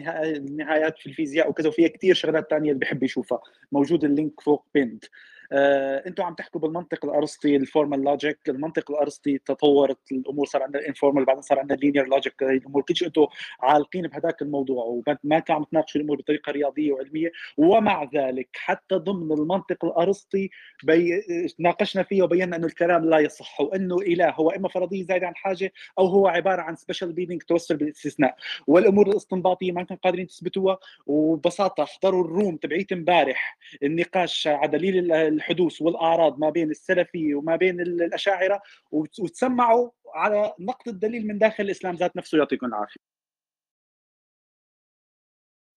نهايات 0.50 0.98
في 0.98 1.06
الفيزياء 1.06 1.50
وكذا 1.50 1.68
وفيها 1.68 1.88
كثير 1.88 2.14
شغلات 2.14 2.50
ثانية 2.50 2.70
اللي 2.72 2.80
بحب 2.80 3.02
يشوفها. 3.02 3.40
موجود 3.72 4.04
ال 4.04 4.12
link 4.12 4.40
فوق 4.40 4.64
pinned 4.74 5.04
آه، 5.04 5.08
أنتم 5.52 6.22
عم 6.22 6.34
تحكوا 6.34 6.60
بالمنطق 6.60 7.04
الأرسطي 7.04 7.56
ال 7.56 7.63
formal 7.63 8.02
logic 8.04 8.38
المنطق 8.48 8.90
الأرسطي 8.90 9.38
تطورت 9.38 10.12
الأمور 10.12 10.46
صار 10.46 10.62
عندنا 10.62 10.82
ال 10.82 10.87
informal 10.87 11.24
بعدين 11.24 11.42
صار 11.42 11.58
عندنا 11.58 11.74
ال 11.74 11.79
linear 11.79 12.06
logic 12.06 12.42
هي 12.42 12.56
الأمور 12.56 12.82
كل 12.82 12.96
شيء 12.96 13.08
أنتم 13.08 13.26
عالقين 13.60 14.06
بهذاك 14.06 14.42
الموضوع 14.42 14.84
وما 14.84 15.38
كان 15.38 15.56
عم 15.56 15.64
تناقشوا 15.64 16.00
الأمور 16.00 16.16
بطريقة 16.16 16.52
رياضية 16.52 16.92
وعلمية. 16.92 17.32
ومع 17.56 18.04
ذلك 18.14 18.48
حتى 18.54 18.94
ضمن 18.94 19.32
المنطق 19.32 19.84
الأرسطي 19.84 20.50
بي... 20.84 21.22
ناقشنا 21.58 22.02
فيه 22.02 22.22
وبينا 22.22 22.56
إنه 22.56 22.66
الكلام 22.66 23.04
لا 23.04 23.18
يصح 23.18 23.60
وإنه 23.60 23.96
إله 23.96 24.30
هو 24.30 24.50
إما 24.50 24.68
فرضية 24.68 25.04
زايدة 25.04 25.26
عن 25.26 25.36
حاجة 25.36 25.72
أو 25.98 26.06
هو 26.06 26.28
عبارة 26.28 26.62
عن 26.62 26.76
special 26.76 27.12
pleading 27.12 27.42
توصل 27.42 27.76
بالاستثناء. 27.76 28.36
والأمور 28.66 29.06
الاستنباطية 29.06 29.72
ما 29.72 29.82
كانوا 29.82 30.00
قادرين 30.02 30.26
تثبتوها 30.26 30.78
وببساطة 31.06 31.82
احضروا 31.82 32.24
ال 32.24 32.31
room 32.31 32.56
تبعيت 32.56 32.92
امبارح 32.92 33.58
النقاش 33.82 34.46
على 34.46 34.68
دليل 34.68 35.37
الحدوث 35.38 35.82
والأعراض 35.82 36.38
ما 36.38 36.50
بين 36.50 36.70
السلفية 36.70 37.34
وما 37.34 37.56
بين 37.56 37.80
الأشاعرة 37.80 38.60
وتسمعوا 38.90 39.90
على 40.14 40.54
نقد 40.60 40.88
الدليل 40.88 41.26
من 41.26 41.38
داخل 41.38 41.64
الإسلام 41.64 41.94
ذات 41.94 42.16
نفسه 42.16 42.38
يعطيكم 42.38 42.66
العافية. 42.66 43.00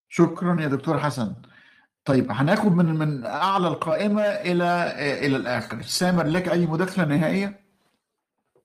شكرا 0.10 0.62
يا 0.62 0.68
دكتور 0.68 1.00
حسن. 1.00 1.36
طيب 2.06 2.32
هناخد 2.32 2.72
من 2.72 2.86
من 2.86 3.26
أعلى 3.26 3.68
القائمة 3.68 4.22
إلى 4.22 4.94
إلى 5.26 5.36
الآخر. 5.38 5.82
سامر 5.82 6.24
لك 6.28 6.50
أي 6.50 6.66
مداخلة 6.66 7.06
نهائية؟ 7.06 7.62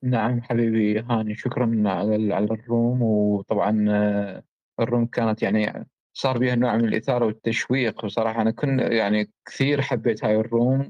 نعم 0.03 0.43
حبيبي 0.43 1.01
هاني 1.01 1.35
شكرا 1.35 1.83
على 1.87 2.35
على 2.35 2.45
الروم 2.45 3.03
وطبعا 3.03 3.71
الروم 4.81 5.07
كانت 5.07 5.43
يعني 5.43 5.87
صار 6.17 6.39
بها 6.39 6.55
نوع 6.55 6.77
من 6.77 6.89
الإثارة 6.89 7.27
والتشويق. 7.27 8.05
وصراحة 8.05 8.43
أنا 8.43 8.51
كن 8.51 8.79
يعني 8.79 9.31
كثير 9.47 9.83
حبيت 9.83 10.25
هاي 10.25 10.37
الروم 10.37 10.89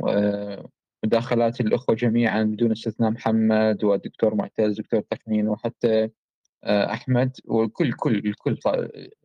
مداخلات 1.04 1.60
الأخوة 1.60 1.94
جميعا 1.94 2.42
بدون 2.42 2.72
استثناء 2.72 3.10
محمد 3.10 3.84
والدكتور 3.84 4.34
معتز 4.34 4.80
دكتور 4.80 5.00
تقنين 5.00 5.48
وحتى 5.48 6.08
أحمد. 6.64 7.36
والكل 7.44 7.92
كل 7.92 8.16
الكل 8.16 8.58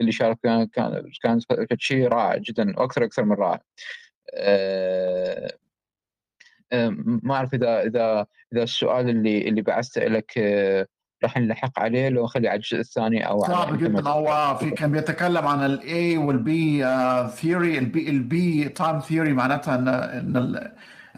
اللي 0.01 0.11
شارك 0.11 0.39
كان 0.43 0.65
كان 0.67 1.09
كان 1.69 1.77
شيء 1.77 2.07
رائع 2.07 2.37
جدا 2.37 2.79
وأكثر 2.79 3.03
أكثر 3.03 3.25
من 3.25 3.35
رائع. 3.35 3.61
ما 7.23 7.35
أعرف 7.35 7.53
إذا 7.53 7.81
إذا 7.81 8.27
إذا 8.53 8.63
السؤال 8.63 9.09
اللي 9.09 9.47
اللي 9.47 9.61
بعثته 9.61 10.05
لك 10.05 10.31
راح 11.23 11.37
نلحق 11.37 11.79
عليه 11.79 12.09
لو 12.09 12.23
نخلي 12.23 12.47
على 12.47 12.57
الجزء 12.57 12.79
الثاني 12.79 13.27
أو 13.27 13.45
صعب 13.45 13.77
جدا. 13.77 14.09
هو 14.09 14.57
في 14.59 14.71
كان 14.71 14.91
بيتكلم 14.91 15.47
عن 15.47 15.65
الاي 15.65 16.17
والبي 16.17 16.85
ثيوري 17.29 17.77
البي 17.77 18.09
البي 18.09 18.69
تايم 18.69 18.99
ثيوري 18.99 19.33
معناتها 19.33 19.75
ان 19.75 19.87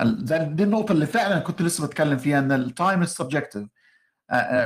إن 0.02 0.56
دي 0.56 0.64
النقطة 0.64 0.92
اللي 0.92 1.06
فعلا 1.06 1.40
كنت 1.40 1.62
لسه 1.62 1.88
بتكلم 1.88 2.18
فيها 2.18 2.40
إن 2.40 2.52
التايم 2.52 3.02
از 3.02 3.10
سبجكتيف 3.14 3.68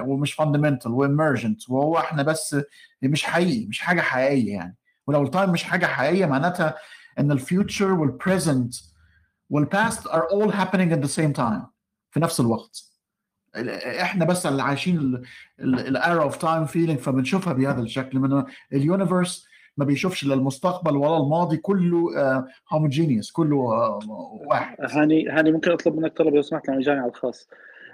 ومش 0.01 0.33
fundamental 0.34 0.92
و 0.92 1.00
emergent 1.00 1.69
وهو 1.69 1.98
إحنا 1.98 2.24
بس 2.24 2.56
مش 3.01 3.24
حقيقي 3.24 3.67
مش 3.67 3.80
حاجة 3.80 4.01
حقيقية 4.01 4.53
يعني. 4.53 4.77
ولو 5.07 5.24
ال 5.24 5.29
time 5.29 5.50
مش 5.49 5.64
حاجة 5.64 5.85
حقيقية 5.85 6.25
معناتها 6.25 6.75
إن 7.19 7.32
ال 7.32 7.40
future 7.40 7.92
وال 7.92 8.10
present 8.10 8.76
وال 9.50 9.69
past 9.69 10.08
are 10.08 10.32
all 10.32 10.53
happening 10.53 10.93
at 10.95 11.07
the 11.07 11.11
same 11.17 11.33
time 11.43 11.66
في 12.11 12.19
نفس 12.19 12.40
الوقت. 12.40 12.83
إحنا 14.02 14.26
بس 14.26 14.45
اللي 14.45 14.64
عايشين 14.64 15.22
ال 15.60 15.70
arrow 15.70 16.24
of 16.24 16.38
time 16.38 16.66
feeling 16.66 17.00
فبنشوفها 17.00 17.53
بهذا 17.53 17.82
الشكل 17.82 18.19
من 18.19 18.44
ال 18.74 18.82
universe 18.82 19.48
ما 19.77 19.86
بيشوفش 19.86 20.24
لا 20.24 20.34
المستقبل 20.34 20.98
ولا 20.98 21.18
الماضي 21.18 21.58
كله 21.58 22.00
homogeneous 22.69 23.32
كله 23.32 23.56
واحد. 23.56 24.76
هاني 24.80 25.30
هاني 25.30 25.52
ممكن 25.52 25.72
اطلب 25.72 25.95
منك 25.95 26.18
طلب 26.18 26.36
لو 26.36 26.42
سمحت 26.42 26.68
لأنه 26.68 26.82
جاني 26.82 27.00
على 27.00 27.10
الخاص. 27.10 27.50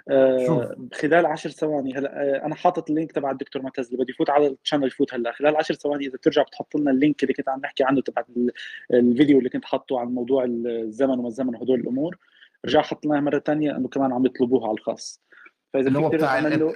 آه 0.09 0.75
خلال 0.93 1.25
10 1.25 1.51
ثواني 1.51 1.98
هلا 1.98 2.22
آه 2.22 2.45
أنا 2.45 2.56
حاطط 2.56 2.90
ال 2.90 2.94
link 2.94 3.11
تبع 3.11 3.32
الدكتور 3.32 3.61
معتز 3.61 3.85
اللي 3.85 3.98
بده 4.03 4.14
يفوت 4.14 4.30
على 4.30 4.56
ال 4.64 4.67
channel 4.67 4.88
يفوت 4.88 5.14
هلا. 5.14 5.32
خلال 5.32 5.56
10 5.56 5.75
ثواني 5.75 6.06
إذا 6.06 6.14
بترجع 6.14 6.42
بتحط 6.42 6.75
لنا 6.75 6.92
ال 6.92 6.98
link 6.98 7.24
اللي 7.24 7.33
كنت 7.33 7.50
عم 7.50 7.59
نحكي 7.59 7.83
عنه 7.83 8.01
تبع 8.01 8.24
الفيديو 8.93 9.38
اللي 9.40 9.50
كنت 9.50 9.66
حاطه 9.66 10.00
عن 10.00 10.08
موضوع 10.08 10.45
الزمن 10.48 11.19
وما 11.19 11.27
الزمن 11.27 11.56
وهدول 11.56 11.80
الأمور. 11.80 12.17
رجع 12.66 12.82
حط 12.82 13.06
لنا 13.06 13.19
مرة 13.22 13.40
ثانية 13.40 13.77
إنه 13.77 13.88
كمان 13.88 14.11
عم 14.11 14.25
يطلبوها 14.25 14.67
على 14.67 14.77
الخاص. 14.77 15.22
فإذا 15.74 15.88
اللي 15.88 16.00
هو 16.00 16.10
بتاع 16.10 16.40
له... 16.40 16.76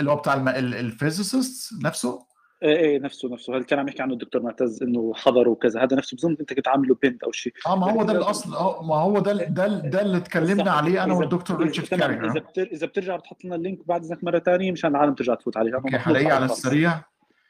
اللي 0.00 0.10
هو 0.10 0.16
بتاع 0.16 0.34
ال 0.58 0.69
physicist 0.69 1.72
نفسه؟ 1.84 2.28
إيه 2.62 2.76
إيه 2.76 2.98
نفسه 2.98 3.28
نفسه. 3.28 3.56
هذا 3.56 3.62
كان 3.62 3.78
عم 3.78 3.88
يحكي 3.88 4.02
عنه 4.02 4.12
الدكتور 4.12 4.42
معتز 4.42 4.82
إنه 4.82 5.12
حضر 5.14 5.48
وكذا؟ 5.48 5.82
هذا 5.82 5.96
نفسه 5.96 6.16
بظن 6.16 6.36
أنت 6.40 6.52
كنت 6.52 6.68
عامله 6.68 6.96
pinned 7.02 7.22
أو 7.22 7.32
شيء. 7.32 7.52
آه 7.66 7.76
ما 7.76 7.92
هو 7.92 8.02
ده 8.02 8.12
الاصل 8.12 8.54
آه 8.54 8.82
ما 8.82 8.94
هو 8.94 9.18
ده 9.18 9.32
ده 9.32 9.66
ده 9.66 10.02
اللي 10.02 10.20
تكلمنا 10.20 10.70
عليه 10.70 11.04
أنا 11.04 11.14
والدكتور 11.14 11.56
ريتشارد 11.56 11.88
كاري 11.88 12.30
إذا 12.30 12.40
بتر... 12.40 12.62
إذا 12.62 12.86
بترجع 12.86 13.16
بتحط 13.16 13.44
لنا 13.44 13.54
ال 13.54 13.59
link 13.59 13.78
بعد 13.86 14.04
إذنك 14.04 14.24
مرة 14.24 14.38
ثانية 14.38 14.72
مشان 14.72 14.90
العالم 14.90 15.14
ترجع 15.14 15.34
تفوت 15.34 15.56
عليه 15.56 15.74
okay 15.74 15.98
حلاقيه 15.98 16.32
على 16.32 16.44
السريع. 16.44 17.00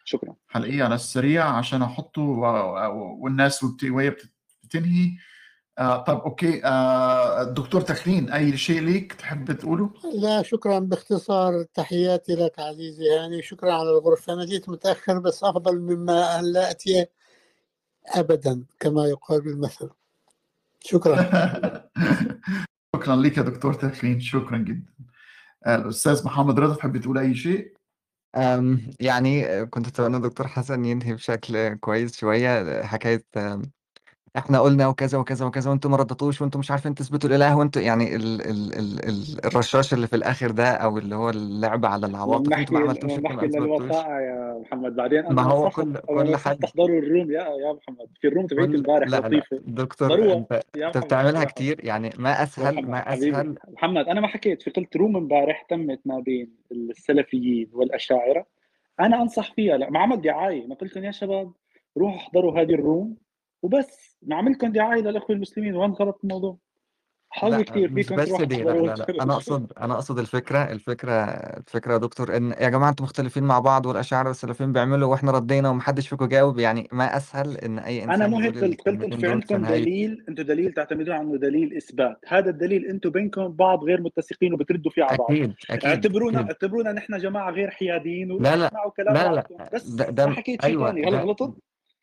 شكرا. 0.04 0.34
حلاقيه 0.48 0.84
على 0.84 0.94
السريع 0.94 1.44
عشان 1.44 1.82
أحطه 1.82 2.22
والناس 2.92 3.64
وهي 3.84 4.16
بتنهي. 4.64 5.10
آه 5.78 6.04
طب 6.04 6.20
okay. 6.20 6.64
آه 6.64 7.42
الدكتور 7.42 7.80
تخلين 7.80 8.30
أي 8.32 8.56
شيء 8.56 8.80
ليك 8.80 9.12
تحب 9.12 9.52
تقوله؟ 9.52 9.90
لا 10.14 10.42
شكرا. 10.42 10.78
باختصار 10.78 11.62
تحياتي 11.62 12.34
لك 12.34 12.58
عزيزي 12.58 13.04
هاني. 13.18 13.42
شكرا 13.42 13.72
على 13.72 13.90
الغرفة. 13.90 14.32
أنا 14.32 14.44
جيت 14.44 14.68
متأخر 14.68 15.18
بس 15.18 15.44
أفضل 15.44 15.80
مما 15.80 16.38
أن 16.38 16.52
لا 16.52 16.70
أتي 16.70 17.06
أبدا 18.06 18.64
كما 18.80 19.06
يقال 19.06 19.40
بالمثل. 19.40 19.90
شكرا. 20.80 21.16
شكرا 22.96 23.16
لك 23.16 23.36
يا 23.36 23.42
دكتور 23.42 23.74
تخلين. 23.74 24.20
شكرا 24.20 24.58
جدا. 24.58 24.92
آه 25.66 25.76
الأستاذ 25.76 26.24
محمد 26.24 26.60
رضا 26.60 26.74
تحب 26.74 26.96
تقول 27.00 27.18
أي 27.18 27.34
شيء؟ 27.34 27.72
يعني 29.00 29.66
كنت 29.66 29.86
أتمنى 29.86 30.20
دكتور 30.20 30.48
حسن 30.48 30.84
ينهي 30.84 31.14
بشكل 31.14 31.74
كويس 31.74 32.16
شوية. 32.16 32.82
حكاية 32.82 33.24
إحنا 34.36 34.60
قلنا 34.60 34.86
وكذا 34.86 35.18
وكذا 35.18 35.46
وكذا 35.46 35.70
وأنتم 35.70 35.90
ما 35.90 35.96
ردتوش 35.96 36.42
وأنتم 36.42 36.58
مش 36.58 36.70
عارفين 36.70 36.94
تثبتوا 36.94 37.30
الإله 37.30 37.56
وأنتم 37.56 37.80
يعني 37.80 38.16
ال 38.16 38.40
ال 38.40 38.78
ال 38.78 39.08
ال 39.08 39.46
الرشاش 39.46 39.94
اللي 39.94 40.06
في 40.06 40.16
الآخر 40.16 40.50
ده 40.50 40.70
أو 40.70 40.98
اللي 40.98 41.14
هو 41.14 41.30
اللعب 41.30 41.86
على 41.86 42.06
العواطف 42.06 42.52
أنتم 42.52 42.52
ما 42.52 42.56
نحكي 42.60 42.76
عملتوش 42.76 43.12
ما 43.12 43.34
نحكي 43.34 43.46
يا 43.46 44.62
محمد. 44.64 44.96
بعدين 44.96 45.22
ما 45.22 45.30
أنا 45.30 45.42
هو 45.42 45.66
نصحت 45.66 45.80
كل 45.80 45.96
كل 45.98 46.32
نصحت 46.32 46.48
حد 46.48 46.58
تحضروا 46.58 46.98
الروم 46.98 47.30
يا 47.30 47.42
يا 47.42 47.72
محمد. 47.72 48.06
في 48.20 48.28
الروم 48.28 48.46
تبعيت 48.46 48.70
كل 48.70 48.76
امبارح 48.76 49.08
لا 49.08 49.16
لا 49.16 49.26
لطيفة. 49.26 49.60
دكتور 49.66 50.14
أنت 50.32 50.62
يا 50.76 50.88
محمد. 50.88 51.04
بتعملها 51.04 51.40
يا 51.40 51.46
كتير 51.46 51.84
يعني 51.84 52.10
ما 52.18 52.30
يا 52.30 52.48
محمد 52.58 52.88
ما 52.88 53.00
حبيبي. 53.00 53.30
أسهل. 53.30 53.54
محمد 53.68 54.08
أنا 54.08 54.20
ما 54.20 54.28
حكيت. 54.28 54.62
في 54.62 54.70
قلت 54.70 54.96
روم 54.96 55.16
امبارح 55.16 55.62
تمت 55.62 56.00
ما 56.04 56.20
بين 56.20 56.56
السلفيين 56.72 57.70
والأشاعرة. 57.72 58.46
أنا 59.00 59.22
أنصح 59.22 59.54
فيها. 59.54 59.76
لا 59.76 59.90
ما 59.90 59.98
عمل 59.98 60.20
دعاية. 60.20 60.64
أنا 60.66 60.74
قلت 60.74 60.96
لهم 60.96 61.04
يا 61.04 61.10
شباب 61.10 61.52
روحوا 61.98 62.16
احضروا 62.18 62.60
هذه 62.60 62.74
الروم 62.74 63.16
وبس. 63.62 64.07
ما 64.22 64.36
عملكم 64.36 64.72
دعايه 64.72 65.02
للإخوة 65.02 65.36
المسلمين 65.36 65.76
وين 65.76 65.90
غلط 65.90 66.20
الموضوع. 66.24 66.58
حظ 67.30 67.54
لا 67.54 67.62
كثير 67.62 67.90
مش 67.90 68.12
بس 68.12 68.42
دي 68.42 68.62
لا 68.62 68.70
لا 68.70 68.94
لا 68.94 69.22
أنا 69.22 69.32
أقصد 69.32 69.72
أنا 69.80 69.94
أقصد 69.94 70.18
الفكرة 70.18 70.58
الفكرة 70.58 71.12
الفكرة 71.12 71.92
يا 71.92 71.98
دكتور 71.98 72.36
إن 72.36 72.50
يا 72.60 72.68
جماعة 72.68 72.90
أنتم 72.90 73.04
مختلفين 73.04 73.44
مع 73.44 73.58
بعض 73.58 73.86
والاشاعره 73.86 74.28
والسلفيين 74.28 74.72
بيعملوا 74.72 75.10
وإحنا 75.10 75.32
ردينا 75.32 75.68
ومحدش 75.68 76.08
فيكم 76.08 76.26
جاوب 76.26 76.58
يعني 76.58 76.88
ما 76.92 77.16
أسهل 77.16 77.56
إن 77.56 77.78
أي 77.78 78.04
أنا 78.04 78.14
انسان 78.14 78.30
مو 78.30 78.38
هيك 78.38 78.56
يقول 78.56 78.76
قلت 78.86 79.14
في 79.14 79.26
عندكم 79.26 79.62
دليل 79.66 80.24
أنتم 80.28 80.42
دليل 80.42 80.72
تعتمدون 80.72 81.14
عنه 81.14 81.36
دليل 81.36 81.76
إثبات. 81.76 82.18
هذا 82.28 82.50
الدليل 82.50 82.86
أنتم 82.86 83.10
بينكم 83.10 83.48
بعض 83.48 83.84
غير 83.84 84.00
متسقين 84.00 84.54
وبتردوا 84.54 84.90
فيه 84.90 85.04
على 85.04 85.16
بعض. 85.16 85.30
أكيد 85.30 85.54
أكيد 85.70 85.90
اعتبرونا 85.90 86.40
اعتبرونا 86.40 86.92
نحن 86.92 87.18
جماعة 87.18 87.50
غير 87.50 87.70
حياديين 87.70 88.42
لا 88.42 88.56
لا 88.56 88.70
كلام 88.96 89.14
لا 89.14 89.22
لا 89.22 89.34
بعضكم 89.34 89.54
بس 89.74 89.88
ده, 89.88 90.10
ده 90.10 90.30
حكيت 90.30 90.64
شيء 90.64 90.86
ثاني 90.86 91.06
هلا 91.06 91.10
ده 91.10 91.22
غلطت؟ 91.22 91.54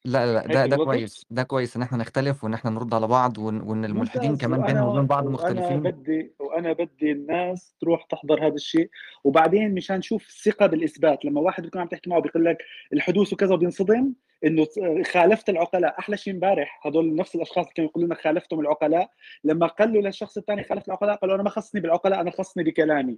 لا 0.06 0.34
لا 0.34 0.48
ده 0.48 0.66
ده 0.66 0.78
كويس 0.78 1.26
ده 1.30 1.44
كويس 1.44 1.76
إن 1.76 1.82
إحنا 1.82 1.98
نختلف 1.98 2.44
وإن 2.44 2.54
إحنا 2.54 2.72
نرد 2.72 2.94
على 2.94 3.08
بعض 3.08 3.38
وإن, 3.38 3.62
وإن 3.62 3.86
الملحدين 3.86 4.32
ممتاز 4.32 4.48
كمان 4.48 4.62
بينهم 4.62 4.88
وبين 4.88 5.06
بعض 5.08 5.24
وأنا 5.26 5.34
مختلفين. 5.34 5.80
بدي 5.80 6.34
وأنا 6.40 6.74
بدي 6.74 7.12
الناس 7.12 7.76
تروح 7.82 8.04
تحضر 8.04 8.48
هذا 8.48 8.56
الشيء 8.56 8.90
وبعدين 9.24 9.76
مشان 9.76 9.98
نشوف 9.98 10.28
الثقه 10.28 10.66
بالإثبات 10.66 11.26
لما 11.26 11.42
واحد 11.42 11.64
بيكون 11.64 11.82
عم 11.82 11.88
تحكي 11.88 12.10
معه 12.10 12.22
بيقول 12.22 12.46
لك 12.46 12.58
الحدوث 12.94 13.34
وكذا 13.34 13.54
وبينصدم 13.54 14.14
إنه 14.46 14.68
خالفت 15.12 15.50
العقلاء 15.50 16.00
أحلى 16.00 16.18
شيء 16.18 16.34
امبارح 16.34 16.88
هدول 16.88 17.16
نفس 17.16 17.36
الأشخاص 17.36 17.66
اللي 17.66 17.74
كانوا 17.76 17.90
يقولوا 17.90 18.08
لنا 18.08 18.16
خالفتم 18.16 18.60
العقلاء 18.60 19.10
لما 19.44 19.68
قالوا 19.68 20.02
للشخص 20.02 20.38
الثاني 20.38 20.64
خالفت 20.64 20.88
العقلاء 20.88 21.16
قالوا 21.16 21.36
أنا 21.36 21.44
ما 21.44 21.50
خصني 21.50 21.82
بالعقلاء 21.82 22.22
أنا 22.22 22.32
خصني 22.32 22.64
بكلامي. 22.64 23.18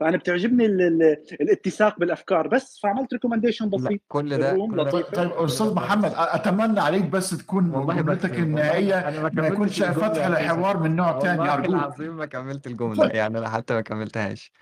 فأنا 0.00 0.16
بتعجبني 0.16 0.66
ال 0.66 0.82
ال 0.82 1.16
الاتساق 1.40 1.98
بالأفكار. 1.98 2.48
بس 2.48 2.80
فعملت 2.82 3.12
ريكومنديشن 3.12 3.70
بسيط 3.70 4.00
كل 4.08 4.38
ده 4.38 4.54
لطيفه 4.54 5.10
طيب 5.10 5.32
أستاذ 5.32 5.74
محمد 5.74 6.12
أتمنى 6.16 6.80
عليك 6.80 7.04
بس 7.04 7.30
تكون 7.30 7.86
جملتك 7.86 8.38
النهائية. 8.38 9.30
ما 9.32 9.46
يكونش 9.46 9.82
فتح 9.82 10.26
لحوار 10.26 10.78
من 10.78 10.96
نوع 10.96 11.18
تاني 11.18 11.38
والله 11.38 11.54
أرجوك. 11.54 11.74
العظيم 11.74 12.16
ما 12.16 12.26
كملت 12.26 12.66
الجملة 12.66 13.06
يعني 13.06 13.38
أنا 13.38 13.48
حتى 13.48 13.74
ما 13.74 13.80
كملتهاش. 13.80 14.52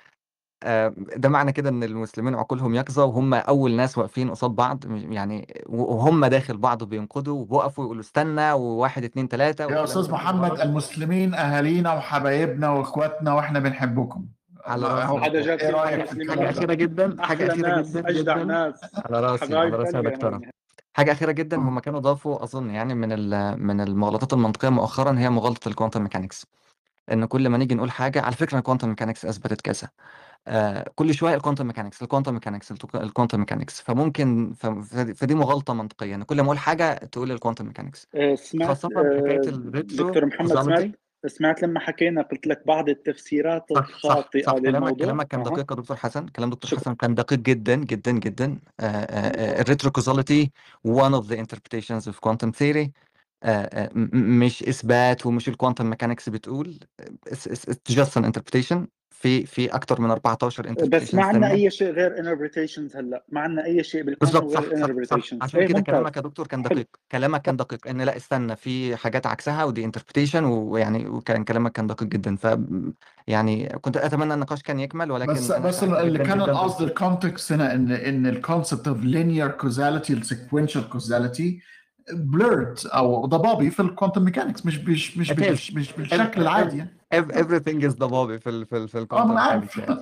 آه، 0.64 0.94
ده 1.16 1.28
معنى 1.28 1.52
كده 1.52 1.68
إن 1.68 1.82
المسلمين 1.82 2.34
عقولهم 2.34 2.74
يقظة 2.74 3.04
وهم 3.04 3.34
أول 3.34 3.72
ناس 3.72 3.98
واقفين 3.98 4.30
قصاد 4.30 4.50
بعض 4.50 4.84
يعني 4.90 5.62
وهم 5.66 6.26
داخل 6.26 6.56
بعض 6.56 6.84
بينقضوا 6.84 7.40
وبيقفوا 7.40 7.84
يقولوا 7.84 8.02
استنى 8.02 8.52
وواحد 8.52 9.04
اتنين 9.04 9.28
تلاتة 9.28 9.64
يا 9.64 9.84
أستاذ 9.84 10.10
محمد 10.10 10.60
المسلمين 10.60 11.34
أهالينا 11.34 11.94
وحبايبنا 11.94 12.70
وإخواتنا 12.70 13.34
وإحنا 13.34 13.58
بنحبكم. 13.58 14.26
على 14.66 14.86
راسي 14.86 15.52
إيه 15.54 15.70
رأيك؟ 15.70 16.30
حاجة 16.30 16.50
أخيرة 16.50 16.74
جدا 16.74 17.16
حاجة 17.22 17.52
أخيرة 17.52 17.80
جدا 17.82 18.08
أجدع 18.08 18.36
جدا. 18.36 18.44
ناس. 18.44 18.80
على 18.96 19.20
راسي 19.20 19.56
على 19.56 19.68
راسي 19.70 19.96
يا 19.96 20.02
دكتورة. 20.02 20.36
أنا 20.36 20.50
حاجة 20.94 21.12
أخيرة 21.12 21.32
جدا 21.32 21.56
هم 21.56 21.78
كانوا 21.78 22.00
ضافوا 22.00 22.42
أظن 22.44 22.70
يعني 22.70 22.94
من 22.94 23.12
ال- 23.12 23.62
من 23.62 23.80
المغالطات 23.80 24.32
المنطقية 24.32 24.68
مؤخرا 24.68 25.18
هي 25.18 25.30
مغالطة 25.30 25.68
ال 25.68 25.73
quantum 25.73 26.02
mechanics 26.02 26.46
إن 27.12 27.24
كل 27.24 27.48
ما 27.48 27.58
نيجي 27.58 27.74
نقول 27.74 27.90
حاجة 27.90 28.20
على 28.22 28.34
فكرة 28.36 28.58
ال 28.58 28.62
quantum 28.62 28.88
mechanics 28.88 29.24
أثبتت 29.24 29.60
كذا. 29.60 29.88
آه 30.48 30.84
كل 30.94 31.14
شوية 31.14 31.34
ال 31.34 31.38
quantum 31.38 31.66
mechanics 31.66 32.02
ال 32.02 32.06
quantum 32.06 32.34
mechanics 32.34 32.72
ال 32.94 33.00
quantum 33.00 33.40
mechanics 33.40 33.80
فممكن 33.80 34.52
فدي 35.16 35.34
مغالطة 35.34 35.74
منطقية. 35.74 36.14
إن 36.14 36.22
كل 36.22 36.36
ما 36.40 36.46
أقول 36.46 36.58
حاجة 36.58 36.94
تقول 36.94 37.32
ال 37.32 37.37
quantum 37.37 37.66
mechanics 37.66 38.06
آه، 38.14 38.34
سمعت 38.34 38.68
خاصة 38.68 38.88
حكايه 38.88 39.38
آه، 39.38 39.48
ال 39.48 39.58
retro 39.58 40.08
دكتور 40.08 40.26
محمد 40.26 40.48
سمعت؟ 40.48 40.64
causality 40.64 40.98
سمعت 41.26 41.62
لما 41.62 41.80
حكينا 41.80 42.22
قلت 42.22 42.46
لك 42.46 42.66
بعض 42.66 42.88
التفسيرات 42.88 43.66
صح 43.74 43.98
صح 43.98 44.30
صح. 44.46 44.52
كلامك 44.52 44.64
للموضوع. 44.64 45.06
كلامك 45.06 45.28
كان 45.28 45.42
دقيق 45.42 45.72
يا 45.72 45.76
دكتور 45.76 45.96
حسن. 45.96 46.26
كلام 46.28 46.50
دكتور 46.50 46.70
شكرا. 46.70 46.80
حسن 46.80 46.94
كان 46.94 47.14
دقيق 47.14 47.38
جدا 47.38 47.74
جدا 47.76 48.12
جدا. 48.12 48.46
ممتاز 48.46 49.60
ال 49.60 49.65
retro 49.65 49.90
causality 49.90 50.52
one 50.88 51.12
of 51.22 51.24
the 51.28 51.36
interpretations 51.36 52.06
of 52.12 52.14
quantum 52.28 52.50
theory. 52.52 52.88
آه، 53.44 53.48
آه، 53.64 53.90
م- 53.94 54.00
م- 54.12 54.38
مش 54.40 54.62
إثبات 54.62 55.26
ومش 55.26 55.48
ال 55.48 55.54
quantum 55.54 55.90
mechanics 55.90 56.28
بتقول. 56.28 56.78
it's 57.30 57.94
just 57.94 58.16
an 58.20 58.24
interpretation. 58.24 59.01
في 59.22 59.46
في 59.46 59.66
أكتر 59.74 60.00
من 60.00 60.10
14 60.10 60.72
بس 60.88 61.14
ما 61.14 61.24
عندنا 61.24 61.50
أي 61.50 61.70
شيء 61.70 61.90
غير 61.92 62.14
interpretations 62.16 62.96
هلأ. 62.96 63.24
ما 63.28 63.40
عندنا 63.40 63.64
أي 63.64 63.84
شيء 63.84 64.14
صح 64.24 64.40
غير 64.40 64.48
صح 64.50 64.60
صح 64.60 64.86
interpretations. 64.86 65.36
عشان 65.42 65.60
إيه 65.60 65.66
كده 65.68 65.80
كلامك 65.80 66.16
يا 66.16 66.22
دكتور 66.22 66.46
كان 66.46 66.62
دقيق. 66.62 66.86
كلامك 67.12 67.42
كان 67.42 67.56
دقيق. 67.56 67.88
إن 67.88 68.02
لأ 68.02 68.16
استنى 68.16 68.56
في 68.56 68.96
حاجات 68.96 69.26
عكسها 69.26 69.64
ودي 69.64 69.84
interpretation 69.84 70.44
ويعني 70.44 71.06
وكان 71.08 71.44
كلامك 71.44 71.72
كان 71.72 71.86
دقيق 71.86 72.08
جدا. 72.08 72.36
ف 72.36 72.58
يعني 73.26 73.68
كنت 73.68 73.96
أتمنى 73.96 74.34
النقاش 74.34 74.62
كان 74.62 74.80
يكمل 74.80 75.10
ولكن 75.10 75.32
بس 75.32 75.52
بس 75.52 75.82
اللي 75.82 76.18
كان 76.18 76.38
بال- 76.38 76.80
ال 76.80 76.89
context 76.89 77.52
هنا 77.52 77.74
إن 77.74 77.92
إن 77.92 78.26
ال 78.26 78.34
concept 78.34 78.88
of 78.88 79.04
linear 79.04 79.48
causality 79.48 80.12
ال 80.12 80.19
sequential 80.19 80.88
causality 80.88 81.60
blurred 82.12 82.78
أو 82.86 83.26
ضبابي 83.26 83.70
في 83.70 83.80
ال 83.80 83.86
quantum 83.86 84.22
mechanics 84.24 84.66
مش 84.66 84.78
مش 84.78 85.18
مش 85.18 85.30
مش, 85.32 85.74
مش 85.74 85.92
بالشكل 85.92 86.42
العادي 86.42 86.78
يعني. 86.78 86.90
ev- 87.14 87.34
everything 87.34 87.82
is 87.90 87.96
ضبابي 87.98 88.38
في 88.38 88.50
ال 88.50 88.66
في 88.66 88.76
ال 88.76 88.88
في 88.88 88.98
ال 88.98 89.02
quantum 89.02 89.30
أنا 89.30 89.54
mechanics 89.56 89.76
يعني. 89.78 90.00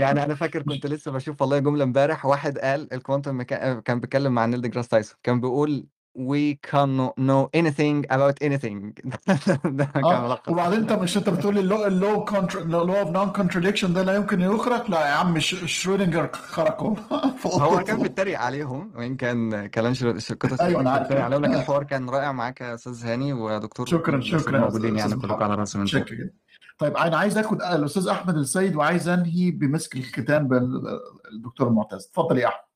يعني 0.00 0.24
أنا 0.24 0.34
فاكر 0.34 0.62
كنت 0.62 0.86
لسه 0.86 1.10
بشوف 1.12 1.40
والله 1.42 1.58
جملة 1.58 1.84
امبارح 1.84 2.26
واحد 2.26 2.58
قال 2.58 2.94
ال 2.94 2.99
quantum 2.99 3.34
mecha... 3.34 3.80
كان 3.80 4.00
بيتكلم 4.00 4.32
مع 4.34 4.46
نيل 4.46 4.60
ديجراس 4.60 4.88
تايسون 4.88 5.16
كان 5.22 5.40
بيقول 5.40 5.86
we 6.16 6.54
cannot 6.70 7.14
know 7.18 7.42
anything 7.60 8.04
about 8.10 8.36
anything. 8.42 8.92
ده 9.78 9.84
كان 9.84 10.22
ملخص. 10.24 10.48
وبعدين 10.48 10.78
انت 10.80 10.92
مش 10.92 11.16
انت 11.16 11.28
بتقول 11.28 11.58
ال 11.58 11.84
law 11.86 12.24
ال 12.64 12.69
law 12.69 12.82
law 12.82 12.96
of 12.96 13.10
non-contradiction 13.10 13.92
ده 13.92 14.02
لا 14.02 14.14
يمكن 14.16 14.40
يخرق 14.40 14.90
لا 14.90 15.00
يا 15.06 15.12
عم 15.12 15.38
شرودنجر 15.40 16.30
خرقه. 16.32 16.94
في 17.38 17.48
هو 17.48 17.78
كان 17.84 18.02
بيتريق 18.02 18.38
عليهم 18.38 18.92
وإن 18.96 19.16
كان 19.16 19.66
كلام 19.66 19.94
شر- 19.94 20.18
شركته 20.18 20.64
أيوه 20.66 20.80
أنا 20.80 20.90
عارف. 20.90 21.02
بيتريق 21.02 21.24
عليهم 21.24 21.42
لكن 21.44 21.54
الحوار 21.60 21.82
كان 21.84 22.10
رائع 22.10 22.32
معاك 22.32 22.60
يا 22.60 22.74
أستاذ 22.74 23.06
هاني 23.06 23.32
ودكتور 23.32 23.86
شكرا 23.86 24.20
شكرا 24.20 24.58
موجودين 24.58 24.98
يعني 24.98 25.14
كلكم 25.16 25.42
على 25.42 25.54
راسي 25.54 25.78
من 25.78 25.86
شكرا 25.86 26.14
جدا. 26.16 26.30
طيب 26.78 26.96
أنا 26.96 27.16
عايز 27.16 27.38
آخد 27.38 27.62
الأستاذ 27.62 28.08
أحمد 28.08 28.36
السيد 28.36 28.76
وعايز 28.76 29.08
أنهي 29.08 29.50
بمسك 29.50 29.96
الختام 29.96 30.48
بالدكتور 30.48 31.70
معتز. 31.70 32.06
اتفضل 32.06 32.38
يا 32.38 32.48
أحمد. 32.48 32.73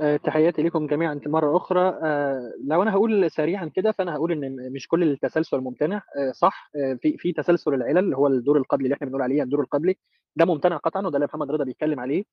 آه، 0.00 0.16
تحياتي 0.16 0.62
لكم 0.62 0.86
جميعا 0.86 1.20
مرة 1.26 1.56
أخرى. 1.56 1.80
آه، 2.02 2.52
لو 2.64 2.82
أنا 2.82 2.92
هقول 2.92 3.30
سريعا 3.30 3.66
كده 3.74 3.92
فأنا 3.92 4.14
هقول 4.16 4.32
إن 4.32 4.72
مش 4.72 4.88
كل 4.88 5.02
التسلسل 5.02 5.60
ممتنع. 5.60 5.96
آه، 5.96 6.32
صح. 6.32 6.70
في 7.00 7.16
في 7.18 7.32
تسلسل 7.32 7.74
العلل 7.74 7.98
اللي 7.98 8.16
هو 8.16 8.26
الدور 8.26 8.56
القبلي 8.58 8.84
اللي 8.84 8.94
إحنا 8.94 9.06
بنقول 9.06 9.22
عليه 9.22 9.42
الدور 9.42 9.60
القبلي 9.60 9.96
ده 10.36 10.44
ممتنع 10.44 10.76
قطعا 10.76 11.06
وده 11.06 11.16
اللي 11.16 11.26
محمد 11.26 11.50
رضا 11.50 11.64
بيتكلم 11.64 12.00
عليه. 12.00 12.24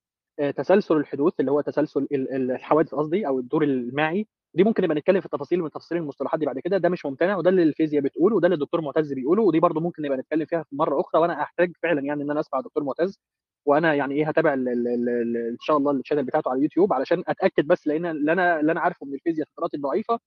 تسلسل 0.55 0.97
الحدوث 0.97 1.33
اللي 1.39 1.51
هو 1.51 1.61
تسلسل 1.61 1.99
ال- 2.11 2.35
ال- 2.35 2.51
الحوادث 2.51 2.95
قصدي 2.95 3.27
أو 3.27 3.39
الدور 3.39 3.63
الماعي 3.63 4.27
دي 4.53 4.63
ممكن 4.63 4.83
نبقى 4.83 4.95
نتكلم 4.97 5.19
في 5.19 5.25
التفاصيل 5.25 5.61
من 5.61 5.69
تفاصيل 5.69 5.97
المصطلحات 5.97 6.39
دي 6.39 6.45
بعد 6.45 6.59
كده. 6.59 6.77
ده 6.77 6.89
مش 6.89 7.05
ممتنع 7.05 7.37
وده 7.37 7.49
اللي 7.49 7.63
الفيزياء 7.63 8.03
بتقوله 8.03 8.35
وده 8.35 8.47
اللي 8.47 8.55
الدكتور 8.55 8.81
معتز 8.81 9.13
بيقوله 9.13 9.43
ودي 9.43 9.59
برضو 9.59 9.79
ممكن 9.79 10.03
نبقى 10.03 10.17
نتكلم 10.17 10.45
فيها 10.45 10.63
في 10.63 10.75
مرة 10.75 11.01
أخرى 11.01 11.21
وأنا 11.21 11.41
أحتاج 11.41 11.71
فعلا 11.83 12.01
يعني 12.01 12.23
إن 12.23 12.31
أنا 12.31 12.39
أسمع 12.39 12.59
دكتور 12.61 12.83
معتز. 12.83 13.19
وأنا 13.65 13.93
يعني 13.93 14.15
إيه 14.15 14.27
هتابع 14.29 14.53
ان 14.53 15.57
شاء 15.61 15.77
الله 15.77 15.91
ال 15.91 15.95
channel 15.95 16.23
بتاعته 16.23 16.49
على 16.51 16.57
اليوتيوب 16.57 16.93
علشان 16.93 17.23
اتاكد 17.27 17.67
بس 17.67 17.87
لأن 17.87 18.05
اللي 18.05 18.31
أنا 18.33 18.59
اللي 18.59 18.71
أنا 18.71 18.79
عارفه 18.81 19.05
من 19.05 19.13
الفيزياء 19.13 19.47
الفترات 19.47 19.73
الضعيفه 19.73 20.19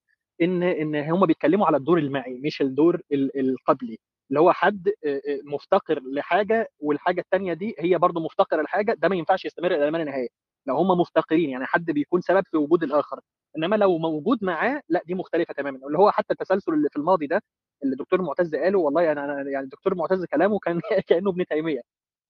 ان 0.43 0.63
ان 0.63 0.97
هم 0.97 1.27
بيتكلموا 1.27 1.67
على 1.67 1.77
الدور 1.77 1.99
المعي 1.99 2.41
مش 2.45 2.63
الدور 2.63 3.01
ال- 3.13 3.41
القبلي. 3.41 3.99
اللي 4.31 4.41
هو 4.41 4.53
حد 4.53 4.89
آه، 5.07 5.09
آه، 5.29 5.41
مفتقر 5.45 6.01
لحاجة 6.15 6.69
والحاجة 6.81 7.21
الثانية 7.21 7.53
دي 7.55 7.75
هي 7.79 7.99
برضو 7.99 8.21
مفتقرة 8.21 8.63
لحاجة 8.63 8.95
ده 8.99 9.09
ما 9.09 9.17
ينفعش 9.17 9.45
يستمر 9.45 9.75
إلى 9.75 9.91
ما 9.91 9.99
لا 9.99 10.05
نهايه 10.05 10.29
لو 10.67 10.77
هم 10.77 11.01
مفتقرين 11.01 11.51
يعني 11.51 11.67
حد 11.67 11.85
بيكون 11.91 12.21
سبب 12.21 12.43
في 12.51 12.57
وجود 12.57 12.83
الآخر. 12.83 13.21
إنما 13.59 13.77
لو 13.77 13.99
موجود 13.99 14.45
معاه 14.45 14.81
لا 14.89 15.03
دي 15.07 15.15
مختلفة 15.15 15.55
تماما. 15.55 15.79
اللي 15.87 15.99
هو 15.99 16.11
حتى 16.11 16.33
التسلسل 16.33 16.73
اللي 16.73 16.89
في 16.91 16.97
الماضي 16.97 17.27
ده 17.27 17.43
اللي 17.83 17.93
الدكتور 17.93 18.23
معتز 18.23 18.55
قاله 18.57 18.79
والله 18.79 19.13
أنا 19.13 19.43
يعني 19.51 19.65
الدكتور 19.65 19.95
معتز 19.95 20.25
كلامه 20.25 20.59
كان 20.59 20.81
كأنه 21.09 21.31
ابن 21.31 21.47
تيمية. 21.47 21.81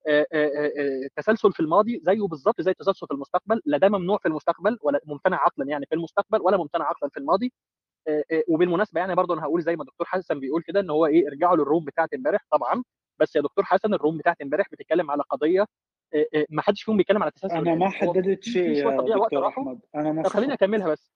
آه، 0.08 0.26
آه، 0.32 0.46
آه، 0.46 0.70
التسلسل 1.06 1.52
في 1.52 1.60
الماضي 1.60 2.00
زيه 2.02 2.26
بالظبط 2.26 2.60
زي 2.60 2.70
التسلسل 2.70 3.06
في 3.06 3.14
المستقبل 3.14 3.60
لا 3.64 3.78
ده 3.78 3.88
ممنوع 3.88 4.18
في 4.18 4.28
المستقبل 4.28 4.78
ولا 4.82 5.00
ممتنع 5.06 5.36
عقلا 5.36 5.66
يعني 5.68 5.86
في 5.86 5.94
المستقبل 5.94 6.40
ولا 6.42 6.56
ممتنع 6.56 6.84
عقلا 6.84 7.10
في 7.10 7.16
الماضي. 7.16 7.52
وبالمناسبة 8.48 9.00
يعني 9.00 9.14
برضه 9.14 9.34
أنا 9.34 9.42
هقول 9.42 9.62
زي 9.62 9.76
ما 9.76 9.82
الدكتور 9.82 10.06
حسن 10.06 10.40
بيقول 10.40 10.62
كده 10.62 10.80
إن 10.80 10.90
هو 10.90 11.06
إيه 11.06 11.28
ارجعوا 11.28 11.56
للروم 11.56 11.84
بتاعت 11.84 12.14
امبارح 12.14 12.46
طبعا. 12.50 12.82
بس 13.20 13.36
يا 13.36 13.40
دكتور 13.40 13.64
حسن 13.64 13.94
الروم 13.94 14.18
بتاعت 14.18 14.40
امبارح 14.40 14.66
بتتكلم 14.72 15.10
على 15.10 15.22
قضية 15.30 15.66
ما 16.50 16.62
حدش 16.62 16.82
فيهم 16.82 16.96
بيتكلم 16.96 17.22
على 17.22 17.28
التسلسل 17.28 17.54
أنا 17.54 17.62
ما 17.62 17.68
العلمي 17.70 17.84
هو 17.84 17.90
حددت 17.90 18.44
في 18.44 18.50
شيء 18.50 18.74
في 18.74 18.82
شوية 18.82 18.94
يا 18.94 19.24
دكتور 19.24 19.48
أحمد 19.48 19.80
أنا 19.94 20.22
طب 20.22 20.28
خليني 20.28 20.52
أكملها 20.52 20.88
بس. 20.88 21.12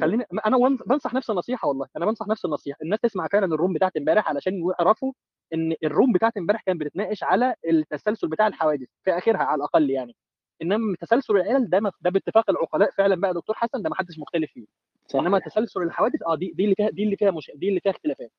خليني 0.00 0.24
أنا 0.46 0.76
بنصح 0.86 1.14
نفس 1.14 1.30
النصيحة 1.30 1.68
والله. 1.68 1.86
أنا 1.96 2.06
بنصح 2.06 2.26
نفس 2.28 2.44
النصيحة. 2.44 2.78
الناس 2.82 3.00
تسمع 3.00 3.28
فعلا 3.32 3.46
الروم 3.54 3.72
بتاعت 3.72 3.96
امبارح 3.96 4.28
علشان 4.28 4.62
يعرفوا 4.80 5.12
إن 5.54 5.74
الروم 5.84 6.12
بتاعت 6.12 6.36
امبارح 6.36 6.62
كانت 6.62 6.80
بتتناقش 6.80 7.22
على 7.24 7.54
التسلسل 7.68 8.28
بتاع 8.28 8.46
الحوادث 8.46 8.88
في 9.04 9.10
آخرها 9.18 9.38
على 9.42 9.56
الأقل 9.58 9.90
يعني. 9.90 10.16
إنما 10.62 10.96
تسلسل 11.00 11.36
العلل 11.36 11.70
ده 11.70 11.92
ده 12.00 12.10
باتفاق 12.10 12.50
العقلاء 12.50 12.90
فعلا 12.90 13.14
بقى 13.20 13.34
دكتور 13.34 13.56
حسن 13.56 13.82
ده 13.82 13.90
ما 13.90 13.96
حدش 13.96 14.18
مختلف 14.18 14.50
فيه. 14.52 14.66
إنما 15.20 15.38
تسلسل 15.38 15.82
الحوادث 15.82 16.22
آه 16.22 16.34
دي 16.34 16.52
دي 16.56 16.64
اللي 16.64 16.74
فيها 16.74 16.90
دي 16.90 17.02
اللي 17.04 17.16
فيها 17.16 17.30
مش 17.30 17.50
دي 17.54 17.68
اللي 17.68 17.80
فيها 17.80 17.92
اختلافات. 17.92 18.30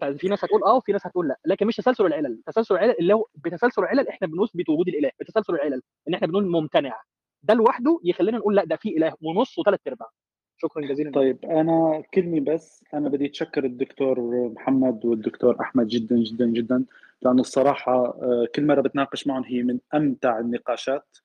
ففي 0.00 0.28
ناس 0.28 0.44
هتقول 0.44 0.64
آه 0.64 0.74
وفي 0.74 0.92
ناس 0.92 1.06
هتقول 1.06 1.28
لأ. 1.28 1.38
لكن 1.46 1.66
مش 1.66 1.76
تسلسل 1.76 2.06
العلل 2.06 2.42
تسلسل 2.46 2.74
العلل 2.74 2.94
اللي 3.00 3.14
هو 3.14 3.26
بتسلسل 3.34 3.82
العلل 3.82 4.08
إحنا 4.08 4.26
بنثبت 4.28 4.68
وجود 4.68 4.88
الإله. 4.88 5.10
بتسلسل 5.20 5.54
العلل 5.54 5.82
ان 6.08 6.14
إحنا 6.14 6.26
بنقول 6.26 6.46
ممتنع. 6.50 7.00
ده 7.42 7.54
لوحده 7.54 8.00
يخلينا 8.04 8.38
نقول 8.38 8.56
لأ 8.56 8.64
ده 8.64 8.76
في 8.76 8.88
إله 8.96 9.14
ونص 9.22 9.58
وثلاث 9.58 9.80
أرباع. 9.88 10.08
شكرا 10.56 10.82
جزيلا. 10.82 11.10
طيب 11.10 11.44
أنا 11.44 12.02
كلمة 12.14 12.40
بس. 12.40 12.84
أنا 12.94 13.08
بدي 13.08 13.26
أتشكر 13.26 13.64
الدكتور 13.64 14.48
محمد 14.48 15.04
والدكتور 15.04 15.60
أحمد 15.60 15.86
جدا 15.86 16.16
جدا 16.16 16.46
جدا 16.46 16.84
لأنه 17.22 17.40
الصراحة 17.40 17.92
آه، 17.92 18.46
كل 18.54 18.66
مرة 18.66 18.80
بتناقش 18.80 19.26
معهم 19.26 19.44
هي 19.44 19.62
من 19.62 19.78
أمتع 19.94 20.38
النقاشات. 20.38 21.16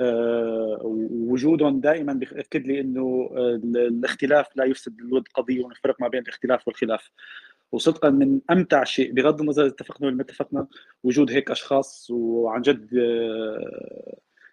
آه، 0.00 0.78
ووجودهم 0.82 1.80
دائما 1.80 2.12
بيأكد 2.12 2.66
لي 2.66 2.80
إنه 2.80 3.30
آه، 3.36 3.60
الاختلاف 3.64 4.56
لا 4.56 4.64
يفسد 4.64 5.00
للود 5.00 5.28
قضية 5.34 5.64
ونفرق 5.64 6.00
ما 6.00 6.08
بين 6.08 6.22
الاختلاف 6.22 6.68
والخلاف. 6.68 7.10
وصدقا 7.72 8.10
من 8.10 8.40
أمتع 8.50 8.84
شيء 8.84 9.12
بغض 9.12 9.40
النظر 9.40 9.66
اتفقنا 9.66 10.06
ولا 10.06 10.16
ما 10.16 10.22
اتفقنا 10.22 10.66
وجود 11.04 11.30
هيك 11.30 11.50
أشخاص. 11.50 12.10
وعن 12.10 12.62
جد 12.62 12.94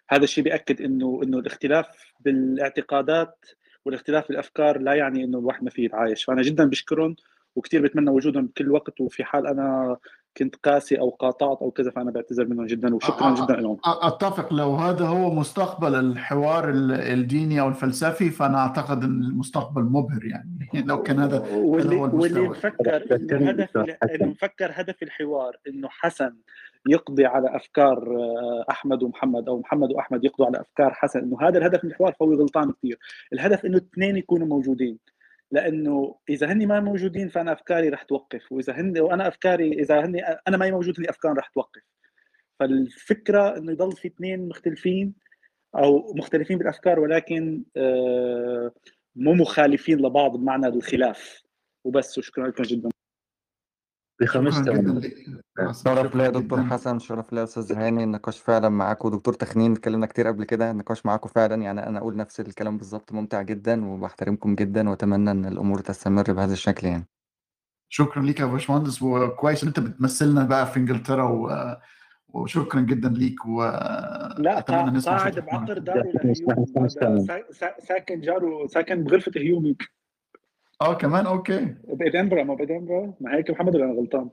هذا 0.08 0.24
الشيء 0.24 0.44
بيأكد 0.44 0.82
إنه 0.82 1.20
إنه 1.22 1.38
الاختلاف 1.38 2.12
بالاعتقادات 2.20 3.46
والاختلاف 3.84 4.28
بالأفكار 4.28 4.78
لا 4.80 4.94
يعني 4.94 5.24
إنه 5.24 5.38
الواحد 5.38 5.64
ما 5.64 5.70
فيه 5.70 5.84
يتعايش. 5.84 6.24
فأنا 6.24 6.42
جدا 6.42 6.64
بشكرهم 6.64 7.16
وكثير 7.56 7.82
بتمنى 7.82 8.10
وجودهم 8.10 8.46
بكل 8.46 8.70
وقت 8.70 9.00
وفي 9.00 9.24
حال 9.24 9.46
أنا 9.46 9.96
كنت 10.36 10.56
قاسي 10.56 10.98
أو 10.98 11.10
قاطعت 11.10 11.58
أو 11.62 11.70
كذا 11.70 11.90
فأنا 11.90 12.10
بعتذر 12.10 12.46
منهم 12.46 12.66
جدا 12.66 12.94
وشكرا 12.94 13.34
جدا 13.34 13.56
لهم 13.56 13.78
اتفق 13.84 14.52
لو 14.52 14.74
هذا 14.74 15.04
هو 15.06 15.34
مستقبل 15.34 15.94
الحوار 15.94 16.70
ال- 16.70 16.92
الديني 16.92 17.60
أو 17.60 17.68
الفلسفي 17.68 18.30
فانا 18.30 18.58
اعتقد 18.58 19.04
ان 19.04 19.22
المستقبل 19.22 19.82
مبهر 19.82 20.24
يعني 20.24 20.68
لو 20.74 21.02
كان 21.02 21.18
هذا 21.18 21.36
هذا 21.38 21.56
واللي 21.56 21.96
هو 21.96 22.02
واللي 22.20 22.40
مفكر 22.40 22.96
هدف 23.50 23.76
انه 23.76 24.26
مفكر 24.26 24.70
هدف 24.74 25.02
الحوار 25.02 25.56
انه 25.68 25.88
حسن 25.90 26.34
يقضي 26.88 27.26
على 27.26 27.56
أفكار 27.56 28.16
آه، 28.16 28.64
أحمد 28.70 29.02
ومحمد 29.02 29.48
أو 29.48 29.58
محمد 29.58 29.92
وأحمد 29.92 30.24
يقضوا 30.24 30.46
على 30.46 30.60
أفكار 30.60 30.94
حسن 30.94 31.18
إنه 31.18 31.42
هذا 31.42 31.58
الهدف 31.58 31.84
من 31.84 31.90
الحوار 31.90 32.12
فهو 32.12 32.34
غلطان 32.34 32.72
كثير 32.72 32.98
الهدف 33.32 33.64
إنه 33.64 33.78
الاثنين 33.78 34.16
يكونوا 34.16 34.46
موجودين 34.46 34.98
لأنه 35.50 36.18
إذا 36.28 36.52
هن 36.52 36.66
ما 36.66 36.80
موجودين 36.80 37.28
فأنا 37.28 37.52
أفكاري 37.52 37.88
رح 37.88 38.02
توقف 38.02 38.52
وإذا 38.52 38.72
هن 38.72 38.98
وأنا 38.98 39.28
أفكاري 39.28 39.72
إذا 39.72 40.04
هن 40.04 40.16
أنا 40.48 40.56
ما 40.56 40.70
موجود 40.70 41.00
هن 41.00 41.08
افكار 41.08 41.32
رح 41.38 41.48
توقف. 41.48 41.82
فالفكرة 42.60 43.58
إنه 43.58 43.72
يضل 43.72 43.92
في 43.92 44.08
اثنين 44.08 44.48
مختلفين 44.48 45.14
أو 45.76 46.14
مختلفين 46.16 46.58
بالأفكار 46.58 47.00
ولكن 47.00 47.64
آه، 47.76 48.72
مو 49.16 49.34
مخالفين 49.34 49.98
لبعض 49.98 50.36
بمعنى 50.36 50.66
الخلاف. 50.66 51.42
وبس 51.84 52.18
وشكرا 52.18 52.48
لكم 52.48 52.62
جدا. 52.62 52.93
بخمس 54.20 54.54
شكرا 54.54 54.64
ثواني 54.64 54.82
جدا 54.82 54.92
لك 55.00 55.74
شرف 55.84 56.14
ليا 56.14 56.28
دكتور 56.30 56.62
حسن 56.62 56.98
شرف 56.98 57.32
ليا 57.32 57.38
يا 57.40 57.44
أستاذ 57.44 57.72
هاني 57.72 58.04
النقاش 58.04 58.40
فعلا 58.40 58.68
معاكم. 58.68 59.08
ودكتور 59.08 59.34
تخنين 59.34 59.72
اتكلمنا 59.72 60.06
كتير 60.06 60.26
قبل 60.26 60.44
كده 60.44 60.70
النقاش 60.70 61.06
معاكم 61.06 61.28
فعلا 61.28 61.62
يعني 61.62 61.86
أنا 61.86 61.98
أقول 61.98 62.16
نفس 62.16 62.40
الكلام 62.40 62.78
بالظبط 62.78 63.12
ممتع 63.12 63.42
جدا 63.42 63.86
وبحترمكم 63.86 64.54
جدا 64.54 64.88
وأتمنى 64.90 65.30
إن 65.30 65.44
الأمور 65.44 65.80
تستمر 65.80 66.32
بهذا 66.32 66.52
الشكل 66.52 66.86
يعني. 66.86 67.08
شكرا 67.88 68.22
ليك 68.22 68.40
يا 68.40 68.44
باشمهندس 68.46 69.02
وكويس 69.02 69.62
إن 69.62 69.68
أنت 69.68 69.80
بتمثلنا 69.80 70.44
بقى 70.44 70.66
في 70.66 70.76
إنجلترا 70.76 71.22
و... 71.22 71.50
وشكرا 72.28 72.80
جدا 72.80 73.08
ليك 73.08 73.46
لا 73.46 74.64
قا- 74.70 74.72
نسمع 74.72 75.16
قاعد 75.16 75.38
بعقر 75.38 75.78
سا- 76.88 77.74
ساكن 77.88 78.20
جاره 78.20 78.66
ساكن 78.66 79.04
بغرفة 79.04 79.32
هيوم 79.36 79.74
آه 80.82 80.94
كمان 80.94 81.26
أوكي. 81.26 81.74
بادنبرا 81.84 82.42
ما 82.42 82.54
بادنبرا 82.54 83.14
ما 83.20 83.36
هيك 83.36 83.50
محمد 83.50 83.76
ولا 83.76 83.84
أنا 83.84 83.92
غلطان؟ 83.92 84.30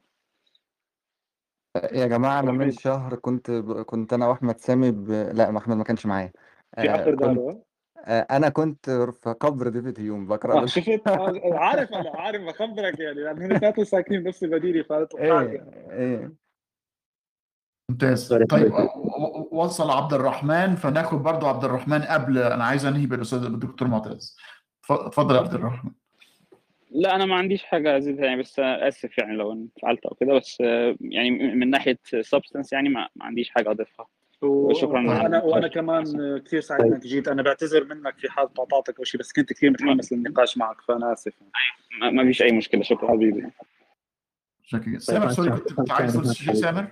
يا 1.91 2.07
جماعة 2.07 2.39
أنا 2.39 2.51
من 2.51 2.71
شهر 2.71 3.15
كنت 3.15 3.51
ب... 3.51 3.81
كنت 3.81 4.13
أنا 4.13 4.27
وأحمد 4.27 4.59
سامي 4.59 4.91
ب... 4.91 5.11
لا 5.11 5.51
ما 5.51 5.57
أحمد 5.57 5.77
ما 5.77 5.83
كانش 5.83 6.05
معايا. 6.05 6.31
في 6.75 6.89
آه 6.89 6.91
عقر 6.91 7.11
كنت 7.11 7.21
داره 7.23 7.63
آه 8.05 8.27
أنا 8.31 8.49
كنت 8.49 8.89
في 8.89 9.35
قبر 9.39 9.69
ديفيد 9.69 9.99
هيوم 9.99 10.27
بقرأ 10.27 10.57
آه 10.57 10.59
له 10.59 10.65
شفت؟ 10.65 11.07
آه، 11.07 11.53
عارف 11.53 11.89
أنا 11.93 12.11
عارف 12.15 12.41
بخبرك 12.41 12.99
يعني. 12.99 13.19
لأن 13.23 13.41
هن 13.41 13.51
اثنيناتهم 13.51 13.85
ساكنين 13.85 14.23
بنفس 14.23 14.43
المدينة 14.43 14.85
إيه 15.19 15.65
إيه. 15.91 16.33
ممتاز. 17.89 18.33
طيب 18.33 18.73
وصل 19.51 19.89
عبد 19.89 20.13
الرحمن 20.13 20.75
فناخد 20.75 21.23
برضو 21.23 21.47
عبد 21.47 21.63
الرحمن 21.63 22.01
قبل 22.01 22.37
أنا 22.37 22.63
عايز 22.63 22.85
أنهي 22.85 23.05
بالأستاذ 23.05 23.43
الدكتور 23.43 23.87
معتز 23.87 24.37
اتفضل 24.91 25.35
يا 25.35 25.39
عبد 25.39 25.53
الرحمن. 25.53 25.91
لا 26.91 27.15
أنا 27.15 27.25
ما 27.25 27.35
عنديش 27.35 27.63
حاجة 27.63 27.97
ازيدها 27.97 28.25
يعني 28.25 28.41
بس 28.41 28.59
أنا 28.59 28.87
آسف 28.87 29.17
يعني 29.17 29.35
لو 29.35 29.51
انفعلت 29.51 30.05
أو 30.05 30.15
كده 30.15 30.33
بس 30.33 30.59
يعني 31.01 31.31
من 31.31 31.59
من 31.59 31.69
ناحية 31.69 31.97
سبستنس 32.21 32.73
يعني 32.73 32.89
ما, 32.89 33.07
ما 33.15 33.25
عنديش 33.25 33.49
حاجة 33.49 33.71
أضيفها. 33.71 34.07
وشكرا 34.41 35.09
وأنا 35.09 35.43
وأنا 35.43 35.67
كمان 35.67 36.03
كثير 36.45 36.61
سعيد 36.61 36.81
إنك 36.81 37.01
جيت. 37.01 37.27
أنا 37.27 37.41
بعتذر 37.41 37.83
منك 37.83 38.17
في 38.19 38.29
حال 38.31 38.53
قاطعتك 38.53 38.97
أو 38.97 39.03
شيء 39.03 39.19
بس 39.19 39.33
كنت 39.33 39.53
كثير 39.53 39.69
متحمس 39.71 40.13
للنقاش 40.13 40.57
معك 40.57 40.81
فأنا 40.81 41.13
آسف. 41.13 41.33
ما 42.01 42.09
ما 42.09 42.23
فيش 42.23 42.41
أي 42.41 42.51
مشكلة. 42.51 42.83
شكرا. 42.83 43.11
حبيبي. 43.11 43.47
شكرا. 44.63 44.97
سامر 44.99 45.29
سوري 45.29 45.49
كنت 45.77 45.91
عايز 45.91 46.13
تقول 46.13 46.35
شيء 46.35 46.53
سامر؟ 46.53 46.87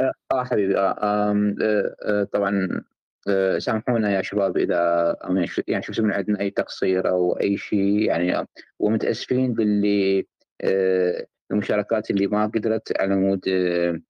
آه 0.00 0.12
آه، 0.32 0.44
حبيبي. 0.44 0.78
آه 0.78 0.80
آه 1.02 1.54
آه 2.02 2.24
طبعا 2.32 2.82
سامحونا 3.58 4.10
يا 4.10 4.22
شباب 4.22 4.56
إذا 4.56 5.16
يعني 5.24 5.46
شو 5.46 5.62
يعني 5.68 5.82
شفتوا 5.82 6.04
من 6.04 6.12
عندنا 6.12 6.40
أي 6.40 6.50
تقصير 6.50 7.08
أو 7.08 7.32
أي 7.40 7.56
شيء 7.56 8.02
يعني 8.02 8.36
آه، 8.38 8.46
ومتأسفين 8.78 9.54
للي 9.54 10.26
آه 10.60 11.26
المشاركات 11.50 12.10
اللي 12.10 12.26
ما 12.26 12.46
قدرت 12.46 13.00
على 13.00 13.16
مود 13.16 13.48
آه 13.48 14.00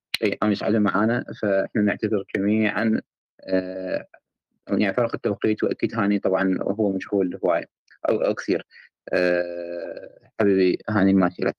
أمس 0.42 0.62
على 0.62 0.78
معانا. 0.78 1.24
فإحنا 1.42 1.82
نعتذر 1.82 2.24
جميعا 2.36 3.00
آه 3.40 4.06
يعني 4.68 4.94
فرق 4.94 5.14
التوقيت 5.14 5.64
وأكيد 5.64 5.94
هاني 5.94 6.18
طبعا 6.18 6.58
هو 6.62 6.92
مشغول 6.92 7.40
هوايه 7.44 7.66
أو 8.08 8.34
كثير. 8.34 8.66
آه 9.12 10.30
حبيبي 10.40 10.78
هاني 10.90 11.14
ماشي 11.14 11.42
لك. 11.42 11.56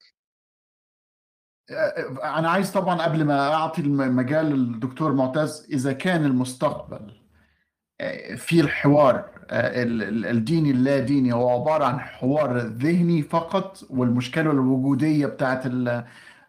أنا 1.70 2.50
عايز 2.50 2.72
طبعا 2.72 3.02
قبل 3.02 3.24
ما 3.24 3.54
أعطي 3.54 3.82
المجال 3.82 4.46
للدكتور 4.46 5.12
معتز 5.12 5.68
إذا 5.72 5.92
كان 5.92 6.24
المستقبل 6.24 7.00
آه، 7.00 7.27
في 8.36 8.60
الحوار 8.60 9.24
آه، 9.50 9.82
ال- 9.82 10.02
ال- 10.02 10.26
الديني 10.26 10.70
اللا 10.70 10.98
ديني 10.98 11.32
هو 11.34 11.48
عبارة 11.48 11.84
عن 11.84 12.00
حوار 12.00 12.58
ذهني 12.58 13.22
فقط 13.22 13.84
والمشكلة 13.90 14.50
الوجودية 14.50 15.26
بتاعت 15.26 15.66
ال- 15.66 16.04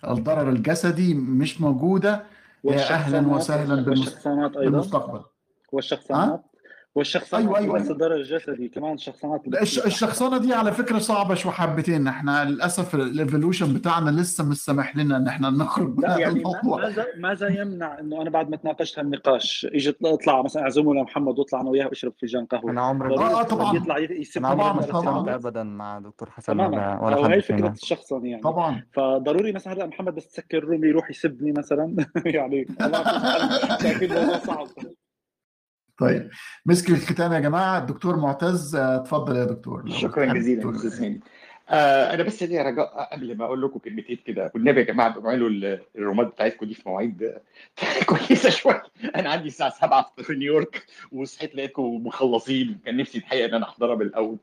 الضرر 0.07 0.49
الجسدي 0.49 1.13
مش 1.13 1.61
موجودة. 1.61 2.23
يا 2.63 2.89
أهلا 2.89 3.27
وسهلا 3.27 3.75
بالمس- 3.85 3.87
والشخصنات 3.99 4.57
أيضا؟ 4.57 4.69
بالمستقبل. 4.69 5.21
والشخصنات 6.99 7.45
والشخصنات 7.45 7.45
أيوة، 7.45 7.57
أيوة، 7.57 7.79
بس 7.79 8.01
أيوة. 8.01 8.15
الجسدي 8.15 8.67
كمان 8.67 8.93
الشخصنات 8.93 9.41
الشخصنة 9.85 10.37
دي 10.37 10.53
على 10.53 10.71
فكرة 10.71 10.97
صعبة 10.99 11.35
شو 11.35 11.51
حبتين 11.51 12.07
إحنا 12.07 12.45
للأسف 12.45 12.95
ال 12.95 13.03
evolution 13.03 13.73
بتاعنا 13.73 14.09
لسه 14.21 14.43
مش 14.49 14.57
سامح 14.57 14.95
لنا 14.97 15.17
إن 15.17 15.27
إحنا 15.27 15.49
نخرج 15.49 15.97
من 15.97 16.03
لا 16.03 16.17
يعني 16.17 16.39
الموضوع. 16.39 16.81
ماذا 16.81 17.05
ماذا 17.17 17.47
يمنع 17.61 17.99
إنه 17.99 18.21
أنا 18.21 18.29
بعد 18.29 18.49
ما 18.49 18.57
تناقشت 18.57 18.99
هالنقاش 18.99 19.67
أجي 19.73 19.95
اطلع 20.05 20.41
مثلا 20.41 20.63
أعزمه 20.63 20.93
لمحمد 20.93 21.39
واطلع 21.39 21.61
أنا 21.61 21.69
وياه 21.69 21.85
وأشرب 21.85 22.13
فنجان 22.21 22.45
قهوة. 22.45 22.71
أنا 22.71 22.81
عمري 22.81 23.15
ضروري 23.15 23.33
آه 23.33 23.43
طبعا. 23.43 23.75
يطلع 23.75 23.97
يسب 23.97 24.41
طبعا 24.41 24.81
طبعا. 24.81 25.35
أبدا 25.35 25.63
مع 25.63 25.99
دكتور 25.99 26.29
حسن 26.29 26.53
تماما. 26.53 26.99
ولا 27.01 27.15
فكره 27.15 27.39
فينا. 27.39 27.71
الشخصن 27.71 28.25
يعني. 28.25 28.41
طبعا. 28.41 28.83
فضروري 28.93 29.51
مثلا 29.51 29.73
هلا 29.73 29.85
محمد 29.85 30.15
بس 30.15 30.27
تسكر 30.27 30.57
ال 30.57 30.63
room 30.63 30.85
يروح 30.85 31.09
يسبني 31.09 31.51
مثلا. 31.51 31.95
يعني 32.25 32.65
شايفين 33.81 34.11
الموضوع 34.11 34.37
صعب. 34.37 34.67
طيب. 35.99 36.29
مسك 36.65 36.89
الختام 36.89 37.33
يا 37.33 37.39
جماعة. 37.39 37.77
الدكتور 37.77 38.15
معتز 38.17 38.75
آه، 38.75 38.95
اتفضل 38.95 39.35
يا 39.35 39.43
دكتور. 39.45 39.89
شكرا 39.89 40.25
جزيلا 40.33 40.75
أستاذ 40.75 41.03
هاني. 41.03 41.19
آه 41.69 42.13
أنا 42.13 42.23
بس 42.23 42.43
ليا 42.43 42.63
رجاء 42.63 43.09
قبل 43.13 43.37
ما 43.37 43.45
أقول 43.45 43.61
لكم 43.61 43.79
كلمتين 43.79 44.17
كده. 44.25 44.51
والنبي 44.55 44.79
يا 44.79 44.85
جماعة 44.85 45.07
اعملوا 45.25 45.49
ال- 45.49 45.79
الرومات 45.95 46.27
بتاعتكم 46.27 46.65
دي 46.65 46.73
في 46.73 46.89
مواعيد 46.89 47.33
كويسة 48.09 48.49
شوية. 48.49 48.83
أنا 49.15 49.29
عندي 49.29 49.47
الساعة 49.47 49.69
7 49.69 50.13
في 50.23 50.33
نيويورك 50.33 50.85
وصحيت 51.11 51.55
لقيتكم 51.55 51.83
مخلصين. 52.07 52.79
كان 52.85 52.97
نفسي 52.97 53.17
الحقيقة 53.17 53.45
إن 53.49 53.53
أنا 53.53 53.65
أحضرها 53.65 53.95
بالأول. 53.95 54.37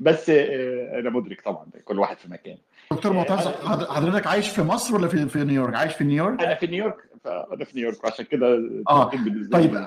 بس 0.00 0.30
آه 0.30 0.98
أنا 0.98 1.10
مدرك 1.10 1.40
طبعا 1.40 1.66
كل 1.84 1.98
واحد 1.98 2.18
في 2.18 2.30
مكان 2.30 2.56
دكتور 2.92 3.12
معتز 3.12 3.46
حضر- 3.48 3.92
حضرتك 3.92 4.26
عايش 4.26 4.48
في 4.48 4.62
مصر 4.62 4.94
ولا 4.94 5.08
في 5.08 5.28
في 5.28 5.44
نيويورك؟ 5.44 5.74
عايش 5.74 5.92
في 5.94 6.04
نيويورك؟ 6.04 6.42
أنا 6.42 6.54
في 6.54 6.66
نيويورك. 6.66 6.96
فأنا 7.24 7.64
في 7.64 7.76
نيويورك 7.76 8.04
عشان 8.04 8.24
كده 8.24 8.60
آه. 8.88 9.10
طيب 9.52 9.86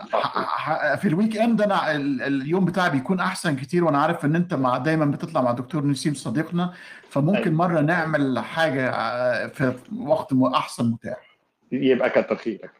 في 1.01 1.07
ال 1.07 1.37
weekend 1.37 1.61
أنا 1.61 1.95
ال- 1.95 2.21
اليوم 2.21 2.65
بتاعي 2.65 2.89
بيكون 2.89 3.19
أحسن 3.19 3.55
كتير 3.55 3.83
وأنا 3.83 3.97
عارف 4.01 4.25
إن 4.25 4.35
أنت 4.35 4.53
مع 4.53 4.77
دايما 4.77 5.05
بتطلع 5.05 5.41
مع 5.41 5.51
دكتور 5.51 5.85
نسيم 5.85 6.13
صديقنا 6.13 6.73
فممكن 7.09 7.37
أيوة. 7.43 7.55
مرة 7.55 7.81
نعمل 7.81 8.39
حاجة 8.39 8.89
آه، 8.89 9.47
في 9.47 9.73
وقت 9.97 10.33
أحسن 10.55 10.85
متاح. 10.91 11.37
يبقى 11.71 12.09
كتر 12.09 12.35
خيرك. 12.35 12.71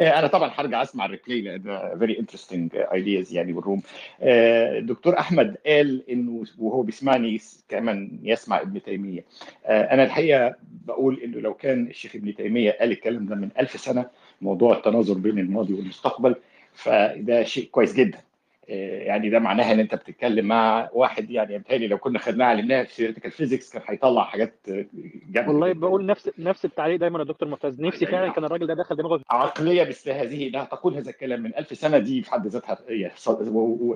أنا 0.00 0.26
طبعا 0.26 0.50
هرجع 0.56 0.82
أسمع 0.82 1.04
ال 1.06 1.11
replay 1.11 1.40
لأن 1.40 1.98
very 1.98 2.18
interesting 2.18 2.70
ideas 2.74 3.32
يعني 3.34 3.52
بال 3.52 3.61
room. 3.61 3.82
آه، 4.20 4.80
دكتور 4.80 5.18
أحمد 5.18 5.56
قال 5.66 6.10
إنه 6.10 6.44
وهو 6.58 6.82
بيسمعني 6.82 7.34
يس- 7.34 7.64
كمان 7.68 8.18
يسمع 8.22 8.60
ابن 8.60 8.82
تيمية. 8.82 9.24
آه، 9.66 9.82
أنا 9.94 10.04
الحقيقة 10.04 10.54
بقول 10.86 11.20
إنه 11.24 11.40
لو 11.40 11.54
كان 11.54 11.86
الشيخ 11.86 12.16
ابن 12.16 12.34
تيمية 12.34 12.70
قال 12.80 12.90
الكلام 12.92 13.26
ده 13.26 13.34
من 13.34 13.48
ألف 13.58 13.80
سنة 13.80 14.06
موضوع 14.42 14.76
التناظر 14.76 15.14
بين 15.14 15.38
الماضي 15.38 15.74
والمستقبل 15.74 16.36
فده 16.74 17.42
شيء 17.42 17.68
كويس 17.72 17.94
جدا. 17.94 18.18
آه، 18.18 18.22
يعني 18.68 19.30
ده 19.30 19.38
معناها 19.38 19.72
إن 19.72 19.80
أنت 19.80 19.94
بتتكلم 19.94 20.44
مع 20.46 20.88
واحد 20.92 21.30
يعني 21.30 21.58
بالتالي 21.58 21.86
لو 21.86 21.98
كنا 21.98 22.18
خدناه 22.18 22.46
علمناه 22.46 22.82
في 22.82 22.94
theoretical 22.94 23.30
physics 23.30 23.72
كان 23.72 23.82
هيطلع 23.86 24.24
حاجات 24.24 24.54
آه، 24.68 24.86
جامدة 25.30 25.52
والله 25.52 25.72
بقول 25.72 26.06
نفس 26.06 26.30
نفس 26.38 26.64
التعليق 26.64 26.96
دايما 27.00 27.18
يا 27.18 27.24
دكتور 27.24 27.48
معتز 27.48 27.80
نفسي 27.80 28.06
فعلا 28.06 28.32
كان 28.32 28.44
الراجل 28.44 28.66
ده 28.66 28.74
دخل 28.74 28.96
دماغه. 28.96 29.20
عقلية 29.30 29.84
مثل 29.84 30.10
هذه 30.10 30.48
انها 30.48 30.64
تقول 30.64 30.94
هذا 30.94 31.10
الكلام 31.10 31.42
من 31.42 31.56
ألف 31.56 31.78
سنة 31.78 31.98
دي 31.98 32.22
في 32.22 32.30
حد 32.30 32.46
ذاتها 32.46 32.78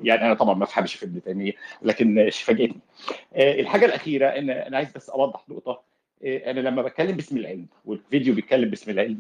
يعني 0.03 0.27
أنا 0.27 0.35
طبعا 0.35 0.55
ما 0.55 0.65
أفهمش 0.65 0.95
في 0.95 1.07
ابن 1.07 1.23
تيمية 1.23 1.53
لكن 1.83 2.31
فاجئتني. 2.33 2.81
آه، 3.35 3.61
الحاجة 3.61 3.85
الأخيرة 3.87 4.27
إن 4.27 4.51
أنا 4.51 4.77
عايز 4.77 4.93
بس 4.93 5.11
أوضح 5.11 5.45
نقطة. 5.49 5.81
آه، 6.25 6.51
أنا 6.51 6.61
لما 6.61 6.83
بتكلم 6.83 7.17
باسم 7.17 7.37
العلم 7.37 7.67
والفيديو 7.85 8.35
بيتكلم 8.35 8.71
باسم 8.71 8.91
العلم 8.91 9.19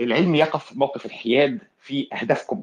العلم 0.00 0.34
يقف 0.34 0.76
موقف 0.76 1.06
الحياد 1.06 1.58
في 1.78 2.08
أهدافكم. 2.12 2.62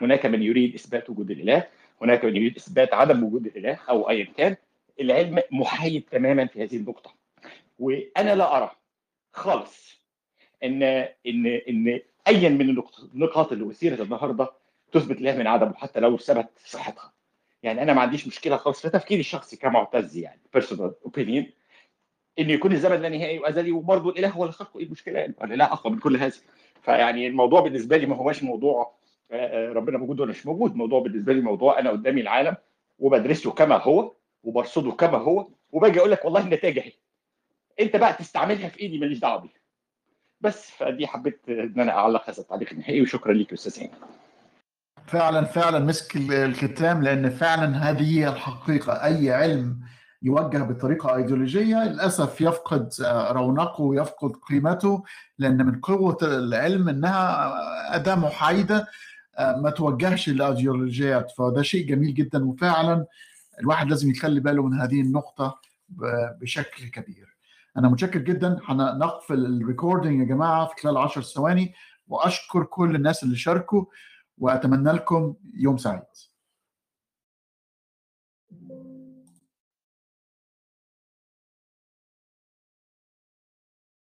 هناك 0.00 0.26
من 0.26 0.42
يريد 0.42 0.74
إثبات 0.74 1.10
وجود 1.10 1.30
الإله، 1.30 1.66
هناك 2.02 2.24
من 2.24 2.36
يريد 2.36 2.56
إثبات 2.56 2.94
عدم 2.94 3.24
وجود 3.24 3.46
الإله 3.46 3.78
أو 3.88 4.10
ايا 4.10 4.24
كان. 4.36 4.56
العلم 5.00 5.42
محايد 5.52 6.04
تماما 6.10 6.46
في 6.46 6.62
هذه 6.62 6.76
النقطة. 6.76 7.14
وأنا 7.78 8.34
لا 8.34 8.56
أرى 8.56 8.70
خالص 9.32 10.02
ان 10.64 10.82
ان 10.82 11.46
إن 11.68 12.00
ايا 12.28 12.48
من 12.48 12.82
النقاط 13.14 13.52
اللي 13.52 13.70
أثيرت 13.70 14.00
النهارده 14.00 14.50
تثبت 14.92 15.20
لها 15.20 15.36
من 15.36 15.46
عدمه 15.46 15.74
حتى 15.74 16.00
لو 16.00 16.18
ثبت 16.18 16.48
صحتها. 16.64 17.12
يعني 17.62 17.82
أنا 17.82 17.92
ما 17.92 18.00
عنديش 18.00 18.26
مشكلة 18.26 18.56
خالص 18.56 18.80
في 18.82 18.90
تفكيري 18.90 19.20
الشخصي 19.20 19.56
كمعتز 19.56 20.16
يعني 20.16 20.40
personal 20.54 20.94
opinion 21.04 21.46
إن 22.38 22.50
يكون 22.50 22.72
الزمن 22.72 22.96
لا 22.96 23.08
نهائي 23.08 23.38
وأزلي 23.38 23.72
وبرضه 23.72 24.10
الإله 24.10 24.28
هو 24.28 24.42
اللي 24.42 24.52
خلقه 24.52 24.78
إيه 24.80 24.86
المشكلة 24.86 25.18
يعني 25.18 25.34
الاله 25.44 25.64
أقوى 25.64 25.92
من 25.92 25.98
كل 25.98 26.16
هذا 26.16 26.36
فيعني 26.82 27.26
الموضوع 27.26 27.60
بالنسبة 27.60 27.96
لي 27.96 28.06
ما 28.06 28.16
هوش 28.16 28.42
موضوع 28.42 28.97
ربنا 29.72 29.98
موجود 29.98 30.20
ولا 30.20 30.30
مش 30.30 30.46
موجود. 30.46 30.70
الموضوع 30.70 31.00
بالنسبة 31.00 31.32
لي 31.32 31.40
موضوع 31.40 31.78
أنا 31.78 31.90
قدامي 31.90 32.20
العالم 32.20 32.56
وبدرسه 32.98 33.50
كما 33.52 33.76
هو 33.82 34.12
وبرصده 34.42 34.90
كما 34.92 35.18
هو 35.18 35.48
وباجي 35.72 35.98
أقول 36.00 36.10
لك 36.10 36.24
والله 36.24 36.40
النتائج 36.40 36.78
أهي. 36.78 36.92
أنت 37.80 37.96
بقى 37.96 38.12
تستعملها 38.12 38.68
في 38.68 38.80
ايدي 38.80 38.98
ماليش 38.98 39.18
دعوة 39.18 39.40
بيها. 39.40 39.52
بس 40.40 40.70
فدي 40.70 41.06
حبيت 41.06 41.40
إن 41.48 41.80
أنا 41.80 41.92
أعلق 41.92 42.30
هذا 42.30 42.38
التعليق 42.42 42.68
النهائي 42.72 43.02
وشكرا 43.02 43.32
ليك 43.32 43.52
أستاذ 43.52 43.78
هاني. 43.82 43.92
فعلا 45.06 45.44
فعلا 45.44 45.78
مسك 45.78 46.16
ال- 46.16 46.32
الختام 46.32 47.02
لأن 47.02 47.30
فعلا 47.30 47.90
هذه 47.90 48.18
هي 48.18 48.28
الحقيقة. 48.28 48.92
أي 49.04 49.32
علم 49.32 49.80
يوجه 50.22 50.58
بطريقة 50.58 51.16
إيديولوجية 51.16 51.84
للأسف 51.84 52.40
يفقد 52.40 52.90
آه، 53.04 53.32
رونقه 53.32 53.82
ويفقد 53.82 54.32
قيمته 54.48 55.04
لأن 55.38 55.66
من 55.66 55.80
قوة 55.80 56.18
العلم 56.22 56.88
إنها 56.88 57.52
أداة 57.96 58.14
محايدة 58.14 58.76
آه، 58.76 58.86
ما 59.40 59.70
توجهش 59.70 60.28
للايديولوجيات 60.28 61.30
فده 61.30 61.62
شيء 61.62 61.86
جميل 61.86 62.14
جدا. 62.14 62.44
وفعلا 62.44 63.06
الواحد 63.60 63.88
لازم 63.90 64.10
يخلي 64.10 64.40
باله 64.40 64.62
من 64.62 64.80
هذه 64.80 65.00
النقطة 65.00 65.60
ب- 65.88 66.38
بشكل 66.40 66.88
كبير. 66.88 67.36
أنا 67.76 67.88
متشكر 67.88 68.18
جدا. 68.18 68.58
هنقفل 68.64 69.46
الريكوردينج 69.46 70.20
يا 70.20 70.24
جماعة 70.24 70.66
في 70.66 70.82
خلال 70.82 70.96
10 70.96 71.22
ثواني. 71.22 71.74
وأشكر 72.08 72.64
كل 72.64 72.94
الناس 72.94 73.22
اللي 73.22 73.36
شاركوا. 73.36 73.84
وأتمنى 74.38 74.92
لكم 74.92 75.34
يوم 75.54 75.76
سعيد. 75.76 76.02